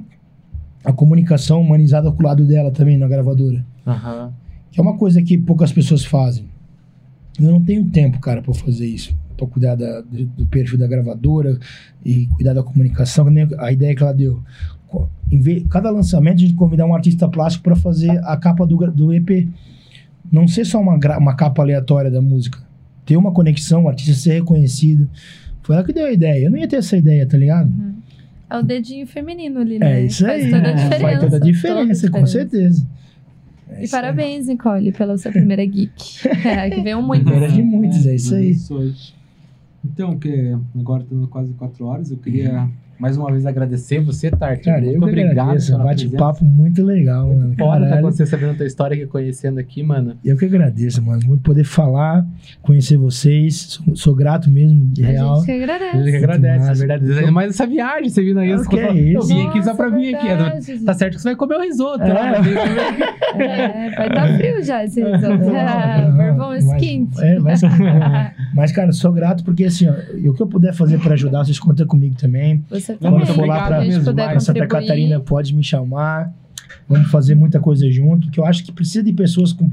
a 0.84 0.92
comunicação 0.92 1.60
humanizada 1.60 2.10
com 2.12 2.22
o 2.22 2.26
lado 2.26 2.46
dela 2.46 2.70
também 2.70 2.96
na 2.96 3.06
gravadora. 3.08 3.64
Aham. 3.86 4.32
Que 4.70 4.78
é 4.80 4.82
uma 4.82 4.96
coisa 4.96 5.20
que 5.22 5.36
poucas 5.36 5.72
pessoas 5.72 6.04
fazem. 6.04 6.46
Eu 7.38 7.50
não 7.50 7.62
tenho 7.62 7.84
tempo, 7.86 8.18
cara, 8.20 8.40
pra 8.42 8.54
fazer 8.54 8.86
isso. 8.86 9.14
Pra 9.36 9.46
cuidar 9.46 9.74
da- 9.74 10.00
do, 10.00 10.24
do 10.26 10.46
perfil 10.46 10.78
da 10.78 10.86
gravadora 10.86 11.58
e 12.04 12.26
cuidar 12.28 12.52
da 12.54 12.62
comunicação, 12.62 13.26
a 13.58 13.72
ideia 13.72 13.94
que 13.94 14.02
ela 14.02 14.12
deu. 14.12 14.42
Co- 14.88 15.08
em 15.30 15.38
vez- 15.40 15.64
cada 15.68 15.90
lançamento, 15.90 16.36
a 16.36 16.40
gente 16.40 16.54
convidar 16.54 16.86
um 16.86 16.94
artista 16.94 17.28
plástico 17.28 17.64
pra 17.64 17.76
fazer 17.76 18.10
a 18.24 18.36
capa 18.36 18.66
do, 18.66 18.76
do 18.90 19.12
EP. 19.12 19.48
Não 20.30 20.46
ser 20.48 20.64
só 20.66 20.80
uma, 20.80 20.96
uma 21.18 21.34
capa 21.34 21.62
aleatória 21.62 22.10
da 22.10 22.20
música. 22.20 22.58
Ter 23.06 23.16
uma 23.16 23.32
conexão, 23.32 23.84
o 23.84 23.88
artista 23.88 24.12
ser 24.14 24.32
reconhecido. 24.34 25.08
Foi 25.62 25.74
ela 25.76 25.84
que 25.84 25.92
deu 25.92 26.06
a 26.06 26.12
ideia. 26.12 26.44
Eu 26.44 26.50
não 26.50 26.58
ia 26.58 26.68
ter 26.68 26.76
essa 26.76 26.96
ideia, 26.96 27.26
tá 27.26 27.36
ligado? 27.38 27.72
É 28.50 28.56
o 28.58 28.62
dedinho 28.62 29.06
feminino 29.06 29.60
ali, 29.60 29.78
né? 29.78 30.00
É 30.00 30.04
isso 30.06 30.24
Faz 30.24 30.44
aí. 30.44 30.50
toda 30.50 30.68
a 30.68 30.72
diferença. 30.72 31.00
Faz 31.02 31.20
toda 31.20 31.36
a 31.36 31.40
diferença, 31.40 32.10
com 32.10 32.22
diferença. 32.24 32.32
certeza. 32.32 32.86
É 33.70 33.80
E 33.80 33.84
isso 33.84 33.94
aí. 33.96 34.00
parabéns, 34.02 34.46
Nicole, 34.46 34.92
pela 34.92 35.16
sua 35.18 35.30
primeira 35.32 35.64
geek. 35.64 36.28
É, 36.46 36.70
que 36.70 36.80
veio 36.82 37.02
muito. 37.02 37.24
Primeira 37.24 37.52
de 37.52 37.62
muitos, 37.62 38.06
é 38.06 38.14
isso 38.14 38.34
aí. 38.34 38.56
Então, 39.84 40.18
que 40.18 40.56
agora 40.78 41.02
estando 41.02 41.26
quase 41.28 41.52
quatro 41.54 41.86
horas, 41.86 42.10
eu 42.10 42.16
queria 42.18 42.68
mais 42.98 43.16
uma 43.16 43.30
vez 43.30 43.46
agradecer 43.46 44.00
você, 44.00 44.30
Tartar. 44.30 44.58
Cara, 44.58 44.80
eu 44.84 44.92
Muito 44.92 45.04
que 45.04 45.08
obrigado 45.10 45.38
agradeço. 45.40 45.76
Um 45.76 45.84
bate-papo 45.84 46.44
muito 46.44 46.82
legal, 46.84 47.28
mano. 47.32 47.54
Foda 47.56 47.80
tá 47.80 47.88
Caralho. 47.90 48.02
você 48.02 48.26
sabendo 48.26 48.50
a 48.52 48.54
tua 48.54 48.66
história 48.66 48.94
aqui, 48.96 49.06
conhecendo 49.06 49.58
aqui, 49.60 49.82
mano. 49.82 50.16
Eu 50.24 50.36
que 50.36 50.44
agradeço, 50.44 51.00
mano. 51.02 51.20
Muito 51.24 51.42
poder 51.42 51.64
falar, 51.64 52.26
conhecer 52.62 52.96
vocês. 52.96 53.56
Sou, 53.84 53.96
sou 53.96 54.14
grato 54.14 54.50
mesmo, 54.50 54.84
de 54.86 55.04
A 55.04 55.08
real. 55.08 55.36
gente 55.36 55.46
que 55.46 55.52
A 55.52 55.54
gente 55.54 55.70
agradece. 55.70 56.10
que 56.10 56.16
agradece, 56.16 56.58
massa. 56.66 56.72
é 56.84 56.86
verdade. 56.88 57.18
Ainda 57.18 57.32
mais 57.32 57.50
essa 57.50 57.66
viagem, 57.66 58.08
você 58.08 58.22
vindo 58.22 58.40
aí. 58.40 58.52
Ah, 58.52 58.62
que 58.68 58.78
é 58.78 58.90
Eu 58.90 59.20
isso? 59.20 59.28
vim 59.28 59.46
aqui 59.46 59.62
só 59.62 59.74
pra 59.74 59.86
Nossa, 59.90 59.98
vir 60.00 60.14
aqui. 60.14 60.84
Tá 60.84 60.94
certo 60.94 61.14
que 61.16 61.22
você 61.22 61.28
vai 61.28 61.36
comer 61.36 61.56
o 61.56 61.60
risoto. 61.62 62.02
É. 62.02 62.08
né? 62.08 62.38
É, 63.38 63.90
vai 63.90 64.08
estar 64.08 64.36
frio 64.38 64.62
já 64.64 64.84
esse 64.84 65.00
risoto. 65.02 65.38
Bourbon 65.38 66.36
mas- 66.36 66.64
esquente. 66.64 67.22
é, 67.22 67.38
vai 67.38 67.56
ser- 67.56 67.68
Mas, 68.54 68.72
cara, 68.72 68.90
sou 68.90 69.12
grato 69.12 69.44
porque, 69.44 69.64
assim, 69.64 69.86
ó, 69.88 69.94
e 70.16 70.28
o 70.28 70.34
que 70.34 70.42
eu 70.42 70.46
puder 70.46 70.72
fazer 70.74 70.98
pra 70.98 71.12
ajudar, 71.12 71.44
vocês 71.44 71.58
contam 71.60 71.86
comigo 71.86 72.16
também. 72.16 72.64
Você 72.70 72.87
Não, 72.92 72.98
também. 72.98 73.18
muito 73.18 73.34
for 73.34 73.46
lá 73.46 73.60
Se 73.60 73.66
pra- 73.66 73.76
a 73.76 73.80
gente 73.80 73.88
mesmo, 73.90 74.04
puder 74.04 74.22
vai. 74.24 74.30
Pra 74.32 74.40
Santa 74.40 74.60
contribuir. 74.60 74.86
Catarina, 74.86 75.20
pode 75.20 75.54
me 75.54 75.62
chamar. 75.64 76.32
Vamos 76.88 77.10
fazer 77.10 77.34
muita 77.34 77.60
coisa 77.60 77.90
junto, 77.90 78.30
que 78.30 78.38
eu 78.40 78.44
acho 78.46 78.64
que 78.64 78.72
precisa 78.72 79.02
de 79.02 79.12
pessoas 79.12 79.52
com, 79.52 79.68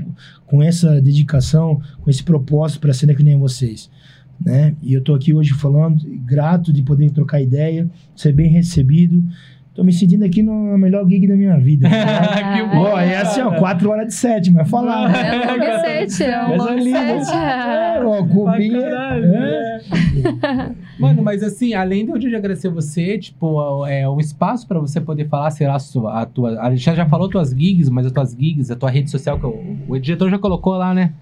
com 0.45 0.61
essa 0.63 1.01
dedicação, 1.01 1.81
com 2.01 2.09
esse 2.09 2.23
propósito 2.23 2.79
pra 2.81 2.93
ser 2.93 3.13
que 3.15 3.23
nem 3.23 3.37
vocês. 3.37 3.89
Né? 4.43 4.73
E 4.81 4.93
eu 4.93 5.01
tô 5.01 5.13
aqui 5.15 5.33
hoje 5.33 5.53
falando, 5.53 6.01
grato 6.25 6.73
de 6.73 6.81
poder 6.81 7.09
trocar 7.11 7.41
ideia, 7.41 7.87
ser 8.15 8.33
bem 8.33 8.49
recebido. 8.49 9.23
Tô 9.73 9.83
me 9.83 9.91
sentindo 9.91 10.23
aqui 10.23 10.41
na 10.41 10.77
melhor 10.77 11.05
gig 11.07 11.27
da 11.27 11.35
minha 11.35 11.57
vida. 11.57 11.87
que 11.89 12.75
bom. 12.75 12.97
É 12.97 13.17
assim, 13.17 13.41
ó, 13.41 13.51
quatro 13.55 13.89
horas 13.89 14.07
de 14.07 14.13
sete, 14.13 14.49
mas 14.51 14.69
falar. 14.69 15.13
É 15.13 15.35
um 15.35 15.47
longo 15.47 15.81
set, 16.09 16.23
é 16.23 16.45
um 16.47 16.81
set. 17.19 17.33
É, 17.35 18.01
ó, 18.05 18.23
cubinha. 18.25 18.79
é. 18.87 19.81
Mano, 20.99 21.21
mas 21.23 21.43
assim, 21.43 21.73
além 21.73 22.05
de 22.05 22.11
eu 22.11 22.17
de 22.17 22.33
agradecer 22.35 22.69
você, 22.69 23.17
tipo, 23.17 23.85
é 23.85 24.07
um 24.09 24.19
espaço 24.19 24.67
pra 24.67 24.79
você 24.79 25.01
poder 25.01 25.27
falar, 25.27 25.51
sei 25.51 25.67
lá, 25.67 25.75
a 25.75 25.79
sua, 25.79 26.21
a 26.21 26.25
tua. 26.25 26.59
A 26.61 26.73
gente 26.75 26.95
já 26.95 27.05
falou 27.05 27.27
tuas 27.29 27.49
gigs, 27.51 27.89
mas 27.91 28.05
as 28.05 28.11
tuas 28.11 28.31
gigs, 28.31 28.71
a 28.71 28.75
tua 28.75 28.89
rede 28.89 29.09
social, 29.09 29.37
que 29.39 29.45
o, 29.45 29.77
o 29.89 29.95
editor 29.95 30.29
já 30.29 30.37
colocou 30.39 30.73
lá, 30.77 30.93
né? 30.93 31.13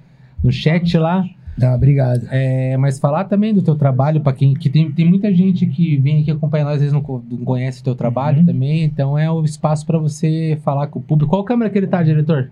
No 0.43 0.51
chat 0.51 0.97
lá. 0.97 1.25
Tá, 1.59 1.75
obrigado. 1.75 2.27
É, 2.31 2.75
mas 2.77 2.97
falar 2.99 3.25
também 3.25 3.53
do 3.53 3.61
teu 3.61 3.75
trabalho, 3.75 4.21
pra 4.21 4.33
quem. 4.33 4.53
Que 4.55 4.69
tem, 4.69 4.91
tem 4.91 5.07
muita 5.07 5.31
gente 5.33 5.65
que 5.67 5.97
vem 5.97 6.21
aqui 6.21 6.31
acompanhar 6.31 6.65
nós, 6.65 6.73
às 6.75 6.79
vezes 6.79 6.93
não, 6.93 7.01
não 7.29 7.45
conhece 7.45 7.81
o 7.81 7.83
teu 7.83 7.95
trabalho 7.95 8.39
Uhum. 8.39 8.45
também. 8.45 8.83
Então 8.83 9.17
é 9.17 9.29
o 9.31 9.43
espaço 9.43 9.85
pra 9.85 9.97
você 9.99 10.57
falar 10.63 10.87
com 10.87 10.97
o 10.99 11.01
público. 11.01 11.29
Qual 11.29 11.43
câmera 11.43 11.69
que 11.69 11.77
ele 11.77 11.87
tá, 11.87 12.01
diretor? 12.01 12.49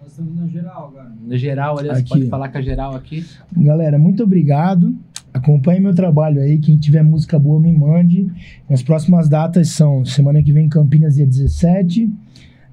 Nós 0.00 0.10
estamos 0.12 0.32
no 0.36 0.48
geral 0.48 0.88
agora. 0.92 1.12
No 1.26 1.36
geral, 1.36 1.78
ali, 1.78 1.88
você 1.88 2.00
Aqui, 2.00 2.08
pode 2.08 2.26
falar 2.28 2.48
com 2.50 2.58
a 2.58 2.62
geral 2.62 2.94
aqui. 2.94 3.24
Galera, 3.56 3.98
muito 3.98 4.22
obrigado. 4.22 4.94
Acompanhe 5.32 5.80
meu 5.80 5.94
trabalho 5.94 6.40
aí. 6.40 6.58
Quem 6.58 6.76
tiver 6.76 7.02
música 7.02 7.38
boa, 7.38 7.60
me 7.60 7.72
mande. 7.72 8.30
As 8.68 8.82
próximas 8.82 9.28
datas 9.28 9.68
são 9.68 10.04
semana 10.04 10.42
que 10.42 10.52
vem 10.52 10.66
em 10.66 10.68
Campinas, 10.68 11.14
dia 11.14 11.26
17. 11.26 12.10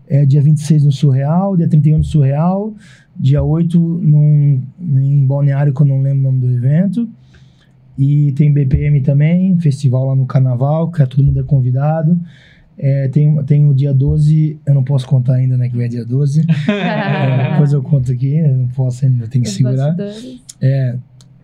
É, 0.07 0.25
dia 0.25 0.41
26 0.41 0.85
no 0.85 0.91
Surreal. 0.91 1.55
Dia 1.55 1.67
31 1.67 1.97
no 1.99 2.03
Surreal. 2.03 2.73
Dia 3.15 3.43
8 3.43 3.79
num, 3.79 4.61
em 4.79 5.25
Balneário, 5.25 5.73
que 5.73 5.81
eu 5.81 5.85
não 5.85 6.01
lembro 6.01 6.19
o 6.19 6.23
nome 6.31 6.39
do 6.39 6.51
evento. 6.51 7.07
E 7.97 8.31
tem 8.33 8.53
BPM 8.53 9.01
também, 9.01 9.57
festival 9.59 10.05
lá 10.05 10.15
no 10.15 10.27
Carnaval, 10.27 10.91
que 10.91 11.05
todo 11.07 11.23
mundo 11.23 11.39
é 11.39 11.43
convidado. 11.43 12.19
É, 12.77 13.07
tem, 13.07 13.43
tem 13.43 13.65
o 13.65 13.73
dia 13.73 13.91
12, 13.91 14.59
eu 14.63 14.73
não 14.75 14.83
posso 14.83 15.07
contar 15.07 15.33
ainda, 15.33 15.57
né, 15.57 15.67
que 15.67 15.81
é 15.81 15.87
dia 15.87 16.05
12. 16.05 16.45
É, 16.69 17.51
depois 17.51 17.73
eu 17.73 17.81
conto 17.81 18.11
aqui, 18.11 18.37
eu 18.37 18.55
não 18.55 18.67
posso 18.67 19.03
ainda, 19.03 19.23
eu 19.23 19.27
tenho 19.27 19.43
que 19.43 19.49
Os 19.49 19.55
segurar. 19.55 19.95
bastidores. 19.95 20.43
É, 20.61 20.95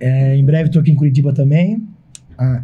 é, 0.03 0.35
em 0.37 0.43
breve 0.45 0.69
tô 0.69 0.79
aqui 0.79 0.91
em 0.91 0.95
Curitiba 0.95 1.31
também. 1.33 1.81
Ah, 2.37 2.63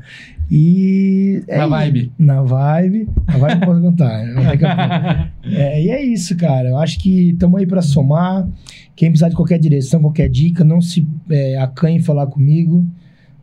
e... 0.49 1.43
é 1.47 1.57
Na 1.57 1.63
isso. 1.63 1.69
vibe. 1.69 2.11
Na 2.17 2.41
vibe. 2.41 3.07
Na 3.27 3.37
vibe 3.37 3.53
eu 3.61 3.67
posso 3.67 3.81
contar. 3.81 4.23
né? 4.25 5.31
É, 5.51 5.81
e 5.83 5.89
é 5.89 6.03
isso, 6.03 6.35
cara. 6.37 6.69
Eu 6.69 6.77
acho 6.77 6.99
que 6.99 7.29
estamos 7.31 7.59
aí 7.59 7.65
para 7.67 7.81
somar. 7.81 8.47
Quem 8.95 9.09
precisar 9.09 9.29
de 9.29 9.35
qualquer 9.35 9.57
direção, 9.59 10.01
qualquer 10.01 10.29
dica, 10.29 10.63
não 10.63 10.81
se 10.81 11.05
é, 11.29 11.57
acanhe 11.57 11.97
em 11.97 12.01
falar 12.01 12.27
comigo. 12.27 12.85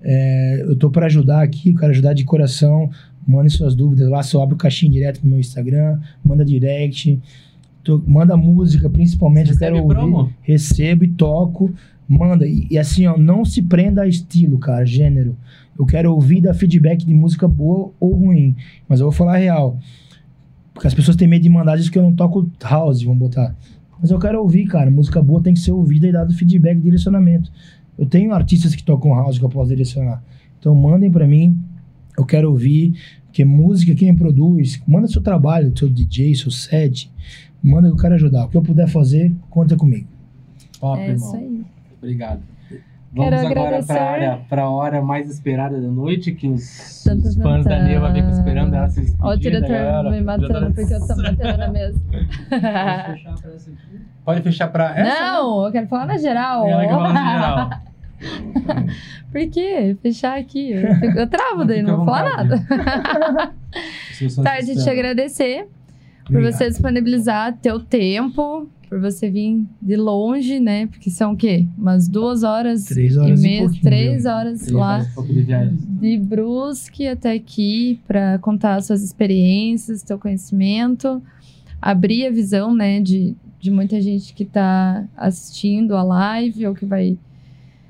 É, 0.03 0.63
eu 0.63 0.77
tô 0.77 0.91
para 0.91 1.07
ajudar 1.07 1.43
aqui, 1.43 1.71
eu 1.71 1.77
quero 1.77 1.91
ajudar 1.93 2.13
de 2.13 2.25
coração. 2.25 2.91
Mandem 3.27 3.49
suas 3.49 3.75
dúvidas 3.75 4.09
lá, 4.09 4.23
só 4.23 4.43
abro 4.43 4.57
caixinha 4.57 4.93
direto 4.93 5.21
no 5.25 5.31
meu 5.31 5.41
Instagram, 5.41 5.99
manda 6.25 6.45
direct, 6.45 7.19
tô- 7.83 8.01
manda 8.07 8.37
música, 8.37 8.89
principalmente. 8.89 9.51
eu 9.51 9.59
quero 9.59 9.75
Recebe 9.77 9.83
ouvir, 9.83 9.95
promo? 10.11 10.33
recebo 10.43 11.05
e 11.05 11.09
toco, 11.09 11.75
manda. 12.09 12.47
E, 12.47 12.67
e 12.71 12.79
assim, 12.79 13.07
ó, 13.07 13.17
não 13.17 13.45
se 13.45 13.63
prenda 13.63 14.03
a 14.03 14.09
estilo, 14.09 14.59
cara, 14.59 14.85
gênero. 14.85 15.37
Eu 15.79 15.85
quero 15.85 16.13
ouvir 16.13 16.41
dar 16.41 16.55
feedback 16.55 17.05
de 17.05 17.13
música 17.15 17.47
boa 17.47 17.93
ou 18.01 18.15
ruim, 18.15 18.57
mas 18.89 19.01
eu 19.01 19.07
vou 19.07 19.13
falar 19.13 19.35
a 19.35 19.39
real. 19.39 19.79
Porque 20.73 20.87
as 20.89 20.95
pessoas 20.95 21.17
têm 21.17 21.29
medo 21.29 21.43
de 21.43 21.49
mandar, 21.49 21.77
diz 21.77 21.89
que 21.89 21.99
eu 21.99 22.03
não 22.03 22.13
toco 22.15 22.51
house, 22.63 23.03
vamos 23.03 23.19
botar. 23.19 23.55
Mas 24.01 24.11
eu 24.11 24.19
quero 24.19 24.41
ouvir, 24.41 24.67
cara. 24.67 24.91
Música 24.91 25.23
boa 25.23 25.43
tem 25.43 25.55
que 25.55 25.61
ser 25.61 25.73
ouvida 25.73 26.07
e 26.07 26.13
dado 26.13 26.35
feedback, 26.35 26.79
direcionamento. 26.79 27.51
Eu 27.99 28.05
tenho 28.07 28.33
artistas 28.33 28.75
que 28.75 28.83
tocam 28.83 29.15
house 29.15 29.39
que 29.39 29.45
eu 29.45 29.49
posso 29.49 29.71
direcionar. 29.71 30.23
Então 30.59 30.75
mandem 30.75 31.11
pra 31.11 31.27
mim. 31.27 31.59
Eu 32.17 32.25
quero 32.27 32.51
ouvir. 32.51 32.95
Porque 33.27 33.45
música, 33.45 33.95
quem 33.95 34.15
produz, 34.15 34.83
manda 34.87 35.07
seu 35.09 35.23
trabalho, 35.23 35.73
seu 35.79 35.89
DJ, 35.89 36.35
seu 36.35 36.51
set. 36.51 37.11
Manda 37.63 37.89
que 37.89 37.95
eu 37.95 37.99
quero 37.99 38.15
ajudar. 38.15 38.45
O 38.45 38.49
que 38.49 38.57
eu 38.57 38.63
puder 38.63 38.87
fazer, 38.89 39.35
conta 39.51 39.77
comigo. 39.77 40.07
Top, 40.79 41.01
É 41.01 41.11
irmão. 41.11 41.27
isso 41.27 41.37
aí. 41.37 41.63
Obrigado. 41.99 42.43
Quero 43.15 43.31
Vamos 43.37 43.51
agora 43.51 43.61
agradecer. 43.69 43.95
para 43.95 44.11
área, 44.11 44.39
pra 44.49 44.69
hora 44.69 45.01
mais 45.01 45.31
esperada 45.31 45.81
da 45.81 45.89
noite, 45.89 46.33
que 46.33 46.49
os, 46.49 47.07
os 47.07 47.37
fãs 47.37 47.65
da. 47.65 47.83
Neva 47.83 48.13
ficam 48.13 48.31
esperando 48.31 48.75
ela 48.75 48.89
se 48.89 49.01
despedir. 49.01 49.25
Ó, 49.25 49.31
o 49.33 49.37
diretor 49.39 49.69
galera. 49.69 50.11
me 50.11 50.21
matando 50.21 50.75
porque 50.75 50.93
eu 50.93 51.01
tô 51.07 51.17
batendo 51.17 51.57
na 51.59 51.69
mesa. 51.69 52.01
Posso 52.11 52.21
fechar 52.51 53.35
pra 53.41 53.53
essa 53.55 53.71
aqui? 53.71 54.01
Pode 54.25 54.41
fechar 54.43 54.69
pra 54.69 54.99
essa? 54.99 55.21
Não, 55.33 55.65
eu 55.67 55.73
quero 55.73 55.87
falar 55.87 56.07
na 56.07 56.19
geral. 56.19 56.67
Ela 56.69 56.83
que 56.85 56.91
fala 56.91 57.09
no 57.09 57.15
geral. 57.31 57.71
Por 59.33 59.51
quê? 59.51 59.97
Fechar 60.03 60.39
aqui. 60.39 60.73
Eu, 60.73 60.95
fico- 60.97 61.19
eu 61.19 61.27
travo 61.27 61.65
daí, 61.65 61.83
não 61.83 61.97
vou 61.99 62.05
falar 62.07 62.37
nada. 62.37 62.59
Tarde 64.43 64.67
te 64.67 64.71
assistir. 64.73 64.91
agradecer 64.91 65.69
por 66.25 66.33
Obrigado. 66.37 66.53
você 66.55 66.69
disponibilizar 66.69 67.53
teu 67.63 67.79
tempo, 67.79 68.69
por 68.89 69.01
você 69.01 69.29
vir 69.29 69.65
de 69.81 69.97
longe, 69.97 70.61
né? 70.61 70.87
Porque 70.87 71.11
são 71.11 71.33
o 71.33 71.37
quê? 71.37 71.67
Umas 71.77 72.09
duas 72.09 72.43
horas, 72.43 72.85
Três 72.85 73.17
horas 73.17 73.41
e 73.41 73.43
meia, 73.43 73.71
três 73.83 74.23
viu? 74.23 74.33
horas 74.33 74.61
Três 74.61 74.73
lá 74.73 74.99
horas 74.99 75.15
de 76.01 76.19
Brusque 76.19 77.07
até 77.07 77.33
aqui 77.33 78.01
para 78.07 78.39
contar 78.39 78.81
suas 78.83 79.03
experiências, 79.03 80.03
teu 80.03 80.19
conhecimento, 80.19 81.23
abrir 81.81 82.27
a 82.27 82.31
visão, 82.31 82.75
né, 82.75 83.01
de, 83.01 83.35
de 83.61 83.71
muita 83.71 84.01
gente 84.01 84.33
que 84.35 84.43
está 84.43 85.05
assistindo 85.17 85.95
a 85.97 86.03
live 86.03 86.67
ou 86.67 86.75
que 86.75 86.85
vai 86.87 87.19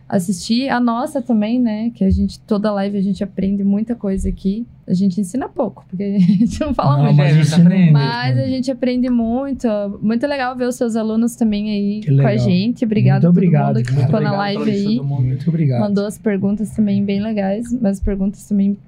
assistir 0.09 0.68
a 0.68 0.78
nossa 0.78 1.20
também, 1.20 1.60
né, 1.60 1.91
que 1.94 2.05
a 2.05 2.10
gente 2.10 2.39
toda 2.41 2.70
live 2.73 2.97
a 2.97 3.02
gente 3.02 3.25
aprende 3.25 3.65
muita 3.65 3.94
coisa 3.94 4.28
aqui. 4.28 4.67
A 4.86 4.94
gente 4.94 5.20
ensina 5.20 5.49
pouco, 5.49 5.85
porque 5.89 6.05
a 6.05 6.18
gente 6.18 6.60
não 6.60 6.73
fala 6.73 6.99
Não, 6.99 7.05
muito. 7.07 7.17
mas 7.17 7.36
a 7.36 7.43
gente 7.43 7.60
aprende. 7.60 7.91
Mas 7.91 8.39
a 8.39 8.47
gente 8.47 8.70
aprende 8.70 9.10
muito. 9.10 9.67
Muito 10.01 10.25
legal 10.28 10.57
ver 10.57 10.68
os 10.68 10.76
seus 10.76 10.94
alunos 10.94 11.35
também 11.35 11.70
aí 11.70 12.05
com 12.05 12.12
a 12.12 12.31
legal. 12.31 12.39
gente. 12.39 12.85
Obrigado 12.85 13.25
Muito 13.25 13.26
a 13.26 13.28
todo 13.31 13.36
obrigado, 13.36 13.75
mundo 13.75 13.85
que 13.85 13.93
cara. 13.93 14.07
ficou 14.07 14.20
na 14.20 14.33
Obrigado 14.33 14.59
live 14.59 14.70
aí. 14.70 15.01
Muito 15.01 15.49
obrigado. 15.49 15.81
Mandou 15.81 16.07
as 16.07 16.18
perguntas 16.18 16.70
também 16.70 17.05
bem 17.05 17.20
legais, 17.20 17.67
mas 17.81 17.99
perguntas 17.99 18.47
também 18.47 18.78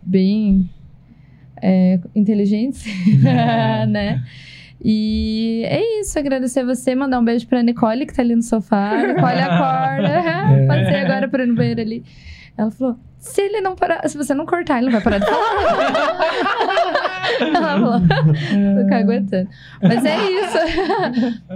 bem 0.00 0.70
é, 1.60 1.98
inteligentes, 2.14 2.84
né? 3.88 4.22
E 4.84 5.62
é 5.66 6.00
isso, 6.00 6.18
agradecer 6.18 6.64
você, 6.64 6.94
mandar 6.94 7.20
um 7.20 7.24
beijo 7.24 7.46
pra 7.46 7.62
Nicole, 7.62 8.04
que 8.04 8.14
tá 8.14 8.22
ali 8.22 8.34
no 8.34 8.42
sofá. 8.42 8.96
Nicole, 8.96 9.40
acorda. 9.40 10.22
Passei 10.66 11.00
agora 11.00 11.28
pra 11.28 11.44
ir 11.44 11.46
no 11.46 11.54
banheiro 11.54 11.80
ali. 11.80 12.04
Ela 12.56 12.70
falou: 12.70 12.98
se 13.18 13.40
ele 13.40 13.60
não 13.60 13.76
parar, 13.76 14.06
se 14.08 14.16
você 14.16 14.34
não 14.34 14.44
cortar, 14.44 14.78
ele 14.78 14.86
não 14.86 14.92
vai 14.92 15.00
parar 15.00 15.18
de 15.18 15.26
falar. 15.26 16.22
Ela 17.40 17.80
falou, 17.80 18.00
tô 18.00 18.88
caguetando. 18.90 19.48
Mas 19.80 20.04
é 20.04 20.16
isso. 20.30 20.58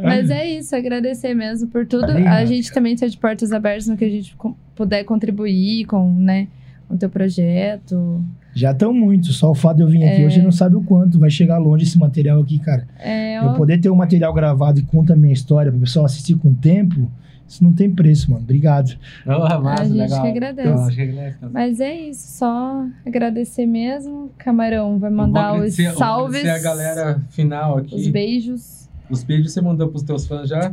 Mas 0.00 0.30
é 0.30 0.46
isso, 0.46 0.76
agradecer 0.76 1.34
mesmo 1.34 1.68
por 1.68 1.84
tudo. 1.84 2.06
A 2.12 2.44
gente 2.44 2.72
também 2.72 2.94
está 2.94 3.08
de 3.08 3.18
portas 3.18 3.52
abertas 3.52 3.88
no 3.88 3.96
que 3.96 4.04
a 4.04 4.08
gente 4.08 4.36
puder 4.76 5.02
contribuir 5.02 5.86
com, 5.86 6.14
né, 6.14 6.46
com 6.88 6.94
o 6.94 6.98
teu 6.98 7.10
projeto. 7.10 8.24
Já 8.58 8.70
estão 8.72 8.92
muito. 8.92 9.32
Só 9.34 9.50
o 9.50 9.54
fato 9.54 9.76
de 9.76 9.82
eu 9.82 9.88
vir 9.88 10.02
aqui 10.02 10.22
É. 10.22 10.26
hoje 10.26 10.40
não 10.40 10.50
sabe 10.50 10.76
o 10.76 10.82
quanto 10.82 11.18
vai 11.18 11.28
chegar 11.28 11.58
longe 11.58 11.84
esse 11.84 11.98
material 11.98 12.40
aqui, 12.40 12.58
cara. 12.58 12.88
É, 12.98 13.36
Eu 13.38 13.48
ó, 13.50 13.52
poder 13.54 13.78
ter 13.78 13.90
um 13.90 13.94
material 13.94 14.32
gravado 14.32 14.78
e 14.80 14.82
conta 14.82 15.12
a 15.12 15.16
minha 15.16 15.34
história 15.34 15.70
pro 15.70 15.80
pessoal 15.80 16.06
assistir 16.06 16.36
com 16.36 16.54
tempo, 16.54 17.10
isso 17.46 17.62
não 17.62 17.72
tem 17.72 17.90
preço, 17.90 18.30
mano. 18.30 18.42
Obrigado. 18.42 18.96
Oh, 19.26 19.60
massa, 19.60 19.82
a 19.82 19.84
gente 19.84 19.96
legal. 19.98 20.22
que 20.22 20.28
agradece. 20.28 20.68
Eu 20.68 20.78
acho 20.80 20.96
que 20.96 21.02
agradece. 21.02 21.36
Mas 21.52 21.80
é 21.80 21.94
isso, 21.94 22.38
só 22.38 22.86
agradecer 23.06 23.66
mesmo. 23.66 24.30
Camarão 24.38 24.98
vai 24.98 25.10
Eu 25.10 25.14
mandar 25.14 25.54
os 25.60 25.78
eu 25.78 25.92
salves, 25.94 26.40
agradecer 26.40 26.66
a 26.66 26.70
galera 26.70 27.20
final 27.28 27.76
aqui. 27.78 27.94
os 27.94 28.08
beijos. 28.08 28.88
Os 29.10 29.22
beijos 29.22 29.52
você 29.52 29.60
mandou 29.60 29.88
pros 29.88 30.02
teus 30.02 30.26
fãs 30.26 30.48
já? 30.48 30.72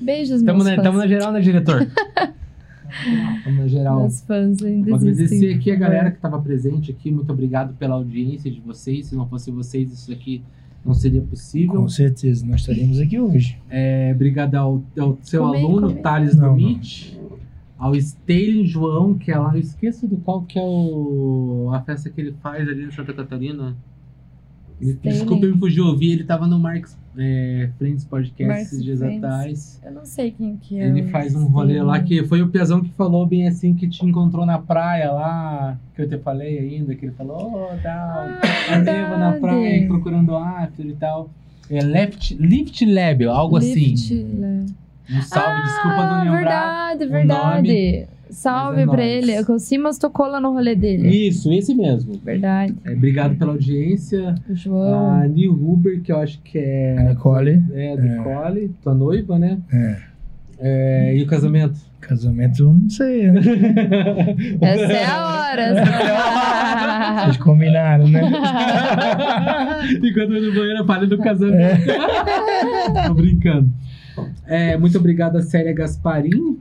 Beijos, 0.00 0.40
Tamo 0.42 0.58
meus 0.58 0.68
na, 0.70 0.74
fãs. 0.76 0.84
tamo 0.84 0.98
na 0.98 1.06
geral, 1.06 1.32
né, 1.32 1.40
diretor? 1.40 1.86
Tamo 3.44 3.56
na 3.58 3.66
geral. 3.66 4.00
Meus 4.00 4.20
fãs 4.22 4.62
ainda 4.62 4.90
Vou 4.90 4.98
agradecer 4.98 5.22
existem. 5.22 5.54
aqui 5.54 5.70
a 5.70 5.76
galera 5.76 6.10
que 6.10 6.18
estava 6.18 6.40
presente 6.40 6.90
aqui. 6.90 7.10
Muito 7.10 7.32
obrigado 7.32 7.74
pela 7.76 7.94
audiência 7.94 8.50
de 8.50 8.60
vocês. 8.60 9.06
Se 9.06 9.16
não 9.16 9.26
fosse 9.26 9.50
vocês, 9.50 9.92
isso 9.92 10.12
aqui 10.12 10.42
não 10.84 10.94
seria 10.94 11.22
possível. 11.22 11.80
Com 11.80 11.88
certeza, 11.88 12.44
nós 12.46 12.60
estaremos 12.60 12.98
aqui 12.98 13.18
hoje. 13.18 13.58
É, 13.70 14.12
obrigado 14.14 14.54
ao, 14.56 14.82
ao 14.98 15.18
seu 15.22 15.42
Come 15.44 15.56
aí, 15.56 15.64
aluno, 15.64 15.86
come 15.88 15.96
aí. 15.96 16.02
Thales 16.02 16.36
Não, 16.36 16.56
do. 16.56 16.80
Ao 17.78 17.96
Stanley 17.96 18.66
João, 18.66 19.14
que 19.14 19.32
é 19.32 19.38
lá, 19.38 19.54
eu 19.54 19.60
esqueço 19.60 20.06
do 20.06 20.16
qual 20.16 20.42
que 20.42 20.58
é 20.58 20.62
o, 20.62 21.70
a 21.72 21.80
festa 21.80 22.10
que 22.10 22.20
ele 22.20 22.34
faz 22.40 22.68
ali 22.68 22.84
em 22.84 22.90
Santa 22.92 23.12
Catarina. 23.12 23.76
Ele-. 24.80 24.98
Desculpa, 25.02 25.46
eu 25.46 25.54
me 25.54 25.58
fugi, 25.58 25.78
eu 25.78 25.96
vi, 25.96 26.12
ele 26.12 26.24
tava 26.24 26.46
no 26.46 26.58
Marx 26.58 26.96
é, 27.18 27.68
Friends 27.78 28.04
Podcast 28.04 28.62
esses 28.62 28.82
dias 28.84 28.98
Friends. 28.98 29.24
atrás. 29.24 29.80
Eu 29.84 29.92
não 29.92 30.04
sei 30.04 30.30
quem 30.30 30.56
que 30.56 30.78
é. 30.78 30.86
Ele 30.86 31.04
faz 31.04 31.34
um 31.34 31.46
rolê 31.46 31.74
Stanley. 31.74 31.86
lá 31.98 32.00
que 32.02 32.24
foi 32.24 32.42
o 32.42 32.48
Piazão 32.48 32.82
que 32.82 32.90
falou 32.90 33.26
bem 33.26 33.46
assim 33.46 33.74
que 33.74 33.86
te 33.88 34.04
encontrou 34.04 34.46
na 34.46 34.58
praia 34.58 35.10
lá, 35.12 35.78
que 35.94 36.02
eu 36.02 36.08
te 36.08 36.18
falei 36.18 36.58
ainda, 36.58 36.94
que 36.94 37.06
ele 37.06 37.14
falou, 37.14 37.70
oh, 37.72 37.82
tal, 37.82 37.92
Ah, 37.92 39.18
na 39.18 39.32
praia 39.32 39.86
procurando 39.86 40.34
after 40.36 40.86
e 40.86 40.94
tal. 40.94 41.30
É 41.70 41.80
Left, 41.82 42.34
Lift 42.34 42.84
Lab, 42.84 43.24
algo 43.24 43.58
Lift, 43.58 43.94
assim. 43.94 44.24
né? 44.24 44.66
Um 45.10 45.22
salve, 45.22 45.62
desculpa 45.62 45.98
ah, 45.98 46.24
não 46.24 46.32
lembrar. 46.34 46.96
verdade, 46.96 47.06
verdade. 47.06 48.06
Salve 48.32 48.82
é 48.82 48.86
pra 48.86 48.96
nóis. 48.96 49.28
ele. 49.28 49.40
O 49.52 49.58
Simas 49.58 49.98
tocou 49.98 50.26
lá 50.26 50.40
no 50.40 50.52
rolê 50.52 50.74
dele. 50.74 51.08
Isso, 51.28 51.52
esse 51.52 51.74
mesmo. 51.74 52.18
Verdade. 52.24 52.74
É, 52.84 52.92
obrigado 52.92 53.36
pela 53.36 53.52
audiência. 53.52 54.34
O 54.48 54.54
João. 54.54 55.10
A 55.20 55.28
Neil 55.28 55.52
Huber, 55.52 56.00
que 56.02 56.10
eu 56.12 56.18
acho 56.18 56.40
que 56.42 56.58
A 56.58 56.62
é, 56.62 57.08
Nicole, 57.10 57.62
é 57.74 57.92
a 57.92 57.96
Nicole, 57.96 58.74
tua 58.82 58.94
noiva, 58.94 59.38
né? 59.38 59.58
é, 59.72 59.96
É, 60.58 61.16
e 61.16 61.22
o 61.22 61.26
casamento? 61.26 61.78
casamento, 62.00 62.64
não 62.64 62.90
sei, 62.90 63.30
né? 63.30 63.40
Essa 64.60 64.92
é 64.92 65.04
a 65.04 65.26
hora. 65.50 65.62
essa 65.62 65.80
é 65.92 66.10
a 66.10 67.12
hora. 67.14 67.24
Vocês 67.26 67.36
combinaram, 67.36 68.08
né? 68.08 68.22
Enquanto 70.02 70.32
eu 70.32 70.42
no 70.42 70.52
banheiro, 70.52 70.78
eu 70.80 70.84
falei 70.84 71.08
do 71.08 71.18
casamento. 71.18 71.82
Tô 73.06 73.14
brincando. 73.14 73.70
É, 74.46 74.76
muito 74.76 74.98
obrigado 74.98 75.36
a 75.36 75.42
Célia 75.42 75.72
Gasparim. 75.72 76.58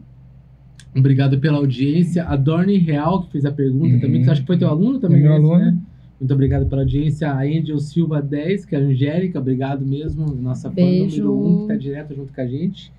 Obrigado 0.95 1.39
pela 1.39 1.57
audiência. 1.57 2.23
A 2.25 2.35
Dorne 2.35 2.77
Real, 2.77 3.23
que 3.23 3.31
fez 3.31 3.45
a 3.45 3.51
pergunta 3.51 3.93
Uhum. 3.95 3.99
também, 3.99 4.21
que 4.21 4.27
eu 4.27 4.31
acho 4.31 4.41
que 4.41 4.47
foi 4.47 4.57
teu 4.57 4.67
aluno 4.69 4.99
também, 4.99 5.19
É 5.19 5.23
meu 5.23 5.31
esse, 5.33 5.39
aluno. 5.45 5.59
né? 5.65 5.77
Muito 6.19 6.33
obrigado 6.33 6.65
pela 6.67 6.81
audiência. 6.81 7.31
A 7.31 7.41
Angel 7.43 7.79
Silva 7.79 8.21
10, 8.21 8.65
que 8.65 8.75
é 8.75 8.79
a 8.79 8.81
Angélica, 8.81 9.39
obrigado 9.39 9.85
mesmo. 9.85 10.25
Nossa 10.35 10.69
fã 10.69 10.75
Beijo. 10.75 11.23
número 11.23 11.45
1, 11.47 11.47
um, 11.55 11.61
que 11.61 11.67
tá 11.69 11.75
direto 11.79 12.13
junto 12.15 12.33
com 12.33 12.41
a 12.41 12.45
gente. 12.45 12.91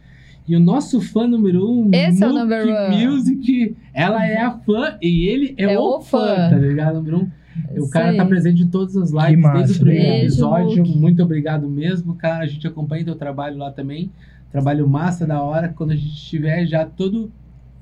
E 0.49 0.57
o 0.57 0.61
nosso 0.61 1.01
fã 1.01 1.27
número 1.29 1.65
1, 1.71 1.83
um, 1.87 1.91
Esse 1.93 2.25
é 2.25 2.27
o 2.27 2.33
number 2.33 2.67
one. 2.67 3.07
Music, 3.07 3.77
ela 3.95 4.27
é 4.27 4.41
a 4.41 4.51
fã 4.59 4.97
e 5.01 5.29
ele 5.29 5.55
é, 5.57 5.75
É 5.75 5.79
o, 5.79 5.99
o 5.99 6.01
fã, 6.01 6.19
fã. 6.35 6.51
tá 6.51 6.57
ligado? 6.59 6.95
Número 6.97 7.19
1. 7.19 7.21
Um. 7.21 7.31
O 7.75 7.79
Isso 7.83 7.91
cara 7.91 8.11
aí. 8.11 8.17
tá 8.17 8.25
presente 8.25 8.63
em 8.63 8.67
todas 8.67 8.97
as 8.97 9.11
lives 9.13 9.39
massa, 9.39 9.59
desde 9.59 9.77
o 9.77 9.81
primeiro 9.85 10.09
Beijo, 10.09 10.25
episódio. 10.25 10.83
Luke. 10.83 10.99
Muito 10.99 11.23
obrigado 11.23 11.69
mesmo, 11.69 12.15
cara. 12.15 12.43
A 12.43 12.47
gente 12.47 12.67
acompanha 12.67 13.05
teu 13.05 13.15
trabalho 13.15 13.59
lá 13.59 13.71
também. 13.71 14.11
Trabalho 14.51 14.89
massa, 14.89 15.27
da 15.27 15.41
hora. 15.43 15.69
Quando 15.69 15.91
a 15.93 15.95
gente 15.97 16.09
estiver 16.15 16.67
já 16.67 16.85
todo 16.87 17.31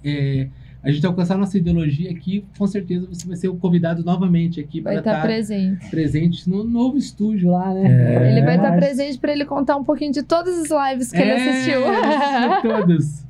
é, 0.05 0.49
a 0.83 0.91
gente 0.91 1.05
alcançar 1.07 1.37
nossa 1.37 1.59
ideologia 1.59 2.11
aqui, 2.11 2.43
com 2.59 2.67
certeza 2.67 3.07
você 3.07 3.27
vai 3.27 3.37
ser 3.37 3.49
o 3.49 3.55
convidado 3.55 4.03
novamente 4.03 4.59
aqui 4.61 4.81
para 4.81 4.95
estar 4.95 5.11
estar 5.11 5.23
presente. 5.23 5.91
presente 5.91 6.49
no 6.49 6.65
novo 6.65 6.97
estúdio 6.97 7.51
lá, 7.51 7.75
né? 7.75 7.83
É. 8.27 8.33
Ele 8.33 8.43
vai 8.43 8.57
estar 8.57 8.71
Mas- 8.71 8.81
presente 8.81 9.19
pra 9.19 9.33
ele 9.33 9.45
contar 9.45 9.77
um 9.77 9.85
pouquinho 9.85 10.13
de 10.13 10.23
todas 10.23 10.59
as 10.73 10.91
lives 10.93 11.11
que 11.13 11.19
ele 11.21 11.31
É, 11.31 11.51
assistiu. 11.51 11.81
assistiu 11.87 12.71
todos. 12.71 13.25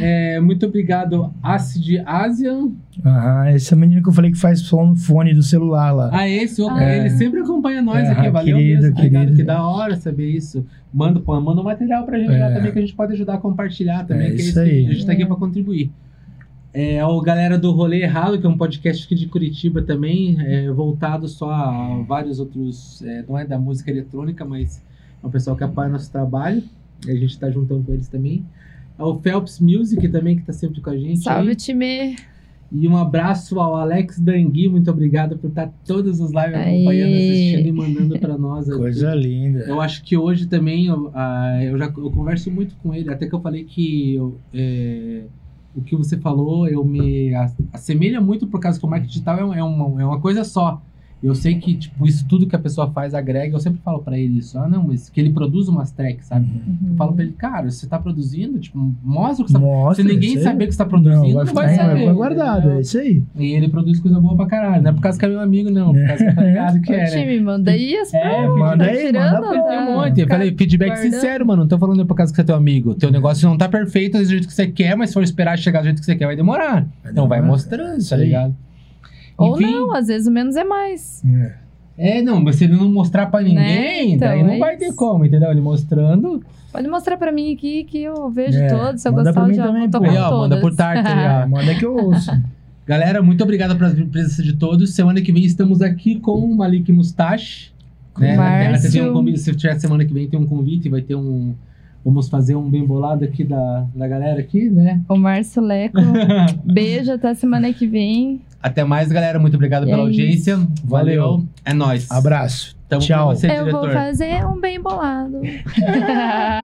É, 0.00 0.40
muito 0.40 0.66
obrigado, 0.66 1.32
Acid 1.42 2.02
Asian. 2.06 2.70
Aham, 3.04 3.50
esse 3.50 3.72
é 3.72 3.76
o 3.76 3.80
menino 3.80 4.02
que 4.02 4.08
eu 4.08 4.12
falei 4.12 4.30
que 4.30 4.38
faz 4.38 4.60
som 4.60 4.86
no 4.86 4.96
fone 4.96 5.34
do 5.34 5.42
celular 5.42 5.90
lá. 5.92 6.10
Ah, 6.12 6.28
esse, 6.28 6.60
o- 6.62 6.68
Ah. 6.68 6.82
ele 6.96 7.10
sempre 7.10 7.40
acompanha 7.40 7.82
nós 7.82 8.04
É, 8.04 8.12
aqui, 8.12 8.30
valeu 8.30 8.56
querido, 8.56 8.82
mesmo. 8.82 8.96
Obrigado, 8.96 9.20
querido. 9.22 9.36
que 9.36 9.42
da 9.44 9.66
hora 9.66 9.96
saber 9.96 10.30
isso. 10.30 10.64
Manda, 10.92 11.20
pô, 11.20 11.38
manda 11.40 11.60
um 11.60 11.64
material 11.64 12.04
pra 12.04 12.18
gente 12.18 12.30
lá 12.30 12.50
É. 12.50 12.54
também, 12.54 12.72
que 12.72 12.78
a 12.78 12.82
gente 12.82 12.94
pode 12.94 13.12
ajudar 13.14 13.34
a 13.34 13.38
compartilhar 13.38 14.04
também. 14.04 14.28
É 14.28 14.30
que 14.30 14.36
isso 14.42 14.52
que 14.54 14.58
aí. 14.60 14.86
A 14.86 14.92
gente 14.92 15.06
tá 15.06 15.12
aqui 15.12 15.24
pra 15.26 15.36
contribuir. 15.36 15.90
É, 16.74 17.04
o 17.04 17.20
galera 17.20 17.58
do 17.58 17.70
Rolê 17.72 18.02
Errado, 18.02 18.38
que 18.38 18.46
é 18.46 18.48
um 18.48 18.56
podcast 18.56 19.04
aqui 19.04 19.14
de 19.14 19.26
Curitiba 19.26 19.82
também, 19.82 20.36
é, 20.40 20.70
voltado 20.70 21.28
só 21.28 21.50
a 21.50 22.02
vários 22.08 22.40
outros, 22.40 23.02
é, 23.02 23.22
não 23.28 23.38
é 23.38 23.44
da 23.44 23.58
música 23.58 23.90
eletrônica, 23.90 24.42
mas 24.44 24.82
é 25.22 25.26
um 25.26 25.30
pessoal 25.30 25.54
que 25.54 25.62
apoia 25.64 25.88
nosso 25.90 26.10
trabalho, 26.10 26.62
e 27.06 27.10
a 27.10 27.14
gente 27.14 27.38
tá 27.38 27.50
juntando 27.50 27.82
com 27.82 27.92
eles 27.92 28.08
também. 28.08 28.42
É 28.98 29.02
o 29.02 29.18
Phelps 29.18 29.58
Music 29.60 30.06
também, 30.08 30.36
que 30.36 30.42
tá 30.42 30.52
sempre 30.52 30.80
com 30.80 30.90
a 30.90 30.96
gente. 30.96 31.20
Salve, 31.22 31.48
aí. 31.50 31.56
time. 31.56 32.16
E 32.74 32.88
um 32.88 32.96
abraço 32.96 33.60
ao 33.60 33.76
Alex 33.76 34.18
Dangui, 34.18 34.66
muito 34.66 34.90
obrigado 34.90 35.36
por 35.36 35.48
estar 35.48 35.70
todas 35.86 36.22
as 36.22 36.30
lives 36.30 36.54
Aí. 36.54 36.74
acompanhando, 36.76 37.12
assistindo 37.12 37.66
e 37.68 37.72
mandando 37.72 38.18
pra 38.18 38.38
nós. 38.38 38.66
Coisa 38.66 39.14
linda. 39.14 39.60
Eu 39.60 39.78
acho 39.78 40.02
que 40.02 40.16
hoje 40.16 40.46
também 40.46 40.86
eu, 40.86 41.10
ah, 41.14 41.62
eu 41.62 41.76
já 41.76 41.84
eu 41.84 42.10
converso 42.10 42.50
muito 42.50 42.74
com 42.76 42.94
ele, 42.94 43.10
até 43.10 43.26
que 43.26 43.34
eu 43.34 43.40
falei 43.42 43.64
que 43.64 44.14
eu, 44.14 44.38
é, 44.54 45.24
o 45.76 45.82
que 45.82 45.94
você 45.94 46.16
falou 46.16 46.66
eu 46.66 46.82
me 46.82 47.34
assemelha 47.74 48.22
muito 48.22 48.46
por 48.46 48.58
causa 48.58 48.78
que 48.80 48.86
o 48.86 48.88
marketing 48.88 49.12
digital 49.12 49.38
é, 49.38 49.44
um- 49.44 49.54
é 49.54 49.62
uma, 49.62 50.02
é 50.02 50.06
uma 50.06 50.20
coisa 50.20 50.42
só. 50.42 50.80
Eu 51.22 51.34
sei 51.36 51.54
que 51.54 51.74
tipo 51.74 52.04
isso 52.06 52.26
tudo 52.26 52.46
que 52.48 52.56
a 52.56 52.58
pessoa 52.58 52.90
faz 52.90 53.14
agrega. 53.14 53.54
Eu 53.54 53.60
sempre 53.60 53.80
falo 53.84 54.00
pra 54.00 54.18
ele 54.18 54.38
isso. 54.38 54.58
Ah, 54.58 54.68
não, 54.68 54.88
mas 54.88 55.08
que 55.08 55.20
ele 55.20 55.30
produz 55.30 55.68
umas 55.68 55.92
tracks, 55.92 56.26
sabe? 56.26 56.46
Eu 56.90 56.96
falo 56.96 57.12
pra 57.12 57.22
ele, 57.24 57.32
cara, 57.32 57.70
você 57.70 57.86
tá 57.86 57.96
produzindo, 57.98 58.58
tipo, 58.58 58.92
mostra 59.04 59.42
o 59.42 59.46
que 59.46 59.52
você 59.52 59.58
tá 59.58 59.64
Mostra, 59.64 60.04
Se 60.04 60.12
ninguém 60.12 60.30
isso 60.30 60.38
aí. 60.38 60.44
saber 60.44 60.66
que 60.66 60.72
você 60.72 60.78
tá 60.78 60.84
produzindo, 60.86 61.20
não, 61.20 61.28
não, 61.28 61.34
vai, 61.44 61.54
vai 61.54 61.68
ficar, 61.74 61.86
saber. 61.88 62.04
vai 62.06 62.14
guardado, 62.14 62.70
é 62.70 62.80
isso 62.80 62.98
aí. 62.98 63.22
E 63.36 63.52
ele 63.52 63.68
produz 63.68 64.00
coisa 64.00 64.18
boa 64.18 64.34
pra 64.36 64.46
caralho. 64.46 64.82
Não 64.82 64.90
é 64.90 64.92
por 64.94 65.00
causa 65.00 65.18
que 65.18 65.24
é 65.24 65.28
meu 65.28 65.40
amigo, 65.40 65.70
não. 65.70 65.92
Por 65.94 66.06
causa 66.08 66.24
que 66.24 66.34
tá 66.34 66.42
ligado 66.42 66.80
que 66.80 66.92
é, 66.92 66.96
né? 66.98 67.06
time, 67.06 67.40
manda 67.40 67.70
aí 67.70 67.96
as 67.96 68.12
É, 68.12 68.20
provas, 68.20 68.58
manda 68.58 68.84
tá 68.84 68.90
aí, 68.90 69.06
tirando, 69.06 69.32
manda 69.32 69.48
pra- 69.48 69.62
tá? 69.62 69.68
Tem 69.68 69.78
um 69.78 69.94
monte. 69.96 70.20
Eu 70.20 70.28
falei, 70.28 70.54
feedback 70.56 70.88
guardando. 70.88 71.12
sincero, 71.12 71.46
mano. 71.46 71.62
Não 71.62 71.68
tô 71.68 71.78
falando 71.78 72.04
por 72.04 72.14
causa 72.16 72.32
que 72.32 72.36
você 72.36 72.42
é 72.42 72.44
teu 72.44 72.56
amigo. 72.56 72.94
Teu 72.94 73.10
negócio 73.12 73.48
não 73.48 73.56
tá 73.56 73.68
perfeito 73.68 74.18
do 74.18 74.24
jeito 74.24 74.48
que 74.48 74.52
você 74.52 74.66
quer, 74.66 74.96
mas 74.96 75.10
se 75.10 75.14
for 75.14 75.22
esperar 75.22 75.56
chegar 75.56 75.80
do 75.80 75.84
jeito 75.84 76.00
que 76.00 76.04
você 76.04 76.16
quer, 76.16 76.26
vai 76.26 76.34
demorar. 76.36 76.84
Então 77.08 77.28
vai 77.28 77.38
demorar. 77.38 77.52
mostrando, 77.56 77.98
Isso 77.98 78.10
tá 78.10 78.16
aí. 78.16 78.24
ligado? 78.24 78.54
Ou 79.38 79.54
Enfim, 79.60 79.72
não, 79.72 79.94
às 79.94 80.06
vezes 80.06 80.26
o 80.26 80.30
menos 80.30 80.56
é 80.56 80.64
mais. 80.64 81.22
É. 81.24 81.62
É, 81.98 82.22
não, 82.22 82.40
mas 82.40 82.56
se 82.56 82.64
ele 82.64 82.74
não 82.74 82.90
mostrar 82.90 83.26
pra 83.26 83.42
ninguém, 83.42 83.56
Né? 83.56 84.04
Então, 84.04 84.28
daí 84.28 84.42
não 84.42 84.52
é 84.54 84.58
vai 84.58 84.76
isso. 84.76 84.86
ter 84.86 84.94
como, 84.94 85.24
entendeu? 85.24 85.50
Ele 85.50 85.60
mostrando. 85.60 86.42
Pode 86.72 86.88
mostrar 86.88 87.18
pra 87.18 87.30
mim 87.30 87.52
aqui 87.52 87.84
que 87.84 88.02
eu 88.02 88.30
vejo 88.30 88.58
É, 88.58 88.66
todos. 88.66 89.02
Se 89.02 89.08
eu 89.08 89.12
manda 89.12 89.30
gostar, 89.30 89.52
já 89.52 89.66
também, 89.66 89.90
tô 89.90 89.98
com 89.98 90.06
Aí, 90.06 90.16
ó, 90.16 90.38
manda 90.38 90.58
por 90.60 90.74
Tartar. 90.74 91.42
Ah, 91.42 91.46
manda 91.48 91.74
que 91.74 91.84
eu 91.84 91.94
ouço. 91.94 92.30
Galera, 92.86 93.22
muito 93.22 93.44
obrigado 93.44 93.76
pela 93.76 93.90
presença 94.06 94.42
de 94.42 94.54
todos. 94.54 94.94
Semana 94.94 95.20
que 95.20 95.30
vem 95.30 95.44
estamos 95.44 95.82
aqui 95.82 96.18
com 96.18 96.38
o 96.38 96.56
Malik 96.56 96.90
Mustache. 96.90 97.70
Né? 98.18 98.36
Tem 98.90 99.02
um 99.08 99.12
convite, 99.12 99.38
se 99.38 99.54
tiver 99.54 99.78
semana 99.78 100.04
que 100.04 100.12
vem 100.12 100.28
tem 100.28 100.38
um 100.38 100.46
convite, 100.46 100.88
vai 100.88 101.02
ter 101.02 101.14
um. 101.14 101.54
Vamos 102.04 102.28
fazer 102.28 102.56
um 102.56 102.68
bem 102.68 102.84
bolado 102.84 103.24
aqui 103.24 103.44
da, 103.44 103.86
da 103.94 104.08
galera 104.08 104.40
aqui, 104.40 104.68
né? 104.68 105.00
O 105.08 105.16
Márcio 105.16 105.62
Leco. 105.62 105.98
Beijo, 106.64 107.12
até 107.12 107.32
semana 107.34 107.72
que 107.72 107.86
vem. 107.86 108.40
Até 108.62 108.84
mais, 108.84 109.10
galera. 109.10 109.38
Muito 109.38 109.54
obrigado 109.54 109.82
É 109.84 109.86
pela 109.90 110.02
audiência. 110.02 110.52
isso. 110.52 110.68
Valeu. 110.84 111.20
Valeu. 111.22 111.46
É 111.64 111.72
nóis. 111.74 112.10
Abraço. 112.10 112.76
Tamo 112.88 113.00
Tchau. 113.02 113.28
com 113.30 113.34
você, 113.34 113.46
eu 113.46 113.54
vou 113.56 113.64
diretor. 113.80 113.92
fazer 113.92 114.46
um 114.46 114.60
bem 114.60 114.78
bolado. 114.80 115.40